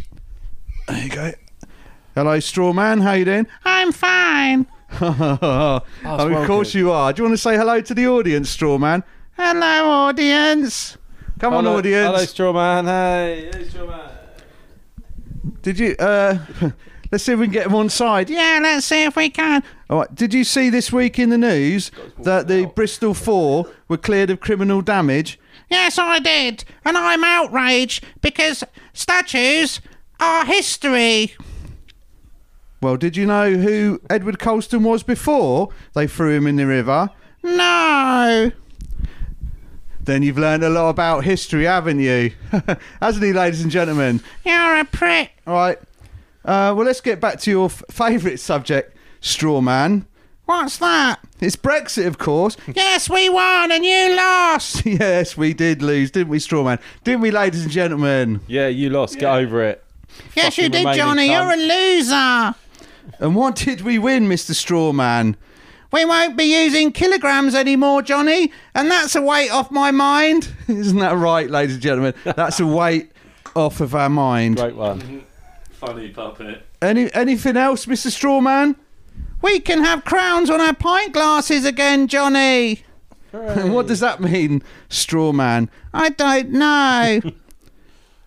there 0.89 1.05
you 1.05 1.11
go. 1.11 1.33
Hello, 2.15 2.41
straw 2.41 2.73
man. 2.73 3.01
How 3.01 3.13
you 3.13 3.25
doing? 3.25 3.47
I'm 3.65 3.93
fine. 3.93 4.67
oh, 5.01 5.81
of 6.05 6.31
well 6.31 6.47
course 6.47 6.75
you 6.75 6.91
are. 6.91 7.13
Do 7.13 7.21
you 7.21 7.29
want 7.29 7.35
to 7.35 7.43
say 7.43 7.57
hello 7.57 7.81
to 7.81 7.95
the 7.95 8.09
audience, 8.09 8.51
straw 8.51 8.79
man? 8.79 9.05
Hello, 9.37 9.89
audience. 9.89 10.97
Come 11.39 11.55
on, 11.55 11.67
audience. 11.69 12.07
Hello, 12.07 12.25
straw 12.25 12.53
man. 12.53 12.87
Hey, 12.87 13.51
hey, 13.53 13.69
straw 13.69 13.87
man. 13.87 14.11
Did 15.63 15.79
you? 15.79 15.95
Uh, 15.97 16.39
let's 17.11 17.25
see 17.25 17.33
if 17.33 17.39
we 17.39 17.47
can 17.47 17.53
get 17.53 17.67
him 17.67 17.75
on 17.75 17.89
side. 17.89 18.31
Yeah, 18.31 18.61
let's 18.63 18.87
see 18.87 19.05
if 19.05 19.17
we 19.17 19.31
can. 19.31 19.63
All 19.91 20.01
right. 20.01 20.15
Did 20.15 20.35
you 20.35 20.45
see 20.45 20.71
this 20.71 20.93
week 20.93 21.19
in 21.19 21.31
the 21.31 21.39
news 21.39 21.91
that 22.19 22.49
the 22.49 22.67
Bristol 22.67 23.15
Four 23.15 23.71
were 23.89 23.97
cleared 23.97 24.31
of 24.31 24.41
criminal 24.41 24.83
damage? 24.83 25.39
Yes, 25.71 25.99
I 25.99 26.19
did. 26.19 26.65
And 26.85 26.97
I'm 26.97 27.25
outraged 27.25 28.05
because 28.21 28.65
statues 28.93 29.81
are 30.21 30.45
history. 30.45 31.35
Well, 32.81 32.97
did 32.97 33.17
you 33.17 33.27
know 33.27 33.55
who 33.55 34.01
Edward 34.09 34.39
Colston 34.39 34.85
was 34.85 35.03
before 35.03 35.71
they 35.95 36.07
threw 36.07 36.37
him 36.37 36.47
in 36.47 36.57
the 36.57 36.67
river? 36.67 37.11
No. 37.43 38.53
Then 40.01 40.23
you've 40.23 40.39
learned 40.39 40.65
a 40.65 40.71
lot 40.71 40.89
about 40.91 41.25
history, 41.25 41.65
haven't 41.65 41.99
you? 42.01 42.33
Hasn't 43.03 43.25
he, 43.25 43.33
ladies 43.33 43.63
and 43.63 43.71
gentlemen? 43.71 44.21
You're 44.45 44.79
a 44.79 44.85
prick. 44.85 45.33
All 45.47 45.55
right. 45.55 45.79
Uh, 46.49 46.73
well, 46.75 46.87
let's 46.87 47.03
get 47.03 47.21
back 47.21 47.39
to 47.41 47.51
your 47.51 47.67
f- 47.67 47.83
favourite 47.91 48.41
subject, 48.41 48.97
straw 49.21 49.61
man. 49.61 50.07
What's 50.47 50.79
that? 50.79 51.21
It's 51.41 51.57
Brexit, 51.57 52.07
of 52.07 52.17
course. 52.17 52.57
Yes, 52.75 53.11
we 53.11 53.29
won 53.29 53.71
and 53.71 53.85
you 53.85 54.17
lost. 54.17 54.87
yes, 54.87 55.37
we 55.37 55.53
did 55.53 55.83
lose, 55.83 56.11
didn't 56.11 56.31
we, 56.31 56.39
straw 56.39 56.65
man? 56.65 56.79
Didn't 57.05 57.21
we, 57.21 57.31
ladies 57.31 57.65
and 57.65 57.71
gentlemen? 57.71 58.41
Yeah, 58.47 58.69
you 58.69 58.89
lost. 58.89 59.19
Get 59.19 59.31
over 59.31 59.63
it. 59.63 59.85
Yes, 60.35 60.57
you 60.57 60.71
did, 60.71 60.79
remaining 60.79 60.97
Johnny. 60.99 61.29
cunt. 61.29 61.33
You're 61.33 61.53
a 61.53 62.49
loser. 62.49 62.55
And 63.19 63.37
what 63.37 63.57
did 63.57 63.83
we 63.83 63.99
win, 63.99 64.27
Mr. 64.27 64.53
Strawman? 64.53 65.35
We 65.93 66.07
won't 66.07 66.35
be 66.39 66.45
using 66.45 66.93
kilograms 66.93 67.55
anymore, 67.55 68.01
Johnny, 68.01 68.53
and 68.75 68.91
that's 68.91 69.15
a 69.15 69.21
weight 69.21 69.51
off 69.51 69.71
my 69.71 69.91
mind. 69.91 70.51
Isn't 70.69 70.99
that 71.01 71.19
right, 71.19 71.51
ladies 71.51 71.75
and 71.75 71.83
gentlemen? 71.83 72.15
That's 72.25 72.59
a 72.59 72.67
weight 72.67 73.13
off 73.55 73.83
of 73.83 73.95
our 73.95 74.09
mind. 74.09 74.57
Great 74.57 74.77
one. 74.77 75.27
Funny 75.79 76.09
puppet. 76.09 76.67
Any 76.83 77.09
anything 77.15 77.57
else, 77.57 77.87
Mr. 77.87 78.09
Strawman? 78.09 78.75
We 79.41 79.61
can 79.61 79.85
have 79.85 80.05
crowns 80.05 80.51
on 80.51 80.61
our 80.61 80.75
pint 80.75 81.13
glasses 81.13 81.65
again, 81.65 82.09
Johnny. 82.09 82.83
what 83.31 83.87
does 83.87 84.01
that 84.01 84.21
mean, 84.21 84.65
Strawman? 84.89 85.69
I 85.95 86.09
don't 86.11 86.51
know. 86.51 87.21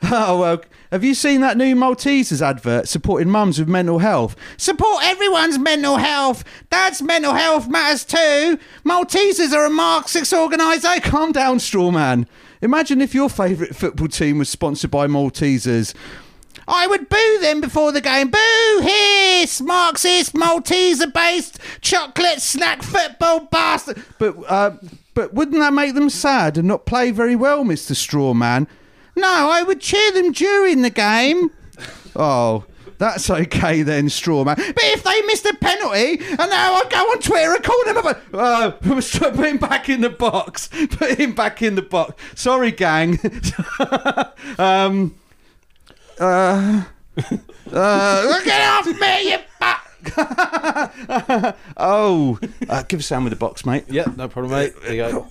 Oh 0.03 0.39
well, 0.39 0.63
have 0.91 1.03
you 1.03 1.13
seen 1.13 1.41
that 1.41 1.57
new 1.57 1.75
Maltesers 1.75 2.41
advert 2.41 2.87
supporting 2.87 3.29
mums 3.29 3.59
with 3.59 3.67
mental 3.67 3.99
health? 3.99 4.35
Support 4.57 5.03
everyone's 5.03 5.59
mental 5.59 5.97
health. 5.97 6.43
Dad's 6.71 7.03
mental 7.03 7.35
health 7.35 7.67
matters 7.67 8.03
too. 8.03 8.57
Maltesers 8.83 9.53
are 9.53 9.65
a 9.65 9.69
Marxist 9.69 10.33
organisation. 10.33 11.03
Calm 11.03 11.31
down, 11.31 11.59
Strawman. 11.59 12.25
Imagine 12.63 12.99
if 12.99 13.13
your 13.13 13.29
favourite 13.29 13.75
football 13.75 14.07
team 14.07 14.39
was 14.39 14.49
sponsored 14.49 14.89
by 14.89 15.05
Maltesers. 15.05 15.93
I 16.67 16.87
would 16.87 17.09
boo 17.09 17.39
them 17.41 17.61
before 17.61 17.91
the 17.91 18.01
game. 18.01 18.29
Boo! 18.29 18.79
Hiss! 18.81 19.61
Marxist, 19.61 20.33
Malteser-based, 20.33 21.59
chocolate 21.81 22.41
snack 22.41 22.83
football 22.83 23.41
bastard. 23.51 24.03
But 24.19 24.35
uh, 24.47 24.77
but 25.13 25.33
wouldn't 25.33 25.59
that 25.59 25.73
make 25.73 25.93
them 25.93 26.09
sad 26.09 26.57
and 26.57 26.67
not 26.67 26.85
play 26.85 27.11
very 27.11 27.35
well, 27.35 27.63
Mr. 27.63 27.93
Strawman? 27.93 28.67
No, 29.15 29.49
I 29.51 29.63
would 29.63 29.81
cheer 29.81 30.11
them 30.11 30.31
during 30.31 30.81
the 30.81 30.89
game. 30.89 31.51
Oh, 32.13 32.65
that's 32.97 33.29
okay 33.29 33.83
then, 33.83 34.07
Strawman. 34.07 34.57
But 34.57 34.83
if 34.83 35.01
they 35.01 35.21
missed 35.21 35.45
a 35.45 35.55
penalty, 35.55 36.19
and 36.19 36.37
now 36.37 36.73
I 36.73 36.83
go 36.89 36.97
on 36.97 37.19
Twitter 37.19 37.55
and 37.55 37.63
call 37.63 37.83
them 37.85 37.97
a... 37.97 38.21
Oh, 38.33 38.77
put 38.79 39.35
him 39.37 39.57
back 39.57 39.87
in 39.87 40.01
the 40.01 40.09
box. 40.09 40.67
Put 40.91 41.17
him 41.17 41.33
back 41.33 41.61
in 41.61 41.75
the 41.75 41.81
box. 41.81 42.21
Sorry, 42.35 42.69
gang. 42.69 43.17
um, 44.59 45.15
uh, 46.21 46.83
uh, 47.73 48.43
Get 48.43 48.61
off 48.69 48.85
me, 48.99 49.31
you! 49.31 49.37
oh, 51.77 52.39
uh, 52.69 52.83
give 52.83 52.99
us 52.99 53.05
Sam 53.05 53.23
with 53.23 53.31
the 53.31 53.37
box, 53.37 53.65
mate. 53.65 53.85
Yep, 53.89 54.17
no 54.17 54.27
problem, 54.27 54.51
mate. 54.53 54.73
There 54.81 54.93
you 54.93 55.01
go. 55.01 55.21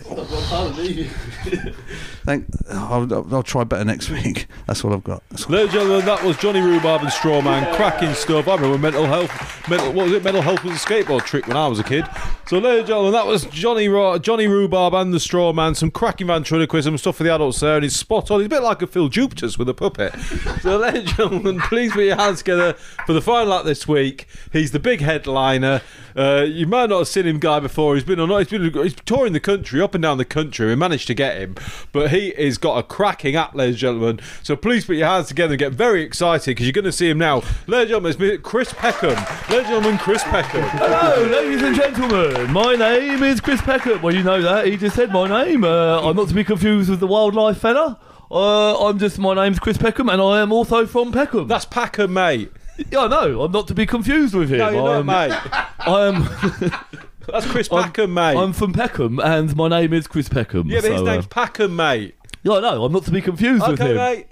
Thank. 2.25 2.47
I'll, 2.71 3.13
I'll, 3.13 3.35
I'll 3.37 3.43
try 3.43 3.65
better 3.65 3.85
next 3.85 4.11
week. 4.11 4.47
That's 4.67 4.85
all 4.85 4.93
I've 4.93 5.05
got. 5.05 5.23
All- 5.33 5.51
Ladies 5.53 5.65
and 5.67 5.73
gentlemen, 5.73 6.07
that 6.07 6.23
was 6.23 6.37
Johnny 6.37 6.61
Rhubarb 6.61 7.03
and 7.03 7.11
Strawman. 7.11 7.75
Cracking 7.77 8.15
stuff. 8.15 8.49
I 8.49 8.55
remember 8.57 8.79
mental 8.79 9.07
health. 9.07 9.69
Mental, 9.69 9.93
what 9.93 10.05
was 10.05 10.13
it? 10.13 10.25
Mental 10.25 10.43
health 10.43 10.63
was 10.65 10.73
a 10.75 10.87
skateboard 10.87 11.25
trick 11.25 11.47
when 11.47 11.57
I 11.57 11.67
was 11.67 11.79
a 11.79 11.85
kid. 11.85 12.05
So, 12.47 12.59
ladies 12.59 12.81
and 12.81 12.89
gentlemen, 12.89 13.13
that 13.13 13.27
was 13.27 13.45
Johnny 13.47 13.87
Johnny 14.21 14.47
Rhubarb 14.47 14.95
and 14.95 15.13
the 15.15 15.19
Strawman. 15.19 15.77
Some 15.77 15.91
cracking 15.91 16.27
ventriloquism 16.27 16.99
stuff 16.99 17.17
for 17.17 17.23
the 17.25 17.35
adults 17.35 17.61
there, 17.61 17.77
and 17.77 17.85
he's 17.85 17.97
spot 17.97 18.31
on. 18.31 18.41
He's 18.41 18.47
a 18.47 18.51
bit 18.51 18.63
like 18.63 18.83
a 18.83 18.87
Phil 18.87 19.09
Jupitus 19.09 19.59
with 19.59 19.69
a 19.69 19.75
puppet. 19.75 20.15
So, 20.61 20.77
ladies 20.77 21.01
and 21.01 21.17
gentlemen, 21.17 21.61
please 21.69 21.93
put 21.93 22.05
your 22.05 22.17
hands 22.17 22.39
together 22.39 22.75
for 23.07 23.13
the 23.13 23.23
final 23.23 23.55
act 23.55 23.65
this 23.65 23.87
week. 23.89 24.27
He's 24.61 24.73
the 24.73 24.79
big 24.79 25.01
headliner. 25.01 25.81
Uh, 26.15 26.45
you 26.47 26.67
might 26.67 26.91
not 26.91 26.99
have 26.99 27.09
seen 27.09 27.27
him 27.27 27.39
guy 27.39 27.61
before. 27.61 27.95
He's 27.95 28.05
been 28.05 28.21
on. 28.21 28.29
He's 28.29 28.49
been. 28.49 28.71
He's 28.71 28.95
touring 29.07 29.33
the 29.33 29.41
country, 29.41 29.81
up 29.81 29.95
and 29.95 30.03
down 30.03 30.19
the 30.19 30.25
country. 30.27 30.67
We 30.67 30.75
managed 30.77 31.07
to 31.07 31.15
get 31.15 31.39
him, 31.39 31.55
but 31.93 32.11
he 32.11 32.35
has 32.37 32.59
got 32.59 32.77
a 32.77 32.83
cracking 32.83 33.37
act, 33.37 33.57
ladies 33.57 33.77
and 33.77 33.81
gentlemen. 33.81 34.21
So 34.43 34.57
please 34.57 34.85
put 34.85 34.97
your 34.97 35.07
hands 35.07 35.29
together 35.29 35.55
and 35.55 35.59
get 35.59 35.73
very 35.73 36.03
excited 36.03 36.51
because 36.51 36.67
you're 36.67 36.75
going 36.75 36.85
to 36.85 36.93
see 36.93 37.09
him 37.09 37.17
now, 37.17 37.37
ladies 37.67 37.95
and 37.95 38.05
gentlemen. 38.05 38.31
It's 38.33 38.43
Chris 38.43 38.71
Peckham, 38.75 39.15
ladies 39.49 39.51
and 39.51 39.67
gentlemen. 39.67 39.99
Chris 39.99 40.23
Peckham. 40.25 40.63
Hello, 40.63 41.27
ladies 41.27 41.63
and 41.63 41.75
gentlemen. 41.75 42.53
My 42.53 42.75
name 42.75 43.23
is 43.23 43.41
Chris 43.41 43.63
Peckham. 43.63 44.03
Well, 44.03 44.15
you 44.15 44.23
know 44.23 44.43
that. 44.43 44.67
He 44.67 44.77
just 44.77 44.95
said 44.95 45.11
my 45.11 45.27
name. 45.27 45.65
Uh, 45.65 46.03
I'm 46.03 46.17
not 46.17 46.29
to 46.29 46.35
be 46.35 46.45
confused 46.45 46.91
with 46.91 47.01
the 47.01 47.07
wildlife 47.07 47.57
fella. 47.57 47.99
Uh, 48.31 48.89
I'm 48.89 48.99
just, 48.99 49.19
my 49.19 49.33
name's 49.33 49.59
Chris 49.59 49.79
Peckham, 49.79 50.11
and 50.11 50.21
I 50.21 50.41
am 50.43 50.53
also 50.53 50.85
from 50.85 51.13
Peckham. 51.13 51.49
That's 51.49 51.65
Peckham, 51.65 52.13
mate. 52.13 52.53
Yeah, 52.91 53.01
I 53.01 53.09
know. 53.09 53.43
I'm 53.43 53.53
not 53.53 53.69
to 53.69 53.75
be 53.75 53.87
confused 53.87 54.35
with 54.35 54.51
him. 54.51 54.59
No, 54.59 54.69
you're 54.71 54.89
I'm, 54.97 55.07
not, 55.07 55.29
mate. 55.29 55.39
I 55.81 56.07
am. 56.07 56.73
That's 57.29 57.47
Chris 57.47 57.71
I'm- 57.71 57.85
Peckham, 57.85 58.15
mate. 58.15 58.37
I'm 58.37 58.53
from 58.53 58.73
Peckham, 58.73 59.19
and 59.21 59.55
my 59.57 59.69
name 59.69 59.93
is 59.93 60.07
Chris 60.07 60.29
Peckham. 60.29 60.69
yeah, 60.69 60.81
but 60.81 60.91
his 60.91 61.01
so, 61.01 61.05
name's 61.05 61.25
uh, 61.27 61.29
Peckham, 61.29 61.77
mate. 61.77 62.15
yeah, 62.43 62.55
I 62.55 62.61
know. 62.61 62.85
I'm 62.85 62.93
not 62.93 63.05
to 63.05 63.11
be 63.11 63.21
confused 63.21 63.67
with 63.69 63.81
Okay, 63.81 63.91
him. 63.91 63.97
mate. 63.97 64.27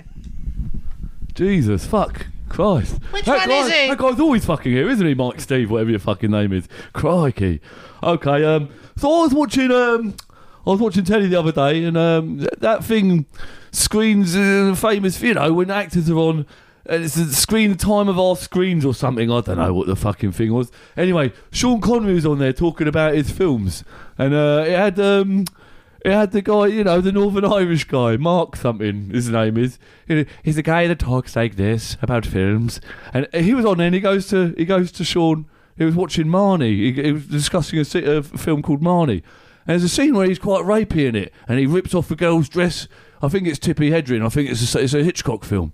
Jesus, 1.34 1.86
fuck. 1.86 2.26
Christ. 2.48 2.98
Which 3.12 3.26
that 3.26 3.40
one 3.40 3.48
guy, 3.48 3.58
is 3.58 3.72
he? 3.72 3.88
That 3.88 3.98
guy's 3.98 4.18
always 4.20 4.44
fucking 4.44 4.72
here, 4.72 4.88
isn't 4.88 5.06
he, 5.06 5.14
Mike 5.14 5.38
Steve, 5.40 5.70
whatever 5.70 5.90
your 5.90 5.98
fucking 5.98 6.30
name 6.30 6.52
is? 6.52 6.66
Crikey. 6.94 7.60
Okay, 8.02 8.42
um, 8.42 8.70
so 8.96 9.12
I 9.12 9.22
was 9.22 9.34
watching, 9.34 9.70
um, 9.70 10.14
I 10.66 10.70
was 10.70 10.80
watching 10.80 11.04
telly 11.04 11.28
the 11.28 11.38
other 11.38 11.52
day, 11.52 11.84
and 11.84 11.96
um, 11.96 12.38
th- 12.38 12.50
that 12.58 12.82
thing 12.84 13.26
screens 13.70 14.34
uh, 14.34 14.74
famous, 14.76 15.20
you 15.20 15.34
know, 15.34 15.52
when 15.52 15.70
actors 15.70 16.08
are 16.10 16.16
on. 16.16 16.46
And 16.88 17.04
it's 17.04 17.16
the 17.16 17.26
screen 17.34 17.76
time 17.76 18.08
of 18.08 18.18
our 18.18 18.34
screens 18.34 18.84
or 18.84 18.94
something. 18.94 19.30
I 19.30 19.42
don't 19.42 19.58
know 19.58 19.74
what 19.74 19.86
the 19.86 19.96
fucking 19.96 20.32
thing 20.32 20.54
was. 20.54 20.72
Anyway, 20.96 21.32
Sean 21.50 21.82
Connery 21.82 22.14
was 22.14 22.24
on 22.24 22.38
there 22.38 22.54
talking 22.54 22.88
about 22.88 23.14
his 23.14 23.30
films, 23.30 23.84
and 24.16 24.32
uh, 24.32 24.64
it 24.66 24.74
had 24.74 24.98
um, 24.98 25.44
it 26.02 26.12
had 26.12 26.32
the 26.32 26.40
guy, 26.40 26.66
you 26.68 26.84
know, 26.84 27.00
the 27.02 27.12
Northern 27.12 27.44
Irish 27.44 27.84
guy, 27.84 28.16
Mark 28.16 28.56
something. 28.56 29.10
His 29.10 29.28
name 29.28 29.58
is. 29.58 29.78
He's 30.42 30.56
the 30.56 30.62
guy 30.62 30.86
that 30.86 30.98
talks 30.98 31.36
like 31.36 31.56
this 31.56 31.98
about 32.00 32.24
films, 32.24 32.80
and 33.12 33.28
he 33.34 33.52
was 33.52 33.66
on 33.66 33.78
there. 33.78 33.88
and 33.88 33.94
He 33.94 34.00
goes 34.00 34.28
to 34.28 34.54
he 34.56 34.64
goes 34.64 34.90
to 34.92 35.04
Sean. 35.04 35.44
He 35.76 35.84
was 35.84 35.94
watching 35.94 36.26
Marnie. 36.26 36.94
He, 36.94 37.02
he 37.02 37.12
was 37.12 37.26
discussing 37.26 37.78
a, 37.78 38.16
a 38.16 38.22
film 38.22 38.62
called 38.62 38.80
Marnie, 38.80 39.22
and 39.66 39.66
there's 39.66 39.84
a 39.84 39.88
scene 39.90 40.14
where 40.14 40.26
he's 40.26 40.38
quite 40.38 40.64
rapey 40.64 41.06
in 41.06 41.14
it, 41.16 41.34
and 41.46 41.58
he 41.58 41.66
rips 41.66 41.94
off 41.94 42.10
a 42.10 42.16
girl's 42.16 42.48
dress. 42.48 42.88
I 43.20 43.28
think 43.28 43.46
it's 43.46 43.58
Tippi 43.58 43.90
Hedren. 43.90 44.24
I 44.24 44.30
think 44.30 44.48
it's 44.48 44.74
a, 44.74 44.78
it's 44.78 44.94
a 44.94 45.04
Hitchcock 45.04 45.44
film. 45.44 45.72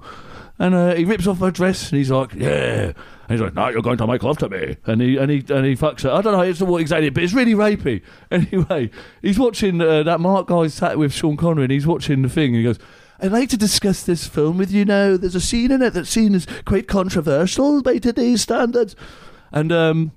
And 0.58 0.74
uh, 0.74 0.94
he 0.94 1.04
rips 1.04 1.26
off 1.26 1.40
her 1.40 1.50
dress, 1.50 1.90
and 1.90 1.98
he's 1.98 2.10
like, 2.10 2.32
"Yeah." 2.34 2.92
And 2.92 3.30
he's 3.30 3.40
like, 3.40 3.54
"No, 3.54 3.68
you're 3.68 3.82
going 3.82 3.98
to 3.98 4.06
make 4.06 4.22
love 4.22 4.38
to 4.38 4.48
me." 4.48 4.76
And 4.86 5.00
he 5.00 5.16
and 5.16 5.30
he 5.30 5.38
and 5.52 5.66
he 5.66 5.74
fucks 5.74 6.02
her. 6.02 6.10
I 6.10 6.20
don't 6.20 6.32
know. 6.32 6.42
It's 6.42 6.60
what 6.60 6.80
exactly, 6.80 7.10
but 7.10 7.22
it's 7.22 7.32
really 7.32 7.54
rapey. 7.54 8.02
Anyway, 8.30 8.90
he's 9.20 9.38
watching 9.38 9.80
uh, 9.80 10.02
that 10.04 10.20
Mark 10.20 10.46
guy 10.46 10.68
sat 10.68 10.98
with 10.98 11.12
Sean 11.12 11.36
Connery, 11.36 11.64
and 11.64 11.72
he's 11.72 11.86
watching 11.86 12.22
the 12.22 12.28
thing. 12.28 12.54
And 12.54 12.56
he 12.56 12.62
goes, 12.62 12.78
"I'd 13.20 13.32
like 13.32 13.48
to 13.50 13.56
discuss 13.56 14.04
this 14.04 14.28
film 14.28 14.56
with 14.56 14.70
you 14.70 14.84
now. 14.84 15.16
There's 15.16 15.34
a 15.34 15.40
scene 15.40 15.72
in 15.72 15.82
it 15.82 15.92
that's 15.92 16.10
seen 16.10 16.34
as 16.34 16.46
quite 16.64 16.86
controversial 16.86 17.82
by 17.82 17.98
today's 17.98 18.42
standards." 18.42 18.94
And 19.50 19.72
um, 19.72 20.12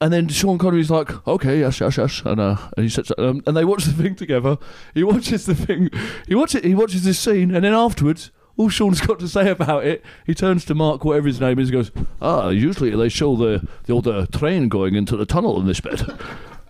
and 0.00 0.12
then 0.12 0.28
Sean 0.28 0.58
Connery's 0.58 0.90
like, 0.90 1.26
okay, 1.28 1.60
yes, 1.60 1.78
yes, 1.80 1.98
yes, 1.98 2.22
and 2.24 2.40
uh, 2.40 2.56
and 2.76 2.84
he 2.84 2.88
sits, 2.88 3.12
um, 3.18 3.42
and 3.46 3.56
they 3.56 3.64
watch 3.64 3.84
the 3.84 3.92
thing 3.92 4.14
together. 4.14 4.56
He 4.94 5.04
watches 5.04 5.46
the 5.46 5.54
thing, 5.54 5.90
he 6.26 6.34
watches, 6.34 6.62
he 6.62 6.74
watches 6.74 7.04
this 7.04 7.18
scene, 7.18 7.54
and 7.54 7.64
then 7.64 7.74
afterwards, 7.74 8.30
all 8.56 8.68
Sean's 8.68 9.00
got 9.00 9.18
to 9.20 9.28
say 9.28 9.50
about 9.50 9.84
it, 9.86 10.04
he 10.26 10.34
turns 10.34 10.64
to 10.66 10.74
Mark, 10.74 11.04
whatever 11.04 11.26
his 11.26 11.40
name 11.40 11.58
is, 11.58 11.70
and 11.70 11.78
goes, 11.78 11.90
ah, 12.20 12.48
usually 12.48 12.90
they 12.90 13.08
show 13.08 13.36
the 13.36 13.66
the 13.84 13.92
old 13.92 14.06
uh, 14.06 14.26
train 14.26 14.68
going 14.68 14.94
into 14.94 15.16
the 15.16 15.26
tunnel 15.26 15.60
in 15.60 15.66
this 15.66 15.80
bit. 15.80 16.02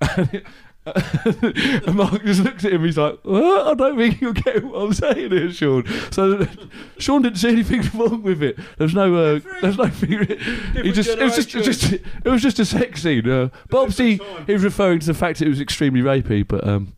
and 0.87 1.95
Mark 1.95 2.25
just 2.25 2.43
looks 2.43 2.65
at 2.65 2.73
him. 2.73 2.85
He's 2.85 2.97
like, 2.97 3.19
"I 3.27 3.75
don't 3.75 3.99
think 3.99 4.21
you're 4.21 4.33
getting 4.33 4.71
what 4.71 4.83
I'm 4.83 4.93
saying 4.93 5.31
here, 5.31 5.53
Sean." 5.53 5.85
So 6.11 6.47
Sean 6.99 7.23
didn't 7.23 7.39
see 7.39 7.51
anything 7.51 7.83
wrong 7.95 8.23
with 8.23 8.43
it. 8.43 8.59
There's 8.79 8.95
no, 8.95 9.15
uh, 9.15 9.41
there's 9.61 9.77
no. 9.77 9.85
He 9.85 10.93
just, 10.93 11.11
it 11.11 11.23
was 11.23 11.37
just, 11.37 11.55
it 11.55 11.67
was 11.67 11.79
just, 11.79 11.93
it 11.93 12.25
was 12.25 12.43
just 12.43 12.59
a 12.59 12.65
sex 12.65 13.03
scene. 13.03 13.29
Uh, 13.29 13.51
but 13.69 13.79
obviously, 13.79 14.21
he 14.47 14.53
was 14.53 14.65
referring 14.65 15.01
to 15.01 15.07
the 15.07 15.15
fact 15.15 15.39
that 15.39 15.47
it 15.47 15.51
was 15.51 15.61
extremely 15.61 16.01
rapey. 16.01 16.47
But 16.47 16.67
um, 16.67 16.95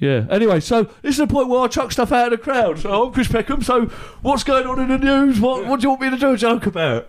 Yeah. 0.00 0.26
Anyway, 0.30 0.60
so 0.60 0.84
this 1.02 1.12
is 1.12 1.18
the 1.18 1.26
point 1.26 1.48
where 1.48 1.60
I 1.60 1.68
chuck 1.68 1.92
stuff 1.92 2.10
out 2.10 2.32
of 2.32 2.38
the 2.38 2.42
crowd. 2.42 2.78
So 2.78 3.06
I'm 3.06 3.12
Chris 3.12 3.28
Peckham. 3.28 3.62
So 3.62 3.86
what's 4.22 4.42
going 4.42 4.66
on 4.66 4.80
in 4.80 4.88
the 4.88 4.98
news? 4.98 5.38
What 5.38 5.66
What 5.66 5.80
do 5.80 5.84
you 5.84 5.90
want 5.90 6.00
me 6.00 6.10
to 6.10 6.16
do 6.16 6.32
a 6.32 6.36
joke 6.36 6.66
about? 6.66 7.08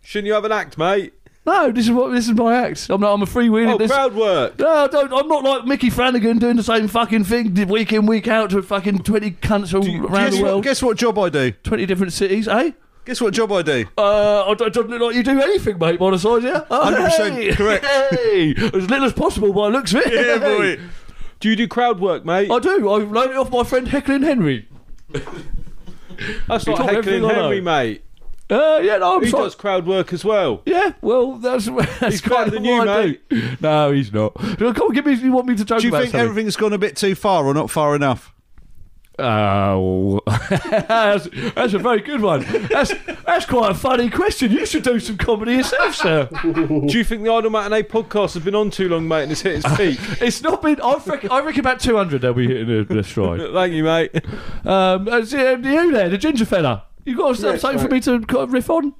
Shouldn't 0.00 0.26
you 0.26 0.32
have 0.32 0.44
an 0.44 0.52
act, 0.52 0.78
mate? 0.78 1.12
No, 1.46 1.70
this 1.72 1.86
is 1.86 1.92
what 1.92 2.12
this 2.12 2.26
is 2.28 2.34
my 2.34 2.54
act. 2.54 2.88
I'm 2.90 3.00
not. 3.00 3.12
I'm 3.12 3.22
a 3.22 3.26
freewheeling. 3.26 3.74
Oh, 3.74 3.78
this. 3.78 3.90
crowd 3.90 4.14
work. 4.14 4.58
No, 4.58 4.68
I 4.68 4.86
don't. 4.86 5.12
I'm 5.12 5.28
not 5.28 5.42
like 5.42 5.64
Micky 5.66 5.90
Flanagan 5.90 6.38
doing 6.38 6.56
the 6.56 6.62
same 6.62 6.88
fucking 6.88 7.24
thing 7.24 7.54
week 7.68 7.92
in 7.92 8.06
week 8.06 8.28
out 8.28 8.50
to 8.50 8.62
fucking 8.62 9.00
twenty 9.00 9.32
cunts 9.32 9.74
all 9.74 10.06
around 10.06 10.32
the 10.32 10.42
what, 10.42 10.44
world, 10.44 10.64
guess 10.64 10.82
what 10.82 10.96
job 10.96 11.18
I 11.18 11.28
do? 11.28 11.52
twenty 11.52 11.86
different 11.86 12.12
cities, 12.12 12.46
eh? 12.46 12.72
Guess 13.06 13.22
what 13.22 13.32
job 13.32 13.50
I 13.52 13.62
do? 13.62 13.86
Uh, 13.96 14.44
I 14.50 14.54
don't, 14.54 14.74
don't 14.74 14.90
look 14.90 15.00
like 15.00 15.16
you 15.16 15.22
do 15.22 15.40
anything, 15.40 15.78
mate, 15.78 15.98
by 15.98 16.10
the 16.10 16.18
side, 16.18 16.42
yeah? 16.42 16.64
Oh, 16.70 16.92
100% 16.94 17.32
hey, 17.32 17.54
correct. 17.54 17.84
Hey, 17.84 18.50
as 18.50 18.90
little 18.90 19.04
as 19.04 19.14
possible 19.14 19.54
by 19.54 19.68
looks 19.68 19.94
of 19.94 20.02
it. 20.04 20.12
Yeah, 20.12 20.38
boy. 20.38 20.78
Do 21.40 21.48
you 21.48 21.56
do 21.56 21.66
crowd 21.66 22.00
work, 22.00 22.24
mate? 22.24 22.50
I 22.50 22.58
do. 22.58 22.90
I've 22.90 23.10
learned 23.10 23.30
it 23.32 23.36
off 23.36 23.50
my 23.50 23.64
friend 23.64 23.86
Hecklin 23.88 24.22
Henry. 24.22 24.68
That's 26.46 26.66
You 26.66 26.72
like 26.74 26.82
talk 26.82 26.90
heckling 26.90 26.96
everything 26.98 27.24
I 27.24 27.32
Henry, 27.34 27.60
know. 27.60 27.64
mate. 27.64 28.04
Uh, 28.50 28.80
yeah, 28.82 28.98
no, 28.98 29.16
I'm 29.16 29.22
He 29.24 29.30
sorry. 29.30 29.44
does 29.44 29.54
crowd 29.54 29.86
work 29.86 30.12
as 30.12 30.24
well. 30.24 30.60
Yeah, 30.66 30.92
well, 31.00 31.36
that's, 31.36 31.66
that's 32.00 32.00
He's 32.06 32.20
kind 32.20 32.32
better 32.32 32.46
of 32.48 32.52
than 32.54 32.64
you, 32.64 32.78
what 32.78 32.88
I 32.88 33.06
mate. 33.06 33.28
do. 33.30 33.56
No, 33.60 33.92
he's 33.92 34.12
not. 34.12 34.34
Come 34.34 34.66
on, 34.66 34.92
give 34.92 35.06
me. 35.06 35.14
You 35.14 35.32
want 35.32 35.46
me 35.46 35.54
to 35.56 35.64
joke 35.64 35.80
Do 35.80 35.86
you 35.86 35.90
about 35.92 36.00
think 36.02 36.12
something? 36.12 36.28
everything's 36.28 36.56
gone 36.56 36.72
a 36.72 36.78
bit 36.78 36.96
too 36.96 37.14
far 37.14 37.46
or 37.46 37.54
not 37.54 37.70
far 37.70 37.94
enough? 37.94 38.34
Oh, 39.20 40.20
that's, 40.26 41.28
that's 41.54 41.74
a 41.74 41.78
very 41.78 42.00
good 42.00 42.20
one. 42.20 42.44
That's 42.70 42.92
that's 43.26 43.46
quite 43.46 43.70
a 43.70 43.74
funny 43.74 44.08
question. 44.08 44.50
You 44.50 44.64
should 44.66 44.82
do 44.82 44.98
some 44.98 45.16
comedy 45.18 45.52
yourself, 45.56 45.94
sir. 45.94 46.28
Do 46.42 46.88
you 46.90 47.04
think 47.04 47.22
the 47.22 47.30
Idle 47.32 47.50
Matinee 47.50 47.82
podcast 47.82 48.34
has 48.34 48.42
been 48.42 48.54
on 48.54 48.70
too 48.70 48.88
long, 48.88 49.06
mate, 49.06 49.24
and 49.24 49.32
it's 49.32 49.42
hit 49.42 49.64
its 49.64 49.76
peak? 49.76 49.98
It's 50.22 50.42
not 50.42 50.62
been. 50.62 50.80
I 50.80 51.00
reckon, 51.04 51.30
I 51.30 51.40
reckon 51.40 51.60
about 51.60 51.80
two 51.80 51.96
hundred 51.96 52.22
they'll 52.22 52.34
be 52.34 52.46
hitting 52.46 52.66
the, 52.66 52.94
the 52.94 53.04
stride. 53.04 53.40
Thank 53.52 53.74
you, 53.74 53.84
mate. 53.84 54.14
Um, 54.64 55.08
uh, 55.08 55.24
see, 55.24 55.38
uh, 55.38 55.56
you 55.56 55.92
there, 55.92 56.08
the 56.08 56.18
ginger 56.18 56.44
fella. 56.44 56.84
You 57.04 57.16
got 57.16 57.38
Yeah, 57.38 57.56
something 57.56 57.78
for 57.78 57.88
right. 57.88 57.92
me 57.92 58.00
to 58.36 58.46
riff 58.46 58.70
on? 58.70 58.94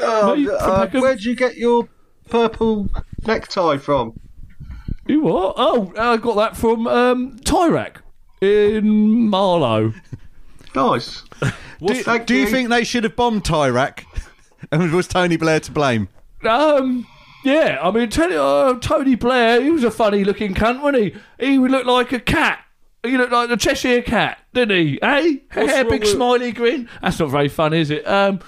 Oh, 0.00 0.36
Mate, 0.36 0.48
uh, 0.48 0.86
where'd 0.88 1.24
you 1.24 1.34
get 1.34 1.56
your 1.56 1.88
purple 2.28 2.88
necktie 3.26 3.76
from? 3.78 4.18
You 5.06 5.22
what? 5.22 5.54
Oh, 5.56 5.92
I 5.98 6.16
got 6.18 6.36
that 6.36 6.56
from 6.56 6.86
um, 6.86 7.38
Tyrak 7.40 7.96
in 8.40 9.28
Marlow. 9.28 9.92
Nice. 10.74 11.24
Do, 11.84 11.94
Thank 11.94 12.26
do 12.26 12.34
you 12.34 12.40
you. 12.42 12.46
think 12.46 12.68
they 12.68 12.84
should 12.84 13.02
have 13.04 13.16
bombed 13.16 13.42
Tyrak? 13.42 14.04
and 14.72 14.92
was 14.92 15.08
Tony 15.08 15.36
Blair 15.36 15.60
to 15.60 15.72
blame? 15.72 16.08
Um, 16.46 17.06
yeah, 17.42 17.78
I 17.82 17.90
mean, 17.90 18.10
tell 18.10 18.30
you, 18.30 18.40
uh, 18.40 18.78
Tony 18.78 19.14
Blair, 19.14 19.62
he 19.62 19.70
was 19.70 19.82
a 19.82 19.90
funny 19.90 20.24
looking 20.24 20.54
cunt, 20.54 20.82
wasn't 20.82 21.14
he? 21.38 21.46
He 21.52 21.58
looked 21.58 21.86
like 21.86 22.12
a 22.12 22.20
cat. 22.20 22.62
He 23.02 23.16
looked 23.16 23.32
like 23.32 23.48
the 23.48 23.56
Cheshire 23.56 24.02
cat, 24.02 24.38
didn't 24.52 24.76
he? 24.78 24.98
Hey, 25.00 25.42
What's 25.54 25.72
Hair, 25.72 25.84
big 25.86 26.00
with- 26.02 26.10
smiley 26.10 26.52
grin. 26.52 26.88
That's 27.00 27.18
not 27.18 27.30
very 27.30 27.48
funny, 27.48 27.80
is 27.80 27.90
it? 27.90 28.06
Um, 28.06 28.38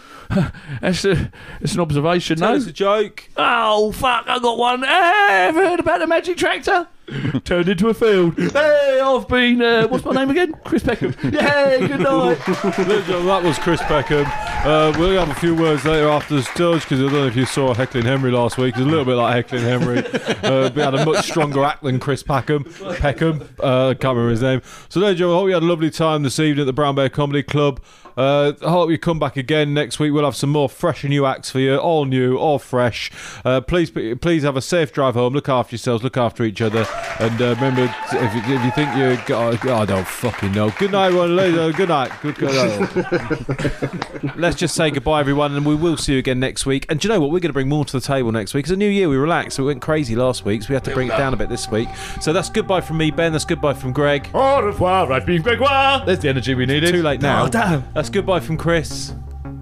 that's 0.80 1.04
a, 1.06 1.32
it's 1.60 1.74
an 1.74 1.80
observation, 1.80 2.36
Tell 2.36 2.50
no? 2.50 2.56
it's 2.56 2.66
a 2.66 2.72
joke. 2.72 3.28
Oh 3.36 3.90
fuck! 3.92 4.26
I 4.28 4.38
got 4.38 4.58
one. 4.58 4.82
Hey, 4.82 5.46
ever 5.48 5.66
heard 5.66 5.80
about 5.80 5.98
the 6.00 6.06
magic 6.06 6.36
tractor? 6.36 6.86
Turned 7.44 7.68
into 7.68 7.88
a 7.88 7.94
field. 7.94 8.38
Hey, 8.38 9.00
I've 9.02 9.26
been. 9.26 9.60
Uh, 9.60 9.88
what's 9.88 10.04
my 10.04 10.12
name 10.12 10.30
again? 10.30 10.54
Chris 10.64 10.82
Peckham. 10.82 11.14
Yay! 11.24 11.86
Good 11.88 12.00
night. 12.00 12.38
that 12.46 13.40
was 13.42 13.58
Chris 13.58 13.82
Peckham. 13.82 14.26
Uh, 14.26 14.92
we'll 14.98 15.18
have 15.18 15.30
a 15.30 15.40
few 15.40 15.54
words 15.54 15.84
later 15.84 16.08
after 16.08 16.36
the 16.36 16.42
judge 16.56 16.82
because 16.82 17.00
I 17.00 17.04
don't 17.04 17.12
know 17.12 17.26
if 17.26 17.36
you 17.36 17.46
saw 17.46 17.74
Heckling 17.74 18.04
Henry 18.04 18.30
last 18.30 18.58
week. 18.58 18.76
He's 18.76 18.84
a 18.84 18.88
little 18.88 19.04
bit 19.04 19.14
like 19.14 19.34
Heckling 19.34 19.62
Henry. 19.62 19.98
uh, 20.42 20.70
he 20.70 20.80
had 20.80 20.94
a 20.94 21.04
much 21.04 21.26
stronger 21.26 21.64
act 21.64 21.82
than 21.82 21.98
Chris 21.98 22.22
Peckham. 22.22 22.64
Peckham. 22.64 23.42
Uh, 23.58 23.88
I 23.88 23.94
can't 23.94 24.16
remember 24.16 24.30
his 24.30 24.42
name. 24.42 24.62
So 24.88 25.00
there, 25.00 25.14
Joe. 25.14 25.32
I 25.32 25.38
hope 25.38 25.48
you 25.48 25.54
had 25.54 25.62
a 25.62 25.66
lovely 25.66 25.90
time 25.90 26.22
this 26.22 26.38
evening 26.38 26.62
at 26.62 26.66
the 26.66 26.72
Brown 26.72 26.94
Bear 26.94 27.08
Comedy 27.08 27.42
Club. 27.42 27.80
Uh, 28.20 28.52
I 28.60 28.68
hope 28.68 28.90
you 28.90 28.98
come 28.98 29.18
back 29.18 29.38
again 29.38 29.72
next 29.72 29.98
week. 29.98 30.12
We'll 30.12 30.26
have 30.26 30.36
some 30.36 30.50
more 30.50 30.68
fresh 30.68 31.04
and 31.04 31.10
new 31.10 31.24
acts 31.24 31.48
for 31.50 31.58
you, 31.58 31.78
all 31.78 32.04
new, 32.04 32.36
all 32.36 32.58
fresh. 32.58 33.10
Uh, 33.46 33.62
please, 33.62 33.90
please 33.90 34.42
have 34.42 34.58
a 34.58 34.60
safe 34.60 34.92
drive 34.92 35.14
home. 35.14 35.32
Look 35.32 35.48
after 35.48 35.72
yourselves. 35.72 36.04
Look 36.04 36.18
after 36.18 36.44
each 36.44 36.60
other. 36.60 36.86
And 37.18 37.40
uh, 37.40 37.54
remember, 37.54 37.94
if 38.12 38.34
you, 38.34 38.56
if 38.56 38.62
you 38.62 38.70
think 38.72 38.94
you, 38.94 39.34
oh, 39.34 39.58
I 39.74 39.86
don't 39.86 40.06
fucking 40.06 40.52
know. 40.52 40.70
Good 40.78 40.92
night, 40.92 41.06
everyone. 41.06 41.38
Uh, 41.38 41.70
Good 41.70 41.88
night. 41.88 42.12
Good, 42.20 42.34
good 42.34 42.52
night. 42.52 44.36
Let's 44.36 44.56
just 44.56 44.74
say 44.74 44.90
goodbye, 44.90 45.20
everyone, 45.20 45.56
and 45.56 45.64
we 45.64 45.74
will 45.74 45.96
see 45.96 46.12
you 46.12 46.18
again 46.18 46.40
next 46.40 46.66
week. 46.66 46.84
And 46.90 47.00
do 47.00 47.08
you 47.08 47.14
know 47.14 47.20
what? 47.20 47.30
We're 47.30 47.40
going 47.40 47.48
to 47.48 47.54
bring 47.54 47.70
more 47.70 47.86
to 47.86 47.92
the 47.92 48.02
table 48.02 48.32
next 48.32 48.52
week. 48.52 48.64
It's 48.64 48.70
a 48.70 48.76
new 48.76 48.88
year. 48.88 49.08
We 49.08 49.16
relaxed. 49.16 49.58
We 49.58 49.64
went 49.64 49.80
crazy 49.80 50.14
last 50.14 50.44
week, 50.44 50.62
so 50.62 50.68
we 50.68 50.74
had 50.74 50.84
to 50.84 50.92
bring 50.92 51.08
it 51.08 51.16
down 51.16 51.32
a 51.32 51.38
bit 51.38 51.48
this 51.48 51.70
week. 51.70 51.88
So 52.20 52.34
that's 52.34 52.50
goodbye 52.50 52.82
from 52.82 52.98
me, 52.98 53.10
Ben. 53.10 53.32
That's 53.32 53.46
goodbye 53.46 53.72
from 53.72 53.94
Greg. 53.94 54.28
Au 54.34 54.60
revoir, 54.60 55.08
right 55.08 55.24
being 55.24 55.40
Gregoire. 55.40 56.04
There's 56.04 56.18
the 56.18 56.28
energy 56.28 56.54
we 56.54 56.66
needed. 56.66 56.90
Too 56.90 57.02
late 57.02 57.22
now. 57.22 57.44
Oh, 57.44 57.48
damn. 57.48 57.84
That's 58.10 58.16
goodbye 58.16 58.40
from 58.40 58.56
Chris. 58.56 59.14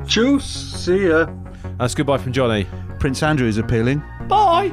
Juice. 0.07 0.47
See 0.47 1.09
ya. 1.09 1.31
That's 1.79 1.95
goodbye 1.95 2.17
from 2.17 2.33
Johnny. 2.33 2.67
Prince 2.99 3.23
Andrew 3.23 3.47
is 3.47 3.59
appealing. 3.59 4.03
Bye. 4.27 4.69